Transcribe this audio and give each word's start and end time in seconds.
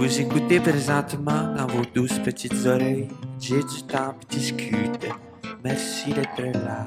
Vous 0.00 0.18
écoutez 0.18 0.60
présentement 0.60 1.54
dans 1.54 1.66
vos 1.66 1.84
douces 1.94 2.18
petites 2.20 2.64
oreilles. 2.64 3.06
J'ai 3.38 3.62
du 3.62 3.82
temps 3.86 4.14
pour 4.14 4.30
discuter. 4.30 5.12
Merci 5.62 6.14
d'être 6.14 6.40
là. 6.54 6.86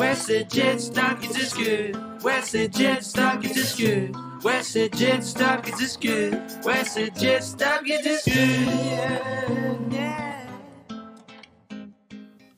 Ouais, 0.00 0.14
c'est 0.14 0.50
Jet 0.50 0.78
Stop 0.80 1.20
qui 1.20 1.28
discute. 1.28 1.94
Ouais, 2.24 2.40
c'est 2.42 2.74
Jet 2.74 3.02
Stop 3.02 3.42
qui 3.42 3.52
discute. 3.52 4.16
Ouais, 4.42 4.62
c'est 4.62 4.90
Jet 4.96 5.22
Stop 5.22 5.60
qui 5.66 5.72
discute. 5.72 6.34
Ouais, 6.64 6.82
c'est 6.82 7.14
Jet 7.14 7.42
Stop 7.42 7.82
qui 7.84 8.02
discute. 8.02 8.70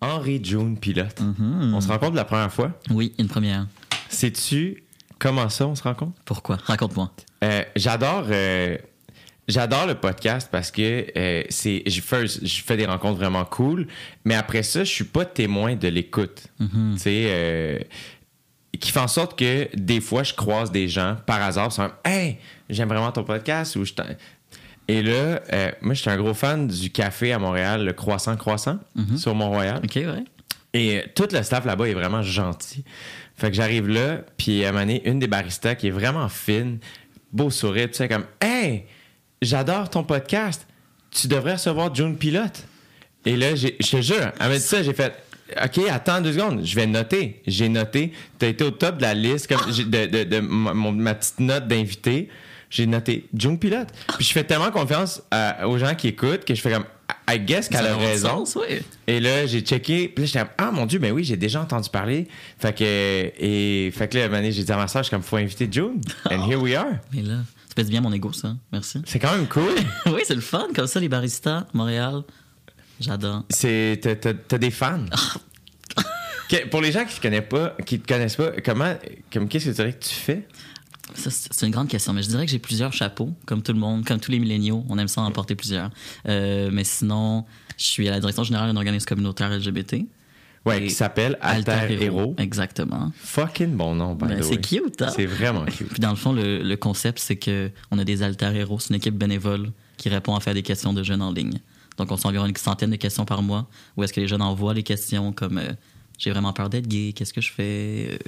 Henri 0.01 0.41
June 0.45 0.79
pilote. 0.79 1.21
Mhm. 1.21 1.75
On 1.75 1.81
se 1.81 1.89
rencontre 1.89 2.15
la 2.15 2.25
première 2.25 2.53
fois? 2.53 2.71
Oui, 2.91 3.15
une 3.19 3.27
première. 3.27 3.67
Sais-tu 4.11 4.85
comment 5.19 5.49
ça 5.49 5.67
on 5.67 5.75
se 5.75 5.83
rencontre? 5.83 6.17
Pourquoi? 6.25 6.59
Raconte-moi. 6.63 7.11
Euh, 7.43 7.65
j'adore 7.75 8.27
euh, 8.31 8.79
j'adore 9.49 9.87
le 9.87 9.95
podcast 9.95 10.49
parce 10.53 10.71
que 10.71 11.07
euh, 11.17 11.43
c'est 11.49 11.83
je 11.87 12.01
fais 12.01 12.27
je 12.27 12.63
fais 12.63 12.77
des 12.77 12.87
rencontres 12.87 13.19
vraiment 13.19 13.45
cool 13.45 13.87
mais 14.25 14.35
après 14.35 14.63
ça 14.63 14.85
je 14.85 14.91
suis 14.93 15.05
pas 15.05 15.25
témoin 15.25 15.75
de 15.75 15.89
l'écoute 15.89 16.45
Mhm. 16.61 16.93
tu 16.95 17.01
sais 17.01 17.25
euh, 17.29 17.79
qui 18.79 18.93
fait 18.93 19.01
en 19.01 19.09
sorte 19.09 19.39
que 19.39 19.69
des 19.75 20.01
fois 20.01 20.23
je 20.23 20.35
croise 20.35 20.71
des 20.71 20.89
gens 20.89 21.17
par 21.27 21.43
hasard 21.43 21.73
sont 21.73 21.91
hey 22.05 22.37
j'aime 22.71 22.89
vraiment 22.89 23.11
ton 23.11 23.25
podcast 23.25 23.75
ou 23.77 23.85
je 23.85 23.93
et 24.87 25.03
là 25.03 25.41
euh, 25.53 25.73
moi 25.81 25.95
je 25.95 26.01
suis 26.03 26.11
un 26.11 26.17
gros 26.17 26.35
fan 26.35 26.67
du 26.69 26.91
café 26.91 27.33
à 27.33 27.39
Montréal 27.39 27.85
le 27.85 27.93
croissant 27.93 28.37
croissant 28.37 28.79
sur 29.17 29.35
Mont-Royal 29.35 29.81
OK, 29.83 29.97
ouais. 29.97 30.25
et 30.75 30.99
euh, 30.99 31.03
tout 31.15 31.29
le 31.33 31.43
staff 31.43 31.65
là-bas 31.65 31.89
est 31.89 31.95
vraiment 31.95 32.23
gentil. 32.23 32.85
Fait 33.37 33.51
que 33.51 33.57
j'arrive 33.57 33.87
là, 33.89 34.23
puis 34.37 34.65
à 34.65 34.71
un 34.71 34.73
moment 34.73 34.85
donné, 34.85 35.09
une 35.09 35.21
des 35.21 35.29
baristas 35.29 35.77
qui 35.77 35.87
est 35.87 35.93
vraiment 35.93 36.29
fine, 36.29 36.79
beau 37.33 37.51
sourire, 37.51 37.87
tu 37.89 37.95
sais, 37.95 38.09
comme 38.09 38.25
Hey, 38.41 38.85
j'adore 39.43 39.89
ton 39.91 40.05
podcast. 40.05 40.67
Tu 41.11 41.27
devrais 41.29 41.55
recevoir 41.55 41.95
June 41.95 42.17
Pilote. 42.17 42.65
Et 43.25 43.37
là, 43.37 43.55
j'ai- 43.55 43.77
je 43.81 43.91
te 43.97 44.01
jure, 44.03 44.33
elle 44.41 44.49
m'a 44.49 44.55
dit 44.57 44.61
ça, 44.61 44.83
j'ai 44.83 44.93
fait 44.95 45.13
OK, 45.65 45.79
attends 45.91 46.21
deux 46.21 46.35
secondes, 46.35 46.61
je 46.63 46.75
vais 46.77 46.87
noter. 46.87 47.41
J'ai 47.47 47.71
noté. 47.71 48.13
Tu 48.39 48.45
as 48.45 48.49
été 48.51 48.65
au 48.65 48.71
top 48.71 48.99
de 48.99 49.03
la 49.03 49.15
liste 49.15 49.47
comme 49.47 49.71
de, 49.73 50.07
de- 50.07 50.25
de 50.25 50.41
ma, 50.41 50.75
ma 50.75 51.15
petite 51.15 51.41
note 51.41 51.67
d'invité. 51.67 52.29
J'ai 52.71 52.87
noté 52.87 53.27
June 53.35 53.59
Pilote. 53.59 53.89
Puis 54.19 54.27
je 54.27 54.33
fais 54.33 54.45
tellement 54.45 54.71
confiance 54.71 55.23
à- 55.31 55.67
aux 55.67 55.79
gens 55.79 55.95
qui 55.95 56.09
écoutent 56.09 56.45
que 56.45 56.55
je 56.55 56.61
fais 56.61 56.71
comme 56.71 56.85
I 57.31 57.39
guess 57.41 57.69
qu'elle 57.71 57.87
a 57.87 57.97
raison. 57.97 58.45
sens. 58.45 58.59
Et 59.07 59.21
là, 59.21 59.47
j'ai 59.47 59.61
checké. 59.63 60.09
Puis 60.09 60.25
là, 60.25 60.27
j'étais 60.27 60.39
comme, 60.41 60.49
ah 60.59 60.71
mon 60.71 60.85
Dieu, 60.85 60.99
ben 60.99 61.13
oui, 61.13 61.25
j'ai 61.25 61.37
déjà 61.39 61.63
entendu 61.63 61.89
parler. 61.89 62.29
Fait 62.59 62.75
que, 62.77 62.85
et, 62.85 63.91
fait 63.91 64.09
que 64.09 64.19
là, 64.19 64.51
j'ai 64.51 64.65
dit 64.65 64.73
à 64.73 64.77
ma 64.77 64.87
soeur, 64.87 65.03
je 65.03 65.07
suis 65.09 65.15
comme, 65.15 65.23
faut 65.23 65.37
inviter 65.39 65.67
June. 65.71 66.01
And 66.31 66.47
here 66.47 66.59
we 66.61 66.75
are. 66.75 66.93
Mais 67.15 67.23
là, 67.23 67.37
pèse 67.79 67.91
bien 67.91 68.01
mon 68.01 68.13
ego, 68.13 68.33
ça. 68.33 68.57
Merci. 68.73 69.01
C'est 69.07 69.21
quand 69.21 69.31
même 69.31 69.47
cool. 69.47 69.73
oui, 70.07 70.23
c'est 70.27 70.35
le 70.35 70.41
fun. 70.41 70.67
Comme 70.75 70.89
ça, 70.89 70.99
les 70.99 71.09
baristas, 71.09 71.69
Montréal, 71.75 72.25
j'adore. 72.99 73.45
C'est, 73.51 74.01
t'as, 74.49 74.59
des 74.59 74.73
fans. 74.73 75.05
Que- 76.49 76.67
pour 76.67 76.81
les 76.81 76.93
gens 76.93 77.05
qui 77.05 77.15
te 77.15 77.21
connaissent 77.21 77.49
pas, 77.49 77.77
qui 77.85 78.01
te 78.01 78.09
connaissent 78.09 78.37
pas, 78.37 78.53
comment, 78.65 78.95
comme, 79.31 79.49
qu'est-ce 79.49 79.67
que 79.67 79.71
tu 79.71 79.77
dirais 79.77 79.93
que 79.93 80.03
tu 80.03 80.15
fais? 80.15 80.49
Ça, 81.15 81.31
c'est 81.31 81.67
une 81.67 81.73
grande 81.73 81.89
question, 81.89 82.15
mais 82.15 82.23
je 82.23 82.29
dirais 82.29 82.47
que 82.47 82.51
j'ai 82.51 82.59
plusieurs 82.59 82.95
chapeaux, 82.95 83.35
comme 83.45 83.63
tout 83.63 83.75
le 83.75 83.79
monde, 83.79 84.07
comme 84.07 84.19
tous 84.19 84.31
les 84.31 84.39
milléniaux. 84.39 84.83
On 84.89 84.99
aime 84.99 85.09
ça 85.09 85.21
en 85.21 85.31
porter 85.31 85.55
plusieurs. 85.55 85.91
Euh, 86.27 86.71
mais 86.73 86.85
sinon, 86.85 87.45
je 87.77 87.85
suis 87.85 88.09
à 88.09 88.13
la 88.13 88.21
direction 88.21 88.45
générale 88.45 88.73
d'un 88.73 88.77
organisme 88.79 89.07
communautaire 89.07 89.51
LGBT. 89.51 90.07
Ouais, 90.69 90.83
qui 90.85 90.91
s'appelle 90.91 91.39
Alter, 91.41 91.87
Hero. 92.01 92.35
Exactement. 92.39 93.13
Fucking 93.17 93.75
bon 93.77 93.95
nom, 93.95 94.15
by 94.15 94.27
Ben, 94.27 94.43
c'est 94.43 94.61
cute, 94.61 95.03
hein? 95.03 95.11
C'est 95.15 95.27
vraiment 95.27 95.65
cute. 95.67 95.89
Puis 95.89 96.01
dans 96.01 96.11
le 96.11 96.17
fond, 96.17 96.33
le, 96.33 96.63
le 96.63 96.77
concept, 96.77 97.19
c'est 97.19 97.37
que 97.37 97.71
on 97.91 97.99
a 97.99 98.05
des 98.05 98.23
alter 98.23 98.51
héros, 98.55 98.79
c'est 98.79 98.91
une 98.91 98.97
équipe 98.97 99.17
bénévole 99.17 99.71
qui 99.97 100.09
répond 100.09 100.35
à 100.37 100.41
faire 100.41 100.55
des 100.55 100.63
questions 100.63 100.93
de 100.93 101.03
jeunes 101.03 101.23
en 101.23 101.33
ligne. 101.33 101.59
Donc, 101.97 102.13
on 102.13 102.17
s'en 102.17 102.29
environ 102.29 102.47
une 102.47 102.55
centaine 102.57 102.91
de 102.91 102.97
questions 102.97 103.25
par 103.25 103.43
mois, 103.43 103.67
où 103.97 104.05
est-ce 104.05 104.13
que 104.13 104.21
les 104.21 104.29
jeunes 104.29 104.43
envoient 104.43 104.75
les 104.75 104.85
questions 104.85 105.33
comme 105.33 105.59
euh, 105.59 105.73
j'ai 106.19 106.31
vraiment 106.31 106.53
peur 106.53 106.69
d'être 106.71 106.87
gay, 106.87 107.13
qu'est-ce 107.15 107.33
que 107.33 107.41
je 107.41 107.51
fais? 107.51 108.11
Euh, 108.13 108.19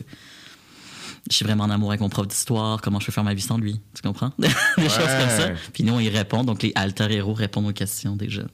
Je 1.30 1.36
suis 1.36 1.44
vraiment 1.44 1.64
en 1.64 1.70
amour 1.70 1.90
avec 1.90 2.00
mon 2.00 2.08
prof 2.08 2.26
d'histoire, 2.26 2.80
comment 2.80 2.98
je 2.98 3.06
peux 3.06 3.12
faire 3.12 3.22
ma 3.22 3.34
vie 3.34 3.42
sans 3.42 3.58
lui 3.58 3.80
Tu 3.94 4.02
comprends? 4.02 4.32
Des 4.38 4.48
choses 4.88 4.98
comme 4.98 5.28
ça. 5.28 5.50
Puis 5.72 5.84
nous, 5.84 5.92
on 5.92 6.00
y 6.00 6.08
répond. 6.08 6.42
Donc, 6.42 6.62
les 6.64 6.72
alter 6.74 7.12
héros 7.12 7.32
répondent 7.34 7.68
aux 7.68 7.72
questions 7.72 8.16
des 8.16 8.28
jeunes. 8.28 8.48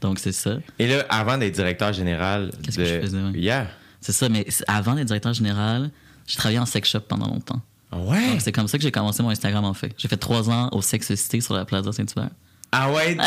Donc, 0.00 0.18
c'est 0.18 0.32
ça. 0.32 0.56
Et 0.78 0.86
là, 0.88 1.04
avant 1.08 1.36
d'être 1.38 1.54
directeur 1.54 1.92
général 1.92 2.50
Qu'est-ce 2.62 2.78
de. 2.78 2.84
que 2.84 2.88
je 2.88 3.00
faisais, 3.00 3.18
ouais? 3.22 3.38
Yeah. 3.38 3.68
C'est 4.00 4.12
ça. 4.12 4.28
Mais 4.28 4.46
avant 4.66 4.94
d'être 4.94 5.06
directeur 5.08 5.32
général, 5.34 5.90
j'ai 6.26 6.36
travaillé 6.36 6.58
en 6.58 6.66
sex 6.66 6.88
shop 6.88 7.00
pendant 7.00 7.26
longtemps. 7.28 7.60
Ouais? 7.92 8.30
Donc, 8.30 8.40
c'est 8.40 8.52
comme 8.52 8.68
ça 8.68 8.78
que 8.78 8.82
j'ai 8.84 8.92
commencé 8.92 9.22
mon 9.22 9.30
Instagram, 9.30 9.64
en 9.64 9.74
fait. 9.74 9.92
J'ai 9.98 10.08
fait 10.08 10.16
trois 10.16 10.48
ans 10.48 10.68
au 10.72 10.80
Sex 10.80 11.12
City 11.14 11.42
sur 11.42 11.54
la 11.54 11.64
Plaza 11.64 11.92
Saint-Hubert. 11.92 12.30
Ah 12.72 12.90
ouais, 12.92 13.14
non! 13.16 13.24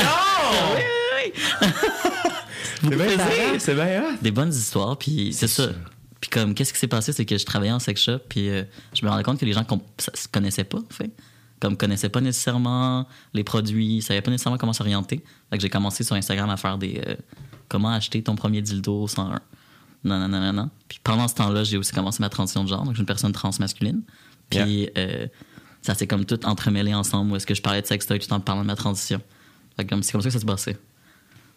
oui, 0.75 0.81
oui, 1.27 1.33
oui. 1.35 2.89
c'est 2.89 2.95
bien 2.95 3.59
c'est 3.59 3.75
bien. 3.75 4.03
Des 4.21 4.31
bonnes 4.31 4.49
histoires, 4.53 4.97
puis 4.97 5.33
c'est 5.33 5.47
ça. 5.47 5.67
Puis 6.21 6.29
comme, 6.29 6.53
qu'est-ce 6.53 6.71
qui 6.73 6.79
s'est 6.79 6.87
passé, 6.87 7.11
c'est 7.11 7.25
que 7.25 7.37
je 7.37 7.45
travaillais 7.45 7.73
en 7.73 7.79
sex 7.79 8.01
shop, 8.01 8.19
puis 8.29 8.49
euh, 8.49 8.63
je 8.93 9.05
me 9.05 9.09
rendais 9.11 9.23
compte 9.23 9.39
que 9.39 9.45
les 9.45 9.51
gens 9.53 9.65
ça- 9.97 10.11
se 10.13 10.27
connaissaient 10.29 10.63
pas, 10.63 10.77
en 10.79 10.93
fait. 10.93 11.11
Comme, 11.63 11.77
connaissaient 11.77 12.09
pas 12.09 12.19
nécessairement 12.19 13.07
les 13.33 13.43
produits, 13.45 14.01
savaient 14.01 14.21
pas 14.21 14.31
nécessairement 14.31 14.57
comment 14.57 14.73
s'orienter. 14.73 15.23
Fait 15.49 15.57
que 15.57 15.61
j'ai 15.61 15.69
commencé 15.69 16.03
sur 16.03 16.15
Instagram 16.15 16.49
à 16.49 16.57
faire 16.57 16.77
des... 16.77 17.01
euh, 17.07 17.15
comment 17.69 17.89
acheter 17.93 18.21
ton 18.21 18.35
premier 18.35 18.61
dildo 18.61 19.07
101. 19.07 19.39
Non, 20.03 20.19
non, 20.19 20.27
non, 20.27 20.41
non, 20.41 20.51
non. 20.53 20.69
Puis 20.89 20.99
pendant 21.01 21.27
ce 21.29 21.35
temps-là, 21.35 21.63
j'ai 21.63 21.77
aussi 21.77 21.93
commencé 21.93 22.21
ma 22.21 22.27
transition 22.29 22.63
de 22.65 22.69
genre, 22.69 22.79
donc 22.83 22.89
je 22.89 22.95
suis 22.97 23.01
une 23.01 23.05
personne 23.05 23.31
trans 23.31 23.51
masculine. 23.59 24.01
Puis 24.49 24.89
euh, 24.97 25.27
ça 25.81 25.95
s'est 25.95 26.05
comme 26.07 26.25
tout 26.25 26.45
entremêlé 26.45 26.93
ensemble, 26.93 27.31
où 27.31 27.35
est-ce 27.37 27.47
que 27.47 27.55
je 27.55 27.61
parlais 27.61 27.81
de 27.81 27.87
sextoy 27.87 28.19
tout 28.19 28.31
en 28.33 28.41
parlant 28.41 28.61
de 28.63 28.67
ma 28.67 28.75
transition. 28.75 29.21
Fait 29.77 29.85
que 29.85 29.89
comme, 29.89 30.03
c'est 30.03 30.11
comme 30.11 30.21
ça 30.21 30.27
que 30.27 30.33
ça 30.33 30.39
se 30.41 30.45
passait. 30.45 30.77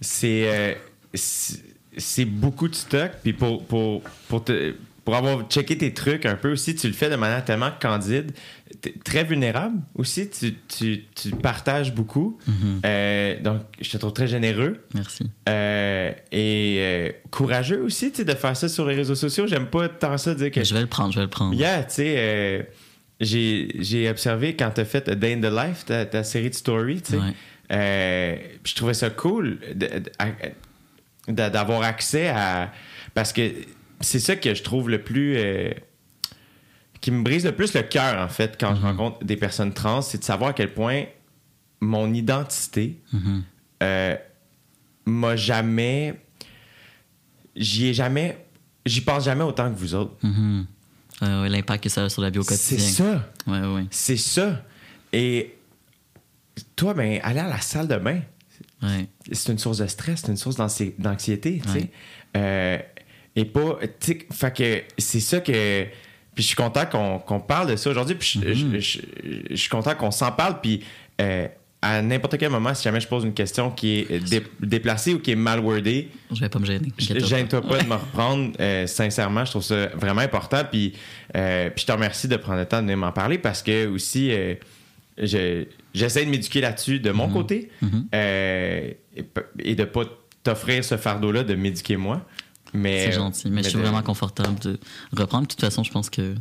c'est 0.01 0.49
euh, 0.49 0.75
c'est 1.15 1.63
c'est 1.99 2.25
beaucoup 2.27 2.69
de 2.69 2.75
stock 2.75 3.11
puis 3.23 3.33
pour 3.33 3.65
pour 3.65 4.03
pour 4.29 4.45
te- 4.45 4.75
pour 5.07 5.15
avoir 5.17 5.49
checké 5.49 5.79
tes 5.79 5.95
trucs 5.95 6.27
un 6.27 6.35
peu 6.35 6.51
aussi 6.53 6.75
tu 6.75 6.89
le 6.89 6.93
fais 6.93 7.09
de 7.09 7.17
manière 7.17 7.43
tellement 7.45 7.71
candide 7.81 8.33
très 9.05 9.23
vulnérable 9.25 9.79
aussi 9.95 10.29
tu, 10.29 10.55
tu, 10.69 11.05
tu 11.15 11.31
partages 11.31 11.95
beaucoup 11.95 12.39
Euh, 12.85 13.41
donc 13.41 13.63
je 13.81 13.89
te 13.89 13.97
trouve 13.97 14.13
très 14.13 14.27
généreux 14.27 14.85
Merci. 14.95 15.31
Euh, 15.49 16.11
et 16.33 16.77
euh, 16.81 17.13
courageux 17.31 17.81
aussi 17.81 18.11
tu 18.11 18.19
sais 18.19 18.25
de 18.25 18.35
faire 18.35 18.57
ça 18.57 18.69
sur 18.69 18.85
les 18.87 18.97
réseaux 18.97 19.15
sociaux 19.15 19.47
j'aime 19.47 19.67
pas 19.69 19.89
tant 19.89 20.19
ça 20.19 20.35
dire 20.35 20.51
que 20.51 20.63
Je 20.65 20.75
vais 20.75 20.81
le 20.83 20.87
prendre, 20.89 21.13
je 21.13 21.21
vais 21.21 21.25
le 21.25 21.31
prendre. 21.31 21.55
Yeah, 21.55 21.85
tu 21.85 21.95
sais, 21.95 22.69
j'ai 23.21 23.77
j'ai 23.79 24.11
observé 24.11 24.57
quand 24.57 24.71
t'as 24.75 24.85
fait 24.85 25.09
A 25.09 25.15
Day 25.15 25.35
in 25.35 25.41
the 25.41 25.53
Life, 25.53 25.85
ta, 25.87 26.05
ta 26.05 26.25
série 26.25 26.51
de 26.51 26.55
story, 26.55 27.01
tu 27.01 27.13
sais. 27.13 27.19
Ouais. 27.19 28.59
Je 28.65 28.75
trouvais 28.75 28.95
ça 28.95 29.09
cool 29.11 29.59
d'avoir 31.29 31.83
accès 31.83 32.29
à. 32.29 32.73
Parce 33.15 33.33
que 33.33 33.43
c'est 34.01 34.21
ça 34.21 34.37
que 34.37 34.55
je 34.55 34.63
trouve 34.63 34.89
le 34.91 35.03
plus. 35.03 35.37
euh, 35.37 35.71
qui 37.01 37.11
me 37.11 37.23
brise 37.23 37.45
le 37.45 37.53
plus 37.53 37.75
le 37.75 37.83
cœur, 37.83 38.21
en 38.25 38.29
fait, 38.29 38.57
quand 38.59 38.75
je 38.75 38.81
rencontre 38.83 39.23
des 39.25 39.37
personnes 39.37 39.73
trans, 39.73 40.03
c'est 40.03 40.19
de 40.19 40.25
savoir 40.25 40.51
à 40.51 40.53
quel 40.55 40.73
point 40.73 41.05
mon 41.81 42.13
identité 42.13 42.99
Mhm. 43.13 43.43
euh, 43.83 44.17
m'a 45.05 45.37
jamais. 45.37 46.19
J'y 47.55 47.87
ai 47.89 47.95
jamais. 47.95 48.45
J'y 48.85 49.01
pense 49.03 49.25
jamais 49.25 49.45
autant 49.45 49.71
que 49.73 49.79
vous 49.79 49.95
autres. 49.95 50.15
Mhm. 50.23 50.67
Euh, 51.23 51.43
ouais, 51.43 51.49
L'impact 51.49 51.85
que 51.85 51.91
ça 51.91 52.05
a 52.05 52.09
sur 52.09 52.23
la 52.23 52.31
vie 52.31 52.39
au 52.39 52.43
C'est 52.43 52.79
ça. 52.79 53.31
Ouais, 53.47 53.61
ouais. 53.61 53.85
C'est 53.91 54.17
ça. 54.17 54.63
Et 55.13 55.55
toi, 56.75 56.95
ben, 56.95 57.21
aller 57.23 57.41
à 57.41 57.49
la 57.49 57.61
salle 57.61 57.89
de 57.89 57.97
bain, 57.97 58.21
ouais. 58.83 59.09
c'est 59.33 59.53
une 59.53 59.59
source 59.59 59.79
de 59.79 59.87
stress, 59.87 60.21
c'est 60.23 60.31
une 60.31 60.37
source 60.37 60.57
d'anxi- 60.57 60.95
d'anxiété, 60.99 61.61
tu 61.65 61.71
sais. 61.71 61.91
Euh, 62.37 62.79
et 63.37 63.45
pas, 63.45 63.79
fait 64.01 64.55
que 64.55 64.83
c'est 64.99 65.21
ça 65.21 65.41
que. 65.41 65.85
Puis 66.35 66.43
je 66.43 66.49
suis 66.49 66.57
content 66.57 66.85
qu'on 66.87 67.19
qu'on 67.19 67.41
parle 67.41 67.71
de 67.71 67.77
ça 67.77 67.89
aujourd'hui, 67.91 68.15
puis 68.17 68.29
je, 68.35 68.41
Mm-hmm. 68.41 68.73
je- 68.75 68.79
je- 68.81 69.01
je 69.51 69.57
suis 69.57 69.69
content 69.71 69.95
qu'on 69.95 70.11
s'en 70.11 70.33
parle, 70.33 70.61
puis 70.61 70.83
euh, 71.21 71.47
à 71.83 72.03
n'importe 72.03 72.37
quel 72.39 72.51
moment, 72.51 72.75
si 72.75 72.83
jamais 72.85 73.01
je 73.01 73.07
pose 73.09 73.25
une 73.25 73.33
question 73.35 73.71
qui 73.71 74.01
est 74.11 74.19
dé- 74.19 74.43
déplacée 74.61 75.15
ou 75.15 75.19
qui 75.21 75.31
est 75.31 75.37
mal 75.37 75.61
wordée, 75.61 76.09
Je 76.35 76.41
vais 76.41 76.49
pas 76.49 76.59
me 76.59 76.67
gêner. 76.67 76.89
pas. 76.89 77.19
Gêne-toi 77.19 77.63
pas 77.63 77.79
de 77.83 77.87
me 77.89 77.95
reprendre. 77.95 78.53
Euh, 78.61 78.87
sincèrement, 78.87 79.45
je 79.45 79.51
trouve 79.53 79.63
ça 79.63 79.87
vraiment 79.95 80.21
important. 80.23 80.63
Puis, 80.71 80.95
euh, 81.37 81.71
puis 81.71 81.83
je 81.83 81.87
te 81.87 81.93
remercie 81.93 82.29
de 82.29 82.37
prendre 82.37 82.59
le 82.59 82.67
temps 82.67 82.83
de 82.83 82.95
m'en 82.95 83.13
parler 83.13 83.39
parce 83.39 83.63
que 83.63 83.87
aussi, 83.87 84.31
je- 85.19 85.65
j'essaie 85.95 86.25
de 86.25 86.31
m'éduquer 86.31 86.61
là-dessus 86.61 87.01
de 87.01 87.11
mon 87.13 87.29
côté 87.29 87.71
Mhm. 87.83 88.07
euh, 88.15 88.91
et, 89.17 89.25
et 89.61 89.75
de 89.75 89.85
pas 89.85 90.03
t'offrir 90.43 90.85
ce 90.85 90.97
fardeau-là 90.97 91.45
de 91.45 91.55
m'éduquer 91.55 91.97
moi. 91.97 92.27
C'est 92.73 93.13
gentil, 93.13 93.51
mais, 93.51 93.63
je 93.63 93.69
suis 93.69 93.79
de- 93.79 93.83
vraiment 93.83 94.03
confortable 94.03 94.59
de 94.61 94.79
reprendre. 95.17 95.47
De 95.47 95.53
toute 95.53 95.61
façon, 95.61 95.85
je 95.85 95.91
pense 95.91 96.11
que 96.11 96.35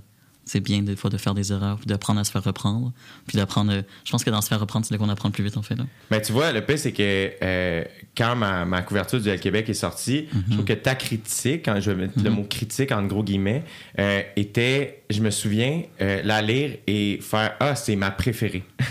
c'est 0.47 0.59
bien 0.59 0.83
des 0.83 0.95
fois 0.95 1.09
de 1.09 1.17
faire 1.17 1.33
des 1.33 1.51
erreurs, 1.51 1.77
puis 1.77 1.87
d'apprendre 1.87 2.19
à 2.19 2.23
se 2.23 2.29
faire 2.31 2.43
reprendre, 2.43 2.91
puis 3.25 3.35
d'apprendre. 3.35 3.81
Je 4.03 4.11
pense 4.11 4.23
que 4.23 4.29
dans 4.29 4.41
se 4.41 4.47
faire 4.47 4.59
reprendre, 4.59 4.85
c'est 4.85 4.93
là 4.93 4.99
qu'on 4.99 5.09
apprend 5.09 5.29
le 5.29 5.33
plus 5.33 5.43
vite, 5.43 5.57
en 5.57 5.63
fait. 5.63 5.73
Là. 5.75 5.85
Mais 6.11 6.21
tu 6.21 6.33
vois, 6.33 6.51
le 6.51 6.63
pire, 6.63 6.77
c'est 6.77 6.91
que 6.91 7.31
euh, 7.41 7.83
quand 8.15 8.35
ma, 8.35 8.63
ma 8.63 8.83
couverture 8.83 9.19
du 9.19 9.27
L 9.27 9.39
Québec 9.39 9.67
est 9.69 9.73
sortie, 9.73 10.27
je 10.47 10.53
trouve 10.53 10.65
que 10.65 10.73
ta 10.73 10.93
critique, 10.93 11.65
quand 11.65 11.79
je 11.79 11.89
vais 11.89 11.97
mettre 12.05 12.23
le 12.23 12.29
mot 12.29 12.43
critique 12.43 12.91
en 12.91 13.03
gros 13.07 13.23
guillemets, 13.23 13.63
euh, 13.97 14.21
était, 14.35 15.01
je 15.09 15.19
me 15.21 15.31
souviens, 15.31 15.81
euh, 16.01 16.21
la 16.23 16.43
lire 16.43 16.77
et 16.85 17.17
faire 17.23 17.55
Ah, 17.59 17.75
c'est 17.75 17.95
ma 17.95 18.11
préférée. 18.11 18.63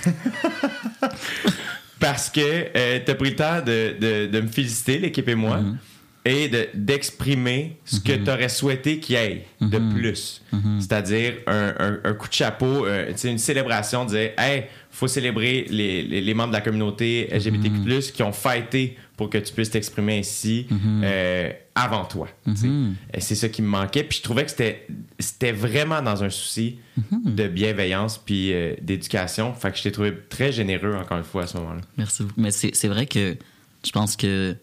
Parce 2.00 2.28
que 2.30 2.40
euh, 2.76 3.00
t'as 3.04 3.14
pris 3.14 3.30
le 3.30 3.36
temps 3.36 3.60
de, 3.64 3.96
de, 3.98 4.26
de 4.26 4.40
me 4.40 4.48
féliciter, 4.48 4.98
l'équipe 4.98 5.28
et 5.28 5.34
moi, 5.34 5.60
et 6.26 6.48
de- 6.48 6.68
d'exprimer 6.74 7.76
ce 7.84 8.00
que 8.00 8.12
t'aurais 8.24 8.48
souhaité 8.48 8.98
qu'il 8.98 9.14
y 9.16 9.18
ait 9.18 9.44
de 9.60 9.78
plus. 9.94 10.42
C'est-à-dire 10.80 11.34
un, 11.46 11.74
un- 11.78 11.98
un 12.04 12.14
coup 12.14 12.28
de 12.28 12.32
chapeau, 12.32 12.86
euh, 12.86 13.12
tu 13.14 13.28
une 13.28 13.38
célébration, 13.38 14.04
de 14.04 14.10
dire 14.10 14.30
Hey, 14.38 14.64
faut 14.90 15.06
célébrer 15.08 15.66
les, 15.68 16.02
les, 16.02 16.20
les 16.20 16.34
membres 16.34 16.50
de 16.50 16.54
la 16.56 16.60
communauté 16.62 17.28
LGBTQ, 17.30 18.12
qui 18.12 18.22
ont 18.22 18.32
fighté 18.32 18.96
pour 19.16 19.28
que 19.30 19.38
tu 19.38 19.52
puisses 19.52 19.70
t'exprimer 19.70 20.18
ainsi 20.20 20.66
euh, 21.02 21.50
avant 21.74 22.04
toi. 22.04 22.28
tu 22.46 22.52
C'est 23.18 23.34
ça 23.34 23.48
qui 23.48 23.60
me 23.62 23.68
manquait. 23.68 24.04
Puis 24.04 24.18
je 24.18 24.22
trouvais 24.22 24.44
que 24.44 24.50
c'était 24.50 25.52
vraiment 25.52 26.00
dans 26.02 26.22
un 26.24 26.30
souci 26.30 26.78
de 27.24 27.48
bienveillance 27.48 28.18
puis 28.18 28.52
euh, 28.52 28.74
d'éducation. 28.80 29.52
Fait 29.52 29.70
que 29.72 29.76
je 29.78 29.82
t'ai 29.82 29.92
trouvé 29.92 30.12
très 30.28 30.52
généreux, 30.52 30.94
encore 30.94 31.18
une 31.18 31.24
fois, 31.24 31.42
à 31.42 31.46
ce 31.46 31.56
moment-là. 31.58 31.80
Merci 31.98 32.22
beaucoup. 32.22 32.40
Mais 32.40 32.50
c'est 32.50 32.88
vrai 32.88 33.06
que 33.06 33.36
je 33.84 33.90
pense 33.92 34.16
que 34.16 34.56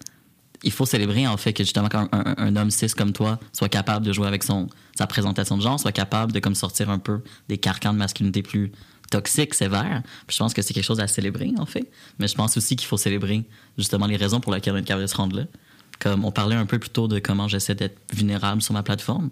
il 0.63 0.71
faut 0.71 0.85
célébrer 0.85 1.27
en 1.27 1.37
fait 1.37 1.53
que 1.53 1.63
justement 1.63 1.89
quand 1.89 2.07
un, 2.11 2.55
homme 2.55 2.71
cis 2.71 2.87
comme 2.89 3.13
toi 3.13 3.39
soit 3.51 3.69
capable 3.69 4.05
de 4.05 4.13
jouer 4.13 4.27
avec 4.27 4.43
son 4.43 4.67
sa 4.97 5.07
présentation 5.07 5.57
de 5.57 5.61
genre, 5.61 5.79
soit 5.79 5.91
capable 5.91 6.31
de 6.31 6.53
sortir 6.53 6.89
un 6.89 6.99
peu 6.99 7.21
des 7.49 7.57
carcans 7.57 7.93
de 7.93 7.97
masculinité 7.97 8.43
plus 8.43 8.71
toxiques, 9.09 9.53
sévères. 9.53 10.03
Puis 10.27 10.35
je 10.35 10.39
pense 10.39 10.53
que 10.53 10.61
c'est 10.61 10.73
quelque 10.73 10.83
chose 10.83 10.99
à 10.99 11.07
célébrer 11.07 11.51
en 11.57 11.65
fait. 11.65 11.89
Mais 12.19 12.27
je 12.27 12.35
pense 12.35 12.57
aussi 12.57 12.75
qu'il 12.75 12.87
faut 12.87 12.97
célébrer 12.97 13.43
justement 13.77 14.05
les 14.05 14.17
raisons 14.17 14.39
pour 14.39 14.53
lesquelles 14.53 14.73
on 14.73 14.77
est 14.77 14.83
capable 14.83 15.03
de 15.03 15.07
se 15.07 15.15
rendre 15.15 15.35
là. 15.35 15.45
Comme 15.99 16.25
on 16.25 16.31
parlait 16.31 16.55
un 16.55 16.65
peu 16.65 16.79
plus 16.79 16.89
tôt 16.89 17.07
de 17.07 17.19
comment 17.19 17.47
j'essaie 17.47 17.75
d'être 17.75 17.99
vulnérable 18.13 18.61
sur 18.61 18.73
ma 18.73 18.83
plateforme, 18.83 19.29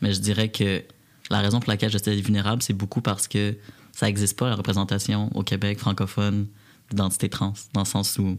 mais 0.00 0.12
je 0.12 0.20
dirais 0.20 0.50
que 0.50 0.82
la 1.30 1.40
raison 1.40 1.60
pour 1.60 1.70
laquelle 1.70 1.90
j'essaie 1.90 2.14
d'être 2.14 2.24
vulnérable, 2.24 2.62
c'est 2.62 2.74
beaucoup 2.74 3.00
parce 3.00 3.28
que 3.28 3.56
ça 3.92 4.06
n'existe 4.06 4.38
pas 4.38 4.48
la 4.48 4.56
représentation 4.56 5.30
au 5.34 5.42
Québec 5.42 5.78
francophone 5.78 6.46
d'identité 6.90 7.28
trans, 7.28 7.54
dans 7.72 7.82
le 7.82 7.86
sens 7.86 8.18
où 8.18 8.36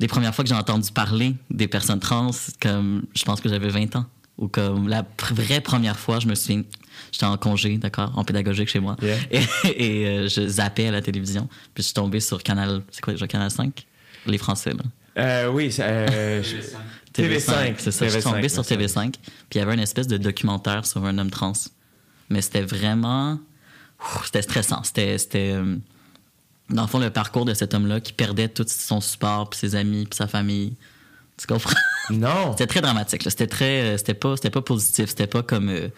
les 0.00 0.08
premières 0.08 0.34
fois 0.34 0.42
que 0.44 0.48
j'ai 0.48 0.54
entendu 0.56 0.90
parler 0.92 1.34
des 1.50 1.68
personnes 1.68 2.00
trans, 2.00 2.30
comme 2.60 3.04
je 3.14 3.22
pense 3.24 3.40
que 3.40 3.48
j'avais 3.48 3.68
20 3.68 3.94
ans, 3.96 4.06
ou 4.38 4.48
comme 4.48 4.88
la 4.88 5.04
vraie 5.32 5.60
première 5.60 5.98
fois, 5.98 6.18
je 6.18 6.26
me 6.26 6.34
souviens, 6.34 6.62
j'étais 7.12 7.26
en 7.26 7.36
congé, 7.36 7.76
d'accord, 7.78 8.12
en 8.16 8.24
pédagogique 8.24 8.68
chez 8.68 8.80
moi, 8.80 8.96
Yeah. 9.02 9.16
et, 9.30 10.00
et, 10.02 10.06
euh, 10.06 10.28
je 10.28 10.48
zappais 10.48 10.88
à 10.88 10.90
la 10.90 11.02
télévision, 11.02 11.46
puis 11.74 11.82
je 11.82 11.88
suis 11.88 11.94
tombé 11.94 12.18
sur 12.20 12.42
Canal, 12.42 12.82
c'est 12.90 13.02
quoi 13.02 13.12
déjà, 13.12 13.26
Canal 13.28 13.50
5 13.50 13.86
Les 14.26 14.38
Français, 14.38 14.72
là. 14.72 14.82
Euh, 15.18 15.48
oui, 15.50 15.70
c'est, 15.70 15.82
euh, 15.84 16.42
je- 16.42 16.56
TV5, 17.12 17.74
c'est 17.78 17.90
ça. 17.90 18.06
Je 18.06 18.12
suis 18.12 18.22
tombé 18.22 18.46
TV5, 18.46 18.48
sur 18.64 18.78
merci. 18.78 18.94
TV5, 18.98 19.10
puis 19.12 19.20
il 19.54 19.58
y 19.58 19.60
avait 19.60 19.74
une 19.74 19.80
espèce 19.80 20.06
de 20.06 20.16
documentaire 20.16 20.86
sur 20.86 21.04
un 21.04 21.18
homme 21.18 21.30
trans. 21.30 21.52
Mais 22.30 22.40
c'était 22.40 22.62
vraiment. 22.62 23.38
C'était 24.24 24.42
stressant. 24.42 24.82
C'était. 24.84 25.16
Dans 26.70 26.82
le 26.82 26.88
fond, 26.88 26.98
le 26.98 27.10
parcours 27.10 27.44
de 27.44 27.54
cet 27.54 27.74
homme-là 27.74 28.00
qui 28.00 28.12
perdait 28.12 28.48
tout 28.48 28.64
son 28.68 29.00
support, 29.00 29.50
puis 29.50 29.58
ses 29.58 29.74
amis, 29.74 30.06
puis 30.06 30.16
sa 30.16 30.26
famille. 30.28 30.74
Tu 31.36 31.46
comprends? 31.46 31.78
Non! 32.10 32.50
C'était 32.52 32.66
très 32.66 32.80
dramatique. 32.80 33.22
C'était 33.24 33.46
très. 33.46 33.80
euh, 33.82 33.96
C'était 33.98 34.14
pas, 34.14 34.36
c'était 34.36 34.50
pas 34.50 34.62
positif. 34.62 35.08
C'était 35.10 35.26
pas 35.26 35.42
comme. 35.42 35.68
euh, 35.68 35.88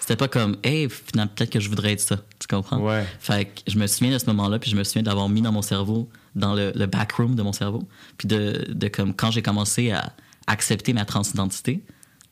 C'était 0.00 0.16
pas 0.16 0.28
comme, 0.28 0.56
hey, 0.62 0.88
finalement, 0.88 1.32
peut-être 1.34 1.50
que 1.50 1.60
je 1.60 1.68
voudrais 1.68 1.92
être 1.92 2.00
ça. 2.00 2.16
Tu 2.38 2.46
comprends? 2.48 2.78
Ouais. 2.78 3.04
Fait 3.18 3.46
que 3.46 3.60
je 3.70 3.78
me 3.78 3.86
souviens 3.86 4.12
de 4.12 4.18
ce 4.18 4.26
moment-là, 4.26 4.58
puis 4.58 4.70
je 4.70 4.76
me 4.76 4.84
souviens 4.84 5.02
d'avoir 5.02 5.28
mis 5.28 5.42
dans 5.42 5.52
mon 5.52 5.62
cerveau, 5.62 6.08
dans 6.34 6.54
le, 6.54 6.72
le 6.74 6.86
backroom 6.86 7.34
de 7.34 7.42
mon 7.42 7.52
cerveau, 7.52 7.82
puis 8.18 8.28
de, 8.28 8.66
de 8.68 8.88
comme, 8.88 9.14
quand 9.14 9.30
j'ai 9.30 9.42
commencé 9.42 9.90
à 9.90 10.12
accepter 10.46 10.92
ma 10.92 11.04
transidentité, 11.04 11.82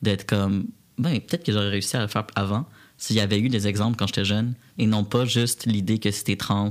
d'être 0.01 0.25
comme, 0.25 0.65
ben, 0.97 1.19
peut-être 1.21 1.43
que 1.45 1.51
j'aurais 1.51 1.69
réussi 1.69 1.95
à 1.97 2.01
le 2.01 2.07
faire 2.07 2.25
avant 2.35 2.65
s'il 2.97 3.15
y 3.15 3.21
avait 3.21 3.39
eu 3.39 3.47
des 3.49 3.67
exemples 3.67 3.95
quand 3.97 4.07
j'étais 4.07 4.25
jeune, 4.25 4.53
et 4.77 4.85
non 4.85 5.03
pas 5.05 5.23
juste 5.25 5.65
l'idée 5.65 5.99
que 5.99 6.11
si 6.11 6.23
t'es 6.25 6.35
trans, 6.35 6.69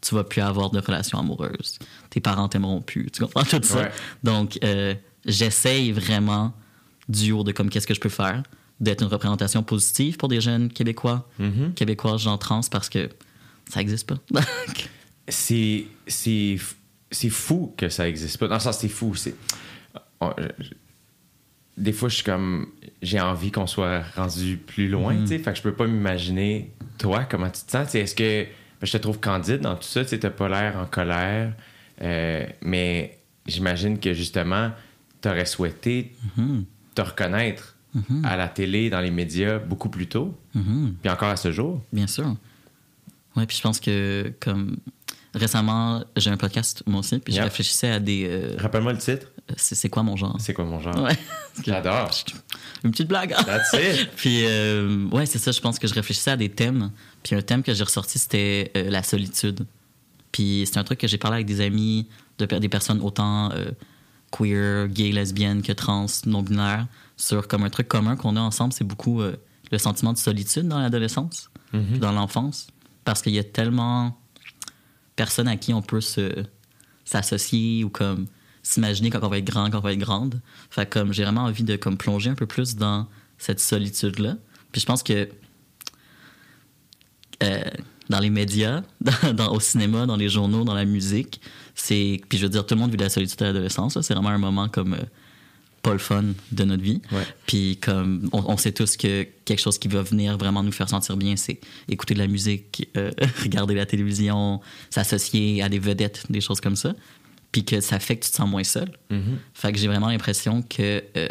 tu 0.00 0.14
vas 0.14 0.24
plus 0.24 0.40
avoir 0.40 0.70
de 0.70 0.78
relations 0.80 1.18
amoureuses. 1.18 1.78
Tes 2.10 2.20
parents 2.20 2.48
t'aimeront 2.48 2.80
plus. 2.80 3.10
Tu 3.10 3.22
comprends 3.22 3.42
tout 3.44 3.60
ça? 3.62 3.80
Ouais. 3.82 3.90
Donc, 4.22 4.58
euh, 4.64 4.94
j'essaye 5.26 5.92
vraiment, 5.92 6.52
du 7.08 7.32
haut 7.32 7.42
de 7.44 7.52
comme 7.52 7.68
qu'est-ce 7.70 7.86
que 7.86 7.94
je 7.94 8.00
peux 8.00 8.08
faire, 8.08 8.42
d'être 8.80 9.02
une 9.02 9.08
représentation 9.08 9.62
positive 9.62 10.16
pour 10.16 10.28
des 10.28 10.40
jeunes 10.40 10.68
Québécois, 10.68 11.28
Mhm. 11.38 11.74
Québécois, 11.74 12.16
gens 12.16 12.38
trans, 12.38 12.60
parce 12.70 12.88
que 12.88 13.08
ça 13.68 13.80
n'existe 13.80 14.06
pas. 14.08 14.18
c'est 15.28 15.86
c'est 16.06 16.56
f- 16.56 16.74
c'est 17.10 17.30
fou 17.30 17.74
que 17.76 17.88
ça 17.88 18.08
existe 18.08 18.38
pas. 18.38 18.48
Dans 18.48 18.54
le 18.54 18.60
sens, 18.60 18.78
c'est 18.78 18.88
fou. 18.88 19.14
C'est 19.14 19.34
je- 20.20 20.26
je- 20.60 20.70
des 21.76 21.92
fois, 21.92 22.08
je 22.08 22.16
suis 22.16 22.24
comme 22.24 22.66
j'ai 23.02 23.20
envie 23.20 23.50
qu'on 23.52 23.66
soit 23.68 24.02
rendu 24.16 24.56
plus 24.56 24.88
loin. 24.88 25.14
Mhm. 25.14 25.22
tu 25.22 25.28
sais. 25.28 25.38
Fait 25.38 25.52
que 25.52 25.58
je 25.58 25.62
peux 25.62 25.74
pas 25.74 25.86
m'imaginer 25.86 26.72
toi 26.98 27.24
comment 27.24 27.48
tu 27.50 27.62
te 27.62 27.70
sens. 27.70 27.94
Est-ce 27.94 28.14
que 28.14 28.46
je 28.82 28.92
te 28.92 28.96
trouve 28.98 29.18
candide 29.20 29.60
dans 29.60 29.74
tout 29.76 29.82
ça. 29.82 30.04
Tu 30.04 30.18
n'as 30.18 30.30
pas 30.30 30.48
l'air 30.48 30.76
en 30.76 30.86
colère, 30.86 31.52
euh, 32.02 32.46
mais 32.62 33.18
j'imagine 33.46 33.98
que 33.98 34.12
justement, 34.14 34.70
tu 35.22 35.28
aurais 35.28 35.46
souhaité 35.46 36.12
Mhm. 36.36 36.64
te 36.94 37.02
reconnaître 37.02 37.76
Mhm. 37.94 38.24
à 38.24 38.36
la 38.36 38.48
télé, 38.48 38.90
dans 38.90 39.00
les 39.00 39.10
médias, 39.10 39.58
beaucoup 39.58 39.88
plus 39.88 40.06
tôt, 40.06 40.38
Mhm. 40.54 40.94
puis 41.02 41.10
encore 41.10 41.28
à 41.30 41.36
ce 41.36 41.50
jour. 41.52 41.82
Bien 41.92 42.06
sûr. 42.06 42.36
Ouais, 43.36 43.46
puis 43.46 43.56
je 43.56 43.62
pense 43.62 43.80
que 43.80 44.32
comme 44.40 44.76
récemment, 45.34 46.04
j'ai 46.16 46.30
un 46.30 46.36
podcast 46.36 46.82
moi 46.86 47.00
aussi, 47.00 47.18
puis 47.18 47.32
je 47.32 47.40
réfléchissais 47.40 47.90
à 47.90 48.00
des. 48.00 48.26
euh, 48.28 48.56
Rappelle-moi 48.58 48.92
le 48.92 48.98
titre. 48.98 49.28
C'est 49.56 49.88
quoi 49.88 50.02
mon 50.02 50.16
genre? 50.16 50.36
C'est 50.38 50.52
quoi 50.52 50.64
mon 50.64 50.80
genre? 50.80 50.98
Ouais. 51.02 51.16
J'adore. 51.64 52.10
Une 52.84 52.90
petite 52.90 53.08
blague. 53.08 53.30
That's 53.30 53.72
it. 53.72 54.10
Puis, 54.16 54.44
euh, 54.44 55.08
ouais, 55.08 55.26
c'est 55.26 55.38
ça, 55.38 55.52
je 55.52 55.60
pense 55.60 55.78
que 55.78 55.88
je 55.88 55.94
réfléchissais 55.94 56.32
à 56.32 56.36
des 56.36 56.50
thèmes. 56.50 56.90
Puis, 57.22 57.34
un 57.34 57.42
thème 57.42 57.62
que 57.62 57.72
j'ai 57.72 57.84
ressorti, 57.84 58.18
c'était 58.18 58.70
euh, 58.76 58.90
la 58.90 59.02
solitude. 59.02 59.66
Puis, 60.32 60.64
c'est 60.66 60.78
un 60.78 60.84
truc 60.84 61.00
que 61.00 61.08
j'ai 61.08 61.18
parlé 61.18 61.36
avec 61.36 61.46
des 61.46 61.60
amis, 61.60 62.08
de, 62.38 62.46
des 62.46 62.68
personnes 62.68 63.00
autant 63.00 63.50
euh, 63.52 63.70
queer, 64.30 64.88
gay, 64.88 65.10
lesbiennes 65.12 65.62
que 65.62 65.72
trans, 65.72 66.06
non-binaires, 66.26 66.86
sur 67.16 67.48
comme 67.48 67.64
un 67.64 67.70
truc 67.70 67.88
commun 67.88 68.16
qu'on 68.16 68.36
a 68.36 68.40
ensemble, 68.40 68.72
c'est 68.72 68.84
beaucoup 68.84 69.22
le 69.22 69.78
sentiment 69.78 70.12
de 70.12 70.18
solitude 70.18 70.68
dans 70.68 70.78
l'adolescence, 70.78 71.50
puis 71.72 71.98
dans 71.98 72.12
l'enfance. 72.12 72.68
Parce 73.04 73.22
qu'il 73.22 73.32
y 73.32 73.40
a 73.40 73.44
tellement 73.44 74.16
personnes 75.16 75.48
à 75.48 75.56
qui 75.56 75.74
on 75.74 75.82
peut 75.82 76.00
se 76.00 76.44
s'associer 77.04 77.82
ou 77.82 77.88
comme 77.88 78.26
s'imaginer 78.68 79.08
quand 79.10 79.22
on 79.22 79.28
va 79.28 79.38
être 79.38 79.44
grand, 79.46 79.70
quand 79.70 79.78
on 79.78 79.82
va 79.82 79.92
être 79.94 79.98
grande. 79.98 80.40
Fait 80.70 80.84
que, 80.86 80.98
comme 80.98 81.12
j'ai 81.14 81.22
vraiment 81.22 81.44
envie 81.44 81.62
de 81.64 81.76
comme 81.76 81.96
plonger 81.96 82.28
un 82.30 82.34
peu 82.34 82.46
plus 82.46 82.76
dans 82.76 83.06
cette 83.38 83.60
solitude 83.60 84.18
là. 84.18 84.36
Puis 84.72 84.80
je 84.82 84.86
pense 84.86 85.02
que 85.02 85.28
euh, 87.42 87.62
dans 88.10 88.20
les 88.20 88.30
médias, 88.30 88.82
dans, 89.00 89.32
dans- 89.34 89.52
au 89.52 89.60
cinéma, 89.60 90.06
dans 90.06 90.16
les 90.16 90.28
journaux, 90.28 90.64
dans 90.64 90.74
la 90.74 90.84
musique, 90.84 91.40
c'est 91.74 92.20
puis 92.28 92.38
je 92.38 92.44
veux 92.44 92.50
dire 92.50 92.66
tout 92.66 92.74
le 92.74 92.80
monde 92.80 92.90
vit 92.90 92.96
la 92.96 93.08
solitude 93.08 93.40
à 93.42 93.46
l'adolescence. 93.46 93.98
C'est 94.00 94.14
vraiment 94.14 94.30
un 94.30 94.38
moment 94.38 94.68
comme 94.68 94.94
euh, 94.94 95.02
pas 95.82 95.92
le 95.92 95.98
fun 95.98 96.24
de 96.52 96.64
notre 96.64 96.82
vie. 96.82 97.00
Ouais. 97.12 97.22
Puis 97.46 97.78
comme 97.80 98.28
on, 98.32 98.42
on 98.52 98.56
sait 98.56 98.72
tous 98.72 98.96
que 98.96 99.26
quelque 99.44 99.60
chose 99.60 99.78
qui 99.78 99.88
va 99.88 100.02
venir 100.02 100.36
vraiment 100.36 100.62
nous 100.62 100.72
faire 100.72 100.88
sentir 100.88 101.16
bien, 101.16 101.36
c'est 101.36 101.60
écouter 101.88 102.14
de 102.14 102.18
la 102.18 102.26
musique, 102.26 102.88
euh, 102.96 103.12
regarder 103.42 103.74
la 103.74 103.86
télévision, 103.86 104.60
s'associer 104.90 105.62
à 105.62 105.68
des 105.68 105.78
vedettes, 105.78 106.24
des 106.28 106.40
choses 106.40 106.60
comme 106.60 106.76
ça. 106.76 106.94
Puis 107.52 107.64
que 107.64 107.80
ça 107.80 107.98
fait 107.98 108.16
que 108.16 108.24
tu 108.24 108.30
te 108.30 108.36
sens 108.36 108.48
moins 108.48 108.64
seul. 108.64 108.90
Mhm. 109.10 109.38
Fait 109.54 109.72
que 109.72 109.78
j'ai 109.78 109.88
vraiment 109.88 110.08
l'impression 110.08 110.62
que 110.62 111.02
euh, 111.16 111.28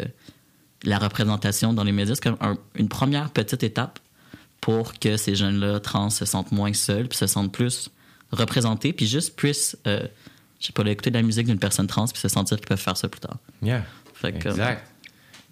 la 0.84 0.98
représentation 0.98 1.72
dans 1.72 1.84
les 1.84 1.92
médias, 1.92 2.14
c'est 2.14 2.22
comme 2.22 2.36
un- 2.40 2.58
une 2.74 2.88
première 2.88 3.30
petite 3.30 3.62
étape 3.62 3.98
pour 4.60 4.98
que 4.98 5.16
ces 5.16 5.34
jeunes-là 5.36 5.78
trans 5.80 6.10
se 6.10 6.24
sentent 6.24 6.50
moins 6.52 6.72
seuls, 6.72 7.08
puis 7.08 7.16
se 7.18 7.26
sentent 7.28 7.52
plus 7.52 7.90
représentés, 8.32 8.92
puis 8.92 9.06
juste 9.06 9.36
puissent, 9.36 9.76
euh, 9.86 10.06
je 10.60 10.66
sais 10.66 10.72
pas, 10.72 10.82
écouter 10.90 11.10
de 11.10 11.16
la 11.16 11.22
musique 11.22 11.46
d'une 11.46 11.58
personne 11.60 11.86
trans, 11.86 12.06
puis 12.06 12.18
se 12.20 12.28
sentir 12.28 12.56
qu'ils 12.58 12.66
peuvent 12.66 12.78
faire 12.80 12.96
ça 12.96 13.08
plus 13.08 13.20
tard. 13.20 13.38
Yeah. 13.62 13.84
Fait 14.14 14.32
que, 14.32 14.48
Exact. 14.48 14.84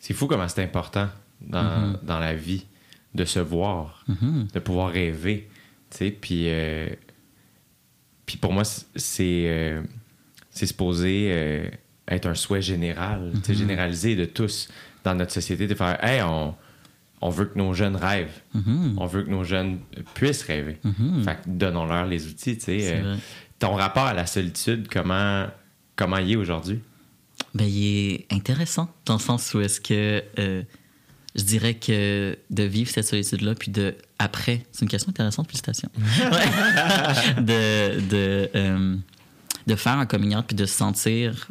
C'est 0.01 0.15
fou 0.15 0.27
comment 0.27 0.47
c'est 0.49 0.63
important 0.63 1.09
dans, 1.41 1.97
dans 2.03 2.19
la 2.19 2.35
vie 2.35 2.67
de 3.15 3.25
se 3.25 3.39
voir, 3.39 4.05
Mhm. 4.09 4.49
de 4.53 4.59
pouvoir 4.59 4.91
rêver. 4.91 5.49
Tu 5.91 5.97
sais, 5.99 6.11
puis, 6.11 6.45
euh, 6.49 6.89
puis 8.27 8.37
pour 8.37 8.53
moi, 8.53 8.65
c'est 8.65 9.45
euh, 9.47 9.83
c'est 10.57 10.67
supposé 10.67 11.29
euh, 11.31 11.69
être 12.09 12.27
un 12.27 12.35
souhait 12.35 12.63
général, 12.63 13.33
sais, 13.43 13.55
généralisé 13.55 14.17
de 14.17 14.25
tous 14.25 14.69
dans 15.05 15.15
notre 15.15 15.33
société, 15.33 15.67
de 15.67 15.75
faire 15.75 16.03
Hey, 16.03 16.23
on, 16.23 16.55
on 17.21 17.29
veut 17.31 17.45
que 17.45 17.59
nos 17.59 17.75
jeunes 17.75 17.97
rêvent. 17.97 18.41
Mhm. 18.55 18.95
On 18.99 19.07
veut 19.07 19.23
que 19.23 19.31
nos 19.31 19.45
jeunes 19.45 19.79
puissent 20.15 20.43
rêver. 20.45 20.79
Mhm. 20.83 21.23
Fait 21.25 21.35
que 21.37 21.41
donnons-leur 21.49 22.07
les 22.07 22.27
outils. 22.27 22.57
tu 22.57 22.65
sais. 22.65 22.81
C'est 22.81 23.03
Euh, 23.05 23.17
ton 23.59 23.75
rapport 23.75 24.05
à 24.07 24.15
la 24.15 24.27
solitude, 24.27 24.89
comment, 24.91 25.47
comment 25.95 26.19
il 26.19 26.33
est 26.33 26.37
aujourd'hui? 26.37 26.81
Ben, 27.55 27.65
il 27.65 28.13
est 28.15 28.27
intéressant 28.33 28.89
dans 29.05 29.15
le 29.15 29.21
sens 29.21 29.53
où 29.55 29.61
est-ce 29.61 29.81
que 29.81 30.23
euh, 30.39 30.63
je 31.35 31.43
dirais 31.43 31.75
que 31.75 32.37
de 32.51 32.63
vivre 32.63 32.91
cette 32.91 33.05
solitude-là, 33.07 33.55
puis 33.55 33.71
de 33.71 33.95
après, 34.19 34.63
c'est 34.73 34.83
une 34.85 34.89
question 34.91 35.11
intéressante, 35.11 35.47
félicitations. 35.49 35.91
De, 37.43 38.01
de, 38.09 38.51
euh, 38.55 38.97
de 39.67 39.75
faire 39.75 39.99
un 39.99 40.07
coming 40.07 40.35
out, 40.37 40.45
puis 40.47 40.57
de 40.57 40.67
se 40.67 40.75
sentir 40.75 41.49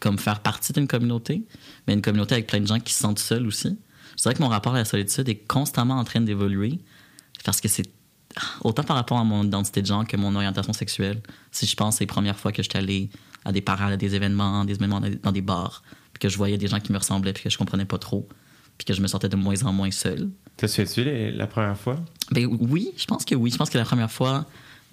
comme 0.00 0.18
faire 0.18 0.40
partie 0.40 0.72
d'une 0.72 0.86
communauté, 0.86 1.42
mais 1.86 1.94
une 1.94 2.02
communauté 2.02 2.34
avec 2.34 2.46
plein 2.46 2.60
de 2.60 2.66
gens 2.66 2.80
qui 2.80 2.92
se 2.92 3.00
sentent 3.00 3.18
seuls 3.18 3.46
aussi. 3.46 3.78
Je 4.16 4.22
dirais 4.22 4.34
que 4.34 4.42
mon 4.42 4.48
rapport 4.48 4.74
à 4.74 4.78
la 4.78 4.84
solitude 4.84 5.28
est 5.28 5.46
constamment 5.46 5.94
en 5.98 6.04
train 6.04 6.20
d'évoluer 6.20 6.78
parce 7.44 7.60
que 7.60 7.68
c'est 7.68 7.88
autant 8.62 8.82
par 8.82 8.96
rapport 8.96 9.18
à 9.18 9.24
mon 9.24 9.44
identité 9.44 9.80
de 9.82 9.86
genre 9.86 10.06
que 10.06 10.16
mon 10.16 10.34
orientation 10.34 10.72
sexuelle. 10.72 11.20
Si 11.50 11.66
je 11.66 11.74
pense 11.74 12.00
les 12.00 12.06
premières 12.06 12.38
fois 12.38 12.52
que 12.52 12.62
j'étais 12.62 12.78
allé 12.78 13.10
à 13.44 13.52
des 13.52 13.62
parades, 13.62 13.92
à 13.92 13.96
des 13.96 14.14
événements, 14.14 14.64
des 14.64 14.74
événements 14.74 15.00
dans- 15.00 15.32
des 15.32 15.40
bars, 15.40 15.82
puis 16.12 16.20
que 16.20 16.28
je 16.28 16.36
voyais 16.36 16.58
des 16.58 16.66
gens 16.66 16.80
qui 16.80 16.92
me 16.92 16.98
ressemblaient, 16.98 17.32
puis 17.32 17.42
que 17.44 17.50
je 17.50 17.56
comprenais 17.56 17.86
pas 17.86 17.98
trop, 17.98 18.28
puis 18.76 18.84
que 18.84 18.92
je 18.92 19.00
me 19.00 19.06
sentais 19.06 19.28
de 19.30 19.36
moins 19.36 19.62
en 19.64 19.72
moins 19.72 19.90
seul. 19.90 20.28
T'as 20.56 20.68
les- 21.04 21.32
la 21.32 21.46
première 21.46 21.78
fois? 21.78 21.96
Ben 22.30 22.46
oui, 22.46 22.92
je 22.98 23.06
pense 23.06 23.24
que 23.24 23.34
oui. 23.34 23.50
Je 23.50 23.56
pense 23.56 23.70
que 23.70 23.78
la 23.78 23.84
première 23.84 24.10
fois, 24.10 24.44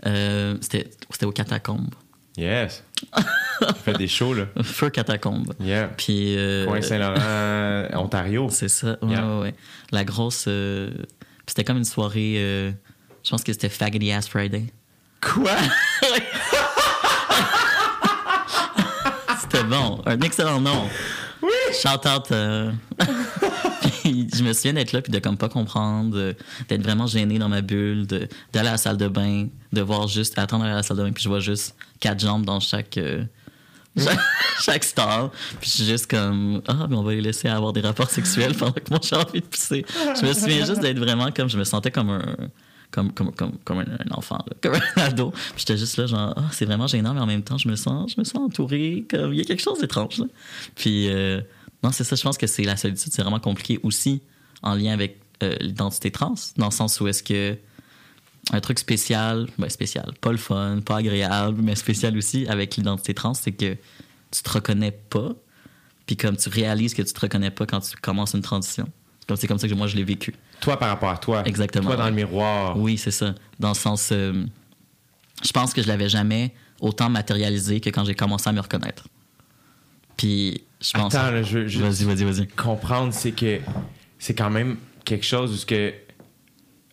euh, 0.06 0.58
c'était 0.62 0.90
aux 1.26 1.32
catacombes. 1.32 1.94
Yes. 2.38 2.84
fait 3.84 3.94
des 3.94 4.08
shows, 4.08 4.34
là. 4.36 4.46
Feu 4.64 4.90
catacombes. 4.92 5.54
Yeah. 5.60 5.88
Puis. 5.98 6.36
euh, 6.38 6.66
Coin 6.68 6.82
Saint-Laurent, 6.82 7.88
Ontario. 8.04 8.48
C'est 8.52 8.70
ça, 8.70 8.98
ouais, 9.02 9.10
Yeah. 9.12 9.26
ouais, 9.28 9.42
ouais. 9.42 9.56
La 9.92 10.04
grosse. 10.04 10.46
euh, 10.48 10.92
c'était 11.48 11.64
comme 11.64 11.78
une 11.78 11.84
soirée. 11.86 12.36
euh, 12.38 12.72
je 13.24 13.30
pense 13.32 13.44
que 13.44 13.52
c'était 13.54 13.70
Faggoty 13.70 14.12
Ass 14.12 14.28
Friday. 14.30 14.66
Quoi? 15.22 15.52
C'était 19.42 19.64
bon. 19.64 20.02
Un 20.06 20.20
excellent 20.22 20.60
nom. 20.60 20.88
Oui! 21.42 21.50
Shout 21.74 22.08
out. 22.08 22.32
puis 24.28 24.40
je 24.40 24.44
me 24.44 24.54
souviens 24.54 24.74
d'être 24.74 24.92
là 24.92 25.02
puis 25.02 25.12
de 25.12 25.20
comme 25.20 25.38
pas 25.38 25.50
comprendre, 25.50 26.34
d'être 26.70 26.82
vraiment 26.84 27.08
gêné 27.08 27.40
dans 27.40 27.50
ma 27.50 27.62
bulle, 27.62 28.06
de- 28.08 28.28
d'aller 28.54 28.70
à 28.70 28.74
la 28.74 28.78
salle 28.78 28.98
de 28.98 29.08
bain, 29.08 29.48
de 29.74 29.82
voir 29.82 30.08
juste, 30.08 30.38
attendre 30.40 30.66
à 30.66 30.70
la 30.74 30.84
salle 30.84 30.98
de 30.98 31.04
bain 31.04 31.12
puis 31.12 31.24
je 31.24 31.30
vois 31.30 31.40
juste 31.40 31.76
quatre 32.00 32.20
jambes 32.20 32.46
dans 32.46 32.60
chaque. 32.60 32.98
euh, 32.98 33.24
chaque, 33.98 34.20
chaque 34.62 34.84
stall. 34.84 35.30
Puis 35.60 35.70
je 35.72 35.76
suis 35.78 35.86
juste 35.86 36.06
comme, 36.10 36.62
ah, 36.68 36.86
mais 36.88 36.96
on 36.96 37.02
va 37.02 37.14
les 37.14 37.22
laisser 37.22 37.48
avoir 37.48 37.74
des 37.74 37.82
rapports 37.82 38.10
sexuels 38.12 38.54
pendant 38.58 38.72
que 38.74 38.90
moi 38.92 39.00
j'ai 39.02 39.16
envie 39.16 39.42
de 39.42 39.46
pisser. 39.48 39.84
Je 40.22 40.24
me 40.26 40.34
souviens 40.34 40.66
juste 40.66 40.82
d'être 40.82 41.00
vraiment 41.00 41.32
comme, 41.32 41.50
je 41.50 41.58
me 41.58 41.64
sentais 41.64 41.90
comme 41.92 42.12
un. 42.12 42.36
Comme, 42.90 43.12
comme, 43.12 43.34
comme, 43.34 43.52
comme 43.66 43.80
un, 43.80 43.86
enfant, 44.12 44.38
là, 44.48 44.54
comme 44.62 44.76
un 44.96 45.02
ado. 45.02 45.32
Puis 45.32 45.42
j'étais 45.58 45.78
juste 45.78 45.98
là, 45.98 46.06
genre, 46.06 46.34
ah, 46.38 46.44
c'est 46.52 46.64
vraiment 46.66 46.88
gênant, 46.88 47.14
mais 47.14 47.20
en 47.20 47.26
même 47.26 47.42
temps, 47.44 47.58
je 47.58 47.68
me 47.68 47.76
sens, 47.76 48.14
je 48.16 48.22
me 48.22 48.24
sens 48.24 48.38
entouré. 48.38 49.04
Comme, 49.10 49.34
il 49.34 49.40
y 49.40 49.42
a 49.42 49.44
quelque 49.44 49.62
chose 49.62 49.80
d'étrange. 49.80 50.20
là. 50.20 50.26
Puis, 50.74 51.10
euh, 51.10 51.42
non, 51.84 51.92
c'est 51.92 52.04
ça, 52.04 52.16
je 52.16 52.24
pense 52.24 52.38
que 52.38 52.48
c'est 52.48 52.64
la 52.64 52.78
solitude, 52.78 53.12
c'est 53.12 53.22
vraiment 53.22 53.40
compliqué 53.40 53.80
aussi 53.84 54.22
en 54.64 54.74
lien 54.74 54.94
avec 54.94 55.20
euh, 55.44 55.56
l'identité 55.60 56.12
trans, 56.12 56.36
dans 56.58 56.68
le 56.68 56.72
sens 56.72 57.00
où 57.00 57.08
est-ce 57.08 57.24
que 57.24 57.58
un 58.52 58.62
truc 58.62 58.80
spécial, 58.80 59.48
ben 59.58 59.70
spécial, 59.70 60.14
pas 60.22 60.32
le 60.32 60.38
fun, 60.38 60.80
pas 60.86 60.98
agréable, 60.98 61.62
mais 61.62 61.76
spécial 61.76 62.18
aussi 62.18 62.48
avec 62.48 62.78
l'identité 62.78 63.14
trans, 63.14 63.34
c'est 63.34 63.52
que 63.52 63.76
tu 64.32 64.42
te 64.42 64.50
reconnais 64.50 64.92
pas, 64.92 65.34
puis 66.06 66.16
comme 66.18 66.38
tu 66.38 66.50
réalises 66.50 66.94
que 66.94 67.02
tu 67.02 67.14
te 67.14 67.20
reconnais 67.20 67.52
pas 67.52 67.66
quand 67.66 67.82
tu 67.82 67.96
commences 67.98 68.34
une 68.34 68.42
transition. 68.42 68.88
Comme 69.28 69.36
c'est 69.36 69.48
comme 69.48 69.60
ça 69.60 69.68
que 69.68 69.74
moi 69.74 69.88
je 69.88 69.98
l'ai 69.98 70.06
vécu. 70.06 70.34
Toi 70.62 70.78
par 70.78 70.88
rapport 70.88 71.10
à 71.10 71.18
toi. 71.18 71.44
Exactement. 71.46 71.88
Toi 71.88 71.98
dans 71.98 72.08
le 72.08 72.16
miroir. 72.16 72.78
Oui, 72.80 72.98
c'est 72.98 73.12
ça. 73.12 73.36
Dans 73.60 73.70
le 73.70 73.76
sens, 73.76 74.10
euh, 74.14 74.46
je 75.44 75.52
pense 75.52 75.74
que 75.74 75.82
je 75.82 75.88
l'avais 75.88 76.08
jamais 76.08 76.54
autant 76.80 77.10
matérialisé 77.10 77.82
que 77.82 77.90
quand 77.90 78.06
j'ai 78.06 78.16
commencé 78.16 78.48
à 78.48 78.54
me 78.54 78.62
reconnaître. 78.62 79.08
Puis 80.16 80.64
je 80.82 80.92
pense. 80.92 81.14
Attends, 81.16 81.32
là, 81.32 81.44
je, 81.44 81.60
Vas-y, 81.80 82.04
vas-y, 82.04 82.24
vas-y. 82.24 82.48
comprendre, 82.48 83.14
c'est 83.14 83.32
que 83.32 83.60
c'est 84.20 84.34
quand 84.36 84.50
même 84.50 84.78
quelque 85.06 85.26
chose 85.26 85.52
où 85.54 85.56
ce 85.56 85.66
que 85.66 85.94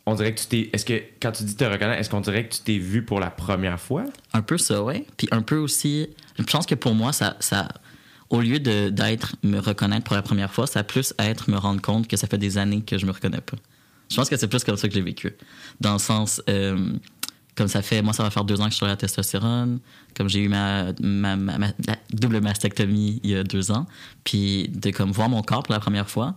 on 0.07 0.15
dirait 0.15 0.35
que 0.35 0.41
tu 0.41 0.47
t'es. 0.47 0.71
Est-ce 0.73 0.85
que 0.85 1.03
quand 1.21 1.33
tu 1.33 1.45
dis 1.45 1.57
te 1.57 1.65
reconnaître, 1.65 1.99
est-ce 1.99 2.11
qu'on 2.11 2.21
dirait 2.21 2.47
que 2.47 2.55
tu 2.55 2.61
t'es 2.61 2.79
vu 2.79 3.03
pour 3.05 3.21
la 3.21 3.31
première 3.31 3.81
fois? 3.81 4.05
Un 4.35 4.43
peu 4.43 4.59
ça, 4.59 4.83
ouais. 4.83 5.07
Puis 5.17 5.29
un 5.31 5.41
peu 5.43 5.57
aussi, 5.57 6.09
je 6.39 6.43
pense 6.45 6.67
que 6.67 6.75
pour 6.75 6.95
moi, 6.95 7.13
ça, 7.13 7.37
ça 7.41 7.69
au 8.31 8.41
lieu 8.41 8.59
de- 8.59 8.91
d'être 8.91 9.37
me 9.43 9.59
reconnaître 9.59 10.05
pour 10.05 10.15
la 10.17 10.23
première 10.23 10.53
fois, 10.53 10.67
ça 10.67 10.81
a 10.81 10.85
plus 10.85 11.15
être 11.19 11.49
me 11.51 11.57
rendre 11.57 11.81
compte 11.81 12.07
que 12.09 12.17
ça 12.17 12.27
fait 12.27 12.37
des 12.39 12.59
années 12.59 12.83
que 12.83 12.99
je 12.99 13.07
me 13.07 13.13
reconnais 13.13 13.41
pas. 13.41 13.57
Je 14.11 14.17
pense 14.17 14.29
que 14.29 14.37
c'est 14.37 14.49
plus 14.49 14.63
comme 14.65 14.77
ça 14.77 14.89
que 14.89 14.95
j'ai 14.95 15.01
vécu. 15.01 15.33
Dans 15.81 15.95
le 15.95 15.99
sens, 15.99 16.43
euh, 16.51 16.93
comme 17.55 17.69
ça 17.69 17.83
fait, 17.83 18.03
moi, 18.03 18.13
ça 18.13 18.23
va 18.23 18.31
faire 18.31 18.45
deux 18.45 18.61
ans 18.61 18.65
que 18.65 18.71
je 18.71 18.75
suis 18.75 18.79
sur 18.79 18.87
la 18.87 18.97
testostérone, 18.97 19.81
comme 20.17 20.29
j'ai 20.29 20.41
eu 20.41 20.49
ma, 20.49 20.93
ma, 21.01 21.69
double 22.13 22.41
mastectomie 22.41 23.21
il 23.23 23.31
y 23.31 23.37
a 23.37 23.45
deux 23.45 23.71
ans, 23.71 23.87
puis 24.25 24.69
de 24.69 24.91
comme 24.91 25.13
voir 25.13 25.29
mon 25.29 25.43
corps 25.43 25.63
pour 25.63 25.73
la 25.73 25.81
première 25.81 26.11
fois, 26.11 26.35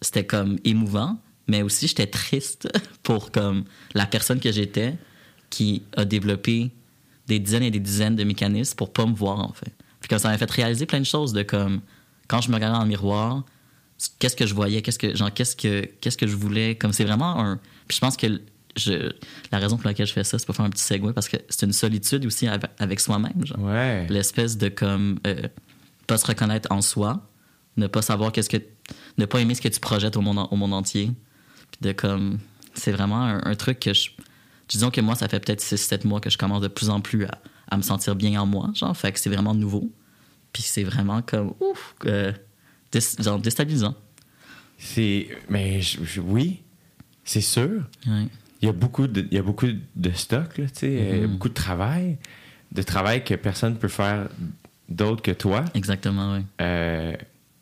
c'était 0.00 0.24
comme 0.24 0.58
émouvant, 0.64 1.18
mais 1.48 1.62
aussi 1.62 1.86
j'étais 1.86 2.06
triste 2.06 2.68
pour 3.02 3.30
comme 3.30 3.64
la 3.94 4.06
personne 4.06 4.40
que 4.40 4.50
j'étais 4.52 4.96
qui 5.50 5.82
a 5.96 6.04
développé 6.04 6.70
des 7.26 7.38
dizaines 7.38 7.62
et 7.62 7.70
des 7.70 7.80
dizaines 7.80 8.16
de 8.16 8.24
mécanismes 8.24 8.76
pour 8.76 8.92
pas 8.92 9.06
me 9.06 9.14
voir 9.14 9.40
en 9.40 9.52
fait. 9.52 9.72
Puis 10.00 10.08
comme 10.08 10.18
ça 10.18 10.28
m'a 10.28 10.38
fait 10.38 10.50
réaliser 10.50 10.86
plein 10.86 11.00
de 11.00 11.06
choses 11.06 11.32
de 11.32 11.42
comme 11.42 11.80
quand 12.28 12.40
je 12.40 12.50
me 12.50 12.54
regardais 12.54 12.76
dans 12.76 12.84
le 12.84 12.88
miroir, 12.88 13.44
qu'est-ce 14.18 14.36
que 14.36 14.46
je 14.46 14.54
voyais, 14.54 14.82
qu'est-ce 14.82 14.98
que 14.98 15.14
genre 15.14 15.32
qu'est-ce 15.32 15.56
que 15.56 15.88
qu'est-ce 16.00 16.16
que 16.16 16.26
je 16.26 16.36
voulais, 16.36 16.74
comme 16.74 16.92
c'est 16.92 17.04
vraiment 17.04 17.38
un 17.38 17.60
puis 17.86 17.96
je 17.96 18.00
pense 18.00 18.16
que 18.16 18.40
je 18.76 19.12
la 19.52 19.58
raison 19.58 19.76
pour 19.76 19.86
laquelle 19.86 20.06
je 20.06 20.12
fais 20.12 20.24
ça, 20.24 20.38
c'est 20.38 20.46
pour 20.46 20.56
faire 20.56 20.64
un 20.64 20.70
petit 20.70 20.82
segue 20.82 21.12
parce 21.12 21.28
que 21.28 21.36
c'est 21.48 21.64
une 21.66 21.72
solitude 21.72 22.26
aussi 22.26 22.46
avec, 22.78 23.00
soi-même, 23.00 23.32
Ouais. 23.58 24.06
l'espèce 24.08 24.56
de 24.58 24.68
comme 24.68 25.18
euh, 25.26 25.48
pas 26.06 26.18
se 26.18 26.26
reconnaître 26.26 26.70
en 26.72 26.80
soi, 26.82 27.28
ne 27.76 27.86
pas 27.86 28.02
savoir 28.02 28.32
qu'est-ce 28.32 28.50
que 28.50 28.58
ne 29.18 29.26
pas 29.26 29.40
aimer 29.40 29.54
ce 29.54 29.60
que 29.62 29.68
tu 29.68 29.80
projettes 29.80 30.16
au 30.16 30.20
monde 30.20 30.46
au 30.50 30.56
monde 30.56 30.72
entier, 30.74 31.10
puis 31.70 31.78
de 31.88 31.92
comme 31.92 32.38
c'est 32.74 32.92
vraiment 32.92 33.22
un, 33.22 33.40
un 33.44 33.54
truc 33.54 33.78
que 33.80 33.92
je 33.94 34.10
disons 34.68 34.90
que 34.90 35.00
moi 35.00 35.14
ça 35.14 35.28
fait 35.28 35.40
peut-être 35.40 35.60
6 35.60 35.76
7 35.76 36.04
mois 36.04 36.20
que 36.20 36.30
je 36.30 36.38
commence 36.38 36.60
de 36.62 36.68
plus 36.68 36.90
en 36.90 37.00
plus 37.00 37.24
à, 37.26 37.38
à 37.70 37.76
me 37.76 37.82
sentir 37.82 38.16
bien 38.16 38.40
en 38.40 38.46
moi, 38.46 38.70
genre 38.74 38.96
fait 38.96 39.12
que 39.12 39.18
c'est 39.20 39.30
vraiment 39.30 39.54
nouveau. 39.54 39.90
Puis 40.52 40.62
c'est 40.62 40.84
vraiment 40.84 41.20
comme 41.22 41.52
ouf 41.60 41.94
euh, 42.06 42.32
genre 43.20 43.38
déstabilisant. 43.40 43.94
C'est. 44.78 45.28
Mais 45.48 45.80
je- 45.80 46.04
je- 46.04 46.20
oui, 46.20 46.62
c'est 47.24 47.40
sûr. 47.40 47.82
Ouais. 48.06 48.26
Il 48.64 48.66
y 48.66 48.70
a 48.70 48.72
beaucoup 48.72 49.06
de, 49.06 49.26
il 49.30 49.34
y 49.34 49.38
a 49.38 49.42
beaucoup 49.42 49.66
de 49.96 50.10
stock, 50.12 50.56
là, 50.58 50.64
tu 50.66 50.70
sais, 50.74 50.96
euh, 50.98 51.22
Mhm. 51.26 51.32
beaucoup 51.32 51.48
de 51.50 51.54
travail. 51.54 52.16
De 52.72 52.82
travail 52.82 53.22
que 53.22 53.34
personne 53.34 53.74
ne 53.74 53.78
peut 53.78 53.88
faire 53.88 54.28
d'autre 54.88 55.22
que 55.22 55.30
toi. 55.32 55.64
Exactement, 55.74 56.34
oui. 56.34 56.40
Euh, 56.60 57.14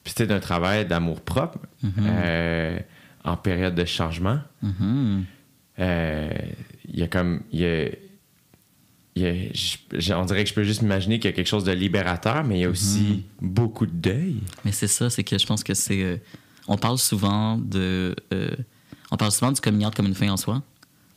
Puis 0.04 0.14
c'est 0.16 0.30
un 0.32 0.40
travail 0.40 0.87
d'amour 0.87 1.21
propre 1.21 1.59
Mhm. 1.82 1.92
euh, 2.06 2.78
en 3.25 3.37
période 3.37 3.75
de 3.75 3.85
changement. 3.85 4.40
Mhm. 4.62 5.25
Euh, 5.78 6.30
Il 6.88 6.99
y 7.00 7.02
a 7.02 7.09
comme. 7.09 7.40
Y 7.52 7.64
a, 7.64 7.88
y 9.16 9.25
a- 9.26 9.52
je- 9.54 10.12
on 10.14 10.25
dirait 10.25 10.42
que 10.44 10.50
je 10.50 10.54
peux 10.54 10.64
juste 10.64 10.82
m'imaginer 10.82 11.18
qu'il 11.18 11.30
y 11.30 11.32
a 11.32 11.37
quelque 11.37 11.47
chose 11.49 11.64
de 11.64 11.73
libérateur, 11.73 12.44
mais 12.44 12.59
il 12.59 12.62
y 12.62 12.64
a 12.64 12.68
aussi 12.71 13.25
beaucoup 13.40 13.87
de 13.87 13.92
deuil. 13.92 14.37
Mais 14.64 14.73
c'est 14.73 14.87
ça, 14.88 15.09
c'est 15.11 15.25
que 15.25 15.38
je 15.38 15.47
pense 15.47 15.62
que 15.64 15.75
c'est. 15.75 16.21
on 16.68 16.76
parle 16.76 16.99
souvent 16.99 17.56
de. 17.59 18.14
on 19.11 19.16
parle 19.16 19.32
souvent 19.32 19.52
du 19.52 19.61
coming 19.61 19.85
out 19.87 19.94
comme 19.94 20.06
une 20.06 20.14
fin 20.14 20.30
en 20.30 20.37
soi, 20.37 20.62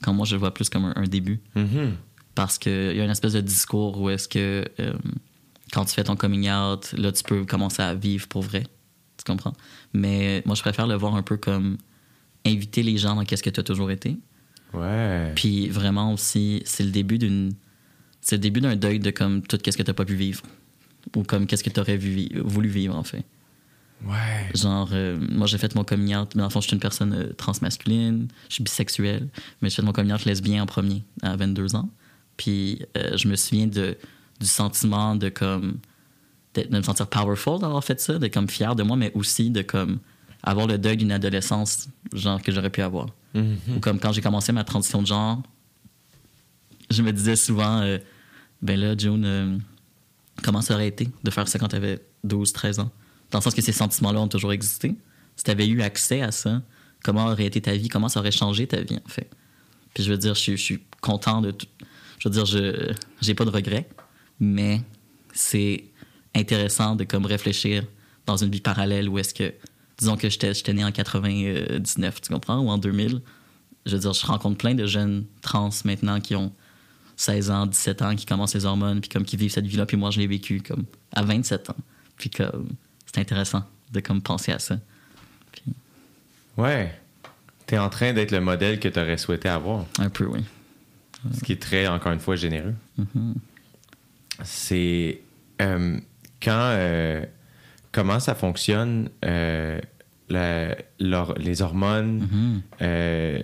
quand 0.04 0.14
moi 0.14 0.25
je 0.25 0.36
le 0.36 0.40
vois 0.40 0.54
plus 0.54 0.70
comme 0.70 0.86
un, 0.86 0.94
un 0.96 1.04
début. 1.04 1.42
Mhm. 1.56 1.94
Parce 2.36 2.58
qu'il 2.58 2.96
y 2.96 3.02
a 3.02 3.04
une 3.04 3.12
espèce 3.12 3.34
de 3.34 3.42
discours 3.42 4.00
où 4.00 4.10
est-ce 4.10 4.28
que 4.28 4.66
euh, 4.80 4.94
quand 5.72 5.86
tu 5.86 5.94
fais 5.94 6.04
ton 6.04 6.16
coming 6.16 6.50
out, 6.50 6.92
là 6.94 7.12
tu 7.12 7.24
peux 7.24 7.46
commencer 7.46 7.82
à 7.82 7.94
vivre 7.96 8.28
pour 8.28 8.42
vrai. 8.42 8.64
Tu 9.18 9.24
comprends? 9.24 9.54
Mais 9.94 10.44
moi 10.46 10.56
je 10.56 10.62
préfère 10.62 10.88
le 10.88 10.96
voir 10.96 11.16
un 11.16 11.24
peu 11.24 11.38
comme 11.38 11.78
inviter 12.46 12.84
les 12.84 12.98
gens 12.98 13.16
dans 13.16 13.24
qu'est-ce 13.24 13.44
que 13.44 13.50
tu 13.50 13.60
as 13.60 13.64
toujours 13.64 13.90
été. 13.90 14.18
Ouais. 14.74 15.32
Puis 15.36 15.70
vraiment 15.70 16.14
aussi, 16.14 16.62
c'est 16.66 16.84
le 16.84 16.92
début 16.92 17.18
d'une. 17.18 17.54
C'est 18.22 18.36
le 18.36 18.42
début 18.42 18.60
d'un 18.60 18.75
deuil 18.75 19.00
de 19.00 19.12
comme 19.12 19.42
tout 19.42 19.58
qu'est-ce 19.58 19.78
que 19.78 19.84
tu 19.84 19.94
pas 19.94 20.06
pu 20.06 20.16
vivre. 20.16 20.42
Ou 21.16 21.24
comme 21.24 21.46
qu'est-ce 21.46 21.64
que 21.64 21.70
tu 21.70 21.80
aurais 21.80 21.98
voulu 21.98 22.68
vivre 22.68 22.96
en 22.96 23.04
fait. 23.04 23.24
Ouais. 24.04 24.52
Genre, 24.54 24.90
euh, 24.92 25.18
moi, 25.32 25.48
j'ai 25.48 25.58
fait 25.58 25.74
mon 25.75 25.84
coming 25.84 26.16
out. 26.16 26.36
Mais 26.36 26.44
en 26.44 26.50
fond, 26.50 26.62
je 26.62 26.68
suis 26.68 26.74
une 26.74 26.82
personne 26.82 27.14
euh, 27.14 27.34
transmasculine, 27.34 28.28
je 28.50 28.56
suis 28.56 28.64
bisexuelle, 28.64 29.28
mais 29.62 29.70
j'ai 29.70 29.78
fait 29.78 29.82
mon 29.82 29.94
coming 29.94 30.14
out 30.14 30.25
lesbien 30.25 30.64
en 30.64 30.66
premier, 30.66 31.04
à 31.22 31.36
22 31.36 31.75
ans. 31.75 31.90
Puis, 32.38 32.82
euh, 32.98 33.18
je 33.18 33.28
me 33.28 33.36
souviens 33.36 33.68
de, 33.68 33.98
du 34.40 34.48
sentiment 34.48 35.16
de 35.16 35.30
comme. 35.30 35.78
De, 36.54 36.64
de 36.64 36.78
me 36.78 36.84
sentir 36.84 37.08
powerful 37.08 37.60
d'avoir 37.60 37.84
fait 37.84 38.00
ça, 38.00 38.18
d'être 38.18 38.34
comme 38.34 38.48
fier 38.48 38.78
de 38.78 38.84
moi, 38.84 38.96
mais 38.96 39.12
aussi 39.14 39.50
de 39.50 39.62
comme 39.62 40.00
avoir 40.42 40.68
le 40.68 40.78
deuil 40.78 40.96
d'une 40.96 41.12
adolescence, 41.12 41.90
genre, 42.14 42.42
que 42.42 42.52
j'aurais 42.54 42.70
pu 42.70 42.82
avoir. 42.82 43.08
Mhm. 43.34 43.58
Ou 43.75 43.80
comme 43.82 44.00
quand 44.00 44.14
j'ai 44.14 44.22
commencé 44.22 44.54
ma 44.54 44.64
transition 44.64 45.02
de 45.02 45.08
genre, 45.08 45.44
je 46.90 47.02
me 47.02 47.12
disais 47.12 47.36
souvent, 47.36 47.82
ben 48.62 48.80
là, 48.80 48.96
June, 48.98 49.60
comment 50.44 50.62
ça 50.62 50.75
aurait 50.75 50.88
été 50.88 51.10
de 51.24 51.30
faire 51.30 51.48
ça 51.50 51.60
quand 51.60 51.68
t'avais 51.68 52.00
12, 52.24 52.54
13 52.54 52.80
ans? 52.80 52.92
Dans 53.36 53.39
le 53.39 53.44
sens 53.44 53.54
que 53.54 53.62
ces 53.62 53.74
sentiments-là 53.74 54.22
ont 54.22 54.30
toujours 54.30 54.54
existé? 54.54 54.96
Si 55.36 55.44
t'avais 55.44 55.68
eu 55.68 55.82
accès 55.82 56.22
à 56.22 56.32
ça, 56.32 56.62
comment 57.04 57.25
aurait 57.25 57.44
été 57.44 57.60
ta 57.60 57.74
vie? 57.74 57.89
Comment 57.89 58.08
ça 58.08 58.22
aurait 58.22 58.32
changé 58.32 58.65
ta 58.65 58.80
vie, 58.80 58.96
en 58.96 59.10
fait? 59.10 59.30
Puis 59.94 60.06
je 60.06 60.10
veux 60.10 60.18
dire, 60.18 60.36
je, 60.36 60.56
suis- 60.56 60.80
content 61.01 61.42
de 61.42 61.51
tout. 61.51 61.68
Je 62.18 62.30
veux 62.30 62.34
dire, 62.34 62.46
je 62.46 62.94
j'ai 63.20 63.36
pas 63.36 63.44
de 63.44 63.50
regrets, 63.50 63.89
mais 64.39 64.80
c'est 65.34 65.84
intéressant 66.34 66.96
de 66.96 67.04
comme 67.04 67.25
réfléchir 67.25 67.84
dans 68.25 68.38
une 68.38 68.50
vie 68.50 68.62
parallèle 68.62 69.10
où 69.10 69.20
est-ce 69.20 69.34
que, 69.34 69.54
disons 69.98 70.15
que 70.15 70.30
j'étais 70.30 70.72
né 70.72 70.86
en 70.86 70.94
99, 70.94 72.22
tu 72.22 72.32
comprends, 72.32 72.60
ou 72.60 72.70
en 72.70 72.77
2000. 72.77 73.22
Je 73.86 73.92
veux 73.92 74.00
dire, 74.00 74.13
je 74.13 74.25
rencontre 74.25 74.56
plein 74.56 74.75
de 74.75 74.86
jeunes 74.86 75.25
trans 75.42 75.72
maintenant 75.84 76.22
qui 76.22 76.38
ont 76.38 76.54
16 77.18 77.51
ans, 77.51 77.65
17 77.65 78.01
ans, 78.01 78.15
qui 78.15 78.25
commencent 78.25 78.56
les 78.56 78.63
hormones, 78.63 79.01
puis 79.01 79.10
comme 79.10 79.25
qui 79.25 79.36
vivent 79.36 79.51
cette 79.51 79.68
vie-là, 79.68 79.86
puis 79.86 79.98
moi 79.98 80.10
je 80.10 80.22
l'ai 80.22 80.27
vécu 80.27 80.62
comme 80.62 80.86
à 81.12 81.22
27 81.22 81.72
ans. 81.72 81.77
Puis 82.15 82.30
comme 82.30 82.70
c'est 83.06 83.20
intéressant 83.22 83.64
de 83.92 84.00
comme 84.00 84.22
penser 84.22 84.52
à 84.52 84.60
ça. 84.60 84.78
Ouais. 86.58 86.94
T'es 87.68 87.78
en 87.78 87.90
train 87.90 88.14
d'être 88.14 88.32
le 88.32 88.40
modèle 88.42 88.80
que 88.80 88.88
t'aurais 88.88 89.18
souhaité 89.18 89.50
avoir. 89.50 89.86
Un 90.00 90.10
peu, 90.10 90.26
oui. 90.26 90.44
ce 91.34 91.44
qui 91.44 91.54
est 91.54 91.62
très, 91.62 91.88
encore 91.88 92.12
une 92.12 92.20
fois, 92.20 92.36
généreux. 92.36 92.76
Mhm. 92.98 93.36
C'est 94.44 95.22
euh, 95.62 95.98
quand. 96.42 96.52
euh, 96.74 97.26
comment 97.92 98.20
ça 98.20 98.36
fonctionne, 98.36 99.10
euh, 99.24 99.80
la- 100.30 100.76
les 101.00 101.62
hormones. 101.62 102.20
Mhm. 102.32 102.62
euh, 102.82 103.42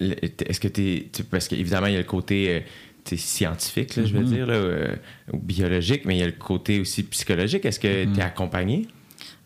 Est-ce 0.00 0.58
que 0.60 0.68
tu 0.68 1.22
Parce 1.30 1.46
qu'évidemment, 1.48 1.86
il 1.86 1.92
y 1.92 1.96
a 1.96 2.00
le 2.00 2.04
côté. 2.04 2.64
Sais, 3.10 3.16
scientifique, 3.16 3.96
là, 3.96 4.04
je 4.04 4.12
veux 4.14 4.20
Mhm. 4.22 4.26
dire, 4.32 4.46
là, 4.46 4.54
euh, 4.54 4.96
ou 5.32 5.38
biologique, 5.38 6.04
mais 6.04 6.16
il 6.16 6.20
y 6.20 6.22
a 6.22 6.26
le 6.26 6.32
côté 6.32 6.80
aussi 6.80 7.02
psychologique. 7.04 7.64
Est-ce 7.64 7.80
que 7.80 8.04
Mhm. 8.06 8.12
tu 8.14 8.20
es 8.20 8.22
accompagné? 8.22 8.88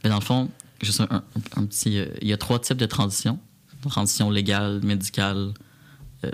Mais 0.04 0.10
dans 0.10 0.18
le 0.18 0.24
fond, 0.24 0.48
juste 0.82 1.00
un, 1.00 1.08
un- 1.10 1.24
un 1.56 1.66
petit. 1.66 1.98
euh, 1.98 2.06
il 2.22 2.28
y 2.28 2.32
a 2.32 2.36
trois 2.36 2.58
types 2.60 2.76
de 2.78 2.86
transitions 2.86 3.38
transition 3.88 4.28
légale, 4.30 4.80
médicale, 4.82 5.54
euh, 6.24 6.30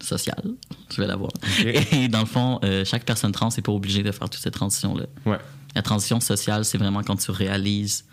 sociale. 0.00 0.42
Je 0.90 1.00
vais 1.00 1.06
l'avoir. 1.06 1.30
Et 1.92 2.08
dans 2.08 2.20
le 2.20 2.26
fond, 2.26 2.58
euh, 2.64 2.84
chaque 2.84 3.04
personne 3.04 3.32
trans 3.32 3.48
n'est 3.56 3.62
pas 3.62 3.72
obligée 3.72 4.02
de 4.02 4.12
faire 4.12 4.28
toutes 4.30 4.42
ces 4.42 4.50
transitions-là. 4.50 5.06
Ouais. 5.26 5.38
La 5.74 5.82
transition 5.82 6.20
sociale, 6.20 6.64
c'est 6.64 6.78
vraiment 6.78 7.02
quand 7.02 7.16
tu 7.16 7.30
réalises 7.30 8.04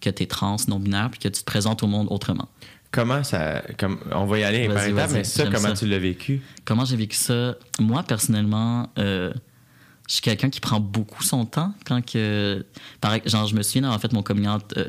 que 0.00 0.10
tu 0.10 0.24
es 0.24 0.26
trans, 0.26 0.56
non-binaire, 0.68 1.10
puis 1.10 1.18
que 1.20 1.28
tu 1.28 1.40
te 1.40 1.44
présentes 1.44 1.82
au 1.82 1.86
monde 1.86 2.08
autrement. 2.10 2.48
Comment 2.96 3.22
ça. 3.22 3.62
Comme, 3.78 3.98
on 4.10 4.24
va 4.24 4.38
y 4.38 4.44
aller 4.44 4.68
par 4.68 4.84
étapes, 4.84 5.10
mais 5.12 5.24
ça, 5.24 5.44
comment 5.44 5.58
ça. 5.68 5.72
tu 5.74 5.86
l'as 5.86 5.98
vécu? 5.98 6.40
Comment 6.64 6.86
j'ai 6.86 6.96
vécu 6.96 7.16
ça? 7.16 7.54
Moi, 7.78 8.02
personnellement, 8.02 8.90
euh, 8.98 9.32
je 10.08 10.14
suis 10.14 10.22
quelqu'un 10.22 10.48
qui 10.48 10.60
prend 10.60 10.80
beaucoup 10.80 11.22
son 11.22 11.44
temps 11.44 11.74
quand 11.84 12.04
que... 12.04 12.64
Pareil, 13.02 13.20
genre, 13.26 13.46
je 13.46 13.54
me 13.54 13.62
souviens 13.62 13.82
d'avoir 13.82 14.00
fait 14.00 14.12
mon 14.14 14.22
coming 14.22 14.48
out, 14.48 14.62
euh, 14.78 14.86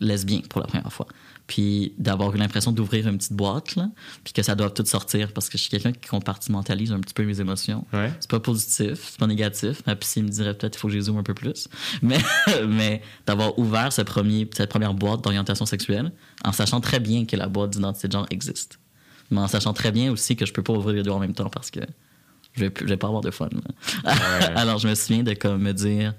lesbien 0.00 0.40
pour 0.48 0.60
la 0.60 0.66
première 0.66 0.92
fois. 0.92 1.06
Puis 1.46 1.92
d'avoir 1.98 2.34
eu 2.34 2.38
l'impression 2.38 2.72
d'ouvrir 2.72 3.06
une 3.06 3.18
petite 3.18 3.34
boîte, 3.34 3.76
là, 3.76 3.90
puis 4.22 4.32
que 4.32 4.42
ça 4.42 4.54
doit 4.54 4.70
tout 4.70 4.84
sortir 4.86 5.32
parce 5.32 5.50
que 5.50 5.58
je 5.58 5.62
suis 5.62 5.70
quelqu'un 5.70 5.92
qui 5.92 6.08
compartimentalise 6.08 6.90
un 6.92 7.00
petit 7.00 7.12
peu 7.12 7.24
mes 7.24 7.38
émotions. 7.40 7.84
Ouais. 7.92 8.12
C'est 8.20 8.30
pas 8.30 8.40
positif, 8.40 9.10
c'est 9.10 9.18
pas 9.18 9.26
négatif. 9.26 9.82
Ma 9.86 9.94
psy 9.96 10.22
me 10.22 10.28
dirait 10.28 10.54
peut-être 10.54 10.72
qu'il 10.72 10.80
faut 10.80 10.88
que 10.88 10.94
je 10.94 11.00
zoome 11.00 11.18
un 11.18 11.22
peu 11.22 11.34
plus. 11.34 11.68
Mais, 12.00 12.18
mais 12.66 13.02
d'avoir 13.26 13.58
ouvert 13.58 13.92
ce 13.92 14.00
premier, 14.02 14.48
cette 14.54 14.70
première 14.70 14.94
boîte 14.94 15.22
d'orientation 15.22 15.66
sexuelle 15.66 16.12
en 16.44 16.52
sachant 16.52 16.80
très 16.80 17.00
bien 17.00 17.26
que 17.26 17.36
la 17.36 17.48
boîte 17.48 17.70
d'identité 17.70 18.08
de 18.08 18.12
genre 18.12 18.26
existe. 18.30 18.78
Mais 19.30 19.40
en 19.40 19.48
sachant 19.48 19.74
très 19.74 19.92
bien 19.92 20.10
aussi 20.12 20.36
que 20.36 20.46
je 20.46 20.52
peux 20.52 20.62
pas 20.62 20.72
ouvrir 20.72 20.96
les 20.96 21.02
deux 21.02 21.10
en 21.10 21.18
même 21.18 21.34
temps 21.34 21.50
parce 21.50 21.70
que 21.70 21.80
je 22.54 22.64
vais, 22.64 22.72
je 22.80 22.86
vais 22.86 22.96
pas 22.96 23.08
avoir 23.08 23.22
de 23.22 23.30
fun. 23.30 23.48
Alors 24.56 24.78
je 24.78 24.88
me 24.88 24.94
souviens 24.94 25.22
de 25.22 25.34
comme 25.34 25.60
me 25.60 25.72
dire 25.72 26.14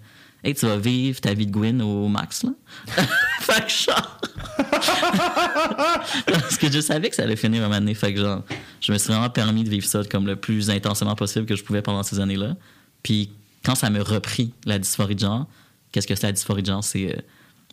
Hey, 0.46 0.54
tu 0.54 0.68
vas 0.68 0.78
vivre 0.78 1.20
ta 1.20 1.34
vie 1.34 1.48
de 1.48 1.52
Gwyn 1.52 1.82
au 1.82 2.08
max, 2.08 2.44
là. 2.44 2.52
fait 3.40 3.66
que 3.66 3.72
genre. 3.72 4.22
Parce 6.28 6.58
que 6.60 6.72
je 6.72 6.80
savais 6.82 7.10
que 7.10 7.16
ça 7.16 7.24
allait 7.24 7.36
finir 7.36 7.64
un 7.64 7.68
moment 7.68 7.80
donné. 7.80 7.96
Fait 7.96 8.14
que 8.14 8.22
genre, 8.22 8.44
je 8.80 8.94
me 8.94 9.00
suis 9.00 9.12
vraiment 9.12 9.32
permis 9.32 9.64
de 9.64 9.70
vivre 9.72 9.88
ça 9.88 10.04
comme 10.04 10.28
le 10.28 10.36
plus 10.36 10.70
intensément 10.70 11.16
possible 11.16 11.48
que 11.48 11.56
je 11.56 11.64
pouvais 11.64 11.82
pendant 11.82 12.04
ces 12.04 12.20
années-là. 12.20 12.56
Puis 13.02 13.32
quand 13.66 13.74
ça 13.74 13.90
me 13.90 14.00
repris 14.04 14.54
la 14.66 14.78
dysphorie 14.78 15.16
de 15.16 15.22
genre, 15.22 15.48
qu'est-ce 15.92 16.06
que 16.06 16.14
c'est 16.14 16.28
la 16.28 16.34
dysphorie 16.34 16.62
de 16.62 16.68
genre? 16.68 16.84
C'est 16.84 17.12
euh, 17.12 17.20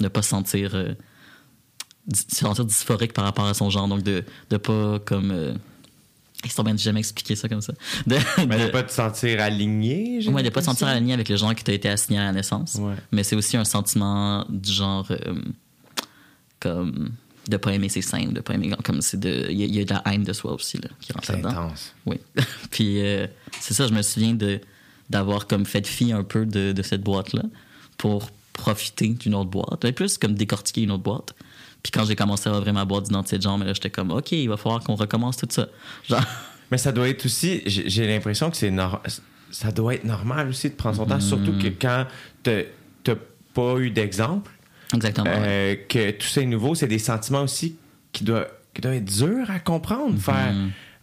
ne 0.01 0.09
pas 0.09 0.23
se 0.23 0.31
sentir, 0.31 0.75
euh, 0.75 0.95
se 2.11 2.37
sentir 2.37 2.65
dysphorique 2.65 3.13
par 3.13 3.27
rapport 3.27 3.45
à 3.45 3.53
son 3.53 3.69
genre. 3.69 3.87
Donc 3.87 4.03
de, 4.03 4.25
de 4.49 4.57
pas 4.57 4.99
comme. 5.01 5.31
Euh, 5.31 5.53
Ils 6.45 6.65
bien 6.65 6.77
jamais 6.77 6.99
expliqué 7.01 7.37
ça 7.37 7.49
comme 7.49 7.61
ça. 7.61 7.73
De, 8.07 8.17
Mais 8.49 8.59
de- 8.59 8.65
de 8.67 8.71
pas 8.71 8.83
te 8.83 8.91
sentir 8.93 9.41
aligné? 9.41 10.27
Ouais, 10.29 10.43
de 10.43 10.49
pas 10.51 10.61
te 10.61 10.67
sentir 10.67 10.89
aligné 10.89 11.15
avec 11.15 11.29
le 11.29 11.37
genre 11.37 11.55
qui 11.55 11.63
t'a 11.63 11.73
été 11.73 11.89
assigné 11.89 12.19
à 12.19 12.25
la 12.25 12.33
naissance. 12.33 12.75
Ouais. 12.81 12.95
Mais 13.13 13.23
c'est 13.23 13.37
aussi 13.37 13.57
un 13.57 13.65
sentiment 13.65 14.45
du 14.49 14.73
genre 14.73 15.07
euh, 15.11 15.35
comme 16.61 17.11
de 17.49 17.57
pas 17.57 17.73
aimer 17.73 17.89
ses 17.89 18.03
seins, 18.03 18.27
de 18.27 18.41
pas 18.41 18.55
aimer 18.55 18.73
comme 18.85 19.03
c'est 19.03 19.19
de 19.19 19.47
il 19.51 19.59
y, 19.59 19.63
a- 19.63 19.67
il 19.67 19.75
y 19.75 19.81
a 19.81 19.85
de 19.85 19.91
la 19.93 20.03
haine 20.07 20.23
de 20.23 20.33
soi 20.33 20.53
aussi 20.53 20.79
là 20.79 20.89
qui 21.01 21.13
rentre 21.13 21.33
là-dedans. 21.33 21.49
intense. 21.51 21.93
Oui. 22.07 22.19
Puis 22.71 23.01
euh, 23.01 23.27
c'est 23.61 23.75
ça, 23.75 23.87
je 23.89 23.93
me 23.93 24.03
souviens 24.03 24.35
de 24.35 24.61
d'avoir 25.11 25.47
comme 25.47 25.67
fait 25.67 25.87
fi 25.87 26.13
un 26.13 26.23
peu 26.23 26.47
de, 26.47 26.73
de 26.73 26.83
cette 26.83 27.03
boîte 27.03 27.33
là 27.35 27.43
pour 27.99 28.31
profiter 28.53 29.09
d'une 29.09 29.35
autre 29.35 29.51
boîte, 29.51 29.83
mais 29.85 29.93
plus 29.93 30.19
comme 30.19 30.35
décortiquer 30.35 30.83
une 30.83 30.93
autre 30.93 31.03
boîte. 31.03 31.35
Puis 31.83 31.91
quand 31.91 32.05
j'ai 32.05 32.15
commencé 32.17 32.49
à 32.49 32.57
ouvrir 32.57 32.73
ma 32.75 32.85
boîte 32.85 33.05
d'identité 33.05 33.39
de 33.39 33.43
genre, 33.43 33.59
mais 33.59 33.65
là 33.67 33.73
j'étais 33.75 33.91
comme 33.91 34.11
OK, 34.13 34.33
il 34.33 34.49
va 34.49 34.57
falloir 34.57 34.83
qu'on 34.83 34.95
recommence 34.95 35.37
tout 35.37 35.49
ça. 35.51 35.67
Genre 36.09 36.21
Mais 36.71 36.79
ça 36.79 36.91
doit 36.93 37.09
être 37.09 37.27
aussi, 37.27 37.63
j'ai 37.67 38.07
l'impression 38.07 38.51
que 38.51 38.57
c'est 38.57 38.71
nor- 38.71 39.03
ça 39.51 39.71
doit 39.73 39.95
être 39.95 40.05
normal 40.05 40.49
aussi 40.49 40.71
de 40.71 40.75
prendre 40.75 40.97
son 40.97 41.05
temps, 41.07 41.21
surtout 41.21 41.53
que 41.59 41.69
quand 41.69 42.07
t'as 42.43 43.15
pas 43.53 43.77
eu 43.79 43.91
d'exemple, 43.91 44.51
exactement. 44.95 45.27
ouais. 45.31 45.37
euh, 45.39 45.75
que 45.89 46.11
tout 46.13 46.27
c'est 46.27 46.47
nouveau, 46.47 46.75
c'est 46.75 46.87
des 46.87 46.99
sentiments 46.99 47.43
aussi 47.43 47.77
qui 48.13 48.25
doivent, 48.25 48.49
qui 48.73 48.81
doivent 48.81 48.95
être 48.95 49.05
durs 49.05 49.51
à 49.51 49.59
comprendre. 49.59 50.19
Faire, 50.19 50.55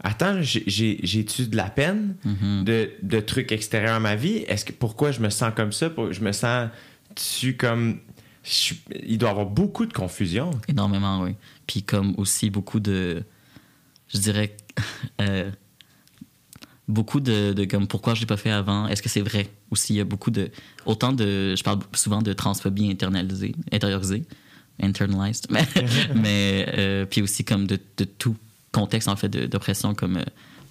attends, 0.03 0.41
j'ai- 0.41 0.63
j'ai- 0.65 0.99
j'ai-tu 1.03 1.45
de 1.45 1.55
la 1.55 1.69
peine 1.69 2.15
de, 2.65 2.89
de 3.03 3.19
trucs 3.19 3.51
extérieurs 3.51 3.93
à 3.93 3.99
ma 3.99 4.15
vie? 4.15 4.37
Est-ce 4.47 4.65
que 4.65 4.71
pourquoi 4.73 5.11
je 5.11 5.19
me 5.19 5.29
sens 5.29 5.51
comme 5.55 5.71
ça? 5.71 5.91
Pour- 5.91 6.11
Je 6.11 6.21
me 6.21 6.31
sens 6.31 6.69
tu 7.39 7.55
comme. 7.55 7.99
Il 9.03 9.17
doit 9.17 9.29
y 9.29 9.31
avoir 9.31 9.45
beaucoup 9.45 9.85
de 9.85 9.93
confusion. 9.93 10.51
Énormément, 10.67 11.21
oui. 11.21 11.35
Puis 11.67 11.83
comme 11.83 12.15
aussi 12.17 12.49
beaucoup 12.49 12.79
de, 12.79 13.23
je 14.07 14.19
dirais, 14.19 14.55
euh, 15.21 15.51
beaucoup 16.87 17.19
de, 17.19 17.53
de 17.53 17.65
comme 17.65 17.87
pourquoi 17.87 18.15
je 18.15 18.21
l'ai 18.21 18.25
pas 18.25 18.37
fait 18.37 18.51
avant? 18.51 18.87
Est-ce 18.87 19.01
que 19.01 19.09
c'est 19.09 19.21
vrai? 19.21 19.49
Aussi? 19.71 19.93
Il 19.93 19.97
y 19.97 20.01
a 20.01 20.05
beaucoup 20.05 20.31
de, 20.31 20.51
autant 20.85 21.13
de, 21.13 21.55
je 21.55 21.63
parle 21.63 21.79
souvent 21.93 22.21
de 22.21 22.33
transphobie 22.33 22.89
internalisée, 22.89 23.55
intériorisée, 23.71 24.25
internalized, 24.81 25.47
mais, 26.15 26.65
euh, 26.77 27.05
puis 27.05 27.21
aussi 27.21 27.45
comme 27.45 27.67
de, 27.67 27.77
tout 28.17 28.35
contexte 28.71 29.07
en 29.07 29.15
fait 29.15 29.29
d'oppression 29.29 29.93
comme 29.93 30.17
euh, 30.17 30.25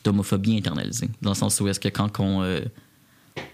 d'homophobie 0.05 0.57
internalisée. 0.57 1.09
Dans 1.23 1.31
le 1.31 1.37
sens 1.37 1.61
où 1.61 1.69
est-ce 1.69 1.81
que 1.81 1.89
quand 1.89 2.21
on, 2.21 2.43
euh, 2.43 2.61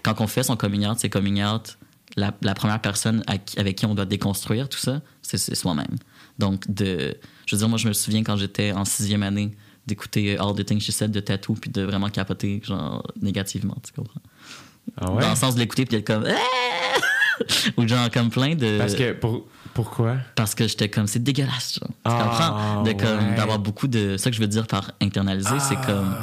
quand 0.03 0.19
on 0.21 0.27
fait 0.27 0.43
son 0.43 0.55
coming 0.55 0.85
out, 0.85 0.97
c'est 0.99 1.09
coming 1.09 1.43
out, 1.43 1.77
la, 2.15 2.33
la 2.41 2.53
première 2.53 2.79
personne 2.81 3.23
à 3.27 3.37
qui- 3.37 3.59
avec 3.59 3.75
qui 3.77 3.85
on 3.85 3.93
doit 3.95 4.05
déconstruire 4.05 4.69
tout 4.69 4.77
ça, 4.79 5.01
c'est 5.21 5.37
soi-même. 5.55 5.95
Donc, 6.39 6.63
de, 6.71 7.15
je 7.45 7.55
veux 7.55 7.59
dire, 7.59 7.69
moi, 7.69 7.77
je 7.77 7.87
me 7.87 7.93
souviens 7.93 8.23
quand 8.23 8.37
j'étais 8.37 8.71
en 8.71 8.85
sixième 8.85 9.23
année 9.23 9.51
d'écouter 9.87 10.37
All 10.37 10.53
the 10.55 10.65
Things 10.65 10.79
She 10.81 10.91
Said 10.91 11.11
de 11.11 11.19
Tattoo 11.19 11.53
puis 11.53 11.69
de 11.69 11.81
vraiment 11.83 12.09
capoter, 12.09 12.61
genre, 12.63 13.05
négativement, 13.21 13.75
tu 13.85 13.91
comprends? 13.93 14.21
Ah 14.97 15.11
ouais? 15.11 15.21
Dans 15.21 15.29
le 15.29 15.35
sens 15.35 15.55
de 15.55 15.59
l'écouter 15.59 15.85
puis 15.85 15.97
d'être 15.97 16.07
comme... 16.07 16.25
Ou 17.77 17.87
genre 17.87 18.09
comme 18.11 18.29
plein 18.29 18.55
de... 18.55 18.77
Parce 18.77 18.95
que 18.95 19.11
pour, 19.11 19.45
pourquoi? 19.73 20.15
Parce 20.35 20.55
que 20.55 20.67
j'étais 20.67 20.89
comme, 20.89 21.05
c'est 21.07 21.21
dégueulasse, 21.21 21.79
genre. 21.79 21.89
Tu 21.89 21.95
Ah, 22.05 22.23
comprends? 22.23 22.83
De 22.83 22.91
comme, 22.93 23.29
ouais. 23.29 23.35
d'avoir 23.35 23.59
beaucoup 23.59 23.87
de. 23.89 24.15
Ça 24.15 24.29
que 24.29 24.35
je 24.37 24.41
veux 24.41 24.47
dire 24.47 24.67
par 24.67 24.91
internaliser, 25.01 25.59
c'est 25.59 25.75
Ah. 25.77 25.85
comme. 25.85 26.15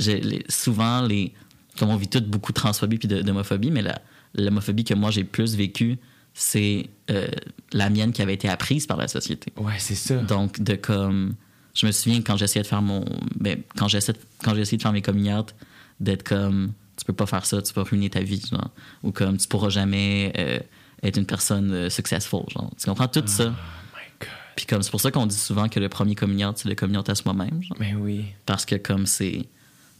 les- 0.00 0.44
souvent, 0.48 1.02
les. 1.02 1.32
Comme 1.78 1.90
on 1.90 1.96
vit 1.96 2.08
toutes 2.08 2.26
beaucoup 2.28 2.50
de 2.50 2.56
transphobie 2.56 2.98
puis 2.98 3.06
d'homophobie, 3.06 3.70
mais 3.70 3.82
la- 3.82 4.00
l'homophobie 4.34 4.84
que 4.84 4.94
moi 4.94 5.10
j'ai 5.10 5.24
plus 5.24 5.56
vécue, 5.56 5.98
c'est 6.38 6.88
euh, 7.10 7.26
la 7.72 7.90
mienne 7.90 8.12
qui 8.12 8.22
avait 8.22 8.34
été 8.34 8.48
apprise 8.48 8.86
par 8.86 8.96
la 8.96 9.08
société. 9.08 9.52
Ouais, 9.56 9.74
c'est 9.78 9.96
ça. 9.96 10.16
Donc, 10.16 10.60
de 10.62 10.76
comme. 10.76 11.34
Je 11.74 11.86
me 11.86 11.92
souviens 11.92 12.22
quand 12.22 12.36
j'essayais 12.36 12.62
de 12.62 12.68
faire 12.68 12.82
mon. 12.82 13.04
Ben, 13.36 13.60
quand 13.76 13.88
j'essayais 13.88 14.14
de, 14.14 14.82
faire 14.82 14.92
mes 14.92 15.02
coming 15.02 15.32
out, 15.32 15.54
d'être 15.98 16.22
comme. 16.22 16.72
Tu 16.96 17.04
peux 17.04 17.12
pas 17.12 17.26
faire 17.26 17.44
ça, 17.44 17.60
tu 17.60 17.72
vas 17.74 17.82
ruiner 17.82 18.08
ta 18.08 18.20
vie, 18.20 18.40
genre. 18.50 18.70
Ou 19.02 19.10
comme 19.10 19.36
tu 19.36 19.48
pourras 19.48 19.68
jamais 19.68 20.32
euh, 20.38 20.58
être 21.02 21.16
une 21.16 21.26
personne 21.26 21.72
euh, 21.72 21.90
successful, 21.90 22.44
genre. 22.48 22.70
Tu 22.78 22.86
comprends 22.86 23.08
tout 23.08 23.22
ça? 23.26 23.46
Oh 23.46 23.96
my 23.96 24.02
God. 24.20 24.28
Puis 24.54 24.66
comme 24.66 24.82
c'est 24.82 24.90
pour 24.90 25.00
ça 25.00 25.10
qu'on 25.10 25.26
dit 25.26 25.36
souvent 25.36 25.68
que 25.68 25.80
le 25.80 25.88
premier 25.88 26.14
coming 26.14 26.44
out, 26.44 26.58
c'est 26.58 26.68
le 26.68 26.76
coming 26.76 26.96
out 26.96 27.08
à 27.08 27.16
soi-même, 27.16 27.62
genre. 27.62 27.76
Mais 27.80 27.94
oui. 27.94 28.26
Parce 28.46 28.64
que 28.64 28.76
comme 28.76 29.06
c'est. 29.06 29.48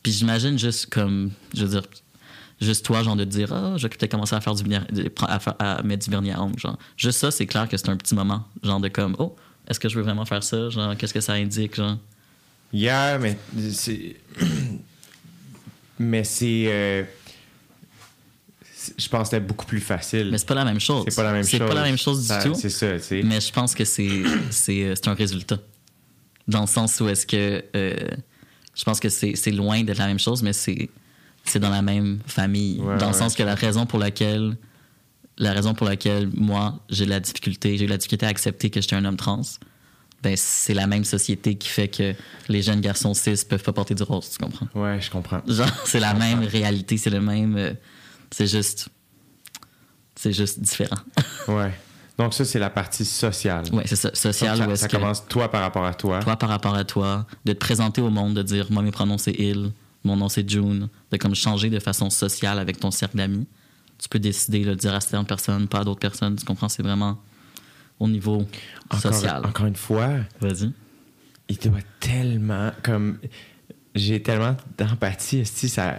Puis 0.04 0.12
j'imagine 0.12 0.56
juste 0.56 0.86
comme. 0.86 1.32
Je 1.52 1.64
veux 1.64 1.80
dire. 1.80 1.88
Juste 2.61 2.85
toi, 2.85 3.03
genre 3.05 3.14
de 3.16 3.25
dire, 3.25 3.53
ah, 3.53 3.75
je 3.77 3.83
vais 3.85 3.88
peut-être 3.88 4.11
commencer 4.11 4.35
à 4.35 4.40
faire 4.40 4.55
du 4.55 4.64
vernis, 4.64 4.87
à, 5.61 5.83
mettre 5.85 6.05
du 6.05 6.11
vernis 6.11 6.33
à 6.33 6.42
ongles, 6.42 6.59
genre. 6.59 6.77
Juste 6.97 7.18
ça, 7.21 7.31
c'est 7.31 7.47
clair 7.47 7.68
que 7.68 7.77
c'est 7.77 7.88
un 7.88 7.97
petit 7.97 8.14
moment, 8.16 8.44
genre 8.64 8.81
de 8.81 8.88
comme, 8.88 9.14
oh, 9.21 9.37
est-ce 9.68 9.79
que 9.79 9.88
je 9.88 9.94
veux 9.97 10.03
vraiment 10.03 10.25
faire 10.25 10.42
ça? 10.42 10.68
Genre, 10.68 10.97
qu'est-ce 10.97 11.14
que 11.14 11.21
ça 11.21 11.35
indique, 11.35 11.77
genre? 11.77 11.97
Hier, 12.73 13.18
mais 13.21 13.38
c'est. 13.71 14.16
mais 15.99 16.25
c'est. 16.25 16.64
euh, 16.66 17.05
Je 18.97 19.09
pense 19.09 19.23
que 19.23 19.37
c'était 19.37 19.40
beaucoup 19.47 19.66
plus 19.66 19.81
facile. 19.81 20.29
Mais 20.31 20.38
c'est 20.38 20.47
pas 20.47 20.55
la 20.55 20.64
même 20.64 20.81
chose. 20.81 21.05
C'est 21.09 21.16
pas 21.16 21.23
la 21.23 21.33
même 21.33 21.42
chose. 21.42 21.51
C'est 21.51 21.59
pas 21.66 21.75
la 21.75 21.83
même 21.83 21.99
chose 21.99 22.21
du 22.23 22.27
Ça- 22.27 22.42
tout. 22.42 22.55
C'est 22.55 22.71
ça, 22.71 22.92
tu 22.99 23.03
sais. 23.05 23.23
Mais 23.25 23.40
je 23.40 23.53
pense 23.53 23.75
que 23.75 23.85
c'est 23.85 24.23
c'est 24.51 24.83
euh, 24.85 24.94
c'est 24.94 25.09
un 25.09 25.14
résultat. 25.14 25.59
Dans 26.47 26.62
le 26.62 26.66
sens 26.66 26.99
où 27.01 27.09
est-ce 27.09 27.27
que 27.27 27.62
euh, 27.77 27.97
je 28.75 28.85
pense 28.85 29.01
que 29.01 29.09
c'est 29.09 29.35
c'est 29.37 29.51
loin 29.51 29.83
d'être 29.83 29.99
la 29.99 30.07
même 30.07 30.18
chose, 30.18 30.42
mais 30.42 30.53
c'est 30.53 30.88
c'est 31.48 31.58
dans 31.61 31.70
la 31.70 31.82
même 31.82 32.18
famille. 32.26 32.80
Ouais, 32.80 32.96
dans 32.98 33.08
le 33.08 33.14
sens 33.14 33.34
que 33.34 33.42
la 33.42 33.54
raison 33.54 33.87
pour 33.87 33.98
laquelle 33.98 34.56
la 35.40 35.52
raison 35.52 35.72
pour 35.74 35.87
laquelle 35.87 36.28
moi 36.34 36.80
j'ai 36.88 37.06
la 37.06 37.20
difficulté, 37.20 37.76
j'ai 37.76 37.84
eu 37.84 37.88
la 37.88 37.96
difficulté 37.96 38.26
à 38.26 38.28
accepter 38.28 38.70
que 38.70 38.80
j'étais 38.80 38.96
un 38.96 39.04
homme 39.04 39.16
trans, 39.16 39.42
ben 40.22 40.34
c'est 40.37 40.74
la 40.74 40.87
même 40.88 41.04
société 41.04 41.54
qui 41.56 41.68
fait 41.68 41.87
que 41.88 42.14
les 42.48 42.61
jeunes 42.62 42.80
garçons 42.80 43.14
cis 43.14 43.37
peuvent 43.48 43.62
pas 43.62 43.72
porter 43.72 43.94
du 43.94 44.02
rose, 44.02 44.30
tu 44.30 44.38
comprends? 44.38 44.66
Ouais, 44.74 45.00
je 45.00 45.11
comprends. 45.11 45.40
Genre, 45.46 45.68
c'est 45.84 46.00
la 46.00 46.14
même 46.14 46.40
réalité, 46.42 46.96
c'est 46.96 47.11
le 47.11 47.20
même. 47.20 47.56
euh, 47.56 47.72
c'est 48.30 48.46
juste. 48.48 48.88
C'est 50.16 50.32
juste 50.32 50.61
différent. 50.61 50.96
Ouais. 51.48 51.72
Donc, 52.18 52.34
ça, 52.34 52.44
c'est 52.44 52.58
la 52.58 52.68
partie 52.68 53.04
sociale. 53.04 53.64
ouais, 53.72 53.84
c'est 53.87 53.94
ça. 53.94 54.11
Social, 54.12 54.58
Donc, 54.58 54.64
ça, 54.64 54.68
où 54.68 54.72
est-ce 54.72 54.82
ça 54.82 54.88
que 54.88 54.96
commence 54.96 55.24
toi 55.28 55.48
par 55.48 55.61
rapport 55.62 55.84
à 55.87 55.94
toi. 55.94 56.18
toi 56.18 56.34
par 56.37 56.48
rapport 56.48 56.74
à 56.74 56.84
toi, 56.84 57.26
de 57.44 57.52
te 57.52 57.58
présenter 57.58 58.00
au 58.02 58.11
monde, 58.11 58.34
de 58.34 58.42
dire 58.42 58.66
moi 58.70 58.82
mes 58.82 58.90
pronoms 58.90 59.18
c'est 59.18 59.30
il, 59.38 59.70
mon 60.04 60.16
nom 60.16 60.28
c'est 60.28 60.48
June, 60.48 60.88
de 61.11 61.16
comme 61.16 61.34
changer 61.34 61.70
de 61.70 61.78
façon 61.80 62.11
sociale 62.11 62.58
avec 62.58 62.78
ton 62.80 62.90
cercle 62.90 63.16
d'amis. 63.16 63.46
Tu 63.98 64.08
peux 64.08 64.18
décider 64.18 64.64
de 64.64 64.74
dire 64.74 64.94
à 64.94 65.00
certaines 65.00 65.26
personnes, 65.26 65.66
pas 65.66 65.80
à 65.80 65.84
d'autres 65.84 65.98
personnes. 66.00 66.37
Tu 66.37 66.44
comprends? 66.44 66.68
C'est 66.68 66.82
vraiment 66.84 67.18
au 67.98 68.06
niveau 68.08 68.46
Encore, 68.90 69.00
social. 69.12 69.44
encore 69.44 69.66
une 69.66 69.74
fois, 69.76 70.11
Vas-y. 70.40 70.70
il 71.48 71.58
doit 71.58 71.80
tellement 71.98 72.70
comme 72.82 73.18
j'ai 73.94 74.22
tellement 74.22 74.56
d'empathie 74.76 75.44
si 75.44 75.68
ça 75.68 75.96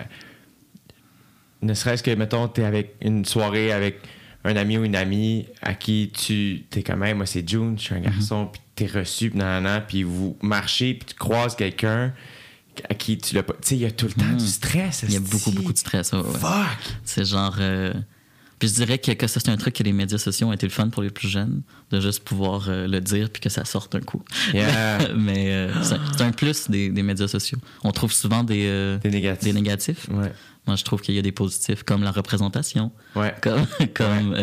ne 1.62 1.73
serait-ce 1.73 2.01
que 2.03 2.12
mettons 2.12 2.47
t'es 2.47 2.63
avec 2.63 2.95
une 3.01 3.25
soirée 3.25 3.73
avec 3.73 3.99
un 4.45 4.55
ami 4.55 4.77
ou 4.77 4.85
une 4.85 4.95
amie 4.95 5.47
à 5.62 5.73
qui 5.73 6.12
tu 6.15 6.63
t'es 6.69 6.81
comme 6.83 7.03
Hey, 7.03 7.13
moi 7.13 7.25
c'est 7.25 7.47
June 7.47 7.77
je 7.77 7.83
suis 7.83 7.95
un 7.95 7.99
garçon 7.99 8.45
puis 8.51 8.62
t'es 8.75 8.85
reçu 8.85 9.29
puis 9.29 9.39
nanana, 9.39 9.81
puis 9.81 10.03
vous 10.03 10.38
marchez 10.41 10.93
puis 10.93 11.07
tu 11.09 11.15
croises 11.15 11.55
quelqu'un 11.57 12.13
à 12.89 12.93
qui 12.93 13.17
tu 13.17 13.35
l'as 13.35 13.43
pas 13.43 13.53
tu 13.53 13.59
sais 13.69 13.75
il 13.75 13.81
y 13.81 13.85
a 13.85 13.91
tout 13.91 14.05
le 14.07 14.13
temps 14.13 14.31
du 14.37 14.45
stress 14.47 15.03
Il 15.07 15.13
y 15.13 15.17
a 15.17 15.19
beaucoup, 15.19 15.51
beaucoup 15.51 15.73
de 15.73 15.77
stress. 15.77 16.11
ouais, 16.13 16.19
ouais. 16.19 16.39
fuck 16.39 16.77
C'est 17.03 17.25
genre. 17.25 17.55
euh, 17.59 17.93
Puis 18.59 18.67
je 18.69 18.73
dirais 18.75 18.97
que, 18.97 19.11
que 19.13 19.27
ça, 19.27 19.39
c'est 19.39 19.49
un 19.49 19.57
truc 19.57 19.75
que 19.75 19.83
les 19.83 19.93
médias 19.93 20.17
sociaux 20.17 20.47
ont 20.47 20.53
été 20.53 20.65
le 20.65 20.71
fun 20.71 20.89
pour 20.89 21.01
les 21.03 21.09
plus 21.09 21.27
jeunes, 21.29 21.61
de 21.91 21.99
juste 22.01 22.23
pouvoir 22.23 22.65
euh, 22.69 22.87
le 22.87 22.99
dire 23.01 23.29
puis 23.29 23.41
que 23.41 23.49
ça 23.49 23.63
sorte 23.65 23.95
un 23.95 24.01
coup. 24.01 24.21
Yeah. 24.53 25.13
Mais 25.15 25.51
euh, 25.53 25.73
c'est 25.83 26.21
un 26.23 26.31
plus 26.31 26.69
des, 26.69 26.89
des 26.89 27.03
médias 27.03 27.27
sociaux. 27.27 27.57
On 27.83 27.91
trouve 27.91 28.11
souvent 28.13 28.43
des, 28.43 28.97
Des 29.01 29.09
négatifs. 29.09 29.43
des 29.45 29.53
négatifs. 29.53 30.07
ouais 30.09 30.31
Moi, 30.67 30.75
je 30.75 30.83
trouve 30.83 31.01
qu'il 31.01 31.15
y 31.15 31.19
a 31.19 31.21
des 31.21 31.31
positifs, 31.31 31.83
comme 31.83 32.03
la 32.03 32.11
représentation, 32.11 32.91
ouais 33.15 33.33
comme, 33.41 33.65
comme 33.93 34.35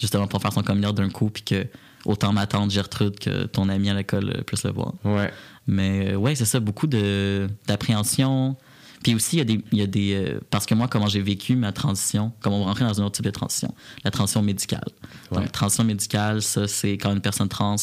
justement 0.00 0.26
pour 0.26 0.42
faire 0.42 0.52
son 0.52 0.62
communion 0.62 0.92
d'un 0.92 1.08
coup, 1.10 1.30
puis 1.30 1.42
que 1.44 1.66
autant 2.04 2.32
ma 2.32 2.46
tante 2.46 2.70
Gertrude 2.70 3.18
que 3.18 3.44
ton 3.44 3.68
ami 3.68 3.90
à 3.90 3.94
l'école 3.94 4.30
euh, 4.36 4.42
puisse 4.42 4.64
le 4.64 4.72
voir. 4.72 4.94
ouais 5.04 5.32
Mais 5.66 6.12
euh, 6.12 6.16
ouais, 6.16 6.34
c'est 6.34 6.44
ça, 6.44 6.60
beaucoup 6.60 6.86
de- 6.86 7.48
d'appréhension. 7.66 8.56
Puis 9.02 9.14
aussi, 9.14 9.36
il 9.36 9.38
y 9.38 9.42
a 9.42 9.44
des. 9.44 9.60
il 9.72 9.78
y 9.78 9.82
a 9.82 9.86
des 9.86 10.14
euh, 10.14 10.40
parce 10.50 10.64
que 10.66 10.74
moi, 10.74 10.88
comment 10.88 11.08
j'ai 11.08 11.20
vécu 11.20 11.56
ma 11.56 11.72
transition, 11.72 12.32
comment 12.40 12.56
on 12.56 12.64
va 12.64 12.66
rentrer 12.70 12.84
dans 12.86 13.00
un 13.02 13.04
autre 13.04 13.16
type 13.16 13.24
de 13.26 13.30
transition, 13.30 13.74
la 14.02 14.10
transition 14.10 14.40
médicale. 14.42 14.84
Ouais. 15.30 15.38
Donc, 15.42 15.52
transition 15.52 15.84
médicale, 15.84 16.40
ça, 16.42 16.66
c'est 16.68 16.92
quand 16.92 17.12
une 17.12 17.20
personne 17.20 17.48
trans 17.48 17.76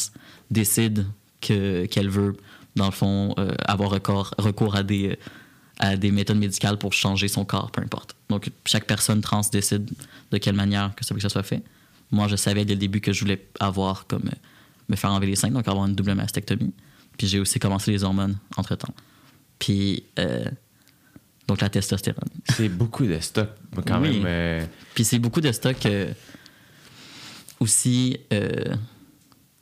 décide 0.49 1.05
que- 1.39 1.85
qu'elle 1.85 2.09
veut, 2.09 2.35
dans 2.75 2.85
le 2.85 2.91
fond, 2.91 3.33
euh, 3.37 3.53
avoir 3.65 3.89
recours, 3.91 4.33
recours 4.39 4.75
à, 4.75 4.81
des, 4.83 5.17
à 5.79 5.95
des 5.95 6.11
méthodes 6.11 6.37
médicales 6.37 6.77
pour 6.77 6.93
changer 6.93 7.27
son 7.27 7.45
corps, 7.45 7.69
peu 7.71 7.81
importe. 7.81 8.15
Donc, 8.29 8.49
chaque 8.65 8.85
personne 8.85 9.21
trans 9.21 9.41
décide 9.51 9.89
de 10.31 10.37
quelle 10.37 10.55
manière 10.55 10.93
que 10.95 11.05
ça 11.05 11.13
veut 11.13 11.17
que 11.19 11.23
ça 11.23 11.29
soit 11.29 11.43
fait. 11.43 11.61
Moi, 12.11 12.27
je 12.27 12.35
savais 12.35 12.65
dès 12.65 12.73
le 12.73 12.79
début 12.79 13.01
que 13.01 13.13
je 13.13 13.21
voulais 13.21 13.47
avoir 13.59 14.05
comme 14.07 14.25
euh, 14.27 14.37
me 14.89 14.95
faire 14.95 15.11
enlever 15.11 15.27
les 15.27 15.35
seins, 15.35 15.49
donc 15.49 15.67
avoir 15.67 15.85
une 15.85 15.95
double 15.95 16.13
mastectomie. 16.13 16.73
Puis 17.17 17.27
j'ai 17.27 17.39
aussi 17.39 17.59
commencé 17.59 17.91
les 17.91 18.03
hormones 18.03 18.37
entre-temps. 18.57 18.93
Puis, 19.59 20.03
euh, 20.19 20.45
donc 21.47 21.61
la 21.61 21.69
testostérone. 21.69 22.27
c'est 22.55 22.69
beaucoup 22.69 23.05
de 23.05 23.19
stock 23.19 23.49
quand 23.85 24.01
Oui. 24.01 24.13
même 24.19 24.23
euh, 24.25 24.65
Puis 24.95 25.03
c'est 25.05 25.19
beaucoup 25.19 25.41
de 25.41 25.51
stock 25.51 25.85
euh, 25.85 26.13
aussi. 27.59 28.17
euh, 28.33 28.75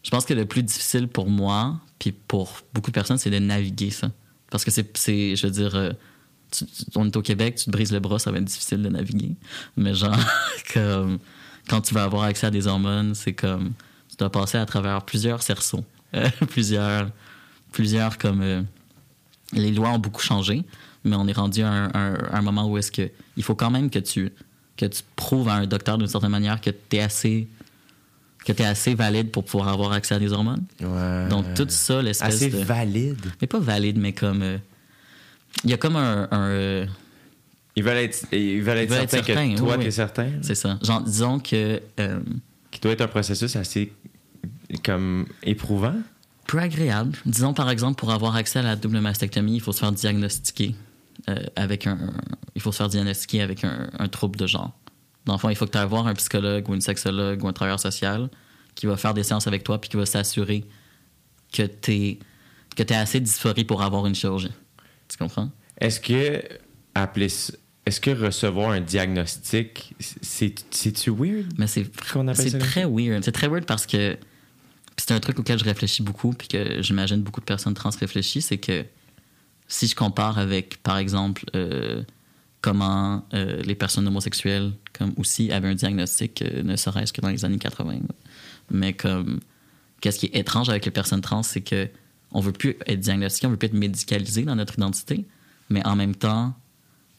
je 0.03 0.09
pense 0.09 0.25
que 0.25 0.33
le 0.33 0.45
plus 0.45 0.63
difficile 0.63 1.07
pour 1.07 1.29
moi, 1.29 1.79
puis 1.99 2.11
pour 2.11 2.61
beaucoup 2.73 2.89
de 2.91 2.93
personnes, 2.95 3.17
c'est 3.17 3.29
de 3.29 3.39
naviguer 3.39 3.89
ça. 3.91 4.11
Parce 4.49 4.63
que 4.63 4.71
c'est, 4.71 4.95
c'est 4.97 5.35
je 5.35 5.45
veux 5.47 5.51
dire, 5.53 5.93
tu- 6.51 6.65
tu- 6.65 6.83
on 6.95 7.05
est 7.05 7.15
au 7.17 7.21
Québec, 7.21 7.55
tu 7.55 7.65
te 7.65 7.69
brises 7.71 7.91
le 7.91 7.99
bras, 7.99 8.17
ça 8.17 8.31
va 8.31 8.37
être 8.37 8.45
difficile 8.45 8.81
de 8.81 8.89
naviguer. 8.89 9.35
Mais 9.75 9.93
genre, 9.93 10.17
comme 10.73 11.19
quand 11.69 11.81
tu 11.81 11.93
vas 11.93 12.03
avoir 12.03 12.23
accès 12.23 12.47
à 12.47 12.51
des 12.51 12.67
hormones, 12.67 13.15
c'est 13.15 13.33
comme 13.33 13.71
tu 14.09 14.17
dois 14.17 14.31
passer 14.31 14.57
à 14.57 14.65
travers 14.65 15.03
plusieurs 15.03 15.41
cerceaux, 15.41 15.85
Euh, 16.15 16.27
plusieurs, 16.49 17.09
plusieurs 17.71 18.17
comme 18.17 18.41
euh, 18.41 18.63
les 19.53 19.71
lois 19.71 19.89
ont 19.89 19.99
beaucoup 19.99 20.23
changé, 20.23 20.63
mais 21.03 21.15
on 21.15 21.27
est 21.27 21.33
rendu 21.33 21.61
à 21.61 21.89
un, 21.93 22.41
moment 22.41 22.67
où 22.67 22.77
est-ce 22.79 22.91
que 22.91 23.11
il 23.37 23.43
faut 23.43 23.55
quand 23.55 23.69
même 23.69 23.89
que 23.89 23.99
tu 23.99 24.31
que 24.75 24.87
tu 24.87 25.03
prouves 25.15 25.49
à 25.49 25.55
un 25.55 25.67
docteur 25.67 25.97
d'une 25.97 26.07
certaine 26.07 26.31
manière 26.31 26.61
que 26.61 26.71
tu 26.71 26.97
es 26.97 27.01
assez 27.01 27.47
que 28.43 28.53
tu 28.53 28.63
assez 28.63 28.95
valide 28.95 29.29
pour 29.29 29.43
pouvoir 29.43 29.67
avoir 29.69 29.91
accès 29.91 30.15
à 30.15 30.19
des 30.19 30.31
hormones. 30.33 30.63
ouais. 30.81 31.27
Donc 31.29 31.53
tout 31.53 31.67
ça 31.69 32.01
l'espèce 32.01 32.35
assez 32.35 32.49
de 32.49 32.57
valide? 32.57 33.25
Mais 33.41 33.47
pas 33.47 33.59
valide 33.59 33.99
mais 33.99 34.13
comme 34.13 34.41
euh, 34.41 34.57
il 35.63 35.69
y 35.69 35.73
a 35.73 35.77
comme 35.77 35.95
un, 35.95 36.27
un, 36.31 36.87
Ils 37.79 37.83
veulent 37.85 37.95
être, 37.97 38.25
ils 38.33 38.61
veulent 38.61 38.77
être 38.79 38.89
veulent 38.89 39.03
être 39.03 39.09
certains 39.09 39.53
que 39.53 39.57
toi, 39.57 39.75
oui, 39.75 39.79
t'es 39.79 39.85
oui. 39.85 39.91
certain. 39.93 40.29
c'est 40.41 40.55
ça. 40.55 40.77
Genre 40.83 41.01
disons 41.01 41.39
que 41.39 41.81
euh, 41.97 42.19
Qui 42.71 42.81
doit 42.81 42.91
être 42.91 42.99
un 42.99 43.07
processus 43.07 43.55
assez 43.55 43.93
comme 44.83 45.25
éprouvant. 45.43 45.95
peu 46.45 46.59
agréable. 46.59 47.17
Disons 47.25 47.53
par 47.53 47.69
exemple 47.69 47.97
pour 47.97 48.11
avoir 48.11 48.35
accès 48.35 48.59
à 48.59 48.63
la 48.63 48.75
double 48.75 48.99
mastectomie, 48.99 49.55
il 49.55 49.61
faut 49.61 49.71
se 49.71 49.79
faire 49.79 49.93
diagnostiquer 49.93 50.75
euh, 51.29 51.35
avec 51.55 51.87
un 51.87 51.97
il 52.53 52.61
faut 52.61 52.73
se 52.73 52.77
faire 52.79 52.89
diagnostiquer 52.89 53.41
avec 53.43 53.63
un, 53.63 53.89
un 53.97 54.07
trouble 54.09 54.37
de 54.37 54.45
genre. 54.45 54.77
Dans 55.25 55.35
le 55.35 55.39
fond, 55.39 55.49
il 55.49 55.55
faut 55.55 55.65
que 55.65 55.71
tu 55.71 55.77
ailles 55.77 55.87
voir 55.87 56.05
un 56.05 56.15
psychologue 56.15 56.67
ou 56.67 56.73
une 56.73 56.81
sexologue 56.81 57.41
ou 57.41 57.47
un 57.47 57.53
travailleur 57.53 57.79
social 57.79 58.29
qui 58.75 58.87
va 58.87 58.97
faire 58.97 59.13
des 59.13 59.23
séances 59.23 59.47
avec 59.47 59.63
toi 59.63 59.79
puis 59.79 59.89
qui 59.89 59.95
va 59.95 60.05
s'assurer 60.05 60.65
que 61.53 61.63
tu 61.63 61.93
es 61.93 62.19
que 62.75 62.83
tu 62.83 62.93
assez 62.93 63.21
dysphorie 63.21 63.63
pour 63.63 63.81
avoir 63.81 64.05
une 64.05 64.15
chirurgie. 64.15 64.51
Tu 65.07 65.17
comprends? 65.17 65.49
Est-ce 65.79 66.01
que 66.01 66.43
appeler 66.93 67.29
est-ce 67.89 67.99
que 67.99 68.11
recevoir 68.11 68.69
un 68.69 68.81
diagnostic, 68.81 69.95
c'est 69.99 70.53
c'est-tu 70.69 71.09
weird? 71.09 71.51
Mais 71.57 71.67
c'est 71.67 71.89
très 72.59 72.85
weird. 72.85 73.23
C'est 73.23 73.31
très 73.31 73.47
weird 73.47 73.65
parce 73.65 73.87
que 73.87 74.15
c'est 74.95 75.11
un 75.11 75.19
truc 75.19 75.39
auquel 75.39 75.57
je 75.57 75.63
réfléchis 75.63 76.03
beaucoup 76.03 76.31
puis 76.33 76.47
que 76.47 76.83
j'imagine 76.83 77.21
beaucoup 77.21 77.39
de 77.39 77.45
personnes 77.45 77.73
trans 77.73 77.89
réfléchissent, 77.99 78.47
c'est 78.47 78.59
que 78.59 78.85
si 79.67 79.87
je 79.87 79.95
compare 79.95 80.37
avec, 80.37 80.81
par 80.83 80.97
exemple, 80.97 81.45
euh, 81.55 82.03
comment 82.61 83.25
euh, 83.33 83.61
les 83.63 83.75
personnes 83.75 84.07
homosexuelles 84.07 84.71
comme 84.93 85.13
aussi 85.17 85.51
avaient 85.51 85.69
un 85.69 85.75
diagnostic, 85.75 86.43
euh, 86.43 86.61
ne 86.61 86.75
serait-ce 86.75 87.11
que 87.11 87.21
dans 87.21 87.29
les 87.29 87.43
années 87.43 87.57
80, 87.57 88.01
mais 88.69 88.93
comme 88.93 89.39
qu'est-ce 90.01 90.19
qui 90.19 90.27
est 90.27 90.37
étrange 90.37 90.69
avec 90.69 90.85
les 90.85 90.91
personnes 90.91 91.21
trans, 91.21 91.43
c'est 91.43 91.61
que 91.61 91.89
on 92.31 92.39
veut 92.39 92.51
plus 92.51 92.77
être 92.85 92.99
diagnostiqué, 92.99 93.47
on 93.47 93.51
veut 93.51 93.57
plus 93.57 93.67
être 93.67 93.73
médicalisé 93.73 94.43
dans 94.43 94.55
notre 94.55 94.75
identité, 94.75 95.25
mais 95.71 95.83
en 95.87 95.95
même 95.95 96.13
temps, 96.13 96.53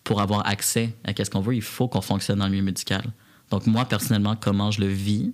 pour 0.05 0.21
avoir 0.21 0.47
accès 0.47 0.95
à 1.05 1.13
qu'est-ce 1.13 1.31
qu'on 1.31 1.41
veut, 1.41 1.55
il 1.55 1.63
faut 1.63 1.89
qu'on 1.89 2.01
fonctionne 2.01 2.39
dans 2.39 2.47
le 2.47 2.51
milieu 2.53 2.63
médical. 2.65 3.05
Donc 3.51 3.67
moi 3.67 3.85
personnellement, 3.85 4.37
comment 4.37 4.71
je 4.71 4.81
le 4.81 4.87
vis, 4.89 5.33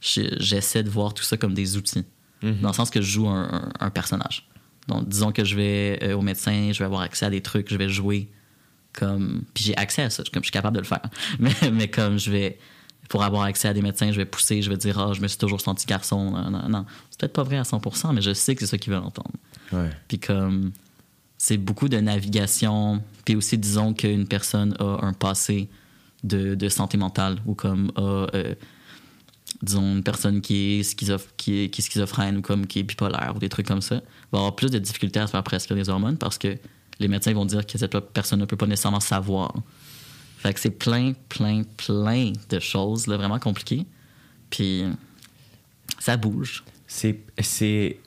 je- 0.00 0.36
j'essaie 0.40 0.82
de 0.82 0.90
voir 0.90 1.14
tout 1.14 1.22
ça 1.24 1.36
comme 1.36 1.54
des 1.54 1.76
outils, 1.76 2.04
dans 2.42 2.68
le 2.68 2.74
sens 2.74 2.90
que 2.90 3.00
je 3.02 3.10
joue 3.10 3.28
un, 3.28 3.44
un- 3.52 3.72
un 3.86 3.90
personnage. 3.90 4.48
Donc 4.88 5.08
disons 5.08 5.32
que 5.32 5.44
je 5.44 5.56
vais 5.56 5.98
euh, 6.02 6.14
au 6.16 6.22
médecin, 6.22 6.70
je 6.72 6.78
vais 6.78 6.84
avoir 6.84 7.00
accès 7.02 7.26
à 7.26 7.30
des 7.30 7.40
trucs, 7.42 7.70
je 7.70 7.76
vais 7.76 7.88
jouer 7.88 8.28
comme 8.92 9.42
puis 9.52 9.64
j'ai 9.64 9.76
accès 9.76 10.02
à 10.02 10.10
ça, 10.10 10.22
comme 10.32 10.42
je 10.42 10.46
suis 10.46 10.52
capable 10.52 10.76
de 10.76 10.80
le 10.80 10.86
faire. 10.86 11.02
Mais, 11.38 11.52
mais 11.72 11.88
comme 11.88 12.18
je 12.18 12.30
vais 12.30 12.58
pour 13.08 13.22
avoir 13.22 13.42
accès 13.42 13.68
à 13.68 13.72
des 13.74 13.82
médecins, 13.82 14.10
je 14.10 14.16
vais 14.16 14.24
pousser, 14.24 14.62
je 14.62 14.70
vais 14.70 14.76
dire 14.76 14.98
ah, 14.98 15.12
je 15.12 15.20
me 15.20 15.28
suis 15.28 15.38
toujours 15.38 15.60
senti 15.60 15.86
garçon. 15.86 16.30
Non, 16.32 16.50
non, 16.50 16.68
non. 16.68 16.86
c'est 17.10 17.20
peut-être 17.20 17.32
pas 17.34 17.42
vrai 17.44 17.56
à 17.58 17.62
100%, 17.62 18.12
mais 18.14 18.20
je 18.22 18.32
sais 18.32 18.54
que 18.54 18.60
c'est 18.62 18.66
ça 18.70 18.78
qu'ils 18.78 18.92
veulent 18.92 19.02
entendre. 19.02 19.30
Ouais. 19.72 19.90
Puis 20.08 20.18
comme 20.18 20.72
c'est 21.38 21.56
beaucoup 21.58 21.88
de 21.88 21.98
navigation. 21.98 23.02
Puis 23.24 23.36
aussi, 23.36 23.58
disons 23.58 23.92
qu'une 23.94 24.26
personne 24.26 24.74
a 24.78 25.04
un 25.04 25.12
passé 25.12 25.68
de, 26.24 26.54
de 26.54 26.68
santé 26.68 26.96
mentale 26.96 27.38
ou 27.46 27.54
comme 27.54 27.92
a, 27.96 28.26
euh, 28.34 28.54
disons, 29.62 29.96
une 29.96 30.02
personne 30.02 30.40
qui 30.40 30.78
est, 30.78 30.82
schizof- 30.82 31.28
qui, 31.36 31.64
est, 31.64 31.68
qui 31.70 31.80
est 31.80 31.84
schizophrène 31.84 32.38
ou 32.38 32.42
comme 32.42 32.66
qui 32.66 32.80
est 32.80 32.82
bipolaire 32.82 33.32
ou 33.36 33.38
des 33.38 33.48
trucs 33.48 33.66
comme 33.66 33.82
ça, 33.82 33.96
va 34.32 34.38
avoir 34.38 34.56
plus 34.56 34.70
de 34.70 34.78
difficultés 34.78 35.20
à 35.20 35.26
se 35.26 35.32
faire 35.32 35.42
prescrire 35.42 35.76
des 35.76 35.88
hormones 35.88 36.16
parce 36.18 36.38
que 36.38 36.56
les 36.98 37.08
médecins 37.08 37.32
vont 37.34 37.44
dire 37.44 37.66
que 37.66 37.76
cette 37.78 37.96
personne 37.98 38.40
ne 38.40 38.44
peut 38.46 38.56
pas 38.56 38.66
nécessairement 38.66 39.00
savoir. 39.00 39.54
Fait 40.38 40.52
que 40.54 40.60
c'est 40.60 40.70
plein, 40.70 41.12
plein, 41.28 41.62
plein 41.76 42.32
de 42.48 42.58
choses 42.58 43.06
là, 43.06 43.16
vraiment 43.16 43.38
compliquées. 43.38 43.84
Puis 44.50 44.84
ça 45.98 46.16
bouge. 46.16 46.64
C'est 46.86 47.20
c'est 47.40 47.98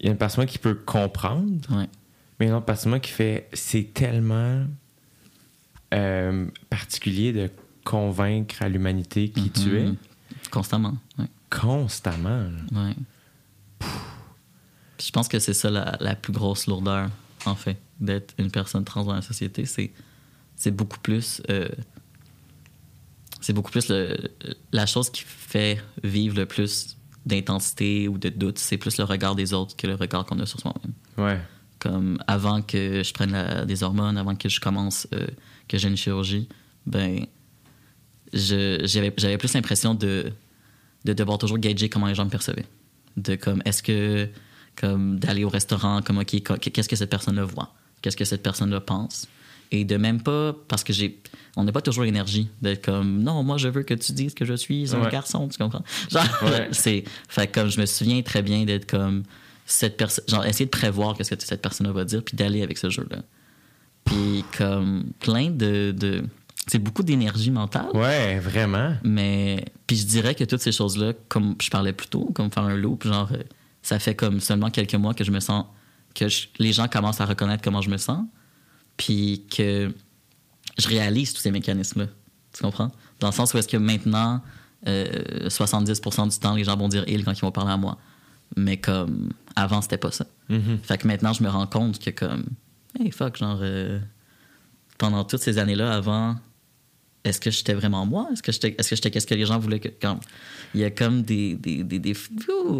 il 0.00 0.06
y 0.06 0.08
a 0.08 0.12
une 0.12 0.18
personne 0.18 0.46
qui 0.46 0.58
peut 0.58 0.74
comprendre, 0.74 1.52
Ouais. 1.70 1.88
Mais 2.42 2.48
une 2.48 2.54
autre 2.54 2.66
personne 2.66 2.98
qui 3.00 3.12
fait 3.12 3.48
c'est 3.52 3.94
tellement 3.94 4.64
euh, 5.94 6.46
particulier 6.70 7.32
de 7.32 7.48
convaincre 7.84 8.56
à 8.62 8.68
l'humanité 8.68 9.28
qui 9.30 9.48
tu 9.50 9.78
es 9.78 9.84
Mhm. 9.84 9.96
Constamment. 10.50 10.96
Ouais. 11.18 11.26
constamment. 11.50 12.50
Ouais. 12.72 12.94
Puis 13.78 15.06
je 15.06 15.12
pense 15.12 15.28
que 15.28 15.38
c'est 15.38 15.54
ça 15.54 15.70
la, 15.70 15.96
la 16.00 16.16
plus 16.16 16.32
grosse 16.32 16.66
lourdeur, 16.66 17.10
en 17.46 17.54
fait, 17.54 17.76
d'être 18.00 18.34
une 18.38 18.50
personne 18.50 18.84
trans 18.84 19.04
dans 19.04 19.14
la 19.14 19.22
société. 19.22 19.64
C'est, 19.64 19.92
c'est 20.56 20.70
beaucoup 20.72 20.98
plus. 20.98 21.42
euh, 21.48 21.68
c'est 23.40 23.52
beaucoup 23.52 23.70
plus 23.70 23.88
le- 23.88 24.16
la 24.72 24.86
chose 24.86 25.10
qui 25.10 25.22
fait 25.24 25.80
vivre 26.02 26.36
le 26.36 26.46
plus 26.46 26.96
d'intensité 27.26 28.08
ou 28.08 28.18
de 28.18 28.28
doute. 28.30 28.58
C'est 28.58 28.78
plus 28.78 28.98
le 28.98 29.04
regard 29.04 29.34
des 29.36 29.52
autres 29.52 29.76
que 29.76 29.86
le 29.86 29.94
regard 29.94 30.24
qu'on 30.24 30.38
a 30.40 30.46
sur 30.46 30.58
soi-même. 30.60 30.92
Ouais. 31.18 31.40
Comme 31.82 32.18
avant 32.28 32.62
que 32.62 33.02
je 33.02 33.12
prenne 33.12 33.32
la- 33.32 33.64
des 33.64 33.82
hormones, 33.82 34.16
avant 34.16 34.36
que 34.36 34.48
je 34.48 34.60
commence, 34.60 35.08
euh, 35.12 35.26
que 35.66 35.78
j'ai 35.78 35.88
une 35.88 35.96
chirurgie, 35.96 36.48
ben, 36.86 37.26
j'avais 38.32 39.10
plus 39.10 39.52
l'impression 39.54 39.94
de, 39.94 40.32
de 41.04 41.12
devoir 41.12 41.38
toujours 41.38 41.58
gager 41.58 41.88
comment 41.88 42.06
les 42.06 42.14
gens 42.14 42.24
me 42.24 42.30
percevaient. 42.30 42.66
De 43.16 43.34
comme, 43.34 43.62
est-ce 43.64 43.82
que, 43.82 44.28
comme, 44.76 45.18
d'aller 45.18 45.44
au 45.44 45.48
restaurant, 45.48 46.00
comme, 46.02 46.18
OK, 46.18 46.40
qu'est-ce 46.42 46.88
que 46.88 46.96
cette 46.96 47.10
personne-là 47.10 47.44
voit? 47.44 47.74
Qu'est-ce 48.00 48.16
que 48.16 48.24
cette 48.24 48.42
personne-là 48.42 48.80
pense? 48.80 49.26
Et 49.70 49.84
de 49.84 49.96
même 49.96 50.22
pas, 50.22 50.54
parce 50.68 50.84
que 50.84 50.92
j'ai. 50.92 51.18
On 51.56 51.64
n'a 51.64 51.72
pas 51.72 51.80
toujours 51.80 52.04
l'énergie 52.04 52.48
d'être 52.60 52.84
comme 52.84 53.22
non, 53.22 53.42
moi 53.42 53.56
je 53.56 53.68
veux 53.68 53.82
que 53.82 53.94
tu 53.94 54.12
dises 54.12 54.34
que 54.34 54.44
je 54.44 54.52
suis 54.54 54.94
un 54.94 55.00
Ouais. 55.02 55.10
garçon, 55.10 55.48
tu 55.48 55.56
comprends? 55.58 55.82
Genre, 56.10 56.24
Ouais. 56.42 56.68
c'est. 56.72 57.04
Fait 57.28 57.46
comme 57.50 57.68
je 57.70 57.80
me 57.80 57.86
souviens 57.86 58.20
très 58.22 58.42
bien 58.42 58.64
d'être 58.64 58.86
comme 58.86 59.22
cette 59.66 59.96
personne. 59.96 60.24
Genre, 60.28 60.44
essayer 60.44 60.66
de 60.66 60.70
prévoir 60.70 61.16
qu'est-ce 61.16 61.34
que 61.34 61.42
cette 61.44 61.62
personne 61.62 61.90
va 61.90 62.04
dire, 62.04 62.22
puis 62.22 62.36
d'aller 62.36 62.62
avec 62.62 62.78
ce 62.78 62.90
jeu-là. 62.90 63.18
Puis 64.04 64.44
comme 64.56 65.04
plein 65.20 65.50
de. 65.50 65.92
de 65.96 66.24
c'est 66.68 66.78
beaucoup 66.78 67.02
d'énergie 67.02 67.50
mentale. 67.50 67.88
Ouais, 67.94 68.38
vraiment. 68.38 68.94
Mais 69.02 69.64
puis 69.86 69.96
je 69.96 70.06
dirais 70.06 70.34
que 70.34 70.44
toutes 70.44 70.60
ces 70.60 70.72
choses-là, 70.72 71.12
comme 71.28 71.56
je 71.60 71.70
parlais 71.70 71.92
plus 71.92 72.06
tôt, 72.08 72.30
comme 72.34 72.50
faire 72.52 72.62
un 72.64 72.76
loop, 72.76 73.04
genre 73.06 73.28
euh, 73.32 73.42
ça 73.82 73.98
fait 73.98 74.14
comme 74.14 74.38
seulement 74.40 74.70
quelques 74.70 74.94
mois 74.94 75.12
que 75.14 75.24
je 75.24 75.30
me 75.32 75.40
sens 75.40 75.64
que 76.14 76.28
je- 76.28 76.46
les 76.58 76.72
gens 76.72 76.86
commencent 76.88 77.20
à 77.20 77.24
reconnaître 77.26 77.62
comment 77.64 77.80
je 77.80 77.90
me 77.90 77.96
sens, 77.96 78.24
puis 78.96 79.44
que 79.56 79.92
je 80.78 80.88
réalise 80.88 81.32
tous 81.32 81.40
ces 81.40 81.50
mécanismes-là. 81.50 82.06
Tu 82.52 82.62
comprends? 82.62 82.92
Dans 83.18 83.28
le 83.28 83.32
sens 83.32 83.54
où 83.54 83.58
est-ce 83.58 83.68
que 83.68 83.76
maintenant 83.76 84.40
euh, 84.88 85.48
70% 85.48 86.28
du 86.32 86.38
temps 86.38 86.54
les 86.54 86.64
gens 86.64 86.76
vont 86.76 86.88
dire 86.88 87.04
il 87.08 87.24
quand 87.24 87.32
ils 87.32 87.40
vont 87.40 87.50
parler 87.52 87.72
à 87.72 87.76
moi, 87.76 87.98
mais 88.56 88.76
comme 88.76 89.30
avant 89.56 89.82
c'était 89.82 89.98
pas 89.98 90.10
ça. 90.12 90.26
Mhm. 90.48 90.78
Fait 90.82 90.98
que 90.98 91.06
maintenant 91.06 91.32
je 91.32 91.42
me 91.42 91.48
rends 91.48 91.66
compte 91.66 91.98
que 91.98 92.10
comme 92.10 92.44
hey 93.00 93.10
fuck 93.10 93.36
genre 93.36 93.58
euh, 93.62 93.98
pendant 94.98 95.24
toutes 95.24 95.40
ces 95.42 95.58
années-là 95.58 95.92
avant 95.92 96.36
est-ce 97.24 97.40
que 97.40 97.50
j'étais 97.52 97.74
vraiment 97.74 98.04
moi? 98.04 98.28
Est-ce 98.32 98.42
que 98.42 98.50
j'étais 98.52 98.74
est-ce 98.78 98.90
que 98.90 98.96
j'étais 98.96 99.10
qu'est-ce 99.10 99.26
que 99.28 99.34
les 99.34 99.46
gens 99.46 99.58
voulaient 99.58 99.78
que 99.80 99.88
quand 99.88 100.18
il 100.74 100.80
y 100.80 100.84
a 100.84 100.90
comme 100.90 101.22
des 101.22 101.54
des 101.54 101.84
des, 101.84 101.98
des... 101.98 102.14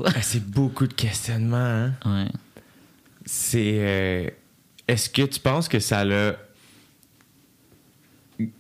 Ah, 0.07 0.21
c'est 0.23 0.45
beaucoup 0.45 0.87
de 0.87 0.93
questionnements. 0.95 1.57
Hein? 1.57 1.93
ouais. 2.07 2.29
C'est. 3.25 3.77
euh, 3.79 4.31
Est-ce 4.89 5.09
que 5.09 5.23
tu 5.23 5.39
penses 5.39 5.69
que 5.69 5.79
ça 5.79 6.05
l'a 6.05 6.35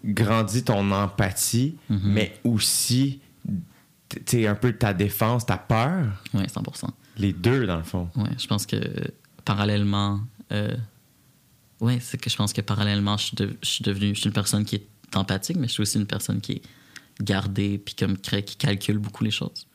grandi 0.04 0.62
ton 0.62 0.90
empathie, 0.92 1.76
Mhm. 1.88 2.00
mais 2.12 2.38
aussi 2.44 3.20
un 4.46 4.54
peu 4.54 4.72
ta 4.74 4.92
défense, 4.94 5.46
ta 5.46 5.56
peur? 5.56 6.06
Ouais, 6.34 6.46
100%. 6.46 6.90
Les 7.18 7.32
deux, 7.32 7.66
dans 7.66 7.76
le 7.76 7.82
fond. 7.84 8.08
Ouais, 8.16 8.30
je 8.38 8.46
pense 8.46 8.66
que 8.66 8.76
parallèlement 9.44 10.20
euh, 10.52 10.74
ouais, 11.80 11.98
c'est 12.00 12.18
que 12.20 12.30
je 12.30 12.36
pense 12.36 12.52
que 12.52 12.60
parallèlement 12.60 13.16
je 13.16 13.24
suis, 13.26 13.36
de- 13.36 13.56
je 13.62 13.68
suis 13.68 13.84
devenu 13.84 14.14
je 14.14 14.20
suis 14.20 14.28
une 14.28 14.32
personne 14.34 14.64
qui 14.64 14.76
est 14.76 14.86
empathique, 15.14 15.56
mais 15.56 15.68
je 15.68 15.72
suis 15.72 15.82
aussi 15.82 15.98
une 15.98 16.06
personne 16.06 16.40
qui 16.40 16.52
est 16.52 16.62
gardée 17.22 17.78
puis 17.78 17.94
comme 17.94 18.16
crée- 18.16 18.44
qui 18.44 18.56
calcule 18.56 18.98
beaucoup 18.98 19.24
les 19.24 19.30
choses. 19.30 19.66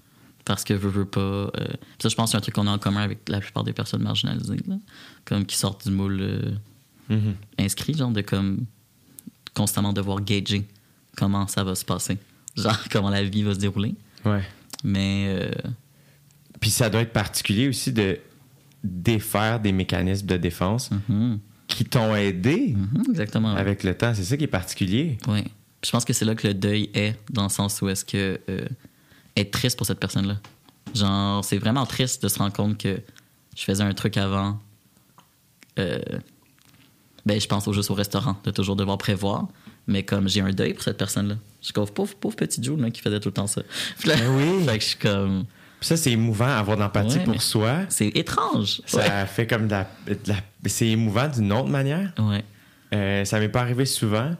Parce 0.45 0.63
que 0.63 0.73
veut, 0.73 0.89
veut 0.89 1.05
pas. 1.05 1.19
euh, 1.19 1.49
ça, 2.01 2.07
je 2.09 2.15
pense 2.15 2.29
que 2.29 2.31
c'est 2.31 2.37
un 2.37 2.41
truc 2.41 2.55
qu'on 2.55 2.67
a 2.67 2.71
en 2.71 2.79
commun 2.79 3.01
avec 3.01 3.27
la 3.27 3.41
plupart 3.41 3.63
des 3.65 3.73
personnes 3.73 4.01
marginalisées, 4.03 4.61
là, 4.65 4.77
comme 5.25 5.45
qui 5.45 5.57
sortent 5.57 5.85
du 5.87 5.93
moule 5.93 6.19
euh, 6.21 6.51
Mhm. 7.09 7.35
inscrit, 7.59 7.93
genre 7.93 8.11
de 8.11 8.21
comme 8.21 8.65
constamment 9.53 9.93
devoir 9.93 10.21
gager 10.21 10.67
comment 11.17 11.47
ça 11.47 11.63
va 11.63 11.73
se 11.75 11.83
passer, 11.85 12.17
genre 12.55 12.77
comment 12.91 13.09
la 13.09 13.23
vie 13.23 13.43
va 13.43 13.53
se 13.53 13.59
dérouler. 13.59 13.95
Ouais. 14.25 14.43
Mais 14.83 15.25
euh, 15.29 15.51
Puis 16.59 16.69
ça 16.69 16.89
doit 16.89 17.01
être 17.01 17.13
particulier 17.13 17.67
aussi 17.67 17.91
de 17.91 18.19
défaire 18.83 19.59
des 19.59 19.71
mécanismes 19.71 20.25
de 20.27 20.37
défense 20.37 20.89
mhm, 21.09 21.39
qui 21.67 21.85
t'ont 21.85 22.15
aidé 22.15 22.75
mhm, 22.75 23.03
exactement. 23.09 23.53
avec 23.55 23.83
le 23.83 23.95
temps. 23.95 24.13
C'est 24.13 24.23
ça 24.23 24.37
qui 24.37 24.45
est 24.45 24.47
particulier. 24.47 25.17
Oui. 25.27 25.43
Je 25.83 25.91
pense 25.91 26.05
que 26.05 26.13
c'est 26.13 26.25
là 26.25 26.35
que 26.35 26.47
le 26.47 26.53
deuil 26.53 26.89
est, 26.93 27.15
dans 27.29 27.43
le 27.43 27.49
sens 27.49 27.81
où 27.81 27.89
est-ce 27.89 28.03
que 28.03 28.39
euh, 28.49 28.65
être 29.35 29.51
triste 29.51 29.77
pour 29.77 29.85
cette 29.85 29.99
personne-là. 29.99 30.37
Genre, 30.95 31.43
c'est 31.43 31.57
vraiment 31.57 31.85
triste 31.85 32.23
de 32.23 32.27
se 32.29 32.39
rendre 32.39 32.53
compte 32.53 32.77
que 32.77 32.99
je 33.55 33.63
faisais 33.63 33.83
un 33.83 33.93
truc 33.93 34.17
avant. 34.17 34.59
euh, 35.79 35.99
ben, 37.25 37.39
je 37.41 37.47
pense 37.47 37.67
au 37.67 37.73
juste 37.73 37.91
au 37.91 37.93
restaurant, 37.93 38.37
de 38.45 38.51
toujours 38.51 38.75
devoir 38.77 38.97
prévoir. 38.97 39.47
Mais 39.85 40.03
comme 40.03 40.27
j'ai 40.27 40.41
un 40.41 40.51
deuil 40.51 40.73
pour 40.73 40.83
cette 40.83 40.97
personne-là. 40.97 41.35
Je 41.61 41.65
suis 41.65 41.73
comme, 41.73 41.87
pauvre, 41.89 42.15
pauvre 42.15 42.35
petit 42.35 42.61
là, 42.61 42.89
qui 42.89 43.01
faisait 43.01 43.19
tout 43.19 43.29
le 43.29 43.33
temps 43.33 43.47
ça. 43.47 43.61
Puis 43.99 44.09
là- 44.09 44.15
Ben 44.15 44.29
oui. 44.35 44.63
fait 44.65 44.77
que 44.77 44.83
je 44.83 44.89
suis 44.89 44.97
comme, 44.97 45.43
Puis 45.43 45.56
ça, 45.81 45.95
c'est 45.97 46.11
émouvant, 46.11 46.47
avoir 46.47 46.77
de 46.77 46.81
l'empathie 46.81 47.17
Ouais, 47.19 47.23
pour 47.23 47.41
soi. 47.41 47.79
c'est 47.89 48.07
étrange. 48.09 48.81
Ça 48.85 49.25
fait 49.25 49.45
comme 49.47 49.67
de 49.67 49.71
la. 49.73 49.87
C'est 50.65 50.87
émouvant 50.87 51.27
d'une 51.27 51.51
autre 51.53 51.69
manière. 51.69 52.13
Ouais, 52.19 52.43
Euh, 52.93 53.23
ça 53.25 53.39
m'est 53.39 53.49
pas 53.49 53.61
arrivé 53.61 53.85
souvent, 53.85 54.31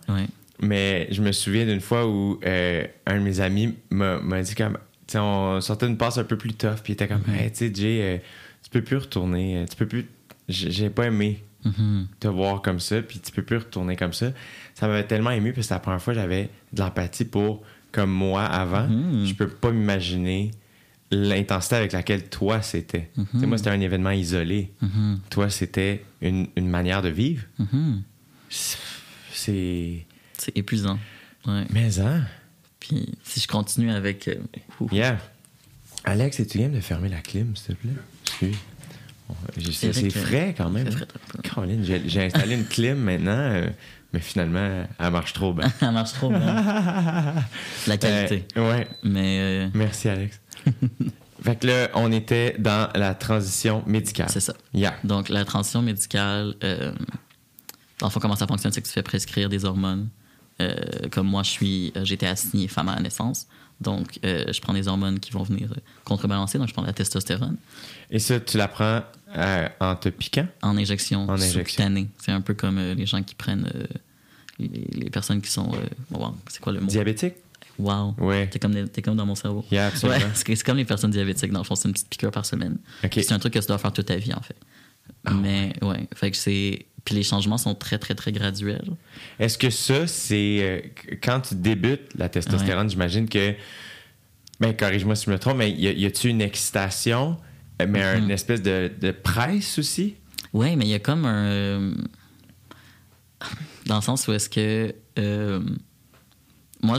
mais 0.62 1.08
je 1.12 1.22
me 1.22 1.32
souviens 1.32 1.66
d'une 1.66 1.82
fois 1.82 2.08
où 2.08 2.40
euh, 2.46 2.86
un 3.06 3.16
de 3.20 3.24
mes 3.24 3.40
amis 3.40 3.76
m'a 3.90 4.42
dit 4.42 4.56
comme. 4.56 4.78
Tu 5.06 5.14
sais, 5.14 5.20
on 5.20 5.62
sortait 5.62 5.88
une 5.88 5.96
passe 5.98 6.18
un 6.18 6.24
peu 6.26 6.38
plus 6.38 6.54
tough, 6.54 6.82
puis 6.84 6.92
il 6.92 6.96
était 6.96 7.08
comme, 7.08 7.24
hey, 7.34 7.50
tu 7.52 7.58
sais, 7.68 7.72
Jay, 7.74 8.00
euh, 8.02 8.18
tu 8.62 8.70
peux 8.70 8.82
plus 8.82 8.98
retourner. 8.98 9.60
euh, 9.60 9.66
Tu 9.70 9.76
peux 9.78 9.86
plus. 9.88 10.06
J'ai 10.50 10.90
pas 10.90 11.06
aimé 11.08 11.44
Mhm. 11.66 12.08
te 12.20 12.28
voir 12.28 12.62
comme 12.62 12.80
ça, 12.80 13.02
puis 13.02 13.20
tu 13.20 13.32
peux 13.32 13.42
plus 13.42 13.58
retourner 13.58 13.96
comme 13.96 14.14
ça. 14.14 14.28
Ça 14.76 14.88
m'avait 14.88 15.06
tellement 15.06 15.32
ému, 15.32 15.52
parce 15.54 15.66
que 15.66 15.68
c'est 15.70 15.74
la 15.74 15.80
première 15.80 16.02
fois 16.02 16.14
j'avais 16.14 16.50
de 16.74 16.80
l'empathie 16.82 17.26
pour, 17.26 17.64
comme 17.92 18.12
moi 18.12 18.44
avant. 18.44 18.88
Mhm. 18.88 19.26
Je 19.26 19.34
peux 19.34 19.48
pas 19.48 19.72
m'imaginer 19.72 20.52
l'intensité 21.12 21.76
avec 21.76 21.92
laquelle 21.94 22.30
toi 22.30 22.62
c'était. 22.62 23.10
Sais, 23.40 23.46
moi, 23.46 23.58
c'était 23.58 23.70
un 23.70 23.80
événement 23.80 24.12
isolé. 24.12 24.72
Mhm. 24.82 25.20
Toi, 25.30 25.50
c'était 25.50 26.04
une, 26.22 26.48
une 26.56 26.68
manière 26.68 27.02
de 27.02 27.10
vivre. 27.10 27.44
Mhm. 27.60 28.04
C'est. 29.32 30.06
C'est 30.38 30.58
épuisant. 30.58 31.00
Ouais. 31.46 31.64
Mais, 31.72 32.00
hein? 32.00 32.24
Puis 32.80 33.06
si 33.24 33.40
je 33.40 33.48
continue 33.48 33.92
avec. 33.92 34.28
euh. 34.28 34.36
Yeah. 34.92 35.18
Alex, 36.04 36.40
es-tu 36.40 36.60
game 36.60 36.72
de 36.72 36.80
fermer 36.80 37.10
la 37.10 37.20
clim, 37.22 37.56
s'il 37.56 37.76
te 37.76 37.82
plaît? 37.82 38.52
J'ai- 39.58 39.74
C'est 39.94 40.08
que- 40.08 40.10
frais 40.20 40.56
quand 40.58 40.70
même. 40.70 40.88
hein? 40.88 41.40
Caroline, 41.44 41.84
j'ai 41.84 42.24
installé 42.24 42.56
une 42.56 42.64
clim 42.66 42.96
maintenant, 42.98 43.32
euh, 43.38 43.68
mais 44.14 44.20
finalement, 44.22 44.86
elle 45.00 45.12
marche 45.12 45.34
trop 45.34 45.54
bien. 45.54 45.68
Ça 45.80 45.92
marche 45.92 46.14
trop 46.14 46.30
bien. 46.30 46.40
La 47.88 47.98
qualité. 47.98 48.46
Euh, 48.56 48.72
ouais. 48.72 48.88
Mais 49.04 49.40
euh, 49.40 49.70
Merci, 49.74 50.08
Alex. 50.08 50.40
fait 51.42 51.56
que 51.58 51.68
là, 51.68 51.90
on 51.94 52.12
était 52.12 52.56
dans 52.60 52.90
la 52.96 53.14
transition 53.16 53.84
médicale. 53.86 54.28
c'est 54.30 54.40
ça. 54.40 54.54
Yeah. 54.74 54.96
Donc, 55.04 55.30
la 55.30 55.46
transition 55.46 55.82
médicale, 55.82 56.56
euh, 56.64 56.92
dans 58.00 58.08
le 58.08 58.12
fond, 58.12 58.20
comment 58.20 58.36
ça 58.36 58.48
fonctionne, 58.48 58.72
c'est 58.72 58.82
que 58.82 58.88
tu 58.88 58.94
fais 58.94 59.04
prescrire 59.04 59.50
des 59.50 59.66
hormones. 59.66 60.10
Euh, 60.60 60.74
comme 61.12 61.28
moi, 61.28 61.44
je 61.44 61.50
suis, 61.50 61.94
euh, 61.96 62.04
j'ai 62.04 62.16
été 62.16 62.28
assignée 62.28 62.68
femme 62.68 62.90
à 62.90 62.96
la 62.96 63.02
naissance. 63.02 63.48
Donc, 63.80 64.20
euh, 64.26 64.52
je 64.52 64.60
prends 64.60 64.74
des 64.74 64.88
hormones 64.88 65.20
qui 65.20 65.32
vont 65.32 65.44
venir 65.44 65.70
contrebalancer. 66.04 66.58
Donc, 66.58 66.68
je 66.68 66.74
prends 66.74 66.82
de 66.82 66.88
la 66.88 66.94
testostérone 66.94 67.58
Et 68.10 68.18
ça, 68.18 68.40
tu 68.40 68.58
la 68.58 68.68
prends 68.68 69.04
en 69.80 69.96
te 69.96 70.10
piquant? 70.10 70.48
en 70.64 70.78
injection 70.78 71.28
En 71.30 71.34
injection. 71.34 72.08
C'est 72.18 72.32
un 72.32 72.42
peu 72.42 72.56
comme 72.56 72.80
les 72.80 73.06
gens 73.06 73.22
qui 73.22 73.36
prennent. 73.36 73.72
les, 74.58 74.68
les 74.94 75.10
personnes 75.12 75.42
qui 75.42 75.52
sont. 75.52 75.72
c'est 76.48 76.60
quoi 76.60 76.74
le 76.74 76.80
mot? 76.80 76.88
Diabétique? 76.88 77.36
Wow. 77.80 78.16
Ouais. 78.18 78.48
T'es 78.50 78.60
comme, 78.60 78.90
t'es 78.90 79.02
comme 79.02 79.16
dans 79.16 79.26
mon 79.26 79.36
cerveau. 79.36 79.64
Yeah. 79.72 79.92
Ouais, 80.04 80.20
c'est 80.34 80.64
comme 80.64 80.78
les 80.78 80.86
personnes 80.86 81.12
diabétiques. 81.12 81.52
Dans 81.52 81.60
le 81.60 81.64
fond, 81.66 81.76
c'est 81.76 81.88
une 81.88 81.94
petite 81.94 82.10
piqûre 82.10 82.32
par 82.32 82.46
semaine. 82.46 82.78
C'est 83.12 83.32
un 83.32 83.40
truc 83.40 83.54
que 83.54 83.60
tu 83.60 83.68
dois 83.68 83.78
faire 83.78 83.94
toute 83.94 84.08
ta 84.08 84.16
vie, 84.18 84.34
en 84.34 84.42
fait. 84.42 84.56
Ah 85.26 85.32
Mais, 85.34 85.74
ouais. 85.82 86.08
Fait 86.16 86.32
que 86.32 86.38
c'est. 86.38 86.86
Puis 87.06 87.16
les 87.16 87.24
changements 87.24 87.58
sont 87.58 87.74
très, 87.76 87.98
très, 87.98 88.16
très 88.16 88.32
graduels. 88.34 88.90
Est-ce 89.40 89.58
que 89.58 89.70
ça, 89.70 90.08
c'est. 90.08 90.58
euh, 90.62 90.82
quand 91.24 91.40
tu 91.42 91.56
débutes 91.56 92.10
la 92.18 92.28
testostérone, 92.30 92.90
j'imagine 92.90 93.30
que. 93.30 93.54
Ben, 94.60 94.76
corrige-moi 94.76 95.16
si 95.16 95.26
je 95.26 95.32
me 95.32 95.38
trompe, 95.40 95.58
mais 95.58 95.72
y 95.72 96.06
a-tu 96.06 96.30
une 96.30 96.42
excitation, 96.42 97.38
euh, 97.82 97.86
mais 97.88 98.18
Mhm. 98.18 98.24
une 98.24 98.32
espèce 98.32 98.62
de, 98.64 98.92
de 99.00 99.12
presse 99.12 99.78
aussi? 99.78 100.16
Ouais, 100.52 100.76
mais 100.76 100.86
il 100.86 100.90
y 100.90 100.94
a 100.96 101.00
comme 101.00 101.26
un. 101.26 101.94
Dans 103.86 103.98
le 103.98 104.02
sens 104.02 104.28
où 104.28 104.34
est-ce 104.34 104.50
que. 104.50 104.94
euh, 105.20 105.62
moi. 106.82 106.98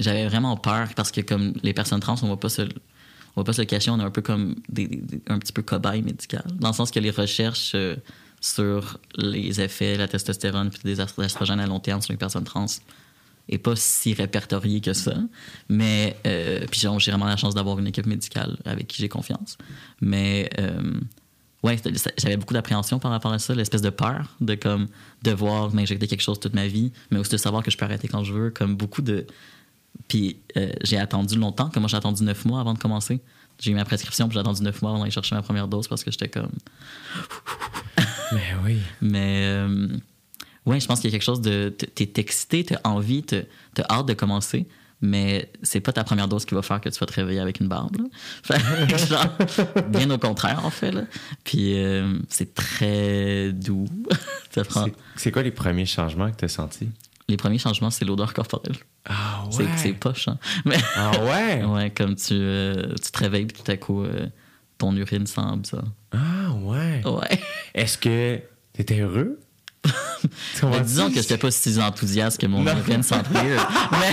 J'avais 0.00 0.28
vraiment 0.28 0.56
peur 0.56 0.88
parce 0.94 1.10
que, 1.10 1.20
comme 1.20 1.54
les 1.62 1.72
personnes 1.72 2.00
trans, 2.00 2.14
on 2.22 2.26
va 2.28 2.32
va 2.32 2.36
pas 2.36 3.52
se 3.52 3.60
le 3.62 3.66
cacher, 3.66 3.90
on 3.90 3.98
est 4.00 4.04
un 4.04 4.10
peu 4.10 4.22
comme 4.22 4.54
des, 4.68 4.86
des- 4.86 5.20
un 5.28 5.38
petit 5.38 5.52
peu 5.52 5.62
cobaye 5.62 6.02
médical. 6.02 6.44
Dans 6.60 6.68
le 6.68 6.74
sens 6.74 6.90
que 6.90 7.00
les 7.00 7.10
recherches 7.10 7.72
euh, 7.74 7.96
sur 8.40 8.98
les 9.16 9.60
effets 9.60 9.94
de 9.94 9.98
la 9.98 10.08
testostérone 10.08 10.70
puis 10.70 10.80
des 10.84 11.00
estrogènes 11.00 11.60
à 11.60 11.66
long 11.66 11.80
terme 11.80 12.00
sur 12.00 12.12
les 12.12 12.16
personnes 12.16 12.44
trans 12.44 12.66
est 13.48 13.58
pas 13.58 13.74
si 13.76 14.12
répertoriée 14.14 14.80
que 14.80 14.92
ça. 14.92 15.14
Mais, 15.68 16.16
euh, 16.26 16.64
puis 16.70 16.80
j'ai 16.80 17.10
vraiment 17.10 17.26
la 17.26 17.36
chance 17.36 17.54
d'avoir 17.54 17.78
une 17.78 17.86
équipe 17.86 18.06
médicale 18.06 18.56
avec 18.64 18.86
qui 18.88 19.00
j'ai 19.02 19.08
confiance. 19.08 19.56
Mais, 20.00 20.50
euh, 20.58 21.00
ouais, 21.62 21.76
j'avais 22.18 22.36
beaucoup 22.36 22.54
d'appréhension 22.54 22.98
par 22.98 23.10
rapport 23.10 23.32
à 23.32 23.38
ça, 23.38 23.54
l'espèce 23.54 23.82
de 23.82 23.90
peur 23.90 24.36
de 24.40 24.54
comme 24.54 24.88
devoir 25.22 25.72
m'injecter 25.74 26.06
quelque 26.06 26.22
chose 26.22 26.38
toute 26.38 26.54
ma 26.54 26.66
vie, 26.66 26.92
mais 27.10 27.18
aussi 27.18 27.32
de 27.32 27.36
savoir 27.36 27.62
que 27.62 27.70
je 27.70 27.76
peux 27.76 27.84
arrêter 27.84 28.08
quand 28.08 28.24
je 28.24 28.32
veux, 28.32 28.50
comme 28.50 28.76
beaucoup 28.76 29.02
de. 29.02 29.26
Puis 30.06 30.38
euh, 30.56 30.70
j'ai 30.84 30.98
attendu 30.98 31.36
longtemps, 31.36 31.70
comme 31.70 31.82
moi 31.82 31.88
j'ai 31.88 31.96
attendu 31.96 32.22
neuf 32.22 32.44
mois 32.44 32.60
avant 32.60 32.74
de 32.74 32.78
commencer. 32.78 33.20
J'ai 33.58 33.72
eu 33.72 33.74
ma 33.74 33.84
prescription, 33.84 34.28
puis 34.28 34.34
j'ai 34.34 34.40
attendu 34.40 34.62
neuf 34.62 34.80
mois 34.82 34.92
avant 34.92 35.00
d'aller 35.00 35.10
chercher 35.10 35.34
ma 35.34 35.42
première 35.42 35.66
dose 35.66 35.88
parce 35.88 36.04
que 36.04 36.10
j'étais 36.10 36.28
comme. 36.28 36.52
Mais 38.32 38.54
oui. 38.64 38.78
Mais 39.00 39.42
euh, 39.46 39.88
ouais, 40.64 40.78
je 40.78 40.86
pense 40.86 41.00
qu'il 41.00 41.10
y 41.10 41.12
a 41.12 41.16
quelque 41.18 41.24
chose 41.24 41.40
de. 41.40 41.70
T'es 41.70 42.12
excité, 42.16 42.62
t'as 42.62 42.78
envie, 42.84 43.24
t'as 43.24 43.42
hâte 43.90 44.06
de 44.06 44.14
commencer, 44.14 44.68
Mais 45.00 45.50
c'est 45.62 45.80
pas 45.80 45.92
ta 45.92 46.02
première 46.02 46.26
dose 46.26 46.44
qui 46.44 46.54
va 46.54 46.62
faire 46.62 46.80
que 46.80 46.88
tu 46.88 46.98
vas 46.98 47.06
te 47.06 47.12
réveiller 47.12 47.38
avec 47.40 47.60
une 47.60 47.68
barbe. 47.68 47.96
genre, 49.08 49.26
bien 49.88 50.10
au 50.10 50.18
contraire, 50.18 50.64
en 50.64 50.70
fait. 50.70 50.90
Là. 50.90 51.02
Puis 51.44 51.78
euh, 51.78 52.18
c'est 52.28 52.52
très 52.54 53.52
doux. 53.52 53.86
Ça 54.50 54.64
prend- 54.64 54.86
C'est- 55.16 55.30
quoi 55.30 55.42
les 55.42 55.52
premiers 55.52 55.86
changements 55.86 56.30
que 56.30 56.36
tu 56.36 56.44
as 56.46 56.48
sentis? 56.48 56.88
Les 57.28 57.36
premiers 57.36 57.58
changements, 57.58 57.90
c'est 57.90 58.04
l'odeur 58.04 58.32
corporelle. 58.34 58.74
Ah 59.08 59.44
C'est- 59.50 59.68
C'est 59.76 59.92
poche, 59.92 60.26
hein. 60.28 60.38
Mais 60.64 60.78
Ah 60.96 61.12
ouais? 61.24 61.64
ouais, 61.64 61.90
comme 61.90 62.16
tu, 62.16 62.32
euh, 62.34 62.94
tu 63.02 63.10
te 63.12 63.18
réveilles, 63.18 63.46
puis 63.46 63.62
tout 63.62 63.70
à 63.70 63.76
coup, 63.76 64.02
euh, 64.02 64.26
ton 64.78 64.96
urine 64.96 65.26
sent 65.26 65.40
bizarre. 65.58 65.84
Ah 66.12 66.50
ouais. 66.54 67.02
Ouais. 67.04 67.40
Est-ce 67.74 67.98
que 67.98 68.40
tu 68.74 68.80
étais 68.80 69.00
heureux? 69.00 69.38
Mais 70.64 70.80
disons 70.80 71.08
que 71.08 71.14
j'étais 71.14 71.38
pas 71.38 71.50
si 71.50 71.80
enthousiaste 71.80 72.40
que 72.40 72.46
mon 72.46 72.66
urine 72.66 73.02
sentait. 73.02 73.28
mais 73.92 74.12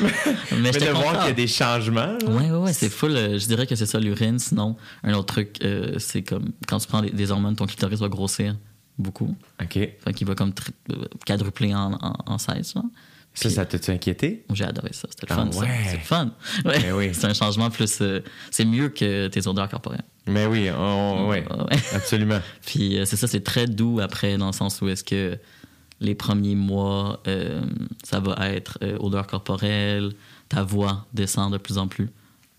mais 0.00 0.12
Mais 0.60 0.70
de 0.72 0.90
voir 0.90 1.18
qu'il 1.18 1.26
y 1.28 1.30
a 1.30 1.32
des 1.32 1.46
changements. 1.46 2.16
là. 2.22 2.30
Ouais, 2.30 2.50
ouais, 2.50 2.72
c'est 2.72 2.88
full. 2.88 3.10
euh, 3.16 3.38
je 3.38 3.46
dirais 3.46 3.66
que 3.66 3.76
c'est 3.76 3.86
ça 3.86 4.00
l'urine. 4.00 4.38
Sinon, 4.38 4.76
un 5.04 5.12
autre 5.14 5.26
truc, 5.34 5.58
euh, 5.62 5.94
c'est 5.98 6.22
comme 6.22 6.52
quand 6.66 6.78
tu 6.78 6.88
prends 6.88 7.02
des, 7.02 7.10
des 7.10 7.30
hormones, 7.30 7.56
ton 7.56 7.66
clitoris 7.66 8.00
va 8.00 8.08
grossir 8.08 8.56
beaucoup. 8.98 9.34
OK. 9.62 9.74
Fait 9.74 10.14
qu'il 10.14 10.26
va 10.26 10.34
comme 10.34 10.52
euh, 10.90 11.04
quadrupler 11.26 11.74
en, 11.74 11.92
en, 12.00 12.14
en 12.26 12.38
16. 12.38 12.74
là. 12.76 12.82
Ça, 13.32 13.48
ça 13.48 13.64
t'a-tu 13.64 13.90
inquiété? 13.92 14.44
J'ai 14.52 14.64
adoré 14.64 14.90
ça. 14.92 15.06
C'était 15.10 15.26
le 15.32 15.32
Ah 15.40 15.44
fun. 15.44 15.52
ça. 15.52 15.60
ouais. 15.60 15.68
C'est 15.86 15.96
le 15.96 16.02
fun. 16.02 16.30
Ouais. 16.64 16.80
Ben 16.80 16.92
oui. 16.94 17.10
C'est 17.12 17.26
un 17.26 17.34
changement 17.34 17.70
plus. 17.70 17.98
euh, 18.00 18.20
c'est 18.50 18.64
mieux 18.64 18.88
que 18.88 19.28
tes 19.28 19.46
odeurs 19.46 19.68
corporelles. 19.68 20.02
Mais 20.26 20.46
oui, 20.46 20.68
on, 20.76 21.28
ouais, 21.28 21.44
absolument. 21.94 22.40
Puis 22.66 22.98
euh, 22.98 23.04
c'est 23.04 23.16
ça, 23.16 23.26
c'est 23.26 23.42
très 23.44 23.66
doux 23.66 24.00
après, 24.00 24.36
dans 24.36 24.48
le 24.48 24.52
sens 24.52 24.80
où 24.82 24.88
est-ce 24.88 25.04
que 25.04 25.38
les 26.00 26.14
premiers 26.14 26.54
mois, 26.54 27.20
euh, 27.28 27.62
ça 28.02 28.20
va 28.20 28.50
être 28.50 28.78
odeur 28.98 29.26
corporelle, 29.26 30.12
ta 30.48 30.62
voix 30.64 31.06
descend 31.14 31.52
de 31.52 31.58
plus 31.58 31.78
en 31.78 31.88
plus. 31.88 32.10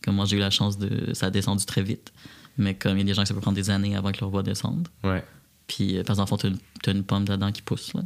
Comme 0.04 0.16
moi, 0.16 0.26
j'ai 0.26 0.38
eu 0.38 0.40
la 0.40 0.50
chance 0.52 0.78
de. 0.78 1.14
Ça 1.14 1.28
a 1.28 1.30
descendu 1.30 1.66
très 1.66 1.84
vite. 1.84 2.12
Mais 2.58 2.74
comme 2.76 2.98
il 2.98 3.00
y 3.00 3.02
a 3.02 3.06
des 3.06 3.14
gens 3.14 3.22
que 3.24 3.28
ça 3.28 3.34
peut 3.34 3.40
prendre 3.42 3.56
des 3.56 3.70
années 3.70 3.96
avant 3.96 4.12
que 4.12 4.20
leur 4.22 4.30
voix 4.30 4.44
descende. 4.44 4.88
Ouais. 5.04 5.24
Puis, 5.68 6.02
par 6.04 6.16
exemple, 6.20 6.36
t'as 6.42 6.48
une, 6.50 6.58
t'as 6.84 6.92
une 6.92 7.04
pomme 7.04 7.26
dedans 7.26 7.52
qui 7.52 7.62
pousse, 7.62 7.94
là. 7.94 8.02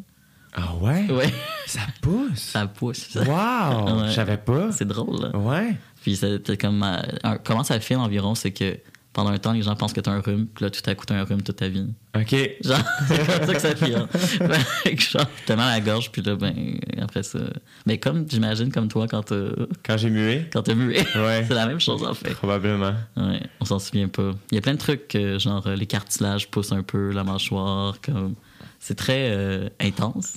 Ah 0.57 0.73
ouais? 0.81 1.05
Ouais, 1.11 1.33
Ça 1.67 1.81
pousse? 2.01 2.39
ça 2.39 2.65
pousse. 2.67 3.15
Wow! 3.15 3.23
Ouais. 4.01 4.07
Je 4.07 4.13
savais 4.13 4.37
pas. 4.37 4.71
C'est 4.71 4.85
drôle, 4.87 5.21
là. 5.21 5.37
Ouais. 5.37 5.75
Puis, 6.01 6.15
c'est 6.15 6.57
comme. 6.59 6.81
euh, 6.83 7.35
comment 7.43 7.63
ça 7.63 7.79
fait 7.79 7.95
environ, 7.95 8.35
c'est 8.35 8.51
que 8.51 8.77
pendant 9.11 9.31
un 9.31 9.37
temps, 9.37 9.53
les 9.53 9.61
gens 9.61 9.75
pensent 9.75 9.93
que 9.93 10.01
t'as 10.01 10.11
un 10.11 10.19
rhume, 10.19 10.45
puis 10.47 10.63
là, 10.65 10.69
tout 10.69 10.81
à 10.89 10.93
coup, 10.93 11.05
t'as 11.05 11.15
un 11.15 11.23
rhume 11.23 11.41
toute 11.41 11.55
ta 11.57 11.67
vie. 11.69 11.87
OK. 12.17 12.31
Genre, 12.63 12.77
c'est 13.07 13.17
comme 13.37 13.47
ça 13.47 13.53
que 13.53 13.61
ça 13.61 13.75
fait. 13.75 13.95
hein. 13.95 14.07
Genre, 14.97 15.25
t'as 15.45 15.55
mal 15.55 15.69
à 15.69 15.75
la 15.75 15.81
gorge, 15.81 16.11
puis 16.11 16.21
là, 16.21 16.35
ben, 16.35 16.53
après 17.01 17.23
ça. 17.23 17.39
Mais 17.85 17.97
comme, 17.97 18.25
j'imagine, 18.29 18.71
comme 18.71 18.87
toi, 18.89 19.07
quand 19.07 19.23
t'as, 19.23 19.47
Quand 19.85 19.97
j'ai 19.97 20.09
mué? 20.09 20.49
quand 20.53 20.63
t'as 20.63 20.75
mué, 20.75 20.97
Ouais. 21.15 21.45
c'est 21.47 21.53
la 21.53 21.65
même 21.65 21.79
chose, 21.79 22.03
en 22.03 22.13
fait. 22.13 22.31
Probablement. 22.33 22.93
Ouais, 23.17 23.41
on 23.61 23.65
s'en 23.65 23.79
souvient 23.79 24.09
pas. 24.09 24.31
Il 24.51 24.55
y 24.55 24.57
a 24.57 24.61
plein 24.61 24.73
de 24.73 24.79
trucs, 24.79 25.17
genre, 25.37 25.65
euh, 25.67 25.75
les 25.75 25.85
cartilages 25.87 26.49
poussent 26.51 26.71
un 26.73 26.83
peu, 26.83 27.11
la 27.11 27.23
mâchoire, 27.23 27.95
comme. 28.01 28.35
C'est 28.79 28.95
très 28.95 29.29
euh, 29.31 29.69
intense. 29.81 30.35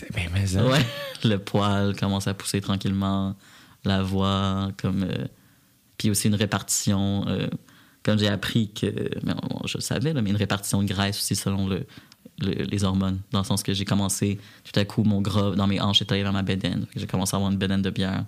C'est 0.00 0.14
bien 0.14 0.28
mais 0.32 0.46
ça. 0.46 0.64
Ouais. 0.66 0.84
Le 1.24 1.36
poil 1.36 1.94
commence 1.96 2.26
à 2.26 2.34
pousser 2.34 2.60
tranquillement, 2.60 3.36
la 3.84 4.02
voix, 4.02 4.70
comme. 4.80 5.02
euh, 5.04 5.26
Puis 5.98 6.10
aussi 6.10 6.28
une 6.28 6.34
répartition. 6.34 7.24
euh, 7.28 7.46
Comme 8.02 8.18
j'ai 8.18 8.28
appris 8.28 8.70
que. 8.72 8.86
Mais 9.22 9.34
bon, 9.34 9.60
je 9.66 9.76
le 9.78 9.82
savais, 9.82 10.12
là, 10.12 10.22
mais 10.22 10.30
une 10.30 10.36
répartition 10.36 10.82
de 10.82 10.88
graisse 10.88 11.18
aussi 11.18 11.36
selon 11.36 11.68
le, 11.68 11.84
le- 12.40 12.64
les 12.64 12.84
hormones. 12.84 13.20
Dans 13.32 13.40
le 13.40 13.44
sens 13.44 13.62
que 13.62 13.74
j'ai 13.74 13.84
commencé, 13.84 14.38
tout 14.64 14.78
à 14.80 14.84
coup, 14.86 15.02
mon 15.04 15.20
gras 15.20 15.50
dans 15.54 15.66
mes 15.66 15.80
hanches 15.80 16.00
est 16.00 16.10
allé 16.12 16.22
vers 16.22 16.32
ma 16.32 16.42
bédaine. 16.42 16.86
J'ai 16.96 17.06
commencé 17.06 17.34
à 17.34 17.36
avoir 17.36 17.52
une 17.52 17.58
bédaine 17.58 17.82
de 17.82 17.90
bière. 17.90 18.24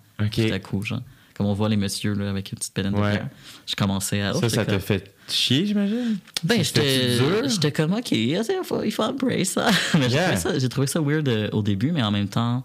Tout 0.48 0.54
à 0.54 0.58
coup, 0.58 0.82
genre. 0.82 1.00
Comme 1.34 1.46
on 1.46 1.54
voit 1.54 1.70
les 1.70 1.78
messieurs 1.78 2.12
là, 2.12 2.28
avec 2.28 2.52
une 2.52 2.58
petite 2.58 2.76
bédaine 2.76 2.92
de 2.92 2.98
bière. 3.12 3.28
J'ai 3.66 3.74
commencé 3.74 4.20
à. 4.20 4.32
oh, 4.36 4.40
Ça, 4.40 4.48
ça 4.50 4.66
t'a 4.66 4.78
fait 4.78 5.14
chier, 5.34 5.66
j'imagine? 5.66 6.16
ben, 6.44 6.62
j'étais 6.62 7.72
comme, 7.72 7.92
OK, 7.94 8.12
il 8.12 8.64
faut, 8.64 8.82
il 8.82 8.90
faut 8.90 9.02
embrace 9.02 9.48
ça. 9.50 9.70
mais 9.94 10.08
j'ai 10.08 10.16
Yeah. 10.16 10.36
trouvé 10.36 10.68
trouvé 10.68 10.86
ça 10.86 11.00
weird 11.00 11.28
euh, 11.28 11.48
au 11.52 11.62
début, 11.62 11.92
mais 11.92 12.02
en 12.02 12.10
même 12.10 12.28
temps, 12.28 12.64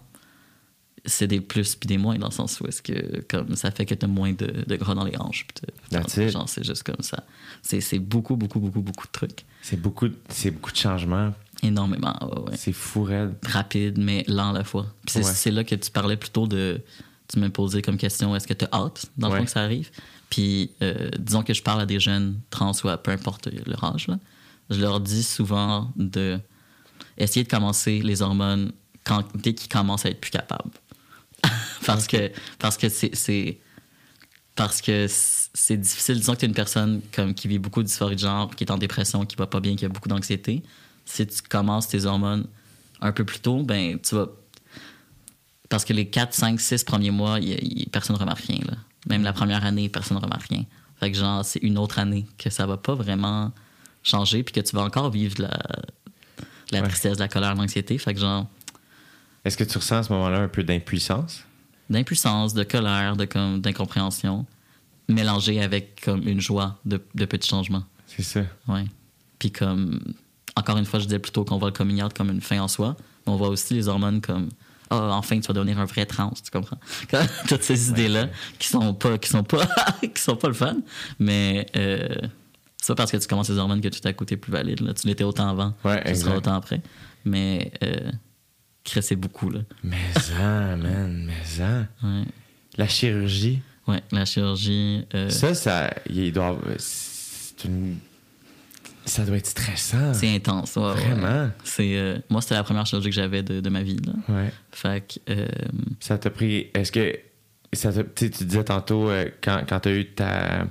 c'est 1.04 1.26
des 1.26 1.40
plus 1.40 1.74
puis 1.74 1.86
des 1.86 1.96
moins 1.96 2.18
dans 2.18 2.26
le 2.28 2.32
sens 2.32 2.60
où 2.60 2.66
est-ce 2.66 2.82
que 2.82 3.20
comme 3.28 3.54
ça 3.56 3.70
fait 3.70 3.86
que 3.86 3.94
t'as 3.94 4.06
moins 4.06 4.32
de, 4.32 4.64
de 4.66 4.76
gras 4.76 4.94
dans 4.94 5.04
les 5.04 5.16
hanches. 5.18 5.46
t'as- 5.60 5.66
genre, 6.30 6.48
c'est 6.48 6.64
juste 6.64 6.82
comme 6.82 7.00
ça. 7.02 7.24
C'est 7.62 7.98
beaucoup, 7.98 8.36
beaucoup, 8.36 8.58
beaucoup, 8.60 8.80
beaucoup 8.82 9.06
de 9.06 9.12
trucs. 9.12 9.44
C'est 9.62 9.80
beaucoup, 9.80 10.08
beaucoup 10.50 10.72
de 10.72 10.76
changements. 10.76 11.32
Énormément, 11.62 12.14
ouais, 12.22 12.50
ouais. 12.50 12.56
C'est 12.56 12.72
fou, 12.72 13.04
raide. 13.04 13.34
Rapide, 13.44 13.98
mais 13.98 14.24
lent 14.28 14.50
à 14.50 14.52
la 14.52 14.64
fois. 14.64 14.86
Puis 15.06 15.14
c'est 15.14 15.24
Ouais. 15.24 15.32
là 15.50 15.64
que 15.64 15.74
tu 15.74 15.90
parlais 15.90 16.16
plutôt 16.16 16.46
de. 16.46 16.80
Tu 17.32 17.38
me 17.40 17.48
posais 17.50 17.82
comme 17.82 17.96
question 17.96 18.34
est-ce 18.36 18.46
que 18.46 18.54
tu 18.54 18.64
as 18.64 18.68
hâte, 18.76 19.06
dans 19.16 19.28
le 19.28 19.36
fond, 19.36 19.44
que 19.44 19.50
ça 19.50 19.62
arrive? 19.62 19.90
Puis, 20.30 20.72
euh, 20.82 21.08
disons 21.18 21.42
que 21.42 21.54
je 21.54 21.62
parle 21.62 21.80
à 21.80 21.86
des 21.86 22.00
jeunes 22.00 22.38
trans 22.50 22.72
ou 22.84 22.88
à 22.88 22.98
peu 22.98 23.10
importe 23.10 23.48
leur 23.66 23.82
âge, 23.84 24.08
je 24.70 24.80
leur 24.80 25.00
dis 25.00 25.22
souvent 25.22 25.90
de 25.96 26.38
essayer 27.16 27.44
de 27.44 27.48
commencer 27.48 28.00
les 28.00 28.20
hormones 28.22 28.72
dès 29.34 29.54
qu'ils 29.54 29.70
commencent 29.70 30.04
à 30.04 30.10
être 30.10 30.20
plus 30.20 30.30
capables. 30.30 30.70
parce 31.86 32.06
que 32.06 32.30
parce 32.58 32.76
que 32.76 32.88
c'est- 32.88 33.58
parce 34.54 34.82
que 34.82 35.06
c'est 35.08 35.76
difficile. 35.76 36.16
Disons 36.16 36.34
que 36.34 36.40
tu 36.40 36.44
es 36.44 36.48
une 36.48 36.54
personne 36.54 37.00
comme, 37.14 37.32
qui 37.32 37.46
vit 37.48 37.58
beaucoup 37.60 37.80
de 37.82 37.86
dysphorie 37.86 38.16
de 38.16 38.20
genre, 38.20 38.54
qui 38.54 38.64
est 38.64 38.70
en 38.72 38.76
dépression, 38.78 39.24
qui 39.24 39.36
va 39.36 39.46
pas 39.46 39.60
bien, 39.60 39.76
qui 39.76 39.84
a 39.84 39.88
beaucoup 39.88 40.08
d'anxiété. 40.08 40.62
Si 41.04 41.24
tu 41.26 41.42
commences 41.42 41.88
tes 41.88 42.04
hormones 42.06 42.46
un 43.00 43.12
peu 43.12 43.24
plus 43.24 43.38
tôt, 43.38 43.62
ben 43.62 43.98
tu 44.00 44.16
vas. 44.16 44.26
Parce 45.68 45.84
que 45.84 45.92
les 45.92 46.08
4, 46.10 46.34
5, 46.34 46.60
6 46.60 46.82
premiers 46.84 47.10
mois, 47.12 47.38
personne 47.92 48.16
ne 48.16 48.20
remarque 48.20 48.44
rien. 48.46 48.58
Là. 48.66 48.76
Même 49.08 49.22
la 49.22 49.32
première 49.32 49.64
année, 49.64 49.88
personne 49.88 50.16
ne 50.18 50.22
remarque 50.22 50.48
rien. 50.48 50.64
Fait 51.00 51.10
que 51.10 51.16
genre, 51.18 51.44
c'est 51.44 51.60
une 51.60 51.78
autre 51.78 51.98
année 51.98 52.26
que 52.38 52.50
ça 52.50 52.66
va 52.66 52.76
pas 52.76 52.94
vraiment 52.94 53.52
changer, 54.02 54.42
puis 54.42 54.52
que 54.52 54.60
tu 54.60 54.74
vas 54.76 54.82
encore 54.82 55.10
vivre 55.10 55.34
de 55.36 55.42
la, 55.42 55.48
de 55.48 56.72
la 56.72 56.80
Ouais. 56.82 56.88
tristesse, 56.88 57.14
de 57.16 57.22
la 57.22 57.28
colère, 57.28 57.54
de 57.54 57.58
l'anxiété. 57.60 57.96
Fait 57.98 58.14
que 58.14 58.20
genre, 58.20 58.46
Est-ce 59.44 59.56
que 59.56 59.64
tu 59.64 59.78
ressens 59.78 59.96
à 59.98 60.02
ce 60.02 60.12
moment-là 60.12 60.40
un 60.40 60.48
peu 60.48 60.62
d'impuissance? 60.62 61.44
d'impuissance, 61.90 62.52
de 62.52 62.64
colère, 62.64 63.16
de 63.16 63.24
comme 63.24 63.62
d'incompréhension, 63.62 64.44
mélangée 65.08 65.62
avec 65.62 66.02
comme 66.04 66.26
une 66.28 66.40
joie 66.40 66.78
de, 66.84 67.00
de 67.14 67.24
petits 67.24 67.48
changements. 67.48 67.84
C'est 68.06 68.22
ça. 68.22 68.40
Ouais. 68.66 68.84
Puis 69.38 69.50
comme 69.50 70.00
encore 70.54 70.76
une 70.76 70.84
fois, 70.84 70.98
je 71.00 71.04
disais 71.06 71.18
plutôt 71.18 71.44
qu'on 71.46 71.56
voit 71.56 71.68
le 71.68 71.74
coming 71.74 72.02
out 72.02 72.12
comme 72.12 72.28
une 72.30 72.42
fin 72.42 72.60
en 72.60 72.68
soi, 72.68 72.94
mais 73.26 73.32
on 73.32 73.36
voit 73.36 73.48
aussi 73.48 73.72
les 73.72 73.88
hormones 73.88 74.20
comme 74.20 74.48
ah 74.90 75.10
enfin 75.12 75.38
tu 75.40 75.46
vas 75.48 75.54
devenir 75.54 75.78
un 75.78 75.84
vrai 75.84 76.06
trans, 76.06 76.30
tu 76.30 76.50
comprends? 76.50 76.78
Toutes 77.48 77.62
ces 77.62 77.90
idées 77.90 78.08
là 78.08 78.28
qui 78.58 78.68
sont 78.68 78.94
pas 78.94 79.18
qui 79.18 79.28
sont 79.28 79.44
pas 79.44 79.68
qui 80.02 80.20
sont 80.20 80.36
pas 80.36 80.48
le 80.48 80.54
fun, 80.54 80.76
mais 81.18 81.66
euh, 81.76 82.08
c'est 82.80 82.92
pas 82.92 82.96
parce 82.96 83.12
que 83.12 83.16
tu 83.16 83.26
commences 83.26 83.50
les 83.50 83.58
hormones 83.58 83.80
que 83.80 83.88
à 84.06 84.12
coup 84.12 84.24
t'es 84.24 84.36
plus 84.36 84.52
valide 84.52 84.80
là. 84.80 84.94
Tu 84.94 85.06
l'étais 85.06 85.24
autant 85.24 85.48
avant, 85.48 85.74
Ouais, 85.84 86.02
tu 86.04 86.14
seras 86.16 86.36
autant 86.36 86.54
après. 86.54 86.80
Mais 87.24 87.72
euh, 87.82 88.10
c'est 89.00 89.16
beaucoup 89.16 89.50
là. 89.50 89.60
Mais 89.82 89.96
ça, 90.20 90.76
man, 90.76 91.24
mais 91.26 91.44
ça. 91.44 91.86
Ouais. 92.02 92.24
La 92.76 92.88
chirurgie, 92.88 93.60
Ouais, 93.86 94.02
la 94.12 94.24
chirurgie. 94.26 95.04
euh, 95.14 95.30
ça, 95.30 95.54
ça, 95.54 95.90
il 96.10 96.32
doit, 96.32 96.58
c'est 96.78 97.64
une, 97.64 97.96
ça 99.08 99.24
doit 99.24 99.36
être 99.36 99.46
stressant. 99.46 100.14
c'est 100.14 100.34
intense. 100.34 100.76
ouais, 100.76 100.82
ouais. 100.82 100.94
Vraiment. 100.94 101.50
C'est, 101.64 101.96
euh, 101.96 102.18
moi, 102.30 102.40
c'était 102.40 102.54
la 102.54 102.62
première 102.62 102.86
chirurgie 102.86 103.08
que 103.10 103.14
j'avais 103.14 103.42
de, 103.42 103.60
de 103.60 103.68
ma 103.70 103.82
vie. 103.82 103.96
Là. 104.06 104.12
Ouais. 104.34 104.52
Fait 104.72 105.04
que, 105.26 105.32
euh, 105.32 105.48
Ça 106.00 106.18
t'a 106.18 106.30
pris. 106.30 106.68
Est-ce 106.74 106.92
que. 106.92 107.18
Ça 107.72 107.92
tu 107.92 108.00
sais, 108.16 108.30
tu 108.30 108.44
disais 108.44 108.64
tantôt, 108.64 109.08
euh, 109.10 109.26
quand, 109.42 109.62
quand 109.68 109.80
tu 109.80 109.88
as 109.90 109.92
eu 109.94 110.06
ta, 110.06 110.66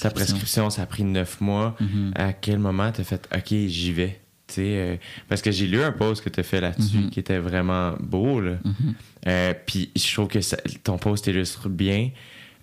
ta 0.00 0.10
prescription, 0.10 0.70
ça 0.70 0.82
a 0.82 0.86
pris 0.86 1.02
neuf 1.02 1.40
mois. 1.40 1.76
Mhm. 1.80 2.12
À 2.14 2.32
quel 2.32 2.58
moment 2.60 2.92
tu 2.92 3.00
as 3.00 3.04
fait 3.04 3.28
OK, 3.34 3.48
j'y 3.68 3.92
vais? 3.92 4.20
Euh, 4.58 4.96
parce 5.28 5.42
que 5.42 5.50
j'ai 5.50 5.66
lu 5.66 5.82
un 5.82 5.90
post 5.90 6.22
que 6.22 6.28
tu 6.28 6.38
as 6.38 6.44
fait 6.44 6.60
là-dessus 6.60 6.98
Mhm. 6.98 7.10
qui 7.10 7.18
était 7.18 7.38
vraiment 7.38 7.94
beau. 7.98 8.40
Là. 8.40 8.58
Mhm. 8.64 8.94
Euh, 9.26 9.54
Puis 9.66 9.90
je 9.96 10.12
trouve 10.14 10.28
que 10.28 10.40
ça- 10.40 10.56
ton 10.84 10.98
post 10.98 11.26
illustre 11.26 11.68
bien 11.68 12.10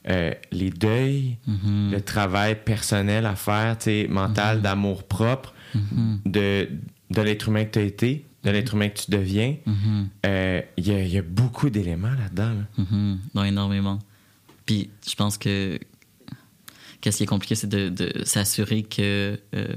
euh, 0.10 0.34
les 0.52 0.70
deuils, 0.70 1.38
Mhm. 1.48 1.92
le 1.92 2.02
travail 2.02 2.56
personnel 2.63 3.25
à 3.25 3.36
faire, 3.36 3.77
tu 3.77 3.84
sais, 3.86 4.08
mental, 4.10 4.62
d'amour 4.62 5.04
propre, 5.04 5.54
Mhm. 5.75 6.19
de, 6.25 6.69
de 7.10 7.21
l'être 7.21 7.48
humain 7.50 7.65
que 7.65 7.71
tu 7.71 7.80
as 7.80 7.84
été, 7.84 8.25
de 8.44 8.50
l'être 8.52 8.73
humain 8.73 8.90
que 8.90 9.00
tu 9.00 9.12
deviens. 9.12 9.56
Mhm. 9.65 10.10
Euh, 10.25 10.62
Il 10.77 10.88
y, 10.88 10.92
a, 10.92 11.02
il 11.02 11.12
y 11.13 11.17
a 11.17 11.21
beaucoup 11.21 11.69
d'éléments 11.69 12.12
là-dedans. 12.13 12.54
là. 12.77 12.86
Non, 13.36 13.44
énormément. 13.44 14.00
Puis, 14.65 14.90
je 15.08 15.15
pense 15.15 15.38
que. 15.38 15.80
Qu'est-ce 17.02 17.17
qui 17.17 17.23
est 17.23 17.27
compliqué, 17.27 17.56
c'est 17.56 17.67
de, 17.67 17.90
de 17.90 18.23
s'assurer 18.23 18.84
que 18.84 19.38
euh, 19.56 19.67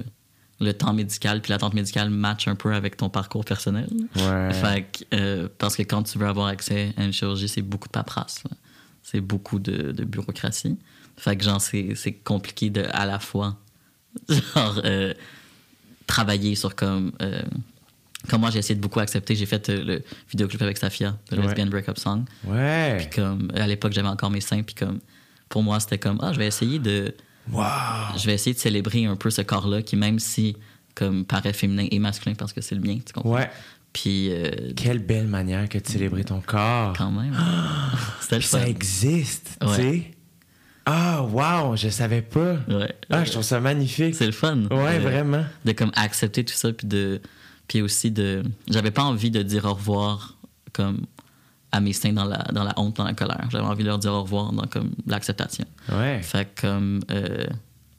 le 0.60 0.72
temps 0.72 0.92
médical 0.92 1.40
puis 1.42 1.50
l'attente 1.50 1.74
médicale 1.74 2.08
match 2.08 2.46
un 2.46 2.54
peu 2.54 2.72
avec 2.72 2.96
ton 2.96 3.10
parcours 3.10 3.44
personnel. 3.44 3.88
Ouais. 4.14 4.52
Fait 4.52 4.86
que, 4.92 5.16
euh, 5.16 5.48
parce 5.58 5.74
que 5.76 5.82
quand 5.82 6.04
tu 6.04 6.18
veux 6.18 6.26
avoir 6.28 6.46
accès 6.46 6.92
à 6.96 7.04
une 7.04 7.12
chirurgie, 7.12 7.48
c'est 7.48 7.62
beaucoup 7.62 7.88
de 7.88 7.92
paperasse. 7.92 8.42
là. 8.44 8.56
C'est 9.16 9.20
beaucoup 9.22 9.58
de, 9.58 9.92
de 9.92 10.04
bureaucratie. 10.04 10.76
Fait 11.16 11.36
que, 11.36 11.42
genre, 11.44 11.60
c'est 11.60 11.94
c'est 11.94 12.12
compliqué 12.12 12.68
de 12.68 12.84
à 12.92 13.06
la 13.06 13.18
fois, 13.18 13.56
genre, 14.28 14.80
euh, 14.84 15.14
travailler 16.06 16.54
sur 16.54 16.74
comme. 16.74 17.12
euh, 17.22 17.40
comme 18.28 18.40
moi, 18.40 18.50
j'ai 18.50 18.58
essayé 18.58 18.74
de 18.74 18.80
beaucoup 18.80 18.98
accepter. 19.00 19.34
J'ai 19.36 19.46
fait 19.46 19.68
euh, 19.70 19.84
le 19.84 20.02
vidéoclip 20.30 20.60
avec 20.60 20.78
Safia, 20.78 21.16
le 21.30 21.38
Ouais. 21.38 21.44
Lesbian 21.46 21.66
Breakup 21.66 21.96
Song. 21.98 22.24
Ouais. 22.44 22.96
Puis 22.98 23.10
comme, 23.22 23.50
à 23.54 23.66
l'époque, 23.66 23.92
j'avais 23.92 24.08
encore 24.08 24.30
mes 24.30 24.40
seins. 24.40 24.62
Puis 24.62 24.74
comme, 24.74 24.98
pour 25.48 25.62
moi, 25.62 25.78
c'était 25.80 25.98
comme, 25.98 26.18
ah, 26.22 26.32
je 26.32 26.38
vais 26.38 26.46
essayer 26.46 26.78
de, 26.78 27.14
Wow. 27.52 27.62
je 28.18 28.26
vais 28.26 28.34
essayer 28.34 28.52
de 28.54 28.58
célébrer 28.58 29.04
un 29.06 29.14
peu 29.16 29.30
ce 29.30 29.40
corps-là 29.42 29.80
qui, 29.82 29.94
même 29.96 30.18
si, 30.18 30.56
comme, 30.96 31.24
paraît 31.24 31.52
féminin 31.52 31.86
et 31.90 31.98
masculin 32.00 32.34
parce 32.34 32.52
que 32.52 32.60
c'est 32.60 32.74
le 32.74 32.80
mien, 32.80 32.98
tu 33.06 33.12
comprends? 33.12 33.30
Ouais. 33.34 33.48
Puis, 33.96 34.28
euh, 34.30 34.50
Quelle 34.76 34.98
belle 34.98 35.26
manière 35.26 35.68
que 35.70 35.78
de 35.78 35.86
célébrer 35.86 36.22
ton 36.24 36.42
corps. 36.42 36.92
quand 36.98 37.10
même, 37.10 37.34
Puis 38.30 38.42
ça 38.42 38.68
existe, 38.68 39.56
tu 39.60 39.68
sais. 39.74 40.10
Ah, 40.84 41.22
wow, 41.24 41.76
je 41.76 41.88
savais 41.88 42.20
pas. 42.22 42.56
Ouais. 42.68 42.94
Ah, 43.10 43.24
je 43.24 43.30
trouve 43.32 43.42
ça 43.42 43.58
magnifique. 43.58 44.14
C'est 44.14 44.26
le 44.26 44.32
fun. 44.32 44.64
Ouais, 44.70 44.96
Euh, 44.96 45.00
vraiment. 45.00 45.44
de 45.64 45.72
comme 45.72 45.90
accepter 45.96 46.44
tout 46.44 46.54
ça 46.54 46.72
puis 46.72 46.86
de 46.86 47.20
puis 47.68 47.80
aussi 47.82 48.10
de 48.10 48.42
j'avais 48.68 48.90
pas 48.92 49.02
envie 49.02 49.30
de 49.32 49.42
dire 49.42 49.64
au 49.64 49.72
revoir 49.74 50.36
comme 50.72 51.06
à 51.72 51.80
mes 51.80 51.92
seins 51.94 52.12
dans 52.12 52.24
la 52.26 52.38
dans 52.52 52.62
la 52.64 52.74
honte 52.78 52.96
dans 52.98 53.04
la 53.04 53.14
colère 53.14 53.48
j'avais 53.50 53.64
envie 53.64 53.82
de 53.82 53.88
leur 53.88 53.98
dire 53.98 54.12
au 54.12 54.22
revoir 54.22 54.52
dans 54.52 54.66
comme 54.66 54.90
l'acceptation 55.06 55.64
Ouais. 55.90 56.20
fait 56.22 56.44
que 56.54 56.60
comme 56.60 57.00
euh, 57.10 57.46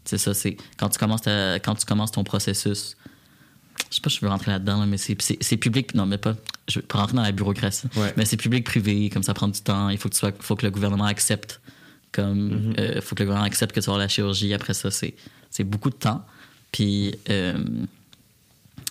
c'est 0.06 0.18
ça 0.20 0.34
c'est 0.34 0.56
quand 0.78 0.90
tu 0.90 0.98
commences 1.00 1.24
ta- 1.24 1.56
quand 1.60 1.76
tu 1.76 1.86
commences 1.86 2.12
ton 2.12 2.24
processus 2.24 2.96
je 3.90 3.96
sais 3.96 4.02
pas 4.02 4.10
si 4.10 4.18
je 4.18 4.22
veux 4.22 4.30
rentrer 4.30 4.52
là-dedans 4.52 4.80
là, 4.80 4.86
mais 4.86 4.98
c'est 4.98 5.58
public. 5.58 5.94
Non 5.96 6.06
mais 6.06 6.18
pas 6.18 6.36
je 6.68 6.80
veux 6.80 6.86
pas 6.86 7.00
rentrer 7.00 7.16
dans 7.16 7.22
la 7.24 7.32
bureaucratie. 7.32 7.88
Ouais. 7.96 8.14
mais 8.18 8.26
c'est 8.26 8.38
public 8.38 8.64
privé 8.66 9.10
comme 9.10 9.24
ça 9.24 9.34
prend 9.34 9.48
du 9.48 9.62
temps. 9.62 9.90
Il 9.90 9.98
faut 9.98 10.10
que 10.10 10.14
tu 10.14 10.20
sois 10.20 10.32
faut 10.40 10.56
que 10.56 10.66
le 10.66 10.72
gouvernement 10.72 11.06
accepte 11.06 11.62
comme 12.12 12.74
euh, 12.80 13.02
faut 13.02 13.16
que 13.16 13.24
le 13.24 13.28
gouvernement 13.28 13.48
accepte 13.48 13.74
que 13.76 13.80
tu 13.80 13.90
vas 13.90 13.98
la 13.98 14.08
chirurgie. 14.08 14.54
Après 14.54 14.74
ça 14.74 14.90
c'est 14.92 15.16
beaucoup 15.64 15.90
de 15.90 15.96
temps. 15.96 16.26
Puis 16.72 17.16
euh, 17.30 17.64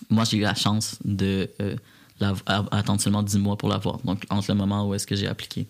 moi 0.09 0.23
j'ai 0.23 0.37
eu 0.37 0.41
la 0.41 0.55
chance 0.55 0.97
de 1.05 1.49
euh, 1.61 1.75
la- 2.19 2.33
attendre 2.71 3.01
seulement 3.01 3.23
10 3.23 3.37
mois 3.39 3.57
pour 3.57 3.69
l'avoir. 3.69 3.99
Donc 3.99 4.23
entre 4.29 4.49
le 4.51 4.55
moment 4.57 4.87
où 4.87 4.93
est-ce 4.93 5.05
que 5.07 5.15
j'ai 5.15 5.27
appliqué 5.27 5.67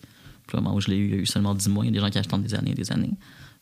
le 0.52 0.60
moment 0.60 0.74
où 0.74 0.80
je 0.80 0.88
l'ai 0.88 0.96
eu 0.96 1.04
il 1.08 1.10
y 1.10 1.18
a 1.18 1.20
eu 1.20 1.26
seulement 1.26 1.54
10 1.54 1.68
mois. 1.68 1.84
Il 1.84 1.88
y 1.88 1.90
a 1.90 1.92
des 1.92 2.00
gens 2.00 2.10
qui 2.10 2.18
attendent 2.18 2.42
des 2.42 2.54
années 2.54 2.70
et 2.70 2.74
des 2.74 2.90
années 2.90 3.10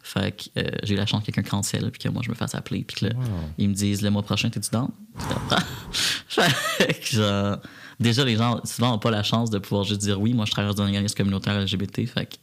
fait 0.08 0.36
que 0.54 0.60
euh, 0.60 0.70
j'ai 0.84 0.94
eu 0.94 0.96
la 0.96 1.04
chance 1.06 1.22
que 1.24 1.32
quelqu'un 1.32 1.42
cancelle 1.50 1.90
puis 1.90 1.98
que 1.98 2.08
moi 2.08 2.22
je 2.24 2.30
me 2.30 2.36
fasse 2.36 2.54
appeler 2.54 2.84
puis 2.84 2.96
que 3.00 3.06
là, 3.06 3.12
Wow. 3.16 3.22
ils 3.58 3.68
me 3.68 3.74
disent 3.74 4.02
le 4.02 4.10
mois 4.10 4.22
prochain 4.22 4.48
t'es-tu 4.50 4.70
Tu 4.70 4.76
comprends? 4.76 5.56
fait 6.28 7.00
que 7.00 7.16
genre, 7.16 7.56
déjà 7.98 8.24
les 8.24 8.36
gens 8.36 8.60
souvent 8.64 8.90
n'ont 8.92 8.98
pas 9.00 9.10
la 9.10 9.24
chance 9.24 9.50
de 9.50 9.58
pouvoir 9.58 9.82
juste 9.84 10.00
dire 10.02 10.20
oui 10.20 10.32
moi 10.32 10.44
je 10.44 10.52
travaille 10.52 10.72
dans 10.72 10.80
un 10.82 10.86
organisme 10.86 11.16
communautaire 11.16 11.58
LGBT 11.60 12.06
fait 12.06 12.26
que 12.26 12.36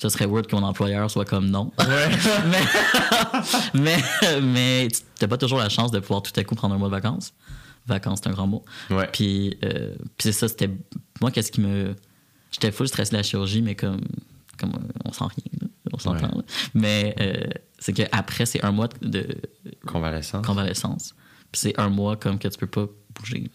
ce 0.00 0.08
serait 0.08 0.24
weird 0.26 0.46
que 0.46 0.56
mon 0.56 0.62
employeur 0.62 1.10
soit 1.10 1.26
comme 1.26 1.50
non. 1.50 1.70
mais, 2.44 2.64
mais, 3.74 4.40
mais 4.40 4.88
tu 4.90 5.02
n'as 5.20 5.28
pas 5.28 5.36
toujours 5.36 5.58
la 5.58 5.68
chance 5.68 5.90
de 5.90 6.00
pouvoir 6.00 6.22
tout 6.22 6.32
à 6.36 6.44
coup 6.44 6.54
prendre 6.54 6.74
un 6.74 6.78
mois 6.78 6.88
de 6.88 6.94
vacances. 6.94 7.34
Vacances, 7.86 8.20
c'est 8.22 8.30
un 8.30 8.32
grand 8.32 8.46
mot. 8.46 8.64
Ouais. 8.88 9.06
Puis, 9.12 9.58
euh, 9.62 9.94
puis 10.16 10.20
c'est 10.20 10.32
ça, 10.32 10.48
c'était. 10.48 10.70
Moi, 11.20 11.30
qu'est-ce 11.30 11.52
qui 11.52 11.60
me. 11.60 11.94
J'étais 12.50 12.72
full 12.72 12.88
stressé 12.88 13.10
de 13.12 13.18
la 13.18 13.22
chirurgie, 13.22 13.60
mais 13.60 13.74
comme. 13.74 14.00
comme 14.58 14.72
on 15.04 15.12
sent 15.12 15.24
rien, 15.24 15.58
là. 15.60 15.68
On 15.92 15.98
s'entend. 15.98 16.36
Ouais. 16.36 16.44
Mais 16.74 17.14
euh, 17.20 17.48
c'est 17.78 17.92
qu'après, 17.92 18.46
c'est 18.46 18.64
un 18.64 18.72
mois 18.72 18.88
de 19.02 19.26
Convalescence. 19.86 20.46
convalescence. 20.46 21.14
Puis 21.52 21.60
c'est 21.60 21.80
un 21.80 21.88
mois 21.88 22.16
comme 22.16 22.38
que 22.38 22.48
tu 22.48 22.58
peux 22.58 22.66
pas 22.66 22.86
bouger. 23.14 23.50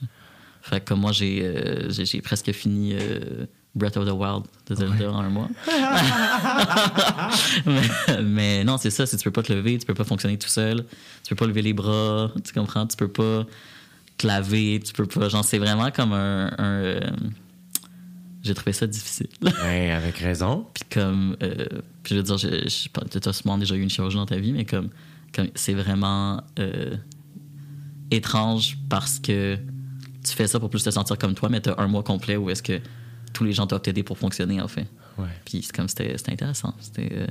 Fait 0.61 0.79
que 0.79 0.85
comme 0.85 1.01
moi, 1.01 1.11
j'ai 1.11 1.43
euh, 1.43 1.89
j'ai 1.89 2.21
presque 2.21 2.51
fini 2.51 2.93
euh, 2.93 3.45
Breath 3.75 3.97
of 3.97 4.05
the 4.07 4.11
Wild 4.11 4.45
de 4.67 4.75
Zelda 4.75 5.11
en 5.11 5.19
un 5.19 5.29
mois. 5.29 5.49
mais, 7.65 8.21
mais 8.23 8.63
non, 8.63 8.77
c'est 8.77 8.89
ça, 8.89 9.05
c'est 9.05 9.17
tu 9.17 9.23
peux 9.25 9.31
pas 9.31 9.43
te 9.43 9.53
lever, 9.53 9.77
tu 9.77 9.85
peux 9.85 9.93
pas 9.93 10.03
fonctionner 10.03 10.37
tout 10.37 10.49
seul, 10.49 10.85
tu 11.23 11.29
peux 11.29 11.35
pas 11.35 11.45
lever 11.45 11.61
les 11.61 11.73
bras, 11.73 12.31
tu 12.43 12.51
comprends, 12.51 12.87
tu 12.87 12.97
peux 12.97 13.07
pas 13.07 13.45
te 14.17 14.25
laver, 14.25 14.81
tu 14.83 14.93
peux 14.93 15.05
pas. 15.05 15.29
Genre, 15.29 15.45
c'est 15.45 15.59
vraiment 15.59 15.91
comme 15.91 16.13
un. 16.13 16.51
un, 16.57 16.99
j'ai 18.45 18.53
trouvé 18.53 18.73
ça 18.73 18.87
difficile. 18.87 19.27
Ouais, 19.63 19.91
avec 19.91 20.17
raison. 20.17 20.67
Puis 20.73 20.83
comme, 20.91 21.35
euh, 21.41 21.65
puis 22.03 22.15
je 22.15 22.19
veux 22.19 22.23
dire, 22.23 22.37
je, 22.37 22.47
je, 22.47 23.19
tu 23.19 23.29
as 23.29 23.33
sûrement 23.33 23.57
déjà 23.57 23.75
eu 23.75 23.81
une 23.81 23.89
chirurgie 23.89 24.17
dans 24.17 24.25
ta 24.25 24.37
vie, 24.37 24.53
mais 24.53 24.65
comme, 24.65 24.89
comme 25.33 25.47
c'est 25.55 25.73
vraiment 25.73 26.41
euh, 26.59 26.95
étrange 28.11 28.77
parce 28.89 29.19
que 29.19 29.57
tu 30.23 30.31
fais 30.33 30.47
ça 30.47 30.59
pour 30.59 30.69
plus 30.69 30.83
te 30.83 30.89
sentir 30.89 31.17
comme 31.17 31.33
toi, 31.35 31.49
mais 31.49 31.61
tu 31.61 31.69
as 31.69 31.75
un 31.79 31.87
mois 31.87 32.03
complet 32.03 32.37
où 32.37 32.49
est-ce 32.49 32.63
que 32.63 32.79
tous 33.33 33.43
les 33.43 33.51
gens 33.53 33.65
doivent 33.65 33.81
t'aider 33.81 34.03
pour 34.03 34.17
fonctionner, 34.17 34.61
en 34.61 34.67
fait. 34.67 34.87
Ouais. 35.17 35.25
Puis 35.45 35.61
c'est 35.63 35.75
comme, 35.75 35.87
c'était 35.89 36.17
c'était 36.17 36.31
intéressant. 36.33 36.73
C'était... 36.79 37.09
euh, 37.11 37.27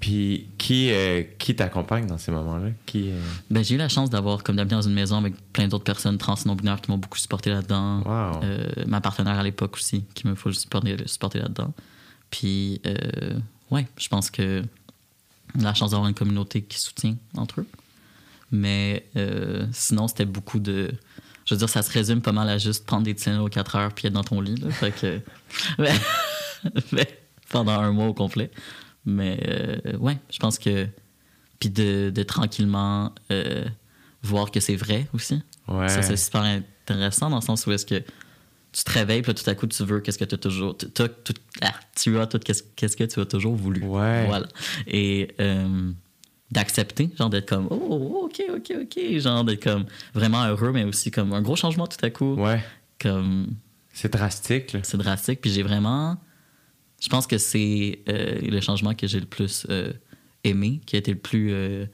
Puis 0.00 0.48
qui, 0.56 0.90
euh, 0.90 1.22
qui 1.38 1.54
t'accompagne 1.54 2.06
dans 2.06 2.16
ces 2.16 2.32
moments-là? 2.32 2.70
Qui, 2.86 3.10
euh, 3.10 3.20
Ben, 3.50 3.62
j'ai 3.62 3.74
eu 3.74 3.78
la 3.78 3.90
chance 3.90 4.08
d'avoir, 4.08 4.42
comme 4.42 4.56
d'habiter 4.56 4.74
dans 4.74 4.82
une 4.82 4.94
maison 4.94 5.18
avec 5.18 5.34
plein 5.52 5.68
d'autres 5.68 5.84
personnes 5.84 6.16
trans 6.16 6.36
non 6.46 6.54
binaires 6.54 6.80
qui 6.80 6.90
m'ont 6.90 6.96
beaucoup 6.96 7.18
supporté 7.18 7.50
là-dedans. 7.50 7.98
Wow. 8.00 8.42
Euh, 8.42 8.66
ma 8.86 9.02
partenaire 9.02 9.38
à 9.38 9.42
l'époque 9.42 9.76
aussi, 9.76 10.04
qui 10.14 10.26
me 10.26 10.34
faut 10.34 10.52
supporter, 10.52 10.96
supporter 11.06 11.40
là-dedans. 11.40 11.74
Puis, 12.30 12.80
ouais, 13.70 13.86
je 13.98 14.08
pense 14.08 14.30
que 14.30 14.62
la 15.58 15.74
chance 15.74 15.90
d'avoir 15.90 16.08
une 16.08 16.14
communauté 16.14 16.62
qui 16.62 16.78
soutient 16.78 17.16
entre 17.36 17.60
eux. 17.60 17.66
Mais 18.50 19.04
sinon, 19.72 20.08
c'était 20.08 20.24
beaucoup 20.24 20.60
de. 20.60 20.92
Je 21.44 21.54
veux 21.54 21.58
dire, 21.58 21.68
ça 21.68 21.82
se 21.82 21.90
résume 21.90 22.22
pas 22.22 22.32
mal 22.32 22.48
à 22.48 22.56
juste 22.56 22.86
prendre 22.86 23.02
des 23.02 23.14
Tylenol 23.14 23.42
aux 23.42 23.48
4 23.48 23.76
heures 23.76 23.92
puis 23.92 24.06
être 24.06 24.12
dans 24.12 24.24
ton 24.24 24.40
lit. 24.40 24.54
Là, 24.56 24.70
fait 24.70 24.92
que. 24.92 25.20
mais 26.92 27.20
pendant 27.50 27.80
un 27.80 27.90
mois 27.90 28.06
au 28.06 28.14
complet. 28.14 28.50
Mais 29.06 29.40
euh, 29.48 29.96
ouais, 29.98 30.18
je 30.30 30.38
pense 30.38 30.58
que. 30.58 30.86
Puis 31.58 31.68
de, 31.70 32.10
de 32.10 32.22
tranquillement 32.22 33.12
euh, 33.30 33.64
voir 34.22 34.50
que 34.50 34.60
c'est 34.60 34.76
vrai 34.76 35.06
aussi. 35.12 35.42
ouais. 35.68 35.88
Ça, 35.88 36.02
c'est 36.02 36.16
super 36.16 36.42
intéressant 36.42 37.28
dans 37.30 37.36
le 37.36 37.42
sens 37.42 37.66
où 37.66 37.72
est-ce 37.72 37.84
que 37.86 38.02
tu 38.72 38.84
te 38.84 38.90
réveilles, 38.92 39.20
puis 39.22 39.32
là, 39.32 39.34
tout 39.42 39.50
à 39.50 39.54
coup, 39.54 39.66
tu 39.66 39.82
veux 39.84 40.00
qu'est-ce 40.00 40.16
que 40.18 40.24
tu 40.24 40.34
as 40.34 40.38
toujours. 40.38 40.76
tu- 40.78 40.88
t'as 40.90 41.08
tout- 41.08 41.34
ah, 41.60 41.72
tu 42.00 42.18
as 42.18 42.26
tout 42.26 42.38
qu'est-ce 42.38 42.62
qu'est-ce 42.76 42.96
que 42.96 43.04
tu 43.04 43.20
as 43.20 43.26
toujours 43.26 43.54
voulu. 43.56 43.82
Ouais. 43.84 44.24
Voilà. 44.26 44.46
Et 44.86 45.28
euh, 45.40 45.90
d'accepter, 46.50 47.10
genre 47.18 47.30
d'être 47.30 47.48
comme, 47.48 47.66
oh, 47.70 48.22
ok, 48.26 48.42
ok, 48.56 48.72
ok. 48.82 49.18
Genre 49.18 49.44
d'être 49.44 49.62
comme 49.62 49.84
vraiment 50.14 50.44
heureux, 50.46 50.72
mais 50.72 50.84
aussi 50.84 51.10
comme 51.10 51.32
un 51.32 51.42
gros 51.42 51.56
changement 51.56 51.86
tout 51.86 51.98
à 52.04 52.10
coup. 52.10 52.34
Ouais. 52.36 52.62
Comme 53.00 53.48
C'est 53.92 54.12
drastique, 54.12 54.72
là. 54.72 54.80
c'est 54.82 54.96
drastique. 54.98 55.40
Puis 55.40 55.50
j'ai 55.50 55.62
vraiment. 55.62 56.16
Je 57.00 57.08
pense 57.08 57.26
que 57.26 57.38
c'est 57.38 58.00
euh, 58.08 58.38
le 58.42 58.60
changement 58.60 58.94
que 58.94 59.06
j'ai 59.06 59.20
le 59.20 59.26
plus 59.26 59.66
euh, 59.70 59.92
aimé, 60.44 60.80
qui 60.84 60.96
a 60.96 60.98
été 60.98 61.12
le 61.12 61.18
plus, 61.18 61.48
euh, 61.50 61.86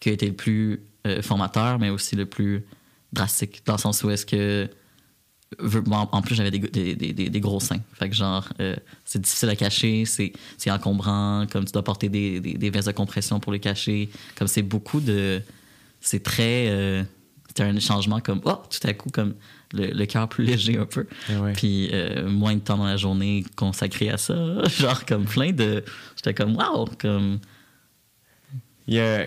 qui 0.00 0.08
a 0.08 0.12
été 0.12 0.26
le 0.26 0.34
plus 0.34 0.82
formateur, 1.22 1.78
mais 1.78 1.88
aussi 1.88 2.16
le 2.16 2.26
plus 2.26 2.66
drastique. 3.14 3.62
Dans 3.64 3.74
le 3.74 3.78
sens 3.78 4.02
où 4.04 4.10
est-ce 4.10 4.26
que. 4.26 4.68
en 5.62 6.20
plus, 6.20 6.34
j'avais 6.34 6.50
des, 6.50 6.94
des, 6.94 7.40
gros 7.40 7.60
seins. 7.60 7.80
Fait 7.94 8.10
que, 8.10 8.14
genre, 8.14 8.46
c'est 9.06 9.22
difficile 9.22 9.48
à 9.48 9.56
cacher, 9.56 10.04
c'est 10.04 10.70
encombrant, 10.70 11.46
comme 11.50 11.64
tu 11.64 11.72
dois 11.72 11.82
porter 11.82 12.10
des, 12.10 12.40
des, 12.40 12.70
vestes 12.70 12.88
de 12.88 12.92
compression 12.92 13.40
pour 13.40 13.52
les 13.52 13.60
cacher. 13.60 14.10
Comme 14.36 14.48
c'est 14.48 14.60
beaucoup 14.60 15.00
de. 15.00 15.40
C'est 16.02 16.22
très. 16.22 17.06
C'était 17.46 17.62
un 17.62 17.80
changement 17.80 18.20
comme. 18.20 18.42
Oh, 18.44 18.56
tout 18.68 18.86
à 18.86 18.92
coup, 18.92 19.08
comme 19.08 19.34
le, 19.72 19.88
le 19.88 20.06
cœur 20.06 20.28
plus 20.28 20.44
léger 20.44 20.78
un 20.78 20.86
peu. 20.86 21.06
Ouais. 21.30 21.52
Puis 21.52 21.90
euh, 21.92 22.28
moins 22.28 22.54
de 22.54 22.60
temps 22.60 22.76
dans 22.78 22.86
la 22.86 22.96
journée 22.96 23.44
consacré 23.56 24.10
à 24.10 24.16
ça. 24.18 24.34
Genre, 24.68 25.04
comme 25.04 25.24
plein 25.24 25.52
de. 25.52 25.84
J'étais 26.16 26.34
comme, 26.34 26.56
wow! 26.56 26.86
Comme. 26.98 27.38
Il 28.86 28.94
y 28.94 29.00
a. 29.00 29.26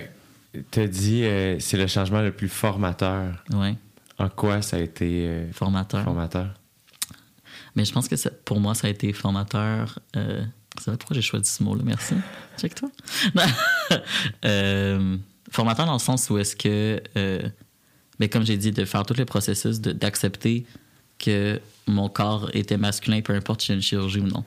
T'as 0.71 0.87
dit, 0.87 1.23
euh, 1.23 1.57
c'est 1.59 1.77
le 1.77 1.87
changement 1.87 2.21
le 2.21 2.31
plus 2.33 2.49
formateur. 2.49 3.41
Ouais, 3.53 3.75
En 4.19 4.27
quoi 4.27 4.61
ça 4.61 4.75
a 4.77 4.79
été 4.81 5.25
euh, 5.27 5.51
formateur. 5.53 6.03
formateur? 6.03 6.53
Mais 7.75 7.85
je 7.85 7.93
pense 7.93 8.09
que 8.09 8.17
ça- 8.17 8.31
pour 8.43 8.59
moi, 8.59 8.75
ça 8.75 8.87
a 8.87 8.89
été 8.89 9.13
formateur. 9.13 9.99
C'est 10.13 10.87
vrai 10.87 10.97
pourquoi 10.97 11.15
j'ai 11.15 11.21
choisi 11.21 11.49
ce 11.49 11.63
mot-là, 11.63 11.83
merci. 11.85 12.15
Check 12.57 12.75
toi. 12.75 12.89
Euh, 14.45 15.17
formateur 15.49 15.85
dans 15.85 15.93
le 15.93 15.99
sens 15.99 16.29
où 16.29 16.37
est-ce 16.37 16.55
que, 16.55 17.01
ben, 18.21 18.29
comme 18.29 18.45
j'ai 18.45 18.55
dit, 18.57 18.71
de 18.71 18.85
faire 18.85 19.05
tout 19.05 19.15
le 19.17 19.25
processus, 19.25 19.81
d'accepter 19.81 20.63
que 21.19 21.59
mon 21.87 22.07
corps 22.07 22.49
était 22.53 22.77
masculin, 22.77 23.21
peu 23.21 23.33
importe 23.33 23.61
si 23.61 23.67
j'ai 23.67 23.73
une 23.73 23.81
chirurgie 23.81 24.19
ou 24.19 24.27
non. 24.27 24.43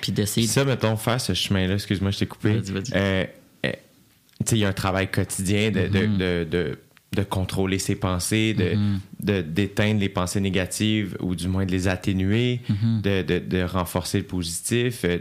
Puis 0.00 0.10
d'essayer. 0.10 0.46
Ça, 0.46 0.64
mettons, 0.64 0.96
faire 0.96 1.20
ce 1.20 1.34
chemin-là, 1.34 1.74
excuse-moi, 1.74 2.10
je 2.10 2.18
t'ai 2.18 2.26
coupé. 2.26 2.54
Vas-y, 2.58 2.72
vas-y. 2.72 2.92
Euh, 2.94 3.24
euh, 3.66 3.72
tu 3.72 4.46
sais, 4.46 4.56
il 4.56 4.60
y 4.60 4.64
a 4.64 4.68
un 4.68 4.72
travail 4.72 5.10
quotidien 5.10 5.70
de, 5.70 5.86
de, 5.86 6.06
Mhm. 6.06 6.18
de, 6.18 6.46
de, 6.50 6.78
de 7.14 7.22
contrôler 7.22 7.78
ses 7.78 7.94
pensées, 7.94 8.54
de, 8.54 8.74
Mhm. 8.74 9.00
de- 9.20 9.40
d'éteindre 9.42 10.00
les 10.00 10.08
pensées 10.08 10.40
négatives 10.40 11.16
ou 11.20 11.34
du 11.36 11.46
moins 11.46 11.64
de 11.64 11.70
les 11.70 11.86
atténuer, 11.88 12.60
Mhm. 12.68 13.00
de, 13.02 13.22
de, 13.22 13.38
de 13.38 13.62
renforcer 13.62 14.18
le 14.18 14.24
positif. 14.24 15.04
Euh, 15.04 15.18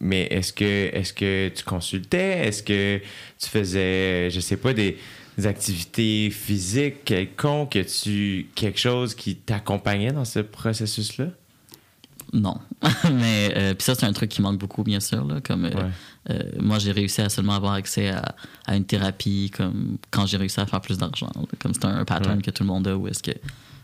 Mais 0.00 0.22
est-ce 0.30 0.52
que, 0.54 0.64
est-ce 0.92 1.12
que 1.12 1.48
tu 1.50 1.62
consultais? 1.62 2.46
Est-ce 2.48 2.62
que 2.62 2.98
tu 3.38 3.48
faisais, 3.48 4.30
je 4.30 4.40
sais 4.40 4.56
pas, 4.56 4.72
des, 4.72 4.96
des 5.36 5.46
activités 5.46 6.30
physiques 6.30 7.04
quelconques? 7.04 7.78
tu 7.86 8.48
quelque 8.54 8.78
chose 8.78 9.14
qui 9.14 9.36
t'accompagnait 9.36 10.12
dans 10.12 10.24
ce 10.24 10.40
processus-là? 10.40 11.26
Non. 12.32 12.56
Mais 13.12 13.52
euh, 13.56 13.74
puis 13.74 13.84
ça, 13.84 13.94
c'est 13.94 14.04
un 14.06 14.12
truc 14.12 14.30
qui 14.30 14.42
manque 14.42 14.58
beaucoup, 14.58 14.82
bien 14.82 14.98
sûr. 15.00 15.24
Là, 15.24 15.40
comme, 15.40 15.66
euh, 15.66 15.70
Ouais. 15.70 15.90
euh, 16.30 16.42
moi, 16.60 16.78
j'ai 16.78 16.90
réussi 16.92 17.20
à 17.20 17.28
seulement 17.28 17.54
avoir 17.54 17.74
accès 17.74 18.08
à, 18.08 18.34
à 18.66 18.76
une 18.76 18.84
thérapie 18.84 19.50
comme 19.56 19.98
quand 20.10 20.26
j'ai 20.26 20.36
réussi 20.36 20.58
à 20.60 20.66
faire 20.66 20.80
plus 20.80 20.98
d'argent. 20.98 21.30
là. 21.36 21.42
Comme 21.60 21.72
c'est 21.72 21.84
un 21.84 22.04
pattern 22.04 22.36
Ouais. 22.36 22.42
que 22.42 22.50
tout 22.50 22.64
le 22.64 22.68
monde 22.68 22.88
a 22.88 22.96
où 22.96 23.06
est-ce 23.06 23.22
que 23.22 23.30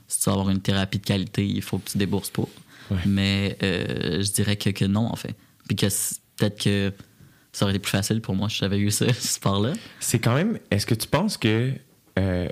si 0.08 0.18
tu 0.20 0.24
veux 0.28 0.32
avoir 0.32 0.50
une 0.50 0.60
thérapie 0.60 0.98
de 0.98 1.04
qualité, 1.06 1.46
il 1.46 1.62
faut 1.62 1.78
que 1.78 1.90
tu 1.90 1.98
débourses 1.98 2.30
pour. 2.30 2.48
Ouais. 2.90 2.98
Mais 3.06 3.56
euh, 3.62 4.22
je 4.22 4.32
dirais 4.32 4.56
que, 4.56 4.70
que 4.70 4.84
non, 4.84 5.06
en 5.06 5.16
fait. 5.16 5.34
Puis 5.68 5.76
que 5.76 5.86
peut-être 6.36 6.60
que 6.62 6.92
ça 7.52 7.64
aurait 7.66 7.74
été 7.74 7.82
plus 7.82 7.90
facile 7.90 8.20
pour 8.20 8.34
moi 8.34 8.48
si 8.48 8.56
j'avais 8.58 8.78
eu 8.78 8.90
ce, 8.90 9.04
ce 9.12 9.28
sport-là. 9.34 9.72
C'est 10.00 10.18
quand 10.18 10.34
même. 10.34 10.58
Est-ce 10.70 10.86
que 10.86 10.94
tu 10.94 11.06
penses 11.08 11.36
que 11.36 11.72
euh, 12.18 12.48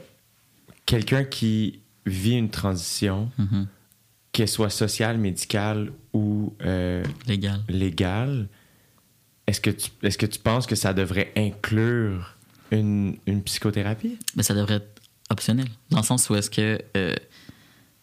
quelqu'un 0.86 1.24
qui 1.24 1.80
vit 2.06 2.32
une 2.36 2.50
transition, 2.50 3.30
Mhm. 3.38 3.66
qu'elle 4.32 4.48
soit 4.48 4.70
sociale, 4.70 5.18
médicale 5.18 5.92
ou 6.12 6.54
euh, 6.64 7.02
Légal. 7.26 7.60
légale, 7.68 8.48
est-ce 9.46 9.60
que, 9.60 9.70
tu, 9.70 9.90
est-ce 10.02 10.16
que 10.18 10.26
tu 10.26 10.38
penses 10.38 10.66
que 10.66 10.76
ça 10.76 10.92
devrait 10.94 11.32
inclure 11.36 12.36
une, 12.70 13.16
une 13.26 13.42
psychothérapie? 13.42 14.16
Mais 14.36 14.42
ça 14.44 14.54
devrait 14.54 14.74
être 14.76 15.00
optionnel. 15.30 15.66
Dans 15.90 15.98
le 15.98 16.04
sens 16.04 16.28
où 16.30 16.36
est-ce 16.36 16.50
que. 16.50 16.80
euh, 16.96 17.14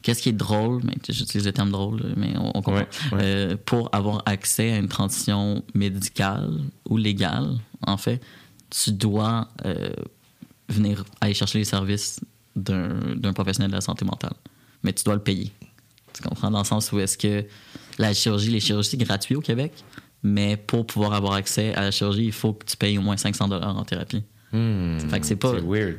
Qu'est-ce 0.07 0.21
qui 0.21 0.29
est 0.29 0.31
drôle, 0.31 0.79
mais 0.85 0.93
j'utilise 1.09 1.45
le 1.45 1.51
terme 1.51 1.69
drôle, 1.69 2.13
mais 2.15 2.33
on, 2.37 2.47
on 2.55 2.61
comprend. 2.61 2.75
Ouais, 2.75 2.87
ouais. 3.11 3.19
Euh, 3.21 3.57
pour 3.65 3.89
avoir 3.93 4.23
accès 4.25 4.71
à 4.71 4.77
une 4.77 4.87
transition 4.87 5.63
médicale 5.73 6.49
ou 6.89 6.95
légale, 6.95 7.49
en 7.85 7.97
fait, 7.97 8.21
tu 8.69 8.93
dois 8.93 9.49
euh, 9.65 9.89
venir 10.69 11.03
aller 11.19 11.33
chercher 11.33 11.57
les 11.59 11.65
services 11.65 12.21
d'un 12.55 13.33
professionnel 13.33 13.69
de 13.69 13.75
la 13.75 13.81
santé 13.81 14.05
mentale. 14.05 14.31
Mais 14.83 14.93
tu 14.93 15.03
dois 15.03 15.15
le 15.15 15.21
payer. 15.21 15.51
Tu 16.13 16.23
comprends? 16.23 16.49
Dans 16.51 16.59
le 16.59 16.63
sens 16.65 16.89
où 16.93 16.99
est-ce 16.99 17.17
que 17.17 17.45
la 17.99 18.13
chirurgie, 18.13 18.49
les 18.49 18.61
chirurgies, 18.61 18.91
c'est 18.91 18.97
gratuit 18.97 19.35
au 19.35 19.41
Québec, 19.41 19.73
mais 20.23 20.55
pour 20.55 20.87
pouvoir 20.87 21.13
avoir 21.15 21.33
accès 21.33 21.73
à 21.75 21.81
la 21.81 21.91
chirurgie, 21.91 22.27
il 22.27 22.31
faut 22.31 22.53
que 22.53 22.65
tu 22.65 22.77
payes 22.77 22.97
au 22.97 23.01
moins 23.01 23.17
500 23.17 23.51
en 23.51 23.83
thérapie. 23.83 24.23
Hmm, 24.53 24.99
Fait 25.09 25.19
que 25.19 25.25
c'est 25.25 25.35
pas-. 25.35 25.51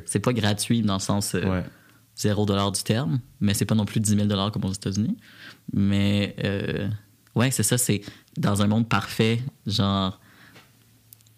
C'est 0.05 0.19
pas 0.19 0.33
gratuit 0.33 0.81
dans 0.81 0.95
le 0.95 0.99
sens 0.99 1.35
euh, 1.35 1.43
Ouais. 1.43 1.63
0 2.19 2.71
du 2.71 2.83
terme, 2.83 3.19
mais 3.39 3.53
c'est 3.53 3.65
pas 3.65 3.75
non 3.75 3.85
plus 3.85 3.99
10 3.99 4.15
000 4.27 4.49
comme 4.51 4.65
aux 4.65 4.73
États-Unis. 4.73 5.15
Mais 5.73 6.35
euh, 6.43 6.89
ouais, 7.35 7.49
c'est 7.51 7.63
ça, 7.63 7.77
c'est 7.77 8.01
dans 8.37 8.61
un 8.61 8.67
monde 8.67 8.87
parfait, 8.89 9.41
genre. 9.65 10.19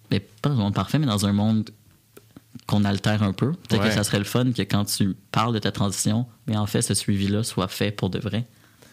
Mais 0.10 0.20
pas 0.20 0.50
dans 0.50 0.56
un 0.60 0.64
monde 0.64 0.74
parfait, 0.74 0.98
mais 1.00 1.06
dans 1.06 1.26
un 1.26 1.34
monde 1.34 1.70
qu'on 2.68 2.84
altère 2.84 3.22
un 3.24 3.34
peu. 3.34 3.52
Peut-être 3.52 3.82
Ouais. 3.82 3.90
que 3.90 3.94
ça 3.94 4.04
serait 4.04 4.18
le 4.20 4.26
fun 4.26 4.52
que 4.52 4.62
quand 4.64 4.86
tu 4.86 5.16
parles 5.32 5.54
de 5.54 5.60
ta 5.60 5.72
transition, 5.72 6.26
mais 6.48 6.58
en 6.58 6.66
fait, 6.66 6.82
ce 6.82 6.94
suivi-là 6.94 7.44
soit 7.44 7.68
fait 7.68 7.92
pour 7.92 8.10
de 8.10 8.20
vrai, 8.20 8.48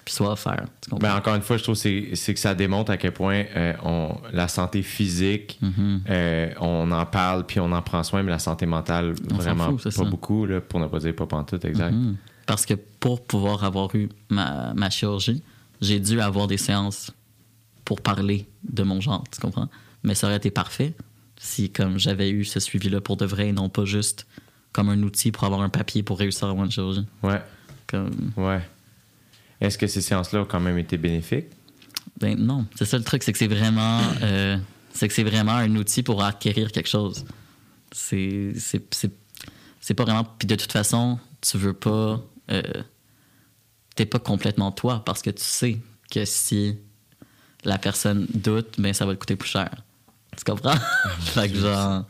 puis 0.08 0.14
soit 0.14 0.32
offert. 0.32 0.64
Ben, 1.00 1.14
encore 1.16 1.34
une 1.34 1.42
fois, 1.42 1.58
je 1.58 1.62
trouve 1.64 1.74
que 1.74 1.80
c'est, 1.82 2.10
c'est 2.14 2.32
que 2.32 2.40
ça 2.40 2.54
démontre 2.54 2.90
à 2.90 2.96
quel 2.96 3.12
point 3.12 3.44
euh, 3.54 3.74
on, 3.84 4.16
la 4.32 4.48
santé 4.48 4.82
physique, 4.82 5.58
Mhm. 5.60 6.00
euh, 6.08 6.50
on 6.60 6.90
en 6.90 7.04
parle 7.04 7.44
puis 7.44 7.60
on 7.60 7.70
en 7.72 7.82
prend 7.82 8.02
soin, 8.02 8.22
mais 8.22 8.30
la 8.30 8.38
santé 8.38 8.64
mentale, 8.64 9.14
On 9.30 9.34
vraiment 9.34 9.70
fout, 9.72 9.84
pas 9.84 9.90
ça. 9.90 10.04
beaucoup, 10.04 10.46
là, 10.46 10.60
pour 10.62 10.80
ne 10.80 10.86
pas 10.86 10.98
dire 10.98 11.14
pas 11.14 11.26
pantoute, 11.26 11.64
exact. 11.66 11.92
Mhm. 11.92 12.16
Parce 12.46 12.64
que 12.64 12.72
pour 12.74 13.22
pouvoir 13.22 13.64
avoir 13.64 13.94
eu 13.94 14.08
ma, 14.30 14.72
ma 14.74 14.88
chirurgie, 14.88 15.42
j'ai 15.82 16.00
dû 16.00 16.20
avoir 16.22 16.46
des 16.46 16.56
séances 16.56 17.10
pour 17.84 18.00
parler 18.00 18.46
de 18.64 18.82
mon 18.82 19.00
genre, 19.02 19.24
tu 19.30 19.40
comprends? 19.40 19.68
Mais 20.04 20.14
ça 20.14 20.26
aurait 20.26 20.36
été 20.38 20.50
parfait 20.50 20.94
si 21.36 21.70
comme 21.70 21.98
j'avais 21.98 22.30
eu 22.30 22.44
ce 22.46 22.60
suivi-là 22.60 23.00
pour 23.02 23.16
de 23.18 23.26
vrai 23.26 23.48
et 23.48 23.52
non 23.52 23.68
pas 23.68 23.84
juste 23.84 24.26
comme 24.72 24.88
un 24.88 25.02
outil 25.02 25.30
pour 25.32 25.44
avoir 25.44 25.60
un 25.60 25.68
papier 25.68 26.02
pour 26.02 26.18
réussir 26.18 26.46
à 26.48 26.50
avoir 26.50 26.64
une 26.64 26.70
chirurgie. 26.72 27.06
Ouais, 27.22 27.42
Comme, 27.86 28.10
ouais. 28.36 28.60
Est-ce 29.60 29.78
que 29.78 29.86
ces 29.86 30.00
séances-là 30.00 30.42
ont 30.42 30.44
quand 30.44 30.60
même 30.60 30.78
été 30.78 30.96
bénéfiques? 30.96 31.48
ben 32.18 32.36
non, 32.36 32.66
c'est 32.76 32.84
ça 32.84 32.98
le 32.98 33.04
truc, 33.04 33.22
c'est 33.22 33.32
que 33.32 33.38
c'est 33.38 33.46
vraiment, 33.46 34.00
euh, 34.22 34.56
c'est 34.92 35.08
que 35.08 35.14
c'est 35.14 35.22
vraiment 35.22 35.52
un 35.52 35.74
outil 35.76 36.02
pour 36.02 36.24
acquérir 36.24 36.72
quelque 36.72 36.88
chose. 36.88 37.24
C'est, 37.92 38.52
c'est, 38.58 38.82
c'est, 38.92 39.12
c'est 39.80 39.94
pas 39.94 40.04
vraiment. 40.04 40.24
Puis 40.24 40.46
de 40.46 40.54
toute 40.56 40.72
façon, 40.72 41.18
tu 41.40 41.56
veux 41.58 41.72
pas, 41.72 42.20
euh, 42.50 42.62
t'es 43.94 44.06
pas 44.06 44.18
complètement 44.18 44.72
toi 44.72 45.02
parce 45.04 45.22
que 45.22 45.30
tu 45.30 45.44
sais 45.44 45.78
que 46.10 46.24
si 46.24 46.76
la 47.64 47.78
personne 47.78 48.26
doute, 48.34 48.74
ben 48.78 48.92
ça 48.92 49.06
va 49.06 49.14
te 49.14 49.20
coûter 49.20 49.36
plus 49.36 49.50
cher. 49.50 49.70
Tu 50.36 50.44
comprends? 50.44 50.76
fait 51.20 51.48
que 51.50 51.58
genre, 51.58 52.04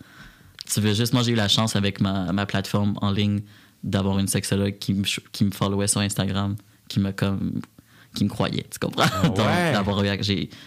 tu 0.73 0.81
veux 0.81 0.95
juste. 0.95 1.13
Moi, 1.13 1.23
j'ai 1.23 1.33
eu 1.33 1.37
la 1.37 1.49
chance 1.49 1.77
avec 1.77 2.01
ma, 2.01 2.33
ma 2.33 2.47
plateforme 2.47 2.95
en 3.03 3.11
ligne 3.11 3.41
d'avoir 3.85 4.19
une 4.19 4.27
sexologue 4.27 4.79
qui 4.79 4.95
me, 4.95 5.05
qui 5.33 5.45
me 5.45 5.51
followait 5.51 5.87
sur 5.87 6.01
Instagram, 6.01 6.57
qui 6.89 7.01
me 7.01 7.13
comme 7.13 7.61
qui 8.15 8.25
me 8.25 8.29
croyait, 8.29 8.67
tu 8.71 8.79
comprends? 8.79 9.07
Donc, 9.29 9.39
ouais. 9.39 9.73
d'avoir 9.73 10.03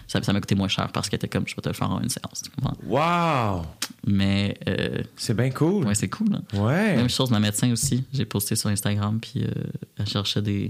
ça 0.07 0.21
ça 0.21 0.33
m'a 0.33 0.39
coûté 0.39 0.55
moins 0.55 0.67
cher 0.67 0.89
parce 0.93 1.09
qu'elle 1.09 1.17
était 1.17 1.27
comme, 1.27 1.47
je 1.47 1.55
peux 1.55 1.61
te 1.61 1.69
le 1.69 1.73
faire 1.75 1.91
en 1.91 1.99
une 2.01 2.09
séance, 2.09 2.43
tu 2.43 2.49
comprends? 2.51 2.77
Wow! 2.85 3.65
Mais, 4.07 4.57
euh, 4.69 5.01
C'est 5.17 5.35
bien 5.35 5.49
cool. 5.49 5.85
ouais, 5.85 5.95
c'est 5.95 6.07
cool. 6.07 6.27
hein. 6.33 6.43
Ouais. 6.57 6.95
Même 6.95 7.09
chose, 7.09 7.29
ma 7.31 7.39
médecin 7.39 7.71
aussi. 7.71 8.05
J'ai 8.13 8.25
posté 8.25 8.55
sur 8.55 8.69
Instagram, 8.69 9.19
puis 9.19 9.43
euh, 9.43 9.49
elle 9.97 10.07
cherchait 10.07 10.41
des. 10.41 10.69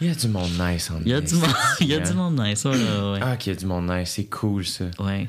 Il 0.00 0.08
y 0.08 0.10
a 0.10 0.14
du 0.14 0.28
monde 0.28 0.50
nice 0.58 0.90
en 0.90 1.00
Il 1.00 1.08
y 1.08 1.14
a 1.14 1.20
du 1.20 1.34
monde, 1.36 1.54
il 1.80 1.86
y 1.86 1.94
a 1.94 2.00
du 2.00 2.12
monde 2.12 2.40
nice, 2.40 2.64
ouais, 2.64 2.72
ouais. 2.72 3.20
Ah, 3.22 3.36
qu'il 3.36 3.52
y 3.52 3.56
a 3.56 3.58
du 3.58 3.66
monde 3.66 3.88
nice. 3.88 4.10
C'est 4.10 4.24
cool, 4.26 4.66
ça. 4.66 4.86
Ouais, 4.98 5.28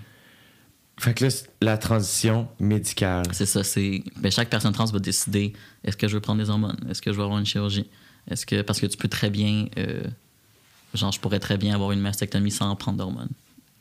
Fait 0.98 1.14
que 1.14 1.26
là, 1.26 1.30
c'est 1.30 1.48
la 1.62 1.78
transition 1.78 2.48
médicale. 2.60 3.26
c'est 3.32 3.46
ça. 3.46 3.64
C'est 3.64 4.04
ben, 4.18 4.32
chaque 4.32 4.50
personne 4.50 4.74
trans 4.74 4.86
va 4.86 5.00
décider 5.00 5.54
est-ce 5.84 5.96
que 5.96 6.08
je 6.08 6.16
veux 6.16 6.22
prendre 6.22 6.44
des 6.44 6.50
hormones, 6.50 6.78
est-ce 6.90 7.02
que 7.02 7.12
je 7.12 7.18
veux 7.18 7.24
avoir 7.24 7.40
une 7.40 7.46
chirurgie, 7.46 7.88
est-ce 8.30 8.46
que 8.46 8.62
parce 8.62 8.80
que 8.80 8.86
tu 8.86 8.98
peux 8.98 9.08
très 9.08 9.30
bien, 9.30 9.68
euh, 9.78 10.04
genre 10.94 11.12
je 11.12 11.20
pourrais 11.20 11.40
très 11.40 11.58
bien 11.58 11.74
avoir 11.74 11.92
une 11.92 12.02
mastectomie 12.02 12.52
sans 12.52 12.76
prendre 12.76 12.98
d'hormones, 12.98 13.30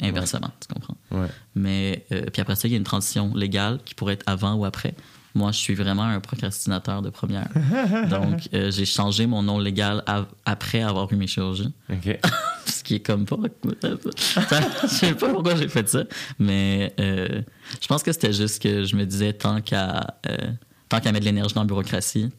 inversement, 0.01 0.51
tu 0.61 0.73
comprends? 0.73 0.97
Ouais. 1.11 1.29
Mais 1.55 2.07
euh, 2.13 2.27
puis 2.33 2.43
après 2.43 2.57
ça, 2.57 2.69
il 2.69 2.73
y 2.73 2.75
a 2.75 2.79
une 2.79 2.85
transition 2.85 3.35
légale 3.35 3.81
qui 3.85 3.95
pourrait 3.95 4.15
être 4.15 4.25
avant 4.27 4.55
ou 4.55 4.65
après. 4.65 4.95
Moi, 5.37 5.51
je 5.51 5.59
suis 5.59 5.75
vraiment 5.75 6.05
un 6.05 6.21
procrastinateur 6.21 7.03
de 7.03 7.11
première. 7.11 7.49
Donc, 8.09 8.49
euh, 8.55 8.71
j'ai 8.71 8.85
changé 8.85 9.27
mon 9.27 9.43
nom 9.43 9.59
légal 9.59 10.05
après 10.45 10.81
avoir 10.81 11.13
eu 11.13 11.17
mes 11.17 11.27
chirurgies. 11.27 11.73
OK. 11.91 12.19
Ce 12.67 12.85
qui 12.85 12.97
est 12.97 13.01
comme 13.01 13.25
pas. 13.25 13.37
je 13.83 14.87
sais 14.87 15.15
pas 15.15 15.29
pourquoi 15.31 15.57
j'ai 15.57 15.69
fait 15.69 15.89
ça. 15.89 16.05
Mais 16.39 16.95
euh, 17.01 17.43
je 17.81 17.87
pense 17.89 18.03
que 18.03 18.13
c'était 18.13 18.33
juste 18.33 18.63
que 18.63 18.85
je 18.85 18.95
me 18.95 19.05
disais 19.05 19.33
tant 19.33 19.61
qu'à 19.61 20.19
euh, 20.29 20.37
tant 20.89 21.01
qu'à 21.01 21.11
mettre 21.11 21.25
de 21.25 21.31
l'énergie 21.31 21.55
dans 21.55 21.63
la 21.63 21.67
bureaucratie, 21.67 22.31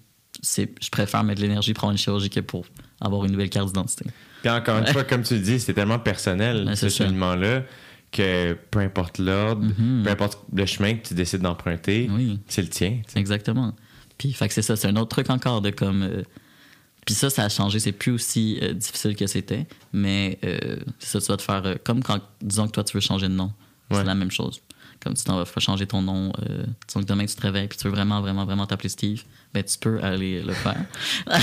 je 0.44 0.90
préfère 0.90 1.24
mettre 1.24 1.42
de 1.42 1.46
l'énergie 1.48 1.74
pour 1.74 1.90
une 1.92 1.98
chirurgie 1.98 2.30
que 2.30 2.40
pour 2.40 2.66
avoir 3.02 3.26
une 3.26 3.32
nouvelle 3.32 3.50
carte 3.50 3.68
d'identité. 3.68 4.06
Puis 4.42 4.50
encore 4.52 4.78
une 4.80 4.88
fois, 4.88 5.04
comme 5.04 5.24
tu 5.24 5.36
le 5.36 5.40
dis, 5.42 5.60
c'est 5.60 5.74
tellement 5.74 6.00
personnel, 6.00 6.72
ce 6.76 6.90
cheminement-là, 6.90 7.64
que 8.12 8.54
peu 8.72 8.80
importe 8.80 9.18
l'ordre, 9.18 9.64
Mhm. 9.66 10.04
peu 10.04 10.10
importe 10.12 10.40
le 10.54 10.66
chemin 10.66 10.94
que 10.96 11.08
tu 11.08 11.14
décides 11.14 11.42
d'emprunter, 11.42 12.08
Oui. 12.12 12.40
c'est 12.48 12.62
le 12.62 12.70
tien. 12.70 13.02
Exactement. 13.16 13.74
Puis, 14.18 14.32
fait 14.32 14.48
que 14.48 14.54
c'est 14.54 14.62
ça, 14.62 14.76
c'est 14.78 14.88
un 14.88 14.96
autre 14.96 15.10
truc 15.10 15.30
encore 15.30 15.62
de 15.62 15.72
comme. 15.72 16.04
euh, 16.04 16.24
puis 17.06 17.14
ça, 17.14 17.30
ça 17.30 17.44
a 17.44 17.50
changé, 17.50 17.80
c'est 17.80 17.92
plus 17.92 18.12
aussi 18.12 18.58
euh, 18.62 18.74
difficile 18.74 19.16
que 19.16 19.28
c'était, 19.28 19.68
mais 19.94 20.40
euh, 20.46 20.78
ça, 21.00 21.20
tu 21.20 21.28
vas 21.28 21.38
te 21.38 21.42
faire. 21.42 21.76
comme 21.84 22.02
quand, 22.02 22.20
disons 22.42 22.68
que 22.68 22.72
toi, 22.72 22.84
tu 22.84 22.96
veux 22.96 23.02
changer 23.02 23.28
de 23.28 23.34
nom. 23.34 23.52
Ouais. 23.92 23.98
C'est 23.98 24.04
la 24.06 24.16
même 24.16 24.32
chose. 24.32 24.62
Comme 25.06 25.14
tu 25.14 25.24
t'en 25.24 25.38
vas 25.42 25.46
changer 25.62 25.86
ton 25.88 26.02
nom, 26.02 26.34
euh, 26.50 26.66
disons 26.88 27.00
que 27.00 27.06
demain 27.06 27.26
tu 27.28 27.36
te 27.36 27.42
réveilles 27.42 27.68
puis 27.70 27.78
tu 27.78 27.86
veux 27.86 27.94
vraiment, 27.94 28.20
vraiment, 28.22 28.44
vraiment 28.44 28.66
t'appeler 28.66 28.90
Steve, 28.90 29.22
ben 29.54 29.64
tu 29.64 29.78
peux 29.80 30.04
aller 30.04 30.42
le 30.42 30.52
faire. 30.54 30.84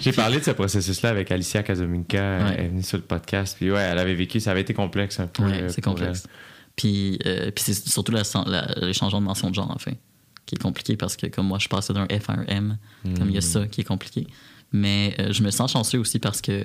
J'ai 0.00 0.12
parlé 0.12 0.38
de 0.38 0.44
ce 0.44 0.50
processus-là 0.50 1.10
avec 1.10 1.30
Alicia 1.30 1.62
Kazominka. 1.62 2.18
Ouais. 2.18 2.54
Elle 2.58 2.64
est 2.64 2.68
venue 2.68 2.82
sur 2.82 2.96
le 2.98 3.04
podcast. 3.04 3.56
Puis 3.58 3.70
ouais, 3.70 3.80
elle 3.80 3.98
avait 3.98 4.14
vécu, 4.14 4.40
ça 4.40 4.50
avait 4.52 4.62
été 4.62 4.74
complexe 4.74 5.20
un 5.20 5.26
peu. 5.26 5.44
Ouais, 5.44 5.62
euh, 5.62 5.68
c'est 5.68 5.82
complexe. 5.82 6.26
Puis, 6.74 7.18
euh, 7.26 7.50
puis 7.50 7.64
c'est 7.64 7.88
surtout 7.88 8.12
la, 8.12 8.22
la- 8.46 8.74
les 8.82 8.92
changements 8.92 9.20
de 9.20 9.26
mention 9.26 9.50
de 9.50 9.54
genre, 9.54 9.70
en 9.70 9.78
fait, 9.78 9.96
qui 10.46 10.54
est 10.56 10.62
compliqué 10.62 10.96
parce 10.96 11.16
que, 11.16 11.26
comme 11.26 11.46
moi, 11.46 11.58
je 11.58 11.68
passais 11.68 11.92
d'un 11.92 12.06
F 12.06 12.28
à 12.30 12.34
un 12.34 12.44
M, 12.48 12.78
comme 13.16 13.28
il 13.28 13.34
y 13.34 13.38
a 13.38 13.42
ça 13.42 13.66
qui 13.66 13.80
est 13.82 13.84
compliqué. 13.84 14.26
Mais 14.72 15.14
euh, 15.20 15.32
je 15.32 15.42
me 15.42 15.50
sens 15.50 15.72
chanceux 15.72 15.98
aussi 15.98 16.18
parce 16.18 16.40
que 16.40 16.64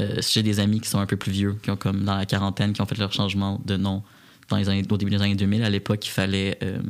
euh, 0.00 0.20
j'ai 0.20 0.42
des 0.42 0.58
amis 0.60 0.80
qui 0.80 0.88
sont 0.88 0.98
un 0.98 1.06
peu 1.06 1.16
plus 1.16 1.32
vieux, 1.32 1.56
qui 1.62 1.70
ont 1.70 1.76
comme 1.76 2.04
dans 2.04 2.16
la 2.16 2.26
quarantaine, 2.26 2.72
qui 2.72 2.80
ont 2.80 2.86
fait 2.86 2.98
leur 2.98 3.12
changement 3.12 3.60
de 3.64 3.76
nom 3.76 4.02
dans 4.48 4.56
les 4.56 4.68
années, 4.68 4.82
au 4.90 4.96
début 4.96 5.10
des 5.10 5.20
années 5.22 5.34
2000. 5.36 5.62
À 5.62 5.70
l'époque, 5.70 6.04
il 6.06 6.10
fallait. 6.10 6.58
euh, 6.62 6.80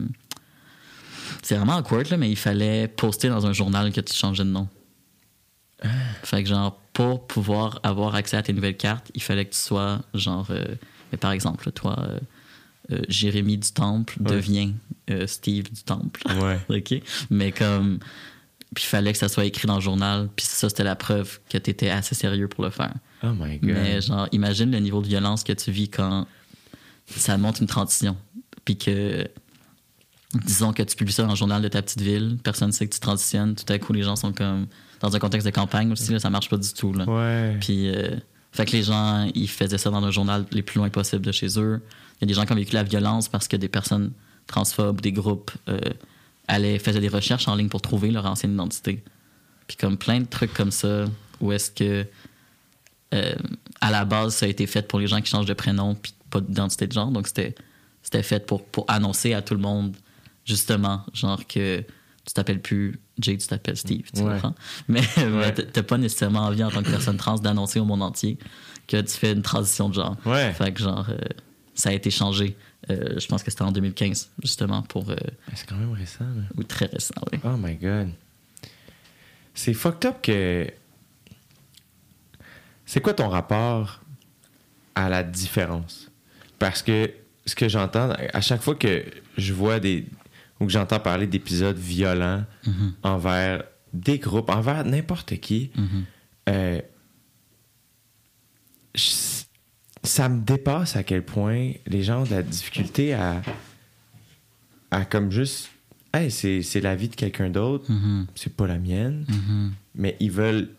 c'est 1.42 1.56
vraiment 1.56 1.76
awkward, 1.76 2.08
là, 2.11 2.16
mais 2.16 2.30
il 2.30 2.36
fallait 2.36 2.88
poster 2.88 3.28
dans 3.28 3.46
un 3.46 3.52
journal 3.52 3.92
que 3.92 4.00
tu 4.00 4.14
changeais 4.14 4.44
de 4.44 4.50
nom. 4.50 4.68
Fait 6.22 6.42
que, 6.42 6.48
genre, 6.48 6.78
pour 6.92 7.26
pouvoir 7.26 7.80
avoir 7.82 8.14
accès 8.14 8.36
à 8.36 8.42
tes 8.42 8.52
nouvelles 8.52 8.76
cartes, 8.76 9.11
il 9.14 9.22
fallait 9.22 9.46
que 9.46 9.52
tu 9.52 9.58
sois, 9.58 10.00
genre, 10.12 10.46
euh, 10.50 10.64
mais 11.12 11.18
par 11.18 11.32
exemple, 11.32 11.70
toi, 11.72 11.96
euh, 12.90 13.00
Jérémy 13.08 13.56
du 13.56 13.70
Temple 13.72 14.16
Ouais. 14.20 14.30
devient 14.36 14.72
Steve 15.26 15.72
du 15.72 15.82
Temple. 15.82 16.20
Ouais. 16.40 16.61
OK? 16.78 17.02
Mais 17.30 17.50
comme. 17.52 17.98
Puis 18.75 18.85
il 18.85 18.89
fallait 18.89 19.12
que 19.12 19.18
ça 19.18 19.29
soit 19.29 19.45
écrit 19.45 19.66
dans 19.66 19.77
le 19.77 19.81
journal. 19.81 20.29
Puis 20.35 20.47
ça, 20.47 20.68
c'était 20.68 20.85
la 20.85 20.97
preuve 20.97 21.41
que 21.49 21.59
tu 21.59 21.71
étais 21.71 21.91
assez 21.91 22.14
sérieux 22.14 22.49
pour 22.49 22.64
le 22.64 22.71
faire. 22.71 22.95
Oh 23.23 23.33
my 23.39 23.59
God. 23.59 23.71
Mais 23.71 24.01
genre, 24.01 24.29
imagine 24.33 24.71
le 24.71 24.79
niveau 24.79 25.03
de 25.03 25.09
violence 25.09 25.43
que 25.43 25.53
tu 25.53 25.71
vis 25.73 25.89
quand 25.89 26.27
ça 27.07 27.37
monte 27.37 27.61
une 27.61 27.66
transition. 27.66 28.16
Puis 28.64 28.79
que, 28.79 29.29
disons 30.35 30.73
que 30.73 30.83
tu 30.83 30.95
publies 30.95 31.12
ça 31.12 31.25
dans 31.25 31.31
le 31.31 31.37
journal 31.37 31.61
de 31.62 31.68
ta 31.68 31.83
petite 31.83 32.01
ville, 32.01 32.39
personne 32.43 32.68
ne 32.68 32.73
sait 32.73 32.87
que 32.87 32.95
tu 32.95 33.01
transitionnes, 33.01 33.57
tout 33.57 33.71
à 33.73 33.79
coup, 33.79 33.93
les 33.93 34.03
gens 34.03 34.16
sont 34.16 34.33
comme. 34.33 34.66
Dans 35.01 35.16
un 35.16 35.18
contexte 35.18 35.47
de 35.47 35.51
campagne 35.51 35.91
aussi, 35.91 36.12
là, 36.12 36.18
ça 36.18 36.29
marche 36.29 36.51
pas 36.51 36.59
du 36.59 36.73
tout. 36.75 36.93
Là. 36.93 37.07
Ouais. 37.07 37.57
Puis, 37.59 37.89
euh, 37.89 38.16
fait 38.53 38.66
que 38.66 38.73
les 38.73 38.83
gens, 38.83 39.31
ils 39.35 39.49
faisaient 39.49 39.79
ça 39.79 39.91
dans 39.91 40.05
un 40.05 40.11
journal 40.11 40.45
les 40.53 40.62
plus 40.62 40.79
loin 40.79 40.91
possible 40.91 41.25
de 41.25 41.33
chez 41.33 41.59
eux. 41.59 41.81
Il 42.16 42.21
y 42.21 42.25
a 42.25 42.27
des 42.27 42.35
gens 42.35 42.45
qui 42.45 42.53
ont 42.53 42.57
vécu 42.57 42.75
la 42.75 42.83
violence 42.83 43.29
parce 43.29 43.49
que 43.49 43.57
des 43.57 43.68
personnes 43.68 44.12
transphobes, 44.47 45.01
des 45.01 45.12
groupes, 45.12 45.53
euh, 45.68 45.79
allaient, 46.51 46.78
faisaient 46.78 47.01
des 47.01 47.09
recherches 47.09 47.48
en 47.48 47.55
ligne 47.55 47.68
pour 47.68 47.80
trouver 47.80 48.11
leur 48.11 48.26
ancienne 48.26 48.53
identité. 48.55 49.03
Puis 49.66 49.76
comme 49.76 49.96
plein 49.96 50.20
de 50.20 50.26
trucs 50.26 50.53
comme 50.53 50.70
ça, 50.70 51.05
où 51.40 51.53
est-ce 51.53 51.70
que 51.70 52.07
euh, 53.14 53.34
à 53.80 53.90
la 53.90 54.05
base, 54.05 54.34
ça 54.36 54.46
a 54.46 54.48
été 54.48 54.66
fait 54.66 54.86
pour 54.86 54.98
les 55.01 55.07
gens 55.07 55.20
qui 55.20 55.30
changent 55.30 55.46
de 55.46 55.55
prénom 55.55 55.94
puis 55.94 56.14
pas 56.30 56.40
d'identité 56.40 56.86
de 56.86 56.92
genre. 56.92 57.11
Donc 57.11 57.26
c'était 57.26 57.55
c'était 58.03 58.22
fait 58.22 58.46
pour, 58.46 58.64
pour 58.64 58.84
annoncer 58.88 59.34
à 59.34 59.42
tout 59.42 59.55
le 59.55 59.61
monde, 59.61 59.96
justement, 60.44 61.05
genre 61.12 61.46
que 61.46 61.80
tu 62.24 62.32
t'appelles 62.34 62.61
plus 62.62 62.98
Jay, 63.20 63.36
tu 63.36 63.46
t'appelles 63.46 63.76
Steve, 63.76 64.07
tu 64.14 64.22
Ouais. 64.22 64.32
comprends? 64.34 64.55
Mais, 64.88 65.01
mais 65.16 65.53
t'as- 65.53 65.64
t'as 65.64 65.82
pas 65.82 65.98
nécessairement 65.98 66.40
envie 66.40 66.64
en 66.64 66.70
tant 66.70 66.82
que 66.82 66.90
personne 66.90 67.16
trans 67.16 67.38
d'annoncer 67.38 67.78
au 67.80 67.84
monde 67.84 68.03
entier 68.03 68.38
que 68.86 69.01
tu 69.01 69.12
fais 69.12 69.32
une 69.32 69.42
transition 69.42 69.88
de 69.88 69.94
genre. 69.94 70.16
Ouais. 70.24 70.53
Fait 70.55 70.72
que 70.72 70.80
genre, 70.80 71.07
euh, 71.11 71.18
ça 71.74 71.90
a 71.90 71.92
été 71.92 72.11
changé. 72.11 72.57
Euh, 72.89 73.18
je 73.20 73.26
pense 73.26 73.43
que 73.43 73.51
c'était 73.51 73.62
en 73.62 73.72
2015, 73.72 74.31
justement, 74.43 74.83
pour... 74.83 75.11
euh, 75.11 75.16
C'est 75.55 75.68
quand 75.68 75.76
même 75.76 75.93
récent, 75.93 76.24
là. 76.24 76.43
ou 76.57 76.62
très 76.62 76.87
récent, 76.87 77.14
oui. 77.33 77.39
Oh 77.45 77.57
my 77.59 77.74
god. 77.76 78.09
C'est 79.55 79.74
fucked 79.74 80.07
up 80.09 80.16
que. 80.22 80.66
C'est 82.87 83.01
quoi 83.01 83.14
ton 83.14 83.28
rapport 83.28 84.01
à 84.95 85.09
la 85.09 85.22
différence? 85.22 86.11
Parce 86.59 86.83
que 86.83 87.12
ce 87.47 87.55
que 87.55 87.68
j'entends, 87.68 88.11
à 88.33 88.41
chaque 88.41 88.62
fois 88.62 88.74
que 88.74 89.05
je 89.37 89.53
vois 89.53 89.78
des. 89.81 90.07
ou 90.59 90.66
que 90.66 90.72
j'entends 90.72 91.01
parler 91.01 91.26
d'épisodes 91.26 91.76
violents 91.78 92.45
Mhm. 92.66 92.93
envers 93.03 93.62
des 93.93 94.18
groupes, 94.18 94.51
envers 94.51 94.85
n'importe 94.85 95.37
qui, 95.41 95.70
euh, 96.49 96.81
je- 98.95 99.11
ça 100.03 100.28
me 100.28 100.40
dépasse 100.40 100.96
à 100.96 101.03
quel 101.03 101.22
point 101.24 101.72
les 101.86 102.03
gens 102.03 102.22
ont 102.22 102.24
de 102.24 102.30
la 102.30 102.42
difficulté 102.42 103.12
à, 103.14 103.42
à 104.90 105.05
comme 105.05 105.30
juste, 105.30 105.70
hey, 106.14 106.30
c'est 106.30 106.62
c'est 106.62 106.80
la 106.80 106.96
vie 106.96 107.09
de 107.09 107.14
quelqu'un 107.14 107.51
d'autre, 107.51 107.90
Mhm. 107.90 108.26
c'est 108.34 108.55
pas 108.55 108.66
la 108.66 108.78
mienne, 108.78 109.24
Mhm. 109.28 109.72
mais 109.94 110.16
ils 110.20 110.30
veulent. 110.30 110.70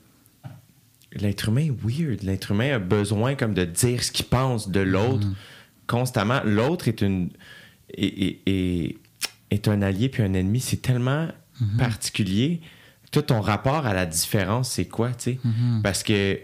L'être 1.14 1.50
humain 1.50 1.66
est 1.68 1.84
weird. 1.84 2.24
L'être 2.24 2.52
humain 2.52 2.76
a 2.76 2.80
besoin 2.80 3.36
comme 3.36 3.54
de 3.54 3.66
dire 3.66 4.02
ce 4.04 4.12
qu'il 4.12 4.26
pense 4.26 4.70
de 4.70 4.80
l'autre 4.80 5.28
constamment. 5.88 6.42
L'autre 6.46 6.88
est 6.88 7.02
une 7.02 7.30
est, 7.94 8.06
est- 8.06 8.40
est- 8.48 8.98
est 9.50 9.68
un 9.68 9.82
allié 9.82 10.08
puis 10.08 10.24
un 10.24 10.34
ennemi. 10.34 10.62
C'est 10.62 10.82
tellement 10.82 11.28
particulier. 11.78 12.62
Toi, 13.12 13.22
ton 13.24 13.42
rapport 13.42 13.86
à 13.86 13.94
la 13.94 14.06
différence, 14.06 14.72
c'est 14.72 14.86
quoi, 14.86 15.10
tu 15.12 15.34
sais? 15.34 15.40
Parce 15.84 16.02
que 16.02 16.40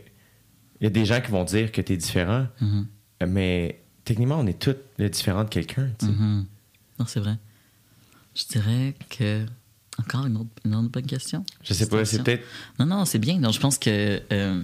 il 0.79 0.83
y 0.85 0.87
a 0.87 0.89
des 0.89 1.05
gens 1.05 1.21
qui 1.21 1.31
vont 1.31 1.43
dire 1.43 1.71
que 1.71 1.81
tu 1.81 1.93
es 1.93 1.97
différent, 1.97 2.47
Mhm. 2.61 2.87
mais 3.27 3.81
techniquement, 4.05 4.39
on 4.39 4.47
est 4.47 4.59
tous 4.59 4.75
le 4.97 5.09
différent 5.09 5.43
de 5.43 5.49
quelqu'un, 5.49 5.89
tu. 5.99 6.05
Mhm. 6.05 6.45
Non, 6.99 7.05
c'est 7.07 7.19
vrai. 7.19 7.37
Je 8.35 8.43
dirais 8.45 8.95
que. 9.09 9.45
Encore 9.99 10.27
une 10.27 10.37
autre, 10.37 10.49
une 10.63 10.75
autre 10.75 10.89
bonne 10.89 11.07
question. 11.07 11.43
Je 11.63 11.73
sais 11.73 11.89
pas, 11.89 12.05
c'est 12.05 12.21
peut-être. 12.21 12.43
Non, 12.79 12.85
non, 12.85 13.05
c'est 13.05 13.17
bien. 13.17 13.39
Donc, 13.39 13.53
je 13.53 13.59
pense 13.59 13.79
que. 13.79 14.21
euh, 14.31 14.61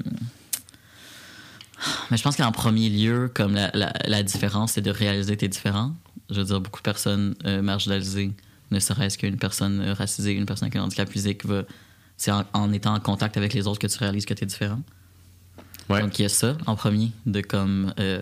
Mais 2.11 2.17
je 2.17 2.23
pense 2.23 2.35
qu'en 2.37 2.51
premier 2.51 2.89
lieu, 2.89 3.29
comme 3.33 3.55
la, 3.55 3.69
la, 3.73 3.91
la 4.05 4.23
différence, 4.23 4.73
c'est 4.73 4.81
de 4.81 4.91
réaliser 4.91 5.35
que 5.35 5.41
t'es 5.41 5.47
différent. 5.47 5.93
Je 6.29 6.35
veux 6.35 6.45
dire, 6.45 6.61
beaucoup 6.61 6.79
de 6.79 6.83
personnes 6.83 7.35
euh, 7.45 7.61
marginalisées, 7.61 8.31
ne 8.71 8.79
serait-ce 8.79 9.17
qu'une 9.17 9.37
personne 9.37 9.81
euh, 9.81 9.93
racisée, 9.93 10.33
une 10.33 10.45
personne 10.45 10.67
avec 10.67 10.75
un 10.77 10.83
handicap 10.83 11.09
physique, 11.09 11.45
va. 11.45 11.63
C'est 12.15 12.31
en, 12.31 12.45
en 12.53 12.71
étant 12.71 12.93
en 12.93 12.99
contact 12.99 13.35
avec 13.37 13.53
les 13.53 13.65
autres 13.67 13.79
que 13.79 13.87
tu 13.87 13.97
réalises 13.97 14.25
que 14.25 14.33
t'es 14.35 14.45
différent. 14.45 14.81
Ouais. 15.89 16.01
Donc, 16.01 16.17
il 16.19 16.23
y 16.23 16.25
a 16.25 16.29
ça 16.29 16.57
en 16.65 16.75
premier, 16.75 17.11
de 17.25 17.41
comme. 17.41 17.93
euh, 17.99 18.21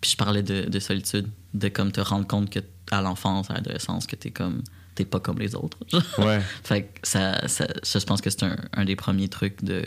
puis 0.00 0.10
je 0.12 0.16
parlais 0.16 0.42
de, 0.42 0.68
de 0.68 0.78
solitude, 0.78 1.28
de 1.54 1.68
comme 1.68 1.92
te 1.92 2.00
rendre 2.00 2.26
compte 2.26 2.50
que 2.50 2.60
à 2.90 3.00
l'enfance, 3.00 3.50
à 3.50 3.54
l'adolescence, 3.54 4.06
que 4.06 4.16
t'es 4.16 4.30
comme. 4.30 4.62
T'es 4.94 5.04
pas 5.04 5.18
comme 5.18 5.38
les 5.40 5.54
autres. 5.56 5.78
Ouais. 6.18 6.40
Fait 6.62 6.84
que 6.84 7.00
ça, 7.02 7.48
ça, 7.48 7.66
ça, 7.82 7.98
je 7.98 8.04
pense 8.04 8.20
que 8.20 8.30
c'est 8.30 8.44
un, 8.44 8.56
un 8.74 8.84
des 8.84 8.94
premiers 8.94 9.28
trucs 9.28 9.64
de, 9.64 9.84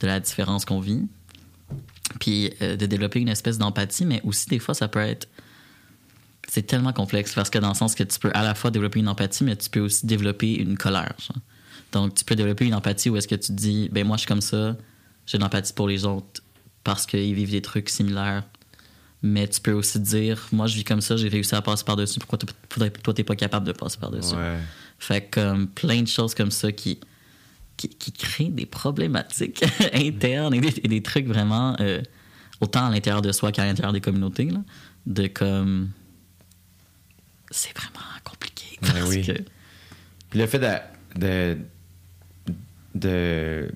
de 0.00 0.06
la 0.06 0.20
différence 0.20 0.64
qu'on 0.64 0.80
vit. 0.80 1.02
Puis 2.18 2.52
euh, 2.62 2.76
de 2.76 2.86
développer 2.86 3.20
une 3.20 3.28
espèce 3.28 3.58
d'empathie, 3.58 4.04
mais 4.06 4.20
aussi 4.24 4.48
des 4.48 4.58
fois, 4.58 4.74
ça 4.74 4.88
peut 4.88 5.00
être. 5.00 5.28
C'est 6.48 6.62
tellement 6.66 6.92
complexe 6.92 7.34
parce 7.34 7.48
que 7.50 7.58
dans 7.58 7.68
le 7.70 7.74
sens 7.74 7.94
que 7.94 8.02
tu 8.04 8.18
peux 8.18 8.30
à 8.34 8.42
la 8.42 8.54
fois 8.54 8.70
développer 8.70 9.00
une 9.00 9.08
empathie, 9.08 9.44
mais 9.44 9.56
tu 9.56 9.70
peux 9.70 9.80
aussi 9.80 10.06
développer 10.06 10.54
une 10.54 10.76
colère. 10.76 11.14
genre. 11.18 11.38
Donc, 11.92 12.14
tu 12.14 12.24
peux 12.24 12.34
développer 12.34 12.64
une 12.66 12.74
empathie 12.74 13.10
où 13.10 13.16
est-ce 13.16 13.28
que 13.28 13.34
tu 13.34 13.48
te 13.48 13.52
dis, 13.52 13.88
ben 13.92 14.06
moi, 14.06 14.16
je 14.16 14.20
suis 14.22 14.28
comme 14.28 14.40
ça, 14.40 14.76
j'ai 15.26 15.38
de 15.38 15.42
l'empathie 15.42 15.72
pour 15.72 15.88
les 15.88 16.04
autres 16.04 16.42
parce 16.84 17.06
qu'ils 17.06 17.34
vivent 17.34 17.50
des 17.50 17.62
trucs 17.62 17.88
similaires. 17.88 18.44
Mais 19.24 19.46
tu 19.46 19.60
peux 19.60 19.72
aussi 19.72 20.02
te 20.02 20.04
dire, 20.04 20.48
moi, 20.50 20.66
je 20.66 20.74
vis 20.74 20.82
comme 20.82 21.00
ça, 21.00 21.16
j'ai 21.16 21.28
réussi 21.28 21.54
à 21.54 21.62
passer 21.62 21.84
par-dessus, 21.84 22.18
pourquoi 22.18 22.38
toi, 22.38 23.14
t'es 23.14 23.22
pas 23.22 23.36
capable 23.36 23.64
de 23.64 23.72
passer 23.72 23.96
par-dessus? 23.98 24.34
Ouais. 24.34 24.58
Fait 24.98 25.20
que 25.20 25.40
comme 25.40 25.68
plein 25.68 26.02
de 26.02 26.08
choses 26.08 26.34
comme 26.34 26.50
ça 26.50 26.72
qui, 26.72 26.98
qui, 27.76 27.88
qui 27.88 28.10
créent 28.10 28.48
des 28.50 28.66
problématiques 28.66 29.64
internes 29.92 30.54
et 30.54 30.60
des, 30.60 30.80
et 30.82 30.88
des 30.88 31.02
trucs 31.02 31.26
vraiment 31.28 31.76
euh, 31.78 32.02
autant 32.60 32.86
à 32.86 32.90
l'intérieur 32.90 33.22
de 33.22 33.30
soi 33.30 33.52
qu'à 33.52 33.64
l'intérieur 33.64 33.92
des 33.92 34.00
communautés. 34.00 34.46
Là, 34.46 34.60
de 35.06 35.26
comme. 35.28 35.90
C'est 37.50 37.76
vraiment 37.76 38.06
compliqué. 38.24 38.78
Ouais, 38.82 38.88
Parce 38.92 39.08
oui. 39.08 39.22
que. 39.24 39.32
Puis 40.30 40.38
le 40.40 40.46
fait 40.46 40.58
de, 40.58 41.20
de, 41.20 41.58
de 42.94 43.70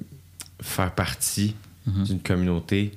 faire 0.63 0.95
partie 0.95 1.55
Mhm. 1.87 2.05
d'une 2.05 2.21
communauté, 2.21 2.93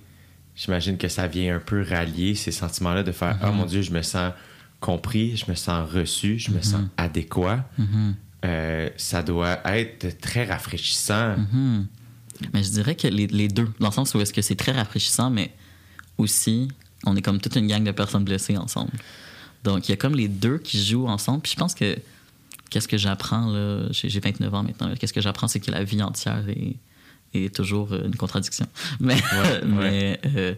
j'imagine 0.56 0.98
que 0.98 1.08
ça 1.08 1.28
vient 1.28 1.56
un 1.56 1.60
peu 1.60 1.84
rallier 1.88 2.34
ces 2.34 2.52
sentiments-là 2.52 3.04
de 3.04 3.12
faire 3.12 3.38
Ah 3.42 3.52
mon 3.52 3.66
Dieu, 3.66 3.84
je 3.84 3.92
me 3.92 4.02
sens 4.02 4.34
compris, 4.80 5.38
je 5.38 5.46
me 5.50 5.56
sens 5.56 5.88
reçu, 5.92 6.40
je 6.40 6.50
me 6.52 6.62
sens 6.62 6.82
adéquat. 6.98 7.70
Mhm. 7.78 8.16
Euh, 8.46 8.90
ça 8.98 9.22
doit 9.22 9.60
être 9.78 10.20
très 10.20 10.46
rafraîchissant. 10.46 11.36
Mhm. 11.38 11.86
Mais 12.54 12.64
je 12.64 12.70
dirais 12.72 12.96
que 12.96 13.08
les, 13.08 13.28
les 13.28 13.48
deux, 13.48 13.68
dans 13.80 13.90
le 13.90 13.94
sens 13.94 14.14
où 14.16 14.22
est-ce 14.22 14.34
que 14.34 14.42
c'est 14.42 14.56
très 14.56 14.72
rafraîchissant, 14.72 15.30
mais 15.30 15.52
aussi, 16.18 16.70
on 17.06 17.16
est 17.16 17.22
comme 17.22 17.40
toute 17.40 17.56
une 17.58 17.68
gang 17.68 17.84
de 17.84 17.92
personnes 17.92 18.24
blessées 18.24 18.58
ensemble. 18.58 18.92
Donc, 19.64 19.88
il 19.88 19.92
y 19.92 19.94
a 19.94 19.98
comme 19.98 20.16
les 20.16 20.30
deux 20.30 20.58
qui 20.58 20.84
jouent 20.84 21.08
ensemble. 21.08 21.42
Puis 21.42 21.52
je 21.52 21.58
pense 21.58 21.76
que 21.76 21.98
qu'est-ce 22.70 22.88
que 22.88 22.98
j'apprends, 22.98 23.48
là, 23.52 23.88
j'ai 23.92 24.10
j'ai 24.10 24.20
29 24.20 24.54
ans 24.54 24.64
maintenant, 24.64 24.94
qu'est-ce 25.00 25.14
que 25.14 25.22
j'apprends, 25.22 25.48
c'est 25.48 25.60
que 25.60 25.70
la 25.72 25.84
vie 25.84 26.02
entière 26.02 26.48
est, 26.50 26.76
est 27.34 27.54
toujours 27.54 27.92
euh, 27.94 28.06
une 28.06 28.16
contradiction. 28.16 28.68
Mais 29.00 29.16
Ouais, 29.16 29.62
mais, 29.66 30.20
euh, 30.36 30.56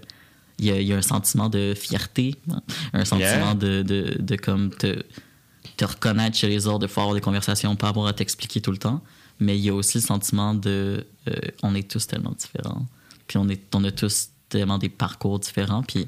il 0.59 0.65
y, 0.65 0.71
a, 0.71 0.79
il 0.79 0.87
y 0.87 0.93
a 0.93 0.97
un 0.97 1.01
sentiment 1.01 1.49
de 1.49 1.73
fierté, 1.75 2.35
hein, 2.51 2.61
un 2.93 3.03
sentiment 3.03 3.55
de, 3.55 3.81
de, 3.81 4.15
de 4.19 4.35
comme 4.35 4.69
te, 4.69 5.03
te 5.75 5.85
reconnaître 5.85 6.37
chez 6.37 6.47
les 6.47 6.67
autres, 6.67 6.79
de 6.79 6.87
pouvoir 6.87 7.05
avoir 7.05 7.15
des 7.15 7.21
conversations, 7.21 7.75
pas 7.75 7.89
avoir 7.89 8.05
à 8.07 8.13
t'expliquer 8.13 8.61
tout 8.61 8.71
le 8.71 8.77
temps. 8.77 9.01
Mais 9.39 9.57
il 9.57 9.63
y 9.63 9.69
a 9.69 9.73
aussi 9.73 9.97
le 9.97 10.03
sentiment 10.03 10.53
de 10.53 11.03
euh, 11.27 11.33
on 11.63 11.73
est 11.73 11.89
tous 11.89 12.05
tellement 12.05 12.35
différents. 12.37 12.85
Puis 13.25 13.39
on, 13.39 13.49
est, 13.49 13.61
on 13.73 13.83
a 13.83 13.91
tous 13.91 14.29
tellement 14.49 14.77
des 14.77 14.89
parcours 14.89 15.39
différents. 15.39 15.81
Puis 15.81 16.07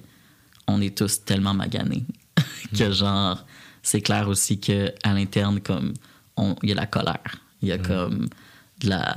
on 0.67 0.81
est 0.81 0.95
tous 0.95 1.23
tellement 1.25 1.53
maganés 1.53 2.03
que 2.77 2.91
genre 2.91 3.43
c'est 3.81 4.01
clair 4.01 4.27
aussi 4.27 4.59
que 4.59 4.93
à 5.03 5.13
l'interne 5.13 5.59
comme 5.59 5.93
il 6.63 6.69
y 6.69 6.71
a 6.71 6.75
la 6.75 6.85
colère 6.85 7.43
il 7.61 7.69
y 7.69 7.71
a 7.71 7.77
comme 7.77 8.27
de 8.79 8.89
la 8.89 9.15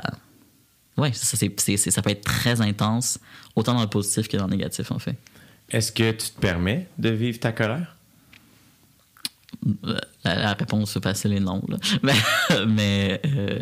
ouais 0.98 1.12
ça, 1.12 1.36
ça 1.36 2.02
peut 2.02 2.10
être 2.10 2.24
très 2.24 2.60
intense 2.60 3.18
autant 3.54 3.74
dans 3.74 3.82
le 3.82 3.86
positif 3.88 4.28
que 4.28 4.36
dans 4.36 4.46
le 4.46 4.50
négatif 4.52 4.90
en 4.92 4.98
fait 4.98 5.16
Est-ce 5.70 5.92
que 5.92 6.10
tu 6.12 6.30
te 6.30 6.40
permets 6.40 6.88
de 6.98 7.10
vivre 7.10 7.38
ta 7.38 7.52
colère? 7.52 7.96
La, 10.24 10.34
la 10.34 10.52
réponse 10.52 10.98
facile 11.00 11.32
est 11.32 11.40
non 11.40 11.62
là. 11.68 11.76
mais, 12.02 12.14
mais 12.66 13.20
euh, 13.24 13.58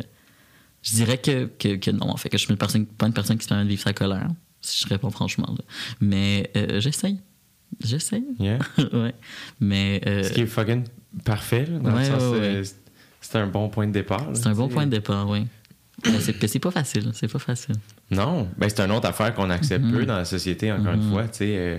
je 0.82 0.92
dirais 0.94 1.18
que, 1.18 1.46
que, 1.46 1.76
que 1.76 1.90
non 1.90 2.08
en 2.10 2.16
fait 2.16 2.28
que 2.28 2.36
je 2.38 2.42
suis 2.44 2.50
une 2.52 2.58
personne, 2.58 2.86
pas 2.86 3.06
une 3.06 3.12
personne 3.12 3.38
qui 3.38 3.44
se 3.44 3.48
permet 3.48 3.64
de 3.64 3.68
vivre 3.68 3.82
sa 3.82 3.92
colère 3.92 4.28
si 4.60 4.82
je 4.84 4.88
réponds 4.88 5.10
franchement 5.10 5.46
là. 5.56 5.64
mais 6.00 6.50
euh, 6.56 6.80
j'essaye 6.80 7.20
j'essaye 7.82 8.24
Yeah. 8.38 8.58
ouais 8.92 9.14
mais 9.60 10.00
euh, 10.06 10.22
Ce 10.24 10.32
qui 10.32 10.42
est 10.42 10.46
fucking 10.46 10.84
parfait, 11.24 11.66
là, 11.66 11.78
dans 11.78 11.94
Ouais, 11.94 12.08
le 12.10 12.18
sens, 12.18 12.32
ouais, 12.32 12.38
euh, 12.40 12.64
c'est- 13.20 13.36
un 13.38 13.46
bon 13.46 13.68
point 13.68 13.86
de 13.86 13.92
départ. 13.92 14.28
C'est 14.34 14.46
un 14.48 14.52
bon 14.54 14.68
point 14.68 14.84
de 14.86 14.90
départ, 14.90 15.28
oui. 15.28 15.46
Mais 16.04 16.20
c'est 16.20 16.34
que 16.34 16.46
c'est 16.46 16.58
pas 16.58 16.70
facile, 16.70 17.10
c'est 17.14 17.28
pas 17.30 17.38
facile. 17.38 17.76
Non, 18.10 18.48
ben 18.58 18.68
c'est 18.68 18.80
une 18.80 18.90
autre 18.92 19.08
affaire 19.08 19.32
qu'on 19.34 19.48
accepte 19.50 19.84
Mhm. 19.84 19.92
peu 19.92 20.04
dans 20.06 20.16
la 20.16 20.24
société, 20.24 20.70
encore 20.72 20.94
une 20.94 21.04
Mhm. 21.04 21.12
fois, 21.12 21.28
tu 21.28 21.38
sais. 21.38 21.56
euh, 21.56 21.78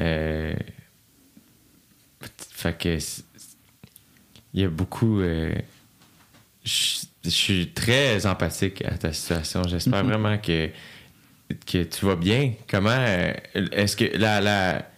euh, 0.00 0.54
fait 2.50 2.76
que 2.78 2.98
il 4.54 4.60
y 4.60 4.64
a 4.64 4.68
beaucoup. 4.68 5.20
euh, 5.20 5.54
je 6.64 6.98
je 7.24 7.30
suis 7.30 7.68
très 7.72 8.24
empathique 8.26 8.82
à 8.84 8.96
ta 8.96 9.12
situation. 9.12 9.62
J'espère 9.68 10.02
Mhm. 10.04 10.10
vraiment 10.10 10.38
que 10.38 10.70
que 11.66 11.82
tu 11.82 12.04
vas 12.06 12.16
bien. 12.16 12.52
Comment 12.68 12.90
est-ce 13.54 13.96
que 13.96 14.16
la, 14.16 14.40
la 14.40 14.88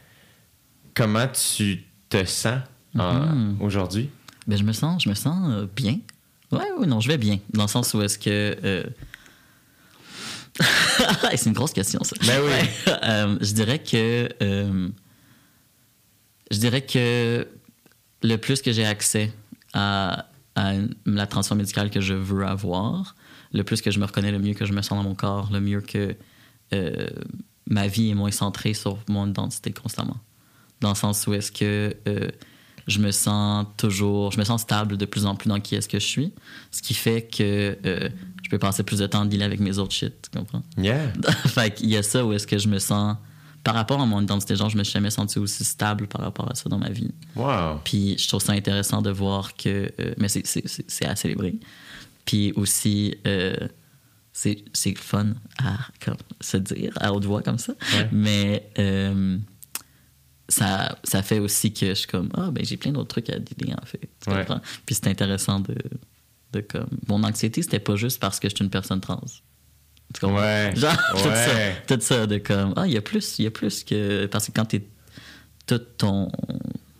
comment 0.94 1.26
tu 1.28 1.84
te 2.08 2.24
sens 2.24 2.60
en- 2.98 3.26
Mhm. 3.26 3.56
aujourd'hui? 3.60 4.10
Ben, 4.46 4.56
je 4.58 4.64
me 4.64 4.72
sens, 4.72 5.02
je 5.04 5.08
me 5.08 5.14
sens 5.14 5.66
bien. 5.74 5.98
Ouais, 6.52 6.70
ouais, 6.78 6.86
non, 6.86 7.00
je 7.00 7.08
vais 7.08 7.18
bien. 7.18 7.38
Dans 7.52 7.64
le 7.64 7.68
sens 7.68 7.94
où 7.94 8.02
est-ce 8.02 8.18
que. 8.18 8.56
euh, 8.64 8.84
c'est 11.36 11.46
une 11.46 11.52
grosse 11.52 11.72
question, 11.72 12.02
ça. 12.02 12.16
Ben 12.26 12.40
oui. 12.42 12.50
Ouais. 12.50 12.68
Euh, 13.02 13.38
je 13.40 13.52
dirais 13.52 13.78
que. 13.78 14.28
euh, 14.42 14.88
je 16.50 16.58
dirais 16.58 16.84
que 16.84 17.46
le 18.22 18.36
plus 18.36 18.60
que 18.60 18.72
j'ai 18.72 18.84
accès 18.84 19.32
à, 19.72 20.26
la 21.06 21.26
transition 21.26 21.54
médicale 21.54 21.90
que 21.90 22.00
je 22.00 22.12
veux 22.12 22.44
avoir, 22.44 23.14
le 23.52 23.62
plus 23.62 23.80
que 23.80 23.90
je 23.90 23.98
me 23.98 24.04
reconnais, 24.04 24.32
le 24.32 24.40
mieux 24.40 24.54
que 24.54 24.66
je 24.66 24.72
me 24.72 24.82
sens 24.82 24.98
dans 24.98 25.08
mon 25.08 25.14
corps, 25.14 25.48
le 25.52 25.60
mieux 25.60 25.80
que 25.80 26.16
ma 27.68 27.86
vie 27.86 28.10
est 28.10 28.14
moins 28.14 28.32
centrée 28.32 28.74
sur 28.74 28.98
mon 29.08 29.28
identité 29.28 29.72
constamment. 29.72 30.18
Dans 30.80 30.90
le 30.90 30.96
sens 30.96 31.26
où 31.26 31.34
est-ce 31.34 31.52
que 31.52 31.96
je 32.90 32.98
me 32.98 33.10
sens 33.10 33.66
toujours, 33.76 34.32
je 34.32 34.38
me 34.38 34.44
sens 34.44 34.62
stable 34.62 34.96
de 34.96 35.04
plus 35.06 35.24
en 35.26 35.34
plus 35.34 35.48
dans 35.48 35.60
qui 35.60 35.74
est-ce 35.76 35.88
que 35.88 35.98
je 35.98 36.06
suis, 36.06 36.32
ce 36.70 36.82
qui 36.82 36.94
fait 36.94 37.22
que 37.22 37.78
euh, 37.86 38.08
je 38.42 38.50
peux 38.50 38.58
passer 38.58 38.82
plus 38.82 38.98
de 38.98 39.06
temps 39.06 39.22
à 39.22 39.26
dealer 39.26 39.44
avec 39.44 39.60
mes 39.60 39.78
autres 39.78 39.92
shit, 39.92 40.14
tu 40.30 40.38
comprends? 40.38 40.62
Yeah. 40.76 41.12
fait 41.46 41.74
qu'il 41.74 41.88
y 41.90 41.96
a 41.96 42.02
ça 42.02 42.24
où 42.24 42.32
est-ce 42.32 42.46
que 42.46 42.58
je 42.58 42.68
me 42.68 42.78
sens, 42.78 43.16
par 43.62 43.74
rapport 43.74 44.00
à 44.00 44.06
mon 44.06 44.20
identité 44.22 44.56
genre, 44.56 44.70
je 44.70 44.76
me 44.78 44.84
suis 44.84 44.94
jamais 44.94 45.10
senti 45.10 45.38
aussi 45.38 45.64
stable 45.64 46.06
par 46.06 46.22
rapport 46.22 46.50
à 46.50 46.54
ça 46.54 46.68
dans 46.68 46.78
ma 46.78 46.88
vie. 46.90 47.10
Wow. 47.36 47.80
Puis 47.84 48.16
je 48.18 48.26
trouve 48.28 48.40
ça 48.42 48.52
intéressant 48.52 49.02
de 49.02 49.10
voir 49.10 49.54
que. 49.54 49.90
euh, 50.00 50.14
mais 50.18 50.28
c'est- 50.28 51.04
à 51.06 51.14
célébrer. 51.16 51.54
Puis 52.24 52.52
aussi, 52.56 53.14
euh, 53.26 53.54
c'est 54.32 54.64
c'est 54.72 54.96
fun 54.96 55.34
à 55.62 55.76
comme, 56.02 56.16
se 56.40 56.56
dire 56.56 56.92
à 57.00 57.12
haute 57.12 57.24
voix 57.26 57.42
comme 57.42 57.58
ça. 57.58 57.74
Ouais. 57.94 58.08
Mais 58.12 58.70
euh, 58.78 59.36
ça, 60.50 60.98
ça 61.04 61.22
fait 61.22 61.38
aussi 61.38 61.72
que 61.72 61.86
je 61.88 61.94
suis 61.94 62.06
comme 62.08 62.28
Ah, 62.36 62.50
ben 62.50 62.62
j'ai 62.64 62.76
plein 62.76 62.92
d'autres 62.92 63.08
trucs 63.08 63.30
à 63.30 63.38
dire 63.38 63.76
en 63.80 63.86
fait. 63.86 64.00
Tu 64.22 64.30
Ouais. 64.30 64.40
comprends? 64.44 64.60
Puis 64.84 64.94
c'est 64.94 65.06
intéressant 65.06 65.60
de, 65.60 65.74
de 66.52 66.60
comme. 66.60 66.88
Mon 67.08 67.22
anxiété, 67.24 67.62
c'était 67.62 67.78
pas 67.78 67.96
juste 67.96 68.20
parce 68.20 68.38
que 68.40 68.48
je 68.50 68.54
suis 68.56 68.64
une 68.64 68.70
personne 68.70 69.00
trans. 69.00 69.20
Tu 70.12 70.20
comprends? 70.20 70.40
Ouais. 70.40 70.72
Genre, 70.76 70.96
tout, 71.12 71.18
ça, 71.18 71.96
tout 71.96 72.00
ça 72.00 72.26
de 72.26 72.38
comme, 72.38 72.74
ah, 72.76 72.86
il 72.86 72.92
y 72.92 72.96
a 72.96 73.00
plus, 73.02 73.38
il 73.38 73.44
y 73.44 73.46
a 73.46 73.50
plus 73.50 73.84
que. 73.84 74.26
Parce 74.26 74.46
que 74.48 74.52
quand 74.52 74.64
t'es. 74.66 74.84
Tout 75.66 75.78
ton. 75.78 76.30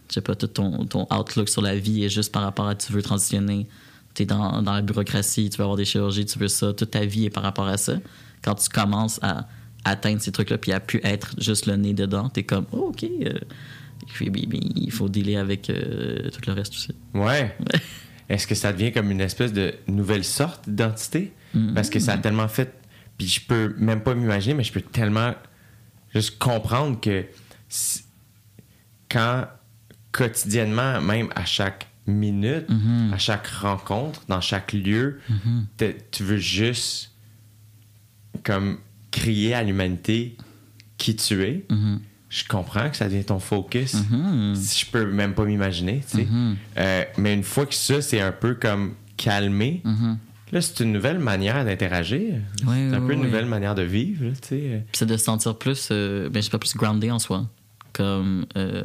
Je 0.09 0.15
sais 0.15 0.21
pas, 0.21 0.35
tout 0.35 0.47
ton, 0.49 0.87
ton 0.87 1.07
outlook 1.13 1.49
sur 1.49 1.63
la 1.63 1.77
vie 1.77 2.05
est 2.05 2.09
juste 2.09 2.33
par 2.33 2.43
rapport 2.43 2.67
à 2.69 2.75
tu 2.75 2.93
veux 2.93 3.03
transitionner. 3.03 3.69
T'es 4.15 4.25
dans, 4.27 4.61
dans 4.63 4.73
la 4.75 4.83
bureaucratie, 4.83 5.51
tu 5.51 5.57
veux 5.59 5.63
avoir 5.63 5.77
des 5.77 5.85
chirurgies, 5.85 6.27
tu 6.27 6.39
veux 6.39 6.49
ça. 6.49 6.73
Toute 6.73 6.91
ta 6.91 7.05
vie 7.05 7.27
est 7.27 7.31
par 7.31 7.43
rapport 7.45 7.67
à 7.69 7.77
ça. 7.77 7.95
Quand 8.43 8.55
tu 8.57 8.69
commences 8.69 9.19
à 9.23 9.47
atteindre 9.85 10.21
ces 10.21 10.33
trucs-là, 10.33 10.59
puis 10.59 10.73
à 10.73 10.81
pu 10.81 11.01
être 11.05 11.35
juste 11.41 11.67
le 11.67 11.77
nez 11.77 11.95
dedans, 11.95 12.29
t'es 12.29 12.43
comme, 12.43 12.67
oh, 12.73 12.89
OK. 12.95 13.05
euh, 13.05 13.33
puis, 14.09 14.31
puis, 14.31 14.47
il 14.77 14.91
faut 14.91 15.09
dealer 15.09 15.37
avec 15.37 15.71
euh, 15.71 16.29
tout 16.31 16.41
le 16.47 16.53
reste 16.53 16.73
aussi. 16.75 16.95
Ouais. 17.15 17.57
Est-ce 18.29 18.47
que 18.47 18.55
ça 18.55 18.73
devient 18.73 18.93
comme 18.93 19.11
une 19.11 19.21
espèce 19.21 19.53
de 19.53 19.75
nouvelle 19.89 20.25
sorte 20.25 20.69
d'identité? 20.69 21.33
Mm. 21.55 21.75
Parce 21.75 21.91
que 21.91 21.99
ça 21.99 22.13
a 22.15 22.19
tellement 22.19 22.49
fait. 22.49 22.73
Puis 23.19 23.27
je 23.27 23.41
peux 23.41 23.75
même 23.79 24.01
pas 24.03 24.15
m'imaginer, 24.15 24.55
mais 24.55 24.65
je 24.65 24.73
peux 24.73 24.81
tellement 24.81 25.35
juste 26.15 26.39
comprendre 26.39 27.01
que 27.01 27.25
quand 29.11 29.47
quotidiennement, 30.13 31.01
même 31.01 31.29
à 31.35 31.45
chaque 31.45 31.87
minute, 32.07 32.69
Mhm. 32.69 33.13
à 33.13 33.19
chaque 33.19 33.47
rencontre, 33.47 34.23
dans 34.29 34.41
chaque 34.41 34.73
lieu, 34.73 35.21
tu 36.11 36.23
veux 36.23 36.39
juste 36.39 37.13
comme 38.43 38.79
crier 39.11 39.55
à 39.55 39.63
l'humanité 39.63 40.37
qui 40.99 41.17
tu 41.17 41.43
es. 41.43 41.65
Mhm. 41.71 42.01
Je 42.29 42.45
comprends 42.45 42.89
que 42.91 42.97
ça 42.97 43.09
devient 43.09 43.25
ton 43.25 43.41
focus. 43.41 43.95
Mhm. 43.95 44.55
Si 44.55 44.85
je 44.87 44.91
peux 44.91 45.05
même 45.11 45.35
pas 45.35 45.45
m'imaginer, 45.45 46.01
tu 46.09 46.19
sais. 46.19 46.25
Mhm. 46.31 46.57
Euh, 46.79 47.05
mais 47.19 47.35
une 47.35 47.43
fois 47.43 47.67
que 47.67 47.75
ça, 47.75 48.01
c'est 48.03 48.21
un 48.21 48.31
peu 48.33 48.55
comme 48.55 48.95
calmé, 49.17 49.81
Mhm. 49.85 50.17
là, 50.53 50.61
c'est 50.61 50.81
une 50.81 50.93
nouvelle 50.93 51.19
manière 51.19 51.65
d'interagir. 51.65 52.35
C'est 52.59 52.95
un 52.95 53.01
peu 53.01 53.15
une 53.15 53.23
nouvelle 53.23 53.47
manière 53.47 53.75
de 53.75 53.83
vivre, 53.83 54.27
là. 54.27 54.31
Puis 54.49 54.71
c'est 54.93 55.07
de 55.07 55.17
se 55.17 55.25
sentir 55.25 55.57
plus, 55.59 55.89
euh, 55.91 56.29
ben, 56.29 56.41
je 56.41 56.45
sais 56.45 56.51
pas, 56.51 56.59
plus 56.59 56.75
groundé 56.77 57.11
en 57.11 57.19
soi. 57.19 57.47
Comme. 57.93 58.47
euh, 58.57 58.85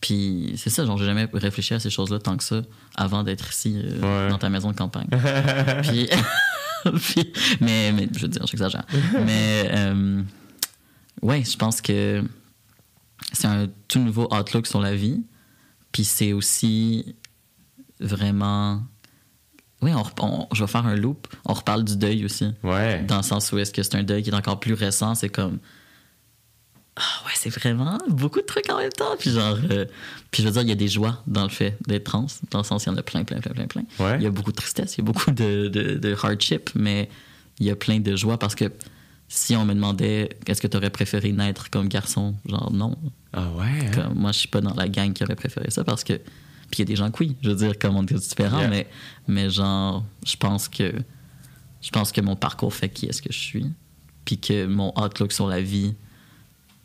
puis 0.00 0.52
c'est 0.56 0.70
ça, 0.70 0.84
genre, 0.84 0.96
j'ai 0.98 1.06
jamais 1.06 1.28
réfléchi 1.32 1.74
à 1.74 1.80
ces 1.80 1.90
choses-là 1.90 2.18
tant 2.20 2.36
que 2.36 2.44
ça 2.44 2.62
avant 2.96 3.24
d'être 3.24 3.50
ici 3.50 3.80
euh, 3.84 4.24
Ouais. 4.24 4.30
dans 4.30 4.38
ta 4.38 4.48
maison 4.48 4.70
de 4.70 4.76
campagne. 4.76 5.08
puis, 5.82 6.08
puis- 6.84 7.32
mais, 7.60 7.92
mais, 7.92 8.08
je 8.14 8.20
veux 8.20 8.28
dire, 8.28 8.46
j'exagère. 8.46 8.84
mais, 9.24 9.70
euh, 9.72 10.22
ouais, 11.22 11.42
je 11.44 11.56
pense 11.56 11.80
que 11.80 12.22
c'est 13.32 13.46
un 13.46 13.68
tout 13.88 13.98
nouveau 14.00 14.28
outlook 14.34 14.66
sur 14.66 14.80
la 14.80 14.94
vie. 14.94 15.22
Puis 15.92 16.04
c'est 16.04 16.32
aussi 16.32 17.16
vraiment. 18.00 18.82
Oui, 19.80 19.92
on, 19.94 20.02
on- 20.24 20.48
je 20.52 20.64
vais 20.64 20.70
faire 20.70 20.86
un 20.86 20.96
loop. 20.96 21.26
On 21.44 21.52
reparle 21.54 21.84
du 21.84 21.96
deuil 21.96 22.24
aussi. 22.24 22.50
Ouais. 22.62 23.02
Dans 23.04 23.18
le 23.18 23.22
sens 23.22 23.50
où 23.52 23.58
est-ce 23.58 23.72
que 23.72 23.82
c'est 23.82 23.94
un 23.94 24.02
deuil 24.02 24.22
qui 24.22 24.30
est 24.30 24.34
encore 24.34 24.60
plus 24.60 24.74
récent, 24.74 25.14
c'est 25.14 25.28
comme. 25.28 25.58
Ah 27.00 27.24
ouais, 27.26 27.32
c'est 27.34 27.50
vraiment 27.50 27.96
beaucoup 28.08 28.40
de 28.40 28.46
trucs 28.46 28.68
en 28.70 28.78
même 28.78 28.90
temps. 28.90 29.14
Puis 29.18 29.30
genre. 29.30 29.56
euh, 29.70 29.84
puis 30.30 30.42
je 30.42 30.48
veux 30.48 30.52
dire, 30.52 30.62
il 30.62 30.68
y 30.68 30.72
a 30.72 30.76
des 30.76 30.88
joies 30.88 31.22
dans 31.26 31.44
le 31.44 31.48
fait 31.48 31.76
d'être 31.86 32.04
trans. 32.04 32.26
Dans 32.50 32.58
le 32.58 32.64
sens, 32.64 32.84
il 32.84 32.88
y 32.88 32.92
en 32.92 32.96
a 32.96 33.02
plein, 33.02 33.24
plein, 33.24 33.38
plein, 33.40 33.52
plein, 33.52 33.66
plein. 33.66 33.82
Ouais. 33.98 34.16
Il 34.16 34.22
y 34.22 34.26
a 34.26 34.30
beaucoup 34.30 34.50
de 34.50 34.56
tristesse, 34.56 34.96
il 34.96 34.98
y 34.98 35.00
a 35.02 35.04
beaucoup 35.04 35.30
de, 35.30 35.68
de, 35.68 35.94
de 35.94 36.16
hardship, 36.22 36.70
mais 36.74 37.08
il 37.60 37.66
y 37.66 37.70
a 37.70 37.76
plein 37.76 38.00
de 38.00 38.16
joie 38.16 38.38
parce 38.38 38.54
que 38.54 38.70
si 39.28 39.54
on 39.56 39.64
me 39.64 39.74
demandait 39.74 40.30
est-ce 40.46 40.60
que 40.60 40.66
tu 40.66 40.76
aurais 40.76 40.90
préféré 40.90 41.32
naître 41.32 41.70
comme 41.70 41.88
garçon, 41.88 42.34
genre 42.46 42.72
non. 42.72 42.96
Ah 43.32 43.48
ouais. 43.52 43.64
hein? 43.66 43.90
Comme, 43.94 44.14
moi, 44.18 44.32
je 44.32 44.38
suis 44.40 44.48
pas 44.48 44.60
dans 44.60 44.74
la 44.74 44.88
gang 44.88 45.12
qui 45.12 45.22
aurait 45.22 45.36
préféré 45.36 45.70
ça 45.70 45.84
parce 45.84 46.02
que. 46.04 46.14
Puis 46.70 46.76
il 46.76 46.78
y 46.80 46.82
a 46.82 46.86
des 46.86 46.96
gens 46.96 47.10
que 47.10 47.24
oui, 47.24 47.36
je 47.42 47.48
veux 47.48 47.56
dire, 47.56 47.78
comme 47.78 47.96
on 47.96 48.02
est 48.04 48.12
différents, 48.14 48.58
Yeah. 48.58 48.68
mais, 48.68 48.86
mais 49.26 49.48
genre, 49.50 50.04
je 50.26 50.36
pense 50.36 50.68
que. 50.68 50.92
Je 51.80 51.90
pense 51.90 52.10
que 52.10 52.20
mon 52.20 52.34
parcours 52.36 52.74
fait 52.74 52.88
qui 52.88 53.06
est-ce 53.06 53.22
que 53.22 53.32
je 53.32 53.38
suis. 53.38 53.66
Puis 54.24 54.38
que 54.38 54.66
mon 54.66 54.92
outlook 55.00 55.32
sur 55.32 55.46
la 55.46 55.60
vie, 55.62 55.94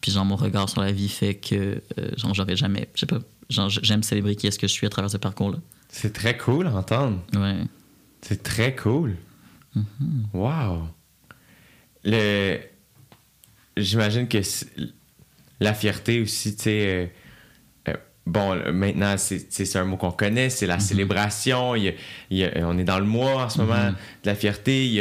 puis 0.04 0.12
genre 0.12 0.26
mon 0.26 0.36
regard 0.36 0.68
sur 0.68 0.82
la 0.82 0.91
vie 0.91 1.08
fait 1.08 1.36
que, 1.36 1.82
euh, 1.97 2.10
genre, 2.18 2.34
j'aurais 2.34 2.58
jamais. 2.58 2.89
Je 2.93 2.99
sais 2.99 3.06
pas. 3.06 3.20
Genre, 3.49 3.70
j'aime 3.70 4.04
célébrer 4.04 4.36
qui 4.36 4.47
est-ce 4.47 4.60
que 4.60 4.68
je 4.68 4.74
suis 4.74 4.86
à 4.86 4.89
travers 4.89 5.10
ce 5.10 5.16
parcours-là. 5.16 5.60
C'est 5.88 6.12
très 6.12 6.38
cool 6.38 6.68
à 6.68 6.76
entendre. 6.76 7.24
Ouais. 7.34 7.62
C'est 8.22 8.43
très 8.43 8.76
cool. 8.76 9.16
Mm-hmm. 9.78 9.84
Wow. 10.34 10.89
Le... 12.04 12.60
J'imagine 13.78 14.28
que 14.28 14.39
la 15.62 15.74
fierté 15.74 16.20
aussi, 16.20 16.58
tu 16.58 16.64
sais. 16.64 17.14
Bon, 18.26 18.55
maintenant, 18.74 19.15
c'est 19.17 19.76
un 19.76 19.86
mot 19.86 19.97
qu'on 19.97 20.11
connaît, 20.11 20.49
c'est 20.49 20.67
la 20.67 20.80
célébration. 20.80 21.76
Il 21.76 21.84
y 21.84 21.88
a- 21.89 21.93
il 22.30 22.38
y 22.38 22.43
a- 22.45 22.51
on 22.67 22.78
est 22.78 22.84
dans 22.84 22.99
le 22.99 23.05
mois 23.05 23.45
en 23.45 23.49
ce 23.49 23.57
moment 23.59 23.74
Mm-hmm. 23.74 24.24
de 24.24 24.30
la 24.30 24.36
fierté. 24.36 24.86
Il 24.86 24.93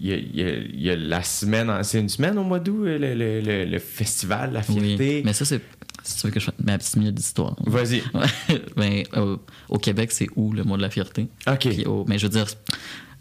y 0.00 0.90
a, 0.90 0.96
la 0.96 1.22
semaine, 1.22 1.70
c'est 1.82 2.00
une 2.00 2.08
semaine 2.08 2.38
au 2.38 2.44
mois 2.44 2.58
d'août, 2.60 2.84
le, 2.84 2.98
le- 2.98 3.40
le- 3.40 3.64
le 3.64 3.78
festival, 3.78 4.52
la 4.52 4.62
fierté. 4.62 5.16
Oui. 5.18 5.22
Mais 5.24 5.32
ça, 5.32 5.44
c'est. 5.44 5.60
Si 6.04 6.16
tu 6.20 6.26
veux 6.26 6.32
que 6.32 6.40
je 6.40 6.46
fasse 6.46 6.54
ma 6.64 6.76
petite 6.78 6.96
minute 6.96 7.14
d'histoire. 7.14 7.54
Vas-y. 7.64 8.02
Ben, 8.76 9.04
au 9.68 9.78
Québec, 9.78 10.10
c'est 10.10 10.26
où 10.34 10.52
le 10.52 10.64
mois 10.64 10.76
de 10.76 10.82
la 10.82 10.90
fierté? 10.90 11.28
OK. 11.46 11.58
Puis 11.68 11.84
mais 12.08 12.18
je 12.18 12.24
veux 12.26 12.30
dire, 12.32 12.46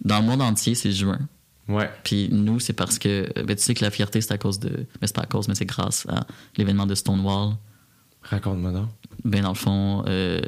dans 0.03 0.19
le 0.19 0.25
monde 0.25 0.41
entier, 0.41 0.73
c'est 0.73 0.91
juin. 0.91 1.19
Ouais. 1.67 1.89
Puis 2.03 2.29
nous, 2.31 2.59
c'est 2.59 2.73
parce 2.73 2.97
que. 2.97 3.27
Ben, 3.43 3.55
tu 3.55 3.61
sais 3.61 3.73
que 3.75 3.83
la 3.85 3.91
fierté, 3.91 4.19
c'est 4.21 4.33
à 4.33 4.37
cause 4.37 4.59
de. 4.59 4.69
Mais 4.99 5.07
c'est 5.07 5.15
pas 5.15 5.21
à 5.21 5.25
cause, 5.27 5.47
mais 5.47 5.55
c'est 5.55 5.65
grâce 5.65 6.07
à 6.09 6.25
l'événement 6.57 6.87
de 6.87 6.95
Stonewall. 6.95 7.53
Raconte-moi 8.23 8.71
donc. 8.71 8.89
Ben, 9.23 9.41
dans 9.41 9.49
le 9.49 9.55
fond, 9.55 10.03
euh, 10.07 10.39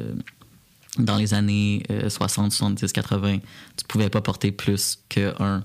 dans 0.98 1.16
les 1.16 1.34
années 1.34 1.82
euh, 1.90 2.08
60, 2.08 2.52
70, 2.52 2.92
80, 2.92 3.38
tu 3.76 3.84
pouvais 3.88 4.08
pas 4.10 4.20
porter 4.20 4.52
plus 4.52 4.98
que 5.08 5.34
un. 5.42 5.64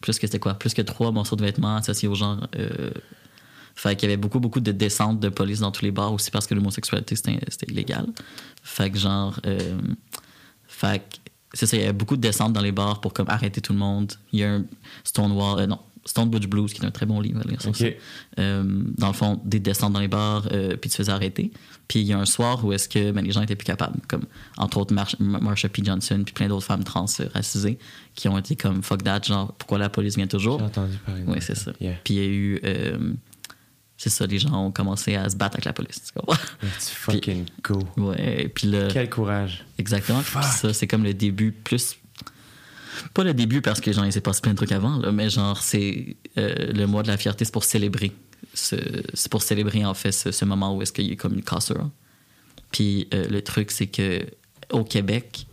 Plus 0.00 0.18
que 0.18 0.26
c'était 0.26 0.38
quoi? 0.38 0.54
Plus 0.54 0.72
que 0.72 0.82
trois 0.82 1.12
morceaux 1.12 1.36
de 1.36 1.42
vêtements 1.44 1.76
associés 1.76 2.08
au 2.08 2.14
genre. 2.14 2.46
euh, 2.56 2.90
fait 3.76 3.96
qu'il 3.96 4.08
y 4.08 4.12
avait 4.12 4.20
beaucoup, 4.20 4.40
beaucoup 4.40 4.60
de 4.60 4.72
descentes 4.72 5.20
de 5.20 5.28
police 5.28 5.60
dans 5.60 5.70
tous 5.70 5.84
les 5.84 5.90
bars 5.90 6.12
aussi 6.12 6.30
parce 6.30 6.46
que 6.46 6.54
l'homosexualité, 6.54 7.14
c'était 7.16 7.66
illégal. 7.70 8.06
Fait 8.62 8.90
que 8.90 8.98
genre. 8.98 9.38
euh, 9.46 9.78
fait 10.66 11.02
c'est 11.52 11.66
ça, 11.66 11.76
il 11.76 11.80
y 11.80 11.82
avait 11.84 11.92
beaucoup 11.92 12.16
de 12.16 12.20
descentes 12.20 12.52
dans 12.52 12.60
les 12.60 12.72
bars 12.72 13.00
pour 13.00 13.12
comme 13.12 13.28
arrêter 13.28 13.60
tout 13.60 13.72
le 13.72 13.78
monde. 13.78 14.12
Il 14.32 14.38
y 14.40 14.44
a 14.44 14.54
un 14.54 14.64
Stonewall, 15.04 15.60
euh, 15.60 15.66
non, 15.66 15.78
Stone 16.04 16.30
Butch 16.30 16.46
Blues, 16.46 16.72
qui 16.72 16.82
est 16.82 16.86
un 16.86 16.90
très 16.90 17.06
bon 17.06 17.20
livre 17.20 17.40
à 17.44 17.48
lire 17.48 17.60
sur 17.60 17.70
OK. 17.70 17.76
ça. 17.76 17.84
Euh, 18.38 18.62
dans 18.96 19.08
le 19.08 19.12
fond, 19.12 19.40
des 19.44 19.60
descentes 19.60 19.92
dans 19.92 20.00
les 20.00 20.08
bars, 20.08 20.48
euh, 20.52 20.76
puis 20.76 20.88
tu 20.90 20.96
faisais 20.96 21.12
arrêter. 21.12 21.50
Puis 21.88 22.00
il 22.00 22.06
y 22.06 22.12
a 22.12 22.18
un 22.18 22.24
soir 22.24 22.64
où 22.64 22.72
est-ce 22.72 22.88
que 22.88 23.10
ben, 23.10 23.22
les 23.24 23.32
gens 23.32 23.42
étaient 23.42 23.56
plus 23.56 23.66
capables, 23.66 23.98
comme 24.08 24.22
entre 24.56 24.78
autres 24.78 24.94
Mar- 24.94 25.14
Marsha 25.18 25.68
P. 25.68 25.82
Johnson, 25.84 26.22
puis 26.24 26.32
plein 26.32 26.48
d'autres 26.48 26.64
femmes 26.66 26.84
trans 26.84 27.06
euh, 27.20 27.24
racisées, 27.34 27.78
qui 28.14 28.28
ont 28.28 28.38
été 28.38 28.56
comme 28.56 28.82
fuck 28.82 29.02
that, 29.02 29.22
genre 29.24 29.52
pourquoi 29.58 29.78
la 29.78 29.88
police 29.90 30.16
vient 30.16 30.26
toujours? 30.26 30.58
J'ai 30.58 30.64
entendu 30.66 30.96
parler 31.04 31.22
Oui, 31.26 31.38
c'est 31.40 31.56
ça. 31.56 31.72
Yeah. 31.80 31.94
Puis 32.04 32.14
il 32.14 32.20
y 32.20 32.24
a 32.24 32.28
eu. 32.28 32.60
euh, 32.64 33.12
c'est 33.96 34.08
ça, 34.08 34.24
les 34.26 34.38
gens 34.38 34.54
ont 34.66 34.70
commencé 34.70 35.14
à 35.14 35.28
se 35.28 35.36
battre 35.36 35.56
avec 35.56 35.66
la 35.66 35.74
police. 35.74 36.02
Tu 36.06 36.18
comprends? 36.18 36.40
Let's 36.62 36.88
fucking 36.88 37.44
go. 37.62 37.78
Ouais, 37.98 38.50
puis 38.54 38.68
là. 38.68 38.88
Quel 38.90 39.10
courage. 39.10 39.66
Exactement. 39.76 40.20
Fuck. 40.22 40.40
Puis 40.42 40.50
ça, 40.52 40.72
c'est 40.72 40.86
comme 40.86 41.04
le 41.04 41.12
début 41.12 41.52
plus. 41.52 41.96
Pas 43.14 43.24
le 43.24 43.34
début 43.34 43.60
parce 43.62 43.80
que 43.80 43.90
il 43.90 44.12
s'est 44.12 44.20
passé 44.20 44.40
plein 44.40 44.52
de 44.52 44.56
trucs 44.56 44.72
avant, 44.72 44.96
là, 44.98 45.12
mais 45.12 45.30
genre, 45.30 45.60
c'est 45.62 46.16
euh, 46.38 46.72
le 46.72 46.86
mois 46.86 47.02
de 47.02 47.08
la 47.08 47.16
fierté, 47.16 47.44
c'est 47.44 47.52
pour 47.52 47.64
célébrer. 47.64 48.12
ce- 48.54 48.76
C'est 49.14 49.30
pour 49.30 49.42
célébrer, 49.42 49.84
en 49.84 49.94
fait, 49.94 50.12
ce, 50.12 50.32
ce 50.32 50.44
moment 50.44 50.74
où 50.76 50.82
est-ce 50.82 50.92
qu'il 50.92 51.06
y 51.06 51.10
a 51.10 51.12
eu 51.12 51.16
comme 51.16 51.34
une 51.34 51.42
cassure. 51.44 51.88
Puis 52.72 53.08
euh, 53.14 53.26
le 53.28 53.42
truc, 53.42 53.70
c'est 53.70 53.86
que 53.86 54.26
au 54.72 54.84
Québec, 54.84 55.46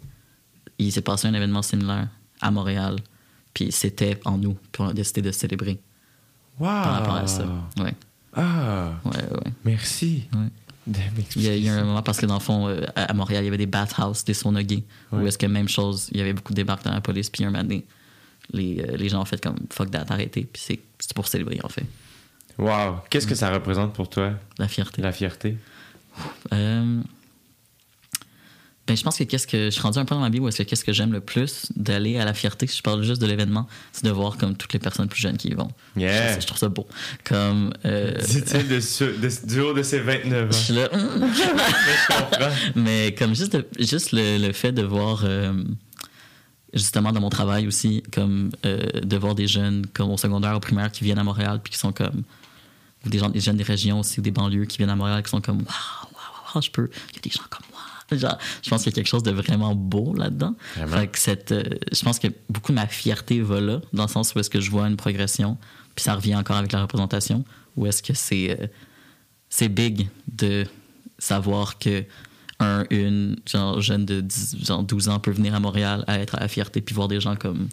il 0.79 0.91
s'est 0.91 1.01
passé 1.01 1.27
un 1.27 1.33
événement 1.33 1.61
similaire 1.63 2.07
à 2.41 2.51
Montréal. 2.51 2.95
Puis 3.53 3.71
c'était 3.71 4.19
en 4.25 4.38
nous. 4.38 4.53
Puis 4.71 4.81
on 4.83 4.88
a 4.89 4.93
décidé 4.93 5.21
de 5.21 5.31
célébrer 5.31 5.79
Wow. 6.59 6.65
par 6.67 6.93
rapport 6.93 7.15
à 7.15 7.27
ça. 7.27 7.45
Ouais, 7.79 7.93
Ah, 8.33 8.91
ouais, 9.05 9.11
ouais. 9.31 9.51
merci. 9.65 10.23
ouais. 10.33 10.49
Il 11.35 11.41
y, 11.43 11.49
a, 11.49 11.55
il 11.55 11.63
y 11.63 11.69
a 11.69 11.75
un 11.75 11.83
moment 11.83 12.01
parce 12.01 12.17
que 12.19 12.25
dans 12.25 12.35
le 12.35 12.39
fond, 12.39 12.67
euh, 12.67 12.81
à 12.95 13.03
à 13.11 13.13
Montréal, 13.13 13.43
il 13.43 13.45
y 13.45 13.49
avait 13.49 13.57
des 13.57 13.65
bathhouses, 13.65 14.23
des 14.23 14.33
saunas 14.33 14.63
gays. 14.63 14.83
Ouais. 15.11 15.23
Où 15.23 15.27
est-ce 15.27 15.38
que 15.38 15.45
même 15.45 15.67
chose, 15.67 16.07
il 16.11 16.17
y 16.17 16.21
avait 16.21 16.33
beaucoup 16.33 16.53
de 16.53 16.57
débarques 16.57 16.83
dans 16.85 16.93
la 16.93 17.01
police. 17.01 17.29
Puis 17.29 17.43
un 17.43 17.51
moment 17.51 17.63
donné, 17.63 17.85
les, 18.51 18.79
euh, 18.79 18.95
les 18.97 19.09
gens 19.09 19.21
ont 19.21 19.25
fait 19.25 19.41
comme 19.41 19.57
fuck 19.69 19.91
that, 19.91 20.05
arrêtez. 20.09 20.47
Puis 20.51 20.61
c'est 20.65 20.79
c'est 20.99 21.13
pour 21.13 21.27
célébrer 21.27 21.59
en 21.63 21.69
fait. 21.69 21.85
Wow. 22.57 23.01
Qu'est-ce 23.09 23.27
que 23.27 23.35
ça 23.35 23.51
représente 23.51 23.93
pour 23.93 24.09
toi, 24.09 24.33
La 24.57 24.67
fierté. 24.67 25.01
la 25.01 25.11
fierté? 25.11 25.57
Euh, 26.53 27.01
ben, 28.88 28.95
je 28.95 29.03
pense 29.03 29.17
que 29.17 29.23
qu'est-ce 29.25 29.45
que 29.47 29.65
je 29.65 29.69
suis 29.69 29.81
rendu 29.81 29.99
un 29.99 30.05
peu 30.05 30.15
dans 30.15 30.21
ma 30.21 30.29
vie 30.29 30.39
où 30.39 30.47
est-ce 30.47 30.59
que 30.59 30.63
qu'est-ce 30.63 30.85
que 30.85 30.93
j'aime 30.93 31.11
le 31.11 31.19
plus 31.21 31.65
d'aller 31.75 32.17
à 32.19 32.25
la 32.25 32.33
fierté, 32.33 32.67
si 32.67 32.77
je 32.77 32.81
parle 32.81 33.03
juste 33.03 33.21
de 33.21 33.27
l'événement, 33.27 33.67
c'est 33.91 34.05
de 34.05 34.11
voir 34.11 34.38
comme 34.38 34.55
toutes 34.55 34.71
les 34.73 34.79
personnes 34.79 35.07
plus 35.09 35.19
jeunes 35.21 35.38
qui 35.38 35.49
y 35.49 35.53
vont. 35.53 35.67
Yeah. 35.97 36.35
Je, 36.35 36.41
je 36.41 36.47
trouve 36.47 36.57
ça 36.57 36.69
beau. 36.69 36.88
Comme 37.25 37.73
euh, 37.85 38.13
Dit-il 38.25 38.67
de 38.67 38.79
ce- 38.79 39.03
de- 39.03 39.47
du 39.47 39.59
haut 39.61 39.73
de 39.73 39.83
ses 39.83 39.99
29 39.99 40.51
je 40.51 40.55
ans. 40.55 40.59
suis 40.61 40.73
là, 40.73 40.89
hum, 40.93 41.19
Mais 41.21 41.27
je 41.33 42.07
comprends. 42.07 42.49
mais 42.75 43.15
comme 43.17 43.35
juste, 43.35 43.53
de- 43.53 43.67
juste 43.79 44.11
le, 44.13 44.38
le 44.38 44.53
fait 44.53 44.71
de 44.71 44.83
voir 44.83 45.21
euh, 45.25 45.53
justement 46.73 47.11
dans 47.11 47.21
mon 47.21 47.29
travail 47.29 47.67
aussi, 47.67 48.03
comme 48.13 48.51
euh, 48.65 48.85
de 49.03 49.17
voir 49.17 49.35
des 49.35 49.47
jeunes 49.47 49.85
comme 49.93 50.09
au 50.11 50.17
secondaire, 50.17 50.55
au 50.55 50.59
primaire 50.59 50.91
qui 50.91 51.03
viennent 51.03 51.19
à 51.19 51.23
Montréal 51.23 51.59
puis 51.63 51.71
qui 51.73 51.79
sont 51.79 51.91
comme 51.91 52.23
ou 53.05 53.09
des 53.09 53.19
gens, 53.19 53.29
des 53.29 53.39
jeunes 53.39 53.57
des 53.57 53.63
régions 53.63 53.99
aussi, 53.99 54.19
ou 54.19 54.23
des 54.23 54.31
banlieues 54.31 54.65
qui 54.65 54.77
viennent 54.77 54.89
à 54.89 54.95
Montréal 54.95 55.23
qui 55.23 55.29
sont 55.29 55.41
comme 55.41 55.57
waouh, 55.57 55.67
waouh, 56.13 56.53
waouh, 56.55 56.61
je 56.61 56.71
peux, 56.71 56.89
il 57.11 57.15
y 57.15 57.19
a 57.19 57.21
des 57.21 57.29
gens 57.29 57.43
comme 57.49 57.65
moi. 57.71 57.76
Genre, 58.12 58.38
je 58.64 58.70
pense 58.70 58.84
qu'il 58.84 58.91
y 58.91 58.93
a 58.93 58.95
quelque 58.95 59.08
chose 59.08 59.24
de 59.24 59.32
vraiment 59.32 59.76
beau 59.76 60.14
là-dedans. 60.14 60.55
Fait 60.74 61.08
que 61.08 61.20
cette, 61.20 61.51
euh, 61.51 61.64
je 61.91 62.01
pense 62.03 62.20
que 62.20 62.28
beaucoup 62.49 62.72
de 62.72 62.78
ma 62.78 62.88
fierté 62.88 63.41
va 63.41 63.60
là, 63.60 63.82
dans 63.93 64.03
le 64.03 64.10
sens 64.10 64.34
où 64.34 64.39
est-ce 64.39 64.49
que 64.49 64.62
je 64.62 64.72
vois 64.72 64.88
une 64.88 64.95
progression, 64.97 65.58
puis 65.95 66.03
ça 66.03 66.16
revient 66.16 66.36
encore 66.36 66.55
avec 66.58 66.72
la 66.72 66.82
représentation, 66.82 67.43
où 67.76 67.86
est-ce 67.86 68.01
que 68.01 68.14
c'est 68.14 68.58
euh, 68.60 68.68
c'est 69.49 69.70
big 69.70 70.08
de 70.28 70.66
savoir 71.20 71.78
que 71.80 72.03
un 72.60 72.86
une 72.89 73.38
genre 73.45 73.82
jeune 73.82 74.05
de 74.05 74.22
10, 74.22 74.66
genre 74.66 74.84
12 74.84 75.10
ans 75.10 75.20
peut 75.20 75.32
venir 75.32 75.53
à 75.53 75.60
Montréal 75.60 76.03
à 76.08 76.20
être 76.20 76.36
à 76.36 76.39
la 76.39 76.47
fierté 76.47 76.82
puis 76.82 76.95
voir 76.95 77.08
des 77.08 77.20
gens 77.20 77.36
comme 77.36 77.68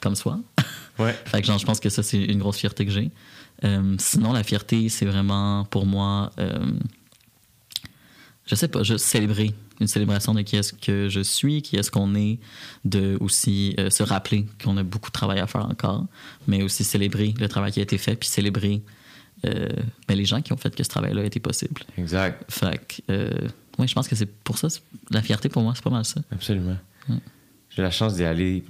comme 0.00 0.14
soi. 0.14 0.38
Ouais. 0.98 1.14
fait 1.26 1.42
que 1.42 1.46
genre 1.46 1.58
je 1.58 1.66
pense 1.66 1.78
que 1.78 1.90
ça 1.90 2.02
c'est 2.02 2.16
une 2.16 2.38
grosse 2.38 2.56
fierté 2.56 2.86
que 2.86 2.90
j'ai. 2.90 3.10
Euh, 3.64 3.96
sinon 3.98 4.32
la 4.32 4.42
fierté 4.42 4.88
c'est 4.88 5.04
vraiment 5.04 5.66
pour 5.66 5.84
moi 5.84 6.32
euh, 6.38 6.70
je 8.46 8.54
sais 8.54 8.68
pas, 8.68 8.82
juste 8.82 9.04
célébrer 9.04 9.52
une 9.80 9.88
célébration 9.88 10.32
de 10.32 10.42
qui 10.42 10.56
est-ce 10.56 10.72
que 10.72 11.08
je 11.08 11.20
suis, 11.20 11.62
qui 11.62 11.76
est-ce 11.76 11.90
qu'on 11.90 12.14
est, 12.14 12.38
de 12.84 13.18
aussi 13.20 13.74
euh, 13.78 13.90
se 13.90 14.02
rappeler 14.02 14.46
qu'on 14.62 14.76
a 14.76 14.82
beaucoup 14.82 15.10
de 15.10 15.12
travail 15.12 15.40
à 15.40 15.46
faire 15.46 15.66
encore, 15.66 16.06
mais 16.46 16.62
aussi 16.62 16.84
célébrer 16.84 17.34
le 17.38 17.48
travail 17.48 17.72
qui 17.72 17.80
a 17.80 17.82
été 17.82 17.98
fait, 17.98 18.16
puis 18.16 18.28
célébrer 18.28 18.82
euh, 19.44 19.68
ben, 20.08 20.16
les 20.16 20.24
gens 20.24 20.40
qui 20.40 20.52
ont 20.52 20.56
fait 20.56 20.74
que 20.74 20.82
ce 20.82 20.88
travail-là 20.88 21.22
a 21.22 21.24
été 21.24 21.40
possible. 21.40 21.82
Exact. 21.98 22.42
Fait 22.50 22.78
que, 22.78 23.12
euh, 23.12 23.48
ouais, 23.78 23.86
je 23.86 23.94
pense 23.94 24.08
que 24.08 24.14
c'est 24.14 24.26
pour 24.26 24.58
ça, 24.58 24.68
la 25.10 25.20
fierté 25.22 25.48
pour 25.48 25.62
moi, 25.62 25.72
c'est 25.74 25.84
pas 25.84 25.90
mal 25.90 26.04
ça. 26.04 26.20
Absolument. 26.30 26.78
Ouais. 27.08 27.18
J'ai 27.70 27.82
la 27.82 27.90
chance 27.90 28.14
d'y 28.14 28.24
aller 28.24 28.64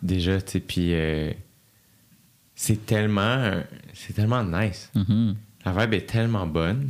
déjà, 0.00 0.40
tu 0.40 0.52
sais, 0.52 0.60
puis 0.60 0.94
euh, 0.94 1.32
c'est 2.54 2.86
tellement, 2.86 3.52
c'est 3.92 4.14
tellement 4.14 4.44
nice. 4.44 4.90
Mhm. 4.94 5.34
La 5.64 5.72
vibe 5.72 5.94
est 5.94 6.06
tellement 6.06 6.46
bonne 6.46 6.88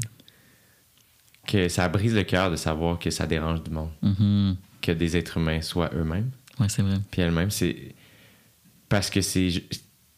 que 1.49 1.69
ça 1.69 1.89
brise 1.89 2.15
le 2.15 2.23
cœur 2.25 2.51
de 2.51 2.57
savoir 2.57 2.99
que 2.99 3.11
ça 3.11 3.27
dérange 3.27 3.63
du 3.65 3.71
monde, 3.71 3.91
Mhm. 4.03 4.57
que 4.83 4.93
des 4.93 5.17
êtres 5.17 5.39
humains 5.39 5.63
soient 5.63 5.91
eux-mêmes, 5.95 6.31
Ouais, 6.61 6.69
c'est 6.69 6.83
vrai. 6.83 6.97
puis 7.11 7.23
elles-mêmes. 7.23 7.51
C'est 7.51 7.95
parce 8.89 9.09
que 9.11 9.21
c'est, 9.23 9.49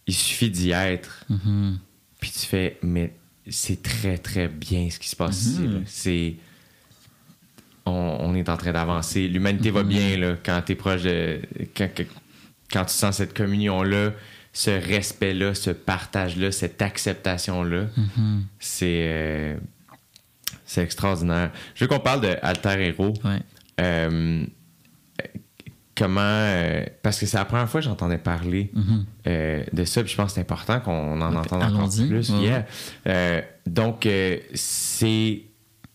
il 0.06 0.14
suffit 0.14 0.50
d'y 0.50 0.72
être, 0.72 1.24
Mhm. 1.30 1.78
puis 2.20 2.30
tu 2.32 2.40
fais, 2.46 2.78
mais 2.82 3.14
c'est 3.48 3.82
très 3.82 4.18
très 4.18 4.48
bien 4.48 4.90
ce 4.90 4.98
qui 4.98 5.08
se 5.08 5.16
passe 5.16 5.40
ici. 5.46 5.60
Mhm. 5.60 5.72
là. 5.74 5.80
C'est 5.86 6.34
on, 7.86 7.92
on 8.20 8.34
est 8.34 8.48
en 8.48 8.56
train 8.56 8.72
d'avancer. 8.72 9.26
L'humanité 9.28 9.70
va 9.70 9.82
bien 9.82 10.16
là, 10.16 10.36
quand 10.44 10.60
tu 10.64 10.72
es 10.72 10.74
proche 10.74 11.02
de. 11.02 11.40
Quand, 11.74 12.84
tu 12.84 12.92
sens 12.94 13.16
cette 13.16 13.34
communion-là, 13.34 14.12
ce 14.52 14.70
respect-là, 14.70 15.54
ce 15.54 15.70
partage-là, 15.70 16.52
cette 16.52 16.82
acceptation-là, 16.82 17.86
c'est. 18.58 19.04
euh, 19.08 19.56
c'est 20.70 20.82
extraordinaire. 20.84 21.50
Je 21.74 21.84
veux 21.84 21.88
qu'on 21.88 21.98
parle 21.98 22.20
de 22.20 22.36
Alter 22.42 22.76
Hero. 22.86 23.12
Ouais. 23.24 23.40
Euh, 23.80 24.44
comment. 25.96 26.20
euh, 26.22 26.84
parce 27.02 27.18
que 27.18 27.26
c'est 27.26 27.36
la 27.36 27.44
première 27.44 27.68
fois 27.68 27.80
que 27.80 27.86
j'entendais 27.86 28.18
parler 28.18 28.70
Mhm. 28.74 29.04
euh, 29.26 29.64
de 29.72 29.84
ça, 29.84 30.02
puis 30.02 30.12
je 30.12 30.16
pense 30.16 30.28
que 30.28 30.34
c'est 30.34 30.40
important 30.42 30.80
qu'on 30.80 31.20
en 31.20 31.30
Ouais, 31.32 31.36
entende 31.38 31.62
encore 31.62 31.88
plus. 31.90 32.30
Ouais, 32.30 32.64
Yeah. 33.06 33.42
Donc, 33.66 34.06
c'est. 34.54 35.42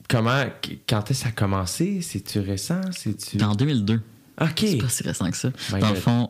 Comment. 0.08 0.44
Quand 0.88 1.10
est-ce 1.10 1.20
que 1.20 1.24
ça 1.26 1.30
a 1.30 1.32
commencé? 1.32 2.02
C'est-tu 2.02 2.40
récent? 2.40 2.82
C'est-tu. 2.92 3.42
En 3.44 3.56
2002. 3.56 4.02
Ok. 4.42 4.50
C'est 4.58 4.78
pas 4.78 4.90
si 4.90 5.04
récent 5.04 5.32
que 5.32 5.38
ça. 5.38 5.50
My 5.74 5.80
Dans 5.80 5.90
le 5.90 5.96
fond, 5.96 6.30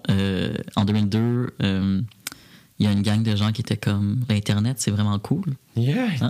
en 0.76 0.86
2002, 0.86 1.50
euh, 1.64 2.02
il 2.78 2.86
y 2.86 2.90
a 2.90 2.92
une 2.92 3.02
gang 3.04 3.24
de 3.24 3.36
gens 3.38 3.52
qui 3.54 3.62
étaient 3.62 3.78
comme 3.78 4.20
l'Internet, 4.30 4.78
c'est 4.80 4.92
vraiment 4.92 5.18
cool. 5.20 5.46
Yeah. 5.78 6.08
Hein? 6.22 6.30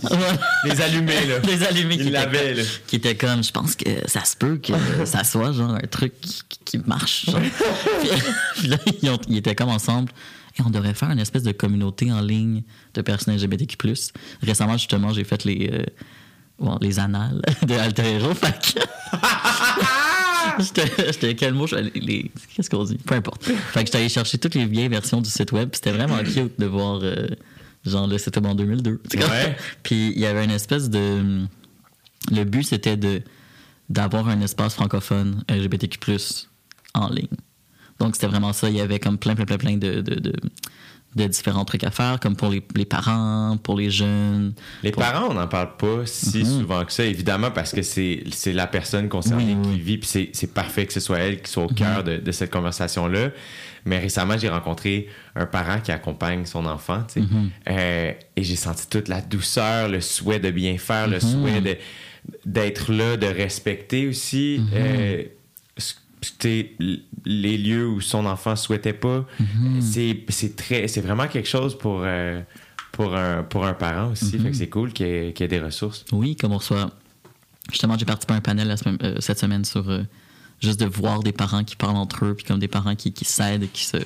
Les 0.66 0.80
allumés, 0.82 1.26
là. 1.26 1.40
Les 1.44 1.64
allumés 1.64 1.98
qui 1.98 2.08
étaient 2.10 2.24
comme- 2.24 2.34
là. 2.34 2.64
qui 2.88 2.96
était 2.98 3.16
comme 3.16 3.44
je 3.44 3.52
pense 3.52 3.76
que 3.76 3.90
ça 4.08 4.24
se 4.26 4.36
peut 4.36 4.58
que 4.58 4.74
ça 5.06 5.24
soit 5.24 5.52
genre 5.54 5.74
un 5.74 5.88
truc 5.88 6.14
qui, 6.22 6.60
qui 6.66 6.78
marche 6.86 7.26
genre. 7.26 7.40
puis, 7.40 8.10
puis 8.58 8.68
là 8.68 8.78
ils, 9.02 9.10
ont- 9.10 9.20
ils 9.28 9.38
étaient 9.38 9.56
comme 9.56 9.70
ensemble 9.70 10.12
et 10.58 10.62
on 10.66 10.70
devrait 10.70 10.94
faire 10.94 11.10
une 11.12 11.20
espèce 11.20 11.44
de 11.44 11.52
communauté 11.52 12.12
en 12.12 12.22
ligne 12.22 12.62
de 12.94 13.02
personnes 13.02 13.36
LGBTQ+. 13.36 13.78
Récemment 14.44 14.78
justement 14.78 15.14
j'ai 15.14 15.24
fait 15.24 15.44
les 15.46 15.70
euh, 15.74 15.84
bon, 16.60 16.78
les 16.80 17.00
annales 17.00 17.42
de 17.68 17.74
Alter 17.74 18.04
Hero 18.14 18.34
fait 18.36 18.74
que- 18.76 18.80
J'étais 21.08 21.36
quel 21.36 21.54
mot 21.54 21.66
les- 21.96 22.32
qu'est-ce 22.56 22.70
qu'on 22.70 22.84
dit? 22.84 22.98
Peu 22.98 23.16
importe 23.16 23.44
fait 23.46 23.80
que 23.82 23.86
j'étais 23.88 23.98
allé 23.98 24.10
chercher 24.10 24.38
toutes 24.38 24.56
les 24.56 24.66
vieilles 24.66 24.88
versions 24.90 25.22
du 25.22 25.30
site 25.30 25.52
web 25.52 25.70
c'était 25.74 25.92
vraiment 25.92 26.18
cute 26.24 26.60
de 26.60 26.66
voir 26.66 27.00
euh, 27.04 27.28
genre 27.86 28.08
le 28.08 28.18
site 28.18 28.36
web 28.38 28.46
en 28.48 28.56
2002 28.56 29.02
C'est 29.10 29.18
comme- 29.20 29.30
Ouais. 29.30 29.56
puis 29.84 30.12
il 30.16 30.20
y 30.20 30.26
avait 30.26 30.44
une 30.46 30.52
espèce 30.52 30.90
de 30.90 31.42
le 32.32 32.44
but 32.44 32.64
c'était 32.64 32.98
de 32.98 33.22
d'avoir 33.90 34.28
un 34.30 34.42
espace 34.42 34.74
francophone 34.74 35.44
LGBTQ+ 35.48 36.00
en 36.96 37.10
ligne. 37.10 37.28
Donc 38.00 38.16
c'était 38.16 38.28
vraiment 38.28 38.52
ça, 38.52 38.68
il 38.70 38.76
y 38.76 38.82
avait 38.82 39.00
comme 39.00 39.18
plein 39.18 39.36
plein 39.36 39.46
plein 39.46 39.58
plein 39.58 39.78
de, 39.78 40.02
de, 40.02 40.16
de, 40.16 40.34
de 41.16 41.26
différents 41.28 41.64
trucs 41.64 41.84
à 41.86 41.92
faire 41.92 42.20
comme 42.20 42.36
pour 42.36 42.50
les, 42.50 42.62
les 42.76 42.86
parents, 42.86 43.58
pour 43.64 43.78
les 43.78 43.90
jeunes. 43.90 44.54
Les 44.84 44.92
pour- 44.92 45.02
parents, 45.02 45.28
on 45.30 45.34
n'en 45.34 45.48
parle 45.48 45.78
pas 45.78 46.06
si 46.06 46.40
Mhm. 46.40 46.46
souvent 46.60 46.84
que 46.86 46.92
ça, 46.92 47.06
évidemment, 47.06 47.52
parce 47.52 47.72
que 47.72 47.82
c'est 47.82 48.24
la 48.54 48.68
personne 48.68 49.08
concernée 49.08 49.56
Oui, 49.64 49.72
qui 49.76 49.80
vit, 49.80 49.98
puis 49.98 50.10
c'est- 50.34 50.54
parfait 50.54 50.86
que 50.86 50.94
ce 50.94 51.00
soit 51.00 51.20
elle 51.20 51.42
qui 51.42 51.50
soit 51.52 51.64
au 51.64 51.68
cœur 51.74 52.04
de, 52.04 52.18
de 52.18 52.32
cette 52.32 52.52
conversation-là. 52.52 53.30
Mais 53.86 54.00
récemment, 54.00 54.38
j'ai 54.38 54.50
rencontré 54.50 55.08
un 55.36 55.46
parent 55.46 55.80
qui 55.80 55.92
accompagne 55.92 56.46
son 56.46 56.66
enfant, 56.66 57.04
Mhm. 57.16 57.50
euh, 57.70 58.12
et 58.36 58.44
j'ai 58.44 58.56
senti 58.56 58.88
toute 58.90 59.08
la 59.08 59.22
douceur, 59.22 59.88
le 59.90 60.02
souhait 60.02 60.40
de 60.40 60.52
bien 60.52 60.78
faire, 60.78 61.08
le 61.08 61.18
Mhm. 61.18 61.22
souhait 61.22 61.80
d'être 62.46 62.92
là, 62.92 63.16
de 63.18 63.28
respecter 63.28 64.08
aussi. 64.08 64.60
Euh, 64.74 65.24
les 67.26 67.58
lieux 67.58 67.88
où 67.88 68.02
son 68.02 68.26
enfant 68.26 68.56
souhaitait 68.56 68.94
pas, 68.94 69.26
Mhm. 69.40 69.82
c'est 69.82 70.24
c'est 70.30 70.56
très 70.56 70.88
c'est 70.88 71.02
vraiment 71.02 71.28
quelque 71.28 71.48
chose 71.50 71.78
pour 71.78 72.02
euh, 72.04 72.42
pour 72.92 73.16
un 73.16 73.44
pour 73.44 73.66
un 73.66 73.74
parent 73.74 74.12
aussi. 74.12 74.36
Mhm. 74.38 74.44
Fait 74.44 74.52
que 74.52 74.58
c'est 74.58 74.70
cool 74.70 74.94
qu'il 74.94 75.08
y, 75.08 75.10
ait- 75.10 75.34
qu'il 75.34 75.44
y 75.44 75.46
ait 75.46 75.60
des 75.60 75.60
ressources. 75.60 76.06
Oui, 76.12 76.36
comme 76.36 76.52
on 76.54 76.58
reçoit. 76.58 76.92
Justement, 77.72 77.98
j'ai 77.98 78.06
participé 78.06 78.34
à 78.34 78.38
un 78.38 78.42
panel 78.42 78.68
la 78.68 78.78
semaine- 78.78 78.98
euh, 79.04 79.16
cette 79.20 79.40
semaine 79.40 79.66
sur 79.66 79.90
euh, 79.90 80.04
juste 80.62 80.80
de 80.80 80.86
voir 80.86 81.22
des 81.22 81.32
parents 81.32 81.64
qui 81.64 81.76
parlent 81.76 81.98
entre 81.98 82.26
eux, 82.26 82.34
puis 82.36 82.46
comme 82.46 82.60
des 82.60 82.68
parents 82.68 82.96
qui, 82.96 83.12
qui 83.12 83.26
s'aident, 83.26 83.70
qui 83.72 83.86
se 83.86 83.98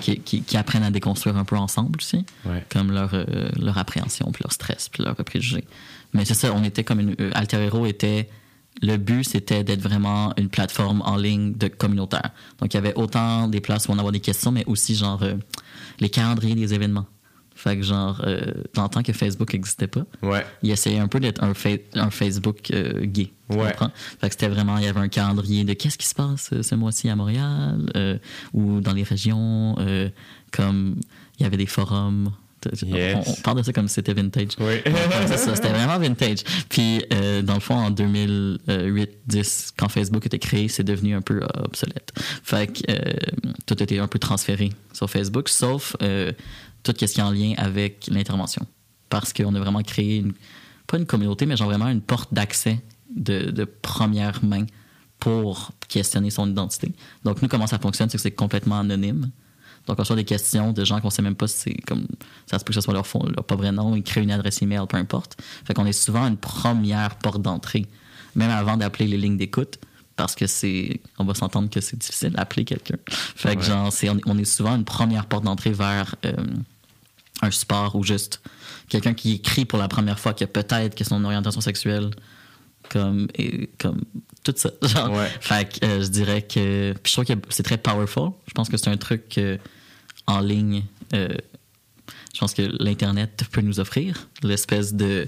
qui, 0.00 0.20
qui- 0.20 0.42
qui 0.42 0.56
apprennent 0.56 0.82
à 0.84 0.90
déconstruire 0.90 1.36
un 1.38 1.44
peu 1.44 1.56
ensemble 1.56 1.98
aussi, 1.98 2.24
Ouais. 2.44 2.64
comme 2.68 2.92
leur, 2.92 3.10
euh, 3.14 3.48
leur 3.58 3.78
appréhension, 3.78 4.30
puis 4.32 4.42
leur 4.44 4.52
stress, 4.52 4.88
puis 4.90 5.02
leurs 5.02 5.16
préjugés. 5.16 5.64
Mais 6.12 6.24
c'est 6.24 6.34
ça, 6.34 6.52
on 6.54 6.62
était 6.62 6.84
comme 6.84 7.00
une. 7.00 7.16
Alter 7.34 7.56
Hero 7.64 7.86
était. 7.86 8.28
Le 8.82 8.96
but, 8.96 9.24
c'était 9.24 9.64
d'être 9.64 9.80
vraiment 9.82 10.32
une 10.36 10.48
plateforme 10.48 11.02
en 11.04 11.16
ligne 11.16 11.52
de 11.54 11.68
communautaire. 11.68 12.30
Donc, 12.60 12.72
il 12.74 12.76
y 12.76 12.78
avait 12.78 12.94
autant 12.94 13.48
des 13.48 13.60
places 13.60 13.88
où 13.88 13.92
on 13.92 13.98
avait 13.98 14.12
des 14.12 14.20
questions, 14.20 14.52
mais 14.52 14.64
aussi, 14.66 14.94
genre, 14.94 15.22
euh, 15.22 15.34
les 16.00 16.08
calendriers 16.10 16.54
des 16.54 16.74
événements. 16.74 17.06
Fait 17.54 17.76
que, 17.76 17.82
genre, 17.82 18.20
euh, 18.24 18.40
dans 18.74 18.84
le 18.84 18.88
temps 18.88 19.02
que 19.02 19.12
Facebook 19.12 19.52
n'existait 19.52 19.88
pas, 19.88 20.04
Ouais. 20.22 20.46
il 20.62 20.70
essayait 20.70 21.00
un 21.00 21.08
peu 21.08 21.18
d'être 21.18 21.42
un, 21.42 21.54
fa- 21.54 21.70
un 21.94 22.10
Facebook 22.10 22.70
euh, 22.70 23.04
gay. 23.04 23.32
Ouais. 23.50 23.74
Fait 24.20 24.28
que 24.28 24.34
c'était 24.34 24.46
vraiment, 24.48 24.78
il 24.78 24.84
y 24.84 24.86
avait 24.86 25.00
un 25.00 25.08
calendrier 25.08 25.64
de 25.64 25.72
qu'est-ce 25.72 25.98
qui 25.98 26.06
se 26.06 26.14
passe 26.14 26.50
euh, 26.52 26.62
ce 26.62 26.76
mois-ci 26.76 27.08
à 27.08 27.16
Montréal 27.16 28.20
ou 28.52 28.80
dans 28.80 28.92
les 28.92 29.02
régions, 29.02 29.74
comme 30.52 31.00
il 31.38 31.42
y 31.42 31.46
avait 31.46 31.56
des 31.56 31.66
forums. 31.66 32.30
Yes. 32.82 33.16
On, 33.26 33.32
on 33.32 33.34
parle 33.36 33.58
de 33.58 33.62
ça 33.62 33.72
comme 33.72 33.88
si 33.88 33.94
c'était 33.94 34.14
vintage. 34.14 34.50
Oui. 34.58 34.80
C'était 35.36 35.68
vraiment 35.68 35.98
vintage. 35.98 36.38
Puis, 36.68 37.04
euh, 37.12 37.42
dans 37.42 37.54
le 37.54 37.60
fond, 37.60 37.74
en 37.74 37.90
2008-10, 37.90 39.70
quand 39.76 39.88
Facebook 39.88 40.26
était 40.26 40.38
créé, 40.38 40.68
c'est 40.68 40.84
devenu 40.84 41.14
un 41.14 41.22
peu 41.22 41.42
euh, 41.42 41.46
obsolète. 41.64 42.12
Fait 42.42 42.66
que 42.66 42.80
euh, 42.90 42.96
tout 43.66 43.76
a 43.78 43.82
été 43.82 43.98
un 43.98 44.08
peu 44.08 44.18
transféré 44.18 44.72
sur 44.92 45.08
Facebook, 45.08 45.48
sauf 45.48 45.96
euh, 46.02 46.32
tout 46.82 46.92
ce 46.98 47.04
qui 47.04 47.04
est 47.04 47.22
en 47.22 47.30
lien 47.30 47.54
avec 47.56 48.06
l'intervention. 48.08 48.66
Parce 49.08 49.32
qu'on 49.32 49.54
a 49.54 49.60
vraiment 49.60 49.82
créé 49.82 50.16
une 50.18 50.32
pas 50.86 50.96
une 50.96 51.06
communauté, 51.06 51.44
mais 51.44 51.56
genre 51.56 51.68
vraiment 51.68 51.88
une 51.88 52.00
porte 52.00 52.32
d'accès 52.32 52.80
de, 53.14 53.50
de 53.50 53.64
première 53.64 54.42
main 54.42 54.64
pour 55.18 55.72
questionner 55.88 56.30
son 56.30 56.48
identité. 56.48 56.92
Donc, 57.24 57.42
nous, 57.42 57.48
comment 57.48 57.66
ça 57.66 57.78
fonctionne, 57.78 58.08
c'est 58.08 58.16
que 58.16 58.22
c'est 58.22 58.30
complètement 58.30 58.78
anonyme. 58.78 59.30
Donc, 59.88 59.98
on 59.98 60.02
reçoit 60.02 60.16
des 60.16 60.24
questions 60.24 60.72
de 60.72 60.84
gens 60.84 61.00
qu'on 61.00 61.10
sait 61.10 61.22
même 61.22 61.34
pas 61.34 61.48
si 61.48 61.56
c'est 61.58 61.74
comme. 61.86 62.06
Ça 62.46 62.58
se 62.58 62.64
peut 62.64 62.68
que 62.68 62.74
ce 62.74 62.80
soit 62.82 62.94
leur, 62.94 63.06
fond, 63.06 63.24
leur 63.34 63.44
pas 63.44 63.56
vrai 63.56 63.72
nom, 63.72 63.96
ils 63.96 64.02
créent 64.02 64.22
une 64.22 64.30
adresse 64.30 64.62
email, 64.62 64.80
peu 64.88 64.96
importe. 64.98 65.36
Fait 65.64 65.74
qu'on 65.74 65.86
est 65.86 65.92
souvent 65.92 66.26
une 66.28 66.36
première 66.36 67.16
porte 67.16 67.42
d'entrée, 67.42 67.86
même 68.34 68.50
avant 68.50 68.76
d'appeler 68.76 69.06
les 69.08 69.16
lignes 69.18 69.36
d'écoute, 69.38 69.78
parce 70.14 70.34
que 70.34 70.46
c'est. 70.46 71.00
On 71.18 71.24
va 71.24 71.34
s'entendre 71.34 71.70
que 71.70 71.80
c'est 71.80 71.96
difficile 71.96 72.30
d'appeler 72.30 72.64
quelqu'un. 72.64 72.96
Fait 73.08 73.56
que, 73.56 73.60
Ouais. 73.62 73.66
genre, 73.66 73.92
c'est, 73.92 74.08
on, 74.10 74.18
on 74.26 74.38
est 74.38 74.44
souvent 74.44 74.76
une 74.76 74.84
première 74.84 75.26
porte 75.26 75.44
d'entrée 75.44 75.72
vers 75.72 76.14
euh, 76.26 76.32
un 77.42 77.50
support 77.50 77.94
ou 77.96 78.02
juste 78.04 78.40
quelqu'un 78.88 79.14
qui 79.14 79.32
écrit 79.34 79.64
pour 79.64 79.78
la 79.78 79.88
première 79.88 80.18
fois 80.18 80.34
que 80.34 80.44
peut-être 80.44 80.94
que 80.94 81.04
son 81.04 81.24
orientation 81.24 81.60
sexuelle 81.60 82.10
comme 82.90 83.28
et 83.36 83.68
comme 83.78 84.00
tout 84.42 84.54
ça 84.56 84.70
genre 84.82 85.10
Ouais. 85.12 85.28
fait 85.40 85.78
que 85.78 85.84
euh, 85.86 86.02
je 86.02 86.08
dirais 86.08 86.42
que 86.42 86.94
puis 87.02 87.10
je 87.10 87.20
trouve 87.20 87.24
que 87.26 87.40
c'est 87.50 87.62
très 87.62 87.76
powerful 87.76 88.30
je 88.46 88.54
pense 88.54 88.68
que 88.68 88.76
c'est 88.76 88.88
un 88.88 88.96
truc 88.96 89.28
que, 89.28 89.58
en 90.28 90.38
ligne 90.40 90.84
euh, 91.14 91.28
je 92.34 92.38
pense 92.38 92.54
que 92.54 92.62
l'internet 92.80 93.42
peut 93.50 93.60
nous 93.62 93.80
offrir 93.80 94.28
l'espèce 94.44 94.94
de 94.94 95.26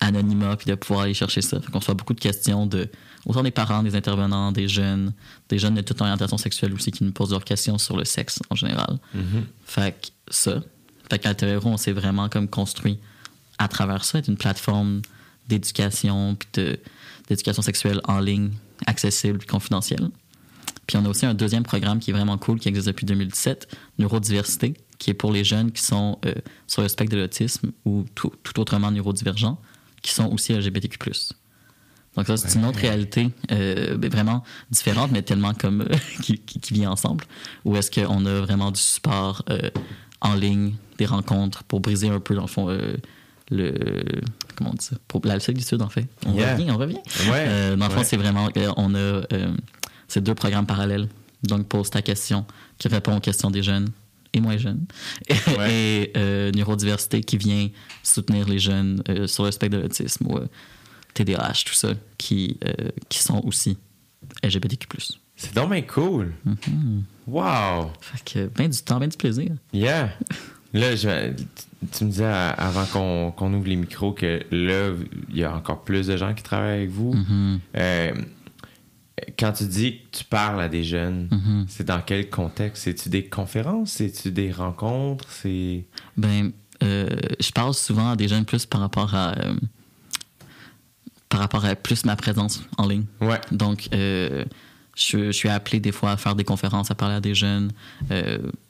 anonymat 0.00 0.56
puis 0.56 0.66
de 0.70 0.74
pouvoir 0.74 1.02
aller 1.04 1.14
chercher 1.14 1.42
ça 1.42 1.60
fait 1.60 1.70
qu'on 1.70 1.78
reçoit 1.78 1.94
beaucoup 1.94 2.14
de 2.14 2.20
questions 2.20 2.66
de 2.66 2.88
autant 3.26 3.42
des 3.42 3.50
parents 3.50 3.82
des 3.82 3.94
intervenants 3.94 4.50
des 4.50 4.66
jeunes 4.66 5.12
des 5.48 5.58
jeunes 5.58 5.74
de 5.74 5.82
toute 5.82 6.00
orientation 6.00 6.38
sexuelle 6.38 6.72
aussi 6.72 6.90
qui 6.90 7.04
nous 7.04 7.12
posent 7.12 7.30
leurs 7.32 7.44
questions 7.44 7.76
sur 7.78 7.96
le 7.96 8.04
sexe 8.04 8.40
en 8.50 8.54
général 8.56 8.98
Mhm. 9.14 9.44
fait 9.64 9.92
que 10.00 10.08
ça. 10.34 10.62
Fait 11.10 11.18
qu'Alter 11.18 11.48
Hero, 11.48 11.68
on 11.68 11.76
s'est 11.76 11.90
vraiment 11.92 12.28
comme 12.28 12.46
construit 12.48 12.98
à 13.58 13.66
travers 13.66 14.04
ça, 14.04 14.20
être 14.20 14.28
une 14.28 14.36
plateforme 14.36 15.02
d'éducation 15.48 16.36
puis 16.36 16.48
de- 16.54 16.78
d'éducation 17.28 17.62
sexuelle 17.62 18.00
en 18.04 18.20
ligne, 18.20 18.50
accessible 18.86 19.38
puis 19.38 19.48
confidentielle. 19.48 20.08
Puis 20.90 20.98
on 20.98 21.04
a 21.04 21.08
aussi 21.08 21.24
un 21.24 21.34
deuxième 21.34 21.62
programme 21.62 22.00
qui 22.00 22.10
est 22.10 22.12
vraiment 22.12 22.36
cool, 22.36 22.58
qui 22.58 22.66
existe 22.68 22.88
depuis 22.88 23.06
2017, 23.06 23.68
Neurodiversité, 24.00 24.74
qui 24.98 25.10
est 25.10 25.14
pour 25.14 25.30
les 25.30 25.44
jeunes 25.44 25.70
qui 25.70 25.84
sont 25.84 26.18
euh, 26.26 26.34
sur 26.66 26.82
le 26.82 26.88
spectre 26.88 27.14
de 27.14 27.20
l'autisme 27.20 27.70
ou 27.84 28.06
tout, 28.16 28.32
tout 28.42 28.58
autrement 28.58 28.90
neurodivergents, 28.90 29.60
qui 30.02 30.12
sont 30.12 30.26
aussi 30.32 30.52
LGBTQ+. 30.52 30.98
Donc 32.16 32.26
ça, 32.26 32.36
c'est 32.36 32.58
une 32.58 32.64
autre 32.64 32.80
réalité 32.80 33.30
euh, 33.52 33.96
ben, 33.98 34.10
vraiment 34.10 34.42
différente, 34.72 35.12
mais 35.12 35.22
tellement 35.22 35.54
comme 35.54 35.82
euh, 35.82 35.94
qui, 36.22 36.38
qui, 36.38 36.58
qui 36.58 36.74
vient 36.74 36.90
ensemble. 36.90 37.24
Où 37.64 37.76
est-ce 37.76 37.88
qu'on 37.92 38.26
a 38.26 38.40
vraiment 38.40 38.72
du 38.72 38.80
support 38.80 39.44
en 40.20 40.34
ligne, 40.34 40.72
des 40.98 41.06
rencontres 41.06 41.62
pour 41.62 41.78
briser 41.78 42.08
un 42.08 42.18
peu, 42.18 42.34
dans 42.34 42.42
le 42.42 42.48
fond, 42.48 42.66
le... 43.50 43.74
Comment 44.56 44.70
on 44.70 44.74
dit 44.74 44.84
ça? 44.84 44.96
Pour 45.08 45.20
la 45.24 45.40
solitude, 45.40 45.82
en 45.82 45.88
fait. 45.88 46.06
On 46.26 46.34
Yeah. 46.34 46.54
revient, 46.54 46.70
on 46.70 46.76
revient. 46.76 47.00
Ouais. 47.30 47.46
Euh, 47.48 47.76
dans 47.76 47.86
le 47.88 47.92
fond, 47.92 48.02
c'est 48.04 48.16
vraiment... 48.16 48.48
on 48.76 48.94
a 48.94 48.98
euh, 48.98 49.24
ces 50.10 50.20
deux 50.20 50.34
programmes 50.34 50.66
parallèles. 50.66 51.08
Donc, 51.42 51.68
pose 51.68 51.88
ta 51.88 52.02
question, 52.02 52.44
qui 52.78 52.88
répond 52.88 53.16
aux 53.16 53.20
questions 53.20 53.50
des 53.50 53.62
jeunes 53.62 53.88
et 54.34 54.40
moins 54.40 54.58
jeunes. 54.58 54.84
Ouais. 55.56 55.70
et 55.72 56.12
euh, 56.16 56.50
neurodiversité 56.52 57.22
qui 57.22 57.38
vient 57.38 57.68
soutenir 58.02 58.46
les 58.48 58.58
jeunes 58.58 59.02
euh, 59.08 59.26
sur 59.26 59.44
le 59.44 59.50
spectre 59.50 59.76
de 59.78 59.82
l'autisme 59.82 60.26
ou 60.26 60.36
euh, 60.36 60.46
TDAH, 61.14 61.62
tout 61.64 61.74
ça, 61.74 61.92
qui, 62.18 62.58
euh, 62.64 62.90
qui 63.08 63.20
sont 63.20 63.40
aussi 63.44 63.78
LGBTQ+. 64.42 64.86
C'est 65.36 65.54
donc 65.54 65.70
bien 65.70 65.82
cool. 65.82 66.32
Mhm. 66.44 67.04
Wow! 67.26 67.92
Fait 68.00 68.22
que 68.24 68.46
ben 68.54 68.68
du 68.68 68.78
temps, 68.82 68.98
ben 68.98 69.08
du 69.08 69.16
plaisir. 69.16 69.52
Yeah! 69.72 70.10
Là, 70.72 70.94
je, 70.94 71.32
tu- 71.92 72.04
me 72.04 72.10
disais 72.10 72.24
avant 72.26 72.84
qu'on 73.32 73.54
ouvre 73.54 73.66
les 73.66 73.74
micros 73.76 74.12
que 74.12 74.40
là, 74.52 74.92
il 75.30 75.36
y 75.36 75.42
a 75.42 75.52
encore 75.56 75.82
plus 75.82 76.06
de 76.06 76.16
gens 76.16 76.32
qui 76.32 76.44
travaillent 76.44 76.78
avec 76.78 76.90
vous. 76.90 77.12
Mhm. 77.14 77.60
Euh, 77.76 78.12
quand 79.38 79.52
tu 79.52 79.64
dis 79.64 79.98
que 80.10 80.18
tu 80.18 80.24
parles 80.24 80.60
à 80.60 80.68
des 80.68 80.84
jeunes, 80.84 81.28
Mhm. 81.30 81.66
c'est 81.68 81.84
dans 81.84 82.00
quel 82.00 82.28
contexte? 82.30 82.84
C'est-tu 82.84 83.08
des 83.08 83.24
conférences? 83.26 83.92
C'est-tu 83.92 84.30
des 84.32 84.50
rencontres? 84.52 85.26
C'est. 85.30 85.84
Ben, 86.16 86.52
euh, 86.82 87.08
je 87.40 87.50
parle 87.52 87.74
souvent 87.74 88.10
à 88.10 88.16
des 88.16 88.28
jeunes 88.28 88.44
plus 88.44 88.66
par 88.66 88.80
rapport 88.80 89.14
à... 89.14 89.36
euh, 89.38 89.54
par 91.28 91.40
rapport 91.40 91.64
à 91.64 91.76
plus 91.76 92.04
ma 92.04 92.16
présence 92.16 92.62
en 92.76 92.88
ligne. 92.88 93.04
Ouais. 93.20 93.40
Donc, 93.52 93.88
euh, 93.94 94.44
je, 94.96 95.26
je 95.26 95.30
suis 95.30 95.48
appelé 95.48 95.78
des 95.78 95.92
fois 95.92 96.10
à 96.12 96.16
faire 96.16 96.34
des 96.34 96.42
conférences, 96.44 96.90
à 96.90 96.94
parler 96.96 97.14
à 97.14 97.20
des 97.20 97.34
jeunes. 97.36 97.70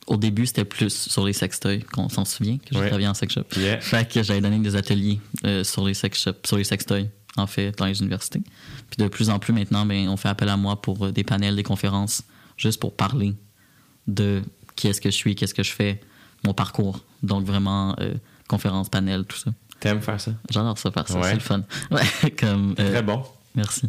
Au 0.07 0.17
début, 0.17 0.45
c'était 0.47 0.65
plus 0.67 0.91
sur 1.09 1.25
les 1.25 1.33
sextoys, 1.33 1.81
qu'on 1.93 2.09
s'en 2.11 2.25
souvient, 2.27 2.59
que 2.59 2.77
Ouais. 2.77 2.89
travaillé 2.89 3.09
en 3.09 3.15
sex 3.15 3.33
shop. 3.33 3.45
Yeah. 3.57 3.81
Fait 3.81 4.07
que 4.07 4.23
j'avais 4.23 4.41
donné 4.43 4.59
des 4.59 4.77
ateliers 4.77 5.21
sur 5.63 5.87
les 5.87 5.95
sex 5.95 6.21
shops, 6.23 6.47
sur 6.47 6.59
les 6.59 6.65
sextoys, 6.65 7.09
en 7.37 7.47
fait, 7.47 7.77
dans 7.79 7.87
les 7.87 8.01
universités. 8.01 8.43
Puis 8.91 8.97
de 9.03 9.09
plus 9.09 9.31
en 9.31 9.39
plus 9.39 9.53
maintenant, 9.53 9.87
ben, 9.87 10.09
on 10.09 10.17
fait 10.17 10.29
appel 10.29 10.49
à 10.49 10.57
moi 10.57 10.81
pour 10.81 11.07
euh, 11.07 11.13
des 11.13 11.25
panels, 11.25 11.57
des 11.57 11.63
conférences, 11.63 12.23
juste 12.57 12.81
pour 12.81 12.97
parler 12.97 13.35
de 14.07 14.43
qui 14.77 14.89
est-ce 14.89 15.01
que 15.01 15.11
je 15.11 15.17
suis, 15.17 15.35
qu'est-ce 15.35 15.55
que 15.55 15.63
je 15.63 15.73
fais, 15.73 16.01
mon 16.45 16.55
parcours. 16.55 17.01
Donc 17.23 17.45
vraiment, 17.45 17.95
euh, 18.01 18.15
conférences, 18.49 18.89
panels, 18.89 19.25
tout 19.25 19.37
ça. 19.37 19.53
T'aimes 19.79 20.01
faire 20.03 20.21
ça? 20.21 20.33
J'adore 20.51 20.77
ça 20.79 20.91
faire 20.91 21.09
ça, 21.09 21.19
Ouais. 21.21 21.29
c'est 21.29 21.35
le 21.35 21.41
fun. 21.41 21.63
Ouais, 21.91 22.31
comme, 22.39 22.75
euh, 22.79 22.91
Très 22.91 23.03
bon. 23.03 23.23
Merci. 23.55 23.87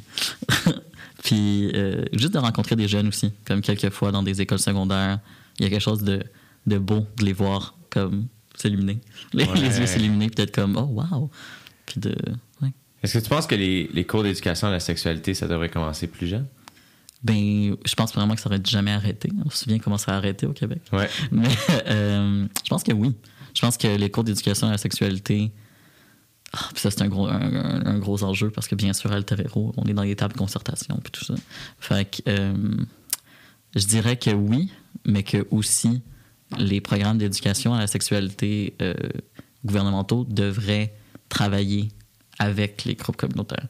Puis 1.23 1.71
euh, 1.75 2.05
juste 2.13 2.33
de 2.33 2.39
rencontrer 2.39 2.75
des 2.75 2.87
jeunes 2.87 3.07
aussi, 3.07 3.31
comme 3.45 3.61
quelques 3.61 3.89
fois 3.89 4.11
dans 4.11 4.23
des 4.23 4.41
écoles 4.41 4.59
secondaires, 4.59 5.19
il 5.59 5.63
y 5.63 5.67
a 5.67 5.69
quelque 5.69 5.81
chose 5.83 6.01
de, 6.03 6.23
de 6.65 6.77
beau 6.77 7.05
de 7.17 7.25
les 7.25 7.33
voir 7.33 7.75
comme 7.89 8.27
s'illuminer. 8.55 8.99
Les, 9.33 9.45
Ouais. 9.45 9.59
les 9.59 9.79
yeux 9.79 9.85
s'illuminer, 9.85 10.29
peut-être 10.29 10.53
comme 10.53 10.75
oh 10.77 10.81
wow. 11.11 11.29
Puis 11.85 11.99
de. 11.99 12.15
Ouais. 12.61 12.71
Est-ce 13.03 13.17
que 13.17 13.23
tu 13.23 13.29
penses 13.29 13.47
que 13.47 13.55
les, 13.55 13.89
les 13.93 14.05
cours 14.05 14.23
d'éducation 14.23 14.67
à 14.67 14.71
la 14.71 14.79
sexualité, 14.79 15.33
ça 15.33 15.47
devrait 15.47 15.69
commencer 15.69 16.07
plus 16.07 16.27
jeune? 16.27 16.45
Ben, 17.23 17.75
je 17.85 17.95
pense 17.95 18.13
vraiment 18.13 18.33
que 18.33 18.41
ça 18.41 18.49
aurait 18.49 18.61
jamais 18.65 18.91
arrêté. 18.91 19.29
On 19.45 19.49
se 19.49 19.59
souvient 19.59 19.79
comment 19.79 19.97
ça 19.97 20.13
a 20.13 20.17
arrêté 20.17 20.47
au 20.47 20.53
Québec. 20.53 20.81
Ouais. 20.91 21.09
Mais 21.31 21.47
euh, 21.87 22.47
je 22.63 22.69
pense 22.69 22.83
que 22.83 22.91
oui. 22.91 23.15
Je 23.53 23.61
pense 23.61 23.77
que 23.77 23.87
les 23.87 24.09
cours 24.09 24.23
d'éducation 24.23 24.67
à 24.67 24.71
la 24.71 24.77
sexualité, 24.77 25.51
ah, 26.53 26.69
puis 26.73 26.81
ça 26.81 26.89
c'est 26.89 27.01
un 27.01 27.07
gros, 27.07 27.27
un, 27.27 27.99
gros 27.99 28.23
enjeu 28.23 28.49
parce 28.49 28.67
que 28.67 28.75
bien 28.75 28.93
sûr, 28.93 29.11
Alter 29.11 29.35
Hero, 29.43 29.73
on 29.77 29.83
est 29.85 29.93
dans 29.93 30.03
les 30.03 30.15
tables 30.15 30.33
de 30.33 30.39
concertation 30.39 30.97
puis 31.03 31.11
tout 31.11 31.25
ça. 31.25 31.35
Fait 31.79 32.09
que 32.09 32.29
euh, 32.29 32.53
je 33.75 33.85
dirais 33.85 34.17
que 34.17 34.31
oui, 34.31 34.71
mais 35.05 35.23
que 35.23 35.45
aussi 35.51 36.01
les 36.57 36.81
programmes 36.81 37.17
d'éducation 37.17 37.73
à 37.73 37.79
la 37.79 37.87
sexualité 37.87 38.73
euh, 38.81 38.93
gouvernementaux 39.63 40.25
devraient 40.25 40.93
travailler 41.29 41.89
avec 42.41 42.85
les 42.85 42.95
groupes 42.95 43.17
communautaires. 43.17 43.67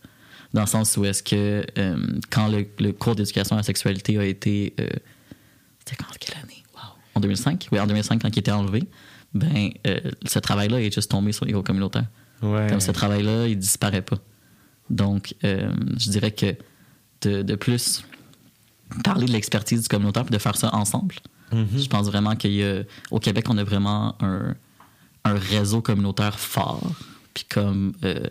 Dans 0.53 0.61
le 0.61 0.67
sens 0.67 0.97
où 0.97 1.05
est-ce 1.05 1.23
que 1.23 1.65
euh, 1.77 1.97
quand 2.29 2.47
le, 2.47 2.65
le 2.79 2.91
cours 2.91 3.15
d'éducation 3.15 3.55
à 3.55 3.59
la 3.59 3.63
sexualité 3.63 4.17
a 4.17 4.25
été... 4.25 4.73
euh, 4.79 4.87
c'était 5.79 5.95
quand, 5.97 6.05
quelle 6.19 6.37
année? 6.43 6.63
Wow. 6.73 6.81
En 7.15 7.19
2005? 7.19 7.67
Oui, 7.71 7.79
en 7.79 7.87
2005, 7.87 8.21
quand 8.21 8.29
il 8.35 8.39
était 8.39 8.51
enlevé, 8.51 8.83
ben, 9.33 9.69
euh, 9.87 9.99
ce 10.25 10.39
travail-là 10.39 10.81
est 10.81 10.93
juste 10.93 11.11
tombé 11.11 11.31
sur 11.31 11.45
les 11.45 11.53
groupes 11.53 11.65
communautaires. 11.67 12.07
Ouais. 12.41 12.67
Comme 12.69 12.79
ce 12.81 12.91
travail-là, 12.91 13.47
il 13.47 13.57
disparaît 13.57 14.01
pas. 14.01 14.17
Donc, 14.89 15.35
je 15.43 16.09
dirais 16.09 16.31
que 16.31 16.55
de, 17.21 17.41
de 17.43 17.55
plus 17.55 18.03
parler 19.05 19.25
de 19.25 19.31
l'expertise 19.31 19.83
du 19.83 19.87
communautaire 19.87 20.25
et 20.27 20.31
de 20.31 20.37
faire 20.37 20.57
ça 20.57 20.73
ensemble, 20.75 21.15
Mhm. 21.53 21.67
je 21.79 21.87
pense 21.87 22.07
vraiment 22.07 22.33
qu'au 22.37 23.19
Québec, 23.19 23.45
on 23.49 23.57
a 23.57 23.63
vraiment 23.65 24.15
un, 24.21 24.55
un 25.25 25.33
réseau 25.33 25.81
communautaire 25.81 26.39
fort, 26.39 26.81
puis 27.33 27.43
comme 27.49 27.91
euh, 28.05 28.21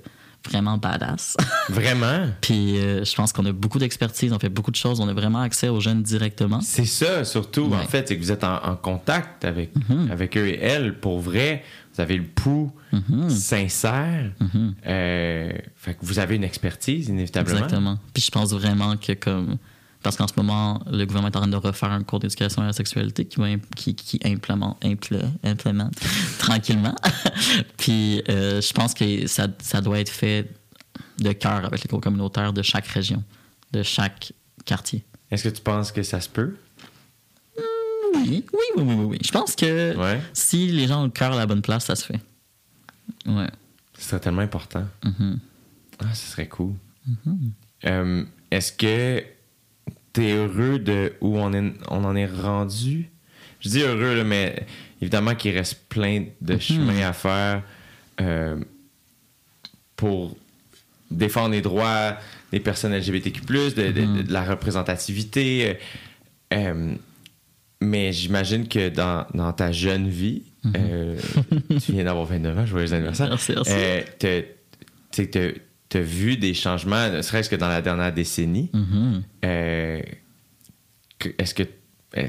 vraiment 0.49 0.79
badass. 0.79 1.37
Vraiment? 1.69 2.27
puis 2.41 2.79
euh, 2.79 3.05
je 3.05 3.15
pense 3.15 3.33
qu'on 3.33 3.45
a 3.47 3.53
beaucoup 3.53 3.79
d'expertise, 3.79 4.33
on 4.33 4.39
fait 4.39 4.49
beaucoup 4.49 4.71
de 4.71 4.77
choses, 4.77 4.99
on 5.01 5.09
a 5.09 5.13
vraiment 5.13 5.41
accès 5.41 5.69
aux 5.69 5.81
jeunes 5.81 6.03
directement. 6.03 6.61
C'est 6.63 6.87
ça, 6.87 7.25
surtout, 7.25 7.71
en 7.75 7.87
fait, 7.87 8.09
c'est 8.09 8.17
que 8.17 8.23
vous 8.23 8.33
êtes 8.33 8.45
en, 8.45 8.57
en 8.65 8.77
contact 8.77 9.45
avec, 9.45 9.71
Mhm. 9.89 10.11
avec 10.11 10.37
eux 10.37 10.47
et 10.49 10.59
elles. 10.61 10.99
Pour 10.99 11.21
vrai, 11.21 11.63
vous 11.95 12.01
avez 12.01 12.17
le 12.17 12.25
pouls 12.25 12.73
Mhm. 12.93 13.31
sincère. 13.31 14.33
Mhm. 14.41 14.75
Euh, 14.87 15.53
fait 15.77 15.95
que 15.95 15.99
vous 16.03 16.19
avez 16.19 16.37
une 16.37 16.45
expertise, 16.45 17.09
inévitablement. 17.09 17.59
Exactement. 17.65 17.99
Puis 18.15 18.23
je 18.25 18.31
pense 18.31 18.53
vraiment 18.53 18.97
que 18.97 19.13
comme 19.13 19.57
parce 20.03 20.17
qu'en 20.17 20.27
ce 20.27 20.33
moment, 20.37 20.81
le 20.91 21.05
gouvernement 21.05 21.29
est 21.33 21.37
en 21.37 21.41
train 21.41 21.49
de 21.49 21.57
refaire 21.57 21.91
un 21.91 22.03
cours 22.03 22.21
d'éducation 22.21 22.63
à 22.63 22.67
la 22.67 22.73
sexualité 22.73 23.25
qui, 23.27 23.39
va 23.39 23.47
imp- 23.47 23.75
qui, 23.75 23.95
qui 23.95 24.19
implémente, 24.25 24.83
implé- 24.83 25.25
implémente 25.45 25.95
tranquillement. 26.39 26.95
Puis 27.77 28.23
euh, 28.29 28.61
je 28.61 28.73
pense 28.73 28.95
que 28.95 29.27
ça, 29.27 29.49
ça 29.61 29.81
doit 29.81 29.99
être 30.01 30.11
fait 30.11 30.51
de 31.19 31.33
cœur 31.33 31.65
avec 31.65 31.83
les 31.83 31.89
cours 31.89 32.01
communautaires 32.01 32.53
de 32.53 32.63
chaque 32.63 32.87
région, 32.87 33.23
de 33.73 33.83
chaque 33.83 34.33
quartier. 34.65 35.05
Est-ce 35.31 35.45
que 35.45 35.55
tu 35.55 35.61
penses 35.63 35.93
que 35.93 36.03
ça 36.03 36.21
se 36.21 36.29
peut? 36.29 36.57
Oui, 38.15 38.45
oui, 38.53 38.59
oui, 38.77 38.83
oui, 38.85 38.95
oui. 38.95 39.05
oui. 39.05 39.19
Je 39.25 39.31
pense 39.31 39.55
que 39.55 39.97
Ouais. 39.97 40.21
si 40.33 40.67
les 40.69 40.87
gens 40.87 41.01
ont 41.03 41.05
le 41.05 41.11
cœur 41.11 41.33
à 41.33 41.37
la 41.37 41.47
bonne 41.47 41.63
place, 41.63 41.85
ça 41.87 41.95
se 41.95 42.05
fait. 42.05 42.21
Ouais. 43.27 43.49
Ce 43.99 44.09
serait 44.09 44.21
tellement 44.21 44.43
important. 44.43 44.85
Mhm. 45.05 45.39
Ah, 46.01 46.15
ce 46.15 46.31
serait 46.33 46.49
cool. 46.49 46.73
Euh, 47.85 48.25
Est-ce 48.51 48.73
que 48.73 49.23
tu 50.13 50.25
es 50.27 50.33
heureux 50.35 50.79
de 50.79 51.13
où 51.21 51.39
on, 51.39 51.53
est, 51.53 51.73
on 51.89 52.05
en 52.05 52.17
est 52.17 52.27
rendu? 52.27 53.09
Je 53.61 53.69
dis 53.69 53.81
heureux, 53.83 54.17
là, 54.17 54.25
mais 54.25 54.67
évidemment 55.03 55.35
qu'il 55.35 55.57
reste 55.57 55.81
plein 55.89 56.25
de 56.41 56.59
chemins 56.59 57.07
à 57.09 57.13
faire 57.13 57.63
euh, 58.21 58.57
pour 59.97 60.37
défendre 61.11 61.51
les 61.51 61.61
droits 61.63 62.17
des 62.53 62.61
personnes 62.61 62.93
LGBTQ+, 62.95 63.41
de, 63.47 63.71
de- 63.71 63.93
de- 63.93 64.23
de 64.23 64.33
la 64.33 64.45
représentativité. 64.45 65.69
euh, 65.69 65.75
euh, 66.55 66.95
mais 67.81 68.13
j'imagine 68.13 68.69
que 68.69 68.89
dans, 68.89 69.27
dans 69.35 69.53
ta 69.53 69.73
jeune 69.73 70.09
vie, 70.09 70.43
euh, 70.77 71.17
tu 71.83 71.93
viens 71.93 72.05
d'avoir 72.05 72.27
29 72.27 72.59
ans, 72.59 72.67
joyeux 72.67 72.93
anniversaire. 72.93 73.29
Merci, 73.31 73.53
merci. 73.55 73.73
T'as- 75.91 75.99
tu 75.99 75.99
t'as 75.99 76.01
vu 76.01 76.37
des 76.37 76.55
changements, 76.55 77.11
ne 77.11 77.21
serait-ce 77.23 77.51
que 77.51 77.57
dans 77.57 77.69
la 77.69 77.83
dernière 77.83 78.13
décennie. 78.13 78.71
Mhm. 78.73 79.23
Euh, 79.45 80.03
Est-ce 81.39 81.55
que. 81.55 81.65
euh, 82.17 82.29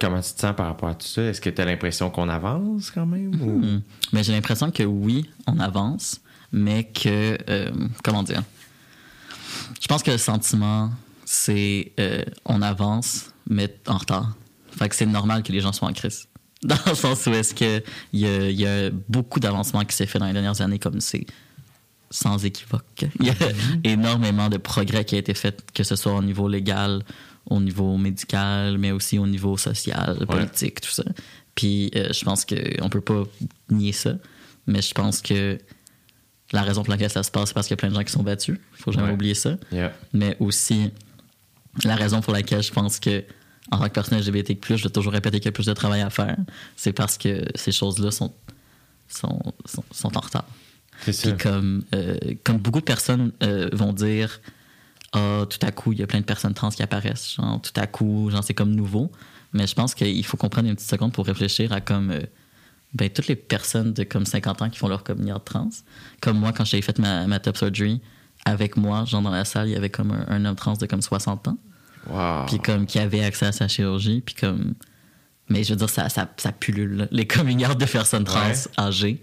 comment 0.00 0.20
tu 0.20 0.32
te 0.32 0.40
sens 0.40 0.56
par 0.56 0.66
rapport 0.66 0.88
à 0.88 0.94
tout 0.94 1.06
ça? 1.06 1.22
Est-ce 1.22 1.40
que 1.40 1.50
tu 1.50 1.60
as 1.60 1.64
l'impression 1.64 2.10
qu'on 2.10 2.28
avance 2.28 2.90
quand 2.90 3.06
même? 3.06 3.30
Hmm. 3.36 3.82
Mais 4.12 4.22
j'ai 4.24 4.32
l'impression 4.32 4.70
que 4.70 4.82
oui, 4.82 5.28
on 5.46 5.58
avance, 5.60 6.20
mais 6.52 6.84
que. 6.84 7.38
euh, 7.48 7.70
comment 8.02 8.22
dire? 8.24 8.42
Je 9.80 9.86
pense 9.86 10.02
que 10.02 10.10
le 10.10 10.18
sentiment, 10.18 10.90
c'est 11.24 11.92
euh, 12.00 12.22
on 12.44 12.62
avance, 12.62 13.30
mais 13.48 13.72
en 13.86 13.98
retard. 13.98 14.34
Fait 14.76 14.88
que 14.88 14.94
c'est 14.96 15.06
normal 15.06 15.42
que 15.42 15.52
les 15.52 15.60
gens 15.60 15.72
soient 15.72 15.88
en 15.88 15.92
crise. 15.92 16.26
Dans 16.62 16.76
le 16.86 16.94
sens 16.94 17.26
où 17.26 17.30
est-ce 17.30 17.54
qu'il 17.54 17.82
y 18.12 18.26
y 18.26 18.66
a 18.66 18.90
beaucoup 19.08 19.38
d'avancements 19.40 19.84
qui 19.84 19.94
s'est 19.96 20.06
fait 20.06 20.18
dans 20.18 20.26
les 20.26 20.32
dernières 20.34 20.60
années, 20.60 20.78
comme 20.78 21.00
c'est 21.00 21.24
sans 22.10 22.44
équivoque. 22.44 23.04
Il 23.20 23.26
y 23.26 23.30
a 23.30 23.34
énormément 23.84 24.48
de 24.48 24.56
progrès 24.56 25.04
qui 25.04 25.14
a 25.14 25.18
été 25.18 25.34
fait, 25.34 25.64
que 25.72 25.84
ce 25.84 25.96
soit 25.96 26.12
au 26.14 26.22
niveau 26.22 26.48
légal, 26.48 27.02
au 27.46 27.60
niveau 27.60 27.96
médical, 27.96 28.78
mais 28.78 28.90
aussi 28.90 29.18
au 29.18 29.26
niveau 29.26 29.56
social, 29.56 30.26
politique, 30.26 30.80
tout 30.80 30.90
ça. 30.90 31.04
Puis 31.54 31.90
euh, 31.96 32.12
je 32.12 32.24
pense 32.24 32.44
qu'on 32.44 32.88
peut 32.88 33.00
pas 33.00 33.22
nier 33.70 33.92
ça, 33.92 34.14
mais 34.66 34.82
je 34.82 34.92
pense 34.94 35.20
que 35.22 35.58
la 36.52 36.62
raison 36.62 36.82
pour 36.82 36.90
laquelle 36.90 37.10
ça 37.10 37.22
se 37.22 37.30
passe, 37.30 37.48
c'est 37.50 37.54
parce 37.54 37.66
qu'il 37.68 37.74
y 37.74 37.78
a 37.78 37.82
plein 37.82 37.90
de 37.90 37.94
gens 37.94 38.02
qui 38.04 38.12
sont 38.12 38.22
battus. 38.22 38.58
faut 38.72 38.90
jamais 38.92 39.08
Ouais. 39.08 39.14
oublier 39.14 39.34
ça. 39.34 39.56
Yeah. 39.70 39.92
Mais 40.12 40.36
aussi, 40.40 40.90
la 41.84 41.94
raison 41.94 42.20
pour 42.20 42.32
laquelle 42.32 42.62
je 42.62 42.72
pense 42.72 42.98
que, 42.98 43.24
en 43.70 43.78
tant 43.78 43.84
que 43.84 43.90
personne 43.92 44.18
LGBTQ, 44.18 44.76
je 44.78 44.82
vais 44.84 44.90
toujours 44.90 45.12
répéter 45.12 45.38
qu'il 45.38 45.46
y 45.46 45.48
a 45.50 45.52
plus 45.52 45.66
de 45.66 45.72
travail 45.74 46.00
à 46.00 46.10
faire, 46.10 46.36
c'est 46.76 46.92
parce 46.92 47.16
que 47.18 47.44
ces 47.54 47.70
choses-là 47.70 48.10
sont, 48.10 48.32
sont, 49.08 49.40
sont, 49.64 49.84
sont 49.92 50.16
en 50.16 50.20
retard. 50.20 50.44
Puis 51.02 51.36
comme, 51.40 51.82
euh, 51.94 52.16
comme 52.44 52.58
beaucoup 52.58 52.80
de 52.80 52.84
personnes 52.84 53.32
euh, 53.42 53.68
vont 53.72 53.92
dire, 53.92 54.40
ah, 55.12 55.44
tout 55.48 55.58
à 55.66 55.70
coup, 55.72 55.92
il 55.92 55.98
y 55.98 56.02
a 56.02 56.06
plein 56.06 56.20
de 56.20 56.24
personnes 56.24 56.54
trans 56.54 56.70
qui 56.70 56.82
apparaissent. 56.82 57.34
Genre, 57.34 57.60
tout 57.60 57.72
à 57.80 57.86
coup, 57.86 58.30
genre, 58.30 58.44
c'est 58.44 58.54
comme 58.54 58.74
nouveau. 58.74 59.10
Mais 59.52 59.66
je 59.66 59.74
pense 59.74 59.94
qu'il 59.94 60.24
faut 60.24 60.36
qu'on 60.36 60.48
prenne 60.48 60.66
une 60.66 60.74
petite 60.76 60.88
seconde 60.90 61.12
pour 61.12 61.26
réfléchir 61.26 61.72
à 61.72 61.80
comme, 61.80 62.10
euh, 62.12 62.20
ben, 62.94 63.08
toutes 63.08 63.26
les 63.28 63.36
personnes 63.36 63.92
de 63.92 64.04
comme 64.04 64.24
50 64.26 64.62
ans 64.62 64.70
qui 64.70 64.78
font 64.78 64.88
leur 64.88 65.02
communion 65.02 65.38
trans. 65.44 65.68
Comme 66.20 66.38
moi, 66.38 66.52
quand 66.52 66.64
j'ai 66.64 66.80
fait 66.82 66.98
ma, 66.98 67.26
ma 67.26 67.38
top 67.40 67.56
surgery, 67.56 68.00
avec 68.44 68.76
moi, 68.76 69.04
genre 69.04 69.22
dans 69.22 69.30
la 69.30 69.44
salle, 69.44 69.68
il 69.68 69.72
y 69.72 69.76
avait 69.76 69.90
comme 69.90 70.12
un, 70.12 70.24
un 70.28 70.44
homme 70.44 70.56
trans 70.56 70.74
de 70.74 70.86
comme 70.86 71.02
60 71.02 71.48
ans 71.48 71.58
Wow. 72.08 72.46
puis 72.46 72.58
comme 72.58 72.86
qui 72.86 72.98
avait 72.98 73.22
accès 73.22 73.44
à 73.44 73.52
sa 73.52 73.68
chirurgie, 73.68 74.22
puis 74.24 74.34
comme 74.34 74.72
mais 75.50 75.62
je 75.64 75.70
veux 75.74 75.76
dire 75.76 75.90
ça 75.90 76.08
ça, 76.08 76.26
ça 76.38 76.50
pullule 76.50 77.06
les 77.10 77.26
communiards 77.26 77.76
de 77.76 77.84
personnes 77.84 78.24
trans 78.24 78.40
Ouais. 78.48 78.54
âgées. 78.78 79.20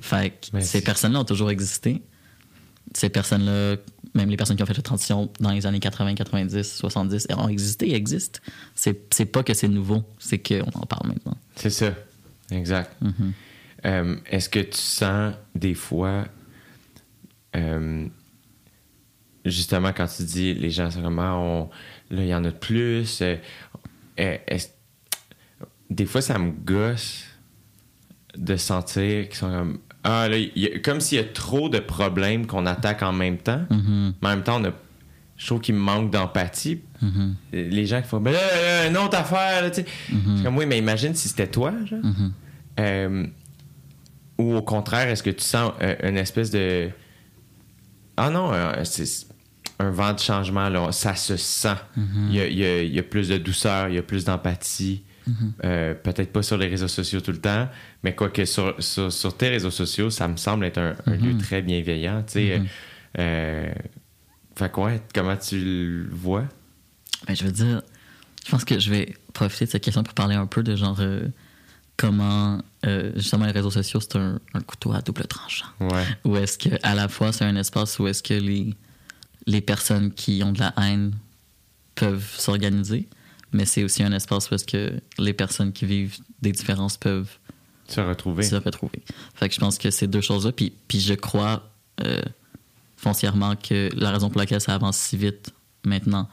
Fait 0.00 0.30
que 0.30 0.48
Mais 0.52 0.60
ces 0.62 0.82
personnes-là 0.82 1.20
ont 1.20 1.24
toujours 1.24 1.50
existé. 1.50 2.02
Ces 2.94 3.08
personnes-là, 3.08 3.76
même 4.14 4.30
les 4.30 4.36
personnes 4.36 4.56
qui 4.56 4.62
ont 4.62 4.66
fait 4.66 4.76
la 4.76 4.82
transition 4.82 5.30
dans 5.40 5.50
les 5.52 5.64
années 5.66 5.78
80, 5.80 6.14
90, 6.14 6.62
70, 6.76 7.26
ont 7.36 7.48
existé, 7.48 7.94
existent. 7.94 8.40
C'est 8.74 9.12
c'est 9.14 9.26
pas 9.26 9.42
que 9.42 9.54
c'est 9.54 9.68
nouveau, 9.68 10.02
c'est 10.18 10.38
qu'on 10.38 10.68
en 10.74 10.86
parle 10.86 11.08
maintenant. 11.08 11.36
C'est 11.56 11.70
ça. 11.70 11.94
Exact. 12.50 12.90
Mhm. 13.00 13.32
Euh, 13.86 14.16
Est-ce 14.26 14.48
que 14.48 14.58
tu 14.58 14.76
sens 14.78 15.34
des 15.54 15.74
fois, 15.74 16.26
euh, 17.56 18.06
justement, 19.44 19.92
quand 19.92 20.06
tu 20.08 20.22
dis 20.24 20.54
les 20.54 20.70
gens 20.70 20.90
sont 20.90 21.02
comme 21.02 21.18
Ah, 21.20 21.36
on- 21.36 21.70
là, 22.10 22.22
il 22.22 22.28
y 22.28 22.34
en 22.34 22.44
a 22.44 22.50
de 22.50 22.56
plus, 22.56 23.22
euh, 23.22 23.36
des 25.88 26.06
fois, 26.06 26.20
ça 26.22 26.38
me 26.38 26.50
gosse 26.52 27.24
de 28.36 28.56
sentir 28.56 29.28
qu'ils 29.28 29.36
sont 29.38 29.50
comme 29.50 29.78
Ah, 30.02 30.28
là, 30.28 30.38
il 30.38 30.50
y 30.56 30.66
a- 30.66 30.78
comme 30.78 30.98
s'il 31.00 31.18
y 31.18 31.20
a 31.20 31.24
trop 31.24 31.68
de 31.68 31.78
problèmes 31.78 32.46
qu'on 32.46 32.64
attaque 32.64 33.02
en 33.02 33.12
même 33.12 33.36
temps. 33.36 33.62
Mhm. 33.68 34.14
Mais 34.22 34.28
en 34.28 34.30
même 34.30 34.42
temps, 34.42 34.58
on 34.60 34.64
a, 34.64 34.70
je 35.36 35.46
trouve 35.46 35.60
qu'il 35.60 35.74
manque 35.74 36.10
d'empathie. 36.10 36.80
Mhm. 37.02 37.34
Les 37.52 37.84
gens 37.86 38.00
qui 38.00 38.08
font 38.08 38.18
Ben 38.20 38.32
là, 38.32 38.38
là, 38.40 38.86
une 38.88 38.96
autre 38.96 39.18
affaire, 39.18 39.60
là, 39.62 39.70
tu 39.70 39.82
sais. 39.82 39.86
Je 40.08 40.34
suis 40.36 40.42
comme 40.44 40.56
Oui, 40.56 40.64
mais 40.66 40.78
imagine 40.78 41.14
si 41.14 41.28
c'était 41.28 41.48
toi, 41.48 41.72
genre. 41.84 41.98
Euh, 42.78 43.26
ou 44.38 44.54
au 44.54 44.62
contraire, 44.62 45.08
est-ce 45.08 45.22
que 45.22 45.28
tu 45.30 45.44
sens 45.44 45.72
euh, 45.82 45.94
une 46.08 46.16
espèce 46.16 46.50
de. 46.50 46.88
Ah 48.16 48.30
non, 48.30 48.52
euh, 48.54 48.72
c'est 48.84 49.26
un 49.78 49.90
vent 49.90 50.12
de 50.14 50.18
changement, 50.18 50.68
là. 50.70 50.92
Ça 50.92 51.14
se 51.14 51.36
sent. 51.36 51.76
il, 52.30 52.36
y 52.36 52.40
a, 52.40 52.46
il 52.46 52.58
y 52.58 52.64
a- 52.64 52.82
il 52.82 52.94
y 52.94 52.98
a 52.98 53.02
plus 53.02 53.28
de 53.28 53.36
douceur, 53.36 53.88
il 53.88 53.96
y 53.96 53.98
a 53.98 54.02
plus 54.02 54.24
d'empathie. 54.24 55.02
Euh, 55.64 55.94
Peut-être 55.94 56.32
pas 56.32 56.42
sur 56.42 56.56
les 56.56 56.68
réseaux 56.68 56.88
sociaux 56.88 57.20
tout 57.20 57.32
le 57.32 57.40
temps, 57.40 57.68
mais 58.02 58.14
quoique 58.14 58.44
sur, 58.44 58.74
sur, 58.82 59.12
sur 59.12 59.36
tes 59.36 59.48
réseaux 59.48 59.70
sociaux, 59.70 60.10
ça 60.10 60.26
me 60.28 60.36
semble 60.36 60.64
être 60.64 60.78
un, 60.78 60.94
un 61.06 61.16
lieu 61.16 61.36
très 61.38 61.62
bienveillant. 61.62 62.22
Tu 62.26 62.32
sais, 62.32 62.62
euh, 63.18 63.72
fait 64.56 64.72
quoi, 64.72 64.92
comment 65.14 65.36
tu 65.36 65.58
le 65.60 66.08
vois? 66.10 66.44
Ben, 67.26 67.34
je 67.36 67.44
veux 67.44 67.52
dire, 67.52 67.82
je 68.44 68.50
pense 68.50 68.64
que 68.64 68.78
je 68.78 68.90
vais 68.90 69.14
profiter 69.32 69.66
de 69.66 69.70
cette 69.70 69.84
question 69.84 70.02
pour 70.02 70.14
parler 70.14 70.34
un 70.34 70.46
peu 70.46 70.62
de 70.62 70.74
genre 70.74 70.96
euh, 71.00 71.28
comment 71.96 72.62
euh, 72.86 73.12
justement 73.14 73.44
les 73.44 73.52
réseaux 73.52 73.70
sociaux 73.70 74.00
c'est 74.00 74.16
un, 74.16 74.40
un 74.54 74.60
couteau 74.60 74.92
à 74.92 75.02
double 75.02 75.26
tranchant. 75.26 75.66
Ouais. 75.80 76.04
Ou 76.24 76.36
est-ce 76.36 76.56
que 76.56 76.70
à 76.82 76.94
la 76.94 77.08
fois 77.08 77.32
c'est 77.32 77.44
un 77.44 77.56
espace 77.56 77.98
où 77.98 78.06
est-ce 78.08 78.22
que 78.22 78.34
les 78.34 78.74
les 79.46 79.60
personnes 79.60 80.12
qui 80.12 80.42
ont 80.42 80.52
de 80.52 80.60
la 80.60 80.72
haine 80.78 81.12
peuvent 81.94 82.34
s'organiser, 82.38 83.08
mais 83.52 83.64
c'est 83.64 83.84
aussi 83.84 84.02
un 84.02 84.12
espace 84.12 84.50
où 84.50 84.54
est-ce 84.54 84.64
que 84.64 84.92
les 85.18 85.32
personnes 85.32 85.72
qui 85.72 85.86
vivent 85.86 86.18
des 86.40 86.52
différences 86.52 86.96
peuvent 86.96 87.30
Se 87.88 88.00
retrouver. 88.00 88.42
se 88.42 88.56
retrouver. 88.56 89.02
Fait 89.34 89.48
que 89.48 89.54
je 89.54 89.60
pense 89.60 89.78
que 89.78 89.90
ces 89.90 90.06
deux 90.06 90.20
choses-là, 90.20 90.52
puis, 90.52 90.72
puis 90.88 91.00
je 91.00 91.14
crois 91.14 91.70
euh, 92.02 92.22
foncièrement 92.96 93.56
que 93.56 93.90
la 93.94 94.10
raison 94.10 94.30
pour 94.30 94.40
laquelle 94.40 94.60
ça 94.60 94.74
avance 94.74 94.96
si 94.96 95.16
vite 95.16 95.50
maintenant, 95.84 96.28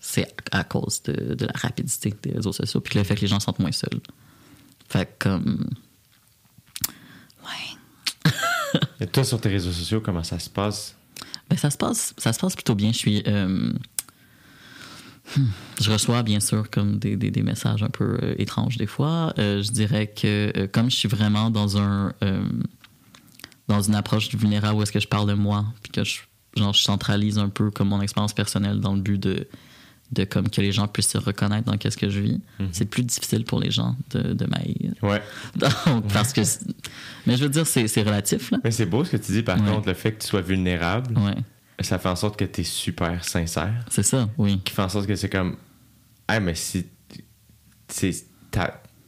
c'est 0.00 0.34
à 0.50 0.64
cause 0.64 1.02
de, 1.02 1.34
de 1.34 1.46
la 1.46 1.52
rapidité 1.54 2.14
des 2.22 2.32
réseaux 2.32 2.52
sociaux, 2.52 2.80
puis 2.80 2.98
le 2.98 3.04
fait 3.04 3.14
que 3.14 3.20
les 3.20 3.26
gens 3.26 3.40
se 3.40 3.46
sentent 3.46 3.58
moins 3.58 3.72
seuls. 3.72 4.00
Fait 4.88 5.06
que 5.06 5.28
comme... 5.28 5.68
Ouais. 7.44 8.32
Et 9.00 9.06
toi, 9.06 9.24
sur 9.24 9.40
tes 9.40 9.48
réseaux 9.48 9.72
sociaux, 9.72 10.00
comment 10.00 10.24
ça 10.24 10.38
se 10.38 10.50
passe? 10.50 10.96
Ben, 11.48 11.56
ça 11.56 11.70
se 11.70 11.76
passe, 11.76 12.14
ça 12.16 12.32
se 12.32 12.38
passe 12.38 12.54
plutôt 12.54 12.74
bien. 12.74 12.92
Je 12.92 12.98
suis, 12.98 13.22
euh, 13.26 13.72
je 15.80 15.90
reçois 15.90 16.22
bien 16.22 16.40
sûr 16.40 16.68
comme 16.70 16.98
des, 16.98 17.16
des, 17.16 17.30
des 17.30 17.42
messages 17.42 17.82
un 17.82 17.88
peu 17.90 18.18
euh, 18.22 18.34
étranges 18.38 18.76
des 18.76 18.86
fois. 18.86 19.32
Euh, 19.38 19.62
je 19.62 19.70
dirais 19.70 20.06
que 20.08 20.52
euh, 20.56 20.66
comme 20.66 20.90
je 20.90 20.96
suis 20.96 21.08
vraiment 21.08 21.50
dans 21.50 21.78
un, 21.78 22.12
dans 23.68 23.80
une 23.82 23.94
approche 23.94 24.34
vulnérable 24.34 24.78
où 24.78 24.82
est-ce 24.82 24.92
que 24.92 25.00
je 25.00 25.08
parle 25.08 25.28
de 25.28 25.34
moi, 25.34 25.64
puis 25.82 25.92
que 25.92 26.04
je, 26.04 26.18
genre, 26.56 26.72
je 26.74 26.82
centralise 26.82 27.38
un 27.38 27.48
peu 27.48 27.70
comme 27.70 27.88
mon 27.88 28.00
expérience 28.00 28.32
personnelle 28.32 28.80
dans 28.80 28.94
le 28.94 29.00
but 29.00 29.18
de 29.18 29.46
de 30.12 30.24
comme 30.24 30.48
que 30.50 30.60
les 30.60 30.72
gens 30.72 30.88
puissent 30.88 31.10
se 31.10 31.18
reconnaître 31.18 31.70
dans 31.70 31.76
qu'est-ce 31.78 31.96
que 31.96 32.10
je 32.10 32.18
vis, 32.18 32.40
c'est 32.72 32.84
plus 32.86 33.04
difficile 33.04 33.44
pour 33.44 33.60
les 33.60 33.70
gens 33.70 33.94
de, 34.10 34.32
de 34.32 34.44
m'haïr. 34.44 34.92
Ouais. 35.02 35.22
Donc, 35.86 36.08
parce 36.12 36.32
que... 36.32 36.40
Mais 37.28 37.36
je 37.36 37.44
veux 37.44 37.48
dire, 37.48 37.64
c'est 37.64 37.86
c'est 37.86 38.02
relatif, 38.02 38.50
là. 38.50 38.58
Mais 38.64 38.72
c'est 38.72 38.86
beau 38.86 39.04
ce 39.04 39.12
que 39.12 39.18
tu 39.18 39.30
dis, 39.30 39.42
par 39.44 39.60
Ouais. 39.60 39.70
contre, 39.70 39.86
le 39.86 39.94
fait 39.94 40.10
que 40.14 40.22
tu 40.22 40.26
sois 40.26 40.40
vulnérable, 40.40 41.16
Ouais, 41.16 41.36
ça 41.84 41.98
fait 41.98 42.08
en 42.08 42.16
sorte 42.16 42.38
que 42.38 42.44
tu 42.44 42.60
es 42.60 42.64
super 42.64 43.24
sincère. 43.24 43.84
c'est 43.88 44.02
ça, 44.02 44.28
oui. 44.38 44.60
Qui 44.64 44.74
fait 44.74 44.82
en 44.82 44.88
sorte 44.88 45.06
que 45.06 45.16
c'est 45.16 45.28
comme. 45.30 45.56
Ah, 46.28 46.40
mais 46.40 46.54
si. 46.54 46.86
Tu 47.88 48.12
sais, 48.12 48.24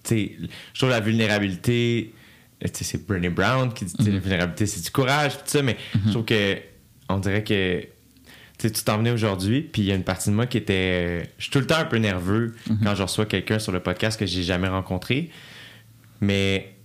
je 0.09 0.79
trouve 0.79 0.91
la 0.91 1.01
vulnérabilité. 1.01 2.15
Tu 2.61 2.69
sais, 2.73 2.85
c'est 2.85 3.07
Brené 3.07 3.29
Brown 3.29 3.73
qui 3.73 3.85
dit 3.85 3.95
sais, 3.99 4.11
la 4.11 4.19
vulnérabilité, 4.19 4.67
c'est 4.67 4.83
du 4.83 4.91
courage, 4.91 5.35
tout 5.35 5.43
ça, 5.47 5.63
mais 5.63 5.77
je 6.07 6.11
trouve 6.11 6.25
que. 6.25 6.59
On 7.09 7.19
dirait 7.19 7.45
que. 7.45 7.85
Tu 8.59 8.71
t'en 8.71 8.99
venais 8.99 9.11
aujourd'hui, 9.11 9.61
puis 9.63 9.83
il 9.83 9.89
y 9.89 9.93
a 9.93 9.97
une 9.97 10.05
partie 10.05 10.31
de 10.31 10.35
moi 10.35 10.47
qui 10.47 10.59
était. 10.59 11.31
Je 11.39 11.45
suis 11.45 11.51
tout 11.51 11.59
le 11.59 11.67
temps 11.67 11.79
un 11.79 11.85
peu 11.85 11.97
nerveux 11.99 12.55
quand 12.83 12.95
je 12.95 13.03
reçois 13.03 13.27
quelqu'un 13.27 13.59
sur 13.59 13.73
le 13.73 13.81
podcast 13.81 14.19
que 14.19 14.27
j'ai 14.27 14.43
jamais 14.45 14.69
rencontré. 14.69 15.31
Mais 16.21 16.77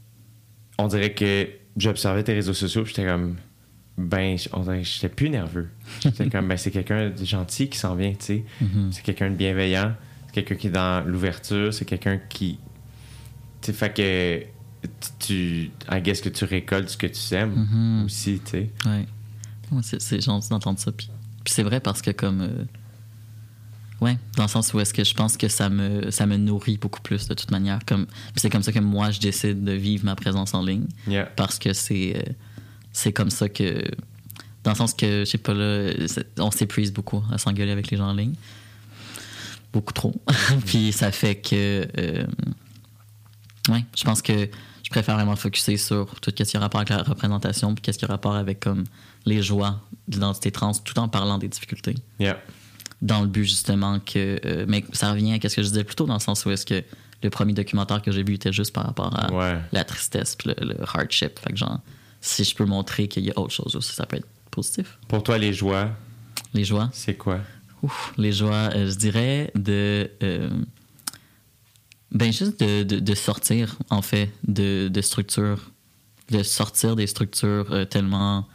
on 0.80 0.88
dirait 0.88 1.14
que 1.14 1.47
j'observais 1.77 2.23
tes 2.23 2.34
réseaux 2.34 2.53
sociaux, 2.55 2.84
puis 2.84 2.93
j'étais 2.95 3.07
comme. 3.07 3.38
Ben, 3.97 4.37
j'étais 4.83 5.09
plus 5.09 5.29
nerveux. 5.29 5.69
J'étais 6.01 6.29
comme, 6.29 6.47
ben, 6.47 6.57
c'est 6.57 6.69
quelqu'un 6.71 7.09
de 7.09 7.25
gentil 7.25 7.67
qui 7.69 7.77
s'en 7.79 7.95
vient, 7.95 8.11
tu 8.11 8.17
sais. 8.25 8.43
C'est 8.91 9.01
quelqu'un 9.01 9.29
de 9.31 9.35
bienveillant. 9.35 9.93
C'est 10.27 10.33
quelqu'un 10.35 10.55
qui 10.55 10.67
est 10.67 10.71
dans 10.71 11.03
l'ouverture. 11.07 11.73
C'est 11.73 11.85
quelqu'un 11.85 12.17
qui. 12.29 12.59
Tu 13.61 13.73
fait 13.73 13.93
que. 13.95 14.43
Tu. 15.19 15.71
I 15.91 16.01
guess 16.01 16.21
que 16.21 16.29
tu 16.29 16.45
récoltes 16.45 16.89
ce 16.89 16.97
que 16.97 17.07
tu 17.07 17.15
sèmes 17.19 17.53
Mhm. 17.55 18.05
aussi, 18.05 18.39
tu 18.45 18.51
sais. 18.51 18.69
Ouais. 18.85 19.05
Ouais, 19.71 19.81
c'est, 19.81 20.21
gentil 20.21 20.49
d'entendre 20.49 20.77
ça. 20.79 20.91
Puis, 20.91 21.09
puis 21.43 21.53
c'est 21.53 21.63
vrai 21.63 21.79
parce 21.79 22.01
que 22.01 22.11
comme... 22.11 22.41
euh, 22.41 22.63
ouais, 23.99 24.17
dans 24.37 24.43
le 24.43 24.47
sens 24.49 24.73
où 24.73 24.79
est-ce 24.79 24.93
que 24.93 25.03
je 25.03 25.13
pense 25.13 25.35
que 25.37 25.47
ça 25.47 25.69
me, 25.69 26.09
ça 26.11 26.25
me 26.25 26.37
nourrit 26.37 26.77
beaucoup 26.77 27.01
plus 27.01 27.27
de 27.27 27.33
toute 27.33 27.51
manière. 27.51 27.79
Comme, 27.85 28.05
c'est 28.35 28.49
comme 28.49 28.63
ça 28.63 28.71
que 28.71 28.79
moi, 28.79 29.11
je 29.11 29.19
décide 29.19 29.63
de 29.63 29.71
vivre 29.73 30.05
ma 30.05 30.15
présence 30.15 30.53
en 30.53 30.61
ligne. 30.63 30.85
Yeah. 31.07 31.25
Parce 31.35 31.57
que 31.59 31.73
c'est, 31.73 32.15
euh, 32.15 32.31
c'est 32.97 33.13
comme 33.13 33.29
ça 33.29 33.47
que, 33.49 33.83
Dans 34.63 34.71
le 34.71 34.75
sens 34.77 34.93
que, 34.93 35.19
je 35.19 35.25
sais 35.25 35.37
pas, 35.37 35.53
là, 35.53 35.91
on 36.39 36.51
s'épuise 36.51 36.91
beaucoup 36.91 37.23
à 37.31 37.37
s'engueuler 37.37 37.71
avec 37.71 37.89
les 37.91 37.97
gens 37.97 38.09
en 38.09 38.13
ligne. 38.13 38.33
Beaucoup 39.73 39.93
trop. 39.93 40.13
Puis 40.65 40.91
ça 40.91 41.11
fait 41.11 41.35
que. 41.35 41.87
euh, 41.97 42.25
ouais, 43.69 43.83
je 43.95 44.03
pense 44.03 44.21
que 44.21 44.49
je 44.83 44.89
préfère 44.89 45.15
vraiment 45.15 45.35
focuser 45.35 45.77
sur 45.77 46.07
tout 46.21 46.31
ce 46.35 46.43
qui 46.43 46.57
a 46.57 46.59
rapport 46.59 46.79
avec 46.79 46.89
la 46.89 47.03
représentation, 47.03 47.75
puis 47.75 47.81
qu'est-ce 47.81 47.99
qui 47.99 48.05
a 48.05 48.07
rapport 48.07 48.35
avec 48.35 48.61
comme 48.61 48.85
les 49.25 49.43
joies 49.43 49.79
de 50.07 50.13
l'identité 50.15 50.49
trans, 50.51 50.71
tout 50.73 50.97
en 50.97 51.09
parlant 51.09 51.37
des 51.37 51.49
difficultés. 51.49 51.95
Yeah. 52.19 52.37
Dans 53.01 53.21
le 53.21 53.27
but 53.27 53.43
justement 53.43 53.99
que. 53.99 54.39
euh, 54.45 54.65
mais 54.67 54.83
ça 54.93 55.11
revient 55.11 55.33
à 55.43 55.49
ce 55.49 55.55
que 55.57 55.61
je 55.61 55.67
disais 55.67 55.83
plus 55.83 55.95
tôt, 55.95 56.05
dans 56.07 56.13
le 56.13 56.19
sens 56.21 56.45
où 56.45 56.51
est-ce 56.51 56.65
que 56.65 56.83
le 57.21 57.29
premier 57.29 57.53
documentaire 57.53 58.01
que 58.01 58.11
j'ai 58.11 58.23
vu 58.23 58.35
était 58.35 58.53
juste 58.53 58.73
par 58.73 58.85
rapport 58.85 59.13
à 59.19 59.31
Ouais. 59.33 59.59
la 59.73 59.83
tristesse 59.83 60.35
puis 60.35 60.51
le, 60.57 60.67
le 60.73 60.75
hardship. 60.81 61.37
Fait 61.39 61.51
que 61.51 61.57
genre, 61.57 61.79
si 62.27 62.43
je 62.43 62.55
peux 62.55 62.65
montrer 62.65 63.07
qu'il 63.07 63.23
y 63.25 63.31
a 63.31 63.37
autre 63.39 63.53
chose 63.53 63.75
aussi, 63.75 63.93
ça 63.93 64.05
peut 64.05 64.17
être 64.17 64.27
positif. 64.51 64.97
Pour 65.07 65.23
toi, 65.23 65.37
les 65.37 65.53
joies, 65.53 65.89
Les 66.53 66.63
joies? 66.63 66.89
c'est 66.93 67.15
quoi? 67.15 67.39
Ouf, 67.83 68.13
les 68.17 68.31
joies, 68.31 68.69
euh, 68.75 68.89
je 68.89 68.95
dirais 68.95 69.51
de. 69.55 70.09
euh, 70.23 70.49
ben, 72.11 72.31
juste 72.31 72.59
de, 72.61 72.83
de, 72.83 72.99
de 72.99 73.15
sortir, 73.15 73.77
en 73.89 74.01
fait, 74.01 74.31
de, 74.47 74.87
de 74.87 75.01
structures. 75.01 75.71
De 76.31 76.41
sortir 76.43 76.95
des 76.95 77.07
structures 77.07 77.71
euh, 77.71 77.85
tellement 77.85 78.47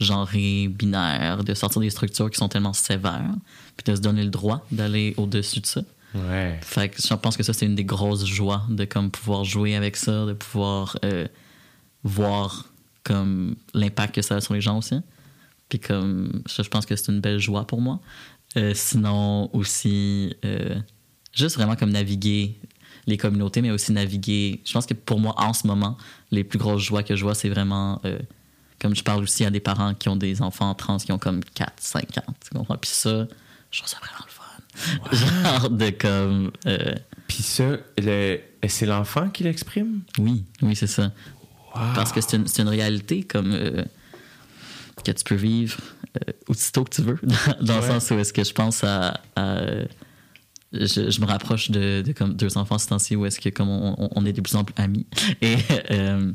genrées, 0.00 0.68
binaires, 0.68 1.44
de 1.44 1.52
sortir 1.54 1.80
des 1.82 1.90
structures 1.90 2.30
qui 2.30 2.38
sont 2.38 2.48
tellement 2.48 2.72
sévères, 2.72 3.34
puis 3.76 3.84
de 3.92 3.96
se 3.96 4.00
donner 4.00 4.22
le 4.24 4.30
droit 4.30 4.64
d'aller 4.70 5.14
au-dessus 5.18 5.60
de 5.60 5.66
ça. 5.66 5.82
Ouais. 6.14 6.58
Fait 6.62 6.88
que 6.88 6.96
je 7.02 7.12
pense 7.14 7.36
que 7.36 7.42
ça, 7.42 7.52
c'est 7.52 7.66
une 7.66 7.74
des 7.74 7.84
grosses 7.84 8.24
joies 8.24 8.62
de 8.70 8.84
comme 8.86 9.10
pouvoir 9.10 9.44
jouer 9.44 9.76
avec 9.76 9.96
ça, 9.96 10.24
de 10.26 10.32
pouvoir 10.32 10.96
voir 12.02 12.66
comme 13.10 13.56
l'impact 13.74 14.14
que 14.14 14.22
ça 14.22 14.36
a 14.36 14.40
sur 14.40 14.54
les 14.54 14.60
gens 14.60 14.78
aussi. 14.78 14.96
Puis 15.68 15.78
comme 15.80 16.42
ça, 16.46 16.62
je 16.62 16.68
pense 16.68 16.86
que 16.86 16.94
c'est 16.96 17.10
une 17.10 17.20
belle 17.20 17.38
joie 17.38 17.66
pour 17.66 17.80
moi. 17.80 18.00
Euh, 18.56 18.72
sinon 18.74 19.48
aussi, 19.54 20.34
euh, 20.44 20.76
juste 21.32 21.56
vraiment 21.56 21.76
comme 21.76 21.90
naviguer 21.90 22.58
les 23.06 23.16
communautés, 23.16 23.62
mais 23.62 23.70
aussi 23.70 23.92
naviguer. 23.92 24.60
Je 24.64 24.72
pense 24.72 24.86
que 24.86 24.94
pour 24.94 25.18
moi, 25.20 25.34
en 25.38 25.52
ce 25.52 25.66
moment, 25.66 25.96
les 26.30 26.44
plus 26.44 26.58
grosses 26.58 26.82
joies 26.82 27.02
que 27.02 27.16
je 27.16 27.22
vois, 27.24 27.34
c'est 27.34 27.48
vraiment 27.48 28.00
euh, 28.04 28.18
comme 28.80 28.94
je 28.94 29.02
parle 29.02 29.22
aussi 29.22 29.44
à 29.44 29.50
des 29.50 29.60
parents 29.60 29.94
qui 29.94 30.08
ont 30.08 30.16
des 30.16 30.42
enfants 30.42 30.72
trans 30.74 30.96
qui 30.98 31.12
ont 31.12 31.18
comme 31.18 31.42
4, 31.54 31.72
5 31.78 32.18
ans. 32.18 32.34
Tu 32.42 32.50
comprends? 32.56 32.76
Puis 32.76 32.90
ça, 32.92 33.26
je 33.70 33.78
trouve 33.78 33.88
ça 33.90 33.98
vraiment 33.98 34.24
le 34.26 34.30
fun. 34.32 35.56
Genre 35.60 35.70
de 35.70 35.90
comme. 35.90 36.50
Puis 37.28 37.42
ça, 37.42 37.76
le- 37.98 38.40
c'est 38.68 38.86
l'enfant 38.86 39.28
qui 39.30 39.42
l'exprime? 39.44 40.00
oui, 40.18 40.44
oui, 40.62 40.74
c'est 40.76 40.86
ça. 40.86 41.12
Parce 41.72 42.12
que 42.12 42.20
c'est 42.20 42.36
une, 42.36 42.46
c'est 42.46 42.62
une 42.62 42.68
réalité 42.68 43.22
comme 43.22 43.52
euh, 43.52 43.84
que 45.04 45.12
tu 45.12 45.24
peux 45.24 45.34
vivre 45.34 45.78
euh, 46.16 46.32
aussitôt 46.48 46.84
que 46.84 46.90
tu 46.90 47.02
veux. 47.02 47.18
Dans, 47.60 47.76
le 47.76 47.82
sens 47.82 48.10
où 48.10 48.14
est-ce 48.18 48.32
que 48.32 48.44
je 48.44 48.52
pense 48.52 48.84
à. 48.84 49.20
à- 49.36 49.62
je, 50.72 51.10
je 51.10 51.20
me 51.20 51.26
rapproche 51.26 51.70
de, 51.72 52.00
de 52.06 52.12
comme 52.12 52.34
deux 52.34 52.56
enfants 52.56 52.78
ce 52.78 52.86
temps-ci 52.88 53.16
où 53.16 53.26
est-ce 53.26 53.40
que 53.40 53.48
comme 53.48 53.68
on, 53.68 53.96
on- 54.14 54.24
est 54.24 54.32
de 54.32 54.40
plus 54.40 54.54
en 54.54 54.62
plus 54.62 54.74
amis. 54.80 55.04
Et 55.42 55.56
euh, 55.90 56.32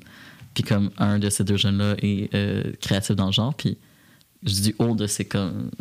puis 0.54 0.64
comme 0.64 0.92
un 0.98 1.20
de 1.20 1.30
ces 1.30 1.46
deux 1.46 1.56
jeunes-là 1.56 1.96
est 2.02 2.34
euh, 2.36 2.74
créatif 2.82 3.16
dans 3.16 3.28
le 3.28 3.32
genre, 3.32 3.54
puis 3.56 3.78
je 4.44 4.54
dis 4.54 4.76
haut 4.78 4.94
de 4.94 5.08
ses 5.08 5.24
comme 5.24 5.72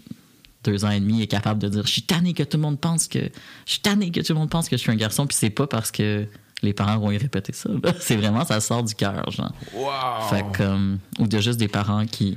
deux 0.63 0.85
ans 0.85 0.91
et 0.91 1.01
demi 1.01 1.21
est 1.21 1.27
capable 1.27 1.61
de 1.61 1.69
dire 1.69 1.85
je 1.85 1.91
suis 1.93 2.03
tanné 2.03 2.33
que 2.33 2.43
tout 2.45 2.57
le 2.57 2.63
monde 2.63 2.79
pense 2.81 3.09
que 3.09 3.19
je 3.67 3.71
suis 3.73 3.81
tanné 3.81 4.11
que 4.13 4.21
tout 4.21 4.33
le 4.33 4.39
monde 4.39 4.51
pense 4.51 4.69
que 4.69 4.77
je 4.77 4.81
suis 4.83 4.91
un 4.93 4.97
garçon 4.97 5.27
puis 5.27 5.37
c'est 5.37 5.51
pas 5.51 5.67
parce 5.67 5.91
que 5.91 6.27
les 6.65 6.73
parents 6.75 6.99
vont 6.99 7.11
y 7.11 7.19
répéter 7.19 7.53
ça 7.53 7.71
c'est 8.01 8.17
vraiment 8.17 8.45
ça 8.45 8.61
sort 8.61 8.83
du 8.83 8.95
cœur 8.95 9.31
genre. 9.31 9.53
Wow! 9.75 10.29
fait 10.31 10.45
que, 10.53 10.63
euh, 10.63 10.97
ou 11.19 11.27
de 11.29 11.39
juste 11.39 11.59
des 11.59 11.69
parents 11.69 12.07
qui 12.07 12.37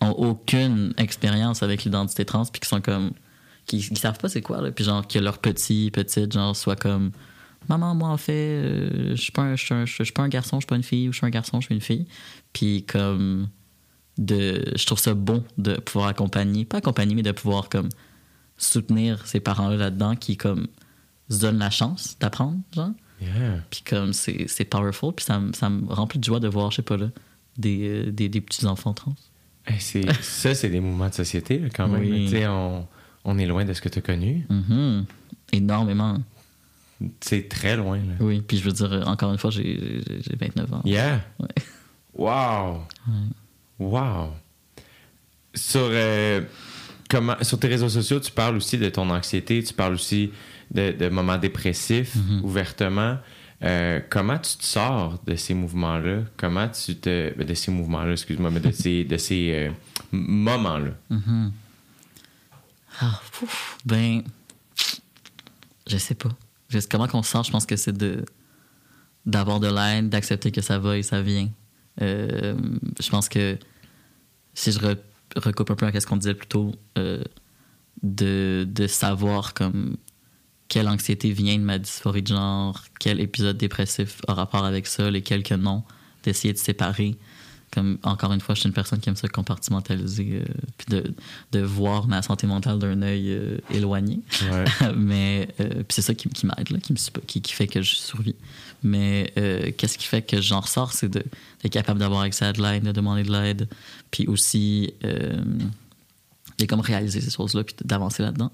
ont 0.00 0.10
aucune 0.10 0.94
expérience 0.98 1.62
avec 1.62 1.84
l'identité 1.84 2.24
trans 2.24 2.44
puis 2.46 2.60
qui 2.60 2.68
sont 2.68 2.80
comme 2.80 3.12
qui, 3.66 3.78
qui 3.78 3.96
savent 3.96 4.18
pas 4.18 4.28
c'est 4.28 4.42
quoi 4.42 4.60
là. 4.60 4.70
Puis 4.70 4.84
genre 4.84 5.06
que 5.06 5.18
leur 5.18 5.38
petit 5.38 5.90
petite 5.92 6.32
genre 6.32 6.54
soit 6.56 6.76
comme 6.76 7.10
maman 7.68 7.94
moi 7.94 8.08
en 8.10 8.16
fait 8.18 8.32
euh, 8.32 9.10
je 9.16 9.20
suis 9.22 9.32
pas 9.32 9.42
un, 9.42 9.56
je 9.56 9.64
suis 9.64 9.74
un- 9.74 9.86
je 9.86 10.02
suis 10.02 10.12
pas 10.12 10.22
un 10.22 10.28
garçon 10.28 10.56
je 10.56 10.62
suis 10.62 10.66
pas 10.68 10.76
une 10.76 10.82
fille 10.82 11.08
ou 11.08 11.12
je 11.12 11.18
suis 11.18 11.26
un 11.26 11.30
garçon 11.30 11.60
je 11.60 11.66
suis 11.66 11.74
une 11.74 11.80
fille. 11.80 12.06
Puis 12.52 12.84
comme 12.84 13.48
de 14.18 14.64
je 14.76 14.86
trouve 14.86 14.98
ça 14.98 15.14
bon 15.14 15.42
de 15.58 15.74
pouvoir 15.74 16.08
accompagner 16.08 16.64
pas 16.64 16.76
accompagner 16.78 17.14
mais 17.14 17.22
de 17.22 17.32
pouvoir 17.32 17.68
comme 17.68 17.88
soutenir 18.56 19.26
ces 19.26 19.40
parents 19.40 19.68
là 19.68 19.76
là-dedans 19.76 20.14
qui 20.14 20.36
comme 20.36 20.68
se 21.30 21.40
donnent 21.40 21.58
la 21.58 21.70
chance 21.70 22.16
d'apprendre 22.20 22.58
genre 22.72 22.90
Yeah. 23.24 23.60
puis 23.70 23.82
comme 23.84 24.12
c'est 24.12 24.64
powerful 24.68 25.12
puis 25.14 25.24
ça, 25.24 25.38
me- 25.40 25.52
ça 25.52 25.68
me 25.70 25.86
remplit 25.92 26.18
de 26.18 26.24
joie 26.24 26.40
de 26.40 26.48
voir 26.48 26.70
je 26.70 26.76
sais 26.76 26.82
pas 26.82 26.96
là 26.96 27.08
des, 27.56 27.88
euh, 27.88 28.10
des, 28.10 28.28
des 28.28 28.40
petits 28.40 28.66
enfants 28.66 28.92
trans 28.94 29.14
Hey, 29.66 29.80
ça, 30.20 30.54
c'est 30.54 30.68
des 30.68 30.80
mouvements 30.80 31.08
de 31.08 31.14
société, 31.14 31.58
là, 31.58 31.68
quand 31.74 31.88
même. 31.88 32.02
Oui. 32.02 32.26
Tu 32.26 32.32
sais, 32.36 32.46
on, 32.46 32.86
on 33.24 33.38
est 33.38 33.46
loin 33.46 33.64
de 33.64 33.72
ce 33.72 33.80
que 33.80 33.88
tu 33.88 33.98
as 34.00 34.02
connu. 34.02 34.44
Mhm. 34.50 35.06
énormément 35.52 36.18
C'est 37.20 37.48
très 37.48 37.76
loin. 37.76 37.96
Là. 37.98 38.14
oui 38.20 38.42
puis 38.46 38.58
je 38.58 38.64
veux 38.64 38.72
dire 38.72 39.02
encore 39.06 39.32
une 39.32 39.38
fois 39.38 39.50
j'ai 39.50 39.62
j'ai- 40.06 40.22
j'ai 40.22 40.36
29 40.36 40.72
ans 40.72 40.82
Yeah. 40.84 41.20
Ouais. 41.38 41.48
Wow. 42.16 42.82
Wow. 43.78 44.30
Sur, 45.54 45.80
euh, 45.82 46.42
comment, 47.08 47.36
sur 47.42 47.58
tes 47.58 47.68
réseaux 47.68 47.88
sociaux, 47.88 48.18
tu 48.20 48.30
parles 48.32 48.56
aussi 48.56 48.76
de 48.78 48.88
ton 48.88 49.08
anxiété, 49.10 49.62
tu 49.62 49.72
parles 49.74 49.94
aussi 49.94 50.30
de, 50.74 50.92
de 50.92 51.08
moments 51.08 51.38
dépressifs, 51.38 52.16
ouvertement. 52.42 53.18
Euh, 53.62 54.00
comment 54.10 54.36
tu 54.38 54.56
te 54.58 54.64
sors 54.64 55.18
de 55.26 55.36
ces 55.36 55.54
mouvements-là? 55.54 56.22
Comment 56.36 56.68
tu 56.68 56.96
te. 56.96 57.32
ben, 57.36 57.46
De 57.46 57.54
ces 57.54 57.70
mouvements-là, 57.70 58.12
excuse-moi, 58.12 58.50
mais 58.50 58.60
de 58.60 58.70
ces, 58.82 59.04
de 59.04 59.16
ces 59.16 59.52
euh, 59.52 59.70
moments-là? 60.12 60.90
Mhm. 61.10 61.52
Ah, 63.00 63.20
ouf, 63.42 63.78
ben, 63.84 64.22
je 65.86 65.96
sais 65.96 66.14
pas. 66.14 66.30
Sais 66.70 66.80
comment 66.90 67.06
qu'on 67.06 67.22
se 67.22 67.30
sort, 67.30 67.44
je 67.44 67.50
pense 67.52 67.66
que 67.66 67.76
c'est 67.76 67.96
de 67.96 68.24
d'avoir 69.26 69.58
de 69.60 69.68
l'aide, 69.68 70.08
d'accepter 70.10 70.50
que 70.52 70.60
ça 70.60 70.78
va 70.78 70.98
et 70.98 71.02
ça 71.02 71.22
vient. 71.22 71.48
Euh, 72.02 72.54
je 73.00 73.08
pense 73.08 73.28
que 73.28 73.56
si 74.52 74.70
je 74.72 74.78
re- 74.80 74.98
recoupe 75.36 75.70
un 75.70 75.76
peu 75.76 75.86
à 75.86 76.00
ce 76.00 76.06
qu'on 76.06 76.16
disait 76.18 76.34
plus 76.34 76.48
tôt, 76.48 76.72
de, 78.02 78.64
de 78.68 78.86
savoir 78.86 79.54
comme 79.54 79.96
quelle 80.68 80.88
anxiété 80.88 81.30
vient 81.30 81.56
de 81.56 81.62
ma 81.62 81.78
dysphorie 81.78 82.22
de 82.22 82.28
genre, 82.28 82.82
quel 82.98 83.20
épisode 83.20 83.56
dépressif 83.56 84.20
a 84.28 84.34
rapport 84.34 84.64
avec 84.64 84.86
ça, 84.86 85.10
lesquels 85.10 85.42
que 85.42 85.54
non, 85.54 85.82
d'essayer 86.22 86.52
de 86.52 86.58
séparer. 86.58 87.16
Comme, 87.70 87.98
encore 88.04 88.32
une 88.32 88.40
fois, 88.40 88.54
je 88.54 88.60
suis 88.60 88.68
une 88.68 88.74
personne 88.74 89.00
qui 89.00 89.08
aime 89.08 89.16
ça 89.16 89.26
compartimentaliser, 89.26 90.42
euh, 90.42 90.44
puis 90.78 90.86
de, 90.90 91.12
de 91.50 91.60
voir 91.60 92.06
ma 92.06 92.22
santé 92.22 92.46
mentale 92.46 92.78
d'un 92.78 93.02
œil 93.02 93.30
euh, 93.30 93.58
éloigné. 93.70 94.20
Ouais. 94.42 94.64
Mais 94.96 95.48
euh, 95.60 95.82
c'est 95.88 96.02
ça 96.02 96.14
qui, 96.14 96.28
qui 96.28 96.46
m'aide, 96.46 96.80
qui, 96.80 96.94
qui, 97.26 97.42
qui 97.42 97.52
fait 97.52 97.66
que 97.66 97.82
je 97.82 97.96
survis. 97.96 98.36
Mais 98.84 99.32
qu'est-ce 99.78 99.96
qui 99.96 100.06
fait 100.06 100.20
que 100.20 100.42
j'en 100.42 100.60
ressors, 100.60 100.92
c'est 100.92 101.08
d'être 101.08 101.70
capable 101.70 101.98
d'avoir 101.98 102.20
accès 102.20 102.44
à 102.44 102.52
de 102.52 102.60
l'aide, 102.60 102.84
de 102.84 102.92
demander 102.92 103.22
de 103.22 103.32
l'aide, 103.32 103.66
puis 104.10 104.26
aussi 104.26 104.92
de 105.00 106.66
comme 106.66 106.80
réaliser 106.80 107.22
ces 107.22 107.30
choses-là, 107.30 107.64
puis 107.64 107.74
d'avancer 107.82 108.22
là-dedans. 108.22 108.52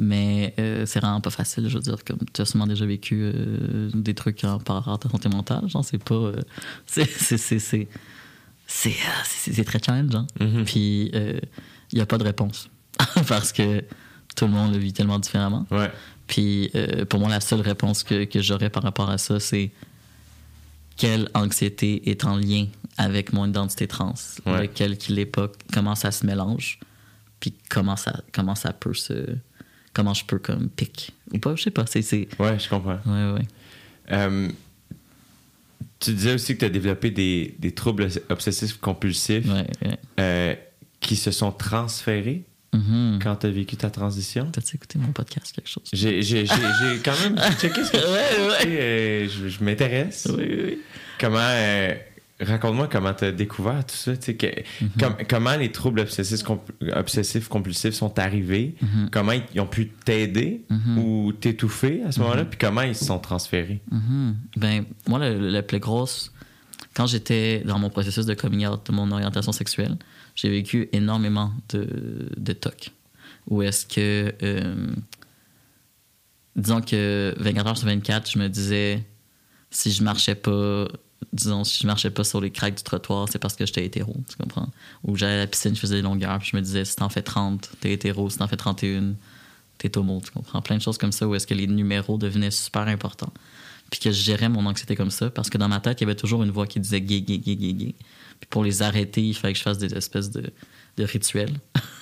Mais 0.00 0.54
euh, 0.60 0.86
c'est 0.86 1.00
vraiment 1.00 1.20
pas 1.20 1.30
facile, 1.30 1.68
je 1.68 1.74
veux 1.74 1.82
dire, 1.82 2.04
comme 2.04 2.18
tu 2.32 2.40
as 2.40 2.44
sûrement 2.44 2.68
déjà 2.68 2.86
vécu 2.86 3.20
euh, 3.22 3.90
des 3.92 4.14
trucs 4.14 4.44
en, 4.44 4.58
par 4.60 4.76
rapport 4.76 4.94
à 4.94 4.98
ta 4.98 5.08
santé 5.08 5.28
mentale, 5.28 5.68
genre 5.68 5.84
c'est 5.84 6.02
pas... 6.02 6.14
euh, 6.14 6.40
c'est- 6.86 7.04
c'est- 7.10 7.36
c'est- 7.36 7.58
c'est 7.58 7.88
c'est 8.66 8.90
euh, 8.90 9.22
c'est- 9.24 9.64
très 9.64 9.80
challengeant. 9.84 10.26
Mhm. 10.40 10.64
Puis 10.64 11.10
il 11.12 11.40
n'y 11.94 12.00
a 12.00 12.06
pas 12.06 12.18
de 12.18 12.24
réponse. 12.24 12.68
Parce 13.28 13.52
que 13.52 13.82
tout 14.36 14.44
le 14.46 14.52
monde 14.52 14.72
le 14.72 14.78
vit 14.78 14.92
tellement 14.92 15.18
différemment. 15.18 15.66
Ouais. 15.70 15.90
Puis 16.28 16.70
pour 17.08 17.18
moi, 17.20 17.28
la 17.30 17.40
seule 17.40 17.62
réponse 17.62 18.04
que, 18.04 18.24
que 18.24 18.40
j'aurais 18.42 18.70
par 18.70 18.82
rapport 18.84 19.08
à 19.10 19.18
ça, 19.18 19.40
c'est 19.40 19.70
quelle 20.96 21.28
anxiété 21.34 22.08
est 22.10 22.24
en 22.24 22.36
lien 22.36 22.66
avec 22.96 23.32
mon 23.32 23.46
identité 23.46 23.86
trans, 23.86 24.14
Ouais. 24.46 24.62
lequel 24.62 24.98
qu'il 24.98 25.18
est 25.18 25.26
pas, 25.26 25.48
comment 25.72 25.94
ça 25.94 26.10
se 26.10 26.26
mélange, 26.26 26.78
puis 27.40 27.54
comment 27.70 27.96
ça, 27.96 28.20
comment 28.32 28.54
ça 28.54 28.72
peut 28.72 28.94
se. 28.94 29.36
Comment 29.98 30.14
je 30.14 30.24
peux 30.24 30.38
comme 30.38 30.68
pic. 30.68 31.10
Ou 31.34 31.38
pas, 31.40 31.56
je 31.56 31.64
sais 31.64 31.70
pas. 31.72 31.84
C'est. 31.86 31.98
Ouais, 32.38 32.56
je 32.56 32.68
comprends. 32.68 33.00
Ouais, 33.04 33.32
ouais. 33.32 33.42
Euh, 34.12 34.48
tu 35.98 36.12
disais 36.12 36.34
aussi 36.34 36.54
que 36.54 36.60
tu 36.60 36.64
as 36.66 36.68
développé 36.68 37.10
des, 37.10 37.56
des 37.58 37.72
troubles 37.72 38.06
obsessifs 38.28 38.76
compulsifs 38.78 39.44
Ouais, 39.48 39.66
ouais. 39.84 39.98
euh, 40.20 40.54
qui 41.00 41.16
se 41.16 41.32
sont 41.32 41.50
transférés 41.50 42.44
Mhm. 42.72 43.18
quand 43.20 43.34
tu 43.34 43.46
as 43.46 43.50
vécu 43.50 43.76
ta 43.76 43.90
transition? 43.90 44.48
T'as-tu 44.52 44.76
écouté 44.76 44.98
mon 45.00 45.10
podcast, 45.10 45.52
quelque 45.52 45.68
chose? 45.68 45.82
J'ai 45.92 46.44
quand 47.02 47.18
même 47.24 47.36
checké 47.58 47.82
ce 47.82 47.90
que 47.90 47.96
tu 47.98 48.04
Ouais, 48.04 48.48
ouais. 48.50 48.58
fais, 48.60 48.80
euh, 48.80 49.28
je, 49.28 49.48
je 49.48 49.64
m'intéresse. 49.64 50.28
Oui, 50.30 50.44
oui. 50.64 50.78
Comment. 51.18 51.38
Raconte-moi 52.40 52.86
comment 52.86 53.12
tu 53.14 53.24
as 53.24 53.32
découvert 53.32 53.84
tout 53.84 53.96
ça. 53.96 54.12
Mhm. 54.12 54.90
com- 55.00 55.16
comment 55.28 55.56
les 55.56 55.72
troubles 55.72 56.00
obsessifs, 56.00 56.44
comp- 56.44 56.70
obsessifs 56.94 57.48
compulsifs 57.48 57.94
sont 57.94 58.16
arrivés. 58.18 58.76
Mhm. 58.80 59.08
Comment 59.10 59.32
ils, 59.54 59.60
ont 59.60 59.66
pu 59.66 59.88
t'aider 59.88 60.64
Mhm. 60.70 60.98
ou 60.98 61.32
t'étouffer 61.32 62.02
à 62.04 62.12
ce 62.12 62.20
moment-là. 62.20 62.44
Puis 62.44 62.56
comment 62.58 62.82
ils 62.82 62.94
se 62.94 63.04
sont 63.06 63.18
transférés? 63.18 63.80
Ben, 64.56 64.84
moi, 65.08 65.18
le 65.28 65.60
plus 65.62 65.80
grosse. 65.80 66.32
quand 66.94 67.06
j'étais 67.06 67.60
dans 67.64 67.78
mon 67.78 67.90
processus 67.90 68.26
de 68.26 68.34
coming 68.34 68.66
out 68.66 68.86
de 68.86 68.92
mon 68.92 69.10
orientation 69.12 69.52
sexuelle, 69.52 69.96
j'ai 70.34 70.48
vécu 70.48 70.88
énormément 70.92 71.52
de, 71.70 72.28
de 72.36 72.52
tocs. 72.52 72.90
Où 73.48 73.62
est-ce 73.62 73.86
que, 73.86 74.34
euh, 74.42 74.86
disons 76.56 76.80
que 76.80 77.34
24 77.38 77.66
heures 77.68 77.78
sur 77.78 77.86
24, 77.86 78.30
je 78.30 78.38
me 78.38 78.48
disais, 78.48 79.04
si 79.70 79.92
je 79.92 80.02
marchais 80.02 80.34
pas, 80.34 80.86
disons, 81.32 81.64
si 81.64 81.82
je 81.82 81.86
marchais 81.86 82.10
pas 82.10 82.24
sur 82.24 82.40
les 82.40 82.50
craques 82.50 82.76
du 82.76 82.82
trottoir, 82.82 83.28
c'est 83.30 83.38
parce 83.38 83.54
que 83.54 83.66
j'étais 83.66 83.84
hétéro, 83.84 84.14
tu 84.28 84.36
comprends? 84.36 84.68
Ou 85.04 85.16
j'allais 85.16 85.34
à 85.34 85.38
la 85.38 85.46
piscine, 85.46 85.74
je 85.74 85.80
faisais 85.80 85.96
des 85.96 86.02
longueurs, 86.02 86.38
puis 86.38 86.50
je 86.52 86.56
me 86.56 86.62
disais, 86.62 86.84
si 86.84 86.96
t'en 86.96 87.08
fais 87.08 87.22
30, 87.22 87.70
t'es 87.80 87.92
hétéro, 87.92 88.30
si 88.30 88.38
t'en 88.38 88.48
fais 88.48 88.56
31, 88.56 89.14
t'es 89.78 89.96
homo, 89.96 90.20
tu 90.24 90.30
comprends? 90.30 90.62
Plein 90.62 90.76
de 90.76 90.82
choses 90.82 90.98
comme 90.98 91.12
ça 91.12 91.26
où 91.26 91.34
est-ce 91.34 91.46
que 91.46 91.54
les 91.54 91.66
numéros 91.66 92.18
devenaient 92.18 92.50
super 92.50 92.88
importants. 92.88 93.32
Puis 93.90 94.00
que 94.00 94.10
je 94.10 94.22
gérais 94.22 94.48
mon 94.48 94.66
anxiété 94.66 94.96
comme 94.96 95.10
ça, 95.10 95.30
parce 95.30 95.48
que 95.48 95.58
dans 95.58 95.68
ma 95.68 95.80
tête, 95.80 96.00
il 96.00 96.04
y 96.04 96.06
avait 96.06 96.16
toujours 96.16 96.42
une 96.42 96.50
voix 96.50 96.66
qui 96.66 96.80
disait 96.80 97.00
gay, 97.00 97.20
gay, 97.20 97.38
gay, 97.38 97.56
gay, 97.56 97.72
gay. 97.72 97.94
Puis 98.40 98.48
pour 98.50 98.64
les 98.64 98.82
arrêter, 98.82 99.22
il 99.22 99.34
fallait 99.34 99.54
que 99.54 99.58
je 99.58 99.64
fasse 99.64 99.78
des 99.78 99.94
espèces 99.94 100.30
de, 100.30 100.52
de 100.96 101.04
rituels. 101.04 101.54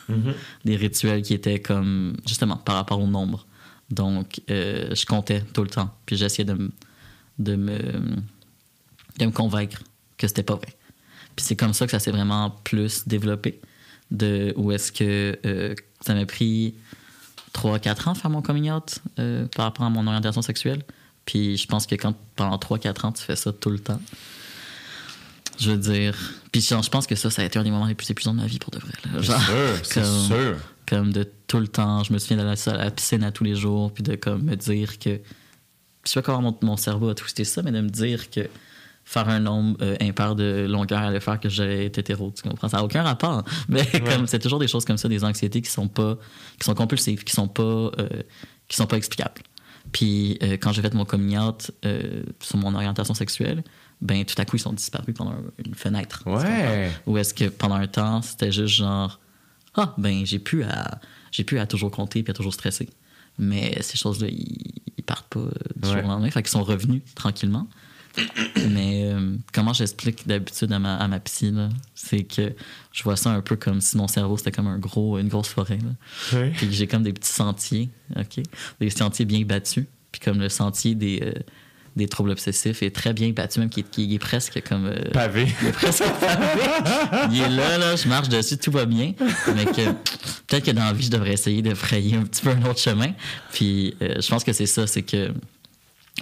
des 0.64 0.76
rituels 0.76 1.22
qui 1.22 1.34
étaient 1.34 1.60
comme, 1.60 2.16
justement, 2.26 2.56
par 2.56 2.74
rapport 2.76 3.00
au 3.00 3.06
nombre. 3.06 3.46
Donc, 3.90 4.40
euh, 4.50 4.94
je 4.94 5.06
comptais 5.06 5.42
tout 5.52 5.62
le 5.62 5.70
temps. 5.70 5.94
Puis 6.06 6.16
j'essayais 6.16 6.44
de, 6.44 6.70
de, 7.38 7.56
me, 7.56 7.78
de 9.18 9.26
me 9.26 9.30
convaincre 9.32 9.82
que 10.18 10.26
c'était 10.28 10.42
pas 10.42 10.54
vrai. 10.54 10.74
Puis 11.36 11.44
c'est 11.44 11.56
comme 11.56 11.74
ça 11.74 11.84
que 11.86 11.92
ça 11.92 11.98
s'est 11.98 12.10
vraiment 12.10 12.50
plus 12.64 13.06
développé. 13.06 13.60
De 14.10 14.52
où 14.56 14.70
est-ce 14.72 14.92
que 14.92 15.38
euh, 15.44 15.74
ça 16.00 16.14
m'a 16.14 16.24
pris 16.26 16.74
3-4 17.54 18.08
ans 18.08 18.14
faire 18.14 18.30
mon 18.30 18.40
coming 18.42 18.70
out 18.70 18.98
euh, 19.18 19.46
par 19.56 19.64
rapport 19.66 19.84
à 19.86 19.90
mon 19.90 20.06
orientation 20.06 20.42
sexuelle. 20.42 20.82
Puis 21.24 21.56
je 21.56 21.66
pense 21.66 21.86
que 21.86 21.94
quand 21.96 22.14
pendant 22.36 22.56
3-4 22.56 23.06
ans, 23.06 23.12
tu 23.12 23.22
fais 23.24 23.34
ça 23.36 23.52
tout 23.52 23.70
le 23.70 23.80
temps, 23.80 24.00
je 25.58 25.70
veux 25.72 25.76
dire. 25.76 26.16
Puis 26.52 26.60
je 26.60 26.88
pense 26.88 27.06
que 27.06 27.14
ça, 27.16 27.30
ça 27.30 27.42
a 27.42 27.44
été 27.44 27.58
un 27.58 27.64
des 27.64 27.70
moments 27.70 27.86
les 27.86 27.94
plus 27.94 28.10
épuisants 28.10 28.32
de 28.34 28.40
ma 28.40 28.46
vie 28.46 28.58
pour 28.58 28.70
de 28.70 28.78
vrai. 28.78 28.92
C'est 29.22 29.24
sûr, 29.24 29.80
c'est 29.82 30.00
comme- 30.02 30.26
sûr. 30.26 30.56
comme 30.88 31.12
de 31.12 31.28
tout 31.46 31.58
le 31.58 31.68
temps. 31.68 32.04
Je 32.04 32.12
me 32.12 32.18
souviens 32.18 32.36
d'aller 32.36 32.56
à 32.68 32.76
la 32.76 32.90
piscine 32.90 33.24
à 33.24 33.32
tous 33.32 33.44
les 33.44 33.56
jours, 33.56 33.92
puis 33.92 34.02
de 34.02 34.14
comme 34.14 34.42
me 34.44 34.54
dire 34.56 34.98
que. 34.98 35.16
Puis 35.16 35.24
je 36.06 36.10
sais 36.12 36.22
pas 36.22 36.26
comment 36.32 36.42
mon, 36.42 36.58
mon 36.62 36.76
cerveau 36.76 37.08
a 37.08 37.14
twisté 37.14 37.42
ça, 37.44 37.62
mais 37.62 37.72
de 37.72 37.80
me 37.80 37.88
dire 37.90 38.30
que 38.30 38.48
faire 39.08 39.28
un 39.28 39.38
nombre 39.40 39.78
euh, 39.82 39.96
impair 40.02 40.34
de 40.34 40.66
longueur 40.68 40.98
allait 41.00 41.20
faire 41.20 41.38
que 41.40 41.48
j'allais 41.48 41.86
être 41.86 41.96
hétéro. 41.98 42.32
Tu 42.36 42.42
comprends? 42.42 42.68
Ça 42.68 42.78
n'a 42.78 42.84
aucun 42.84 43.02
rapport. 43.04 43.44
Mais 43.68 43.86
comme 44.04 44.26
c'est 44.26 44.40
toujours 44.40 44.58
des 44.58 44.66
choses 44.68 44.84
comme 44.84 44.98
ça, 44.98 45.08
des 45.08 45.22
anxiétés 45.24 45.62
qui 45.62 45.70
sont 45.70 45.86
pas. 45.88 46.18
qui 46.58 46.64
sont 46.66 46.74
compulsives, 46.74 47.22
qui 47.24 47.32
sont 47.32 47.48
pas. 47.48 47.62
euh, 47.62 48.08
qui 48.68 48.76
sont 48.76 48.86
pas 48.86 48.96
explicables. 48.96 49.42
Puis 49.92 50.36
euh, 50.42 50.56
quand 50.60 50.72
j'ai 50.72 50.82
fait 50.82 50.92
mon 50.92 51.04
coming 51.04 51.38
out 51.38 51.70
euh, 51.84 52.24
sur 52.40 52.58
mon 52.58 52.74
orientation 52.74 53.14
sexuelle, 53.14 53.62
ben 54.00 54.24
tout 54.24 54.34
à 54.38 54.44
coup 54.44 54.56
ils 54.56 54.60
sont 54.60 54.72
disparus 54.72 55.14
pendant 55.14 55.36
une 55.64 55.74
fenêtre. 55.76 56.24
Ouais. 56.26 56.90
Ou 57.06 57.16
est-ce 57.18 57.32
que 57.32 57.44
pendant 57.44 57.76
un 57.76 57.86
temps, 57.86 58.20
c'était 58.22 58.50
juste 58.50 58.74
genre 58.74 59.20
Ah, 59.76 59.94
ben 59.98 60.26
j'ai 60.26 60.40
pu 60.40 60.64
à 60.64 60.98
j'ai 61.30 61.44
pu 61.44 61.60
à 61.60 61.66
toujours 61.66 61.92
compter 61.92 62.24
puis 62.24 62.32
à 62.32 62.34
toujours 62.34 62.52
stresser. 62.54 62.88
Mais 63.38 63.80
ces 63.82 63.96
choses-là, 63.96 64.26
ils, 64.28 64.72
ils 64.98 65.04
partent 65.04 65.28
pas 65.28 65.40
du 65.76 65.88
Ouais. 65.88 65.94
jour 65.94 66.04
au 66.04 66.08
lendemain. 66.08 66.30
Fait 66.32 66.42
qu'ils 66.42 66.50
sont 66.50 66.64
revenus 66.64 67.02
tranquillement. 67.14 67.68
Mais 68.70 69.02
euh, 69.12 69.36
comment 69.52 69.72
j'explique 69.72 70.26
d'habitude 70.26 70.72
à 70.72 70.78
ma, 70.78 70.96
à 70.96 71.08
ma 71.08 71.20
psy, 71.20 71.52
c'est 71.94 72.22
que 72.24 72.52
je 72.92 73.02
vois 73.02 73.16
ça 73.16 73.30
un 73.30 73.40
peu 73.40 73.56
comme 73.56 73.80
si 73.80 73.96
mon 73.96 74.08
cerveau 74.08 74.36
c'était 74.36 74.52
comme 74.52 74.66
un 74.68 74.78
gros, 74.78 75.18
une 75.18 75.28
grosse 75.28 75.48
forêt. 75.48 75.78
Là. 75.78 76.38
Puis 76.56 76.72
j'ai 76.72 76.86
comme 76.86 77.02
des 77.02 77.12
petits 77.12 77.32
sentiers, 77.32 77.90
OK? 78.16 78.42
Des 78.80 78.90
sentiers 78.90 79.24
bien 79.24 79.42
battus. 79.42 79.84
Puis 80.12 80.20
comme 80.20 80.38
le 80.40 80.48
sentier 80.48 80.94
des, 80.94 81.20
euh, 81.22 81.32
des 81.94 82.08
troubles 82.08 82.30
obsessifs 82.30 82.82
est 82.82 82.94
très 82.94 83.12
bien 83.12 83.30
battu, 83.30 83.58
même 83.60 83.68
qui 83.68 83.80
est, 83.80 83.90
qui 83.90 84.14
est 84.14 84.18
presque 84.18 84.62
comme. 84.66 84.86
euh, 84.86 85.10
Pavé. 85.12 85.46
il 85.62 85.68
est 85.68 85.72
presque 85.72 86.04
pavé. 86.20 86.62
Il 87.32 87.40
est 87.40 87.48
là, 87.50 87.76
là, 87.78 87.96
je 87.96 88.08
marche 88.08 88.28
dessus, 88.28 88.56
tout 88.56 88.70
va 88.70 88.86
bien. 88.86 89.12
Mais 89.54 89.64
que 89.66 89.92
peut-être 90.46 90.64
que 90.64 90.70
dans 90.70 90.84
la 90.84 90.92
vie, 90.92 91.04
je 91.04 91.10
devrais 91.10 91.32
essayer 91.34 91.60
de 91.62 91.74
frayer 91.74 92.16
un 92.16 92.22
petit 92.24 92.42
peu 92.42 92.50
un 92.50 92.62
autre 92.64 92.78
chemin. 92.80 93.12
Puis 93.52 93.94
je 94.00 94.26
pense 94.28 94.42
que 94.44 94.52
c'est 94.54 94.66
ça, 94.66 94.86
c'est 94.86 95.02
que 95.02 95.32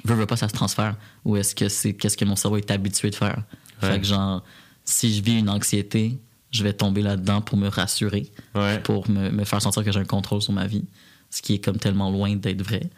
veux, 0.05 0.14
veux 0.14 0.26
pas, 0.26 0.36
ça 0.36 0.48
se 0.48 0.55
transfère. 0.55 0.97
Ou 1.24 1.36
est-ce 1.36 1.55
que 1.55 1.68
c'est 1.68 1.93
qu'est-ce 1.94 2.16
que 2.16 2.24
mon 2.24 2.36
cerveau 2.36 2.56
est 2.56 2.70
habitué 2.70 3.10
de 3.10 3.14
faire? 3.14 3.43
Ouais. 3.82 3.90
Fait 3.93 4.01
que 4.01 4.06
genre, 4.06 4.43
si 4.85 5.14
je 5.14 5.22
vis 5.22 5.39
une 5.39 5.48
anxiété, 5.51 6.18
je 6.51 6.62
vais 6.62 6.72
tomber 6.72 7.02
là-dedans 7.02 7.40
pour 7.40 7.59
me 7.59 7.68
rassurer, 7.68 8.31
Ouais. 8.55 8.78
pour 8.81 9.09
me, 9.10 9.31
me 9.31 9.44
faire 9.44 9.60
sentir 9.60 9.82
que 9.85 9.90
j'ai 9.93 10.01
un 10.01 10.05
contrôle 10.05 10.40
sur 10.43 10.52
ma 10.52 10.66
vie, 10.66 10.85
ce 11.31 11.43
qui 11.43 11.55
est 11.55 11.59
comme 11.64 11.78
tellement 11.78 12.10
loin 12.10 12.35
d'être 12.36 12.62
vrai. 12.62 12.89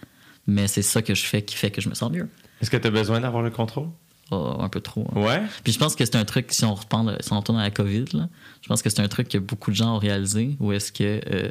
Mais 0.47 0.69
c'est 0.69 0.83
ça 0.83 1.03
que 1.03 1.15
je 1.15 1.25
fais 1.25 1.43
qui 1.43 1.57
fait 1.57 1.71
que 1.71 1.81
je 1.81 1.89
me 1.89 1.95
sens 1.95 2.11
mieux. 2.13 2.29
Est-ce 2.61 2.71
que 2.71 2.77
tu 2.77 2.87
as 2.87 2.91
besoin 2.91 3.21
d'avoir 3.21 3.43
le 3.43 3.51
contrôle? 3.51 3.89
Oh, 4.31 4.57
un 4.59 4.69
peu 4.69 4.81
trop. 4.81 5.07
hein. 5.15 5.21
Ouais? 5.21 5.43
Puis 5.63 5.73
je 5.73 5.79
pense 5.79 5.95
que 5.95 6.05
c'est 6.05 6.17
un 6.17 6.25
truc, 6.25 6.49
si 6.53 6.65
on 6.65 6.75
reprend, 6.75 7.07
si 7.21 7.33
on 7.33 7.39
retourne 7.39 7.59
à 7.59 7.63
la 7.63 7.71
COVID, 7.71 8.05
là, 8.13 8.29
je 8.63 8.69
pense 8.69 8.83
que 8.83 8.91
c'est 8.91 9.01
un 9.01 9.09
truc 9.09 9.29
que 9.29 9.39
beaucoup 9.39 9.71
de 9.71 9.77
gens 9.77 9.95
ont 9.95 9.99
réalisé, 9.99 10.57
où 10.61 10.73
est-ce 10.73 10.91
que, 10.93 11.21
euh, 11.33 11.51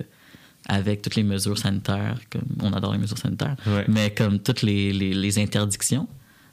avec 0.67 1.01
toutes 1.01 1.15
les 1.15 1.23
mesures 1.23 1.57
sanitaires, 1.57 2.17
comme 2.31 2.43
on 2.61 2.73
adore 2.73 2.93
les 2.93 2.99
mesures 2.99 3.17
sanitaires, 3.17 3.55
Ouais. 3.67 3.85
mais 3.87 4.13
comme 4.13 4.39
toutes 4.39 4.61
les, 4.61 4.91
les, 4.93 5.13
les 5.13 5.39
interdictions, 5.39 6.07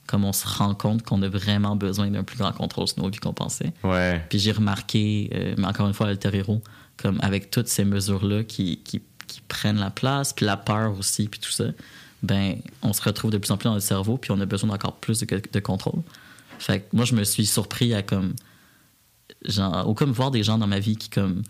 comme 0.06 0.24
on 0.24 0.32
se 0.32 0.46
rend 0.46 0.74
compte 0.74 1.02
qu'on 1.02 1.22
a 1.22 1.28
vraiment 1.28 1.76
besoin 1.76 2.10
d'un 2.10 2.24
plus 2.24 2.36
grand 2.36 2.52
contrôle 2.52 2.88
sur 2.88 3.02
nos 3.02 3.08
vies 3.08 3.18
qu'on 3.18 3.32
pensait. 3.32 3.72
Ouais. 3.84 4.22
Puis 4.28 4.38
j'ai 4.38 4.52
remarqué, 4.52 5.30
euh, 5.34 5.54
mais 5.56 5.66
encore 5.66 5.86
une 5.86 5.94
fois, 5.94 6.08
Alter 6.08 6.30
Hero, 6.36 6.60
comme 6.96 7.18
avec 7.22 7.50
toutes 7.50 7.68
ces 7.68 7.84
mesures-là 7.84 8.44
qui, 8.44 8.78
qui, 8.84 9.00
qui 9.26 9.40
prennent 9.48 9.78
la 9.78 9.90
place, 9.90 10.32
puis 10.32 10.44
la 10.44 10.56
peur 10.56 10.98
aussi, 10.98 11.28
puis 11.28 11.40
tout 11.40 11.50
ça, 11.52 11.64
ben, 12.22 12.56
on 12.82 12.92
se 12.92 13.00
retrouve 13.02 13.30
de 13.30 13.38
plus 13.38 13.50
en 13.50 13.56
plus 13.56 13.68
dans 13.68 13.74
le 13.74 13.80
cerveau, 13.80 14.16
puis 14.18 14.30
on 14.30 14.40
a 14.40 14.46
besoin 14.46 14.68
d'encore 14.70 14.96
plus 14.96 15.20
de, 15.20 15.42
de 15.52 15.60
contrôle. 15.60 16.02
Fait 16.58 16.80
que 16.80 16.96
moi, 16.96 17.04
je 17.04 17.14
me 17.14 17.24
suis 17.24 17.46
surpris 17.46 17.94
à 17.94 18.02
comme. 18.02 18.34
Genre, 19.44 19.88
ou 19.88 19.94
comme 19.94 20.12
voir 20.12 20.30
des 20.30 20.42
gens 20.44 20.58
dans 20.58 20.66
ma 20.68 20.78
vie 20.78 20.96
qui, 20.96 21.08
comme, 21.08 21.42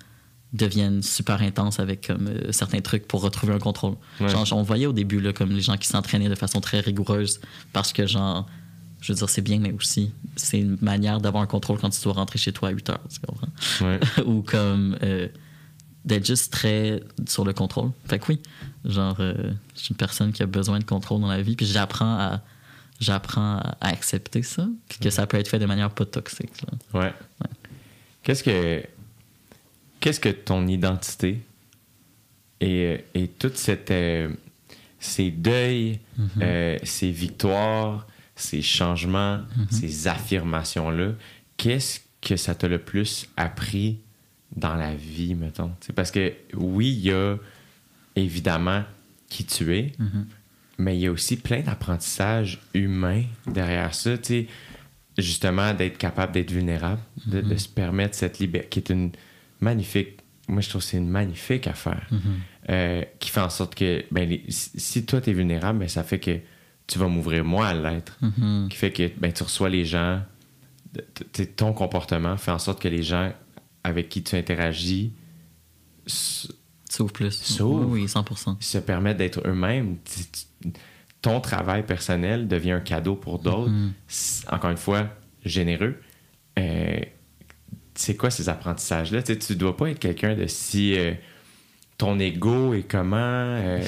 deviennent 0.53 1.03
super 1.03 1.41
intenses 1.41 1.81
avec 1.81 2.07
comme, 2.07 2.29
euh, 2.29 2.53
certains 2.53 2.81
trucs 2.81 3.09
pour 3.09 3.23
retrouver 3.23 3.55
un 3.55 3.59
contrôle. 3.59 3.95
Ouais. 4.21 4.29
Genre, 4.29 4.47
on 4.53 4.63
voyait 4.63 4.87
au 4.87 4.93
début, 4.93 5.21
là, 5.21 5.33
comme 5.33 5.51
les 5.51 5.63
gens 5.63 5.77
qui 5.77 5.89
s'entraînaient 5.89 6.29
de 6.29 6.35
façon 6.35 6.61
très 6.61 6.81
rigoureuse 6.81 7.41
parce 7.73 7.93
que, 7.93 8.07
genre, 8.07 8.47
je 9.01 9.13
veux 9.13 9.17
dire, 9.17 9.29
c'est 9.29 9.43
bien, 9.43 9.59
mais 9.59 9.73
aussi, 9.73 10.13
c'est 10.37 10.61
une 10.61 10.77
manière 10.81 11.21
d'avoir 11.21 11.43
un 11.43 11.47
contrôle 11.47 11.79
quand 11.79 11.91
tu 11.91 12.01
dois 12.03 12.13
rentrer 12.13 12.39
chez 12.39 12.53
toi 12.53 12.69
à 12.69 12.73
8 12.73 12.91
heures, 12.91 13.01
tu 13.13 13.19
comprends? 13.21 13.49
Ouais. 13.87 13.99
Ou 14.27 14.43
comme 14.43 14.97
euh, 15.03 15.29
d'être 16.05 16.27
juste 16.27 16.53
très 16.53 17.03
sur 17.27 17.45
le 17.45 17.53
contrôle. 17.53 17.91
Fait 18.07 18.19
que 18.19 18.27
oui, 18.29 18.41
genre, 18.85 19.17
euh, 19.21 19.53
je 19.75 19.81
suis 19.81 19.91
une 19.91 19.97
personne 19.97 20.33
qui 20.33 20.43
a 20.43 20.47
besoin 20.47 20.79
de 20.79 20.85
contrôle 20.85 21.21
dans 21.21 21.29
la 21.29 21.43
vie, 21.43 21.57
puis 21.57 21.67
j'apprends 21.67 22.19
à 22.19 22.43
j'apprends 23.01 23.57
à 23.57 23.77
accepter 23.81 24.43
ça, 24.43 24.69
puis 24.89 25.01
que 25.01 25.11
ça 25.11 25.27
peut 25.27 25.37
être 25.37 25.49
fait 25.49 25.59
de 25.59 25.67
manière 25.67 25.91
pas 25.91 26.05
toxique. 26.05 26.53
là. 26.63 27.01
Ouais. 27.01 27.13
Qu'est-ce 28.23 28.45
que 28.45 28.85
qu'est-ce 30.03 30.21
que 30.21 30.29
ton 30.29 30.67
identité? 30.67 31.41
Et, 32.61 33.05
et 33.15 33.29
toute 33.29 33.57
cette 33.57 33.91
euh, 33.91 34.29
ces 34.99 35.31
deuils, 35.31 35.99
euh, 36.41 36.79
ces 36.83 37.11
victoires, 37.11 38.07
ces 38.37 38.63
changements, 38.63 39.41
ces 39.71 40.07
affirmations 40.07 40.91
là, 40.91 41.13
qu'est-ce 41.57 42.01
que 42.21 42.37
ça 42.37 42.55
t'a 42.55 42.69
le 42.69 42.79
plus 42.79 43.29
appris 43.37 43.99
dans 44.55 44.75
la 44.75 44.95
vie, 44.95 45.35
mettons? 45.35 45.73
Parce 45.97 46.11
que 46.11 46.33
oui, 46.55 46.91
il 46.91 47.01
y 47.01 47.11
a 47.11 47.37
évidemment 48.15 48.85
qui 49.29 49.45
tu 49.45 49.77
es, 49.77 49.93
mais 50.79 50.97
il 50.97 51.01
y 51.01 51.07
a 51.09 51.11
aussi 51.11 51.37
plein 51.37 51.63
d'apprentissages 51.63 52.61
humains 52.75 53.25
derrière 53.47 53.95
ça, 53.95 54.13
justement 55.19 55.75
d'être 55.75 55.99
capable 55.99 56.33
d'être 56.33 56.53
vulnérable, 56.53 57.01
de, 57.27 57.41
de 57.41 57.57
se 57.57 57.69
permettre 57.69 58.15
cette 58.15 58.39
liberté, 58.39 58.69
qui 58.69 58.79
est 58.79 58.91
une 58.91 59.11
magnifique, 59.63 60.19
moi 60.49 60.61
je 60.61 60.69
trouve 60.69 60.83
que 60.83 60.89
c'est 60.89 60.97
une 60.99 61.09
magnifique 61.09 61.67
affaire, 61.67 62.09
euh, 62.69 63.03
qui 63.19 63.31
fait 63.31 63.41
en 63.41 63.49
sorte 63.51 63.75
que, 63.75 64.05
ben, 64.11 64.29
les- 64.29 64.45
si, 64.49 65.07
toi 65.07 65.21
t'es 65.21 65.33
vulnérable, 65.33 65.79
ben, 65.79 65.89
ça 65.89 66.03
fait 66.05 66.19
que 66.21 66.39
tu 66.87 66.99
vas 66.99 67.09
m'ouvrir 67.09 67.45
moi 67.45 67.69
à 67.69 67.75
l'être, 67.75 68.19
Mhm. 68.21 68.69
qui 68.71 68.77
fait 68.77 68.93
que 68.93 69.11
ben, 69.19 69.33
tu 69.33 69.43
reçois 69.43 69.71
les 69.71 69.85
gens, 69.85 70.23
ton 71.57 71.73
comportement 71.73 72.37
fait 72.37 72.51
en 72.51 72.59
sorte 72.59 72.83
que 72.83 72.89
les 72.89 73.03
gens 73.03 73.33
avec 73.85 74.09
qui 74.09 74.23
tu 74.23 74.37
interagis 74.37 75.13
s- 76.07 76.49
S'ouvre 76.91 77.13
plus. 77.13 77.31
S'ouvre. 77.31 77.87
Oui, 77.89 78.03
oui, 78.03 78.09
100%. 78.09 78.57
se 78.61 78.77
permettent 78.79 79.17
d'être 79.17 79.41
eux-mêmes. 79.47 79.97
Tu- 80.05 80.25
tu- 80.71 80.73
Ton 81.23 81.41
travail 81.41 81.87
personnel 81.87 82.49
devient 82.49 82.73
un 82.73 82.81
cadeau 82.81 83.15
pour 83.15 83.39
d'autres. 83.39 83.71
Mhm. 83.71 83.93
Encore 84.51 84.71
une 84.73 84.77
fois, 84.77 85.09
généreux. 85.45 86.01
Euh, 86.59 86.99
c'est 87.95 88.17
quoi 88.17 88.31
ces 88.31 88.49
apprentissages-là? 88.49 89.23
Tu 89.23 89.39
tu 89.39 89.57
dois 89.57 89.77
pas 89.77 89.91
être 89.91 89.99
quelqu'un 89.99 90.35
de 90.35 90.47
si... 90.47 90.99
euh, 90.99 91.13
ton 91.99 92.19
ego 92.19 92.75
est 92.75 92.83
comment? 92.83 93.17
euh, 93.17 93.81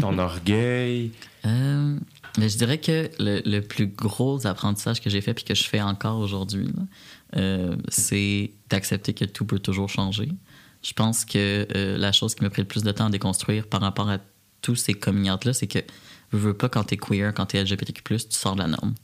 ton 0.00 0.18
orgueil? 0.20 1.10
Euh, 1.44 1.96
mais 2.38 2.48
je 2.48 2.56
dirais 2.58 2.78
que 2.78 3.10
le, 3.18 3.42
le 3.44 3.60
plus 3.60 3.88
gros 3.88 4.46
apprentissage 4.46 5.00
que 5.00 5.10
j'ai 5.10 5.20
fait 5.20 5.34
puis 5.34 5.44
que 5.44 5.54
je 5.54 5.64
fais 5.64 5.80
encore 5.80 6.18
aujourd'hui, 6.20 6.66
là, 6.66 6.82
euh, 7.36 7.76
c'est 7.88 8.52
d'accepter 8.68 9.14
que 9.14 9.24
tout 9.24 9.44
peut 9.44 9.58
toujours 9.58 9.88
changer. 9.88 10.28
Je 10.82 10.92
pense 10.92 11.24
que 11.24 11.66
la 11.98 12.12
chose 12.12 12.34
qui 12.34 12.42
m'a 12.42 12.50
pris 12.50 12.62
le 12.62 12.68
plus 12.68 12.82
de 12.82 12.92
temps 12.92 13.06
à 13.06 13.10
déconstruire 13.10 13.66
par 13.66 13.80
rapport 13.80 14.08
à 14.08 14.18
tous 14.62 14.76
ces 14.76 14.94
coming 14.94 15.30
out-là, 15.30 15.52
c'est 15.52 15.66
que 15.66 15.80
je 16.32 16.38
veux 16.38 16.54
pas 16.54 16.68
quand 16.68 16.84
t'es 16.84 16.96
queer, 16.96 17.34
quand 17.34 17.46
t'es 17.46 17.62
LGBTQ+, 17.62 18.02
tu 18.02 18.18
sors 18.30 18.54
de 18.54 18.60
la 18.60 18.68
norme. 18.68 18.94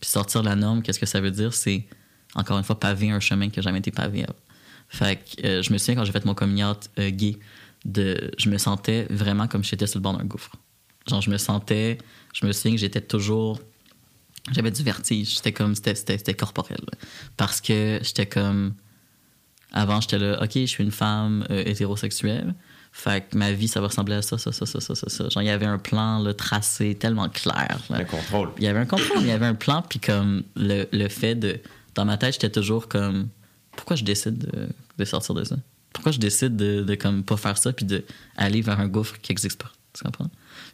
Puis 0.00 0.10
sortir 0.10 0.42
de 0.42 0.48
la 0.48 0.56
norme, 0.56 0.82
qu'est-ce 0.82 0.98
que 0.98 1.06
ça 1.06 1.20
veut 1.20 1.30
dire? 1.30 1.54
C'est 1.54 1.86
encore 2.34 2.58
une 2.58 2.64
fois, 2.64 2.78
paver 2.78 3.10
un 3.10 3.20
chemin 3.20 3.48
qui 3.48 3.58
n'a 3.58 3.62
jamais 3.62 3.78
été 3.78 3.90
pavé 3.90 4.24
avant. 4.24 4.34
Fait 4.88 5.16
que 5.16 5.46
euh, 5.46 5.62
je 5.62 5.72
me 5.72 5.78
souviens 5.78 5.96
quand 5.96 6.04
j'ai 6.04 6.12
fait 6.12 6.24
mon 6.24 6.34
coming 6.34 6.62
out 6.64 6.90
euh, 6.98 7.10
gay, 7.10 7.38
de, 7.84 8.30
je 8.38 8.48
me 8.48 8.58
sentais 8.58 9.06
vraiment 9.10 9.46
comme 9.46 9.62
si 9.64 9.70
j'étais 9.70 9.86
sur 9.86 9.98
le 9.98 10.02
bord 10.02 10.16
d'un 10.16 10.24
gouffre. 10.24 10.52
Genre, 11.08 11.20
je 11.20 11.30
me 11.30 11.36
sentais, 11.36 11.98
je 12.32 12.46
me 12.46 12.52
souviens 12.52 12.72
que 12.72 12.78
j'étais 12.78 13.00
toujours, 13.00 13.60
j'avais 14.52 14.70
du 14.70 14.82
vertige. 14.82 15.36
C'était 15.36 15.52
comme, 15.52 15.74
c'était, 15.74 16.34
corporel. 16.34 16.78
là. 16.80 16.98
Parce 17.36 17.60
que 17.60 18.00
j'étais 18.02 18.26
comme, 18.26 18.74
avant, 19.72 20.00
j'étais 20.00 20.18
là, 20.18 20.42
OK, 20.42 20.52
je 20.54 20.66
suis 20.66 20.84
une 20.84 20.90
femme 20.90 21.46
euh, 21.50 21.62
hétérosexuelle. 21.66 22.54
Fait 22.92 23.28
que 23.28 23.36
ma 23.36 23.50
vie, 23.50 23.66
ça 23.66 23.80
va 23.80 23.88
ressembler 23.88 24.14
à 24.14 24.22
ça, 24.22 24.38
ça, 24.38 24.52
ça, 24.52 24.66
ça, 24.66 24.80
ça, 24.80 24.94
ça. 24.94 25.08
ça. 25.08 25.28
Genre, 25.28 25.42
il 25.42 25.46
y 25.46 25.50
avait 25.50 25.66
un 25.66 25.78
plan 25.78 26.20
là, 26.20 26.32
tracé 26.32 26.94
tellement 26.94 27.28
clair. 27.28 27.80
là. 27.90 27.98
Le 27.98 28.04
contrôle. 28.04 28.50
Il 28.58 28.64
y 28.64 28.68
avait 28.68 28.78
un 28.78 28.86
contrôle, 28.86 29.20
il 29.20 29.26
y 29.26 29.32
avait 29.32 29.46
un 29.46 29.54
plan, 29.54 29.82
puis 29.82 29.98
comme 29.98 30.44
le, 30.54 30.86
le 30.92 31.08
fait 31.08 31.34
de. 31.34 31.58
Dans 31.94 32.04
ma 32.04 32.16
tête, 32.16 32.34
j'étais 32.34 32.50
toujours 32.50 32.88
comme. 32.88 33.28
Pourquoi 33.76 33.96
je 33.96 34.04
décide 34.04 34.48
de, 34.98 35.04
sortir 35.04 35.34
de 35.34 35.44
ça? 35.44 35.56
Pourquoi 35.92 36.12
je 36.12 36.18
décide 36.18 36.56
de, 36.56 36.82
de 36.82 36.94
comme 36.94 37.24
pas 37.24 37.36
faire 37.36 37.58
ça, 37.58 37.72
puis 37.72 37.84
de 37.84 38.04
aller 38.36 38.60
vers 38.60 38.78
un 38.78 38.88
gouffre 38.88 39.18
qui 39.20 39.32
n'existe 39.32 39.60
pas? 39.60 39.72
Tu 39.92 40.04
comprends? 40.04 40.30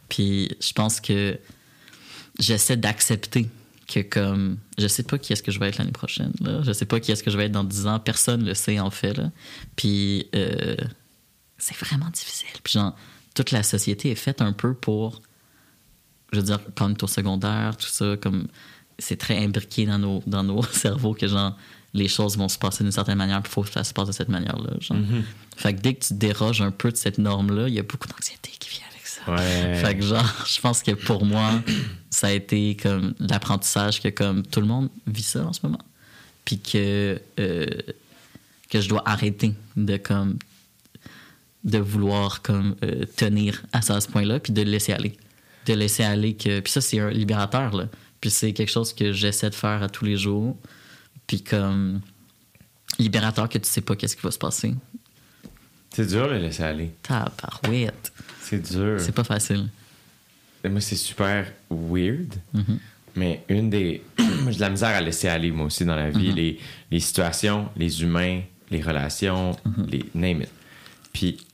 Puis 0.09 0.55
je 0.59 0.73
pense 0.73 0.99
que 0.99 1.39
j'essaie 2.39 2.77
d'accepter 2.77 3.49
que 3.87 3.99
comme 3.99 4.57
je 4.77 4.87
sais 4.87 5.03
pas 5.03 5.17
qui 5.17 5.33
est-ce 5.33 5.43
que 5.43 5.51
je 5.51 5.59
vais 5.59 5.69
être 5.69 5.77
l'année 5.77 5.91
prochaine 5.91 6.31
là. 6.39 6.61
je 6.63 6.71
sais 6.71 6.85
pas 6.85 6.99
qui 6.99 7.11
est-ce 7.11 7.23
que 7.23 7.31
je 7.31 7.37
vais 7.37 7.45
être 7.45 7.51
dans 7.51 7.63
10 7.63 7.87
ans 7.87 7.99
personne 7.99 8.45
le 8.45 8.53
sait 8.53 8.79
en 8.79 8.89
fait 8.89 9.17
là 9.17 9.31
puis 9.75 10.27
euh, 10.33 10.77
c'est 11.57 11.75
vraiment 11.75 12.09
difficile 12.09 12.47
puis 12.63 12.73
genre 12.73 12.95
toute 13.35 13.51
la 13.51 13.63
société 13.63 14.11
est 14.11 14.15
faite 14.15 14.41
un 14.41 14.53
peu 14.53 14.73
pour 14.73 15.21
je 16.31 16.39
veux 16.39 16.45
dire 16.45 16.59
quand 16.75 17.03
on 17.03 17.07
est 17.07 17.11
secondaire 17.11 17.75
tout 17.75 17.87
ça 17.87 18.15
comme 18.15 18.47
c'est 19.01 19.17
très 19.17 19.37
imbriqué 19.43 19.85
dans 19.85 19.99
nos 19.99 20.23
dans 20.27 20.43
nos 20.43 20.63
cerveaux 20.71 21.13
que 21.13 21.27
genre 21.27 21.57
les 21.93 22.07
choses 22.07 22.37
vont 22.37 22.47
se 22.47 22.57
passer 22.57 22.83
d'une 22.83 22.91
certaine 22.93 23.17
manière 23.17 23.41
il 23.43 23.49
faut 23.49 23.63
que 23.63 23.69
ça 23.69 23.83
se 23.83 23.93
passe 23.93 24.07
de 24.07 24.13
cette 24.13 24.29
manière 24.29 24.57
là 24.57 24.71
genre. 24.79 24.97
fait 25.57 25.73
que 25.73 25.81
dès 25.81 25.93
que 25.95 26.05
tu 26.05 26.13
déroges 26.13 26.61
un 26.61 26.71
peu 26.71 26.89
de 26.91 26.95
cette 26.97 27.17
norme 27.17 27.53
là 27.55 27.67
il 27.67 27.73
y 27.73 27.79
a 27.79 27.83
beaucoup 27.83 28.07
d'anxiété 28.07 28.51
qui 28.59 28.69
vient 28.69 28.85
avec 28.89 29.05
ça 29.05 29.21
Ouais. 29.27 29.75
fait 29.75 29.95
que 29.97 30.03
genre, 30.03 30.25
je 30.47 30.59
pense 30.61 30.81
que 30.81 30.91
pour 30.91 31.25
moi, 31.25 31.61
ça 32.09 32.27
a 32.27 32.31
été 32.31 32.75
comme 32.75 33.13
l'apprentissage 33.19 34.01
que 34.01 34.07
comme 34.07 34.41
tout 34.43 34.61
le 34.61 34.65
monde 34.67 34.89
vit 35.05 35.21
ça 35.21 35.45
en 35.45 35.53
ce 35.53 35.59
moment. 35.63 35.81
Puis 36.43 36.57
que, 36.59 37.21
euh, 37.39 37.67
que 38.69 38.81
je 38.81 38.89
dois 38.89 39.03
arrêter 39.05 39.53
de 39.75 39.97
comme 39.97 40.37
de 41.63 41.77
vouloir 41.77 42.41
comme 42.41 42.75
euh, 42.83 43.05
tenir 43.15 43.61
à 43.73 43.81
ça 43.83 43.95
à 43.95 44.01
ce 44.01 44.07
point-là, 44.07 44.39
puis 44.39 44.53
de 44.53 44.61
le 44.63 44.71
laisser 44.71 44.93
aller. 44.93 45.15
De 45.67 45.73
laisser 45.73 46.03
aller 46.03 46.33
que. 46.33 46.59
Puis 46.59 46.71
ça, 46.71 46.81
c'est 46.81 46.99
un 46.99 47.11
libérateur, 47.11 47.75
là. 47.75 47.85
Puis 48.21 48.29
c'est 48.29 48.53
quelque 48.53 48.69
chose 48.71 48.93
que 48.93 49.11
j'essaie 49.11 49.49
de 49.49 49.55
faire 49.55 49.81
à 49.83 49.89
tous 49.89 50.05
les 50.05 50.15
jours. 50.17 50.55
Puis 51.27 51.43
comme 51.43 52.01
libérateur 52.99 53.49
que 53.49 53.57
tu 53.57 53.67
sais 53.67 53.81
pas 53.81 53.95
qu'est-ce 53.95 54.15
qui 54.15 54.21
va 54.21 54.31
se 54.31 54.37
passer. 54.37 54.75
C'est 55.93 56.05
dur 56.07 56.29
de 56.29 56.35
laisser 56.35 56.63
aller. 56.63 56.91
Tabarouette. 57.03 58.13
C'est 58.39 58.61
dur. 58.71 58.99
C'est 58.99 59.11
pas 59.13 59.23
facile. 59.23 59.67
Moi, 60.63 60.79
c'est 60.79 60.95
super 60.95 61.51
weird. 61.69 62.33
Mhm. 62.53 62.79
Mais 63.15 63.43
une 63.49 63.69
des. 63.69 64.03
Moi, 64.19 64.27
j'ai 64.51 64.55
de 64.57 64.61
la 64.61 64.69
misère 64.69 64.89
à 64.89 65.01
laisser 65.01 65.27
aller, 65.27 65.51
moi 65.51 65.65
aussi, 65.65 65.83
dans 65.83 65.95
la 65.95 66.11
vie. 66.11 66.29
Mhm. 66.29 66.35
les, 66.35 66.59
les 66.91 66.99
situations, 66.99 67.69
les 67.75 68.03
humains, 68.03 68.41
les 68.69 68.81
relations, 68.81 69.57
Mhm. 69.65 69.87
les 69.89 70.05
name 70.13 70.41
it. 70.43 70.49
Puis, 71.11 71.45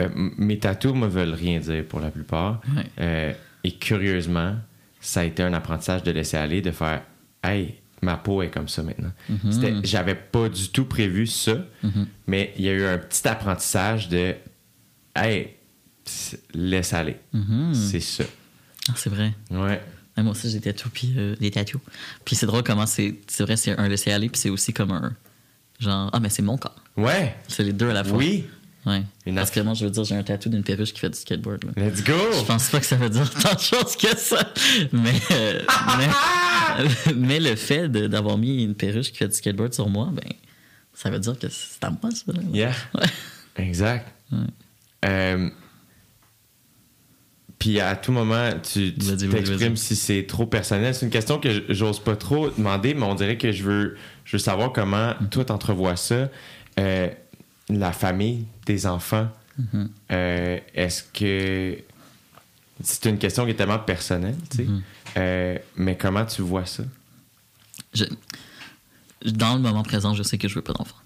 euh, 0.00 0.08
mes 0.14 0.58
tatous 0.58 0.94
me 0.94 1.06
veulent 1.06 1.32
rien 1.34 1.60
dire 1.60 1.84
pour 1.86 2.00
la 2.00 2.10
plupart. 2.10 2.60
Ouais. 2.76 2.84
Euh, 3.00 3.32
et 3.62 3.72
curieusement, 3.72 4.56
ça 5.04 5.20
a 5.20 5.24
été 5.24 5.42
un 5.42 5.52
apprentissage 5.52 6.02
de 6.02 6.10
laisser 6.10 6.36
aller, 6.36 6.62
de 6.62 6.70
faire 6.70 7.02
Hey, 7.42 7.74
ma 8.00 8.16
peau 8.16 8.42
est 8.42 8.48
comme 8.48 8.68
ça 8.68 8.82
maintenant. 8.82 9.12
Mhm. 9.28 9.84
J'avais 9.84 10.14
pas 10.14 10.48
du 10.48 10.70
tout 10.70 10.86
prévu 10.86 11.26
ça, 11.26 11.58
mais 12.26 12.54
il 12.56 12.64
y 12.64 12.68
a 12.68 12.72
eu 12.72 12.84
un 12.84 12.98
petit 12.98 13.26
apprentissage 13.28 14.08
de 14.08 14.34
Hey, 15.14 15.50
laisse 16.54 16.92
aller. 16.92 17.16
Mhm. 17.32 17.74
C'est 17.74 18.00
ça. 18.00 18.24
Ah, 18.88 18.92
c'est 18.96 19.10
vrai. 19.10 19.34
Ouais. 19.50 19.80
Ouais, 20.16 20.22
moi 20.22 20.32
aussi, 20.32 20.48
j'ai 20.48 20.58
des 20.58 20.72
tatous, 20.72 20.90
puis 20.92 21.14
euh, 21.16 21.36
des 21.36 21.50
tatous. 21.50 21.80
Puis 22.24 22.36
c'est 22.36 22.46
drôle 22.46 22.62
comment 22.62 22.86
c'est. 22.86 23.14
C'est 23.26 23.42
vrai, 23.42 23.56
c'est 23.56 23.78
un 23.78 23.88
laisser-aller, 23.88 24.28
puis 24.28 24.40
c'est 24.40 24.50
aussi 24.50 24.72
comme 24.72 24.90
un. 24.90 25.14
Genre, 25.80 26.10
ah, 26.12 26.20
mais 26.20 26.28
c'est 26.30 26.42
mon 26.42 26.56
corps. 26.56 26.82
Ouais. 26.96 27.36
C'est 27.48 27.64
les 27.64 27.72
deux 27.72 27.90
à 27.90 27.94
la 27.94 28.04
fois. 28.04 28.18
Oui. 28.18 28.44
Ouais. 28.86 29.02
Une 29.24 29.34
Parce 29.34 29.50
que 29.50 29.60
moi, 29.60 29.72
je 29.74 29.84
veux 29.84 29.90
dire, 29.90 30.04
j'ai 30.04 30.14
un 30.14 30.22
tatou 30.22 30.48
d'une 30.50 30.62
perruche 30.62 30.92
qui 30.92 31.00
fait 31.00 31.08
du 31.08 31.18
skateboard. 31.18 31.64
Là. 31.64 31.88
Let's 31.88 32.04
go! 32.04 32.12
Je 32.38 32.44
pense 32.44 32.68
pas 32.68 32.80
que 32.80 32.86
ça 32.86 32.96
veut 32.96 33.08
dire 33.08 33.28
tant 33.42 33.54
de 33.54 33.60
choses 33.60 33.96
que 33.96 34.14
ça. 34.16 34.46
Mais, 34.92 35.14
euh, 35.30 35.62
mais, 35.98 37.14
mais 37.16 37.40
le 37.40 37.56
fait 37.56 37.88
d'avoir 37.88 38.36
mis 38.36 38.62
une 38.62 38.74
perruche 38.74 39.10
qui 39.12 39.18
fait 39.18 39.28
du 39.28 39.34
skateboard 39.34 39.72
sur 39.72 39.88
moi, 39.88 40.10
ben, 40.12 40.30
ça 40.92 41.08
veut 41.10 41.18
dire 41.18 41.38
que 41.38 41.46
c'est 41.48 41.82
à 41.82 41.90
moi, 41.90 42.10
ça. 42.10 42.32
là. 42.32 42.40
Yeah. 42.52 42.72
Ouais. 42.94 43.06
Exact. 43.56 44.06
Ouais. 44.30 44.38
Euh, 45.06 45.48
Puis 47.58 47.80
à 47.80 47.96
tout 47.96 48.12
moment, 48.12 48.50
tu, 48.62 48.92
t'exprimes 48.94 49.76
si 49.76 49.96
c'est 49.96 50.24
trop 50.26 50.44
personnel. 50.46 50.94
C'est 50.94 51.06
une 51.06 51.12
question 51.12 51.38
que 51.38 51.64
j'ose 51.70 52.00
pas 52.00 52.16
trop 52.16 52.50
demander, 52.50 52.92
mais 52.94 53.04
on 53.04 53.14
dirait 53.14 53.38
que 53.38 53.50
je 53.52 53.62
veux, 53.62 53.96
je 54.24 54.32
veux 54.36 54.40
savoir 54.42 54.72
comment 54.72 55.12
Mm-hmm. 55.12 55.28
toi 55.30 55.44
t'entrevois 55.46 55.96
ça. 55.96 56.28
Euh, 56.78 57.08
la 57.78 57.92
famille, 57.92 58.46
tes 58.64 58.86
enfants, 58.86 59.28
Mhm. 59.58 59.88
euh, 60.12 60.58
est-ce 60.74 61.02
que. 61.12 61.78
C'est 62.82 63.04
une 63.08 63.18
question 63.18 63.44
qui 63.44 63.52
est 63.52 63.54
tellement 63.54 63.78
personnelle, 63.78 64.36
tu 64.50 64.56
sais. 64.58 64.64
Mhm. 64.64 64.82
Euh, 65.16 65.58
mais 65.76 65.96
comment 65.96 66.24
tu 66.26 66.42
vois 66.42 66.66
ça? 66.66 66.82
Je- 67.92 68.04
dans 69.30 69.54
le 69.54 69.60
moment 69.60 69.84
présent, 69.84 70.12
je 70.14 70.22
sais 70.24 70.38
que 70.38 70.48
je 70.48 70.54
veux 70.56 70.62
pas 70.62 70.72
d'enfants. 70.72 70.96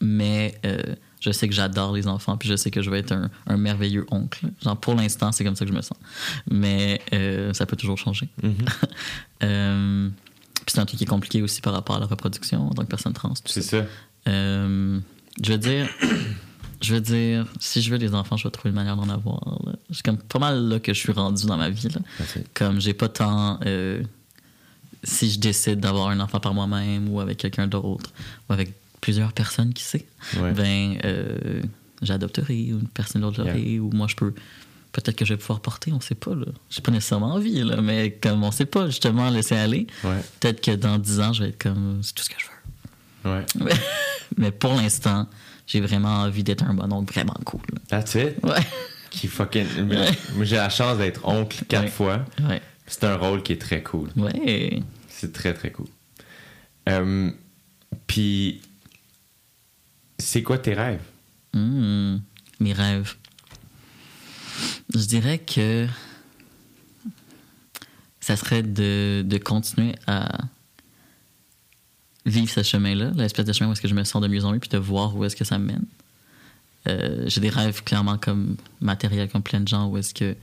Mais 0.00 0.58
euh, 0.64 0.80
je 1.20 1.30
sais 1.30 1.46
que 1.48 1.54
j'adore 1.54 1.92
les 1.92 2.08
enfants, 2.08 2.38
puis 2.38 2.48
je 2.48 2.56
sais 2.56 2.70
que 2.70 2.80
je 2.80 2.88
vais 2.90 3.00
être 3.00 3.12
un, 3.12 3.30
un 3.46 3.56
merveilleux 3.58 4.06
oncle. 4.10 4.46
Genre, 4.64 4.76
pour 4.80 4.94
l'instant, 4.94 5.30
c'est 5.30 5.44
comme 5.44 5.54
ça 5.54 5.66
que 5.66 5.70
je 5.70 5.76
me 5.76 5.82
sens. 5.82 5.98
Mais 6.50 7.02
ça 7.52 7.66
peut 7.66 7.76
toujours 7.76 7.98
changer. 7.98 8.28
Mhm. 8.42 8.54
Puis 10.66 10.74
c'est 10.74 10.78
un 10.80 10.86
truc 10.86 10.98
qui 10.98 11.04
est 11.04 11.06
compliqué 11.06 11.42
aussi 11.42 11.60
par 11.60 11.72
rapport 11.72 11.96
à 11.96 12.00
la 12.00 12.06
reproduction 12.06 12.68
en 12.68 12.70
tant 12.70 12.82
que 12.84 12.88
personne 12.88 13.12
trans. 13.12 13.32
C'est 13.44 13.62
ça. 13.62 13.82
ça. 13.82 13.86
Euh, 14.28 14.98
je 15.42 15.52
veux 15.52 15.58
dire, 15.58 15.88
je 16.82 16.94
veux 16.94 17.00
dire, 17.00 17.46
si 17.60 17.82
je 17.82 17.90
veux 17.90 17.98
des 17.98 18.14
enfants, 18.14 18.36
je 18.36 18.44
vais 18.44 18.50
trouver 18.50 18.70
une 18.70 18.76
manière 18.76 18.96
d'en 18.96 19.08
avoir. 19.08 19.40
là. 19.66 19.72
C'est 19.90 20.04
comme 20.04 20.18
pas 20.18 20.38
mal 20.38 20.68
là 20.68 20.78
que 20.80 20.92
je 20.94 20.98
suis 20.98 21.12
rendu 21.12 21.46
dans 21.46 21.56
ma 21.56 21.70
vie. 21.70 21.88
Là. 21.88 22.00
Merci. 22.18 22.40
Comme 22.54 22.80
j'ai 22.80 22.94
pas 22.94 23.08
tant. 23.08 23.58
euh, 23.66 24.02
si 25.02 25.30
je 25.30 25.38
décide 25.38 25.80
d'avoir 25.80 26.08
un 26.08 26.20
enfant 26.20 26.40
par 26.40 26.52
moi-même 26.52 27.08
ou 27.08 27.20
avec 27.20 27.38
quelqu'un 27.38 27.66
d'autre 27.66 28.10
ou 28.48 28.52
avec 28.52 28.72
plusieurs 29.00 29.32
personnes, 29.32 29.72
qui 29.72 29.82
sait, 29.82 30.04
Ouais. 30.38 30.52
ben 30.52 30.98
euh, 31.06 31.62
j'adopterai 32.02 32.72
ou 32.74 32.80
une 32.80 32.88
personne 32.88 33.22
d'autre 33.22 33.38
l'aurait 33.42 33.78
ou 33.78 33.90
moi 33.94 34.06
je 34.08 34.16
peux. 34.16 34.34
Peut-être 34.92 35.16
que 35.16 35.24
je 35.24 35.32
vais 35.34 35.38
pouvoir 35.38 35.60
porter, 35.60 35.92
on 35.92 36.00
sait 36.00 36.14
pas. 36.16 36.34
là. 36.34 36.46
J'ai 36.68 36.80
pas 36.82 36.90
nécessairement 36.92 37.32
envie, 37.34 37.62
là, 37.62 37.80
mais 37.80 38.10
comme 38.20 38.42
on 38.44 38.50
sait 38.50 38.66
pas 38.66 38.86
justement 38.88 39.30
laisser 39.30 39.54
aller, 39.56 39.86
Ouais. 40.04 40.20
peut-être 40.40 40.60
que 40.60 40.72
dans 40.72 40.98
10 40.98 41.20
ans, 41.20 41.32
je 41.32 41.44
vais 41.44 41.48
être 41.50 41.62
comme 41.62 42.00
c'est 42.02 42.12
tout 42.14 42.24
ce 42.24 42.28
que 42.28 42.34
je 42.38 42.44
veux. 42.46 42.50
Ouais. 43.24 43.44
Mais 44.36 44.50
pour 44.50 44.74
l'instant, 44.74 45.28
j'ai 45.66 45.80
vraiment 45.80 46.22
envie 46.22 46.42
d'être 46.44 46.64
un 46.64 46.74
bon 46.74 46.90
oncle 46.92 47.12
vraiment 47.12 47.36
cool. 47.44 47.60
That's 47.88 48.14
it? 48.14 48.36
Ouais. 48.42 48.60
Qui 49.10 49.26
fucking. 49.26 49.66
Moi, 50.34 50.44
j'ai 50.44 50.56
la 50.56 50.68
chance 50.70 50.98
d'être 50.98 51.26
oncle 51.26 51.64
quatre 51.68 51.84
Ouais. 51.84 51.90
fois. 51.90 52.24
Ouais. 52.48 52.62
C'est 52.86 53.04
un 53.04 53.16
rôle 53.16 53.42
qui 53.42 53.52
est 53.52 53.60
très 53.60 53.82
cool. 53.82 54.08
Ouais. 54.16 54.82
C'est 55.08 55.32
très, 55.32 55.52
très 55.54 55.70
cool. 55.70 55.86
Euh, 56.88 57.30
Puis, 58.06 58.60
c'est 60.18 60.42
quoi 60.42 60.58
tes 60.58 60.74
rêves? 60.74 61.02
Hmm. 61.52 62.18
Mes 62.60 62.72
rêves. 62.72 63.14
Je 64.94 65.04
dirais 65.04 65.38
que 65.38 65.86
ça 68.20 68.36
serait 68.36 68.62
de, 68.62 69.22
de 69.26 69.38
continuer 69.38 69.94
à 70.06 70.28
vivre 72.26 72.50
ce 72.50 72.62
chemin-là, 72.62 73.12
l'espèce 73.16 73.46
de 73.46 73.52
chemin 73.52 73.70
où 73.70 73.72
est-ce 73.72 73.80
que 73.80 73.88
je 73.88 73.94
me 73.94 74.04
sens 74.04 74.22
de 74.22 74.28
mieux 74.28 74.44
en 74.44 74.52
mieux, 74.52 74.58
puis 74.58 74.68
de 74.68 74.78
voir 74.78 75.16
où 75.16 75.24
est-ce 75.24 75.36
que 75.36 75.44
ça 75.44 75.58
me 75.58 75.66
mène. 75.66 75.84
Euh, 76.88 77.24
j'ai 77.26 77.40
des 77.40 77.50
rêves 77.50 77.82
clairement 77.84 78.18
comme 78.18 78.56
matériels, 78.80 79.28
comme 79.28 79.42
plein 79.42 79.60
de 79.60 79.68
gens, 79.68 79.86
où 79.86 79.98
est-ce 79.98 80.14
que 80.14 80.34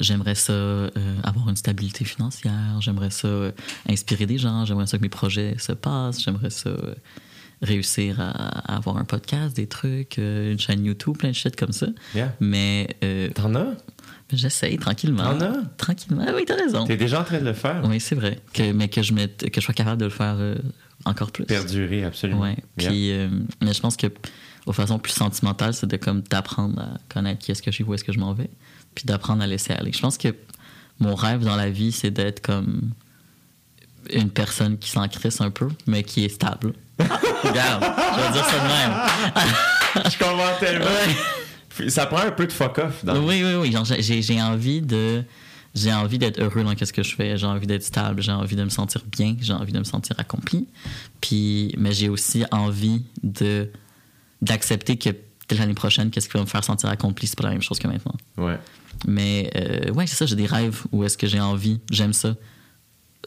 j'aimerais 0.00 0.34
ça 0.34 0.52
euh, 0.52 0.90
avoir 1.22 1.48
une 1.48 1.56
stabilité 1.56 2.04
financière, 2.04 2.80
j'aimerais 2.80 3.10
ça 3.10 3.28
euh, 3.28 3.52
inspirer 3.88 4.26
des 4.26 4.38
gens, 4.38 4.64
j'aimerais 4.66 4.86
ça 4.86 4.98
que 4.98 5.02
mes 5.02 5.08
projets 5.08 5.56
se 5.58 5.72
passent, 5.72 6.22
j'aimerais 6.22 6.50
ça 6.50 6.70
réussir 7.62 8.20
à, 8.20 8.30
à 8.30 8.76
avoir 8.76 8.98
un 8.98 9.04
podcast, 9.04 9.56
des 9.56 9.66
trucs, 9.66 10.18
une 10.18 10.58
chaîne 10.58 10.84
YouTube, 10.84 11.16
plein 11.16 11.30
de 11.30 11.34
shit 11.34 11.56
comme 11.56 11.72
ça. 11.72 11.86
Yeah. 12.14 12.34
Mais 12.40 12.88
T'en 13.34 13.54
as? 13.54 13.68
j'essaye 14.30 14.76
tranquillement. 14.76 15.22
T'en 15.22 15.40
as? 15.40 15.62
Tranquillement. 15.78 16.24
Ah 16.28 16.32
oui, 16.34 16.42
t'as 16.46 16.56
raison. 16.56 16.84
T'es 16.84 16.98
déjà 16.98 17.20
en 17.20 17.24
train 17.24 17.38
de 17.38 17.44
le 17.44 17.54
faire? 17.54 17.80
Oui, 17.84 17.98
c'est 17.98 18.14
vrai. 18.14 18.40
Que, 18.52 18.72
mais 18.72 18.88
que 18.88 19.00
je, 19.00 19.14
mette, 19.14 19.50
que 19.50 19.60
je 19.60 19.64
sois 19.64 19.72
capable 19.72 20.00
de 20.00 20.06
le 20.06 20.10
faire 20.10 20.36
encore 21.06 21.30
plus. 21.30 21.44
Perdurer, 21.44 22.04
absolument. 22.04 22.42
Ouais. 22.42 22.56
Yeah. 22.78 22.90
Puis, 22.90 23.12
euh, 23.12 23.28
mais 23.62 23.72
je 23.72 23.80
pense 23.80 23.96
que, 23.96 24.08
aux 24.66 24.72
façons 24.72 24.98
plus 24.98 25.12
sentimentales, 25.12 25.74
c'est 25.74 25.86
de 25.86 25.96
comme 25.96 26.22
d'apprendre 26.22 26.80
à 26.80 26.98
connaître 27.08 27.40
qui 27.40 27.52
est-ce 27.52 27.62
que 27.62 27.70
je 27.70 27.76
suis, 27.76 27.84
où 27.84 27.94
est-ce 27.94 28.04
que 28.04 28.12
je 28.12 28.18
m'en 28.18 28.32
vais, 28.32 28.50
puis 28.94 29.04
d'apprendre 29.04 29.42
à 29.42 29.46
laisser 29.46 29.72
aller. 29.72 29.92
Je 29.92 30.00
pense 30.00 30.18
que 30.18 30.34
mon 30.98 31.14
rêve 31.14 31.40
dans 31.40 31.56
la 31.56 31.70
vie, 31.70 31.92
c'est 31.92 32.10
d'être 32.10 32.40
comme 32.40 32.90
une 34.12 34.30
personne 34.30 34.78
qui 34.78 34.90
s'en 34.90 35.06
crisse 35.08 35.40
un 35.40 35.50
peu, 35.50 35.68
mais 35.86 36.02
qui 36.02 36.24
est 36.24 36.28
stable. 36.28 36.72
Regarde, 36.98 37.84
je 37.84 38.20
vais 38.20 38.32
dire 38.32 38.44
ça 38.44 38.58
de 38.58 38.68
même. 38.68 38.92
Je 40.10 40.18
comprends 40.18 40.58
tellement. 40.60 41.88
Ça 41.88 42.06
prend 42.06 42.18
un 42.18 42.30
peu 42.30 42.46
de 42.46 42.52
fuck 42.52 42.78
off. 42.78 43.04
Dans... 43.04 43.18
Oui, 43.18 43.42
oui, 43.42 43.54
oui. 43.54 43.74
J'ai 44.00 44.42
envie 44.42 44.82
de. 44.82 45.22
J'ai 45.76 45.92
envie 45.92 46.18
d'être 46.18 46.40
heureux 46.40 46.64
dans 46.64 46.74
ce 46.76 46.92
que 46.92 47.02
je 47.02 47.14
fais. 47.14 47.36
J'ai 47.36 47.46
envie 47.46 47.66
d'être 47.66 47.84
stable. 47.84 48.22
J'ai 48.22 48.32
envie 48.32 48.56
de 48.56 48.64
me 48.64 48.70
sentir 48.70 49.02
bien. 49.12 49.36
J'ai 49.40 49.52
envie 49.52 49.72
de 49.72 49.78
me 49.78 49.84
sentir 49.84 50.16
accompli. 50.18 50.66
Puis, 51.20 51.74
mais 51.78 51.92
j'ai 51.92 52.08
aussi 52.08 52.44
envie 52.50 53.04
de 53.22 53.68
d'accepter 54.42 54.96
que 54.96 55.10
l'année 55.54 55.74
prochaine, 55.74 56.10
qu'est-ce 56.10 56.28
qui 56.28 56.34
va 56.36 56.40
me 56.42 56.48
faire 56.48 56.64
sentir 56.64 56.88
accompli, 56.88 57.26
c'est 57.26 57.36
pas 57.38 57.44
la 57.44 57.50
même 57.50 57.62
chose 57.62 57.78
que 57.78 57.86
maintenant. 57.88 58.14
Ouais. 58.36 58.58
Mais 59.06 59.50
euh, 59.56 59.92
ouais, 59.92 60.06
c'est 60.06 60.16
ça, 60.16 60.26
j'ai 60.26 60.34
des 60.36 60.46
rêves 60.46 60.82
où 60.92 61.04
est-ce 61.04 61.16
que 61.18 61.26
j'ai 61.26 61.40
envie, 61.40 61.80
j'aime 61.90 62.12
ça, 62.12 62.34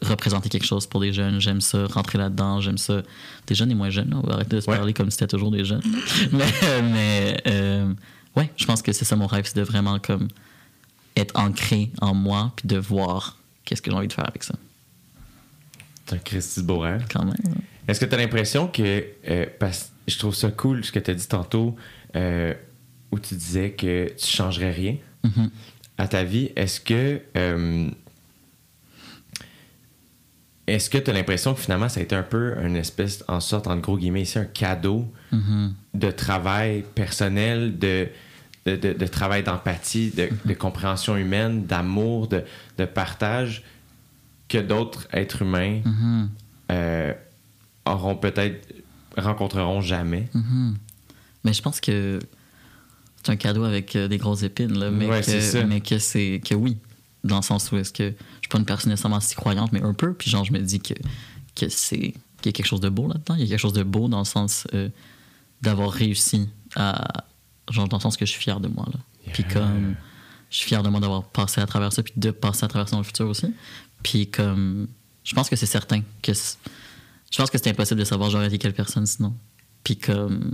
représenter 0.02 0.48
quelque 0.48 0.66
chose 0.66 0.86
pour 0.86 1.00
des 1.00 1.12
jeunes, 1.12 1.40
j'aime 1.40 1.60
ça, 1.60 1.86
rentrer 1.86 2.18
là-dedans, 2.18 2.60
j'aime 2.60 2.78
ça. 2.78 3.02
Des 3.46 3.54
jeunes 3.54 3.70
et 3.70 3.74
moins 3.74 3.90
jeunes, 3.90 4.12
on 4.14 4.26
va 4.26 4.34
arrêter 4.34 4.56
de 4.56 4.60
se 4.60 4.70
Ouais. 4.70 4.76
parler 4.76 4.92
comme 4.92 5.10
si 5.10 5.16
c'était 5.16 5.28
toujours 5.28 5.50
des 5.50 5.64
jeunes. 5.64 5.82
mais 6.32 6.46
mais 6.82 7.42
euh, 7.46 7.92
ouais, 8.36 8.50
je 8.56 8.64
pense 8.66 8.82
que 8.82 8.92
c'est 8.92 9.04
ça 9.04 9.16
mon 9.16 9.26
rêve, 9.26 9.44
c'est 9.46 9.56
de 9.56 9.62
vraiment 9.62 9.98
comme 9.98 10.28
être 11.16 11.38
ancré 11.38 11.90
en 12.00 12.14
moi, 12.14 12.52
puis 12.56 12.68
de 12.68 12.76
voir 12.78 13.38
qu'est-ce 13.64 13.82
que 13.82 13.90
j'ai 13.90 13.96
envie 13.96 14.08
de 14.08 14.12
faire 14.12 14.28
avec 14.28 14.42
ça, 14.42 14.54
C'est 16.06 16.14
un 16.16 16.18
Christy 16.18 16.62
beau 16.62 16.78
rêve. 16.80 17.04
quand 17.12 17.24
même. 17.24 17.34
Est-ce 17.88 18.00
que 18.00 18.04
tu 18.06 18.14
as 18.14 18.18
l'impression 18.18 18.68
que. 18.68 19.04
euh, 19.28 19.46
parce 19.58 19.90
je 20.08 20.18
trouve 20.18 20.34
ça 20.34 20.50
cool 20.50 20.84
ce 20.84 20.90
que 20.92 20.98
tu 20.98 21.10
as 21.10 21.14
dit 21.14 21.26
tantôt, 21.28 21.76
euh, 22.16 22.52
où 23.12 23.18
tu 23.18 23.34
disais 23.34 23.70
que 23.72 24.08
tu 24.16 24.26
changerais 24.26 24.72
rien 24.72 24.96
Mhm. 25.24 25.50
à 25.98 26.08
ta 26.08 26.24
vie. 26.24 26.50
Est-ce 26.56 26.80
que. 26.80 27.20
euh, 27.36 27.88
est-ce 30.66 30.88
que 30.88 30.98
tu 30.98 31.10
as 31.10 31.12
l'impression 31.14 31.54
que 31.54 31.60
finalement 31.60 31.88
ça 31.88 32.00
a 32.00 32.02
été 32.02 32.14
un 32.14 32.22
peu 32.22 32.54
une 32.62 32.76
espèce, 32.76 33.24
en 33.28 33.40
sorte, 33.40 33.66
en 33.66 33.76
gros 33.76 33.98
guillemets, 33.98 34.22
ici, 34.22 34.38
un 34.38 34.44
cadeau 34.44 35.06
Mhm. 35.32 35.74
de 35.94 36.10
travail 36.10 36.84
personnel, 36.94 37.78
de, 37.78 38.08
de, 38.66 38.76
de- 38.76 38.92
de 38.92 39.06
travail 39.06 39.42
d'empathie, 39.42 40.10
de, 40.10 40.28
de 40.44 40.54
compréhension 40.54 41.16
humaine, 41.16 41.64
d'amour, 41.66 42.28
de, 42.28 42.42
de 42.78 42.84
partage 42.84 43.62
que 44.48 44.58
d'autres 44.58 45.08
êtres 45.12 45.42
humains 45.42 45.80
Mhm. 45.84 46.28
euh, 46.72 47.12
auront 47.86 48.16
peut-être 48.16 48.68
rencontreront 49.16 49.80
jamais. 49.80 50.28
Mhm. 50.34 50.76
Mais 51.44 51.52
je 51.52 51.62
pense 51.62 51.80
que 51.80 52.18
c'est 53.22 53.32
un 53.32 53.36
cadeau 53.36 53.64
avec 53.64 53.96
euh, 53.96 54.08
des 54.08 54.18
grosses 54.18 54.42
épines, 54.42 54.78
là, 54.78 54.90
mais, 54.90 55.06
Ouais, 55.08 55.20
que, 55.20 55.62
mais 55.64 55.80
que 55.80 55.98
c'est 55.98 56.40
que 56.44 56.54
oui, 56.54 56.76
dans 57.24 57.36
le 57.36 57.42
sens 57.42 57.70
où 57.72 57.76
est-ce 57.76 57.92
que 57.92 58.04
je 58.10 58.14
suis 58.40 58.48
pas 58.50 58.58
une 58.58 58.64
personne 58.64 58.90
nécessairement 58.90 59.20
si 59.20 59.34
croyante, 59.34 59.72
mais 59.72 59.82
un 59.82 59.94
peu, 59.94 60.12
puis 60.14 60.30
genre 60.30 60.44
je 60.44 60.52
me 60.52 60.58
dis 60.60 60.80
que, 60.80 60.94
que 61.56 61.68
c'est 61.68 61.98
qu'il 62.40 62.46
y 62.46 62.48
a 62.48 62.52
quelque 62.52 62.66
chose 62.66 62.80
de 62.80 62.88
beau 62.88 63.08
là-dedans, 63.08 63.34
il 63.34 63.40
y 63.40 63.44
a 63.44 63.46
quelque 63.48 63.58
chose 63.58 63.72
de 63.72 63.82
beau 63.82 64.08
dans 64.08 64.20
le 64.20 64.24
sens 64.24 64.66
euh, 64.74 64.88
d'avoir 65.62 65.90
réussi 65.90 66.48
à 66.76 67.24
genre 67.70 67.88
dans 67.88 67.96
le 67.98 68.02
sens 68.02 68.16
que 68.16 68.24
je 68.26 68.30
suis 68.30 68.40
fier 68.40 68.60
de 68.60 68.68
moi 68.68 68.86
là. 68.92 69.00
Puis 69.32 69.44
comme 69.44 69.94
je 70.50 70.56
suis 70.56 70.66
fier 70.68 70.82
de 70.82 70.88
moi 70.88 71.00
d'avoir 71.00 71.24
passé 71.24 71.60
à 71.60 71.66
travers 71.66 71.92
ça 71.92 72.02
puis 72.02 72.12
de 72.16 72.30
passer 72.30 72.64
à 72.64 72.68
travers 72.68 72.88
ça 72.88 72.92
dans 72.92 73.00
le 73.00 73.04
futur 73.04 73.28
aussi. 73.28 73.46
Puis 74.02 74.28
comme 74.30 74.88
je 75.24 75.34
pense 75.34 75.48
que 75.48 75.56
c'est 75.56 75.66
certain 75.66 76.02
que 76.22 76.32
je 76.32 77.36
pense 77.36 77.50
que 77.50 77.58
c'est 77.58 77.70
impossible 77.70 78.00
de 78.00 78.04
savoir 78.04 78.30
j'aurais 78.30 78.46
été 78.48 78.58
quelle 78.58 78.74
personne 78.74 79.06
sinon. 79.06 79.34
Puis 79.84 79.96
comme 79.96 80.52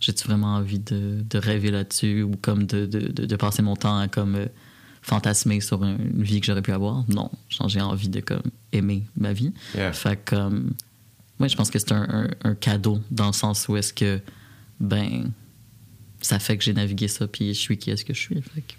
j'ai-tu 0.00 0.26
vraiment 0.28 0.54
envie 0.56 0.78
de, 0.78 1.24
de 1.28 1.38
rêver 1.38 1.70
là-dessus 1.70 2.22
ou 2.22 2.32
comme 2.40 2.66
de, 2.66 2.86
de, 2.86 3.00
de, 3.26 3.36
passer 3.36 3.62
mon 3.62 3.74
temps 3.74 3.98
à 3.98 4.06
comme 4.06 4.36
euh, 4.36 4.46
fantasmer 5.02 5.60
sur 5.60 5.82
un- 5.82 5.96
une 5.96 6.22
vie 6.22 6.40
que 6.40 6.46
j'aurais 6.46 6.62
pu 6.62 6.70
avoir? 6.72 7.04
Non. 7.08 7.30
J'ai 7.66 7.80
envie 7.80 8.08
de 8.08 8.20
comme 8.20 8.42
aimer 8.72 9.04
ma 9.16 9.32
vie. 9.32 9.52
Yeah. 9.74 9.92
Fait 9.92 10.16
comme 10.24 10.74
ouais, 11.40 11.48
je 11.48 11.56
pense 11.56 11.70
que 11.70 11.78
c'est 11.80 11.90
un, 11.92 12.06
un- 12.08 12.28
un 12.50 12.54
cadeau 12.54 13.00
dans 13.10 13.26
le 13.28 13.32
sens 13.32 13.66
où 13.68 13.76
est-ce 13.76 13.92
que 13.92 14.20
ben 14.78 15.32
ça 16.20 16.38
fait 16.38 16.56
que 16.56 16.64
j'ai 16.64 16.72
navigué 16.72 17.08
ça 17.08 17.26
puis 17.26 17.48
je 17.54 17.58
suis 17.58 17.78
qui 17.78 17.90
est-ce 17.90 18.04
que 18.04 18.14
je 18.14 18.20
suis. 18.20 18.34
Fait 18.36 18.60
que, 18.60 18.74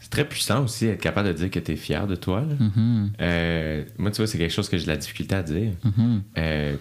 C'est 0.00 0.10
très 0.10 0.28
puissant 0.28 0.64
aussi 0.64 0.86
être 0.86 1.00
capable 1.00 1.28
de 1.28 1.32
dire 1.34 1.50
que 1.50 1.58
tu 1.60 1.72
es 1.72 1.76
fier 1.76 2.06
de 2.06 2.16
toi. 2.16 2.40
là. 2.40 2.54
Mhm, 2.58 3.12
Euh, 3.20 3.84
moi, 3.98 4.10
tu 4.10 4.18
vois, 4.18 4.26
c'est 4.26 4.38
quelque 4.38 4.52
chose 4.52 4.68
que 4.68 4.76
j'ai 4.76 4.84
de 4.84 4.90
la 4.90 4.96
difficulté 4.96 5.34
à 5.34 5.42
dire. 5.42 5.72
mhm. 5.84 6.22
Euh, 6.38 6.76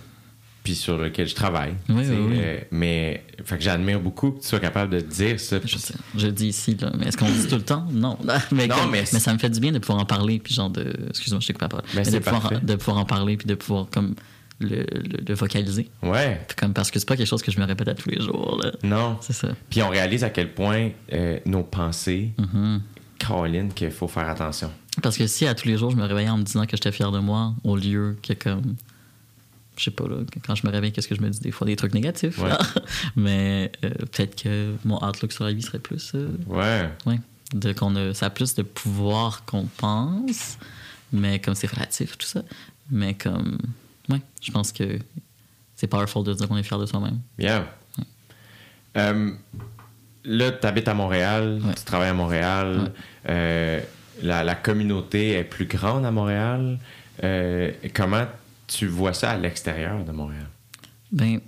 puis 0.63 0.75
sur 0.75 0.95
lequel 0.95 1.27
je 1.27 1.33
travaille. 1.33 1.73
Oui, 1.89 2.03
euh, 2.07 2.59
mais 2.69 3.23
fait 3.43 3.57
que 3.57 3.63
j'admire 3.63 3.99
beaucoup 3.99 4.29
que 4.29 4.41
tu 4.41 4.47
sois 4.47 4.59
capable 4.59 4.93
de 4.93 4.99
dire 5.01 5.39
ça. 5.39 5.57
Je, 5.65 5.75
sais, 5.77 5.95
je 6.15 6.27
le 6.27 6.31
dis 6.33 6.49
ici, 6.49 6.77
là, 6.79 6.91
mais 6.99 7.07
est-ce 7.07 7.17
qu'on 7.17 7.27
le 7.27 7.33
dit 7.33 7.47
tout 7.47 7.55
le 7.55 7.63
temps? 7.63 7.87
Non. 7.91 8.15
mais, 8.51 8.67
Non, 8.67 8.75
comme- 8.75 8.91
mais 8.91 8.99
mais, 9.11 9.19
ça 9.19 9.33
me 9.33 9.39
fait 9.39 9.49
du 9.49 9.59
bien 9.59 9.71
de 9.71 9.79
pouvoir 9.79 10.03
en 10.03 10.05
parler, 10.05 10.37
puis 10.37 10.53
genre 10.53 10.69
de. 10.69 10.93
Excuse-moi, 11.09 11.39
je 11.41 11.47
t'ai 11.47 11.53
coupé 11.53 11.65
la 11.65 11.69
parole. 11.69 11.85
Ben, 11.87 11.91
Mais 11.95 12.03
c'est 12.03 12.11
de, 12.11 12.23
pouvoir, 12.23 12.61
de 12.61 12.75
pouvoir 12.75 12.97
en 12.99 13.05
parler, 13.05 13.37
puis 13.37 13.47
de 13.47 13.55
pouvoir 13.55 13.87
comme 13.91 14.13
le, 14.61 14.85
le- 14.91 15.23
le 15.27 15.33
vocaliser. 15.33 15.89
Ouais. 16.03 16.39
Comme, 16.57 16.73
parce 16.73 16.89
que 16.91 16.99
c'est 16.99 17.07
pas 17.07 17.15
quelque 17.17 17.27
chose 17.27 17.41
que 17.43 17.51
je 17.51 17.59
me 17.59 17.65
répète 17.65 17.87
à 17.87 17.95
tous 17.95 18.09
les 18.09 18.21
jours. 18.21 18.59
là. 18.63 18.71
Non. 18.83 19.17
C'est 19.21 19.33
ça. 19.33 19.49
Puis 19.69 19.81
on 19.81 19.89
réalise 19.89 20.23
à 20.23 20.29
quel 20.29 20.53
point 20.53 20.89
euh, 21.13 21.39
nos 21.45 21.63
pensées, 21.63 22.31
Mhm. 22.37 22.81
Caroline, 23.19 23.71
qu'il 23.73 23.91
faut 23.91 24.07
faire 24.07 24.27
attention. 24.29 24.71
Parce 25.03 25.17
que 25.17 25.27
si 25.27 25.45
à 25.45 25.53
tous 25.55 25.67
les 25.67 25.77
jours 25.77 25.91
je 25.91 25.95
me 25.95 26.03
réveillais 26.05 26.29
en 26.29 26.37
me 26.37 26.43
disant 26.43 26.65
que 26.65 26.71
j'étais 26.75 26.91
fier 26.91 27.11
de 27.11 27.19
moi, 27.19 27.53
au 27.63 27.75
lieu 27.77 28.17
que 28.23 28.33
comme. 28.33 28.75
Je 29.77 29.85
sais 29.85 29.91
pas, 29.91 30.05
là, 30.07 30.17
quand 30.45 30.53
je 30.55 30.67
me 30.67 30.71
réveille, 30.71 30.91
qu'est-ce 30.91 31.07
que 31.07 31.15
je 31.15 31.21
me 31.21 31.29
dis 31.29 31.39
des 31.39 31.51
fois? 31.51 31.65
Des 31.65 31.75
trucs 31.75 31.93
négatifs. 31.93 32.37
Ouais. 32.39 32.49
mais 33.15 33.71
euh, 33.85 33.89
peut-être 34.11 34.41
que 34.43 34.73
mon 34.83 34.97
outlook 35.03 35.31
sur 35.31 35.43
la 35.45 35.53
vie 35.53 35.61
serait 35.61 35.79
plus. 35.79 36.11
euh, 36.15 36.27
Ouais. 36.47 36.89
Oui, 37.05 37.15
de 37.53 37.71
qu'on 37.73 37.95
a, 37.95 38.13
ça 38.13 38.25
a 38.27 38.29
plus 38.29 38.53
de 38.55 38.63
pouvoir 38.63 39.45
qu'on 39.45 39.65
pense, 39.77 40.57
mais 41.13 41.39
comme 41.39 41.55
c'est 41.55 41.71
relatif, 41.71 42.17
tout 42.17 42.27
ça. 42.27 42.43
Mais 42.91 43.13
comme, 43.13 43.57
ouais, 44.11 44.21
je 44.41 44.51
pense 44.51 44.71
que 44.71 44.99
c'est 45.75 45.87
powerful 45.87 46.23
de 46.23 46.33
dire 46.33 46.47
qu'on 46.47 46.57
est 46.57 46.63
fier 46.63 46.77
de 46.79 46.85
soi-même. 46.85 47.19
Bien. 47.37 47.65
Euh, 48.97 49.31
là, 50.25 50.51
tu 50.51 50.67
habites 50.67 50.87
à 50.87 50.93
Montréal, 50.93 51.61
Ouais. 51.63 51.73
tu 51.75 51.83
travailles 51.83 52.09
à 52.09 52.13
Montréal. 52.13 52.77
Ouais. 52.83 52.91
euh, 53.29 53.81
la, 54.21 54.43
la 54.43 54.55
communauté 54.55 55.31
est 55.31 55.43
plus 55.43 55.65
grande 55.65 56.05
à 56.05 56.11
Montréal. 56.11 56.77
Euh, 57.23 57.71
comment 57.93 58.25
tu 58.67 58.87
vois 58.87 59.13
ça 59.13 59.31
à 59.31 59.37
l'extérieur 59.37 60.03
de 60.03 60.11
Montréal? 60.11 60.47
Ben, 61.11 61.39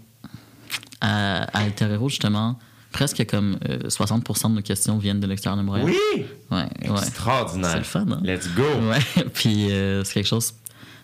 à, 1.02 1.44
à 1.44 1.64
Alterero, 1.64 2.10
justement, 2.10 2.58
presque 2.92 3.26
comme 3.28 3.58
euh, 3.70 3.80
60% 3.90 4.50
de 4.50 4.56
nos 4.56 4.62
questions 4.62 4.98
viennent 4.98 5.20
de 5.20 5.28
l'extérieur 5.28 5.58
de 5.58 5.64
Montréal. 5.66 5.86
Oui! 5.88 6.26
Ouais, 6.52 6.58
ouais. 6.90 6.98
Extraordinaire. 6.98 7.72
C'est 7.72 7.78
le 7.78 7.84
fun, 7.84 8.06
hein? 8.12 8.22
Let's 8.24 8.48
go! 8.56 8.64
Ouais, 8.90 9.24
puis 9.34 9.72
euh, 9.72 10.04
c'est 10.04 10.14
quelque 10.16 10.28
chose 10.28 10.54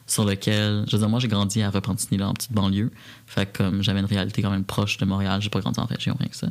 sur 0.09 0.25
lequel. 0.25 0.83
Je 0.87 0.91
veux 0.93 0.97
dire, 0.99 1.09
moi, 1.09 1.19
j'ai 1.19 1.27
grandi 1.27 1.61
à 1.61 1.69
Repentigny, 1.69 2.21
en 2.21 2.33
petite 2.33 2.51
banlieue. 2.51 2.91
Fait 3.27 3.45
que 3.45 3.59
comme 3.59 3.83
j'avais 3.83 3.99
une 3.99 4.05
réalité 4.05 4.41
quand 4.41 4.49
même 4.49 4.63
proche 4.63 4.97
de 4.97 5.05
Montréal, 5.05 5.41
j'ai 5.41 5.49
pas 5.49 5.59
grandi 5.59 5.79
en 5.79 5.85
région, 5.85 6.15
rien 6.19 6.27
que 6.27 6.35
ça. 6.35 6.47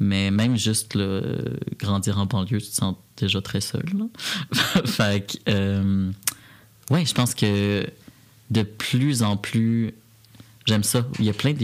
Mais 0.00 0.30
même 0.30 0.56
juste 0.56 0.96
euh, 0.96 1.54
grandir 1.78 2.18
en 2.18 2.26
banlieue, 2.26 2.60
tu 2.60 2.68
te 2.68 2.74
sens 2.74 2.96
déjà 3.16 3.40
très 3.40 3.60
seul. 3.60 3.84
Fait 4.84 5.26
que. 5.26 5.50
euh, 5.50 6.10
ouais, 6.90 7.06
je 7.06 7.14
pense 7.14 7.34
que 7.34 7.86
de 8.50 8.62
plus 8.62 9.22
en 9.22 9.36
plus. 9.36 9.94
J'aime 10.66 10.82
ça. 10.82 11.06
Il 11.20 11.24
y 11.24 11.30
a 11.30 11.32
plein, 11.32 11.54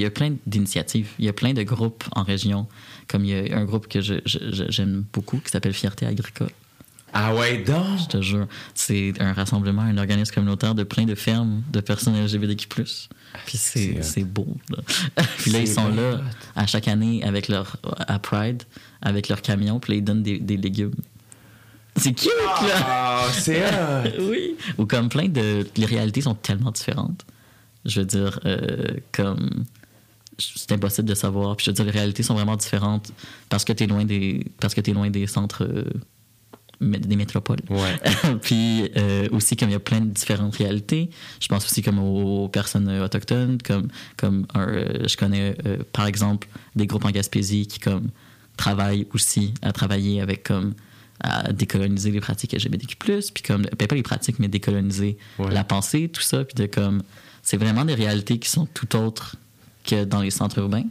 d'initiatives. 0.46 1.10
Il 1.18 1.24
y 1.24 1.28
a 1.28 1.32
plein 1.32 1.54
de 1.54 1.64
groupes 1.64 2.04
en 2.12 2.22
région. 2.22 2.68
Comme 3.08 3.24
il 3.24 3.30
y 3.30 3.52
a 3.52 3.58
un 3.58 3.64
groupe 3.64 3.88
que 3.88 4.00
j'aime 4.00 5.04
beaucoup 5.12 5.38
qui 5.38 5.50
s'appelle 5.50 5.74
Fierté 5.74 6.06
Agricole. 6.06 6.50
Ah 7.12 7.34
ouais, 7.34 7.62
Je 7.66 7.72
donc! 7.72 8.08
te 8.08 8.22
jure. 8.22 8.46
C'est 8.74 9.12
un 9.20 9.32
rassemblement, 9.32 9.82
un 9.82 9.98
organisme 9.98 10.34
communautaire 10.34 10.74
de 10.74 10.82
plein 10.82 11.04
de 11.04 11.14
fermes 11.14 11.62
de 11.70 11.80
personnes 11.80 12.16
LGBTQ. 12.16 12.84
Puis 13.46 13.58
c'est 13.58 14.24
beau. 14.24 14.46
Là. 14.70 14.78
puis 15.38 15.50
là, 15.50 15.60
ils 15.60 15.68
sont 15.68 15.88
là 15.88 16.20
à 16.56 16.66
chaque 16.66 16.88
année 16.88 17.22
avec 17.24 17.48
leur, 17.48 17.76
à 17.98 18.18
Pride, 18.18 18.62
avec 19.02 19.28
leur 19.28 19.42
camion, 19.42 19.78
puis 19.78 19.92
là, 19.92 19.98
ils 19.98 20.04
donnent 20.04 20.22
des, 20.22 20.38
des 20.38 20.56
légumes. 20.56 20.94
C'est 21.96 22.12
cute, 22.14 22.30
là! 22.62 22.84
Ah, 22.86 23.26
c'est! 23.32 23.62
Oui. 24.20 24.56
Ou 24.78 24.86
comme 24.86 25.08
plein 25.08 25.28
de. 25.28 25.66
Les 25.76 25.86
réalités 25.86 26.22
sont 26.22 26.34
tellement 26.34 26.70
différentes. 26.70 27.24
Je 27.84 28.00
veux 28.00 28.06
dire, 28.06 28.40
euh, 28.46 28.86
comme. 29.12 29.64
C'est 30.38 30.72
impossible 30.72 31.08
de 31.08 31.14
savoir. 31.14 31.56
Puis 31.56 31.66
je 31.66 31.70
veux 31.70 31.74
dire, 31.74 31.84
les 31.84 31.90
réalités 31.90 32.22
sont 32.22 32.34
vraiment 32.34 32.56
différentes 32.56 33.12
parce 33.50 33.64
que 33.64 33.72
tu 33.74 33.84
es 33.84 33.86
loin 33.86 34.04
des, 34.04 34.46
parce 34.58 34.74
que 34.74 34.80
es 34.80 34.94
loin 34.94 35.10
des 35.10 35.26
centres. 35.26 35.68
Des 36.82 37.16
métropoles. 37.16 37.60
Ouais. 37.70 37.96
puis 38.42 38.90
euh, 38.96 39.28
aussi 39.32 39.56
comme 39.56 39.68
il 39.70 39.72
y 39.72 39.76
a 39.76 39.80
plein 39.80 40.00
de 40.00 40.10
différentes 40.10 40.56
réalités 40.56 41.10
je 41.40 41.48
pense 41.48 41.64
aussi 41.64 41.82
comme 41.82 41.98
aux 41.98 42.48
personnes 42.48 42.88
euh, 42.88 43.04
autochtones 43.04 43.58
comme 43.62 43.88
comme 44.16 44.46
un, 44.54 44.68
euh, 44.68 45.08
je 45.08 45.16
connais 45.16 45.56
euh, 45.66 45.78
par 45.92 46.06
exemple 46.06 46.48
des 46.76 46.86
groupes 46.86 47.04
en 47.04 47.10
Gaspésie 47.10 47.66
qui 47.66 47.78
comme 47.78 48.08
travaillent 48.56 49.06
aussi 49.14 49.54
à 49.62 49.72
travailler 49.72 50.20
avec 50.20 50.42
comme 50.44 50.74
à 51.20 51.52
décoloniser 51.52 52.10
les 52.10 52.20
pratiques 52.20 52.52
LGBTQ+, 52.52 52.96
puis 53.32 53.42
comme 53.46 53.62
ben, 53.78 53.86
pas 53.88 53.94
les 53.94 54.02
pratiques 54.02 54.38
mais 54.40 54.48
décoloniser 54.48 55.16
Ouais. 55.38 55.52
la 55.52 55.62
pensée 55.64 56.08
tout 56.08 56.20
ça 56.22 56.44
puis 56.44 56.54
de 56.56 56.66
comme 56.66 57.02
c'est 57.42 57.56
vraiment 57.56 57.84
des 57.84 57.94
réalités 57.94 58.38
qui 58.38 58.48
sont 58.48 58.66
tout 58.66 58.96
autres 58.96 59.36
que 59.84 60.04
dans 60.04 60.20
les 60.20 60.30
centres 60.30 60.58
urbains 60.58 60.84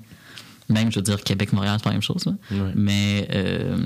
même 0.69 0.89
je 0.91 0.99
veux 0.99 1.03
dire 1.03 1.21
Québec 1.23 1.51
Montréal 1.53 1.75
c'est 1.77 1.83
pas 1.83 1.89
la 1.89 1.95
même 1.95 2.01
chose 2.01 2.25
là. 2.25 2.33
Ouais. 2.51 2.71
mais 2.75 3.27
euh, 3.33 3.77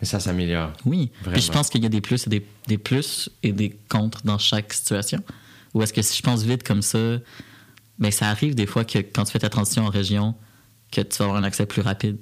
Mais 0.00 0.06
ça 0.06 0.20
s'améliore. 0.20 0.72
oui. 0.84 1.10
Vraiment. 1.20 1.32
Puis 1.34 1.42
je 1.42 1.52
pense 1.52 1.68
qu'il 1.70 1.82
y 1.82 1.86
a 1.86 1.88
des 1.88 2.00
plus 2.00 2.26
et 2.26 2.30
des, 2.30 2.46
des 2.66 2.78
plus 2.78 3.30
et 3.42 3.52
des 3.52 3.70
contre 3.88 4.22
dans 4.24 4.38
chaque 4.38 4.72
situation. 4.72 5.22
Ou 5.74 5.82
est-ce 5.82 5.92
que 5.92 6.02
si 6.02 6.16
je 6.16 6.22
pense 6.22 6.42
vite 6.42 6.62
comme 6.62 6.82
ça, 6.82 6.98
ben 7.98 8.10
ça 8.10 8.28
arrive 8.28 8.54
des 8.54 8.66
fois 8.66 8.84
que 8.84 8.98
quand 8.98 9.24
tu 9.24 9.32
fais 9.32 9.38
ta 9.38 9.48
transition 9.48 9.86
en 9.86 9.90
région, 9.90 10.34
que 10.92 11.00
tu 11.00 11.16
vas 11.18 11.24
avoir 11.26 11.40
un 11.40 11.44
accès 11.44 11.64
plus 11.66 11.82
rapide 11.82 12.18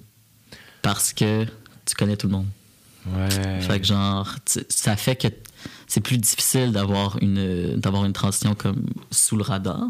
parce 0.82 1.12
que 1.12 1.44
tu 1.84 1.94
connais 1.96 2.16
tout 2.16 2.26
le 2.28 2.32
monde. 2.34 2.46
Ouais. 3.06 3.60
Fait 3.60 3.80
que 3.80 3.86
genre, 3.86 4.34
tu- 4.44 4.64
ça 4.68 4.96
fait 4.96 5.16
que 5.16 5.28
c'est 5.86 6.00
plus 6.00 6.16
difficile 6.18 6.72
d'avoir 6.72 7.18
une, 7.22 7.76
d'avoir 7.76 8.04
une 8.04 8.12
transition 8.12 8.54
comme 8.54 8.86
sous 9.10 9.36
le 9.36 9.42
radar. 9.42 9.82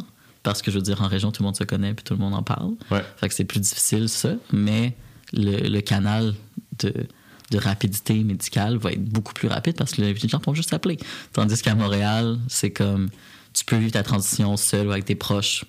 Parce 0.42 0.60
que 0.60 0.70
je 0.70 0.76
veux 0.76 0.82
dire, 0.82 1.00
en 1.00 1.08
région, 1.08 1.30
tout 1.32 1.42
le 1.42 1.46
monde 1.46 1.56
se 1.56 1.64
connaît 1.64 1.94
puis 1.94 2.04
tout 2.04 2.12
le 2.14 2.20
monde 2.20 2.34
en 2.34 2.42
parle. 2.42 2.72
Ouais. 2.90 3.02
Fait 3.16 3.28
que 3.28 3.34
c'est 3.34 3.44
plus 3.44 3.60
difficile, 3.60 4.08
ça. 4.08 4.34
Mais 4.52 4.94
le, 5.32 5.68
le 5.68 5.80
canal 5.80 6.34
de, 6.80 6.92
de 7.50 7.58
rapidité 7.58 8.14
médicale 8.24 8.76
va 8.78 8.92
être 8.92 9.04
beaucoup 9.04 9.32
plus 9.34 9.48
rapide 9.48 9.76
parce 9.76 9.92
que 9.92 10.02
les 10.02 10.14
gens 10.16 10.40
vont 10.44 10.54
juste 10.54 10.70
s'appeler. 10.70 10.98
Tandis 11.32 11.60
qu'à 11.62 11.74
Montréal, 11.74 12.38
c'est 12.48 12.70
comme 12.70 13.10
tu 13.52 13.64
peux 13.64 13.76
vivre 13.76 13.92
ta 13.92 14.02
transition 14.02 14.56
seul 14.56 14.88
ou 14.88 14.92
avec 14.92 15.04
tes 15.04 15.14
proches, 15.14 15.64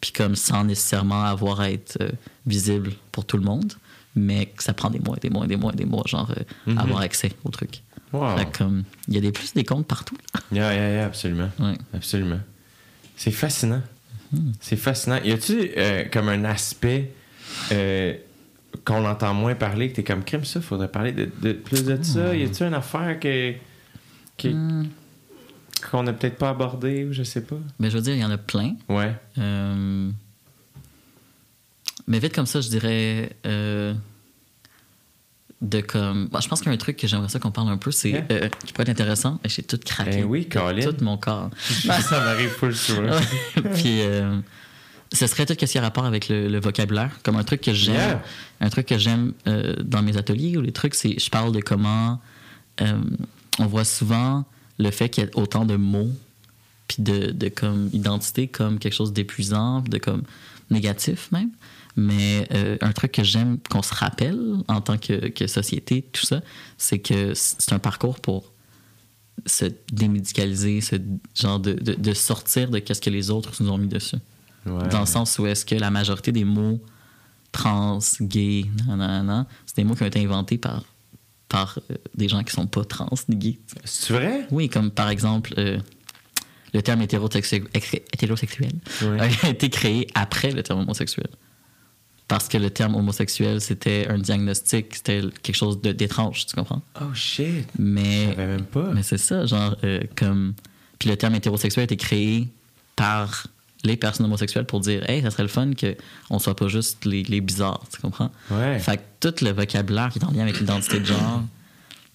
puis 0.00 0.12
comme 0.12 0.36
sans 0.36 0.64
nécessairement 0.64 1.24
avoir 1.24 1.60
à 1.60 1.70
être 1.70 1.98
euh, 2.00 2.10
visible 2.46 2.92
pour 3.12 3.24
tout 3.24 3.36
le 3.38 3.42
monde, 3.44 3.72
mais 4.14 4.46
que 4.46 4.62
ça 4.62 4.72
prend 4.74 4.90
des 4.90 5.00
mois, 5.00 5.16
des 5.16 5.30
mois, 5.30 5.46
des 5.46 5.56
mois, 5.56 5.72
des 5.72 5.84
mois, 5.86 6.02
genre 6.06 6.30
euh, 6.36 6.42
Mhm. 6.72 6.78
avoir 6.78 7.00
accès 7.00 7.32
au 7.44 7.50
truc. 7.50 7.82
Wow. 8.12 8.36
Comme 8.56 8.84
il 9.08 9.14
y 9.14 9.18
a 9.18 9.20
des 9.20 9.32
plus 9.32 9.52
des 9.54 9.64
comptes 9.64 9.86
partout. 9.86 10.16
Yeah, 10.52 10.72
yeah, 10.74 10.90
yeah, 10.90 11.06
absolument. 11.06 11.50
Ouais. 11.58 11.74
Absolument. 11.92 12.38
C'est 13.16 13.32
fascinant. 13.32 13.82
Hmm. 14.32 14.52
C'est 14.60 14.76
fascinant. 14.76 15.18
Y 15.24 15.32
a-tu 15.32 15.70
euh, 15.76 16.04
comme 16.12 16.28
un 16.28 16.44
aspect 16.44 17.12
euh, 17.72 18.14
qu'on 18.86 19.04
entend 19.04 19.34
moins 19.34 19.54
parler, 19.54 19.90
que 19.90 19.96
t'es 19.96 20.04
comme 20.04 20.22
crime, 20.24 20.44
ça, 20.44 20.60
faudrait 20.62 20.88
parler 20.88 21.12
de, 21.12 21.28
de- 21.42 21.52
plus 21.52 21.84
de 21.84 22.00
ça? 22.02 22.34
Y 22.34 22.44
a-tu 22.44 22.62
une 22.62 22.72
affaire 22.74 23.18
que, 23.20 23.52
que- 24.38 24.48
Hmm. 24.48 24.86
qu'on 25.90 26.04
n'a 26.04 26.12
peut-être 26.12 26.36
pas 26.38 26.50
abordée 26.50 27.04
ou 27.04 27.12
je 27.12 27.22
sais 27.24 27.42
pas? 27.42 27.56
Mais 27.78 27.90
je 27.90 27.96
veux 27.96 28.02
dire, 28.02 28.14
il 28.14 28.20
y 28.20 28.24
en 28.24 28.30
a 28.30 28.38
plein. 28.38 28.74
Ouais. 28.88 29.14
Euh, 29.38 30.08
Mais 32.06 32.18
vite 32.20 32.34
comme 32.34 32.46
ça, 32.46 32.60
je 32.60 32.68
dirais 32.68 33.30
euh, 33.46 33.92
de 35.62 35.80
comme. 35.80 36.28
Bon, 36.28 36.40
je 36.40 36.48
pense 36.48 36.60
qu'il 36.60 36.68
y 36.68 36.70
a 36.70 36.74
un 36.74 36.78
truc 36.78 36.96
que 36.96 37.08
j'aimerais 37.08 37.28
ça 37.28 37.40
qu'on 37.40 37.50
parle 37.50 37.68
un 37.70 37.78
peu, 37.78 37.90
c'est 37.90 38.10
Yeah. 38.10 38.24
euh, 38.30 38.48
qui 38.64 38.72
pourrait 38.72 38.84
être 38.84 38.90
intéressant. 38.90 39.40
J'ai 39.44 39.62
tout 39.64 39.78
craqué. 39.84 40.18
Eh 40.20 40.24
oui, 40.24 40.48
Colin. 40.48 40.80
Tout 40.92 41.02
mon 41.04 41.16
corps. 41.16 41.50
ça 41.58 42.20
m'arrive 42.20 42.50
full 42.50 42.74
souvent. 42.76 43.18
Puis 43.74 44.00
ce 45.16 45.26
serait 45.26 45.46
tout 45.46 45.54
ce 45.58 45.64
qui 45.66 45.78
a 45.78 45.80
rapport 45.80 46.04
avec 46.04 46.28
le, 46.28 46.48
le 46.48 46.60
vocabulaire, 46.60 47.18
comme 47.22 47.36
un 47.36 47.44
truc 47.44 47.60
que 47.60 47.72
j'aime, 47.72 47.94
Yeah. 47.96 48.22
un 48.60 48.68
truc 48.70 48.86
que 48.86 48.98
j'aime 48.98 49.32
euh, 49.46 49.74
dans 49.82 50.02
mes 50.02 50.16
ateliers 50.16 50.56
ou 50.56 50.60
les 50.60 50.72
trucs, 50.72 50.94
c'est 50.94 51.18
je 51.18 51.30
parle 51.30 51.52
de 51.52 51.60
comment 51.60 52.20
euh, 52.80 53.00
on 53.58 53.66
voit 53.66 53.84
souvent 53.84 54.44
le 54.78 54.90
fait 54.90 55.08
qu'il 55.08 55.24
y 55.24 55.26
ait 55.26 55.30
autant 55.34 55.64
de 55.64 55.76
mots 55.76 56.10
puis 56.88 57.02
de, 57.02 57.30
de 57.32 57.48
comme 57.48 57.88
identité 57.92 58.46
comme 58.48 58.78
quelque 58.78 58.94
chose 58.94 59.12
d'épuisant, 59.12 59.80
de 59.80 59.98
comme 59.98 60.22
négatif 60.70 61.30
même. 61.32 61.50
Mais 61.96 62.46
euh, 62.52 62.76
un 62.82 62.92
truc 62.92 63.12
que 63.12 63.24
j'aime 63.24 63.58
qu'on 63.70 63.82
se 63.82 63.94
rappelle 63.94 64.38
en 64.68 64.80
tant 64.82 64.98
que, 64.98 65.28
que 65.28 65.46
société, 65.46 66.02
tout 66.02 66.26
ça, 66.26 66.42
c'est 66.76 66.98
que 66.98 67.32
c'est 67.34 67.72
un 67.72 67.78
parcours 67.78 68.20
pour 68.20 68.52
se 69.46 69.66
démédicaliser, 69.92 70.80
ce 70.82 70.96
genre 71.34 71.58
de, 71.58 71.72
de, 71.72 71.94
de 71.94 72.12
sortir 72.14 72.70
de 72.70 72.78
qu'est-ce 72.80 73.00
que 73.00 73.10
les 73.10 73.30
autres 73.30 73.52
nous 73.62 73.70
ont 73.70 73.78
mis 73.78 73.88
dessus. 73.88 74.16
Ouais. 74.66 74.88
Dans 74.88 75.00
le 75.00 75.06
sens 75.06 75.38
où 75.38 75.46
est-ce 75.46 75.64
que 75.64 75.74
la 75.74 75.90
majorité 75.90 76.32
des 76.32 76.44
mots 76.44 76.80
trans, 77.52 77.98
gay, 78.20 78.64
nanana, 78.86 79.46
c'est 79.64 79.76
des 79.76 79.84
mots 79.84 79.94
qui 79.94 80.02
ont 80.02 80.06
été 80.06 80.22
inventés 80.24 80.58
par, 80.58 80.82
par 81.48 81.78
euh, 81.90 81.94
des 82.14 82.28
gens 82.28 82.42
qui 82.44 82.52
sont 82.52 82.66
pas 82.66 82.84
trans 82.84 83.08
ni 83.28 83.36
gays. 83.36 83.58
C'est 83.84 84.12
vrai? 84.12 84.46
Oui, 84.50 84.68
comme 84.68 84.90
par 84.90 85.08
exemple 85.08 85.54
euh, 85.58 85.78
le 86.74 86.82
terme 86.82 87.00
hétérosexuel, 87.02 87.64
hétérosexuel 88.12 88.72
Ouais. 89.02 89.30
a 89.42 89.48
été 89.48 89.70
créé 89.70 90.06
après 90.14 90.50
le 90.50 90.62
terme 90.62 90.80
homosexuel. 90.80 91.28
Parce 92.28 92.48
que 92.48 92.58
le 92.58 92.70
terme 92.70 92.96
homosexuel, 92.96 93.60
c'était 93.60 94.08
un 94.08 94.18
diagnostic, 94.18 94.96
c'était 94.96 95.22
quelque 95.42 95.54
chose 95.56 95.80
d'étrange, 95.80 96.44
tu 96.46 96.56
comprends? 96.56 96.82
Oh 97.00 97.14
shit. 97.14 97.46
Je 97.78 97.82
Mais 97.82 98.26
savais 98.30 98.46
même 98.48 98.64
pas. 98.64 98.90
mais 98.92 99.04
c'est 99.04 99.16
ça, 99.18 99.46
genre, 99.46 99.76
euh, 99.84 100.00
comme. 100.16 100.54
Puis 100.98 101.08
le 101.08 101.16
terme 101.16 101.36
hétérosexuel 101.36 101.82
a 101.82 101.84
été 101.84 101.96
créé 101.96 102.48
par 102.96 103.46
les 103.84 103.96
personnes 103.96 104.26
homosexuelles 104.26 104.66
pour 104.66 104.80
dire, 104.80 105.08
hey, 105.08 105.22
ça 105.22 105.30
serait 105.30 105.42
le 105.44 105.48
fun 105.48 105.70
qu'on 105.74 106.38
soit 106.38 106.56
pas 106.56 106.68
juste 106.68 107.04
les, 107.04 107.22
les 107.24 107.40
bizarres, 107.40 107.84
tu 107.92 108.00
comprends? 108.00 108.30
Ouais. 108.50 108.78
Fait 108.78 108.96
que 108.96 109.02
tout 109.20 109.44
le 109.44 109.50
vocabulaire 109.52 110.08
qui 110.10 110.18
est 110.18 110.24
en 110.24 110.30
lien 110.32 110.42
avec 110.42 110.58
l'identité 110.58 110.98
de 111.00 111.04
genre, 111.04 111.42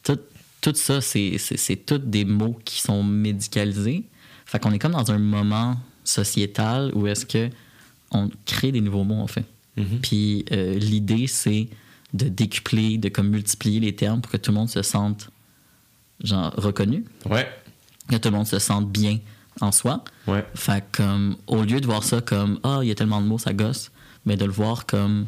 tout, 0.03 0.19
tout 0.61 0.73
ça, 0.75 1.01
c'est, 1.01 1.37
c'est, 1.37 1.57
c'est 1.57 1.75
tous 1.77 1.97
des 1.99 2.25
mots 2.25 2.59
qui 2.65 2.81
sont 2.81 3.03
médicalisés. 3.03 4.03
Fait 4.45 4.59
qu'on 4.59 4.71
est 4.71 4.79
comme 4.79 4.91
dans 4.93 5.11
un 5.11 5.19
moment 5.19 5.77
sociétal 6.03 6.91
où 6.93 7.07
est-ce 7.07 7.25
que 7.25 7.49
on 8.11 8.29
crée 8.45 8.71
des 8.73 8.81
nouveaux 8.81 9.03
mots, 9.05 9.21
en 9.21 9.27
fait. 9.27 9.45
Mhm. 9.77 9.99
Puis 10.01 10.45
euh, 10.51 10.77
l'idée, 10.77 11.27
c'est 11.27 11.69
de 12.13 12.27
décupler, 12.27 12.97
de 12.97 13.07
comme 13.07 13.29
multiplier 13.29 13.79
les 13.79 13.95
termes 13.95 14.19
pour 14.19 14.31
que 14.31 14.37
tout 14.37 14.51
le 14.51 14.57
monde 14.57 14.69
se 14.69 14.81
sente 14.81 15.29
genre 16.21 16.53
reconnu, 16.57 17.05
Ouais. 17.29 17.47
que 18.09 18.17
tout 18.17 18.29
le 18.29 18.35
monde 18.35 18.47
se 18.47 18.59
sente 18.59 18.91
bien 18.91 19.19
en 19.63 19.71
soi. 19.71 20.03
Ouais. 20.27 20.45
Fait 20.55 20.83
comme 20.91 21.35
au 21.47 21.63
lieu 21.63 21.79
de 21.81 21.85
voir 21.85 22.03
ça 22.03 22.21
comme 22.21 22.59
ah 22.63 22.79
il 22.81 22.87
y 22.87 22.91
a 22.91 22.95
tellement 22.95 23.21
de 23.21 23.27
mots 23.27 23.37
ça 23.39 23.53
gosse, 23.53 23.91
mais 24.25 24.35
de 24.37 24.45
le 24.45 24.51
voir 24.51 24.85
comme 24.85 25.25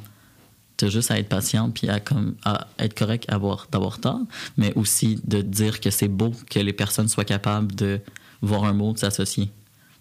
t'as 0.77 0.87
juste 0.87 1.11
à 1.11 1.19
être 1.19 1.29
patient 1.29 1.69
puis 1.69 1.87
à 1.89 1.99
comme 1.99 2.35
à 2.45 2.67
être 2.79 2.95
correct 2.97 3.25
à 3.29 3.35
avoir 3.35 3.67
d'avoir 3.71 3.99
tort, 3.99 4.21
mais 4.57 4.73
aussi 4.75 5.19
de 5.25 5.41
dire 5.41 5.79
que 5.79 5.89
c'est 5.91 6.07
beau 6.07 6.31
que 6.49 6.59
les 6.59 6.73
personnes 6.73 7.07
soient 7.07 7.25
capables 7.25 7.73
de 7.75 7.99
voir 8.41 8.63
un 8.65 8.73
mot 8.73 8.93
de 8.93 8.97
s'associer 8.97 9.49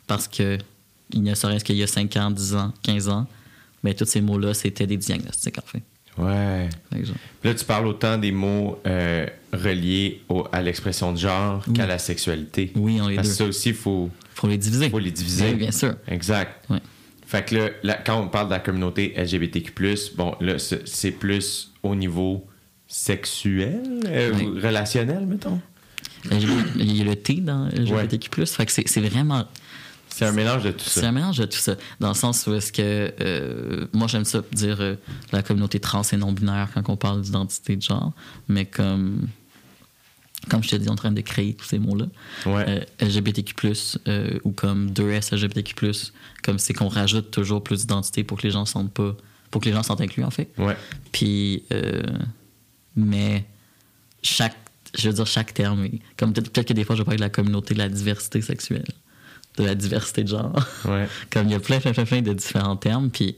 parce 0.07 0.29
que 0.29 0.59
il 1.13 1.23
ne 1.23 1.35
serait-ce 1.35 1.65
qu'il 1.65 1.77
y 1.77 1.83
a 1.83 1.87
5 1.87 2.17
ans, 2.17 2.31
10 2.31 2.55
ans, 2.55 2.73
15 2.83 3.09
ans, 3.11 3.27
mais 3.83 3.93
tous 3.95 4.07
ces 4.07 4.23
mots 4.23 4.39
là 4.39 4.55
c'était 4.55 4.87
des 4.87 4.97
diagnostics 4.97 5.59
en 5.59 5.67
fait. 5.67 5.83
Ouais. 6.19 6.69
Là, 7.43 7.55
tu 7.55 7.65
parles 7.65 7.87
autant 7.87 8.19
des 8.19 8.33
mots 8.33 8.79
euh, 8.87 9.27
reliés 9.51 10.21
au- 10.29 10.47
à 10.53 10.61
l'expression 10.61 11.11
de 11.13 11.17
genre 11.19 11.65
qu'à 11.75 11.87
la 11.87 11.99
sexualité. 11.99 12.71
oui 12.77 13.01
on 13.01 13.09
les 13.09 13.17
Parce 13.17 13.29
deux. 13.29 13.33
que 13.33 13.39
ça 13.39 13.45
aussi, 13.47 13.71
il 13.71 13.75
faut, 13.75 14.11
Faut 14.35 14.49
les 14.49 14.59
diviser. 14.59 14.91
faut 14.91 14.99
les 14.99 15.11
diviser. 15.11 15.51
Oui, 15.51 15.55
bien 15.55 15.71
sûr. 15.73 15.95
Exact. 16.09 16.67
Fait 17.27 17.45
que 17.45 17.55
là, 17.55 17.71
là, 17.83 17.95
quand 18.05 18.21
on 18.21 18.29
parle 18.29 18.49
de 18.49 18.53
la 18.53 18.61
communauté 18.61 19.15
LGBTQ, 19.17 19.97
bon, 20.17 20.35
là, 20.41 20.59
c'est 20.59 20.87
c'est 20.87 21.13
plus 21.13 21.73
au 21.83 21.95
niveau 21.95 22.47
sexuel, 22.87 23.83
euh, 24.07 24.33
Oui. 24.35 24.61
relationnel, 24.61 25.27
mettons? 25.27 25.61
Il 26.31 26.97
y 26.97 27.01
a 27.01 27.05
le 27.05 27.17
T 27.17 27.35
dans 27.37 27.67
LGBTQ+. 27.69 28.47
Fait 28.47 28.67
que 28.67 28.73
c'est 28.73 28.87
c'est 28.89 29.01
vraiment 29.01 29.45
C'est 30.09 30.27
un 30.27 30.33
mélange 30.33 30.63
de 30.63 30.71
tout 30.71 30.85
C'est 30.87 31.01
ça. 31.01 31.09
un 31.09 31.13
mélange 31.13 31.39
de 31.39 31.47
tout 31.47 31.59
ça. 31.59 31.75
Dans 32.01 32.09
le 32.09 32.15
sens 32.15 32.47
où 32.47 32.55
est-ce 32.55 32.71
que. 32.73 33.13
euh, 33.21 33.87
moi, 33.93 34.07
j'aime 34.09 34.25
ça 34.25 34.43
dire 34.53 34.77
euh, 34.81 34.95
la 35.33 35.43
communauté 35.43 35.81
trans 35.81 36.03
et 36.13 36.17
non-binaire 36.17 36.69
quand 36.75 36.89
on 36.91 36.97
parle 36.97 37.23
d'identité 37.23 37.77
de 37.77 37.83
genre. 37.83 38.13
Mais 38.49 38.67
comme. 38.67 39.27
Comme 40.49 40.63
je 40.63 40.71
te 40.71 40.77
dis, 40.77 40.89
en 40.89 40.97
train 40.97 41.13
de 41.13 41.21
créer 41.21 41.55
tous 41.55 41.67
ces 41.67 41.79
mots-là. 41.79 42.07
Ouais. 42.47 42.65
Euh, 42.69 42.81
LGBTQ, 43.01 43.73
euh, 44.09 44.39
ou 44.45 44.51
comme 44.51 44.91
2S 44.91 45.35
LGBTQ, 45.35 45.93
comme 46.43 46.59
c'est 46.59 46.75
qu'on 46.75 46.89
rajoute 46.89 47.31
toujours 47.31 47.63
plus 47.63 47.83
d'identité 47.83 48.25
pour 48.25 48.39
que 48.39 48.43
les 48.43 48.51
gens 48.51 48.67
sentent 48.67 48.93
pas. 48.93 49.17
Pour 49.51 49.61
que 49.61 49.67
les 49.69 49.75
gens 49.75 49.83
sentent 49.83 50.01
inclus, 50.01 50.25
en 50.25 50.31
fait. 50.31 50.51
Ouais. 50.59 50.77
Puis, 51.13 51.63
euh, 51.73 52.03
mais 52.97 53.45
chaque, 54.23 54.57
je 54.99 55.09
veux 55.09 55.15
dire 55.15 55.27
chaque 55.27 55.55
terme, 55.55 55.89
comme 56.17 56.33
peut-être 56.33 56.51
peut-être 56.53 56.69
que 56.69 56.73
des 56.73 56.85
fois 56.85 56.97
je 56.97 57.03
vais 57.03 57.05
parler 57.05 57.19
de 57.19 57.23
la 57.23 57.31
communauté 57.31 57.75
de 57.75 57.79
la 57.79 57.89
diversité 57.89 58.41
sexuelle, 58.41 58.85
de 59.59 59.65
la 59.65 59.75
diversité 59.75 60.25
de 60.25 60.29
genre. 60.29 60.55
Ouais. 60.87 61.07
comme 61.31 61.47
il 61.47 61.53
y 61.53 61.55
a 61.55 61.61
plein, 61.61 61.81
plein, 61.81 61.93
plein, 61.93 62.05
plein 62.05 62.23
de 62.23 62.33
différents 62.33 62.77
termes. 62.77 63.11
Puis, 63.11 63.37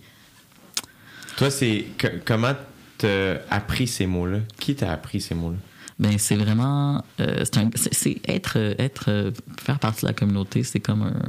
Toi, 1.37 1.51
c'est 1.51 1.87
comment 2.25 2.55
t'as 2.99 3.37
appris 3.51 3.89
ces 3.89 4.07
mots-là? 4.07 4.39
Qui 4.59 4.75
t'a 4.75 4.93
appris 4.93 5.21
ces 5.21 5.35
mots-là? 5.35 5.59
Ben 5.99 6.19
c'est 6.19 6.37
vraiment, 6.37 7.05
euh, 7.21 7.45
c'est 7.93 8.21
être, 8.29 8.57
être, 8.79 9.05
euh, 9.09 9.31
faire 9.63 9.79
partie 9.79 10.03
de 10.03 10.07
la 10.09 10.13
communauté, 10.13 10.63
c'est 10.65 10.81
comme 10.81 11.03
un, 11.03 11.21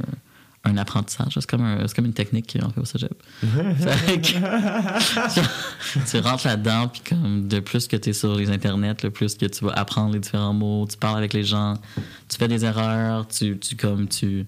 un 0.70 0.76
apprentissage, 0.76 1.34
c'est 1.34 1.46
comme, 1.46 1.62
un- 1.62 1.86
comme 1.94 2.06
une 2.06 2.12
technique 2.12 2.58
qu'on 2.60 2.70
fait 2.70 2.80
au 2.80 2.84
cégep. 2.84 3.14
Que 5.94 6.10
tu, 6.10 6.18
rentres 6.18 6.46
là-dedans, 6.46 6.88
puis 6.88 7.02
comme 7.08 7.46
de 7.48 7.60
plus 7.60 7.86
que 7.86 7.96
tu 7.96 8.10
es 8.10 8.12
sur 8.12 8.34
les 8.34 8.50
internets, 8.50 8.96
le 9.02 9.10
plus 9.10 9.36
que 9.36 9.46
tu 9.46 9.64
vas 9.64 9.72
apprendre 9.72 10.14
les 10.14 10.20
différents 10.20 10.52
mots, 10.52 10.86
tu 10.90 10.96
parles 10.96 11.18
avec 11.18 11.32
les 11.32 11.44
gens, 11.44 11.74
tu 12.28 12.36
fais 12.36 12.48
des 12.48 12.64
erreurs, 12.64 13.28
tu, 13.28 13.58
tu 13.58 13.76
comme 13.76 14.08
tu, 14.08 14.46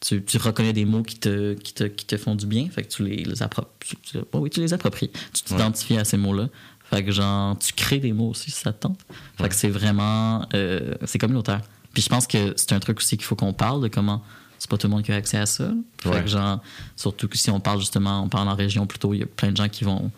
tu, 0.00 0.22
tu 0.24 0.36
reconnais 0.38 0.72
des 0.72 0.84
mots 0.84 1.02
qui 1.02 1.18
te, 1.18 1.54
qui 1.54 1.72
te, 1.74 1.84
qui 1.84 2.04
te 2.04 2.16
font 2.16 2.34
du 2.34 2.46
bien, 2.46 2.68
fait 2.70 2.82
que 2.82 2.88
tu 2.92 3.04
les, 3.04 3.24
les 3.24 3.42
appropries. 3.42 3.70
Tu, 3.80 3.96
tu- 3.96 4.18
oui, 4.34 4.50
tu 4.50 4.60
les 4.60 4.72
appropries. 4.74 5.10
Tu 5.32 5.42
t'identifies 5.42 5.96
à 5.98 6.04
ces 6.04 6.16
mots-là. 6.16 6.48
Fait 6.94 7.02
que 7.04 7.10
genre, 7.10 7.58
tu 7.58 7.72
crées 7.72 7.98
des 7.98 8.12
mots 8.12 8.30
aussi 8.30 8.50
si 8.52 8.60
ça 8.60 8.72
te 8.72 8.82
tente. 8.82 9.00
Fait 9.38 9.48
que 9.48 9.54
c'est 9.54 9.68
vraiment, 9.68 10.46
euh, 10.54 10.94
c'est 11.06 11.18
communautaire. 11.18 11.60
Puis 11.92 12.02
je 12.02 12.08
pense 12.08 12.26
que 12.26 12.52
c'est 12.56 12.72
un 12.72 12.78
truc 12.80 12.98
aussi 12.98 13.16
qu'il 13.16 13.24
faut 13.26 13.34
qu'on 13.36 13.52
parle 13.52 13.82
de 13.82 13.88
comment 13.88 14.22
c'est 14.58 14.70
pas 14.70 14.76
tout 14.78 14.86
le 14.86 14.92
monde 14.92 15.02
qui 15.02 15.10
a 15.12 15.16
accès 15.16 15.36
à 15.38 15.46
ça. 15.46 15.70
Fait 16.00 16.08
Ouais. 16.10 16.22
que 16.22 16.28
genre, 16.28 16.60
surtout 16.96 17.26
que 17.28 17.36
si 17.36 17.50
on 17.50 17.58
parle 17.60 17.80
justement, 17.80 18.22
on 18.22 18.28
parle 18.28 18.48
en 18.48 18.54
région 18.54 18.86
plutôt, 18.86 19.12
il 19.12 19.20
y 19.20 19.22
a 19.22 19.26
plein 19.26 19.50
de 19.50 19.56
gens 19.56 19.68
qui 19.68 19.82
vont. 19.84 20.10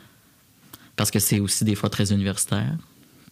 Parce 0.97 1.11
que 1.11 1.19
c'est 1.19 1.41
aussi 1.41 1.65
des 1.65 1.75
fois 1.75 1.89
très 1.91 2.13
universitaire. 2.13 2.75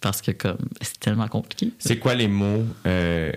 Parce 0.01 0.21
que 0.23 0.31
comme 0.33 0.57
c'est 0.81 0.99
tellement 1.01 1.29
compliqué. 1.29 1.71
C'est 1.79 1.99
quoi 1.99 2.15
les 2.15 2.29
mots 2.29 2.65
euh, 2.87 3.31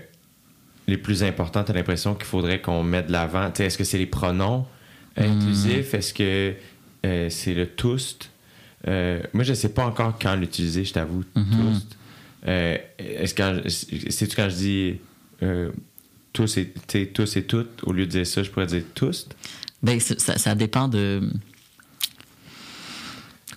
les 0.86 0.96
plus 0.96 1.22
importants, 1.22 1.64
tu 1.64 1.70
as 1.70 1.74
l'impression 1.74 2.14
qu'il 2.14 2.24
faudrait 2.24 2.60
qu'on 2.62 2.82
mette 2.82 3.08
de 3.08 3.12
l'avant? 3.12 3.52
Est-ce 3.52 3.76
que 3.78 3.84
c'est 3.84 3.98
les 3.98 4.06
pronoms 4.06 4.66
Hmm. 5.16 5.22
inclusifs? 5.22 5.92
Est-ce 5.94 6.14
que 6.14 6.54
euh, 7.04 7.28
c'est 7.30 7.52
le 7.54 7.66
toust? 7.66 8.30
Euh, 8.86 9.20
moi, 9.32 9.42
je 9.44 9.54
sais 9.54 9.70
pas 9.70 9.84
encore 9.86 10.16
quand 10.20 10.36
l'utiliser, 10.36 10.84
je 10.84 10.92
t'avoue, 10.92 11.24
Mhm. 11.34 11.44
toust. 11.72 11.96
Euh, 12.46 12.78
est-ce 12.98 13.34
quand 13.34 13.60
je- 13.64 14.10
c'est-tu 14.10 14.36
quand 14.36 14.48
je 14.48 14.54
dis 14.54 14.94
euh, 15.42 15.70
tous 16.32 16.56
et, 16.58 16.72
tous 17.12 17.36
et 17.36 17.42
toutes, 17.44 17.82
au 17.84 17.92
lieu 17.92 18.06
de 18.06 18.10
dire 18.12 18.26
ça, 18.26 18.42
je 18.44 18.50
pourrais 18.50 18.66
dire 18.66 18.82
tous? 18.94 19.26
Ben, 19.82 19.98
ça, 19.98 20.38
ça 20.38 20.54
dépend 20.54 20.86
de. 20.88 21.20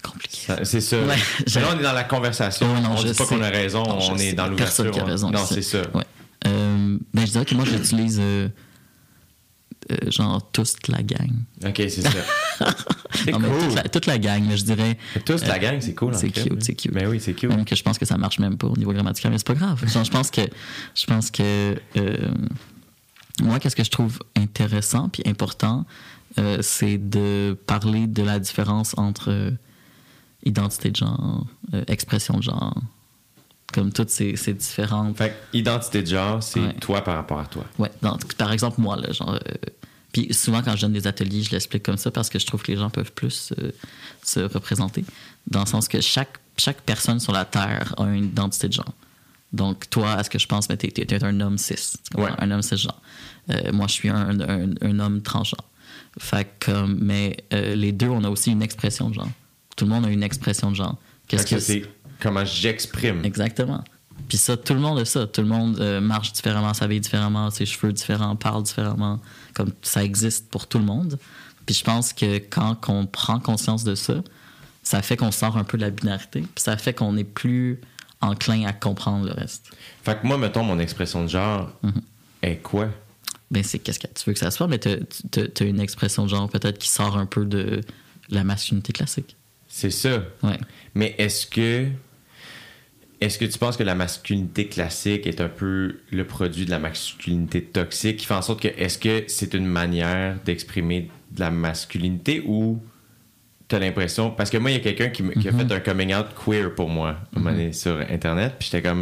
Compliqué. 0.01 0.53
C'est 0.63 0.81
ça. 0.81 0.97
Ouais, 0.99 1.15
là, 1.15 1.69
on 1.75 1.79
est 1.79 1.83
dans 1.83 1.93
la 1.93 2.03
conversation. 2.03 2.73
Ouais, 2.73 2.81
non, 2.81 2.91
on 2.93 2.97
je 2.97 3.07
dit 3.09 3.13
pas 3.13 3.25
qu'on 3.25 3.41
a 3.41 3.49
raison, 3.49 3.83
Non, 3.83 3.99
on 4.11 4.17
est 4.17 4.33
dans 4.33 4.47
l'ouverture. 4.47 4.85
Personne 4.85 4.91
qui 4.91 4.99
a 4.99 5.03
on- 5.03 5.05
raison 5.05 5.29
Non, 5.31 5.45
c'est 5.45 5.61
ça. 5.61 5.81
Ouais. 5.93 6.03
Euh, 6.47 6.97
ben, 7.13 7.25
je 7.25 7.31
dirais 7.31 7.45
que 7.45 7.53
moi, 7.53 7.65
j'utilise 7.65 8.19
euh, 8.19 8.49
genre 10.07 10.49
tous 10.51 10.73
la 10.87 11.03
gang. 11.03 11.29
Ok, 11.63 11.75
c'est 11.77 12.01
ça. 12.01 12.09
Non, 13.31 13.39
mais 13.39 13.49
toute, 13.49 13.75
la, 13.75 13.83
toute 13.83 14.05
la 14.05 14.17
gang, 14.17 14.43
mais 14.47 14.57
je 14.57 14.63
dirais. 14.63 14.97
Tous, 15.25 15.43
la 15.45 15.55
euh, 15.55 15.59
gang, 15.59 15.77
c'est 15.81 15.93
cool. 15.93 16.13
en 16.15 16.17
C'est 16.17 16.29
cute, 16.29 16.63
c'est 16.63 16.75
cute. 16.75 16.93
Ben 16.93 17.07
oui, 17.07 17.19
c'est 17.19 17.33
cute. 17.33 17.49
Même 17.49 17.65
que 17.65 17.75
je 17.75 17.83
pense 17.83 17.97
que 17.99 18.05
ça 18.05 18.17
marche 18.17 18.39
même 18.39 18.57
pas 18.57 18.67
au 18.67 18.75
niveau 18.77 18.93
grammatical, 18.93 19.31
mais 19.31 19.37
c'est 19.37 19.47
pas 19.47 19.53
grave. 19.53 19.85
Genre, 19.87 20.03
je 20.03 20.11
pense 20.11 20.31
que, 20.31 20.41
je 20.95 21.05
pense 21.05 21.29
que 21.29 21.75
euh, 21.97 22.31
moi, 23.41 23.59
qu'est-ce 23.59 23.75
que 23.75 23.83
je 23.83 23.91
trouve 23.91 24.19
intéressant 24.35 25.09
puis 25.09 25.23
important, 25.25 25.85
euh, 26.39 26.59
c'est 26.61 26.97
de 26.97 27.57
parler 27.67 28.07
de 28.07 28.23
la 28.23 28.39
différence 28.39 28.93
entre 28.97 29.51
identité 30.43 30.89
de 30.89 30.95
genre, 30.95 31.45
expression 31.87 32.37
de 32.37 32.43
genre, 32.43 32.73
comme 33.73 33.91
toutes 33.93 34.09
ces, 34.09 34.35
ces 34.35 34.53
différentes. 34.53 35.17
Fait 35.17 35.29
que 35.51 35.57
identité 35.57 36.01
de 36.01 36.07
genre, 36.07 36.41
c'est 36.41 36.59
Ouais. 36.59 36.73
toi 36.79 37.01
par 37.03 37.15
rapport 37.15 37.39
à 37.39 37.45
toi. 37.45 37.65
Ouais, 37.77 37.91
par 38.37 38.51
exemple, 38.51 38.81
moi, 38.81 38.95
là, 38.97 39.11
genre. 39.11 39.33
euh, 39.33 39.39
puis 40.11 40.33
souvent, 40.33 40.61
quand 40.61 40.75
je 40.75 40.81
donne 40.81 40.93
des 40.93 41.07
ateliers, 41.07 41.43
je 41.43 41.51
l'explique 41.51 41.83
comme 41.83 41.97
ça 41.97 42.11
parce 42.11 42.29
que 42.29 42.37
je 42.39 42.45
trouve 42.45 42.61
que 42.61 42.71
les 42.71 42.77
gens 42.77 42.89
peuvent 42.89 43.11
plus 43.13 43.53
euh, 43.61 43.71
se 44.23 44.39
représenter. 44.41 45.05
Dans 45.47 45.61
le 45.61 45.65
sens 45.65 45.87
que 45.87 46.01
chaque, 46.01 46.37
chaque 46.57 46.81
personne 46.81 47.19
sur 47.19 47.31
la 47.33 47.45
Terre 47.45 47.93
a 47.97 48.03
une 48.05 48.25
identité 48.25 48.67
de 48.67 48.73
genre. 48.73 48.93
Donc, 49.53 49.89
toi, 49.89 50.13
à 50.13 50.23
ce 50.23 50.29
que 50.29 50.39
je 50.39 50.47
pense, 50.47 50.69
mais 50.69 50.77
t'es, 50.77 50.89
t'es- 50.89 51.05
t'es 51.05 51.23
un 51.23 51.39
homme 51.41 51.57
cis. 51.57 51.93
Ouais. 52.15 52.29
Un 52.39 52.51
homme 52.51 52.61
cisgenre. 52.61 53.01
Euh, 53.49 53.71
moi, 53.73 53.87
je 53.87 53.93
suis 53.93 54.09
un, 54.09 54.39
un, 54.39 54.69
un 54.81 54.99
homme 54.99 55.21
transgenre. 55.21 55.63
Fait 56.19 56.47
que, 56.59 56.85
mais 56.85 57.37
euh, 57.53 57.75
les 57.75 57.91
deux, 57.91 58.07
on 58.09 58.23
a 58.23 58.29
aussi 58.29 58.51
une 58.51 58.61
expression 58.61 59.09
de 59.09 59.15
genre. 59.15 59.29
Tout 59.75 59.85
le 59.85 59.91
monde 59.91 60.05
a 60.05 60.09
une 60.09 60.23
expression 60.23 60.71
de 60.71 60.75
genre. 60.75 60.97
Qu'est-ce 61.27 61.45
que 61.45 61.55
que 61.55 61.61
c'est 61.61 61.83
comment 62.21 62.45
j'exprime. 62.45 63.23
Exactement. 63.25 63.83
Puis 64.27 64.37
ça, 64.37 64.55
tout 64.55 64.73
le 64.73 64.79
monde 64.79 64.99
a 64.99 65.05
ça. 65.05 65.25
Tout 65.27 65.41
le 65.41 65.47
monde 65.47 65.79
euh, 65.79 65.99
marche 65.99 66.31
différemment, 66.33 66.73
s'habille 66.73 66.99
différemment, 67.01 67.49
ses 67.49 67.65
cheveux 67.65 67.91
différents, 67.91 68.35
parle 68.35 68.63
différemment. 68.63 69.19
Comme 69.53 69.71
ça 69.81 70.03
existe 70.03 70.49
pour 70.49 70.67
tout 70.67 70.79
le 70.79 70.85
monde. 70.85 71.17
Puis 71.65 71.75
je 71.75 71.83
pense 71.83 72.13
que 72.13 72.37
quand 72.37 72.77
on 72.89 73.05
prend 73.05 73.39
conscience 73.39 73.83
de 73.83 73.95
ça, 73.95 74.15
ça 74.83 75.01
fait 75.01 75.17
qu'on 75.17 75.31
sort 75.31 75.57
un 75.57 75.63
peu 75.63 75.77
de 75.77 75.83
la 75.83 75.89
binarité. 75.91 76.41
Puis 76.41 76.63
ça 76.63 76.75
fait 76.77 76.93
qu'on 76.93 77.15
est 77.17 77.23
plus 77.23 77.79
enclin 78.21 78.65
à 78.65 78.73
comprendre 78.73 79.25
le 79.25 79.33
reste. 79.33 79.71
Fait 80.03 80.19
que 80.19 80.25
moi, 80.27 80.37
mettons, 80.37 80.63
mon 80.63 80.79
expression 80.79 81.23
de 81.23 81.29
genre 81.29 81.71
Mhm. 81.83 82.01
est 82.43 82.57
quoi? 82.57 82.89
Ben 83.51 83.63
c'est 83.63 83.79
qu'est-ce 83.79 83.99
que 83.99 84.07
tu 84.07 84.23
veux 84.25 84.33
que 84.33 84.39
ça 84.39 84.49
soit, 84.51 84.67
mais 84.67 84.79
t'as 84.79 84.95
as, 85.37 85.63
une 85.63 85.79
expression 85.81 86.23
de 86.23 86.29
genre 86.29 86.49
peut-être 86.49 86.77
qui 86.79 86.87
sort 86.89 87.17
un 87.17 87.25
peu 87.25 87.45
de 87.45 87.81
la 88.29 88.43
masculinité 88.43 88.93
classique. 88.93 89.35
C'est 89.67 89.91
ça. 89.91 90.23
Ouais. 90.43 90.59
Mais 90.95 91.15
est-ce 91.17 91.45
que. 91.47 91.87
Est-ce 93.21 93.37
que 93.37 93.45
tu 93.45 93.57
penses 93.59 93.77
que 93.77 93.83
la 93.83 93.93
masculinité 93.93 94.65
classique 94.67 95.27
est 95.27 95.41
un 95.41 95.47
peu 95.47 95.97
le 96.11 96.25
produit 96.25 96.65
de 96.65 96.71
la 96.71 96.79
masculinité 96.79 97.61
toxique 97.61 98.17
qui 98.17 98.25
fait 98.25 98.33
en 98.33 98.41
sorte 98.41 98.61
que 98.61 98.67
est-ce 98.67 98.97
que 98.97 99.23
c'est 99.27 99.53
une 99.53 99.67
manière 99.67 100.37
d'exprimer 100.43 101.09
de 101.31 101.39
la 101.39 101.51
masculinité 101.51 102.41
ou 102.45 102.81
t'as 103.67 103.77
l'impression? 103.77 104.31
Parce 104.31 104.49
que 104.49 104.57
moi 104.57 104.71
il 104.71 104.73
y 104.73 104.77
a 104.77 104.79
quelqu'un 104.79 105.09
qui, 105.09 105.21
a 105.47 105.51
fait 105.51 105.71
un 105.71 105.79
coming 105.79 106.15
out 106.15 106.27
queer 106.43 106.73
pour 106.73 106.89
moi 106.89 107.17
moment 107.35 107.51
donné 107.51 107.73
sur 107.73 107.97
internet 108.09 108.55
puis 108.57 108.69
j'étais 108.71 108.81
comme 108.87 109.01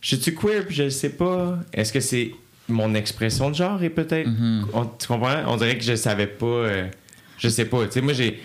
je 0.00 0.14
suis 0.14 0.34
queer? 0.34 0.64
Puis 0.64 0.76
je 0.76 0.84
le 0.84 0.90
sais 0.90 1.10
pas. 1.10 1.58
Est-ce 1.72 1.92
que 1.92 2.00
c'est 2.00 2.30
mon 2.68 2.94
expression 2.94 3.50
de 3.50 3.56
genre 3.56 3.82
et 3.82 3.90
peut-être 3.90 4.28
on- 4.72 4.84
tu 4.86 5.08
comprends? 5.08 5.42
On 5.48 5.56
dirait 5.56 5.76
que 5.76 5.84
je 5.84 5.96
savais 5.96 6.28
pas 6.28 6.46
euh, 6.46 6.86
je 7.38 7.48
sais 7.48 7.64
pas. 7.64 7.84
Tu 7.86 7.92
sais 7.94 8.00
moi 8.02 8.12
j'ai 8.12 8.38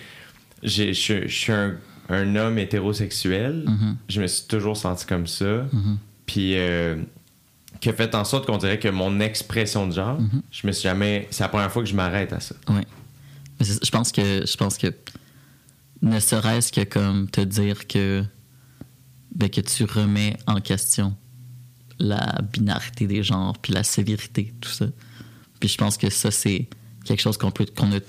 je 0.64 0.92
suis 1.28 1.52
un, 1.52 1.76
un 2.10 2.36
homme 2.36 2.58
hétérosexuel. 2.58 3.64
Mhm. 3.68 3.98
Je 4.10 4.22
me 4.22 4.28
suis 4.28 4.48
toujours 4.48 4.78
senti 4.78 5.06
comme 5.06 5.28
ça. 5.28 5.66
Mhm. 5.72 5.98
Puis, 6.26 6.58
euh, 6.58 6.98
qui 7.80 7.90
a 7.90 7.94
fait 7.94 8.14
en 8.16 8.24
sorte 8.24 8.46
qu'on 8.46 8.58
dirait 8.58 8.80
que 8.80 8.88
mon 8.88 9.20
expression 9.20 9.88
de 9.88 9.94
genre, 9.94 10.20
Mhm. 10.20 10.42
je 10.52 10.68
me 10.68 10.72
suis 10.72 10.84
jamais. 10.84 11.28
C'est 11.32 11.44
la 11.44 11.50
première 11.50 11.72
fois 11.72 11.84
que 11.84 11.90
je 11.90 11.96
m'arrête 11.96 12.32
à 12.34 12.40
ça. 12.40 12.56
C'est- 13.62 13.86
Je 13.86 13.92
pense 13.92 14.12
que 14.12 14.46
je 14.46 14.58
pense 14.58 14.78
que 14.78 14.88
ne 16.02 16.20
serait-ce 16.20 16.72
que 16.72 16.84
comme 16.84 17.30
te 17.30 17.42
dire 17.42 17.88
que 17.88 18.24
ben, 19.36 19.50
que 19.50 19.62
tu 19.62 19.84
remets 19.86 20.38
en 20.48 20.60
question 20.62 21.16
la 22.00 22.40
binarité 22.52 23.08
des 23.08 23.24
genres 23.24 23.58
puis 23.58 23.74
la 23.74 23.84
sévérité 23.84 24.54
tout 24.62 24.70
ça. 24.70 24.86
Puis 25.60 25.70
je 25.70 25.78
pense 25.78 25.98
que 25.98 26.10
ça 26.10 26.30
c'est 26.32 26.68
quelque 27.06 27.22
chose 27.22 27.38
qu'on 27.38 27.52
peut 27.52 27.66
qu'on 27.76 27.92
a 27.94 28.00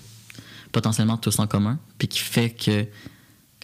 potentiellement 0.72 1.16
tous 1.16 1.38
en 1.38 1.46
commun 1.46 1.78
puis 1.98 2.08
qui 2.08 2.18
fait 2.18 2.50
que 2.50 2.86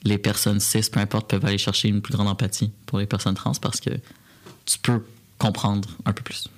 les 0.04 0.18
personnes 0.18 0.60
cis 0.60 0.88
peu 0.90 1.00
importe 1.00 1.28
peuvent 1.30 1.44
aller 1.44 1.58
chercher 1.58 1.88
une 1.88 2.00
plus 2.00 2.12
grande 2.14 2.28
empathie 2.28 2.72
pour 2.86 2.98
les 2.98 3.06
personnes 3.06 3.34
trans 3.34 3.52
parce 3.60 3.80
que 3.80 3.90
tu 4.64 4.78
peux 4.78 5.04
comprendre 5.38 5.88
un 6.04 6.12
peu 6.12 6.22
plus. 6.22 6.48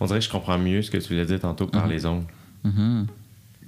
On 0.00 0.06
dirait 0.06 0.18
que 0.18 0.24
je 0.24 0.30
comprends 0.30 0.58
mieux 0.58 0.82
ce 0.82 0.90
que 0.90 0.98
tu 0.98 1.08
voulais 1.08 1.26
dire 1.26 1.40
tantôt 1.40 1.66
par 1.66 1.84
Mhm. 1.86 1.92
les 1.92 2.06
ongles. 2.06 2.26
Mhm. 2.64 3.06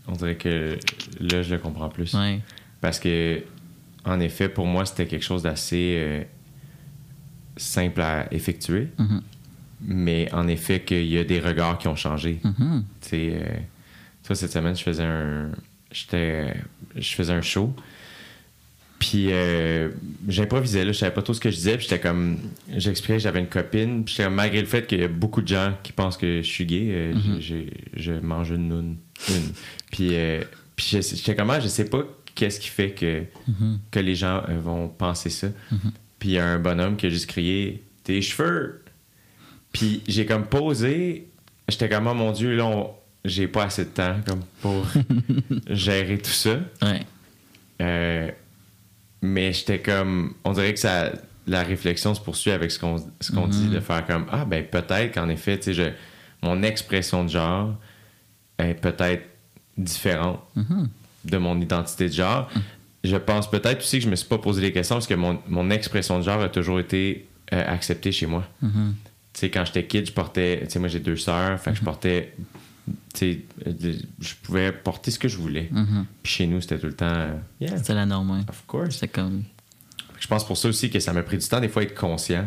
On 0.08 0.12
dirait 0.12 0.36
que 0.36 0.78
là, 1.20 1.42
je 1.42 1.50
le 1.54 1.58
comprends 1.58 1.88
plus. 1.88 2.12
Ouais. 2.14 2.40
Parce 2.80 2.98
que, 2.98 3.42
en 4.04 4.20
effet, 4.20 4.48
pour 4.48 4.66
moi, 4.66 4.84
c'était 4.84 5.06
quelque 5.06 5.22
chose 5.24 5.42
d'assez 5.44 5.94
euh, 5.98 6.24
simple 7.56 8.00
à 8.02 8.32
effectuer. 8.32 8.88
Mhm. 8.98 9.22
Mais 9.86 10.32
en 10.32 10.48
effet, 10.48 10.80
qu'il 10.82 11.06
y 11.06 11.18
a 11.18 11.24
des 11.24 11.40
regards 11.40 11.78
qui 11.78 11.88
ont 11.88 11.96
changé. 11.96 12.40
Tu 12.42 12.50
sais, 13.00 13.32
euh, 13.34 14.34
cette 14.34 14.52
semaine, 14.52 14.76
je 14.76 14.82
faisais 14.82 15.04
un. 15.04 15.50
Je 15.92 17.14
faisais 17.14 17.32
un 17.32 17.42
show. 17.42 17.74
Puis 19.06 19.26
euh, 19.32 19.90
j'improvisais, 20.28 20.82
là, 20.82 20.92
je 20.92 20.96
savais 20.98 21.12
pas 21.12 21.20
trop 21.20 21.34
ce 21.34 21.40
que 21.40 21.50
je 21.50 21.56
disais. 21.56 21.76
Puis 21.76 21.82
j'étais 21.90 22.00
comme. 22.00 22.38
J'expliquais 22.74 23.18
que 23.18 23.22
j'avais 23.22 23.40
une 23.40 23.48
copine. 23.48 24.02
Puis 24.02 24.16
malgré 24.30 24.60
le 24.62 24.66
fait 24.66 24.86
qu'il 24.86 25.00
y 25.00 25.04
a 25.04 25.08
beaucoup 25.08 25.42
de 25.42 25.48
gens 25.48 25.74
qui 25.82 25.92
pensent 25.92 26.16
que 26.16 26.40
je 26.40 26.46
suis 26.48 26.64
gay, 26.64 26.86
euh, 26.88 27.14
Mhm. 27.14 27.40
je 27.96 28.12
mange 28.12 28.48
une 28.50 28.68
noune. 28.68 28.96
Une. 29.28 29.52
Puis, 29.92 30.08
euh, 30.14 30.42
puis 30.74 30.86
j'étais 31.02 31.36
comme, 31.36 31.50
ah, 31.50 31.60
je 31.60 31.68
sais 31.68 31.84
pas 31.84 32.02
qu'est-ce 32.34 32.58
qui 32.58 32.68
fait 32.70 32.92
que, 32.92 33.24
Mhm. 33.46 33.78
que 33.90 34.00
les 34.00 34.14
gens 34.14 34.42
vont 34.62 34.88
penser 34.88 35.28
ça. 35.28 35.48
Mhm. 35.70 35.92
Puis 36.18 36.28
il 36.30 36.32
y 36.32 36.38
a 36.38 36.46
un 36.46 36.58
bonhomme 36.58 36.96
qui 36.96 37.04
a 37.06 37.10
juste 37.10 37.26
crié 37.26 37.82
Tes 38.04 38.22
cheveux 38.22 38.82
Puis 39.72 40.02
j'ai 40.08 40.24
comme 40.24 40.46
posé. 40.46 41.28
J'étais 41.68 41.90
comme, 41.90 42.06
oh 42.06 42.14
mon 42.14 42.32
Dieu, 42.32 42.54
là, 42.56 42.86
j'ai 43.24 43.48
pas 43.48 43.64
assez 43.64 43.84
de 43.84 43.90
temps 43.90 44.16
comme 44.26 44.40
pour 44.62 44.86
gérer 45.68 46.16
tout 46.18 46.30
ça. 46.30 46.58
Ouais. 46.82 47.04
Mais 49.24 49.52
j'étais 49.52 49.78
comme. 49.80 50.34
On 50.44 50.52
dirait 50.52 50.74
que 50.74 50.80
ça. 50.80 51.10
La 51.46 51.62
réflexion 51.62 52.14
se 52.14 52.20
poursuit 52.20 52.52
avec 52.52 52.70
ce 52.70 52.78
qu'on 52.78 52.96
ce 53.20 53.30
qu'on 53.32 53.46
Mhm. 53.46 53.50
dit, 53.50 53.68
de 53.68 53.80
faire 53.80 54.06
comme 54.06 54.26
Ah, 54.30 54.44
ben 54.46 54.64
peut-être 54.64 55.12
qu'en 55.14 55.28
effet, 55.28 55.58
tu 55.58 55.64
sais, 55.64 55.74
je- 55.74 55.90
mon 56.42 56.62
expression 56.62 57.24
de 57.24 57.28
genre 57.30 57.74
est 58.58 58.74
peut-être 58.74 59.24
différente 59.76 60.40
Mhm. 60.56 60.88
de 61.26 61.36
mon 61.38 61.60
identité 61.60 62.08
de 62.08 62.14
genre. 62.14 62.50
Je 63.02 63.16
pense 63.16 63.50
peut-être 63.50 63.80
aussi 63.80 63.98
que 63.98 64.04
je 64.04 64.08
me 64.10 64.16
suis 64.16 64.26
pas 64.28 64.38
posé 64.38 64.62
les 64.62 64.72
questions 64.72 64.96
parce 64.96 65.06
que 65.06 65.12
mon, 65.14 65.38
mon 65.48 65.68
expression 65.70 66.18
de 66.18 66.24
genre 66.24 66.40
a 66.42 66.48
toujours 66.48 66.80
été 66.80 67.26
euh, 67.52 67.62
acceptée 67.74 68.10
chez 68.10 68.24
moi. 68.26 68.44
Mhm. 68.62 68.94
Tu 69.34 69.40
sais, 69.40 69.50
quand 69.50 69.64
j'étais 69.66 69.84
kid, 69.84 70.06
je 70.06 70.12
portais. 70.12 70.60
Tu 70.64 70.70
sais, 70.70 70.78
moi, 70.78 70.88
j'ai 70.88 71.00
deux 71.00 71.16
sœurs, 71.18 71.60
fait 71.60 71.70
que 71.72 71.76
Mhm. 71.76 71.80
je 71.80 71.84
portais. 71.84 72.32
Euh, 73.22 73.34
je 74.20 74.34
pouvais 74.42 74.72
porter 74.72 75.10
ce 75.10 75.18
que 75.18 75.28
je 75.28 75.38
voulais. 75.38 75.68
Mhm. 75.70 76.04
Puis 76.22 76.32
chez 76.32 76.46
nous, 76.46 76.60
c'était 76.60 76.78
tout 76.78 76.86
le 76.86 76.92
temps. 76.94 77.06
euh, 77.06 77.34
yeah, 77.60 77.82
C'est 77.82 77.94
la 77.94 78.04
norme, 78.06 78.30
ouais. 78.32 78.44
of 78.48 78.62
course. 78.66 78.96
C'est 78.98 79.08
comme. 79.08 79.44
Je 80.20 80.26
pense 80.26 80.44
pour 80.46 80.56
ça 80.56 80.68
aussi 80.68 80.90
que 80.90 81.00
ça 81.00 81.12
m'a 81.12 81.22
pris 81.22 81.38
du 81.38 81.46
temps, 81.46 81.60
des 81.60 81.68
fois, 81.68 81.82
être 81.82 81.94
conscient 81.94 82.46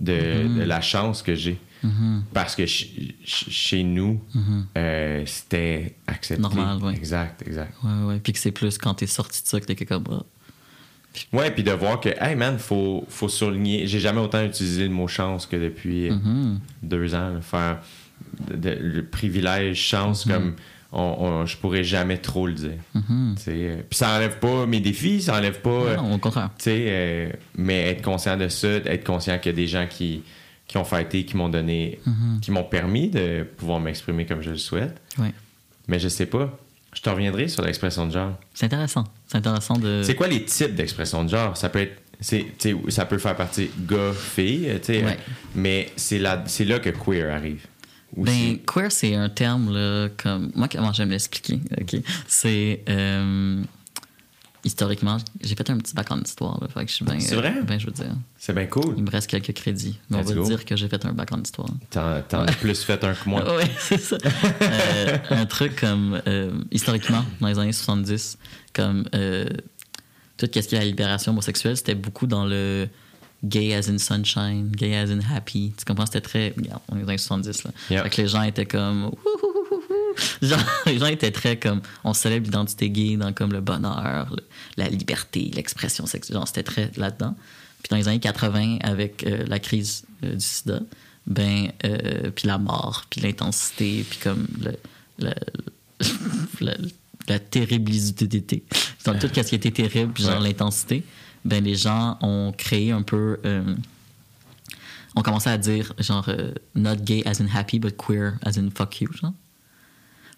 de, 0.00 0.44
Mhm. 0.44 0.58
de 0.58 0.62
la 0.64 0.80
chance 0.80 1.22
que 1.22 1.34
j'ai. 1.34 1.58
Mhm. 1.82 2.24
Parce 2.32 2.54
que 2.54 2.64
ch- 2.66 2.90
ch- 3.24 3.50
chez 3.50 3.82
nous, 3.82 4.20
euh, 4.76 5.22
c'était 5.26 5.94
accepté. 6.06 6.40
Normal, 6.42 6.82
ouais. 6.82 6.94
Exact, 6.94 7.42
exact. 7.46 7.74
Ouais, 7.82 8.04
ouais. 8.06 8.20
Puis 8.22 8.32
que 8.34 8.38
c'est 8.38 8.52
plus 8.52 8.78
quand 8.78 8.94
t'es 8.94 9.06
sorti 9.06 9.42
de 9.42 9.48
ça 9.48 9.60
que 9.60 9.66
t'es 9.66 9.84
comme. 9.86 10.04
ah. 10.10 10.22
Ouais, 11.32 11.50
puis 11.50 11.62
de 11.62 11.70
voir 11.72 12.00
que, 12.00 12.08
hey 12.20 12.34
man, 12.36 12.58
faut, 12.58 13.04
faut 13.08 13.28
souligner. 13.28 13.86
J'ai 13.86 14.00
jamais 14.00 14.20
autant 14.20 14.42
utilisé 14.44 14.84
le 14.84 14.94
mot 14.94 15.08
chance 15.08 15.44
que 15.46 15.56
depuis 15.56 16.10
deux 16.82 17.14
ans. 17.14 17.40
faire 17.42 17.80
de- 18.50 18.56
de- 18.56 18.78
le 18.80 19.04
privilège, 19.04 19.78
chance, 19.78 20.26
Mhm. 20.26 20.32
comme 20.32 20.54
on, 20.92 21.00
on- 21.18 21.46
je 21.46 21.56
pourrais 21.56 21.84
jamais 21.84 22.18
trop 22.18 22.46
le 22.46 22.52
dire. 22.52 22.78
Mhm. 22.94 23.34
Euh, 23.48 23.76
Puis 23.88 23.96
ça 23.98 24.14
enlève 24.16 24.38
pas 24.38 24.66
mes 24.66 24.80
défis, 24.80 25.22
ça 25.22 25.36
enlève 25.36 25.60
pas. 25.60 25.70
euh, 25.70 25.96
Non, 25.96 26.14
au 26.14 26.18
contraire. 26.18 26.50
euh, 26.66 27.30
mais 27.56 27.88
être 27.88 28.02
conscient 28.02 28.36
de 28.36 28.48
ça, 28.48 28.68
être 28.68 29.04
conscient 29.04 29.38
qu'il 29.38 29.52
y 29.52 29.54
a 29.54 29.56
des 29.56 29.66
gens 29.66 29.86
qui, 29.88 30.22
qui 30.66 30.76
ont 30.78 30.84
fêté, 30.84 31.24
qui 31.24 31.36
m'ont 31.36 31.48
donné, 31.48 31.98
Mhm. 32.06 32.40
qui 32.40 32.50
m'ont 32.50 32.64
permis 32.64 33.08
de 33.08 33.42
pouvoir 33.56 33.80
m'exprimer 33.80 34.26
comme 34.26 34.42
je 34.42 34.50
le 34.50 34.56
souhaite. 34.58 35.00
Mais 35.88 35.98
je 35.98 36.08
sais 36.08 36.26
pas. 36.26 36.58
Je 36.94 37.00
te 37.00 37.08
reviendrai 37.08 37.48
sur 37.48 37.62
l'expression 37.64 38.06
de 38.06 38.12
genre. 38.12 38.34
C'est 38.54 38.66
intéressant. 38.66 39.04
C'est 39.26 39.38
intéressant 39.38 39.78
de. 39.78 40.02
C'est 40.04 40.14
quoi 40.14 40.28
les 40.28 40.44
types 40.44 40.74
d'expression 40.74 41.24
de 41.24 41.30
genre? 41.30 41.56
Ça 41.56 41.68
peut 41.70 41.80
être. 41.80 41.96
ça 42.88 43.04
peut 43.06 43.18
faire 43.18 43.34
partie 43.34 43.68
gars, 43.88 44.12
fille, 44.12 44.68
Ouais. 44.88 45.18
mais 45.56 45.90
c'est 45.96 46.18
là, 46.20 46.44
là 46.60 46.78
que 46.78 46.90
queer 46.90 47.34
arrive. 47.34 47.66
Ben, 48.16 48.58
queer, 48.66 48.90
c'est 48.92 49.14
un 49.14 49.28
terme, 49.28 49.72
là, 49.72 50.08
comme. 50.22 50.50
Moi, 50.54 50.68
comment 50.68 50.92
j'aime 50.92 51.10
l'expliquer? 51.10 51.60
OK. 51.80 51.96
C'est. 52.26 52.82
euh, 52.88 53.62
Historiquement, 54.64 55.16
j'ai 55.42 55.56
fait 55.56 55.68
un 55.70 55.78
petit 55.78 55.92
bac 55.92 56.08
en 56.12 56.20
histoire, 56.20 56.60
là. 56.60 56.68
Fait 56.68 56.84
que 56.84 56.90
je 56.90 56.94
suis 56.94 57.04
bien. 57.04 57.18
C'est 57.18 57.34
vrai? 57.34 57.52
Ben, 57.66 57.80
je 57.80 57.86
veux 57.86 57.92
dire. 57.92 58.12
c'est 58.38 58.52
bien 58.52 58.66
cool. 58.66 58.94
Il 58.96 59.02
me 59.02 59.10
reste 59.10 59.28
quelques 59.28 59.52
crédits. 59.54 59.98
Mais 60.08 60.18
on 60.18 60.22
va 60.22 60.34
go. 60.34 60.44
dire 60.44 60.64
que 60.64 60.76
j'ai 60.76 60.86
fait 60.88 61.04
un 61.04 61.12
bac 61.12 61.32
en 61.32 61.42
histoire. 61.42 61.68
T'en, 61.90 62.22
t'en 62.22 62.42
as 62.44 62.52
plus 62.52 62.80
fait 62.84 63.02
un 63.02 63.12
que 63.12 63.28
moi. 63.28 63.42
Oui, 63.56 63.64
c'est 63.80 63.98
ça. 63.98 64.16
Euh, 64.62 65.18
un 65.30 65.46
truc 65.46 65.74
comme, 65.80 66.22
euh, 66.28 66.52
historiquement, 66.70 67.24
dans 67.40 67.48
les 67.48 67.58
années 67.58 67.72
70, 67.72 68.38
comme 68.72 69.02
tout 70.36 70.46
ce 70.46 70.46
qui 70.46 70.58
est 70.60 70.72
la 70.78 70.84
libération 70.84 71.32
homosexuelle, 71.32 71.76
c'était 71.76 71.96
beaucoup 71.96 72.28
dans 72.28 72.46
le 72.46 72.88
gay 73.44 73.74
as 73.74 73.88
in 73.88 73.98
sunshine, 73.98 74.70
gay 74.70 74.94
as 74.96 75.10
in 75.10 75.20
happy. 75.20 75.72
Tu 75.76 75.84
comprends? 75.84 76.06
C'était 76.06 76.20
très. 76.20 76.54
Regarde, 76.56 76.80
on 76.88 76.96
est 76.96 77.00
dans 77.00 77.06
les 77.06 77.10
années 77.10 77.18
70, 77.18 77.64
là. 77.64 77.70
Fait 78.02 78.10
que 78.10 78.22
les 78.22 78.28
gens 78.28 78.42
étaient 78.42 78.66
comme. 78.66 79.10
Genre, 80.42 80.58
les 80.86 80.98
gens 80.98 81.06
étaient 81.06 81.30
très 81.30 81.58
comme. 81.58 81.80
On 82.04 82.12
célèbre 82.14 82.44
l'identité 82.46 82.90
gay 82.90 83.16
dans 83.16 83.32
comme 83.32 83.52
le 83.52 83.60
bonheur, 83.60 84.28
le- 84.30 84.44
la 84.76 84.88
liberté, 84.88 85.50
l'expression 85.54 86.06
sexuelle. 86.06 86.36
Genre, 86.38 86.46
c'était 86.48 86.62
très 86.62 86.90
là-dedans. 86.96 87.34
Puis 87.82 87.88
dans 87.90 87.96
les 87.96 88.08
années 88.08 88.20
80, 88.20 88.78
avec 88.82 89.24
euh, 89.26 89.44
la 89.46 89.58
crise 89.58 90.04
euh, 90.24 90.34
du 90.34 90.40
sida, 90.44 90.80
ben, 91.26 91.72
euh, 91.84 92.30
puis 92.30 92.46
la 92.46 92.58
mort, 92.58 93.04
puis 93.10 93.20
l'intensité, 93.20 94.04
puis 94.08 94.18
comme 94.22 94.46
le, 94.62 94.76
le- 95.18 95.34
la, 96.60 96.74
la 97.28 97.38
terribilité, 97.38 98.64
dans 99.04 99.18
tout 99.18 99.28
ce 99.34 99.40
qui 99.40 99.54
était 99.54 99.70
terrible, 99.70 100.12
puis 100.12 100.24
genre 100.24 100.40
Ouais. 100.40 100.48
l'intensité, 100.48 101.04
ben 101.44 101.62
les 101.64 101.74
gens 101.74 102.18
ont 102.22 102.52
créé 102.56 102.92
un 102.92 103.02
peu. 103.02 103.38
euh, 103.44 103.74
ont 105.14 105.22
commencé 105.22 105.50
à 105.50 105.58
dire 105.58 105.92
genre 105.98 106.24
euh, 106.28 106.52
not 106.74 106.96
gay 106.96 107.22
as 107.26 107.40
in 107.42 107.46
happy, 107.52 107.78
but 107.78 107.96
queer 107.96 108.34
as 108.44 108.58
in 108.58 108.68
fuck 108.74 109.00
you, 109.00 109.12
genre. 109.12 109.32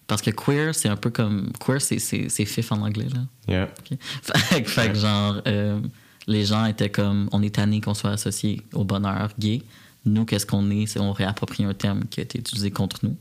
Parce 0.07 0.21
que 0.21 0.29
queer, 0.31 0.75
c'est 0.75 0.89
un 0.89 0.97
peu 0.97 1.09
comme. 1.09 1.51
Queer, 1.59 1.81
c'est- 1.81 1.99
c'est 1.99 2.29
c'est 2.29 2.45
fif 2.45 2.71
en 2.71 2.81
anglais, 2.81 3.07
là. 3.13 3.21
Yeah. 3.47 3.69
Fait, 4.65 4.91
que- 4.91 4.99
genre, 4.99 5.41
euh, 5.47 5.79
les 6.27 6.45
gens 6.45 6.65
étaient 6.65 6.89
comme, 6.91 7.29
on 7.31 7.41
est 7.41 7.55
tanné 7.55 7.81
qu'on 7.81 7.93
soit 7.93 8.11
associé 8.11 8.61
au 8.73 8.83
bonheur 8.83 9.29
gay. 9.39 9.61
Nous, 10.05 10.25
qu'est-ce 10.25 10.45
qu'on 10.45 10.69
est, 10.69 10.85
c'est 10.85 10.99
on 10.99 11.11
réapproprie 11.13 11.63
un 11.63 11.73
terme 11.73 12.03
qui 12.09 12.19
a 12.19 12.23
été 12.23 12.37
utilisé 12.37 12.69
contre 12.69 12.99
nous, 13.03 13.15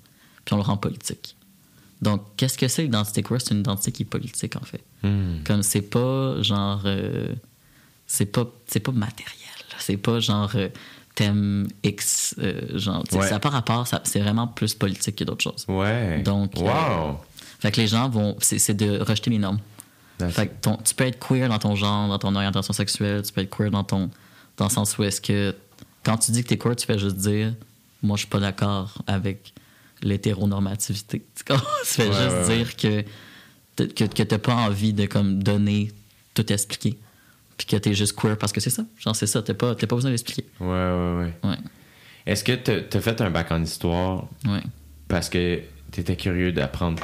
puis 0.44 0.52
on 0.52 0.56
le 0.56 0.62
rend 0.62 0.76
politique. 0.76 1.36
Donc, 2.02 2.22
qu'est-ce 2.36 2.58
que 2.58 2.68
c'est 2.68 2.82
l'identité 2.82 3.22
queer? 3.22 3.40
C'est 3.40 3.54
une 3.54 3.60
identité 3.60 3.90
qui 3.92 4.02
est 4.02 4.06
politique, 4.06 4.56
en 4.56 4.60
fait. 4.64 4.82
Hmm. 5.02 5.42
Comme 5.44 5.62
c'est 5.62 5.80
pas 5.82 6.42
genre. 6.42 6.82
euh, 6.84 7.32
c'est 8.06 8.26
pas, 8.26 8.46
c'est 8.66 8.80
pas 8.80 8.92
matériel. 8.92 9.32
C'est 9.78 9.96
pas 9.96 10.20
genre 10.20 10.50
euh, 10.54 10.68
thème 11.14 11.68
X. 11.82 12.34
euh, 12.38 12.78
genre, 12.78 13.04
Ouais. 13.12 13.22
ça 13.22 13.30
n'a 13.32 13.40
pas 13.40 13.50
rapport, 13.50 13.86
ça- 13.86 14.00
c'est 14.04 14.20
vraiment 14.20 14.46
plus 14.48 14.74
politique 14.74 15.16
que 15.16 15.24
d'autres 15.24 15.42
choses. 15.42 15.64
Ouais. 15.68 16.22
Donc, 16.22 16.56
euh, 16.56 16.60
wow. 16.62 17.18
Fait 17.60 17.70
que 17.72 17.80
les 17.80 17.86
gens 17.88 18.08
vont. 18.08 18.36
C'est 18.40 18.74
de 18.74 18.98
rejeter 19.00 19.30
les 19.30 19.38
normes. 19.38 19.58
Fait 20.30 20.46
que 20.48 20.52
ton- 20.60 20.76
tu 20.76 20.94
peux 20.94 21.04
être 21.04 21.18
queer 21.18 21.48
dans 21.48 21.58
ton 21.58 21.74
genre, 21.74 22.08
dans 22.08 22.18
ton 22.18 22.34
orientation 22.36 22.72
sexuelle, 22.72 23.22
tu 23.22 23.32
peux 23.32 23.40
être 23.40 23.54
queer 23.56 23.70
dans 23.70 23.84
ton 23.84 24.10
dans 24.56 24.66
le 24.66 24.70
sens 24.70 24.96
où 24.96 25.02
est-ce 25.02 25.20
que 25.20 25.54
quand 26.04 26.16
tu 26.18 26.30
dis 26.30 26.42
que 26.44 26.48
t'es 26.48 26.58
queer, 26.58 26.76
tu 26.76 26.86
fais 26.86 26.98
juste 26.98 27.16
dire 27.16 27.52
moi 28.02 28.16
je 28.16 28.20
suis 28.20 28.28
pas 28.28 28.38
d'accord 28.38 28.94
avec 29.08 29.52
l'hétéronormativité. 30.02 31.24
Tu 31.46 31.54
fais 31.84 32.08
Ouais, 32.08 32.12
juste 32.12 32.48
ouais, 32.48 32.56
dire 32.56 32.76
que 32.76 33.04
que, 33.86 34.04
que 34.04 34.22
t'as 34.22 34.38
pas 34.38 34.54
envie 34.54 34.92
de 34.92 35.06
comme 35.06 35.42
donner 35.42 35.90
tout 36.34 36.50
expliquer. 36.52 36.96
Puis 37.66 37.76
que 37.76 37.76
t'es 37.82 37.94
juste 37.94 38.14
queer 38.20 38.36
parce 38.36 38.52
que 38.52 38.60
c'est 38.60 38.68
ça. 38.70 38.84
Genre 38.98 39.16
c'est 39.16 39.26
ça, 39.26 39.40
t'as 39.42 39.54
pas, 39.54 39.74
t'as 39.74 39.86
pas 39.86 39.96
besoin 39.96 40.10
d'expliquer. 40.10 40.44
Ouais, 40.60 40.66
ouais, 40.68 41.16
ouais. 41.42 41.48
Ouais. 41.50 41.56
Est-ce 42.26 42.44
que 42.44 42.52
t'as 42.52 43.00
fait 43.00 43.20
un 43.20 43.30
bac 43.30 43.50
en 43.52 43.62
histoire 43.62 44.26
Ouais. 44.46 44.60
parce 45.08 45.28
que 45.30 45.60
t'étais 45.90 46.16
curieux 46.16 46.52
d'apprendre 46.52 47.02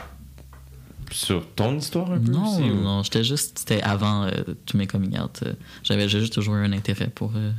sur 1.11 1.47
ton 1.55 1.77
histoire 1.79 2.11
un 2.13 2.19
peu 2.21 2.31
Non, 2.31 2.55
aussi? 2.59 2.63
ou- 2.71 2.75
non, 2.75 3.03
j'étais 3.03 3.25
juste. 3.25 3.59
C'était 3.61 3.81
avant 3.83 4.25
euh, 4.25 4.31
tous 4.67 4.77
mes 4.77 4.87
coming 4.87 5.19
out. 5.19 5.41
euh, 5.45 5.53
J'avais 5.83 6.09
juste 6.09 6.33
toujours 6.35 6.57
eu 6.57 6.65
un 6.65 6.73
intérêt 6.73 7.09
pour. 7.09 7.33
euh, 7.37 7.51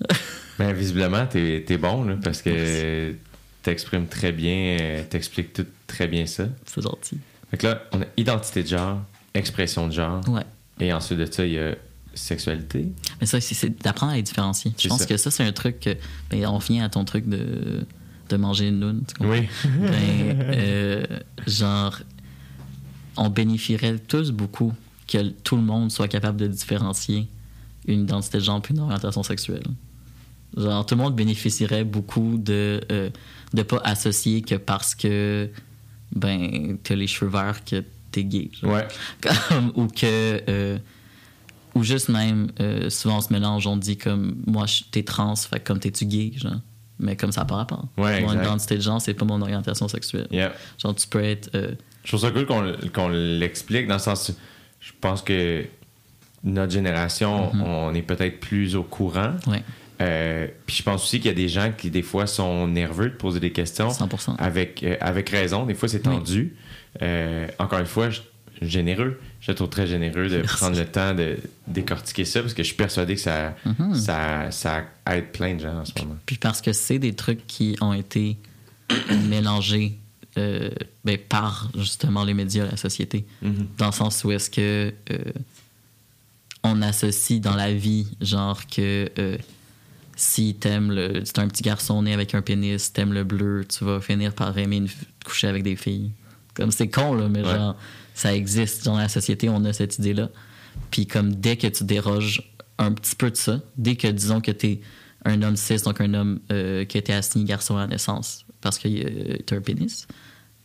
Ben, 0.58 0.72
visiblement, 0.72 1.26
t'es 1.26 1.64
es 1.68 1.76
bon, 1.78 2.04
là, 2.04 2.16
parce 2.22 2.40
que 2.42 3.14
t'exprimes 3.62 4.06
très 4.06 4.32
bien, 4.32 4.76
euh, 4.80 5.02
t'expliques 5.08 5.52
tout 5.52 5.66
très 5.86 6.06
bien 6.06 6.26
ça. 6.26 6.44
c'est 6.66 6.80
gentil. 6.82 7.18
Fait 7.50 7.56
que 7.56 7.66
là, 7.66 7.82
on 7.92 8.02
a 8.02 8.06
identité 8.16 8.62
de 8.62 8.68
genre, 8.68 9.00
expression 9.34 9.88
de 9.88 9.92
genre, 9.92 10.26
Ouais. 10.28 10.42
Et 10.80 10.92
ensuite 10.92 11.18
de 11.18 11.26
ça, 11.30 11.44
il 11.46 11.52
y 11.52 11.58
a 11.58 11.74
sexualité. 12.14 12.92
Mais 13.20 13.26
ça, 13.26 13.40
c'est- 13.40 13.82
d'apprendre 13.82 14.12
à 14.12 14.16
les 14.16 14.22
différencier. 14.22 14.72
Je 14.78 14.88
pense 14.88 15.00
ça. 15.00 15.06
que 15.06 15.16
ça, 15.16 15.30
c'est 15.30 15.44
un 15.44 15.52
truc 15.52 15.80
que. 15.80 15.96
Ben, 16.30 16.46
on 16.46 16.58
vient 16.58 16.84
à 16.84 16.88
ton 16.88 17.04
truc 17.04 17.28
de, 17.28 17.84
de 18.28 18.36
manger 18.36 18.68
une 18.68 19.02
tu 19.06 19.14
comprends? 19.14 19.32
Oui. 19.32 19.48
Ben, 19.80 20.40
euh, 20.54 21.04
genre, 21.46 21.98
on 23.16 23.30
bénéficierait 23.30 23.98
tous 23.98 24.30
beaucoup 24.30 24.72
que 25.08 25.28
tout 25.28 25.56
le 25.56 25.62
monde 25.62 25.90
soit 25.90 26.08
capable 26.08 26.38
de 26.40 26.46
différencier 26.46 27.28
une 27.86 28.02
identité 28.02 28.38
de 28.38 28.42
genre 28.44 28.62
puis 28.62 28.74
une 28.74 28.80
orientation 28.80 29.22
sexuelle. 29.22 29.62
Genre, 30.56 30.86
tout 30.86 30.94
le 30.94 31.02
monde 31.02 31.14
bénéficierait 31.16 31.84
beaucoup 31.84 32.36
de 32.38 32.80
euh, 32.90 33.10
de 33.52 33.62
pas 33.62 33.80
associer 33.84 34.42
que 34.42 34.54
parce 34.54 34.94
que 34.94 35.50
ben 36.14 36.78
t'as 36.82 36.94
les 36.94 37.06
cheveux 37.08 37.30
verts 37.30 37.64
que 37.64 37.82
t'es 38.14 38.24
gay. 38.24 38.50
genre. 38.60 38.72
Ouais. 38.72 38.86
Comme- 39.20 39.72
ou 39.74 39.86
que 39.88 40.40
euh, 40.48 40.78
ou 41.74 41.82
juste 41.82 42.08
même 42.08 42.50
euh, 42.60 42.88
souvent 42.90 43.18
on 43.18 43.20
se 43.20 43.32
mélange 43.32 43.66
on 43.66 43.76
dit 43.76 43.96
comme 43.96 44.36
moi 44.46 44.66
t'es 44.92 45.02
trans 45.02 45.34
fait 45.36 45.60
comme 45.60 45.78
t'es-tu 45.80 46.06
gay 46.06 46.32
genre? 46.36 46.60
Mais 47.00 47.16
comme 47.16 47.32
ça 47.32 47.40
n'a 47.40 47.46
pas 47.46 47.56
rapport 47.56 47.86
Ouais, 47.98 48.20
mon 48.20 48.32
identité 48.32 48.76
de 48.76 48.80
genre 48.82 49.00
c'est 49.00 49.14
pas 49.14 49.24
mon 49.24 49.42
orientation 49.42 49.88
sexuelle 49.88 50.28
Yeah. 50.30 50.52
genre 50.78 50.94
tu 50.94 51.06
peux 51.08 51.22
être 51.24 51.50
euh, 51.56 51.72
Je 52.04 52.08
trouve 52.10 52.20
ça 52.20 52.30
cool 52.30 52.46
qu'on 52.46 52.72
qu'on 52.94 53.08
l'explique 53.08 53.86
dans 53.88 53.94
le 53.94 54.00
sens. 54.00 54.30
Je 54.80 54.92
pense 55.00 55.22
que 55.22 55.64
notre 56.44 56.72
génération, 56.72 57.52
Mhm. 57.54 57.62
on 57.62 57.94
est 57.94 58.02
peut-être 58.02 58.38
plus 58.38 58.76
au 58.76 58.82
courant. 58.84 59.32
ouais 59.48 59.62
Euh, 60.00 60.48
puis 60.66 60.76
je 60.76 60.82
pense 60.82 61.04
aussi 61.04 61.18
qu'il 61.18 61.26
y 61.26 61.30
a 61.30 61.34
des 61.34 61.48
gens 61.48 61.72
qui, 61.76 61.90
des 61.90 62.02
fois, 62.02 62.26
sont 62.26 62.66
nerveux 62.66 63.10
de 63.10 63.14
poser 63.14 63.38
des 63.40 63.52
questions. 63.52 63.88
100% 63.90 64.34
Avec, 64.38 64.82
euh, 64.82 64.96
avec 65.00 65.28
raison. 65.30 65.66
Des 65.66 65.74
fois, 65.74 65.88
c'est 65.88 66.04
Oui. 66.06 66.14
tendu. 66.16 66.54
Euh, 67.02 67.46
encore 67.58 67.78
une 67.78 67.86
fois, 67.86 68.10
je- 68.10 68.20
généreux. 68.62 69.20
Je 69.40 69.52
trouve 69.52 69.68
très 69.68 69.86
généreux 69.86 70.28
de 70.28 70.36
Merci. 70.42 70.56
prendre 70.56 70.76
le 70.78 70.86
temps 70.86 71.12
de 71.14 71.36
décortiquer 71.66 72.24
ça 72.24 72.40
parce 72.40 72.54
que 72.54 72.62
je 72.62 72.68
suis 72.68 72.76
persuadé 72.76 73.14
que 73.14 73.20
ça, 73.20 73.54
Mhm. 73.64 73.94
ça, 73.94 74.50
ça 74.50 74.84
aide 75.10 75.26
plein 75.32 75.54
de 75.54 75.60
gens 75.60 75.78
en 75.80 75.84
ce 75.84 75.92
moment. 76.00 76.16
puis 76.26 76.36
parce 76.36 76.60
que 76.60 76.72
c'est 76.72 76.98
des 76.98 77.14
trucs 77.14 77.46
qui 77.46 77.76
ont 77.80 77.92
été 77.92 78.36
mélangés 79.28 79.98
ben, 80.36 81.18
par 81.28 81.70
justement 81.76 82.24
les 82.24 82.34
médias 82.34 82.64
la 82.66 82.76
société 82.76 83.24
Mhm. 83.42 83.66
dans 83.78 83.86
le 83.86 83.92
sens 83.92 84.24
où 84.24 84.32
est-ce 84.32 84.50
que 84.50 84.92
on 86.62 86.80
associe 86.82 87.40
dans 87.40 87.54
la 87.54 87.72
vie 87.72 88.06
genre 88.20 88.66
que 88.66 89.10
si 90.16 90.54
t'aimes 90.54 90.90
le 90.92 91.22
un 91.36 91.48
petit 91.48 91.62
garçon 91.62 92.02
né 92.02 92.12
avec 92.14 92.34
un 92.34 92.42
pénis 92.42 92.92
t'aimes 92.92 93.12
le 93.12 93.24
bleu 93.24 93.64
tu 93.68 93.84
vas 93.84 94.00
finir 94.00 94.32
par 94.34 94.56
aimer 94.58 94.76
une, 94.76 94.88
coucher 95.24 95.48
avec 95.48 95.62
des 95.62 95.76
filles 95.76 96.12
comme 96.54 96.70
c'est 96.70 96.88
con 96.88 97.14
là 97.14 97.28
mais 97.28 97.42
Ouais. 97.44 97.54
genre 97.54 97.76
ça 98.14 98.34
existe 98.34 98.84
dans 98.84 98.96
la 98.96 99.08
société 99.08 99.48
on 99.48 99.64
a 99.64 99.72
cette 99.72 99.98
idée 99.98 100.14
là 100.14 100.30
puis 100.90 101.06
comme 101.06 101.34
dès 101.34 101.56
que 101.56 101.66
tu 101.66 101.84
déroges 101.84 102.42
un 102.78 102.92
petit 102.92 103.16
peu 103.16 103.30
de 103.30 103.36
ça 103.36 103.60
dès 103.76 103.96
que 103.96 104.06
disons 104.08 104.40
que 104.40 104.50
t'es 104.52 104.80
un 105.24 105.42
homme 105.42 105.56
cis 105.56 105.76
donc 105.84 106.00
un 106.00 106.14
homme 106.14 106.40
euh, 106.52 106.84
qui 106.84 106.96
a 106.96 107.00
été 107.00 107.12
assigné 107.12 107.44
garçon 107.44 107.76
à 107.76 107.80
la 107.80 107.86
naissance 107.88 108.44
parce 108.60 108.78
que 108.78 108.88
euh, 108.88 109.36
t'as 109.46 109.56
un 109.56 109.60
pénis 109.60 110.06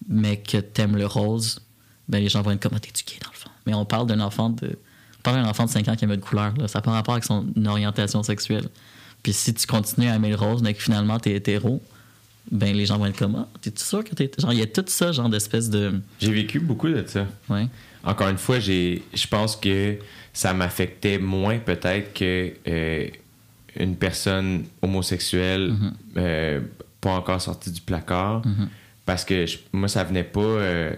mais 0.08 0.38
que 0.38 0.58
t'aimes 0.58 0.96
le 0.96 1.06
rose, 1.06 1.60
ben 2.08 2.20
les 2.24 2.30
gens 2.30 2.42
vont 2.42 2.52
être 2.52 2.62
comme, 2.64 2.72
Ah, 2.74 2.80
t'es-tu 2.80 3.04
gay 3.04 3.20
dans 3.22 3.30
le 3.32 3.36
fond? 3.38 3.50
Mais 3.68 3.74
on 3.74 3.86
parle 3.86 4.08
d'un 4.08 4.22
enfant 4.22 4.50
de. 4.50 4.80
On 5.20 5.22
parle 5.22 5.44
d'un 5.44 5.50
enfant 5.50 5.66
de 5.66 5.70
5 5.70 5.88
ans 5.90 5.96
qui 5.96 6.06
aime 6.06 6.16
de 6.16 6.22
couleur. 6.22 6.54
Là. 6.58 6.68
Ça 6.70 6.80
n'a 6.80 6.82
pas 6.82 6.92
rapport 6.92 7.14
avec 7.14 7.26
son 7.26 7.46
orientation 7.66 8.24
sexuelle. 8.24 8.70
Puis 9.24 9.34
si 9.34 9.54
tu 9.54 9.66
continues 9.68 10.08
à 10.10 10.16
aimer 10.16 10.30
le 10.30 10.36
rose, 10.36 10.62
mais 10.62 10.74
que 10.74 10.82
finalement 10.82 11.20
t'es 11.20 11.34
hétéro, 11.34 11.82
ben 12.52 12.76
les 12.76 12.86
gens 12.86 12.98
vont 12.98 13.06
être 13.06 13.18
comme, 13.20 13.36
ah, 13.36 13.48
t'es-tu 13.62 13.84
sûr 13.84 14.04
que 14.04 14.16
t'es. 14.16 14.32
Genre, 14.40 14.54
il 14.54 14.60
y 14.60 14.62
a 14.64 14.66
tout 14.68 14.84
ça, 14.88 15.12
genre 15.12 15.30
d'espèce 15.30 15.70
de. 15.70 15.94
J'ai 16.20 16.32
vécu 16.32 16.60
beaucoup 16.60 16.88
de 16.90 17.04
ça. 17.06 17.28
Ouais. 17.50 17.68
Encore 18.04 18.30
une 18.30 18.38
fois, 18.38 18.60
j'ai, 18.60 19.04
je 19.14 19.28
pense 19.28 19.56
que 19.56 19.98
ça 20.34 20.54
m'affectait 20.54 21.18
moins 21.20 21.60
peut-être 21.60 22.14
que 22.14 22.54
euh, 22.68 23.08
une 23.78 23.96
personne 23.98 24.64
homosexuelle 24.82 25.72
Mhm. 25.74 25.94
euh, 26.18 26.60
pas 27.02 27.12
encore 27.12 27.42
sortie 27.42 27.72
du 27.72 27.82
placard. 27.82 28.46
Mhm. 28.46 28.70
Parce 29.06 29.26
que 29.26 29.46
je- 29.46 29.58
moi, 29.74 29.88
ça 29.88 30.04
venait 30.04 30.24
pas. 30.24 30.40
euh, 30.42 30.94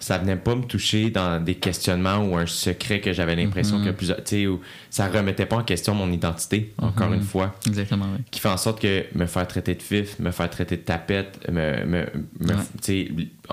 ça 0.00 0.16
venait 0.18 0.36
pas 0.36 0.54
me 0.54 0.64
toucher 0.64 1.10
dans 1.10 1.42
des 1.44 1.54
questionnements 1.54 2.18
ou 2.24 2.36
un 2.36 2.46
secret 2.46 3.00
que 3.00 3.12
j'avais 3.12 3.36
l'impression 3.36 3.78
Mhm. 3.78 3.84
que 3.84 3.90
plusieurs. 3.90 4.24
Tu 4.24 4.44
sais, 4.46 4.48
ça 4.88 5.06
remettait 5.08 5.44
pas 5.46 5.56
en 5.56 5.62
question 5.62 5.94
mon 5.94 6.10
identité, 6.10 6.72
encore 6.78 7.08
Mhm. 7.10 7.14
une 7.16 7.22
fois. 7.22 7.54
Exactement, 7.66 8.06
oui. 8.16 8.24
Qui 8.30 8.40
fait 8.40 8.48
en 8.48 8.56
sorte 8.56 8.80
que 8.80 9.04
me 9.14 9.26
faire 9.26 9.46
traiter 9.46 9.74
de 9.74 9.82
fif, 9.82 10.18
me 10.18 10.30
faire 10.30 10.48
traiter 10.50 10.76
de 10.78 10.82
tapette, 10.82 11.38
me, 11.50 11.84
me, 11.84 12.06
me- 12.40 12.48
Ouais. 12.48 12.54
tu 12.82 13.08
sais, 13.08 13.08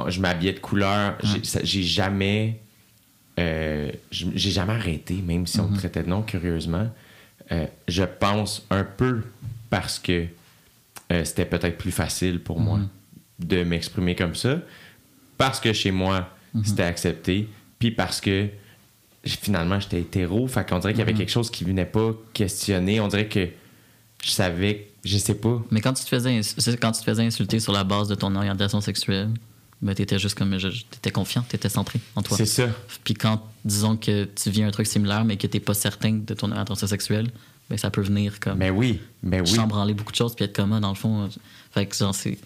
je 0.07 0.19
m'habillais 0.22 0.53
de 0.53 0.60
couleur. 0.60 1.15
J'ai- 1.22 1.34
Ouais. 1.40 1.61
J'ai 1.65 1.84
jamais. 1.84 2.60
euh, 3.40 3.91
j'ai 4.10 4.49
jamais 4.49 4.74
arrêté, 4.74 5.14
même 5.15 5.45
si 5.45 5.60
on 5.60 5.65
me 5.68 5.74
Mhm. 5.74 5.78
traitait 5.78 6.02
de 6.02 6.10
nom, 6.10 6.24
curieusement. 6.24 6.90
Euh, 7.52 7.68
je 7.88 8.02
pense 8.03 8.65
un 8.72 8.84
peu 8.84 9.22
parce 9.69 9.99
que 9.99 10.26
euh, 11.11 11.24
c'était 11.24 11.45
peut-être 11.45 11.78
plus 11.78 11.91
facile 11.91 12.40
pour 12.40 12.60
moi 12.60 12.80
Mhm. 12.80 12.88
de 13.48 13.64
m'exprimer 13.64 14.15
comme 14.15 14.34
ça. 14.34 14.57
Parce 15.38 15.60
que 15.60 15.72
chez 15.72 15.91
moi, 15.91 16.30
Mhm. 16.60 16.66
c'était 16.66 16.84
accepté. 16.84 17.48
Puis 17.80 17.92
parce 17.92 18.22
que 18.22 18.48
finalement, 19.26 19.80
j'étais 19.80 20.02
hétéro. 20.02 20.48
Fait 20.48 20.68
qu'on 20.68 20.80
dirait 20.80 20.94
qu'il 20.94 21.00
y 21.00 21.04
avait 21.04 21.12
Mhm. 21.14 21.18
quelque 21.20 21.32
chose 21.32 21.50
qui 21.50 21.64
venait 21.64 21.86
pas 21.86 22.12
questionner. 22.34 23.00
On 23.02 23.08
dirait 23.08 23.28
que 23.28 23.48
je 24.24 24.30
savais, 24.32 24.90
je 25.04 25.18
sais 25.18 25.36
pas. 25.36 25.62
Mais 25.72 25.82
quand 25.82 25.94
tu 25.94 26.04
te 26.04 26.10
faisais, 26.10 26.42
quand 26.82 26.92
tu 26.92 27.00
te 27.00 27.06
faisais 27.06 27.24
insulter 27.26 27.60
sur 27.60 27.74
la 27.74 27.84
base 27.84 28.08
de 28.08 28.16
ton 28.16 28.34
orientation 28.36 28.82
sexuelle, 28.82 29.30
ben 29.82 29.94
t'étais 29.94 30.18
juste 30.18 30.36
comme, 30.38 30.58
t'étais 30.90 31.12
confiant, 31.12 31.44
t'étais 31.48 31.70
centré 31.70 32.00
en 32.16 32.24
toi. 32.24 32.36
C'est 32.38 32.46
ça. 32.48 32.68
Puis 33.04 33.14
quand, 33.14 33.44
disons 33.64 33.96
que 33.96 34.24
tu 34.26 34.50
vis 34.50 34.64
un 34.64 34.72
truc 34.72 34.88
similaire, 34.88 35.24
mais 35.24 35.38
que 35.38 35.46
t'es 35.46 35.60
pas 35.60 35.76
certain 35.76 36.14
de 36.14 36.34
ton 36.34 36.50
orientation 36.52 36.88
sexuelle, 36.88 37.30
ben 37.70 37.78
ça 37.78 37.92
peut 37.92 38.02
venir 38.02 38.40
comme 38.40 38.58
Mais 38.58 38.70
oui, 38.72 39.00
mais 39.22 39.42
oui. 39.42 39.48
chambranler 39.48 39.94
beaucoup 39.94 40.12
de 40.14 40.18
choses, 40.18 40.34
puis 40.36 40.46
être 40.46 40.56
comme, 40.56 40.74
ah, 40.74 40.80
dans 40.80 40.90
le 40.90 40.96
fond, 40.96 41.26
euh, 41.26 41.28
fait 41.72 41.86
que 41.86 41.96
genre, 41.96 42.16
c'est... 42.16 42.38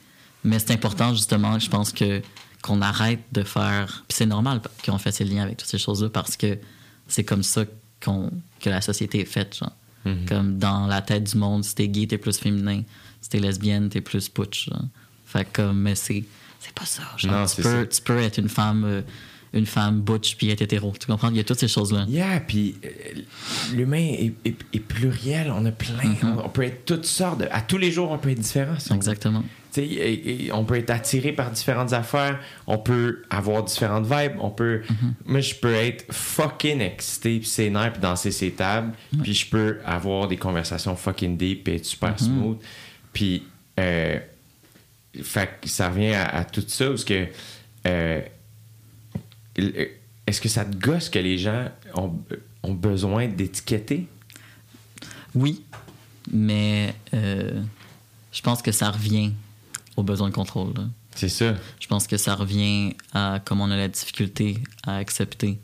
Mais 0.43 0.57
c'est 0.59 0.71
important, 0.71 1.13
justement, 1.13 1.57
je 1.59 1.69
pense 1.69 1.93
que 1.93 2.21
qu'on 2.61 2.81
arrête 2.81 3.19
de 3.31 3.43
faire... 3.43 4.03
Puis 4.07 4.17
c'est 4.17 4.25
normal 4.25 4.61
qu'on 4.85 4.97
fait 4.97 5.11
ces 5.11 5.23
liens 5.25 5.43
avec 5.43 5.57
toutes 5.57 5.69
ces 5.69 5.77
choses-là, 5.77 6.09
parce 6.09 6.37
que 6.37 6.57
c'est 7.07 7.23
comme 7.23 7.43
ça 7.43 7.65
qu'on, 8.03 8.31
que 8.59 8.69
la 8.69 8.81
société 8.81 9.19
est 9.21 9.25
faite, 9.25 9.57
genre. 9.57 9.73
Mhm. 10.05 10.25
Comme 10.27 10.57
dans 10.57 10.87
la 10.87 11.01
tête 11.01 11.23
du 11.25 11.37
monde, 11.37 11.63
si 11.63 11.75
t'es 11.75 11.87
gay, 11.87 12.07
t'es 12.07 12.17
plus 12.17 12.37
féminin. 12.37 12.81
Si 13.21 13.29
t'es 13.29 13.39
lesbienne, 13.39 13.89
t'es 13.89 14.01
plus 14.01 14.29
putsch. 14.29 14.65
genre. 14.69 14.81
Fait 15.25 15.45
comme, 15.53 15.79
mais 15.79 15.93
c'est, 15.95 16.23
c'est 16.59 16.73
pas 16.73 16.85
ça. 16.85 17.03
Genre, 17.17 17.31
Non, 17.31 17.45
tu, 17.45 17.53
c'est 17.55 17.61
peux, 17.61 17.81
ça. 17.81 17.85
tu 17.85 18.01
peux 18.01 18.17
être 18.19 18.37
une 18.39 18.49
femme, 18.49 18.83
euh, 18.83 19.01
une 19.53 19.65
femme 19.67 20.01
butch 20.01 20.35
puis 20.37 20.49
être 20.49 20.61
hétéro. 20.63 20.91
Tu 20.99 21.05
comprends? 21.05 21.29
Il 21.29 21.37
y 21.37 21.39
a 21.39 21.43
toutes 21.43 21.59
ces 21.59 21.67
choses-là. 21.67 22.05
Yeah, 22.09 22.39
puis 22.39 22.75
euh, 22.83 22.89
l'humain 23.73 23.97
est, 24.17 24.33
est- 24.43 24.57
est 24.73 24.79
pluriel. 24.79 25.51
On 25.55 25.63
a 25.65 25.71
plein. 25.71 26.03
Mhm. 26.03 26.17
on, 26.39 26.45
on 26.45 26.49
peut 26.49 26.63
être 26.63 26.85
toutes 26.85 27.05
sortes. 27.05 27.41
de- 27.41 27.47
à 27.51 27.61
tous 27.61 27.77
les 27.77 27.91
jours, 27.91 28.09
on 28.11 28.17
peut 28.17 28.29
être 28.31 28.39
différent. 28.39 28.79
si. 28.79 28.91
Exactement. 28.93 29.43
Et- 29.77 30.45
et 30.47 30.51
on 30.53 30.65
peut 30.65 30.75
être 30.77 30.89
attiré 30.89 31.31
par 31.31 31.51
différentes 31.51 31.93
affaires, 31.93 32.39
on 32.67 32.77
peut 32.77 33.23
avoir 33.29 33.63
différentes 33.63 34.05
vibes, 34.05 34.37
on 34.39 34.49
peut... 34.49 34.81
Mhm. 34.89 35.13
Moi, 35.25 35.39
je 35.41 35.55
peux 35.55 35.73
être 35.73 36.05
fucking 36.13 36.81
excité, 36.81 37.39
puis 37.39 37.47
ses 37.47 37.69
nerfs, 37.69 37.93
puis 37.93 38.01
danser 38.01 38.31
ses 38.31 38.51
tables, 38.51 38.93
puis 39.23 39.33
je 39.33 39.49
peux 39.49 39.79
avoir 39.85 40.27
des 40.27 40.37
conversations 40.37 40.95
fucking 40.95 41.37
deep, 41.37 41.63
puis 41.63 41.75
être 41.75 41.85
super 41.85 42.11
Mhm. 42.11 42.17
smooth. 42.17 42.57
Puis, 43.13 43.43
euh, 43.79 44.19
fait 45.23 45.49
que 45.61 45.67
ça 45.69 45.89
revient 45.89 46.13
à, 46.13 46.25
à 46.37 46.43
tout 46.45 46.63
ça, 46.67 46.87
parce 46.87 47.03
que... 47.05 47.27
euh, 47.87 48.21
il- 49.57 49.87
Est-ce 50.27 50.39
que 50.39 50.49
ça 50.49 50.63
te 50.63 50.77
gosse 50.77 51.09
que 51.09 51.19
les 51.19 51.37
gens 51.37 51.65
ont, 51.95 52.13
ont 52.63 52.73
besoin 52.73 53.27
d'étiqueter? 53.27 54.07
Oui, 55.35 55.63
mais 56.31 56.93
euh, 57.13 57.61
je 58.31 58.41
pense 58.41 58.61
que 58.61 58.71
ça 58.71 58.91
revient 58.91 59.33
au 59.97 60.03
besoin 60.03 60.29
de 60.29 60.33
contrôle. 60.33 60.73
C'est 61.15 61.29
ça. 61.29 61.55
Je 61.79 61.87
pense 61.87 62.07
que 62.07 62.17
ça 62.17 62.35
revient 62.35 62.95
à 63.13 63.41
comme 63.43 63.61
on 63.61 63.69
a 63.69 63.77
la 63.77 63.87
difficulté 63.87 64.57
à 64.83 64.97
accepter 64.97 65.59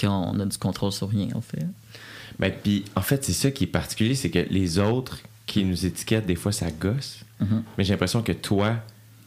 qu'on 0.00 0.38
a 0.40 0.46
du 0.46 0.58
contrôle 0.58 0.92
sur 0.92 1.10
rien, 1.10 1.28
en 1.34 1.40
fait. 1.40 1.66
Ben, 2.38 2.52
puis, 2.62 2.84
en 2.96 3.02
fait, 3.02 3.24
c'est 3.24 3.32
ça 3.32 3.50
qui 3.50 3.64
est 3.64 3.68
particulier, 3.68 4.14
c'est 4.14 4.30
que 4.30 4.46
les 4.50 4.78
autres 4.78 5.20
qui 5.46 5.64
nous 5.64 5.84
étiquettent, 5.84 6.26
des 6.26 6.34
fois, 6.34 6.52
ça 6.52 6.70
gosse. 6.70 7.24
Mhm. 7.40 7.62
Mais 7.76 7.84
j'ai 7.84 7.92
l'impression 7.92 8.22
que 8.22 8.32
toi, 8.32 8.76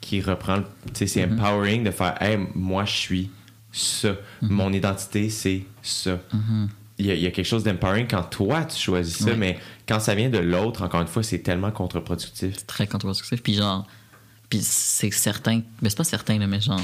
qui 0.01 0.21
reprends, 0.21 0.61
tu 0.61 0.67
sais, 0.93 1.07
c'est 1.07 1.25
empowering 1.25 1.83
de 1.83 1.91
faire, 1.91 2.21
hey, 2.21 2.37
moi, 2.53 2.85
je 2.85 2.95
suis 2.95 3.29
ça. 3.71 4.15
Mon 4.41 4.71
identité, 4.71 5.29
c'est 5.29 5.65
ça. 5.81 6.19
Il 6.97 7.05
y, 7.07 7.11
a, 7.11 7.13
il 7.15 7.21
y 7.21 7.27
a 7.27 7.31
quelque 7.31 7.45
chose 7.45 7.63
d'empowering 7.63 8.07
quand 8.07 8.23
toi, 8.23 8.63
tu 8.63 8.77
choisis 8.81 9.17
ça, 9.17 9.31
Ouais. 9.31 9.35
mais 9.35 9.59
quand 9.87 9.99
ça 9.99 10.15
vient 10.15 10.29
de 10.29 10.37
l'autre, 10.37 10.81
encore 10.81 11.01
une 11.01 11.07
fois, 11.07 11.23
c'est 11.23 11.39
tellement 11.39 11.71
contre-productif. 11.71 12.65
très 12.67 12.87
contre-productif. 12.87 13.43
Puis 13.43 13.55
genre, 13.55 13.85
puis 14.49 14.59
c'est 14.61 15.11
certain, 15.11 15.61
mais 15.81 15.89
c'est 15.89 15.97
pas 15.97 16.03
certain, 16.05 16.37
mais 16.47 16.61
genre, 16.61 16.79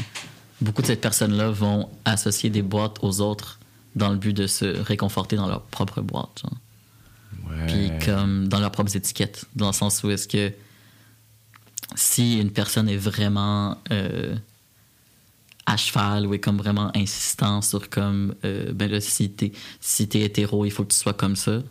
beaucoup 0.60 0.82
de 0.82 0.88
ces 0.88 0.98
personnes-là 0.98 1.50
vont 1.52 1.90
associer 2.04 2.50
des 2.50 2.62
boîtes 2.62 2.98
aux 3.02 3.22
autres 3.22 3.58
dans 3.96 4.10
le 4.10 4.18
but 4.18 4.34
de 4.34 4.48
se 4.48 4.66
réconforter 4.82 5.38
dans 5.38 5.48
leur 5.48 5.62
propre 5.64 6.02
boîte, 6.02 6.42
genre. 6.44 7.50
Ouais. 7.50 7.66
Puis 7.68 8.06
comme 8.06 8.50
dans 8.50 8.60
leurs 8.60 8.72
propres 8.72 8.96
étiquettes, 8.96 9.46
dans 9.56 9.68
le 9.68 9.74
sens 9.74 10.04
où 10.04 10.10
est-ce 10.12 10.28
que 10.28 10.52
si 11.96 12.40
une 12.40 12.52
personne 12.52 12.88
est 12.90 12.98
vraiment 12.98 13.78
euh, 13.92 14.36
à 15.72 15.78
cheval 15.78 16.28
ou 16.28 16.34
est 16.34 16.40
comme 16.40 16.58
vraiment 16.58 16.92
insistant 16.96 17.62
sur 17.62 17.90
comme 17.90 18.36
euh, 18.44 18.74
ben 18.74 18.92
là 18.92 19.00
si 19.00 19.32
t'es 19.32 19.54
si 19.80 20.04
hétéro 20.04 20.66
il 20.66 20.72
faut 20.72 20.84
que 20.84 20.92
tu 20.92 20.98
sois 20.98 21.14
comme 21.14 21.36
ça 21.36 21.64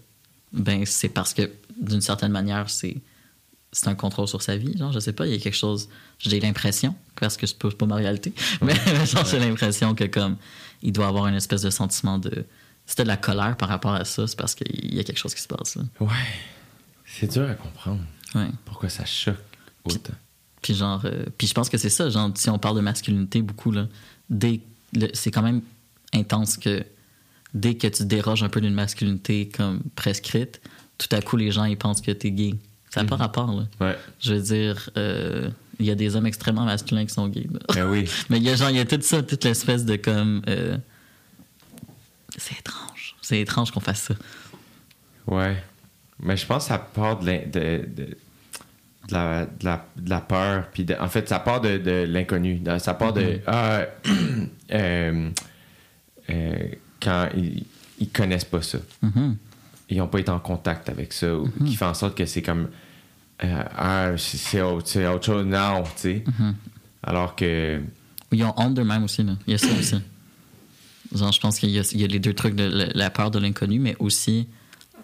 ben 0.53 0.87
c'est 0.87 1.11
parce 1.11 1.35
que 1.35 1.51
d'une 1.81 2.01
certaine 2.01 2.33
manière 2.33 2.71
c'est 2.71 2.97
c'est 3.73 3.87
un 3.87 3.95
contrôle 3.95 4.27
sur 4.27 4.43
sa 4.43 4.57
vie. 4.57 4.77
Genre 4.77 4.91
je 4.91 4.99
sais 4.99 5.13
pas 5.13 5.27
il 5.27 5.33
y 5.33 5.37
a 5.37 5.39
quelque 5.39 5.57
chose 5.57 5.89
j'ai 6.19 6.41
l'impression 6.41 6.95
parce 7.17 7.37
que 7.37 7.47
c'est 7.47 7.59
pas, 7.59 7.87
ma 7.87 7.97
réalité 7.97 8.33
mais 8.63 8.75
genre 9.05 9.25
j'ai 9.27 9.39
l'impression 9.39 9.95
que 9.95 10.05
comme 10.05 10.37
il 10.83 10.93
doit 10.93 11.07
avoir 11.07 11.27
une 11.27 11.37
espèce 11.37 11.63
de 11.63 11.71
sentiment 11.71 12.19
de 12.19 12.47
t'as 12.97 13.05
de 13.05 13.09
la 13.09 13.19
colère 13.19 13.57
par 13.57 13.69
rapport 13.69 13.93
à 13.93 14.05
ça 14.05 14.27
c'est 14.27 14.39
parce 14.39 14.55
qu'il 14.55 14.95
y 14.95 14.99
a 14.99 15.05
quelque 15.05 15.19
chose 15.19 15.35
qui 15.35 15.43
se 15.43 15.49
passe 15.49 15.77
là. 15.77 15.83
Ouais. 16.01 16.09
C'est 17.05 17.31
dur 17.31 17.49
à 17.49 17.55
comprendre. 17.55 18.01
Ouais. 18.35 18.49
Pourquoi 18.65 18.89
ça 18.89 19.05
choque 19.05 19.37
autant? 19.85 20.15
Puis 20.63 20.75
genre, 20.75 21.03
euh, 21.05 21.25
puis 21.39 21.47
je 21.47 21.55
pense 21.55 21.69
que 21.69 21.79
c'est 21.79 21.89
ça, 21.91 22.09
genre, 22.11 22.31
si 22.35 22.51
on 22.51 22.59
parle 22.59 22.77
de 22.77 22.81
masculinité 22.83 23.41
beaucoup, 23.43 23.71
là, 23.73 23.87
dès, 24.29 24.61
c'est 25.15 25.31
quand 25.31 25.43
même 25.43 25.63
intense 26.13 26.57
que 26.57 26.85
dès 27.55 27.75
que 27.75 27.87
tu 27.87 28.05
déroges 28.05 28.43
un 28.43 28.49
peu 28.49 28.61
d'une 28.61 28.75
masculinité 28.75 29.49
comme 29.49 29.81
prescrite, 29.97 30.61
tout 30.99 31.09
à 31.13 31.23
coup, 31.23 31.37
les 31.37 31.51
gens, 31.51 31.65
ils 31.65 31.79
pensent 31.79 32.01
que 32.03 32.11
t'es 32.11 32.31
gay. 32.31 32.55
Ça 32.91 33.03
n'a 33.03 33.09
pas 33.09 33.17
rapport, 33.17 33.53
là. 33.53 33.67
Ouais. 33.81 33.97
Je 34.21 34.35
veux 34.35 34.41
dire, 34.43 34.91
euh, 34.97 35.49
il 35.79 35.87
y 35.87 35.91
a 35.91 35.95
des 35.95 36.15
hommes 36.17 36.27
extrêmement 36.27 36.65
masculins 36.65 37.07
qui 37.07 37.15
sont 37.15 37.29
gays. 37.29 37.47
Ben 37.75 37.89
oui. 37.89 38.05
Mais 38.29 38.37
il 38.39 38.43
y 38.43 38.51
a 38.51 38.57
genre, 38.57 38.69
il 38.71 38.77
y 38.77 38.81
a 38.81 38.85
tout 38.85 39.01
ça, 39.01 39.23
toute 39.23 39.45
l'espèce 39.45 39.85
de 39.85 39.97
comme... 39.97 40.43
euh, 40.49 40.77
c'est 42.37 42.59
étrange. 42.59 43.17
C'est 43.23 43.41
étrange 43.41 43.71
qu'on 43.71 43.81
fasse 43.81 44.03
ça. 44.03 44.15
Ouais. 45.27 45.63
Mais 46.23 46.37
je 46.37 46.45
pense 46.47 46.65
que 46.65 46.69
ça 46.69 46.79
part 46.79 47.19
de, 47.21 47.27
l'in- 47.27 47.47
de, 47.47 47.87
de, 47.87 48.17
de 49.11 49.15
la, 49.15 49.45
de, 49.47 49.65
la, 49.65 49.85
de 49.97 50.11
la 50.11 50.21
peur. 50.21 50.69
Puis 50.73 50.85
de- 50.85 50.97
en 50.99 51.09
fait, 51.09 51.29
ça 51.29 51.39
part 51.39 51.61
de, 51.61 51.77
de 51.79 52.05
l'inconnu. 52.09 52.61
Ça 52.79 52.95
part 52.95 53.13
de. 53.13 53.41
Ah, 53.47 53.83
euh, 54.73 55.31
euh, 56.31 56.57
quand 57.03 57.29
ils, 57.37 57.65
ils 57.99 58.09
connaissent 58.11 58.45
pas 58.45 58.63
ça. 58.63 58.79
Mhm. 59.03 59.37
Ils 59.89 59.99
n'ont 59.99 60.07
pas 60.07 60.21
été 60.21 60.31
en 60.31 60.39
contact 60.39 60.89
avec 60.89 61.13
ça. 61.13 61.35
ou 61.37 61.49
Qui 61.67 61.75
fait 61.77 61.85
en 61.85 61.95
sorte 61.95 62.17
que 62.17 62.25
c'est 62.27 62.43
comme. 62.43 62.69
euh, 63.45 63.63
ah, 63.77 64.11
c'est- 64.17 64.61
autre, 64.63 64.89
chose. 65.25 65.45
Non, 65.47 65.83
tu 65.83 65.91
sais. 65.97 66.25
Alors 67.03 67.35
que. 67.37 67.81
Ils 68.33 68.45
ont 68.45 68.55
honte 68.57 68.75
d'eux-mêmes 68.75 69.03
aussi. 69.05 69.25
Là. 69.25 69.33
Il 69.47 69.51
y 69.53 69.55
a 69.55 69.59
ça 69.59 69.67
aussi. 69.79 69.97
Genre, 71.13 71.33
je 71.33 71.41
pense 71.41 71.59
qu'il 71.59 71.71
y, 71.71 71.79
a- 71.81 71.91
il 71.93 72.01
y 72.01 72.05
a 72.05 72.07
les 72.07 72.21
deux 72.21 72.35
trucs 72.35 72.55
de 72.55 72.63
la, 72.65 72.87
la 72.95 73.11
peur 73.11 73.33
de 73.33 73.41
l'inconnu, 73.41 73.81
mais 73.81 73.97
aussi 73.99 74.47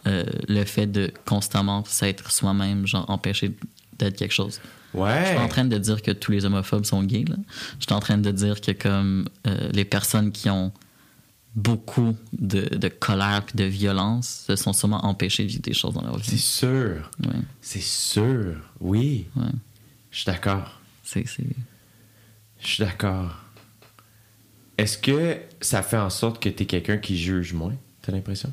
euh, 0.07 0.23
le 0.47 0.63
fait 0.65 0.87
de 0.87 1.13
constamment 1.25 1.85
s'être 1.85 2.31
soi-même, 2.31 2.87
genre 2.87 3.11
empêcher 3.11 3.57
d'être 3.99 4.17
quelque 4.17 4.35
chose. 4.35 4.61
Je 4.95 4.99
Ouais. 5.01 5.27
suis 5.27 5.35
pas 5.37 5.43
en 5.43 5.49
train 5.49 5.65
de 5.65 5.77
dire 5.79 6.01
que 6.01 6.11
tous 6.11 6.33
les 6.33 6.45
homophobes 6.47 6.85
sont 6.87 7.03
gays. 7.03 7.25
Là. 7.29 7.37
Je 7.79 7.85
suis 7.85 7.93
en 7.93 8.01
train 8.01 8.17
de 8.19 8.31
dire 8.31 8.61
que 8.61 8.71
comme 8.73 9.29
euh, 9.47 9.69
les 9.73 9.85
personnes 9.85 10.33
qui 10.33 10.49
ont 10.49 10.73
beaucoup 11.55 12.17
de, 12.33 12.63
de 12.77 12.89
colère 12.89 13.43
et 13.53 13.57
de 13.57 13.65
violence 13.65 14.45
se 14.47 14.57
sont 14.57 14.73
sûrement 14.73 15.05
empêchées 15.05 15.45
de 15.45 15.49
vivre 15.49 15.63
des 15.63 15.75
choses 15.75 15.95
dans 15.95 16.03
leur 16.03 16.23
C'est 16.25 16.33
vie. 16.33 16.39
sûr. 16.39 17.11
Ouais, 17.25 17.33
C'est 17.61 17.81
sûr. 17.83 18.57
Oui. 18.81 19.27
ouais. 19.37 19.45
Je 20.11 20.17
suis 20.19 20.27
d'accord. 20.27 20.81
C'est, 21.03 21.27
c'est... 21.27 21.45
Je 22.61 22.67
suis 22.67 22.85
d'accord. 22.85 23.37
Est-ce 24.79 24.99
que 24.99 25.39
ça 25.61 25.83
fait 25.83 25.97
en 25.99 26.11
sorte 26.11 26.43
que 26.43 26.49
tu 26.49 26.63
es 26.63 26.67
quelqu'un 26.67 26.99
qui 26.99 27.17
juge 27.19 27.53
moins, 27.55 27.75
t'as 28.03 28.13
l'impression? 28.13 28.53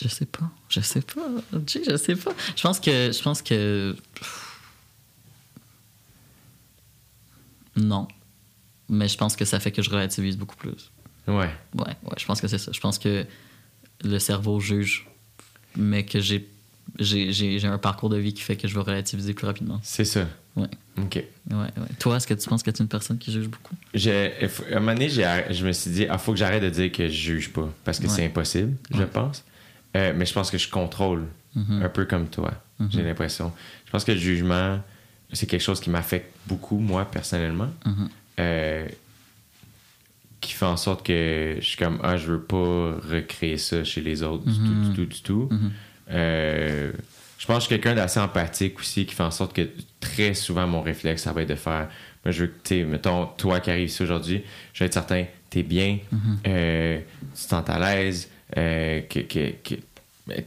Je 0.00 0.08
sais 0.08 0.26
pas. 0.26 0.50
Je 0.70 0.80
sais 0.80 1.02
pas. 1.02 1.26
Je 1.66 1.96
sais 1.96 2.16
pas. 2.16 2.32
Je 2.56 2.62
pense 2.62 2.80
que. 2.80 3.10
Je 3.12 3.22
pense 3.22 3.42
que. 3.42 3.94
Non. 7.76 8.08
Mais 8.88 9.08
je 9.08 9.16
pense 9.16 9.36
que 9.36 9.44
ça 9.44 9.60
fait 9.60 9.72
que 9.72 9.82
je 9.82 9.90
relativise 9.90 10.36
beaucoup 10.36 10.56
plus. 10.56 10.90
Ouais. 11.26 11.34
Ouais, 11.36 11.48
ouais, 11.86 12.14
je 12.18 12.26
pense 12.26 12.40
que 12.40 12.48
c'est 12.48 12.58
ça. 12.58 12.72
Je 12.72 12.80
pense 12.80 12.98
que 12.98 13.24
le 14.04 14.18
cerveau 14.18 14.58
juge, 14.60 15.06
mais 15.76 16.04
que 16.04 16.20
j'ai, 16.20 16.48
j'ai, 16.98 17.64
un 17.64 17.78
parcours 17.78 18.10
de 18.10 18.16
vie 18.18 18.34
qui 18.34 18.42
fait 18.42 18.56
que 18.56 18.66
je 18.68 18.74
vais 18.74 18.80
relativiser 18.80 19.32
plus 19.32 19.46
rapidement. 19.46 19.80
C'est 19.82 20.04
ça. 20.04 20.26
Ouais. 20.56 20.68
OK. 20.98 21.14
Ouais, 21.50 21.56
ouais. 21.56 21.68
Toi, 21.98 22.16
est-ce 22.16 22.26
que 22.26 22.34
tu 22.34 22.48
penses 22.48 22.62
que 22.62 22.70
tu 22.70 22.78
es 22.78 22.82
une 22.82 22.88
personne 22.88 23.18
qui 23.18 23.32
juge 23.32 23.48
beaucoup? 23.48 23.74
À 23.94 24.76
un 24.76 24.80
moment 24.80 24.92
donné, 24.94 25.08
je 25.08 25.64
me 25.64 25.72
suis 25.72 25.90
dit, 25.90 26.06
ah, 26.10 26.18
faut 26.18 26.32
que 26.32 26.38
j'arrête 26.38 26.62
de 26.62 26.68
dire 26.70 26.92
que 26.92 27.06
je 27.08 27.12
juge 27.12 27.52
pas, 27.52 27.72
parce 27.84 27.98
que 27.98 28.06
Ouais. 28.06 28.12
c'est 28.12 28.26
impossible, 28.26 28.76
je 28.92 29.04
pense. 29.04 29.44
Euh, 29.96 30.12
mais 30.16 30.26
je 30.26 30.32
pense 30.34 30.50
que 30.50 30.58
je 30.58 30.68
contrôle, 30.68 31.26
Mhm. 31.54 31.82
un 31.82 31.88
peu 31.88 32.04
comme 32.06 32.28
toi, 32.28 32.52
j'ai 32.90 33.02
l'impression. 33.02 33.52
Je 33.86 33.90
pense 33.90 34.04
que 34.04 34.12
le 34.12 34.18
jugement, 34.18 34.80
c'est 35.32 35.46
quelque 35.46 35.62
chose 35.62 35.80
qui 35.80 35.90
m'affecte 35.90 36.32
beaucoup, 36.46 36.78
moi, 36.78 37.04
personnellement. 37.04 37.70
Mhm. 37.84 38.08
Euh, 38.40 38.88
qui 40.40 40.52
fait 40.52 40.66
en 40.66 40.76
sorte 40.76 41.06
que 41.06 41.56
je 41.60 41.64
suis 41.64 41.76
comme, 41.76 42.00
ah, 42.02 42.16
je 42.16 42.32
veux 42.32 42.40
pas 42.40 42.56
recréer 42.56 43.58
ça 43.58 43.84
chez 43.84 44.00
les 44.00 44.24
autres 44.24 44.44
du 44.44 44.58
tout, 44.58 44.74
du 44.74 44.94
tout, 44.94 45.06
du 45.06 45.22
tout. 45.22 45.48
Mhm. 45.50 45.72
Euh, 46.10 46.92
je 47.38 47.46
pense 47.46 47.56
que 47.56 47.60
je 47.60 47.66
suis 47.66 47.80
quelqu'un 47.80 47.94
d'assez 47.94 48.18
empathique 48.18 48.78
aussi, 48.80 49.06
qui 49.06 49.14
fait 49.14 49.22
en 49.22 49.30
sorte 49.30 49.54
que 49.54 49.68
très 50.00 50.34
souvent, 50.34 50.66
mon 50.66 50.82
réflexe, 50.82 51.22
ça 51.22 51.32
va 51.32 51.42
être 51.42 51.48
de 51.48 51.54
faire. 51.54 51.88
Moi, 52.24 52.32
je 52.32 52.44
veux 52.44 52.46
que, 52.48 52.68
tu 52.68 52.84
mettons, 52.84 53.26
toi 53.26 53.60
qui 53.60 53.70
arrives 53.70 53.88
ici 53.88 54.02
aujourd'hui, 54.02 54.42
je 54.72 54.80
vais 54.80 54.86
être 54.86 54.94
certain, 54.94 55.24
t'es 55.48 55.62
bien, 55.62 55.98
euh, 56.46 56.98
tu 57.34 57.44
te 57.44 57.48
sens 57.48 57.64
à 57.68 57.78
l'aise, 57.78 58.28
que, 58.54 59.20
que, 59.20 59.52
que 59.62 59.74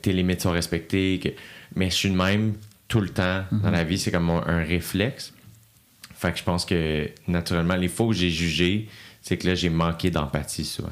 tes 0.01 0.13
limites 0.13 0.41
sont 0.41 0.51
respectées, 0.51 1.19
que... 1.19 1.29
mais 1.75 1.89
je 1.89 1.95
suis 1.95 2.09
de 2.09 2.15
même 2.15 2.53
tout 2.87 3.01
le 3.01 3.09
temps 3.09 3.43
dans 3.51 3.71
la 3.71 3.83
vie, 3.83 3.97
c'est 3.97 4.11
comme 4.11 4.29
un, 4.29 4.63
réflexe. 4.63 5.33
Fait 6.13 6.31
que 6.31 6.37
je 6.37 6.43
pense 6.43 6.65
que, 6.65 7.09
naturellement, 7.27 7.75
les 7.75 7.87
fois 7.89 8.05
où 8.07 8.13
j'ai 8.13 8.29
jugé, 8.29 8.87
c'est 9.21 9.37
que 9.37 9.47
là, 9.47 9.55
j'ai 9.55 9.69
manqué 9.69 10.11
d'empathie 10.11 10.65
souvent. 10.65 10.91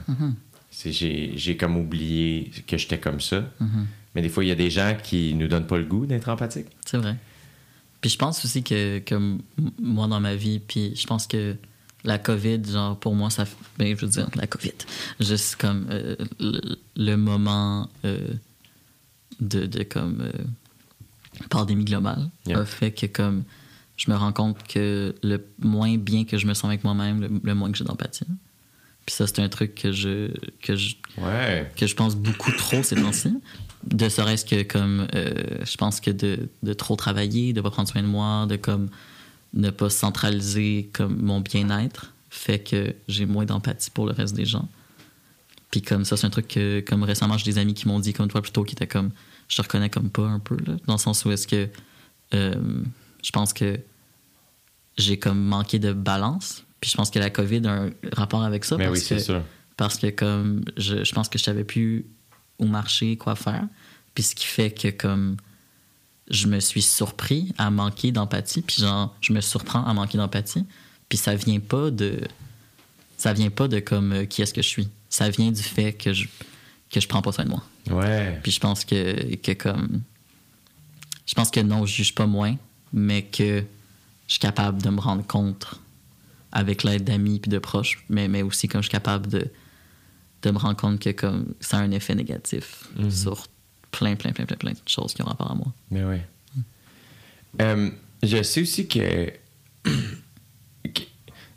C'est- 0.72 0.91
J'ai 0.91 1.34
j'ai 1.36 1.56
comme 1.56 1.78
oublié 1.78 2.52
que 2.68 2.78
j'étais 2.78 2.99
comme 2.99 3.22
ça. 3.22 3.44
Mais 4.15 4.22
des 4.22 4.30
fois, 4.30 4.44
il 4.44 4.48
y 4.48 4.52
a 4.52 4.56
des 4.56 4.70
gens 4.70 4.95
qui 5.02 5.34
nous 5.36 5.48
donnent 5.48 5.68
pas 5.68 5.78
le 5.78 5.86
goût 5.86 6.06
d'être 6.06 6.30
empathiques. 6.30 6.68
C'est 6.86 6.98
vrai. 6.98 7.15
Puis 8.02 8.10
je 8.11 8.18
pense 8.18 8.44
aussi 8.44 8.64
que, 8.64 8.99
comme 8.99 9.41
moi 9.82 10.07
dans 10.07 10.20
ma 10.20 10.36
vie, 10.36 10.60
puis 10.60 10.94
je 10.95 11.07
pense 11.07 11.26
que 11.26 11.56
la 12.03 12.18
COVID, 12.18 12.61
genre, 12.70 12.99
pour 12.99 13.15
moi, 13.15 13.30
ça. 13.30 13.45
Ben, 13.78 13.95
je 13.98 14.06
veux 14.06 14.11
dire, 14.11 14.28
la 14.36 14.45
COVID. 14.45 14.74
Juste 15.22 15.56
comme 15.56 15.88
euh, 15.90 16.15
le, 16.40 16.60
le 16.98 17.15
moment 17.15 17.90
euh, 18.03 18.18
de, 19.40 19.65
de 19.68 19.84
comme. 19.84 20.22
euh, 20.22 20.32
pandémie 21.49 21.86
globale 21.86 22.30
Yeah. 22.48 22.60
a 22.60 22.65
fait 22.65 22.91
que, 22.91 23.06
comme. 23.06 23.44
Je 23.95 24.10
me 24.10 24.15
rends 24.18 24.34
compte 24.34 24.57
que 24.68 25.14
le 25.22 25.45
moins 25.60 25.98
bien 25.98 26.26
que 26.26 26.40
je 26.40 26.48
me 26.48 26.56
sens 26.56 26.65
avec 26.65 26.84
moi-même, 26.84 27.22
le, 27.22 27.30
le 27.44 27.53
moins 27.56 27.72
que 27.72 27.78
j'ai 27.78 27.84
d'empathie. 27.84 28.26
Puis 29.06 29.14
ça, 29.15 29.28
c'est 29.28 29.40
un 29.40 29.49
truc 29.49 29.76
que 29.76 29.91
je, 29.91 30.32
que 30.64 30.76
je, 30.76 30.95
Ouais. 31.20 31.72
que 31.78 31.86
je 31.86 31.94
pense 31.94 32.15
beaucoup 32.15 32.52
trop 32.53 32.82
ces 32.82 32.95
temps-ci. 32.95 33.36
De 33.86 34.10
serait-ce 34.10 34.45
que 34.45 34.64
comme 34.64 35.07
euh, 35.14 35.34
je 35.64 35.78
pense 35.78 35.99
que 35.99 36.10
de, 36.10 36.49
de 36.64 36.74
trop 36.74 36.95
travailler, 36.95 37.53
de 37.53 37.61
pas 37.61 37.70
prendre 37.70 37.88
soin 37.88 38.02
de 38.02 38.07
moi, 38.07 38.48
de 38.48 38.56
comme 38.56 38.90
ne 39.53 39.70
pas 39.70 39.90
centraliser 39.91 40.90
comme 40.91 41.22
mon 41.22 41.40
bien-être 41.40 42.14
fait 42.32 42.57
que 42.60 42.95
j'ai 43.07 43.28
moins 43.28 43.45
d'empathie 43.45 43.91
pour 43.91 44.07
le 44.07 44.14
reste 44.14 44.36
des 44.36 44.45
gens. 44.45 44.68
Puis 45.70 45.84
comme 45.84 46.03
ça, 46.03 46.18
c'est 46.18 46.26
un 46.26 46.32
truc 46.32 46.48
que 46.48 46.80
comme 46.80 47.03
récemment 47.03 47.38
j'ai 47.38 47.45
des 47.52 47.60
amis 47.60 47.76
qui 47.76 47.88
m'ont 47.88 47.99
dit 47.99 48.14
comme 48.14 48.28
toi 48.28 48.41
plutôt 48.41 48.64
qui 48.64 48.74
étaient 48.74 48.88
comme 48.88 49.11
je 49.48 49.57
te 49.57 49.61
reconnais 49.61 49.90
comme 49.90 50.10
pas 50.10 50.24
un 50.26 50.40
peu 50.40 50.56
là, 50.65 50.74
dans 50.88 50.94
le 50.94 50.99
sens 50.99 51.26
où 51.26 51.32
est-ce 51.32 51.48
que 51.48 51.70
euh, 52.34 52.84
je 53.24 53.32
pense 53.32 53.53
que 53.53 53.80
j'ai 54.98 55.18
comme 55.18 55.40
manqué 55.44 55.80
de 55.80 55.94
balance. 55.94 56.64
Puis 56.82 56.91
je 56.91 56.98
pense 56.98 57.10
que 57.10 57.20
la 57.20 57.30
COVID 57.30 57.65
a 57.68 57.72
un 57.84 57.90
rapport 58.11 58.44
avec 58.44 58.65
ça. 58.65 58.78
Mais 58.78 58.86
parce 58.88 58.99
oui, 58.99 59.06
c'est 59.06 59.15
que- 59.18 59.22
sûr. 59.22 59.41
parce 59.78 59.98
que 59.98 60.10
comme 60.10 60.64
je, 60.78 61.03
je 61.03 61.11
pense 61.14 61.30
que 61.30 61.38
je 61.40 61.44
savais 61.44 61.64
plus 61.64 62.06
où 62.60 62.65
marcher, 62.65 63.15
quoi 63.18 63.36
faire. 63.36 63.65
Puis 64.14 64.24
ce 64.24 64.36
qui 64.36 64.45
fait 64.45 64.72
que 64.72 64.90
comme 64.90 65.38
je 66.30 66.48
me 66.48 66.60
suis 66.60 66.82
surpris 66.82 67.53
à 67.57 67.70
manquer 67.70 68.11
d'empathie, 68.11 68.61
puis 68.61 68.78
genre 68.82 69.15
je 69.22 69.34
me 69.34 69.41
surprends 69.41 69.84
à 69.86 69.94
manquer 69.94 70.18
d'empathie, 70.18 70.65
puis 71.10 71.18
ça 71.18 71.36
vient 71.36 71.60
pas 71.60 71.90
de 71.91 72.20
ça 73.18 73.34
vient 73.34 73.49
pas 73.49 73.68
de 73.68 73.80
comme 73.80 74.11
euh, 74.11 74.26
qui 74.26 74.41
est-ce 74.41 74.53
que 74.53 74.61
je 74.61 74.68
suis. 74.68 74.90
Ça 75.10 75.30
vient 75.30 75.52
du 75.52 75.61
fait 75.64 75.94
que 75.94 76.11
je 76.14 76.28
que 76.94 77.02
je 77.02 77.07
prends 77.07 77.22
pas 77.22 77.32
soin 77.32 77.45
de 77.45 77.49
moi. 77.49 77.64
Ouais. 77.90 78.40
Puis 78.44 78.52
je 78.52 78.60
pense 78.60 78.86
que, 78.86 79.36
que 79.36 79.52
comme. 79.53 80.02
Je 81.26 81.34
pense 81.34 81.49
que 81.52 81.60
non, 81.61 81.86
je 81.86 81.94
juge 81.95 82.14
pas 82.15 82.28
moins, 82.28 82.56
mais 82.91 83.24
que 83.24 83.64
je 84.28 84.32
suis 84.34 84.40
capable 84.40 84.82
de 84.82 84.90
me 84.90 84.99
rendre 84.99 85.26
compte 85.26 85.80
avec 86.52 86.84
l'aide 86.84 87.03
d'amis 87.06 87.40
puis 87.40 87.49
de 87.49 87.57
proches, 87.60 88.03
mais, 88.10 88.28
mais 88.28 88.41
aussi 88.44 88.68
comme 88.68 88.82
je 88.82 88.88
suis 88.88 88.91
capable 88.91 89.28
de, 89.28 89.48
de 90.44 90.52
me 90.52 90.57
rendre 90.57 90.76
compte 90.78 90.99
que 90.99 91.10
comme 91.10 91.53
ça 91.60 91.78
a 91.78 91.82
un 91.82 91.91
effet 91.91 92.14
négatif 92.15 92.90
Mhm. 92.98 93.10
sur 93.11 93.48
plein, 93.91 94.15
plein, 94.15 94.32
plein, 94.32 94.45
plein, 94.45 94.57
plein 94.57 94.72
de 94.72 94.78
choses 94.86 95.14
qui 95.14 95.22
ont 95.22 95.26
rapport 95.26 95.49
à 95.52 95.56
moi. 95.56 95.74
Mais 95.91 96.03
ouais. 96.03 96.26
Euh, 97.61 97.90
je 98.22 98.41
sais 98.44 98.61
aussi 98.61 98.88
que, 98.88 99.32
que 99.84 101.02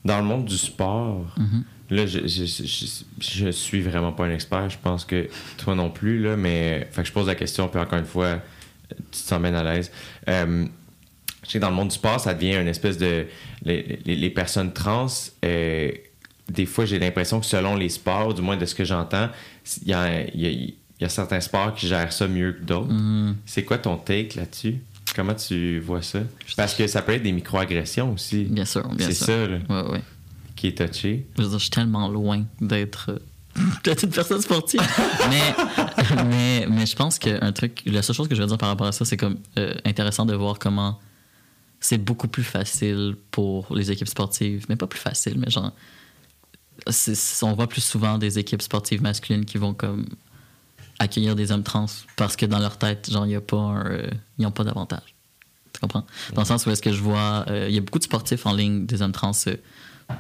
dans 0.04 0.18
le 0.18 0.24
monde 0.24 0.44
du 0.46 0.56
sport, 0.56 1.34
Mhm. 1.38 1.64
Là, 1.90 2.06
je, 2.06 2.20
je, 2.26 2.44
je, 2.44 2.86
je 3.20 3.48
suis 3.50 3.80
vraiment 3.82 4.12
pas 4.12 4.24
un 4.24 4.30
expert. 4.30 4.68
Je 4.70 4.78
pense 4.82 5.04
que 5.04 5.28
toi 5.58 5.74
non 5.74 5.90
plus, 5.90 6.20
là, 6.22 6.36
mais 6.36 6.88
fait 6.92 7.02
que 7.02 7.08
je 7.08 7.12
pose 7.12 7.26
la 7.26 7.34
question, 7.34 7.68
puis 7.68 7.80
encore 7.80 7.98
une 7.98 8.04
fois, 8.06 8.40
tu 8.88 8.96
te 9.12 9.16
sens 9.16 9.40
bien 9.40 9.54
à 9.54 9.62
l'aise. 9.62 9.90
Euh, 10.28 10.66
je 11.44 11.50
sais 11.52 11.58
que 11.58 11.62
dans 11.62 11.70
le 11.70 11.76
monde 11.76 11.88
du 11.88 11.94
sport, 11.94 12.18
ça 12.20 12.34
devient 12.34 12.56
une 12.56 12.68
espèce 12.68 12.98
de. 12.98 13.26
Les, 13.64 13.98
les- 14.04 14.16
les 14.16 14.30
personnes 14.30 14.72
trans, 14.72 15.06
euh, 15.44 15.90
des 16.48 16.66
fois, 16.66 16.84
j'ai 16.86 16.98
l'impression 16.98 17.40
que 17.40 17.46
selon 17.46 17.74
les 17.76 17.88
sports, 17.88 18.34
du 18.34 18.42
moins 18.42 18.56
de 18.56 18.66
ce 18.66 18.74
que 18.74 18.84
j'entends, 18.84 19.28
il 19.82 19.88
y 19.88 19.92
a, 19.94 20.22
y 20.34 20.46
a- 20.46 20.50
y 21.00 21.04
a 21.04 21.08
certains 21.08 21.40
sports 21.40 21.74
qui 21.74 21.86
gèrent 21.88 22.12
ça 22.12 22.26
mieux 22.28 22.52
que 22.52 22.62
d'autres. 22.64 22.92
Mhm. 22.92 23.36
C'est 23.46 23.64
quoi 23.64 23.78
ton 23.78 23.96
take 23.96 24.36
là-dessus? 24.36 24.76
Comment 25.14 25.34
tu 25.34 25.78
vois 25.80 26.02
ça? 26.02 26.20
Parce 26.56 26.74
que 26.74 26.86
ça 26.86 27.00
peut 27.02 27.12
être 27.12 27.22
des 27.22 27.32
micro-agressions 27.32 28.12
aussi. 28.12 28.44
Bien 28.44 28.64
sûr, 28.64 28.86
bien 28.88 29.06
C'est 29.06 29.14
sûr. 29.14 29.26
ça, 29.26 29.46
là, 29.46 29.58
Ouais, 29.68 29.90
ouais. 29.92 30.00
Qui 30.56 30.68
est 30.68 30.74
touché. 30.74 31.28
Je 31.36 31.42
veux 31.42 31.48
dire, 31.48 31.58
je 31.58 31.64
suis 31.64 31.70
tellement 31.70 32.08
loin 32.08 32.44
d'être 32.60 33.10
euh, 33.10 33.94
une 34.02 34.10
personne 34.10 34.40
sportive. 34.40 34.80
mais, 35.30 36.24
mais, 36.24 36.66
mais 36.68 36.86
je 36.86 36.96
pense 36.96 37.18
qu'un 37.18 37.52
truc, 37.52 37.82
la 37.86 38.02
seule 38.02 38.16
chose 38.16 38.28
que 38.28 38.34
je 38.34 38.42
veux 38.42 38.48
dire 38.48 38.58
par 38.58 38.70
rapport 38.70 38.86
à 38.86 38.92
ça, 38.92 39.04
c'est 39.04 39.16
comme 39.16 39.38
euh, 39.58 39.74
intéressant 39.84 40.26
de 40.26 40.34
voir 40.34 40.58
comment 40.58 40.98
c'est 41.80 41.98
beaucoup 41.98 42.28
plus 42.28 42.42
facile 42.42 43.16
pour 43.30 43.74
les 43.74 43.90
équipes 43.90 44.08
sportives. 44.08 44.66
Mais 44.68 44.76
pas 44.76 44.86
plus 44.86 44.98
facile, 44.98 45.38
mais 45.38 45.50
genre. 45.50 45.72
on 47.42 47.52
voit 47.52 47.68
plus 47.68 47.84
souvent 47.84 48.18
des 48.18 48.38
équipes 48.38 48.62
sportives 48.62 49.02
masculines 49.02 49.44
qui 49.44 49.58
vont 49.58 49.74
comme 49.74 50.06
accueillir 50.98 51.36
des 51.36 51.52
hommes 51.52 51.62
trans 51.62 51.86
parce 52.16 52.36
que 52.36 52.46
dans 52.46 52.58
leur 52.58 52.78
tête, 52.78 53.10
genre, 53.10 53.26
il 53.26 53.32
y 53.32 53.36
a 53.36 53.40
pas 53.40 53.56
un, 53.56 53.86
euh, 53.86 54.10
ils 54.38 54.42
n'ont 54.42 54.50
pas 54.50 54.64
d'avantage. 54.64 55.14
Tu 55.72 55.80
comprends? 55.80 56.06
Dans 56.32 56.42
le 56.42 56.46
sens 56.46 56.64
où 56.64 56.70
est-ce 56.70 56.80
que 56.80 56.92
je 56.92 57.02
vois, 57.02 57.44
euh, 57.48 57.66
il 57.68 57.74
y 57.74 57.78
a 57.78 57.82
beaucoup 57.82 57.98
de 57.98 58.04
sportifs 58.04 58.46
en 58.46 58.54
ligne, 58.54 58.86
des 58.86 59.02
hommes 59.02 59.12
trans, 59.12 59.32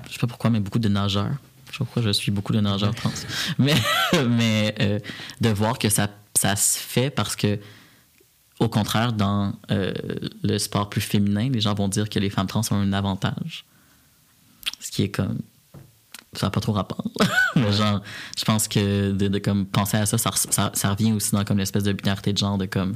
je 0.06 0.12
sais 0.12 0.18
pas 0.18 0.26
pourquoi, 0.26 0.50
mais 0.50 0.60
beaucoup 0.60 0.78
de 0.78 0.88
nageurs. 0.88 1.32
Je 1.66 1.72
sais 1.72 1.78
pas 1.78 1.84
pourquoi 1.84 2.02
je 2.02 2.10
suis 2.10 2.30
beaucoup 2.30 2.52
de 2.52 2.60
nageurs 2.60 2.94
trans. 2.94 3.12
Mais, 3.58 3.74
mais 4.28 4.74
euh, 4.80 4.98
de 5.40 5.48
voir 5.50 5.78
que 5.78 5.88
ça, 5.88 6.08
ça 6.34 6.56
se 6.56 6.78
fait 6.78 7.10
parce 7.10 7.36
que, 7.36 7.58
au 8.58 8.68
contraire, 8.68 9.12
dans 9.12 9.52
euh, 9.70 9.92
le 10.42 10.58
sport 10.58 10.88
plus 10.88 11.00
féminin, 11.00 11.48
les 11.50 11.60
gens 11.60 11.74
vont 11.74 11.88
dire 11.88 12.08
que 12.08 12.18
les 12.18 12.30
femmes 12.30 12.46
trans 12.46 12.62
ont 12.70 12.76
un 12.76 12.92
avantage. 12.92 13.64
Ce 14.80 14.90
qui 14.90 15.02
est 15.02 15.10
comme. 15.10 15.38
Ça 16.32 16.46
n'a 16.46 16.50
pas 16.50 16.60
trop 16.60 16.72
rapport. 16.72 17.04
mais 17.56 17.72
genre, 17.72 18.02
je 18.38 18.44
pense 18.44 18.68
que 18.68 19.12
de, 19.12 19.28
de 19.28 19.38
comme 19.38 19.64
penser 19.64 19.96
à 19.96 20.04
ça 20.04 20.18
ça, 20.18 20.30
ça, 20.34 20.70
ça 20.74 20.90
revient 20.90 21.12
aussi 21.12 21.32
dans 21.32 21.44
comme 21.44 21.56
l'espèce 21.56 21.84
de 21.84 21.92
binarité 21.92 22.32
de 22.32 22.38
genre 22.38 22.58
de 22.58 22.66
comme 22.66 22.94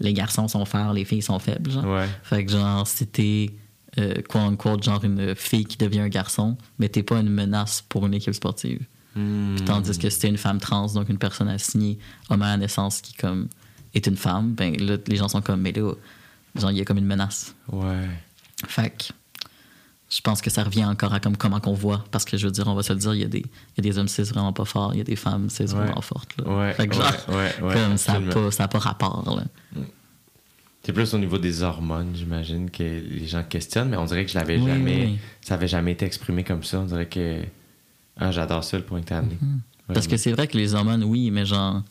les 0.00 0.12
garçons 0.12 0.48
sont 0.48 0.64
forts, 0.64 0.92
les 0.92 1.04
filles 1.04 1.22
sont 1.22 1.38
faibles. 1.38 1.70
Genre. 1.70 1.84
Ouais. 1.84 2.08
Fait 2.22 2.44
que 2.44 2.52
genre, 2.52 2.86
si 2.86 3.06
t'es 3.06 3.50
euh, 3.98 4.14
quote 4.28 4.42
unquote, 4.42 4.82
genre 4.82 5.04
une 5.04 5.34
fille 5.34 5.64
qui 5.64 5.76
devient 5.76 6.00
un 6.00 6.08
garçon, 6.08 6.56
mais 6.78 6.88
t'es 6.88 7.02
pas 7.02 7.20
une 7.20 7.30
menace 7.30 7.82
pour 7.88 8.06
une 8.06 8.14
équipe 8.14 8.34
sportive. 8.34 8.80
Hmm. 9.14 9.54
Puis 9.56 9.64
tandis 9.64 9.98
que 9.98 10.10
si 10.10 10.18
t'es 10.18 10.28
une 10.28 10.38
femme 10.38 10.58
trans, 10.58 10.86
donc 10.94 11.08
une 11.08 11.18
personne 11.18 11.48
assignée 11.48 11.98
homme 12.30 12.42
à 12.42 12.48
la 12.48 12.56
naissance 12.56 13.00
qui 13.00 13.14
comme 13.14 13.48
est 13.94 14.06
une 14.06 14.16
femme, 14.16 14.52
ben 14.54 14.76
là, 14.76 14.96
les 15.06 15.16
gens 15.16 15.28
sont 15.28 15.40
comme, 15.40 15.60
mais 15.60 15.72
là, 15.72 15.92
genre, 16.56 16.70
il 16.72 16.78
y 16.78 16.80
a 16.80 16.84
comme 16.84 16.98
une 16.98 17.06
menace. 17.06 17.54
Ouais. 17.70 18.08
Fait 18.66 18.90
que 18.90 19.04
je 20.10 20.20
pense 20.20 20.40
que 20.40 20.50
ça 20.50 20.62
revient 20.62 20.84
encore 20.84 21.12
à 21.12 21.20
comme 21.20 21.36
comment 21.36 21.60
qu'on 21.60 21.72
voit. 21.74 22.04
Parce 22.10 22.24
que 22.24 22.36
je 22.36 22.46
veux 22.46 22.52
dire, 22.52 22.66
on 22.68 22.74
va 22.74 22.82
se 22.82 22.92
le 22.92 22.98
dire, 22.98 23.14
il 23.14 23.20
y 23.20 23.24
a 23.24 23.28
des, 23.28 23.40
il 23.40 23.44
y 23.76 23.80
a 23.80 23.82
des 23.82 23.98
hommes 23.98 24.08
cis 24.08 24.22
vraiment 24.22 24.52
pas 24.52 24.64
forts, 24.64 24.94
il 24.94 24.98
y 24.98 25.00
a 25.00 25.04
des 25.04 25.16
femmes 25.16 25.48
cis 25.50 25.62
Ouais. 25.62 25.68
vraiment 25.68 26.00
fortes. 26.00 26.30
Là. 26.38 26.56
Ouais, 26.56 26.72
Fait 26.74 26.86
que 26.88 26.94
genre, 26.94 27.12
ouais, 27.30 27.54
comme 27.60 27.96
ça 27.96 28.20
n'a 28.20 28.32
pas, 28.32 28.68
pas 28.68 28.78
rapport. 28.78 29.36
Là. 29.36 29.80
C'est 30.84 30.92
plus 30.92 31.14
au 31.14 31.18
niveau 31.18 31.38
des 31.38 31.62
hormones, 31.62 32.10
j'imagine, 32.14 32.70
que 32.70 32.82
les 32.82 33.26
gens 33.26 33.42
questionnent, 33.42 33.88
mais 33.88 33.96
on 33.96 34.04
dirait 34.04 34.24
que 34.26 34.30
je 34.30 34.38
l'avais 34.38 34.58
Oui, 34.58 34.66
jamais. 34.66 35.04
oui. 35.06 35.18
Ça 35.40 35.54
avait 35.54 35.68
jamais 35.68 35.92
été 35.92 36.04
exprimé 36.04 36.44
comme 36.44 36.62
ça. 36.62 36.80
On 36.80 36.84
dirait 36.84 37.06
que. 37.08 37.40
Ah, 38.18 38.30
j'adore 38.30 38.62
ça, 38.62 38.76
le 38.76 38.84
point 38.84 39.00
que 39.00 39.06
t'as 39.06 39.18
amené. 39.18 39.38
Parce 39.92 40.06
que 40.06 40.16
c'est 40.16 40.32
vrai 40.32 40.46
que 40.46 40.56
les 40.58 40.74
hormones, 40.74 41.02
oui, 41.04 41.30
mais 41.30 41.46
genre. 41.46 41.82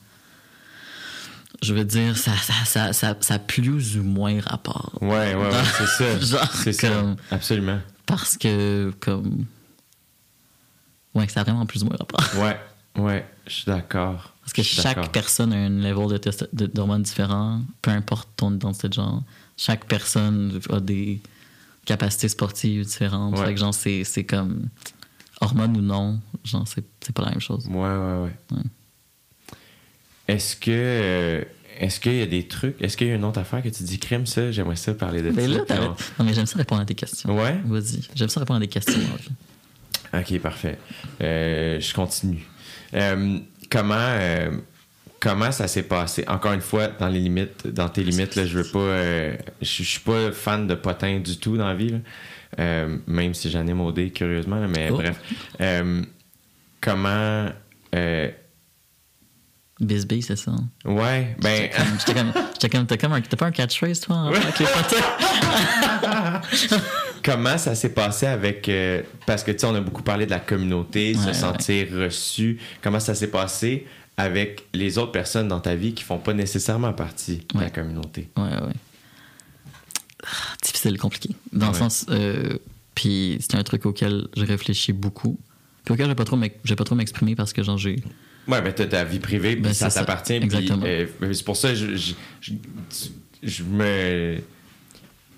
Je 1.62 1.74
veux 1.74 1.86
dire, 1.86 2.18
ça, 2.18 2.34
ça, 2.66 2.92
ça, 2.94 3.16
ça, 3.20 3.40
plus 3.40 3.98
ou 3.98 4.04
moins 4.04 4.40
rapport. 4.42 4.98
Ouais, 5.02 5.34
ouais, 5.34 5.36
ouais, 5.36 5.52
c'est 5.78 5.88
ça. 5.88 6.20
Genre, 6.20 6.52
c'est 6.54 6.74
ça. 6.74 7.16
Absolument. 7.32 7.80
Parce 8.06 8.38
que, 8.38 8.92
comme. 9.00 9.46
Ouais, 11.16 11.28
ça 11.30 11.42
a 11.42 11.44
vraiment 11.44 11.66
plus 11.66 11.84
ou 11.84 11.88
moins 11.88 11.96
rapport. 11.98 12.24
Ouais, 12.44 12.60
ouais, 12.98 13.26
je 13.48 13.52
suis 13.54 13.66
d'accord. 13.66 14.34
Parce 14.42 14.54
que 14.54 14.64
chaque 14.64 15.12
personne 15.12 15.54
a 15.54 15.58
un 15.58 15.70
level 15.70 16.20
de 16.54 16.66
d'hormones 16.66 17.04
différent, 17.04 17.62
peu 17.82 17.92
importe 17.92 18.30
ton 18.36 18.54
identité 18.54 18.90
de 18.90 18.94
genre. 18.94 19.24
Chaque 19.56 19.86
personne 19.86 20.60
a 20.70 20.80
des, 20.80 21.22
capacités 21.86 22.30
sportives 22.30 22.86
différentes. 22.86 23.38
Ouais. 23.38 23.46
Fait 23.46 23.54
que 23.54 23.60
genre, 23.60 23.74
c'est, 23.74 24.04
c'est 24.04 24.24
comme 24.24 24.68
hormones 25.42 25.78
ou 25.78 25.82
non, 25.82 26.20
genre, 26.44 26.68
c'est, 26.68 26.84
c'est 27.02 27.14
pas 27.14 27.24
la 27.24 27.32
même 27.32 27.42
chose. 27.42 27.68
Ouais, 27.68 27.76
ouais, 27.76 28.24
ouais. 28.24 28.32
Ouais. 28.52 28.64
Est-ce 30.28 30.56
que. 30.56 30.72
euh, 30.72 31.44
est-ce 31.80 32.00
qu'il 32.00 32.16
y 32.16 32.22
a 32.22 32.28
des 32.28 32.48
trucs. 32.48 32.80
Est-ce 32.82 32.96
qu'il 32.96 33.08
y 33.08 33.12
a 33.12 33.16
une 33.16 33.26
autre 33.26 33.40
affaire 33.40 33.62
que 33.64 33.70
tu 33.70 33.84
dis 33.84 33.98
crime, 33.98 34.28
ça 34.28 34.52
J'aimerais 34.52 34.76
ça 34.76 34.94
parler 34.94 35.22
de 35.24 35.32
Mais 35.32 35.48
ça. 35.48 35.76
là. 35.76 35.96
Non, 36.20 36.26
mais 36.26 36.34
j'aime 36.34 36.46
ça 36.46 36.58
répondre 36.58 36.82
à 36.82 36.86
tes 36.86 36.94
questions. 36.94 37.30
on- 37.32 37.42
Ouais? 37.42 37.60
Vas-y. 37.66 38.02
J'aime 38.14 38.30
ça 38.30 38.40
répondre 38.40 38.58
à 38.58 38.60
des 38.60 38.68
questions. 38.68 39.02
Ok, 40.14 40.40
parfait. 40.40 40.78
Euh, 41.22 41.80
je 41.80 41.94
continue. 41.94 42.46
Euh, 42.96 43.38
comment. 43.70 43.96
euh, 43.98 44.52
Comment 45.20 45.54
ça 45.54 45.70
s'est 45.70 45.84
passé? 45.84 46.26
Encore 46.28 46.52
une 46.52 46.60
fois, 46.60 46.88
dans 46.88 47.08
les 47.08 47.22
limites, 47.22 47.66
dans 47.68 47.88
tes 47.88 48.04
limites, 48.04 48.36
là, 48.36 48.46
je 48.46 48.58
veux 48.60 48.70
pas. 48.70 48.80
euh, 48.80 49.38
je 49.62 49.84
suis 49.84 50.02
pas 50.02 50.34
fan 50.34 50.68
de 50.68 50.76
potin 50.76 51.20
du 51.20 51.38
tout 51.38 51.56
dans 51.56 51.68
la 51.68 51.76
vie. 51.76 51.92
là. 51.92 51.98
Euh, 52.60 52.98
même 53.08 53.34
si 53.34 53.50
j'en 53.50 53.66
ai 53.66 53.74
modé, 53.74 54.10
curieusement, 54.12 54.60
là, 54.60 54.68
mais 54.68 54.90
Oh. 54.92 54.98
bref. 54.98 55.18
Comment. 56.82 57.48
Bisbee, 59.80 60.22
c'est 60.22 60.36
ça. 60.36 60.52
ouais, 60.86 61.36
ben. 61.40 61.70
J'étais 62.00 62.14
comme- 62.20 62.34
J'étais 62.54 62.70
comme. 62.70 62.86
T'as 62.86 62.98
comme 62.98 63.14
un. 63.14 63.22
T'as 63.22 63.38
pas 63.38 63.46
un 63.48 63.52
catchphrase, 63.52 64.02
toi, 64.02 64.16
en 64.18 64.32
Ouais. 64.32 64.38
avec 64.38 64.60
les 64.60 64.66
potins? 64.66 66.42
Comment 67.24 67.58
ça 67.58 67.74
s'est 67.76 67.94
passé 67.94 68.26
avec. 68.26 68.68
euh, 68.70 69.02
parce 69.26 69.44
que, 69.44 69.52
tu 69.52 69.60
sais, 69.60 69.66
on 69.66 69.76
a 69.76 69.82
beaucoup 69.82 70.04
parlé 70.04 70.26
de 70.26 70.32
la 70.32 70.40
communauté, 70.40 71.14
se 71.14 71.28
Ouais, 71.28 71.34
sentir 71.34 71.88
reçu. 71.94 72.60
Comment 72.82 73.00
ça 73.00 73.16
s'est 73.16 73.30
passé 73.32 73.86
avec 74.18 74.66
les 74.74 74.98
autres 74.98 75.12
personnes 75.12 75.48
dans 75.48 75.60
ta 75.60 75.74
vie 75.76 75.94
qui 75.94 76.04
font 76.04 76.20
pas 76.20 76.34
nécessairement 76.34 76.94
partie 76.94 77.46
de 77.54 77.60
la 77.60 77.70
communauté? 77.70 78.30
Ouais, 78.38 78.44
ouais. 78.44 78.74
Ah, 80.24 80.28
Difficile, 80.62 80.98
compliqué. 80.98 81.30
Dans 81.52 81.70
le 81.70 81.74
sens. 81.74 82.06
euh, 82.10 82.58
puis 82.96 83.38
c'est 83.42 83.56
un 83.56 83.64
truc 83.64 83.86
auquel 83.86 84.28
j'ai 84.36 84.46
réfléchi 84.46 84.94
beaucoup. 84.94 85.40
Puis 85.84 85.94
auquel 85.94 86.06
je 86.06 86.12
vais 86.12 86.16
pas 86.16 86.26
trop 86.26 86.38
m'ex- 86.38 86.56
je 86.64 86.70
vais 86.70 86.76
pas 86.76 86.84
trop 86.84 86.96
m'exprimer 86.96 87.36
parce 87.36 87.52
que 87.54 87.64
genre 87.64 87.78
j'ai. 87.78 87.98
Ouais, 88.48 88.62
ben, 88.62 88.74
t'as 88.74 88.86
ta 88.86 89.04
vie 89.04 89.20
privée, 89.20 89.54
puis 89.54 89.62
Ben, 89.64 89.74
ça 89.74 89.90
t'appartient. 89.90 90.34
Exactement. 90.34 90.84
euh, 90.86 91.08
c'est 91.34 91.44
pour 91.46 91.58
ça 91.58 91.70
que 91.70 91.76
je, 91.76 91.96
je, 91.96 92.14
je, 92.42 92.52
je 93.42 93.64
me. 93.64 94.38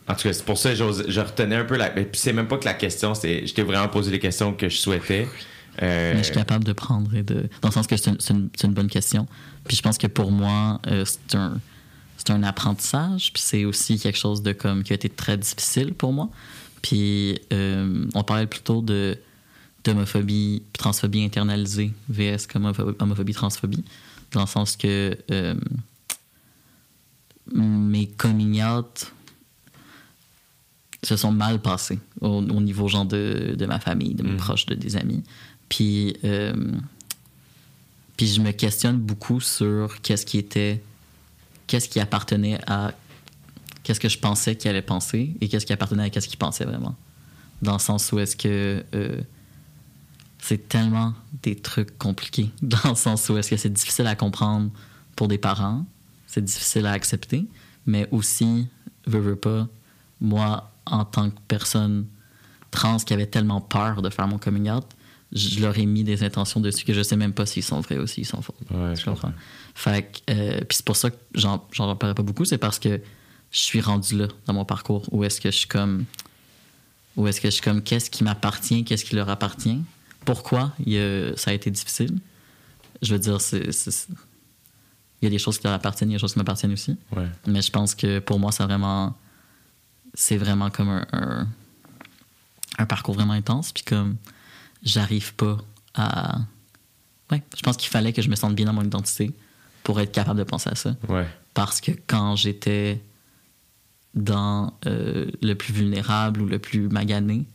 En 0.07 0.14
tout 0.14 0.23
cas, 0.23 0.34
c'est 0.34 0.45
pour 0.45 0.57
ça 0.57 0.72
que 0.72 0.76
je 0.76 1.19
retenais 1.19 1.56
un 1.56 1.65
peu 1.65 1.77
la. 1.77 1.90
Puis 1.90 2.07
c'est 2.14 2.34
même 2.34 2.48
pas 2.48 2.57
que 2.57 2.65
la 2.65 2.76
question, 2.76 3.15
c'est. 3.15 3.48
Je 3.48 3.53
t'ai 3.53 3.64
vraiment 3.64 3.88
posé 3.88 4.11
les 4.11 4.19
questions 4.19 4.53
que 4.53 4.69
je 4.69 4.77
souhaitais. 4.77 5.27
Euh, 5.82 6.14
Mais 6.14 6.19
je 6.19 6.26
suis 6.26 6.34
capable 6.34 6.64
de 6.64 6.73
prendre 6.73 7.14
et 7.15 7.23
de. 7.23 7.49
Dans 7.61 7.69
le 7.69 7.73
sens 7.73 7.88
que 7.88 7.98
c'est 7.98 8.30
une, 8.30 8.73
bonne 8.73 8.88
question. 8.88 9.27
Puis 9.68 9.76
je 9.76 9.82
pense 9.82 9.98
que 9.98 10.07
pour 10.07 10.32
moi, 10.32 10.80
euh, 10.88 11.06
c'est 11.06 11.36
un. 11.36 11.60
C'est 12.18 12.32
un 12.32 12.44
apprentissage, 12.44 13.34
puis 13.34 13.44
c'est 13.44 13.65
aussi 13.65 13.99
quelque 13.99 14.18
chose 14.18 14.41
de 14.41 14.53
comme 14.53 14.84
qui 14.84 14.94
a 14.94 14.95
été 14.95 15.10
très 15.10 15.38
difficile 15.38 15.94
pour 15.94 16.14
moi. 16.14 16.30
Puis 16.82 17.40
euh, 17.52 18.06
on 18.15 18.23
parlait 18.23 18.48
plutôt 18.48 18.82
de 18.82 19.18
d'homophobie, 19.84 20.64
transphobie 20.73 21.23
internalisée, 21.23 21.91
VS 22.10 22.48
comme 22.52 22.65
homopho- 22.65 22.95
homophobie, 22.99 23.34
transphobie, 23.34 23.84
dans 24.32 24.41
le 24.41 24.48
sens 24.48 24.77
que 24.77 25.15
mes 27.53 28.07
coming 28.07 28.64
out 28.64 29.11
se 31.06 31.15
sont 31.18 31.32
mal 31.32 31.60
passés 31.61 31.99
au, 32.22 32.27
au 32.41 32.61
niveau 32.61 32.88
genre 32.88 33.06
de, 33.06 33.56
de 33.57 33.65
ma 33.65 33.80
famille, 33.80 34.15
de 34.15 34.23
mes 34.23 34.32
Mhm. 34.32 34.38
proches, 34.38 34.65
de 34.65 34.76
des 34.76 34.95
amis. 34.98 35.23
Puis, 35.69 36.15
euh, 36.23 36.53
puis 38.18 38.27
je 38.27 38.41
me 38.41 38.52
questionne 38.52 38.98
beaucoup 38.98 39.40
sur 39.41 40.02
qu'est-ce 40.02 40.26
qui 40.26 40.38
était, 40.38 40.82
qu'est-ce 41.68 41.90
qui 41.90 41.99
appartenait 41.99 42.60
à, 42.68 42.94
qu'est-ce 43.84 43.99
que 43.99 44.10
je 44.10 44.18
pensais 44.19 44.56
qu'il 44.56 44.69
allait 44.69 44.82
penser 44.82 45.36
et 45.41 45.48
qu'est-ce 45.49 45.65
qui 45.65 45.73
appartenait 45.73 46.03
à 46.03 46.10
qu'est-ce 46.10 46.27
qu'il 46.27 46.38
pensait 46.40 46.65
vraiment. 46.65 46.95
Dans 47.61 47.73
le 47.73 47.80
sens 47.80 48.11
où 48.11 48.19
est-ce 48.19 48.36
que 48.36 48.84
euh, 48.94 49.22
c'est 50.40 50.68
tellement 50.69 51.14
des 51.44 51.56
trucs 51.56 51.98
compliqués. 51.98 52.49
Dans 52.61 52.90
le 52.90 52.95
sens 52.95 53.27
où 53.30 53.38
est-ce 53.38 53.49
que 53.49 53.57
c'est 53.57 53.73
difficile 53.73 54.07
à 54.07 54.15
comprendre 54.15 54.69
pour 55.15 55.27
des 55.27 55.38
parents, 55.38 55.86
c'est 56.27 56.44
difficile 56.44 56.86
à 56.86 56.91
accepter, 56.91 57.45
mais 57.86 58.07
aussi, 58.11 58.68
veux, 59.07 59.19
veux 59.19 59.36
pas, 59.36 59.68
moi, 60.22 60.72
en 60.86 61.06
tant 61.06 61.30
que 61.30 61.36
personne 61.48 62.06
trans 62.72 62.98
qui 62.98 63.14
avait 63.14 63.26
tellement 63.28 63.62
peur 63.62 64.02
de 64.02 64.10
faire 64.10 64.28
mon 64.28 64.38
coming 64.38 64.70
out, 64.70 64.86
je 65.32 65.60
leur 65.62 65.78
ai 65.78 65.86
mis 65.86 66.03
des 66.03 66.24
intentions 66.24 66.60
dessus 66.60 66.86
que 66.86 66.94
je 66.94 67.02
sais 67.02 67.16
même 67.18 67.34
pas 67.34 67.45
s'ils 67.45 67.64
sont 67.64 67.80
vrais 67.82 67.98
ou 67.98 68.07
s'ils 68.07 68.26
sont 68.26 68.41
faux. 68.41 68.56
Ouais, 68.72 68.94
tu 68.94 69.06
comprends? 69.06 69.34
Fait 69.74 70.22
euh, 70.30 70.60
puis 70.60 70.78
c'est 70.78 70.86
pour 70.86 70.95
ça 70.95 71.10
que 71.10 71.16
j'en 71.34 71.57
reparlerai 71.78 72.16
pas 72.16 72.24
beaucoup, 72.24 72.45
c'est 72.45 72.57
parce 72.57 72.80
que 72.80 73.02
je 73.52 73.60
suis 73.60 73.82
rendu 73.82 74.18
là 74.18 74.28
dans 74.45 74.53
mon 74.53 74.66
parcours 74.66 75.03
où 75.12 75.24
est-ce 75.24 75.40
que 75.41 75.52
je 75.52 75.57
suis 75.57 75.68
comme. 75.68 76.06
Où 77.18 77.28
est-ce 77.28 77.40
que 77.40 77.48
je 77.48 77.53
suis 77.53 77.62
comme, 77.62 77.82
qu'est-ce 77.82 78.10
qui 78.10 78.26
m'appartient, 78.26 78.84
qu'est-ce 78.84 79.06
qui 79.06 79.16
leur 79.16 79.30
appartient? 79.30 79.80
Pourquoi 80.26 80.74
il 80.86 80.98
a- 80.98 81.38
ça 81.38 81.52
a 81.52 81.53
été 81.53 81.72
difficile? 81.72 82.18
Je 83.02 83.14
veux 83.14 83.20
dire, 83.20 83.40
c'est. 83.40 83.70
Il 85.22 85.26
y 85.26 85.28
a 85.28 85.30
des 85.30 85.40
choses 85.40 85.57
qui 85.57 85.64
leur 85.64 85.74
appartiennent, 85.74 86.10
il 86.10 86.14
y 86.14 86.16
a 86.16 86.18
des 86.18 86.22
choses 86.22 86.34
qui 86.34 86.40
m'appartiennent 86.40 86.74
aussi. 86.74 86.98
Ouais. 87.16 87.28
Mais 87.48 87.62
je 87.62 87.72
pense 87.72 87.95
que 87.95 88.20
pour 88.20 88.38
moi, 88.40 88.52
c'est 88.52 88.64
vraiment. 88.64 89.16
C'est 90.15 90.37
vraiment 90.37 90.69
comme 90.71 90.89
un, 90.89 91.05
un, 91.13 91.47
un 92.79 92.85
parcours 92.85 93.13
vraiment 93.13 93.33
intense. 93.33 93.71
Puis 93.71 93.83
comme, 93.83 94.15
j'arrive 94.83 95.33
pas 95.35 95.57
à. 95.93 96.39
Ouais, 97.31 97.41
je 97.55 97.61
pense 97.61 97.77
qu'il 97.77 97.89
fallait 97.89 98.13
que 98.13 98.21
je 98.21 98.29
me 98.29 98.35
sente 98.35 98.55
bien 98.55 98.65
dans 98.65 98.73
mon 98.73 98.83
identité 98.83 99.31
pour 99.83 99.99
être 99.99 100.11
capable 100.11 100.39
de 100.39 100.43
penser 100.43 100.69
à 100.71 100.75
ça. 100.75 100.95
Ouais. 101.09 101.27
Parce 101.53 101.79
que 101.81 101.91
quand 102.07 102.35
j'étais 102.35 103.01
dans 104.13 104.73
euh, 104.85 105.25
le 105.41 105.53
plus 105.55 105.73
vulnérable 105.73 106.41
ou 106.41 106.45
le 106.45 106.59
plus 106.59 106.87
magané, 106.87 107.45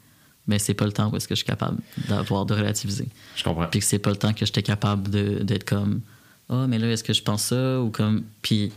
ben 0.46 0.58
c'est 0.58 0.74
pas 0.74 0.84
le 0.86 0.92
temps 0.92 1.10
où 1.10 1.16
est-ce 1.16 1.28
que 1.28 1.34
je 1.34 1.40
suis 1.40 1.46
capable 1.46 1.78
d'avoir 2.08 2.44
de 2.46 2.54
relativiser. 2.54 3.08
Je 3.36 3.44
comprends. 3.44 3.66
Puis 3.68 3.80
que 3.80 3.86
c'est 3.86 3.98
pas 3.98 4.10
le 4.10 4.16
temps 4.16 4.32
que 4.32 4.44
j'étais 4.44 4.62
capable 4.62 5.08
de- 5.10 5.42
d'être 5.42 5.64
comme 5.64 6.00
oh 6.48 6.66
mais 6.66 6.78
là 6.78 6.88
est-ce 6.90 7.04
que 7.04 7.12
je 7.12 7.22
pense 7.22 7.44
ça 7.44 7.80
ou 7.80 7.90
comme 7.90 8.24
puis 8.42 8.72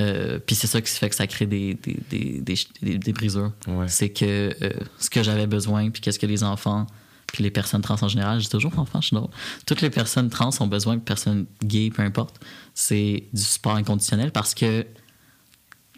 euh, 0.00 0.38
puis 0.38 0.54
c'est 0.54 0.66
ça 0.66 0.80
qui 0.80 0.90
fait 0.90 1.08
que 1.08 1.14
ça 1.16 1.26
crée 1.26 1.46
des 1.46 1.74
des, 1.74 1.96
des, 2.10 2.40
des, 2.82 2.98
des- 2.98 3.12
brisures. 3.12 3.52
Ouais. 3.66 3.88
C'est 3.88 4.10
que 4.10 4.54
euh, 4.62 4.70
ce 4.98 5.10
que 5.10 5.22
j'avais 5.22 5.46
besoin 5.46 5.90
puis 5.90 6.00
qu'est-ce 6.00 6.18
que 6.18 6.26
les 6.26 6.42
enfants 6.44 6.86
puis 7.32 7.42
les 7.44 7.50
personnes 7.50 7.82
trans 7.82 7.96
en 8.00 8.08
général, 8.08 8.38
dis 8.38 8.48
toujours 8.48 8.78
enfants, 8.78 9.00
je 9.02 9.08
suis 9.08 9.16
drôle. 9.16 9.28
Toutes 9.66 9.82
les 9.82 9.90
personnes 9.90 10.30
trans 10.30 10.50
ont 10.60 10.66
besoin 10.66 10.98
personnes 10.98 11.44
gays, 11.62 11.90
peu 11.90 12.02
importe. 12.02 12.40
C'est 12.74 13.24
du 13.34 13.42
support 13.42 13.76
inconditionnel 13.76 14.30
parce 14.32 14.54
que 14.54 14.86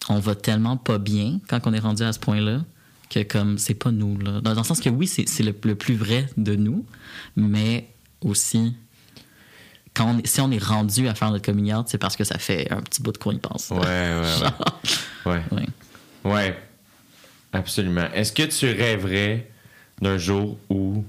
on 0.08 0.18
va 0.18 0.34
tellement 0.34 0.76
pas 0.76 0.98
bien 0.98 1.40
quand 1.48 1.66
on 1.66 1.72
est 1.72 1.78
rendu 1.78 2.02
à 2.02 2.12
ce 2.12 2.18
point-là 2.18 2.64
que 3.10 3.22
comme 3.22 3.58
c'est 3.58 3.74
pas 3.74 3.90
nous 3.92 4.18
là. 4.18 4.40
Dans, 4.40 4.54
dans 4.54 4.60
le 4.60 4.66
sens 4.66 4.80
que 4.80 4.88
oui, 4.88 5.06
c'est 5.06 5.28
c'est 5.28 5.42
le, 5.42 5.54
le 5.64 5.74
plus 5.74 5.94
vrai 5.94 6.26
de 6.36 6.56
nous, 6.56 6.84
mais 7.36 7.88
aussi 8.22 8.74
quand 10.00 10.14
on 10.14 10.18
est- 10.18 10.26
si 10.26 10.40
on 10.40 10.50
est 10.50 10.62
rendu 10.62 11.08
à 11.08 11.14
faire 11.14 11.30
notre 11.30 11.44
coming 11.44 11.72
out, 11.74 11.86
c'est 11.88 11.98
parce 11.98 12.16
que 12.16 12.24
ça 12.24 12.38
fait 12.38 12.70
un 12.72 12.80
petit 12.80 13.02
bout 13.02 13.12
de 13.12 13.18
quoi 13.18 13.32
il 13.32 13.38
pense. 13.40 13.70
Ouais, 13.70 13.78
ouais, 15.26 15.42
ouais. 15.52 15.66
Ouais. 16.24 16.58
Absolument. 17.52 18.06
Est-ce 18.14 18.32
que 18.32 18.44
tu 18.44 18.66
rêverais 18.66 19.48
d'un 20.00 20.16
jour 20.18 20.56
où. 20.68 21.04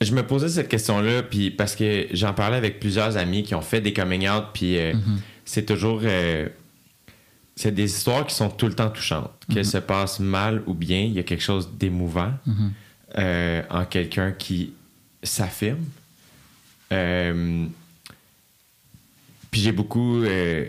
Je 0.00 0.12
me 0.14 0.26
posais 0.26 0.48
cette 0.48 0.68
question-là, 0.68 1.22
puis 1.22 1.50
parce 1.50 1.76
que 1.76 2.08
j'en 2.12 2.32
parlais 2.32 2.56
avec 2.56 2.80
plusieurs 2.80 3.16
amis 3.16 3.42
qui 3.44 3.54
ont 3.54 3.60
fait 3.62 3.80
des 3.80 3.92
coming 3.92 4.28
out, 4.28 4.44
puis 4.52 4.76
euh, 4.78 4.92
c'est 5.44 5.64
toujours. 5.64 6.00
euh, 6.02 6.48
c'est 7.54 7.72
des 7.72 7.84
histoires 7.84 8.26
qui 8.26 8.34
sont 8.34 8.48
tout 8.48 8.66
le 8.66 8.74
temps 8.74 8.88
touchantes. 8.90 9.30
Qu'elles 9.52 9.66
se 9.66 9.78
passent 9.78 10.18
mal 10.20 10.62
ou 10.66 10.74
bien, 10.74 11.00
il 11.00 11.12
y 11.12 11.18
a 11.18 11.22
quelque 11.22 11.42
chose 11.44 11.68
d'émouvant 11.78 12.32
euh, 13.18 13.62
en 13.70 13.84
quelqu'un 13.84 14.32
qui 14.32 14.72
s'affirme. 15.22 15.84
Puis 19.52 19.60
j'ai 19.60 19.70
beaucoup. 19.70 20.24
euh, 20.24 20.64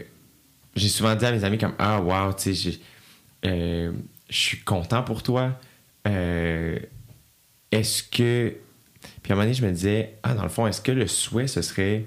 j'ai 0.76 0.90
souvent 0.90 1.16
dit 1.16 1.26
à 1.26 1.32
mes 1.32 1.44
amis 1.44 1.58
comme 1.58 1.74
Ah, 1.80 2.00
wow, 2.00 2.34
tu 2.34 2.54
sais, 2.54 2.80
euh, 3.46 3.92
je 4.30 4.38
suis 4.38 4.60
content 4.60 5.02
pour 5.02 5.24
toi. 5.24 5.58
Euh, 6.08 6.78
est-ce 7.72 8.04
que. 8.04 8.54
Puis 9.22 9.32
à 9.32 9.34
un 9.34 9.36
moment 9.36 9.46
donné, 9.46 9.56
je 9.56 9.66
me 9.66 9.72
disais 9.72 10.14
Ah, 10.22 10.36
dans 10.36 10.44
le 10.44 10.50
fond, 10.50 10.68
est-ce 10.68 10.82
que 10.82 10.92
le 10.92 11.08
souhait, 11.08 11.48
ce 11.48 11.62
serait 11.64 12.06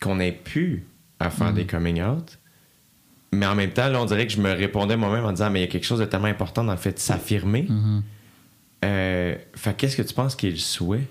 qu'on 0.00 0.20
ait 0.20 0.32
pu 0.32 0.84
à 1.20 1.28
faire 1.28 1.52
des 1.52 1.66
coming 1.66 2.00
out? 2.02 2.38
Mais 3.32 3.46
en 3.46 3.56
même 3.56 3.72
temps, 3.72 3.88
là, 3.88 4.00
on 4.00 4.06
dirait 4.06 4.26
que 4.26 4.32
je 4.32 4.40
me 4.40 4.52
répondais 4.52 4.96
moi-même 4.96 5.24
en 5.24 5.32
disant 5.32 5.50
Mais 5.50 5.58
il 5.60 5.62
y 5.62 5.68
a 5.68 5.70
quelque 5.70 5.84
chose 5.84 5.98
de 5.98 6.04
tellement 6.04 6.28
important 6.28 6.62
dans 6.62 6.72
le 6.72 6.78
fait 6.78 6.92
de 6.92 6.98
s'affirmer. 7.00 7.66
Mhm. 7.68 8.02
Euh, 8.84 9.36
fait 9.56 9.76
qu'est-ce 9.76 9.96
que 9.96 10.02
tu 10.02 10.14
penses 10.14 10.36
qui 10.36 10.46
est 10.46 10.52
le 10.52 10.56
souhait? 10.56 11.08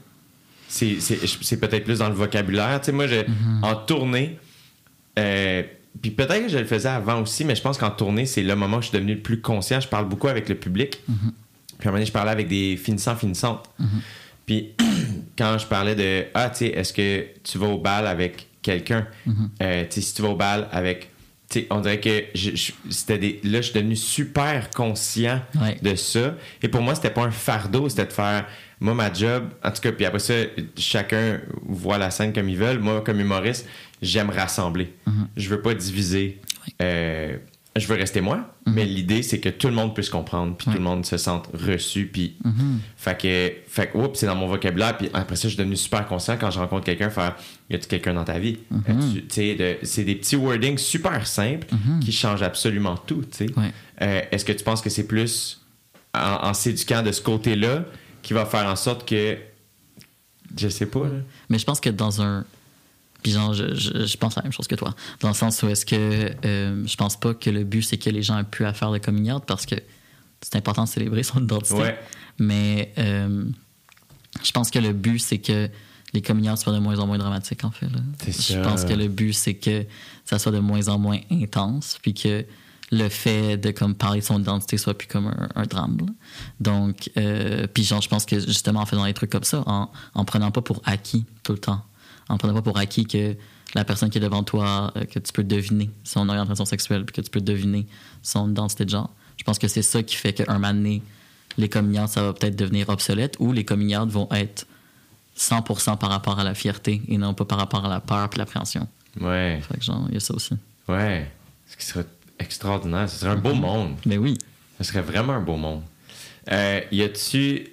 C'est, 0.68 1.60
peut-être 1.60 1.84
plus 1.86 2.00
dans 2.00 2.10
le 2.10 2.16
vocabulaire. 2.16 2.80
Tu 2.82 2.88
sais, 2.88 2.92
moi, 2.92 3.08
je, 3.08 3.22
en 3.62 3.76
tournée, 3.76 4.38
euh, 5.18 5.64
puis 6.02 6.12
peut-être 6.12 6.44
que 6.44 6.50
je 6.50 6.58
le 6.58 6.66
faisais 6.66 6.90
avant 6.90 7.22
aussi, 7.22 7.44
mais 7.46 7.56
je 7.56 7.62
pense 7.62 7.78
qu'en 7.78 7.90
tournée, 7.90 8.26
c'est 8.26 8.44
le 8.44 8.56
moment 8.56 8.78
où 8.78 8.82
je 8.82 8.88
suis 8.90 8.98
devenu 8.98 9.16
le 9.16 9.22
plus 9.22 9.42
conscient. 9.42 9.80
Je 9.80 9.88
parle 9.88 10.08
beaucoup 10.08 10.28
avec 10.28 10.48
le 10.50 10.56
public. 10.56 11.02
Puis 11.06 11.14
à 11.14 11.14
un 11.14 11.86
moment 11.86 11.94
donné, 11.98 12.06
je 12.06 12.12
parlais 12.12 12.32
avec 12.32 12.48
des 12.48 12.78
finissants, 12.78 13.16
finissantes. 13.16 13.70
Puis 14.46 14.74
quand 15.38 15.58
je 15.58 15.66
parlais 15.66 15.96
de 15.96 16.26
Ah, 16.34 16.50
tu 16.50 16.58
sais, 16.60 16.68
est-ce 16.68 16.94
que 16.94 17.26
tu 17.44 17.58
vas 17.58 17.68
au 17.68 17.78
bal 17.80 18.06
avec 18.08 18.48
quelqu'un? 18.62 19.08
Euh, 19.62 19.84
tu 19.90 19.96
sais, 19.96 20.02
si 20.02 20.14
tu 20.14 20.22
vas 20.22 20.30
au 20.30 20.36
bal 20.36 20.68
avec 20.72 21.10
tu 21.50 21.62
sais, 21.62 21.68
on 21.70 21.80
dirait 21.80 22.02
que 22.02 22.26
je- 22.36 22.56
je- 22.58 22.74
c'était 22.90 23.18
des, 23.18 23.40
là, 23.46 23.62
je 23.62 23.70
suis 23.70 23.74
devenu 23.74 23.96
super 23.96 24.70
conscient 24.70 25.42
Ouais. 25.62 25.78
de 25.82 25.96
ça. 25.96 26.36
Et 26.62 26.68
pour 26.68 26.82
moi, 26.82 26.94
c'était 26.94 27.10
pas 27.10 27.24
un 27.24 27.32
fardeau, 27.32 27.88
c'était 27.88 28.06
de 28.06 28.12
faire, 28.12 28.46
moi, 28.80 28.94
ma 28.94 29.12
job, 29.12 29.46
en 29.64 29.72
tout 29.72 29.82
cas, 29.82 29.92
puis 29.92 30.06
après 30.06 30.20
ça, 30.20 30.34
chacun 30.78 31.40
voit 31.64 31.98
la 31.98 32.12
scène 32.12 32.34
comme 32.34 32.48
ils 32.50 32.58
veulent. 32.58 32.80
Moi, 32.80 33.02
comme 33.02 33.20
humoriste, 33.20 33.68
j'aime 34.02 34.30
rassembler. 34.30 34.94
Je 35.36 35.50
veux 35.50 35.62
pas 35.62 35.74
diviser. 35.74 36.40
Euh, 36.82 37.38
je 37.76 37.86
veux 37.88 37.96
rester 37.96 38.22
moi, 38.22 38.52
mais 38.66 38.86
l'idée, 38.86 39.22
c'est 39.22 39.40
que 39.40 39.50
tout 39.50 39.68
le 39.68 39.74
monde 39.76 39.94
puisse 39.94 40.10
comprendre, 40.10 40.56
puis 40.58 40.66
tout 40.66 40.74
le 40.80 40.84
monde 40.84 41.06
se 41.06 41.16
sente 41.18 41.48
reçu, 41.54 42.08
puis 42.12 42.36
fait 42.98 43.16
que, 43.20 43.52
fait 43.72 43.92
que, 43.92 43.98
oups, 44.00 44.18
c'est 44.20 44.26
dans 44.26 44.36
mon 44.36 44.48
vocabulaire. 44.48 44.98
Puis 44.98 45.10
après 45.14 45.36
ça, 45.36 45.44
je 45.44 45.50
suis 45.54 45.58
devenu 45.58 45.76
super 45.76 46.08
conscient 46.08 46.38
quand 46.40 46.50
je 46.50 46.58
rencontre 46.58 46.86
quelqu'un, 46.86 47.12
faire, 47.12 47.36
y 47.70 47.76
a-tu 47.76 47.88
quelqu'un 47.88 48.16
dans 48.16 48.24
ta 48.24 48.40
vie? 48.40 48.58
Sais, 49.30 49.54
de- 49.56 49.78
C'est 49.84 50.04
des 50.04 50.16
petits 50.16 50.36
wordings 50.36 50.80
super 50.80 51.28
simples 51.28 51.68
qui 52.02 52.12
changent 52.12 52.42
absolument 52.42 52.98
tout, 52.98 53.22
tu 53.32 53.46
sais. 53.46 53.60
Ouais. 53.60 53.72
Euh, 54.02 54.22
Est-ce 54.32 54.44
que 54.44 54.54
tu 54.54 54.64
penses 54.64 54.82
que 54.82 54.90
c'est 54.90 55.06
plus 55.08 55.62
en, 56.16 56.48
en 56.50 56.54
s'éduquant 56.56 57.04
de 57.04 57.12
ce 57.12 57.22
côté-là 57.22 57.86
qui 58.22 58.34
va 58.34 58.46
faire 58.46 58.68
en 58.68 58.76
sorte 58.76 59.08
que, 59.08 59.38
je 60.58 60.68
sais 60.70 60.86
pas, 60.86 61.04
là. 61.06 61.20
Mais 61.50 61.60
je 61.60 61.66
pense 61.66 61.80
que 61.80 61.90
dans 61.90 62.22
un. 62.22 62.46
Puis 63.24 63.32
genre, 63.32 63.54
je, 63.54 63.74
je, 63.74 64.06
je 64.06 64.18
pense 64.18 64.36
la 64.36 64.44
même 64.44 64.52
chose 64.52 64.68
que 64.68 64.76
toi. 64.76 64.94
Dans 65.22 65.30
le 65.30 65.34
sens 65.34 65.62
où 65.64 65.68
est-ce 65.70 65.86
que 65.86 66.32
euh, 66.46 66.86
je 66.86 66.96
pense 66.96 67.20
pas 67.20 67.34
que 67.34 67.50
le 67.50 67.64
but, 67.64 67.82
c'est 67.82 67.98
que 67.98 68.10
les 68.10 68.22
gens 68.22 68.38
aient 68.40 68.44
pu 68.44 68.64
à 68.66 68.74
faire 68.74 68.92
le 68.92 69.00
coming 69.00 69.32
out 69.32 69.44
parce 69.46 69.66
que 69.66 69.76
c'est 70.42 70.56
important 70.56 70.84
de 70.84 70.90
célébrer 70.90 71.24
son 71.24 71.44
identité. 71.44 71.82
Ouais. 71.82 72.00
Mais 72.38 72.94
euh, 73.00 73.46
je 74.44 74.52
pense 74.52 74.70
que 74.70 74.80
le 74.80 74.94
but, 74.94 75.20
c'est 75.20 75.40
que 75.40 75.70
les 76.14 76.22
coming 76.22 76.56
soient 76.56 76.74
de 76.74 76.80
moins 76.80 77.00
en 77.00 77.08
moins 77.08 77.18
dramatiques, 77.18 77.64
en 77.64 77.72
fait. 77.72 77.88
là. 77.88 78.00
Je 78.26 78.62
pense 78.62 78.86
que 78.86 78.94
le 78.94 79.08
but, 79.08 79.34
c'est 79.34 79.56
que 79.56 79.86
ça 80.26 80.40
soit 80.40 80.52
de 80.52 80.60
moins 80.60 80.88
en 80.88 80.98
moins 80.98 81.20
intense, 81.32 81.98
puis 82.02 82.14
que 82.14 82.46
le 82.92 83.10
fait 83.10 83.58
de 83.58 83.72
comme 83.72 83.96
parler 83.96 84.22
de 84.22 84.26
son 84.26 84.40
identité 84.40 84.78
soit 84.78 84.98
plus 84.98 85.08
comme 85.08 85.28
un, 85.28 85.50
un 85.56 85.64
drame. 85.64 85.98
là. 86.00 86.06
Donc, 86.62 87.10
euh, 87.18 87.68
puis 87.74 87.84
genre, 87.84 88.02
je 88.02 88.08
pense 88.08 88.26
que 88.26 88.40
justement 88.40 88.80
en 88.82 88.86
faisant 88.86 89.06
des 89.06 89.14
trucs 89.14 89.30
comme 89.32 89.44
ça, 89.44 89.64
en, 89.66 89.92
en 90.14 90.26
prenant 90.26 90.52
pas 90.52 90.62
pour 90.62 90.82
acquis 90.86 91.26
tout 91.44 91.52
le 91.52 91.58
temps, 91.60 91.84
en 92.30 92.38
prenant 92.38 92.54
pas 92.54 92.62
pour 92.62 92.78
acquis 92.78 93.06
que 93.06 93.36
la 93.76 93.84
personne 93.84 94.10
qui 94.10 94.18
est 94.20 94.22
devant 94.22 94.44
toi, 94.44 94.94
euh, 94.96 95.04
que 95.04 95.20
tu 95.20 95.34
peux 95.34 95.44
deviner 95.44 95.90
son 96.06 96.30
orientation 96.30 96.64
sexuelle, 96.66 97.04
puis 97.06 97.14
que 97.14 97.22
tu 97.22 97.30
peux 97.30 97.42
deviner 97.42 97.86
son 98.24 98.50
identité 98.50 98.86
de 98.86 98.90
genre, 98.90 99.10
je 99.38 99.44
pense 99.44 99.60
que 99.60 99.68
c'est 99.68 99.82
ça 99.82 100.02
qui 100.02 100.16
fait 100.16 100.32
qu'un 100.34 100.54
moment 100.54 100.74
donné, 100.74 101.04
les 101.58 101.68
coming 101.68 102.08
ça 102.08 102.22
va 102.24 102.34
peut-être 102.34 102.56
devenir 102.56 102.88
obsolète, 102.88 103.36
ou 103.40 103.52
les 103.52 103.66
coming 103.66 103.96
vont 104.08 104.30
être 104.32 104.66
100% 105.38 105.98
par 105.98 106.10
rapport 106.10 106.40
à 106.40 106.44
la 106.44 106.54
fierté 106.56 107.02
et 107.08 107.18
non 107.18 107.34
pas 107.34 107.46
par 107.46 107.58
rapport 107.58 107.86
à 107.86 107.90
la 107.90 108.00
peur 108.00 108.30
et 108.34 108.38
l'appréhension. 108.38 108.88
Ouais, 109.20 109.62
Fait 109.68 109.78
que 109.78 109.84
genre, 109.84 110.06
il 110.08 110.14
y 110.14 110.18
a 110.18 110.20
ça 110.22 110.34
aussi. 110.34 110.56
ouais. 110.88 111.30
Ce 111.70 111.76
qui 111.76 111.86
serait 111.86 112.06
extraordinaire. 112.40 113.10
Ce 113.10 113.18
serait 113.18 113.32
un 113.32 113.36
beau 113.36 113.54
monde. 113.54 113.96
Mais 114.06 114.18
oui. 114.18 114.38
Ce 114.78 114.84
serait 114.86 115.02
vraiment 115.02 115.34
un 115.34 115.42
beau 115.42 115.58
monde. 115.58 115.84
Euh, 116.52 116.82
y 116.92 117.02
a-tu. 117.02 117.68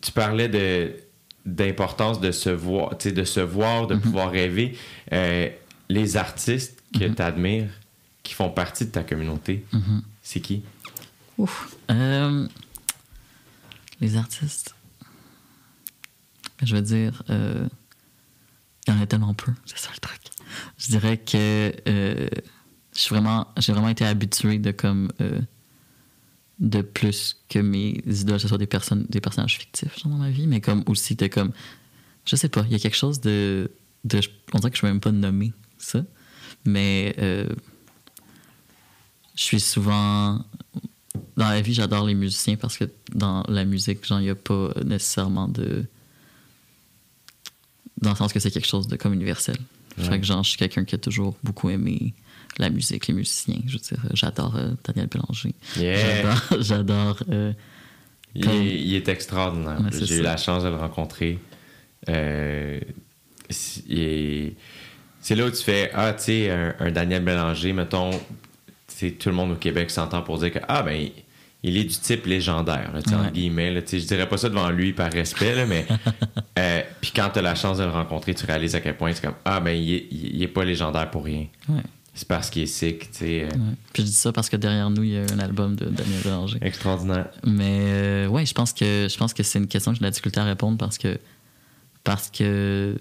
Tu 0.00 0.12
parlais 0.12 0.48
de 0.48 0.94
d'importance 1.44 2.20
de 2.20 2.30
se 2.30 2.48
voir, 2.48 2.96
tu 2.96 3.08
sais, 3.08 3.12
de 3.12 3.24
se 3.24 3.40
voir, 3.40 3.86
de 3.86 3.96
pouvoir 3.96 4.30
rêver. 4.30 4.78
Euh, 5.12 5.50
les 5.88 6.16
artistes 6.16 6.82
que 6.98 7.04
tu 7.04 7.22
admires, 7.22 7.68
qui 8.22 8.32
font 8.32 8.48
partie 8.48 8.86
de 8.86 8.90
ta 8.90 9.02
communauté, 9.02 9.64
c'est 10.22 10.40
qui? 10.40 10.62
Ouf. 11.36 11.76
Euh, 11.90 12.48
les 14.00 14.16
artistes. 14.16 14.74
Je 16.62 16.76
veux 16.76 16.82
dire, 16.82 17.22
euh, 17.28 17.68
il 18.86 18.94
y 18.94 18.96
en 18.96 19.00
a 19.02 19.06
tellement 19.06 19.34
peu, 19.34 19.52
c'est 19.66 19.78
ça 19.78 19.90
le 19.92 20.00
truc. 20.00 20.20
Je 20.78 20.88
dirais 20.88 21.18
que 21.18 21.74
suis 23.00 23.14
vraiment, 23.14 23.48
j'ai 23.58 23.72
vraiment 23.72 23.88
été 23.88 24.04
habitué 24.04 24.58
de 24.58 24.70
comme 24.70 25.10
euh, 25.20 25.40
de 26.58 26.82
plus 26.82 27.42
que 27.48 27.58
mes 27.58 28.02
idoles, 28.06 28.40
ce 28.40 28.48
soit 28.48 28.58
des 28.58 28.66
personnes, 28.66 29.06
des 29.08 29.20
personnages 29.20 29.58
fictifs 29.58 29.98
genre, 29.98 30.12
dans 30.12 30.18
ma 30.18 30.30
vie, 30.30 30.46
mais 30.46 30.60
comme 30.60 30.84
aussi 30.86 31.14
de 31.16 31.26
comme, 31.26 31.52
je 32.26 32.36
sais 32.36 32.48
pas, 32.48 32.62
il 32.66 32.72
y 32.72 32.76
a 32.76 32.78
quelque 32.78 32.96
chose 32.96 33.20
de, 33.20 33.70
de 34.04 34.20
on 34.52 34.58
dirait 34.58 34.70
que 34.70 34.76
je 34.76 34.82
peux 34.82 34.88
même 34.88 35.00
pas 35.00 35.12
nommer 35.12 35.52
ça, 35.78 36.04
mais 36.64 37.14
euh, 37.18 37.48
je 39.34 39.42
suis 39.42 39.60
souvent 39.60 40.44
dans 41.36 41.48
la 41.48 41.60
vie, 41.60 41.74
j'adore 41.74 42.06
les 42.06 42.14
musiciens 42.14 42.56
parce 42.56 42.76
que 42.76 42.84
dans 43.12 43.44
la 43.48 43.64
musique, 43.64 44.06
genre, 44.06 44.20
il 44.20 44.24
n'y 44.24 44.30
a 44.30 44.34
pas 44.34 44.70
nécessairement 44.84 45.48
de. 45.48 45.84
Dans 48.00 48.10
le 48.10 48.16
sens 48.16 48.32
que 48.32 48.40
c'est 48.40 48.50
quelque 48.50 48.68
chose 48.68 48.86
de 48.86 48.96
comme 48.96 49.14
universel. 49.14 49.56
Ouais. 49.96 50.04
Fait 50.04 50.20
que, 50.20 50.26
genre, 50.26 50.42
je 50.42 50.50
suis 50.50 50.58
quelqu'un 50.58 50.84
qui 50.84 50.94
a 50.94 50.98
toujours 50.98 51.36
beaucoup 51.42 51.70
aimé 51.70 52.14
la 52.58 52.70
musique, 52.70 53.06
les 53.08 53.14
musiciens. 53.14 53.60
Je 53.66 53.72
veux 53.74 53.78
dire, 53.78 53.98
j'adore 54.14 54.56
euh, 54.56 54.70
Daniel 54.84 55.08
Bélanger. 55.08 55.54
Yeah! 55.76 55.96
J'adore. 56.22 56.42
j'adore 56.62 57.16
euh, 57.30 57.52
Il, 58.34 58.48
est, 58.48 58.80
il 58.80 58.94
est 58.94 59.08
extraordinaire. 59.08 59.80
Ouais, 59.80 59.90
J'ai 60.06 60.18
eu 60.18 60.22
la 60.22 60.36
chance 60.36 60.62
de 60.64 60.68
le 60.68 60.76
rencontrer. 60.76 61.38
Euh, 62.08 62.80
c'est- 63.50 64.54
là 65.34 65.46
où 65.46 65.50
tu 65.50 65.62
fais 65.62 65.90
Ah, 65.94 66.12
tu 66.12 66.24
sais, 66.24 66.50
un, 66.50 66.74
un 66.80 66.90
Daniel 66.90 67.24
Bélanger, 67.24 67.72
mettons, 67.72 68.10
tout 68.10 69.28
le 69.28 69.32
monde 69.34 69.52
au 69.52 69.56
Québec 69.56 69.90
s'entend 69.90 70.22
pour 70.22 70.38
dire 70.38 70.52
que 70.52 70.58
Ah, 70.68 70.82
ben, 70.82 71.08
il 71.62 71.76
est 71.78 71.84
du 71.84 71.96
type 71.96 72.26
légendaire, 72.26 72.90
là, 72.92 73.00
Ouais. 73.06 73.14
entre 73.14 73.32
guillemets. 73.32 73.70
Là, 73.72 73.80
je 73.90 73.96
dirais 73.98 74.28
pas 74.28 74.36
ça 74.36 74.48
devant 74.50 74.68
lui 74.70 74.92
par 74.92 75.10
respect, 75.12 75.54
là, 75.54 75.66
mais. 75.66 75.86
euh, 76.58 76.82
Puis 77.00 77.12
quand 77.14 77.30
tu 77.32 77.38
as 77.38 77.42
la 77.42 77.54
chance 77.54 77.78
de 77.78 77.84
le 77.84 77.90
rencontrer, 77.90 78.34
tu 78.34 78.44
réalises 78.46 78.74
à 78.74 78.80
quel 78.80 78.96
point 78.96 79.12
c'est 79.14 79.24
comme 79.24 79.34
Ah, 79.44 79.60
ben, 79.60 79.70
il 79.72 79.94
est, 79.94 80.06
il 80.10 80.42
est 80.42 80.48
pas 80.48 80.64
légendaire 80.64 81.10
pour 81.10 81.24
rien. 81.24 81.46
ouais, 81.68 81.80
C'est 82.14 82.28
parce 82.28 82.48
qu'il 82.48 82.62
est 82.62 82.66
sick, 82.66 83.10
tu 83.10 83.18
sais. 83.18 83.42
euh, 83.42 83.48
ouais. 83.48 83.74
Puis 83.92 84.02
je 84.04 84.08
dis 84.08 84.14
ça 84.14 84.32
parce 84.32 84.48
que 84.48 84.56
derrière 84.56 84.88
nous, 84.88 85.02
il 85.02 85.10
y 85.10 85.18
a 85.18 85.22
un 85.32 85.38
album 85.40 85.74
de 85.74 85.86
Daniel 85.86 86.22
Bélanger. 86.22 86.58
Extraordinaire. 86.62 87.28
Mais 87.44 87.80
euh, 87.86 88.26
ouais, 88.28 88.46
je 88.46 88.54
pense 88.54 88.72
que 88.72 89.08
je 89.10 89.16
pense 89.16 89.34
que 89.34 89.42
c'est 89.42 89.58
une 89.58 89.66
question 89.66 89.90
que 89.90 89.96
j'ai 89.96 90.00
de 90.00 90.04
la 90.04 90.10
difficulté 90.10 90.38
à 90.40 90.44
répondre 90.44 90.78
parce 90.78 90.96
que 90.96 91.18
parce 92.04 92.30
que 92.30 92.96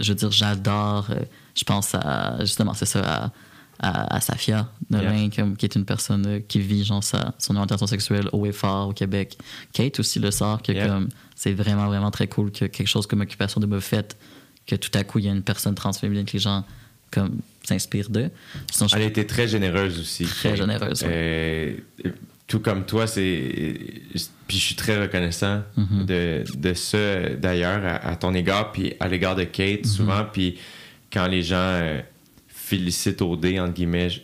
je 0.00 0.08
veux 0.12 0.16
dire 0.16 0.30
j'adore 0.32 1.06
euh, 1.10 1.20
je 1.56 1.64
pense 1.64 1.94
à 1.94 2.38
justement 2.40 2.74
c'est 2.74 2.86
ça 2.86 3.00
à, 3.04 3.32
à, 3.80 4.16
à 4.16 4.20
Safia 4.20 4.68
Nolin, 4.90 5.28
qui 5.30 5.64
est 5.66 5.74
une 5.76 5.84
personne 5.84 6.26
euh, 6.26 6.40
qui 6.40 6.60
vit 6.60 6.84
genre 6.84 7.04
sa, 7.04 7.34
son 7.38 7.54
orientation 7.56 7.86
sexuelle 7.86 8.28
haut 8.32 8.46
et 8.46 8.52
fort 8.52 8.88
au 8.88 8.92
Québec 8.92 9.38
Kate 9.72 10.00
aussi 10.00 10.18
le 10.18 10.30
sort 10.30 10.62
que 10.62 10.72
Yeah. 10.72 10.86
comme 10.88 11.08
c'est 11.36 11.52
vraiment 11.52 11.86
vraiment 11.86 12.10
très 12.10 12.26
cool 12.28 12.50
que 12.50 12.64
quelque 12.66 12.86
chose 12.88 13.06
comme 13.06 13.20
occupation 13.20 13.60
de 13.60 13.66
Buffett 13.66 14.16
que 14.66 14.74
tout 14.76 14.90
à 14.94 15.04
coup 15.04 15.18
il 15.18 15.26
y 15.26 15.28
a 15.28 15.32
une 15.32 15.42
personne 15.42 15.74
transféminine 15.74 16.24
que 16.24 16.32
les 16.34 16.38
gens 16.38 16.64
comme 17.10 17.40
s'inspirent 17.62 18.10
d'eux 18.10 18.30
Sinon, 18.72 18.88
je- 18.88 18.96
Elle 18.96 19.02
a 19.02 19.06
été 19.06 19.26
très 19.26 19.46
généreuse 19.48 19.98
aussi. 20.00 20.24
Très 20.24 20.56
généreuse, 20.56 21.04
Euh, 21.06 21.72
tout 22.46 22.60
comme 22.60 22.84
toi, 22.84 23.06
c'est. 23.06 23.22
Puis 24.48 24.58
je 24.58 24.64
suis 24.64 24.74
très 24.74 25.00
reconnaissant 25.00 25.62
Mhm. 25.76 26.06
de, 26.06 26.44
de 26.56 26.74
ça, 26.74 27.28
d'ailleurs, 27.40 27.84
à, 27.84 28.08
à 28.08 28.16
ton 28.16 28.34
égard, 28.34 28.72
puis 28.72 28.94
à 28.98 29.06
l'égard 29.08 29.36
de 29.36 29.44
Kate, 29.44 29.84
Mhm. 29.84 29.90
souvent. 29.90 30.24
Puis 30.32 30.58
quand 31.12 31.26
les 31.28 31.42
gens 31.42 31.56
euh, 31.58 32.00
félicitent 32.48 33.22
au 33.22 33.36
dé, 33.36 33.58
entre 33.60 33.74
guillemets, 33.74 34.10
je, 34.10 34.20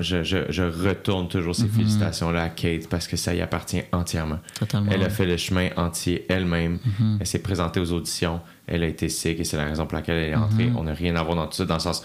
je, 0.00 0.22
je, 0.22 0.38
je 0.48 0.62
retourne 0.62 1.28
toujours 1.28 1.54
ces 1.54 1.64
Mhm. 1.64 1.70
félicitations-là 1.70 2.42
à 2.44 2.48
Kate 2.48 2.88
parce 2.88 3.06
que 3.08 3.16
ça 3.16 3.34
y 3.34 3.40
appartient 3.40 3.82
entièrement. 3.92 4.38
totalement 4.58 4.90
Elle 4.92 5.00
a 5.02 5.04
ouais. 5.04 5.10
fait 5.10 5.26
le 5.26 5.36
chemin 5.36 5.68
entier 5.76 6.24
elle-même. 6.28 6.78
Elle 7.20 7.26
s'est 7.26 7.40
présentée 7.40 7.80
aux 7.80 7.92
auditions. 7.92 8.40
Elle 8.66 8.82
a 8.82 8.86
été 8.86 9.08
sick 9.08 9.38
et 9.40 9.44
c'est 9.44 9.56
la 9.56 9.64
raison 9.64 9.86
pour 9.86 9.96
laquelle 9.96 10.16
elle 10.18 10.30
est 10.30 10.36
entrée. 10.36 10.70
On 10.76 10.84
n'a 10.84 10.94
rien 10.94 11.14
à 11.16 11.22
voir 11.22 11.36
dans 11.36 11.46
tout 11.46 11.54
ça, 11.56 11.64
dans 11.64 11.74
le 11.74 11.80
sens. 11.80 12.02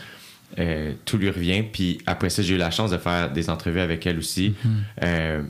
Euh, 0.59 0.93
tout 1.05 1.17
lui 1.17 1.29
revient. 1.29 1.63
Puis 1.63 1.99
après 2.05 2.29
ça, 2.29 2.41
j'ai 2.41 2.55
eu 2.55 2.57
la 2.57 2.71
chance 2.71 2.91
de 2.91 2.97
faire 2.97 3.31
des 3.31 3.49
entrevues 3.49 3.79
avec 3.79 4.05
elle 4.07 4.17
aussi. 4.17 4.53
Mhm. 4.63 4.83
Euh, 5.03 5.43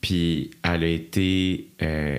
puis 0.00 0.50
elle 0.62 0.84
a 0.84 0.88
été. 0.88 1.68
euh, 1.82 2.18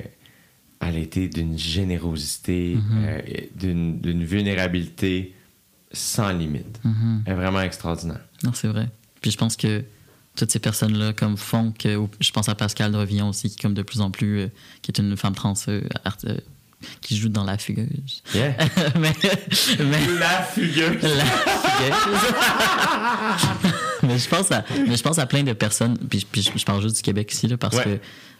elle 0.80 0.96
a 0.96 1.00
été 1.00 1.28
d'une 1.28 1.58
générosité, 1.58 2.78
euh, 3.04 3.22
d'une 3.56 4.00
d'une 4.00 4.24
vulnérabilité 4.24 5.34
sans 5.92 6.32
limite. 6.32 6.80
Mhm. 6.84 7.24
Elle 7.26 7.34
est 7.34 7.36
vraiment 7.36 7.62
extraordinaire. 7.62 8.22
Non, 8.44 8.52
c'est 8.54 8.68
vrai. 8.68 8.88
Puis 9.22 9.32
je 9.32 9.38
pense 9.38 9.56
que 9.58 9.84
toutes 10.36 10.52
ces 10.52 10.60
personnes-là 10.60 11.14
comme 11.14 11.36
font 11.36 11.72
que 11.72 11.98
je 12.20 12.32
pense 12.32 12.48
à 12.48 12.54
Pascal 12.54 12.96
Revillon 12.96 13.30
aussi 13.30 13.50
qui 13.50 13.56
comme 13.58 13.74
de 13.74 13.82
plus 13.82 14.02
en 14.02 14.12
plus 14.12 14.40
euh, 14.42 14.48
qui 14.84 14.92
est 14.92 15.00
une 15.00 15.18
femme 15.18 15.34
trans 15.34 15.56
euh, 15.68 15.82
art- 16.06 16.18
euh, 16.26 16.38
qui 17.02 17.18
joue 17.18 17.30
dans 17.30 17.44
la 17.44 17.58
fugueuse. 17.58 18.22
Yeah. 18.36 18.56
mais, 19.00 19.12
mais 19.80 20.08
La 20.20 20.42
fugueuse. 20.44 21.02
la 21.02 21.26
fugueuse. 21.26 22.34
mais 24.04 24.18
je 24.18 24.30
pense 24.30 24.52
à 24.52 24.64
mais 24.88 24.96
je 24.96 25.04
pense 25.04 25.20
à 25.20 25.26
plein 25.26 25.44
de 25.44 25.54
personnes 25.54 25.98
puis, 25.98 26.26
puis 26.32 26.42
je, 26.42 26.52
je 26.58 26.66
parle 26.66 26.82
juste 26.82 26.98
du 26.98 27.02
Québec 27.02 27.32
ici 27.34 27.48
là 27.48 27.58
parce 27.58 27.76
Ouais. 27.78 27.84
que 27.84 28.00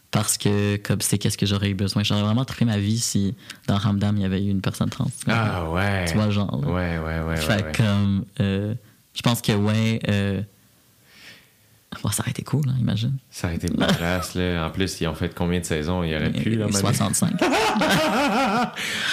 parce 0.10 0.38
que 0.38 0.78
comme 0.78 1.02
c'est 1.02 1.18
qu'est-ce 1.18 1.38
que 1.38 1.46
j'aurais 1.46 1.70
eu 1.70 1.74
besoin. 1.74 2.02
J'aurais 2.04 2.22
vraiment 2.22 2.46
trié 2.46 2.66
ma 2.66 2.78
vie 2.78 2.98
si 2.98 3.36
dans 3.68 3.78
Ramdam 3.78 4.16
il 4.16 4.22
y 4.22 4.26
avait 4.26 4.42
eu 4.42 4.50
une 4.50 4.62
personne 4.62 4.90
trans. 4.90 5.12
Ah 5.28 5.70
ouais. 5.70 6.06
Tu 6.08 6.14
vois 6.14 6.30
genre. 6.30 6.62
là. 6.62 6.68
Ouais, 6.68 6.98
ouais, 6.98 7.22
ouais. 7.28 7.36
fait 7.38 7.56
ouais, 7.56 7.64
ouais. 7.64 7.72
comme 7.76 8.26
euh, 8.40 8.74
je 9.14 9.22
pense 9.22 9.42
que 9.42 9.52
ouais 9.52 10.00
euh, 10.08 10.42
Bon, 12.04 12.10
ça 12.10 12.22
aurait 12.22 12.32
été 12.32 12.44
cool, 12.44 12.64
hein, 12.70 12.76
imagine. 12.80 13.18
Ça 13.30 13.48
aurait 13.48 13.56
été 13.58 13.68
badass, 13.70 14.36
là. 14.36 14.68
En 14.68 14.70
plus, 14.70 15.02
ils 15.02 15.08
ont 15.08 15.16
fait 15.16 15.34
combien 15.34 15.60
de 15.60 15.66
saisons? 15.66 16.04
Il 16.04 16.12
y 16.12 16.16
aurait 16.16 16.32
pu, 16.32 16.52
là, 16.52 16.66
à 16.66 16.68
un 16.68 16.72
moment 16.72 16.82
donné. 16.82 16.94
65. 16.96 17.34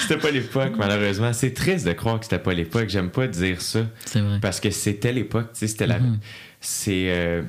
c'était 0.03 0.19
pas 0.21 0.31
l'époque, 0.31 0.73
malheureusement. 0.77 1.33
C'est 1.33 1.53
triste 1.53 1.87
de 1.87 1.93
croire 1.93 2.19
que 2.19 2.25
c'était 2.27 2.39
pas 2.39 2.55
l'époque. 2.55 2.89
J'aime 2.89 3.11
pas 3.11 3.27
dire 3.27 3.61
ça. 3.63 3.87
C'est 4.05 4.21
vrai. 4.21 4.39
Parce 4.41 4.61
que 4.61 4.71
c'était 4.71 5.13
l'époque, 5.13 5.53
tu 5.53 5.61
sais, 5.61 5.69
c'était 5.69 5.87
la. 5.87 5.99
Mhm. 5.99 6.19
C'est. 6.61 7.07
euh, 7.11 7.43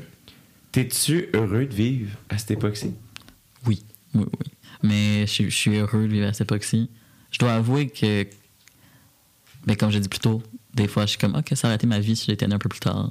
T'es-tu 0.72 1.30
heureux 1.34 1.66
de 1.66 1.74
vivre 1.74 2.12
à 2.30 2.38
cette 2.38 2.52
époque-ci? 2.52 2.92
Oui, 3.66 3.82
oui, 4.14 4.24
oui. 4.26 4.52
Mais 4.84 5.22
je, 5.22 5.32
suis- 5.32 5.50
je 5.50 5.56
suis 5.56 5.76
heureux 5.78 6.06
de 6.06 6.12
vivre 6.12 6.28
à 6.28 6.34
cette 6.34 6.42
époque-ci. 6.42 6.90
Je 7.32 7.40
dois 7.40 7.54
avouer 7.54 7.88
que, 7.88 8.28
ben, 9.66 9.76
comme 9.78 9.90
j'ai 9.90 10.02
dit 10.02 10.10
plus 10.10 10.20
tôt, 10.20 10.44
des 10.74 10.90
fois, 10.90 11.04
je 11.06 11.12
suis 11.12 11.18
comme, 11.18 11.34
OK, 11.36 11.48
ça 11.56 11.70
aurait 11.70 11.76
été 11.76 11.88
ma 11.88 12.00
vie 12.00 12.16
si 12.18 12.26
j'étais 12.26 12.46
né 12.46 12.56
un 12.56 12.60
peu 12.60 12.68
plus 12.68 12.82
tard. 12.82 13.10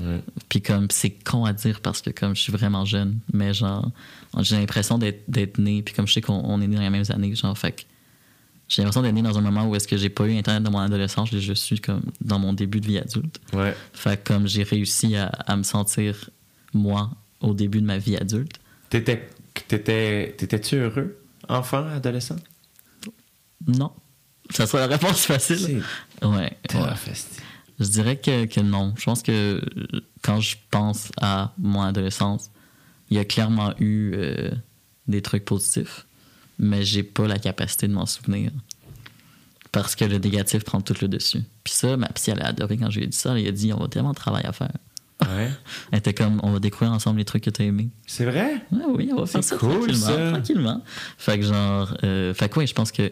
Ouais. 0.00 0.20
Puis 0.48 0.62
comme, 0.62 0.88
c'est 0.90 1.10
con 1.10 1.44
à 1.44 1.52
dire 1.52 1.80
parce 1.80 2.00
que 2.00 2.10
comme 2.10 2.34
je 2.36 2.42
suis 2.42 2.52
vraiment 2.52 2.84
jeune, 2.84 3.18
mais 3.32 3.52
genre, 3.54 3.90
j'ai 4.40 4.56
l'impression 4.56 4.98
d'être 4.98 5.58
né, 5.58 5.82
puis 5.82 5.94
comme 5.94 6.06
je 6.06 6.14
sais 6.14 6.20
qu'on 6.20 6.40
on 6.44 6.60
est 6.60 6.66
né 6.66 6.76
dans 6.76 6.82
les 6.82 6.90
mêmes 6.90 7.04
années, 7.10 7.34
genre, 7.34 7.56
fait 7.56 7.72
que 7.72 7.82
j'ai 8.68 8.82
l'impression 8.82 9.02
d'être 9.02 9.14
né 9.14 9.22
dans 9.22 9.38
un 9.38 9.40
moment 9.40 9.66
où 9.66 9.74
est-ce 9.76 9.88
que 9.88 9.96
j'ai 9.96 10.10
pas 10.10 10.26
eu 10.26 10.36
Internet 10.36 10.62
dans 10.62 10.70
mon 10.70 10.78
adolescence, 10.80 11.30
je, 11.30 11.38
je 11.38 11.52
suis 11.54 11.80
comme 11.80 12.02
dans 12.20 12.38
mon 12.38 12.52
début 12.52 12.80
de 12.80 12.86
vie 12.86 12.98
adulte. 12.98 13.40
Ouais. 13.52 13.74
Fait 13.92 14.22
que 14.22 14.32
comme 14.32 14.46
j'ai 14.46 14.62
réussi 14.62 15.16
à, 15.16 15.26
à 15.26 15.56
me 15.56 15.62
sentir, 15.62 16.30
moi, 16.74 17.10
au 17.40 17.54
début 17.54 17.80
de 17.80 17.86
ma 17.86 17.98
vie 17.98 18.16
adulte, 18.16 18.58
T'étais. 18.90 19.28
T'étais. 19.68 20.34
T'étais-tu 20.38 20.76
heureux, 20.76 21.18
enfant, 21.48 21.86
adolescent? 21.88 22.36
non. 23.66 23.92
Ça 24.50 24.66
serait 24.66 24.86
la 24.88 24.96
réponse 24.96 25.26
facile. 25.26 25.82
Ouais. 26.22 26.28
ouais. 26.30 26.52
Je 27.80 27.86
dirais 27.86 28.16
que, 28.16 28.46
que 28.46 28.60
non. 28.60 28.94
Je 28.96 29.04
pense 29.04 29.22
que 29.22 29.32
euh, 29.32 30.00
quand 30.22 30.40
je 30.40 30.56
pense 30.70 31.10
à 31.20 31.52
mon 31.58 31.82
adolescence, 31.82 32.50
il 33.10 33.16
y 33.16 33.20
a 33.20 33.24
clairement 33.24 33.72
eu 33.78 34.12
euh, 34.14 34.50
des 35.06 35.22
trucs 35.22 35.44
positifs, 35.44 36.06
mais 36.58 36.82
j'ai 36.84 37.02
pas 37.02 37.26
la 37.26 37.38
capacité 37.38 37.86
de 37.88 37.92
m'en 37.92 38.06
souvenir. 38.06 38.50
Parce 39.70 39.94
que 39.94 40.04
le 40.04 40.18
négatif 40.18 40.64
prend 40.64 40.80
tout 40.80 40.94
le 41.00 41.08
dessus. 41.08 41.42
Puis 41.62 41.74
ça, 41.74 41.96
ma 41.96 42.08
psy, 42.08 42.30
elle 42.30 42.42
a 42.42 42.46
adoré 42.48 42.78
quand 42.78 42.90
je 42.90 42.98
lui 42.98 43.04
ai 43.04 43.08
dit 43.08 43.16
ça. 43.16 43.38
Elle 43.38 43.46
a 43.46 43.52
dit 43.52 43.72
on 43.72 43.78
va 43.78 43.88
tellement 43.88 44.10
de 44.10 44.16
travail 44.16 44.44
à 44.44 44.52
faire. 44.52 44.72
Ouais. 45.22 45.50
Elle 45.90 45.98
était 45.98 46.14
comme 46.14 46.38
on 46.44 46.52
va 46.52 46.60
découvrir 46.60 46.92
ensemble 46.92 47.18
les 47.18 47.24
trucs 47.24 47.42
que 47.42 47.50
tu 47.50 47.62
as 47.62 47.64
aimés. 47.64 47.88
C'est 48.06 48.24
vrai? 48.24 48.62
Ouais, 48.70 48.84
oui, 48.88 49.10
on 49.12 49.16
va 49.20 49.26
faire 49.26 49.42
C'est 49.42 49.50
ça 49.50 49.56
cool, 49.56 49.72
tranquillement, 49.78 50.06
ça. 50.06 50.30
tranquillement. 50.30 50.84
Fait 51.18 51.38
que 51.38 51.44
genre, 51.44 51.92
euh, 52.04 52.32
fait 52.34 52.48
que 52.48 52.60
oui, 52.60 52.66
je 52.68 52.74
pense 52.74 52.92
que 52.92 53.10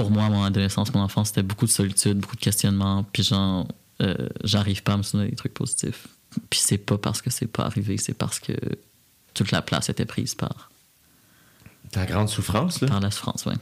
pour 0.00 0.10
moi, 0.10 0.28
mon 0.28 0.42
adolescence, 0.44 0.92
mon 0.94 1.00
enfance, 1.00 1.28
c'était 1.28 1.42
beaucoup 1.42 1.66
de 1.66 1.70
solitude, 1.70 2.18
beaucoup 2.18 2.36
de 2.36 2.40
questionnements, 2.40 3.04
puis 3.12 3.22
genre, 3.22 3.66
euh, 4.00 4.28
j'arrive 4.44 4.82
pas 4.82 4.92
à 4.92 4.96
me 4.96 5.02
souvenir 5.02 5.28
des 5.30 5.36
trucs 5.36 5.54
positifs. 5.54 6.06
Puis 6.50 6.60
c'est 6.62 6.78
pas 6.78 6.98
parce 6.98 7.22
que 7.22 7.30
c'est 7.30 7.46
pas 7.46 7.64
arrivé, 7.64 7.96
c'est 7.96 8.14
parce 8.14 8.38
que 8.38 8.52
toute 9.34 9.50
la 9.50 9.62
place 9.62 9.88
était 9.88 10.04
prise 10.06 10.34
par, 10.34 10.70
Ta 11.90 12.04
grande 12.06 12.28
souffrance, 12.28 12.80
là? 12.82 12.88
par 12.88 13.00
la 13.00 13.10
souffrance, 13.10 13.46
ouais. 13.46 13.54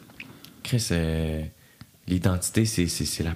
Chris, 0.65 0.85
euh, 0.91 1.43
l'identité, 2.09 2.65
c'est, 2.65 2.89
c'est, 2.89 3.05
c'est 3.05 3.23
la. 3.23 3.35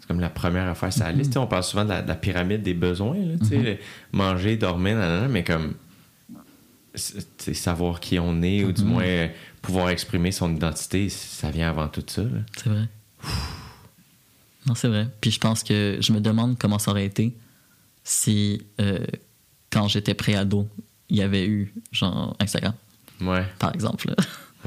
c'est 0.00 0.08
comme 0.08 0.18
la 0.20 0.28
première 0.30 0.66
affaire 0.66 0.92
sur 0.92 1.04
la 1.04 1.12
liste. 1.12 1.34
Sais, 1.34 1.38
On 1.38 1.46
parle 1.46 1.62
souvent 1.62 1.84
de 1.84 1.90
la, 1.90 2.02
de 2.02 2.08
la 2.08 2.16
pyramide 2.16 2.62
des 2.62 2.74
besoins, 2.74 3.14
là, 3.16 3.34
tu 3.40 3.46
sais, 3.46 3.56
le- 3.62 3.78
manger, 4.12 4.56
dormir, 4.56 4.96
nanana, 4.96 5.28
mais 5.28 5.44
comme 5.44 5.74
savoir 6.94 8.00
qui 8.00 8.18
on 8.18 8.42
est, 8.42 8.64
ou 8.64 8.72
du 8.72 8.82
moins 8.82 9.04
euh, 9.04 9.28
pouvoir 9.68 9.90
exprimer 9.90 10.32
son 10.32 10.54
identité, 10.54 11.08
ça 11.10 11.50
vient 11.50 11.68
avant 11.68 11.88
tout 11.88 12.02
ça. 12.06 12.22
C'est 12.56 12.70
vrai. 12.70 12.88
Non, 14.66 14.74
c'est 14.74 14.88
vrai. 14.88 15.08
Puis 15.20 15.30
je 15.30 15.38
pense 15.38 15.62
que 15.62 15.98
je 16.00 16.12
me 16.12 16.20
demande 16.20 16.58
comment 16.58 16.78
ça 16.78 16.90
aurait 16.90 17.04
été 17.06 17.36
si, 18.02 18.62
euh, 18.80 19.04
quand 19.70 19.86
j'étais 19.88 20.14
pré-ado, 20.14 20.66
il 21.10 21.16
y 21.18 21.22
avait 21.22 21.46
eu, 21.46 21.74
genre, 21.92 22.34
Instagram, 22.40 22.72
Ouais, 23.20 23.44
par 23.58 23.74
exemple. 23.74 24.08
là. 24.08 24.16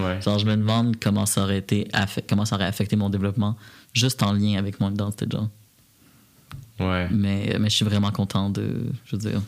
ouais. 0.03 0.21
Genre, 0.21 0.37
je 0.37 0.45
me 0.45 0.55
demande 0.55 0.97
comment 0.99 1.25
ça 1.25 1.41
aurait 1.43 1.57
été, 1.57 1.87
comment 2.29 2.45
ça 2.45 2.55
aurait 2.57 2.65
affecté 2.65 2.95
mon 2.95 3.09
développement, 3.09 3.57
juste 3.93 4.21
en 4.21 4.33
lien 4.33 4.59
avec 4.59 4.79
mon 4.79 4.91
identité 4.91 5.25
de 5.25 5.31
genre. 5.31 5.49
Ouais. 6.79 7.07
Mais, 7.11 7.57
mais 7.59 7.69
je 7.69 7.75
suis 7.75 7.85
vraiment 7.85 8.11
content 8.11 8.49
de, 8.51 8.85
je 9.05 9.15
veux 9.15 9.21
dire, 9.29 9.41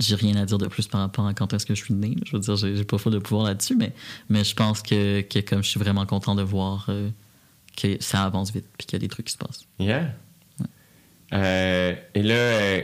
j'ai 0.00 0.14
rien 0.14 0.36
à 0.36 0.44
dire 0.44 0.58
de 0.58 0.66
plus 0.66 0.86
par 0.88 1.00
rapport 1.00 1.26
à 1.26 1.34
quand 1.34 1.52
est-ce 1.52 1.66
que 1.66 1.74
je 1.74 1.84
suis 1.84 1.94
né. 1.94 2.16
Je 2.24 2.32
veux 2.32 2.40
dire, 2.40 2.56
j'ai 2.56 2.84
pas 2.84 2.98
faux 2.98 3.10
de 3.10 3.18
pouvoir 3.18 3.46
là-dessus, 3.46 3.76
mais, 3.76 3.92
mais 4.28 4.44
je 4.44 4.54
pense 4.54 4.82
que, 4.82 5.20
que 5.22 5.38
comme 5.40 5.62
je 5.62 5.68
suis 5.68 5.80
vraiment 5.80 6.06
content 6.06 6.34
de 6.34 6.42
voir 6.42 6.86
euh, 6.88 7.10
que 7.76 8.02
ça 8.02 8.24
avance 8.24 8.52
vite, 8.52 8.66
puis 8.76 8.86
qu'il 8.86 8.94
y 8.94 9.00
a 9.00 9.00
des 9.00 9.08
trucs 9.08 9.26
qui 9.26 9.32
se 9.32 9.38
passent. 9.38 9.66
Yeah. 9.78 10.14
Euh, 11.32 11.94
et 12.14 12.22
là, 12.22 12.34
euh, 12.34 12.82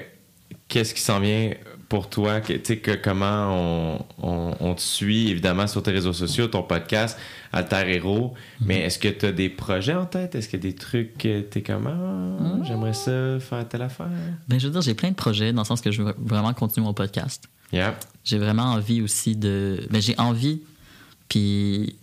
qu'est-ce 0.68 0.94
qui 0.94 1.00
s'en 1.00 1.20
vient 1.20 1.54
pour 1.88 2.08
toi? 2.10 2.40
Que- 2.40 2.52
Tu 2.54 2.60
sais, 2.64 2.78
que, 2.78 2.92
comment 2.96 3.48
on, 3.50 4.04
on, 4.22 4.56
on 4.60 4.74
te 4.74 4.80
suit, 4.80 5.28
évidemment, 5.30 5.66
sur 5.66 5.82
tes 5.82 5.90
réseaux 5.90 6.12
sociaux, 6.12 6.46
ton 6.48 6.62
podcast, 6.62 7.18
Alter 7.52 7.84
Hero. 7.94 8.34
Mais 8.60 8.80
est-ce 8.80 8.98
que 8.98 9.08
tu 9.08 9.26
as 9.26 9.32
des 9.32 9.48
projets 9.48 9.94
en 9.94 10.04
tête? 10.06 10.34
Est-ce 10.34 10.48
qu'il 10.48 10.62
y 10.62 10.66
a 10.66 10.70
des 10.70 10.76
trucs 10.76 11.16
que 11.18 11.40
tu 11.40 11.58
es 11.58 11.62
comme, 11.62 11.86
Ah, 11.86 12.64
j'aimerais 12.66 12.92
ça 12.92 13.38
faire 13.40 13.66
telle 13.68 13.82
affaire? 13.82 14.08
Ben, 14.48 14.60
je 14.60 14.66
veux 14.66 14.72
dire, 14.72 14.82
j'ai 14.82 14.94
plein 14.94 15.10
de 15.10 15.14
projets 15.16 15.52
dans 15.52 15.62
le 15.62 15.66
sens 15.66 15.80
que 15.80 15.90
je 15.90 16.02
veux 16.02 16.14
vraiment 16.18 16.52
continuer 16.52 16.86
mon 16.86 16.94
podcast. 16.94 17.44
Yeah. 17.72 17.98
J'ai 18.24 18.38
vraiment 18.38 18.64
envie 18.64 19.00
aussi 19.02 19.36
de. 19.36 19.86
Ben, 19.90 20.00
j'ai 20.02 20.18
envie, 20.18 20.62
puis 21.28 21.96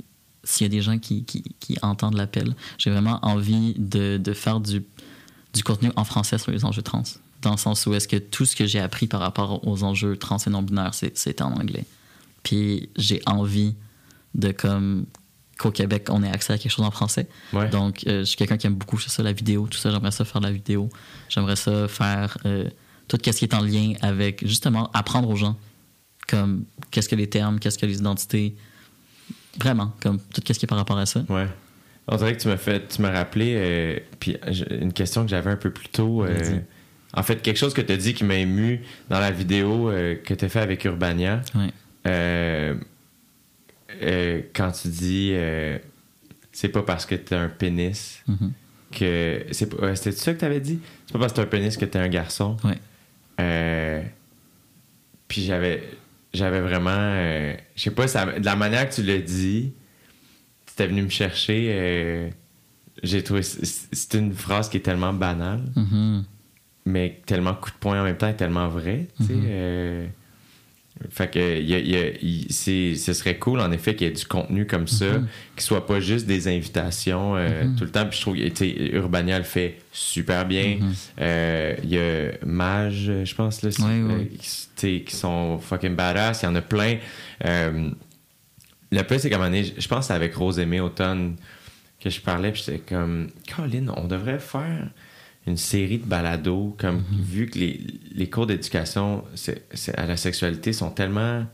s'il 0.44 0.66
y 0.66 0.70
a 0.70 0.70
des 0.70 0.82
gens 0.82 0.99
qui, 0.99 1.26
qui, 1.26 1.44
qui 1.60 1.78
entendent 1.82 2.16
l'appel, 2.18 2.53
j'ai 2.78 2.91
vraiment 2.91 3.20
envie 3.24 3.74
de, 3.78 4.18
de 4.18 4.34
faire 4.34 4.60
du, 4.60 4.84
du 5.53 5.64
contenu 5.64 5.91
en 5.95 6.03
français 6.03 6.38
sur 6.38 6.52
les 6.52 6.66
enjeux 6.66 6.84
trans. 6.84 7.02
Dans 7.46 7.52
le 7.52 7.58
sens 7.58 7.86
où 7.86 7.94
est-ce 7.94 8.08
que 8.08 8.18
tout 8.18 8.44
ce 8.46 8.56
que 8.56 8.66
j'ai 8.66 8.80
appris 8.80 9.08
par 9.08 9.20
rapport 9.22 9.66
aux 9.68 9.84
enjeux 9.84 10.18
trans 10.18 10.38
et 10.38 10.50
non-binaires, 10.50 10.94
c'est 10.94 11.18
c'est 11.18 11.42
en 11.42 11.54
anglais. 11.54 11.86
Puis 12.44 12.90
j'ai 12.98 13.22
envie 13.26 13.76
de 14.34 14.52
comme 14.52 15.06
qu'au 15.58 15.72
Québec, 15.72 16.08
on 16.10 16.22
ait 16.24 16.30
accès 16.30 16.54
à 16.54 16.58
quelque 16.58 16.72
chose 16.72 16.86
en 16.86 16.92
français. 16.92 17.28
Ouais. 17.54 17.70
Donc, 17.70 18.04
euh, 18.08 18.20
je 18.22 18.24
suis 18.26 18.36
quelqu'un 18.36 18.58
qui 18.58 18.68
aime 18.68 18.76
beaucoup 18.76 19.00
ça, 19.00 19.24
la 19.24 19.32
vidéo, 19.32 19.68
tout 19.72 19.78
ça. 19.78 19.90
J'aimerais 19.92 20.12
ça 20.12 20.26
faire 20.26 20.42
de 20.42 20.48
la 20.48 20.52
vidéo. 20.52 20.90
J'aimerais 21.30 21.56
ça 21.56 21.88
faire 21.88 22.38
euh, 22.46 22.68
tout 23.08 23.18
ce 23.24 23.32
qui 23.32 23.46
est 23.46 23.54
en 23.54 23.62
lien 23.62 23.94
avec, 24.02 24.46
justement, 24.46 24.90
apprendre 24.94 25.30
aux 25.30 25.36
gens, 25.38 25.56
comme 26.28 26.66
qu'est-ce 26.92 27.08
que 27.08 27.16
les 27.16 27.30
termes, 27.30 27.60
qu'est-ce 27.60 27.78
que 27.78 27.86
les 27.86 28.00
identités. 28.00 28.56
Vraiment, 29.60 29.94
comme 30.02 30.20
tout 30.20 30.42
ce 30.46 30.54
qui 30.60 30.66
est 30.66 30.68
par 30.68 30.78
rapport 30.78 30.98
à 30.98 31.06
ça. 31.06 31.24
Ouais. 31.30 31.48
On 32.08 32.18
dirait 32.18 32.36
que 32.36 32.42
tu 32.42 32.48
m'as 32.50 32.58
fait, 32.58 32.88
tu 32.90 33.02
m'as 33.02 33.12
rappelé 33.12 33.54
euh, 33.56 34.00
puis 34.20 34.36
je- 34.52 34.66
une 34.82 34.92
question 34.94 35.24
que 35.24 35.30
j'avais 35.30 35.52
un 35.52 35.56
peu 35.56 35.72
plus 35.72 35.88
tôt. 35.90 36.24
euh. 36.24 36.60
En 37.16 37.24
fait, 37.24 37.42
quelque 37.42 37.58
chose 37.58 37.74
que 37.74 37.82
tu 37.82 37.92
as 37.94 37.98
dit 37.98 38.14
qui 38.14 38.24
m'a 38.24 38.36
ému 38.36 38.82
dans 39.10 39.20
la 39.20 39.32
vidéo 39.32 39.90
euh, 39.90 40.16
que 40.16 40.34
tu 40.34 40.46
as 40.46 40.50
fait 40.50 40.60
avec 40.60 40.84
Urbania. 40.86 41.42
Euh, 42.08 42.76
euh, 44.02 44.42
quand 44.54 44.72
tu 44.72 44.88
dis 44.90 45.34
c'est 46.52 46.70
pas 46.70 46.84
parce 46.84 47.06
que 47.06 47.16
t'as 47.16 47.40
un 47.40 47.50
pénis 47.50 48.22
que. 48.92 49.46
c'est 49.52 49.68
pas- 49.70 49.88
ouais, 49.88 49.96
C'était 49.96 50.12
ça 50.14 50.34
que 50.34 50.40
t'avais 50.40 50.60
dit? 50.60 50.80
C'est 51.08 51.14
pas 51.14 51.20
parce 51.20 51.32
que 51.34 51.38
t'as 51.38 51.44
un 51.44 51.48
pénis 51.48 51.76
que 51.78 51.86
t'es 51.86 52.00
un 52.00 52.08
garçon? 52.10 52.58
Puis 55.28 55.44
j'avais 55.44 55.84
j'avais 56.34 56.60
vraiment. 56.62 57.56
je 57.76 57.82
sais 57.82 57.92
pas, 57.92 58.08
ça- 58.08 58.40
de 58.40 58.46
la 58.46 58.56
manière 58.56 58.90
que 58.90 58.96
tu 58.96 59.04
l'as 59.04 59.18
dit, 59.20 59.72
tu 60.76 60.84
venu 60.86 61.02
me 61.04 61.10
chercher. 61.10 62.32
j'ai 63.04 63.24
trouvé. 63.24 63.42
c'est- 63.44 64.14
une 64.14 64.34
phrase 64.34 64.70
qui 64.70 64.78
est 64.78 64.82
tellement 64.82 65.14
banale, 65.14 65.64
Mhm. 65.76 66.24
Mais 66.86 67.20
tellement 67.26 67.53
coup 67.56 67.72
de 67.72 67.76
poing 67.80 67.99
en 68.02 68.03
même 68.03 68.18
temps 68.18 68.28
et 68.30 68.36
tellement 68.36 68.68
vrai. 68.68 69.07
euh, 69.30 70.06
fait 71.10 71.30
que 71.30 71.62
y 71.62 71.74
a- 71.76 71.80
y 72.22 72.48
ce 72.53 73.12
serait 73.14 73.38
cool 73.38 73.60
en 73.60 73.70
effet 73.74 73.95
qu'il 73.95 74.07
y 74.07 74.10
ait 74.10 74.14
du 74.14 74.26
contenu 74.26 74.66
comme 74.66 74.88
ça, 74.88 75.18
Mhm. 75.18 75.28
qui 75.57 75.64
soit 75.66 75.86
pas 75.86 75.99
juste 75.99 76.26
des 76.26 76.48
invitations 76.48 77.36
euh, 77.36 77.66
Mhm. 77.66 77.76
tout 77.76 77.84
le 77.84 77.91
temps. 77.91 78.06
Puis 78.06 78.18
je 78.18 78.22
trouve 78.22 78.38
que 78.38 78.95
Urbania 78.95 79.38
le 79.38 79.44
fait 79.44 79.80
super 79.91 80.45
bien. 80.45 80.78
Mhm. 80.80 80.94
Euh, 81.20 81.76
Il 81.84 81.90
y 81.90 81.98
a 81.99 82.32
Mage, 82.45 83.12
je 83.26 83.36
pense, 83.36 83.62
là, 83.62 83.70
Oui, 83.80 84.30
oui. 84.32 84.38
qui, 85.03 85.16
sont 85.18 85.60
fucking 85.60 85.95
badass. 85.95 86.44
Il 86.44 86.45
y 86.45 86.48
en 86.49 86.56
a 86.56 86.62
plein. 86.62 86.98
Le 88.91 89.02
plus, 89.03 89.20
c'est 89.20 89.30
moment 89.40 89.49
donné, 89.49 89.66
je 89.78 89.88
pense 89.88 89.99
que 90.02 90.06
c'est 90.06 90.14
avec 90.14 90.36
Rose 90.36 90.60
Aimée 90.60 90.80
Automne 90.80 91.36
que 91.99 92.10
je 92.10 92.22
parlais, 92.22 92.52
puis 92.52 92.64
j'étais 92.66 92.80
comme, 92.80 93.30
Colin, 93.56 93.88
on 93.98 94.06
devrait 94.07 94.40
faire 94.40 94.88
une 95.48 95.58
série 95.58 96.00
de 96.00 96.06
balados, 96.06 96.76
comme 96.80 96.96
Mhm. 96.98 97.22
vu 97.22 97.46
que 97.48 97.60
les, 97.60 97.80
les 98.16 98.30
cours 98.30 98.48
d'éducation 98.48 99.24
c'est- 99.36 99.64
c'est- 99.74 99.96
à 99.98 100.06
la 100.08 100.18
sexualité 100.18 100.74
sont 100.74 100.90
tellement 100.90 101.46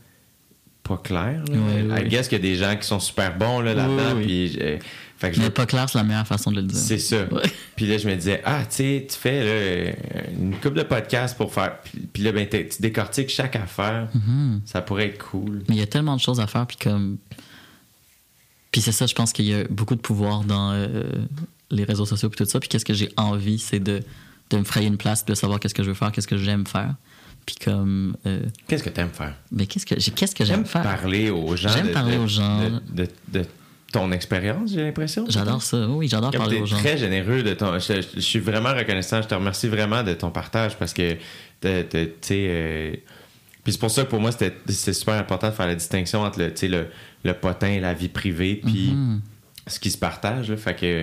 pas 0.82 0.96
clairs. 0.96 1.44
Là. 1.48 1.52
Oui, 1.56 1.82
I 1.82 2.02
oui. 2.02 2.08
guess 2.08 2.26
qu'il 2.28 2.38
y 2.38 2.40
a 2.40 2.42
des 2.42 2.56
gens 2.56 2.74
qui 2.76 2.86
sont 2.86 2.98
super 3.00 3.36
bons 3.36 3.60
là, 3.60 3.74
là-dedans. 3.74 4.16
Oui, 4.16 4.24
oui. 4.26 4.50
puis, 4.54 4.58
euh, 4.62 4.78
fait 5.16 5.30
que 5.30 5.36
je 5.36 5.40
Mais 5.42 5.50
pas 5.50 5.64
clair, 5.66 5.88
c'est 5.88 5.98
la 5.98 6.02
meilleure 6.04 6.26
façon 6.26 6.50
de 6.50 6.56
le 6.56 6.62
dire. 6.62 6.76
c'est 6.76 6.98
ça. 6.98 7.24
Ouais. 7.30 7.42
Puis 7.76 7.86
là, 7.86 7.98
je 7.98 8.08
me 8.08 8.14
disais, 8.16 8.42
ah, 8.44 8.62
tu 8.68 8.76
sais, 8.76 9.06
tu 9.08 9.16
fais 9.16 9.44
là, 9.44 9.92
une 10.36 10.54
couple 10.56 10.78
de 10.78 10.82
podcasts 10.82 11.36
pour 11.36 11.52
faire. 11.54 11.78
Puis, 11.82 12.00
puis 12.12 12.22
là, 12.24 12.32
ben, 12.32 12.48
tu 12.48 12.66
décortiques 12.80 13.28
chaque 13.28 13.54
affaire. 13.54 14.08
Mhm. 14.14 14.62
Ça 14.64 14.82
pourrait 14.82 15.06
être 15.08 15.24
cool. 15.24 15.62
Mais 15.68 15.76
il 15.76 15.78
y 15.78 15.82
a 15.82 15.86
tellement 15.86 16.16
de 16.16 16.20
choses 16.20 16.40
à 16.40 16.46
faire, 16.48 16.66
puis 16.66 16.78
comme. 16.82 17.18
Puis 18.72 18.80
c'est 18.80 18.90
ça, 18.92 19.06
je 19.06 19.14
pense 19.14 19.32
qu'il 19.32 19.44
y 19.44 19.54
a 19.54 19.64
beaucoup 19.68 19.94
de 19.94 20.00
pouvoir 20.00 20.42
dans 20.44 20.72
euh, 20.72 21.04
les 21.72 21.84
réseaux 21.84 22.06
sociaux, 22.06 22.28
puis 22.28 22.36
tout 22.44 22.48
ça. 22.48 22.60
Puis 22.60 22.68
qu'est-ce 22.68 22.84
que 22.84 22.94
j'ai 22.94 23.10
envie, 23.16 23.58
c'est 23.58 23.80
de, 23.80 24.00
de 24.50 24.56
me 24.58 24.64
frayer 24.64 24.86
une 24.86 24.96
place, 24.98 25.24
de 25.24 25.34
savoir 25.34 25.58
qu'est-ce 25.58 25.74
que 25.74 25.82
je 25.82 25.88
veux 25.88 25.94
faire, 25.94 26.12
qu'est-ce 26.12 26.28
que 26.28 26.36
j'aime 26.36 26.66
faire. 26.66 26.94
Puis 27.46 27.56
comme. 27.56 28.16
euh, 28.26 28.42
Qu'est-ce 28.68 28.84
que 28.84 28.90
t'aimes 28.90 29.10
faire? 29.12 29.34
ben, 29.50 29.66
qu'est-ce 29.66 29.84
que, 29.86 29.94
qu'est-ce 30.10 30.34
que 30.34 30.44
j'aime 30.44 30.64
faire? 30.64 30.82
parler 30.82 31.30
aux 31.30 31.56
gens. 31.56 31.70
J'aime 31.70 31.90
parler 31.90 32.16
de- 32.16 32.20
aux 32.22 32.28
gens. 32.28 32.60
De, 32.92 33.08
de- 33.32 33.44
ton 33.90 34.10
expérience, 34.12 34.70
j'ai 34.72 34.84
l'impression. 34.84 35.26
J'adore 35.28 35.62
ça. 35.62 35.86
Oui, 35.88 36.08
j'adore 36.08 36.30
parler 36.30 36.60
aux 36.60 36.66
gens. 36.66 36.78
très 36.78 36.96
généreux 36.96 37.42
de 37.42 37.52
ton. 37.52 37.78
Je, 37.78 38.00
je 38.14 38.20
suis 38.20 38.38
vraiment 38.38 38.72
reconnaissant. 38.72 39.20
Je 39.20 39.28
te 39.28 39.34
remercie 39.34 39.68
vraiment 39.68 40.02
de 40.02 40.14
ton 40.14 40.30
partage 40.30 40.78
parce 40.78 40.94
que, 40.94 41.12
tu 41.12 41.18
sais. 42.22 42.46
euh, 42.48 42.92
puis 43.64 43.72
c'est 43.72 43.78
pour 43.78 43.90
ça 43.90 44.04
que 44.04 44.08
pour 44.10 44.18
moi, 44.20 44.32
c'était 44.32 44.56
c'est 44.68 44.92
super 44.94 45.14
important 45.14 45.48
de 45.48 45.52
faire 45.52 45.66
la 45.66 45.74
distinction 45.74 46.22
entre 46.22 46.38
le, 46.38 46.50
tu 46.52 46.56
sais, 46.60 46.68
le, 46.68 46.86
le 47.24 47.34
potin 47.34 47.68
et 47.68 47.80
la 47.80 47.92
vie 47.92 48.08
privée, 48.08 48.56
puis 48.64 48.92
Mhm. 48.94 49.20
Ce 49.66 49.78
qui 49.78 49.90
se 49.90 49.98
partage. 49.98 50.50
là. 50.50 50.56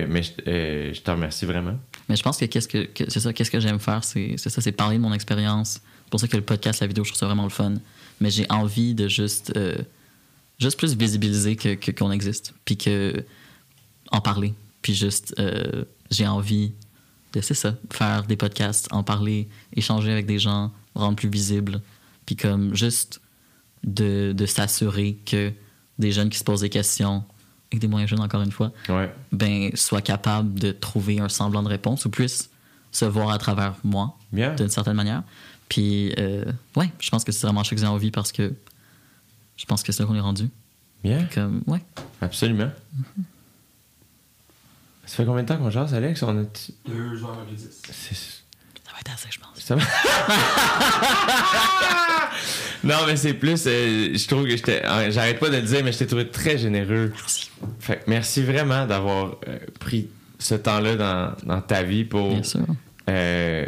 Mais 0.08 0.22
je, 0.22 0.30
euh, 0.46 0.92
je 0.94 1.00
te 1.00 1.10
remercie 1.10 1.44
vraiment. 1.46 1.78
Mais 2.08 2.16
je 2.16 2.22
pense 2.22 2.36
que 2.38 2.44
qu'est-ce 2.44 2.68
que, 2.68 2.88
c'est 3.08 3.20
ça, 3.20 3.32
qu'est-ce 3.32 3.50
que 3.50 3.60
j'aime 3.60 3.80
faire, 3.80 4.04
c'est, 4.04 4.36
ça, 4.36 4.50
c'est 4.50 4.72
parler 4.72 4.96
de 4.96 5.02
mon 5.02 5.12
expérience. 5.12 5.80
C'est 6.04 6.10
pour 6.10 6.20
ça 6.20 6.28
que 6.28 6.36
le 6.36 6.42
podcast, 6.42 6.80
la 6.80 6.86
vidéo, 6.86 7.04
je 7.04 7.10
trouve 7.10 7.18
ça 7.18 7.26
vraiment 7.26 7.44
le 7.44 7.50
fun. 7.50 7.74
Mais 8.20 8.30
j'ai 8.30 8.46
envie 8.50 8.94
de 8.94 9.08
juste, 9.08 9.52
euh, 9.56 9.76
juste 10.58 10.76
plus 10.78 10.96
visibiliser 10.96 11.56
que- 11.56 11.90
qu'on 11.92 12.10
existe, 12.10 12.52
puis 12.64 12.76
que 12.76 13.24
en 14.12 14.20
parler, 14.20 14.52
puis 14.82 14.94
juste, 14.94 15.34
euh, 15.38 15.84
j'ai 16.10 16.26
envie 16.26 16.72
de, 17.32 17.40
c'est 17.40 17.54
ça, 17.54 17.76
faire 17.92 18.24
des 18.24 18.36
podcasts, 18.36 18.88
en 18.90 19.04
parler, 19.04 19.48
échanger 19.76 20.10
avec 20.10 20.26
des 20.26 20.38
gens, 20.40 20.72
rendre 20.96 21.14
plus 21.16 21.28
visible, 21.28 21.80
puis 22.26 22.34
comme 22.34 22.74
juste 22.74 23.20
de, 23.84 24.32
de 24.36 24.46
s'assurer 24.46 25.16
que 25.24 25.52
des 25.98 26.10
jeunes 26.12 26.28
qui 26.28 26.38
se 26.38 26.44
posent 26.44 26.62
des 26.62 26.68
questions, 26.70 27.22
et 27.72 27.78
des 27.78 27.86
moyens 27.88 28.10
jeunes 28.10 28.20
encore 28.20 28.42
une 28.42 28.50
fois, 28.52 28.72
Ouais. 28.88 29.12
ben, 29.32 29.70
soit 29.74 30.02
capable 30.02 30.54
de 30.58 30.72
trouver 30.72 31.20
un 31.20 31.28
semblant 31.28 31.62
de 31.62 31.68
réponse 31.68 32.04
ou 32.04 32.10
puisse 32.10 32.50
se 32.92 33.04
voir 33.04 33.30
à 33.30 33.38
travers 33.38 33.74
moi, 33.84 34.16
d'une 34.32 34.68
certaine 34.68 34.94
manière. 34.96 35.22
Puis, 35.68 36.12
euh, 36.18 36.44
ouais, 36.76 36.90
je 36.98 37.10
pense 37.10 37.22
que 37.22 37.30
c'est 37.30 37.46
vraiment 37.46 37.62
ça 37.62 37.70
que 37.76 37.80
j'ai 37.80 37.86
envie 37.86 38.10
parce 38.10 38.32
que 38.32 38.52
je 39.56 39.64
pense 39.66 39.82
que 39.84 39.92
c'est 39.92 40.02
là 40.02 40.06
qu'on 40.08 40.16
est 40.16 40.20
rendu. 40.20 40.48
Bien. 41.04 41.26
Comme, 41.32 41.62
ouais, 41.68 41.80
Absolument. 42.20 42.70
Ça 45.06 45.16
fait 45.16 45.24
combien 45.24 45.42
de 45.42 45.48
temps 45.48 45.56
qu'on 45.56 45.70
jase, 45.70 45.92
Alex? 45.94 46.22
On 46.22 46.36
a... 46.38 46.42
2h10. 46.42 47.80
C'est- 47.90 48.14
ça 48.14 48.24
va 48.24 48.39
être 49.00 49.12
assez, 49.14 49.28
je 49.30 49.38
pense. 49.38 49.50
Ça 49.56 49.76
va? 49.76 49.82
non, 52.84 52.96
mais 53.06 53.16
c'est 53.16 53.34
plus. 53.34 53.64
euh, 53.66 54.14
je 54.16 54.26
trouve 54.28 54.44
que 54.44 54.50
j'étais. 54.50 54.84
euh, 54.84 55.10
J'arrête 55.10 55.38
pas 55.38 55.48
de 55.50 55.56
le 55.56 55.62
dire, 55.62 55.82
mais 55.84 55.92
je 55.92 55.98
t'ai 55.98 56.06
trouvé 56.06 56.28
très 56.28 56.58
généreux. 56.58 57.12
Merci. 57.14 57.50
Fait 57.78 57.96
que 57.96 58.02
merci 58.06 58.42
vraiment 58.42 58.86
d'avoir 58.86 59.36
euh, 59.48 59.58
pris 59.78 60.08
ce 60.38 60.54
temps-là 60.54 60.96
dans, 60.96 61.32
dans 61.44 61.60
ta 61.60 61.82
vie 61.82 62.04
pour 62.04 62.34
euh, 63.08 63.66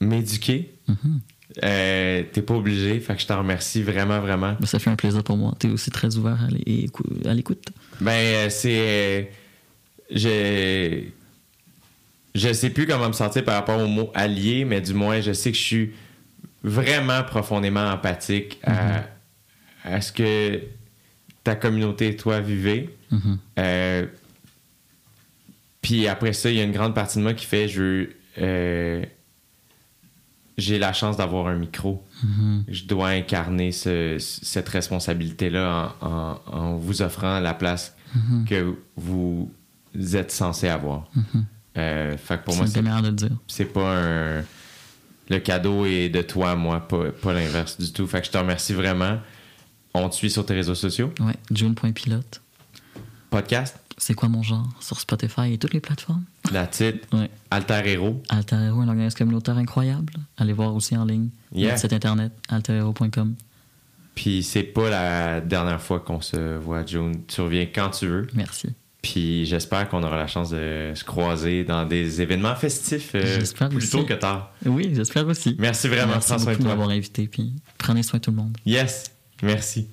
m'éduquer. 0.00 0.74
Mhm. 0.88 1.20
Euh, 1.64 2.22
T'es 2.32 2.42
pas 2.42 2.54
obligé. 2.54 2.98
Fait 3.00 3.14
que 3.14 3.22
je 3.22 3.26
t'en 3.26 3.38
remercie 3.38 3.82
vraiment, 3.82 4.20
vraiment. 4.20 4.56
Ben, 4.60 4.66
ça 4.66 4.78
fait 4.78 4.90
un 4.90 4.96
plaisir 4.96 5.22
pour 5.22 5.36
moi. 5.36 5.54
Tu 5.58 5.68
es 5.68 5.70
aussi 5.70 5.90
très 5.90 6.16
ouvert 6.16 6.38
à 6.44 6.48
l'écou- 6.50 7.04
à 7.24 7.34
l'écoute. 7.34 7.68
Ben, 8.00 8.50
c'est. 8.50 9.30
euh, 10.14 11.00
je. 12.34 12.52
Sais 12.52 12.70
plus 12.70 12.86
comment 12.86 13.08
me 13.08 13.12
sentir 13.12 13.44
par 13.44 13.54
rapport 13.54 13.80
au 13.80 13.86
mot 13.86 14.10
allié, 14.14 14.64
mais 14.64 14.80
du 14.80 14.94
moins, 14.94 15.20
je 15.20 15.32
sais 15.32 15.50
que 15.52 15.56
je 15.58 15.62
suis 15.62 15.92
vraiment 16.62 17.22
profondément 17.22 17.88
empathique 17.90 18.58
à, 18.64 19.04
à 19.84 20.00
ce 20.00 20.12
que 20.12 20.60
ta 21.44 21.54
communauté 21.54 22.08
et 22.08 22.16
toi 22.16 22.40
vivez. 22.40 22.94
Mhm. 23.10 23.38
Euh, 23.58 24.06
puis 25.82 26.06
après 26.08 26.32
ça, 26.32 26.50
il 26.50 26.56
y 26.56 26.60
a 26.60 26.64
une 26.64 26.72
grande 26.72 26.94
partie 26.94 27.18
de 27.18 27.22
moi 27.22 27.34
qui 27.34 27.46
fait 27.46 27.68
je 27.68 28.08
euh, 28.38 29.04
j'ai 30.58 30.78
la 30.78 30.92
chance 30.92 31.16
d'avoir 31.16 31.46
un 31.46 31.54
micro. 31.56 32.04
Mhm. 32.24 32.64
Je 32.68 32.84
dois 32.84 33.08
incarner 33.10 33.70
ce- 33.72 34.18
cette 34.18 34.68
responsabilité-là 34.68 35.94
en, 36.00 36.06
en- 36.08 36.40
en 36.46 36.76
vous 36.76 37.00
offrant 37.02 37.38
la 37.40 37.54
place 37.54 37.94
que 38.48 38.74
vous 38.96 39.50
êtes 40.14 40.32
censé 40.32 40.66
avoir. 40.68 41.08
Euh, 41.78 42.16
fait 42.16 42.38
que 42.38 42.44
pour 42.44 42.54
C'est 42.54 42.58
moi, 42.58 42.66
une 42.66 42.72
c'est, 42.72 43.02
de 43.02 43.06
le 43.08 43.12
dire. 43.12 43.36
c'est 43.46 43.64
pas 43.66 43.96
un. 43.96 44.44
Le 45.30 45.38
cadeau 45.40 45.84
est 45.84 46.08
de 46.08 46.22
toi, 46.22 46.56
moi, 46.56 46.86
pas, 46.88 47.10
pas 47.12 47.32
l'inverse 47.34 47.78
du 47.78 47.92
tout. 47.92 48.06
Fait 48.06 48.20
que 48.20 48.26
je 48.26 48.30
te 48.32 48.38
remercie 48.38 48.72
vraiment. 48.72 49.18
On 49.94 50.08
te 50.08 50.14
suit 50.14 50.30
sur 50.30 50.44
tes 50.46 50.54
réseaux 50.54 50.74
sociaux. 50.74 51.12
Ouais, 51.20 51.34
June.pilote. 51.50 52.40
Podcast, 53.30 53.76
C'est 53.98 54.14
quoi 54.14 54.28
mon 54.30 54.42
genre 54.42 54.66
sur 54.80 54.98
Spotify 55.00 55.52
et 55.52 55.58
toutes 55.58 55.74
les 55.74 55.80
plateformes? 55.80 56.24
la 56.50 56.66
titre, 56.66 57.06
Ouais. 57.12 57.28
Alter 57.50 57.82
Hero. 57.84 58.22
Alter 58.30 58.56
Hero, 58.56 58.80
un 58.80 58.88
organisme 58.88 59.18
communautaire 59.18 59.58
incroyable. 59.58 60.14
Allez 60.38 60.54
voir 60.54 60.74
aussi 60.74 60.96
en 60.96 61.04
ligne. 61.04 61.28
Yeah. 61.52 61.68
Notre 61.72 61.80
site 61.82 61.92
internet, 61.92 62.32
alterhero.com. 62.48 63.34
Puis 64.14 64.42
c'est 64.42 64.62
pas 64.62 64.88
la 64.88 65.40
dernière 65.42 65.80
fois 65.82 66.00
qu'on 66.00 66.22
se 66.22 66.56
voit, 66.56 66.86
June. 66.86 67.22
Tu 67.26 67.40
reviens 67.42 67.66
quand 67.66 67.90
tu 67.90 68.06
veux. 68.06 68.26
Merci. 68.34 68.68
Puis 69.12 69.46
j'espère 69.46 69.88
qu'on 69.88 70.02
aura 70.02 70.18
la 70.18 70.26
chance 70.26 70.50
de 70.50 70.92
se 70.94 71.02
croiser 71.02 71.64
dans 71.64 71.86
des 71.86 72.20
événements 72.20 72.54
festifs 72.54 73.12
euh, 73.14 73.38
plus 73.70 73.76
aussi. 73.78 73.90
tôt 73.90 74.04
que 74.04 74.12
tard. 74.12 74.52
Oui, 74.66 74.90
j'espère 74.94 75.26
aussi. 75.26 75.56
Merci 75.58 75.88
vraiment. 75.88 76.12
Merci 76.12 76.34
beaucoup 76.34 76.62
de 76.62 76.68
m'avoir 76.68 76.90
invité. 76.90 77.26
Puis 77.26 77.54
prenez 77.78 78.02
soin 78.02 78.18
de 78.18 78.24
tout 78.24 78.30
le 78.30 78.36
monde. 78.36 78.56
Yes. 78.66 79.10
Merci. 79.42 79.88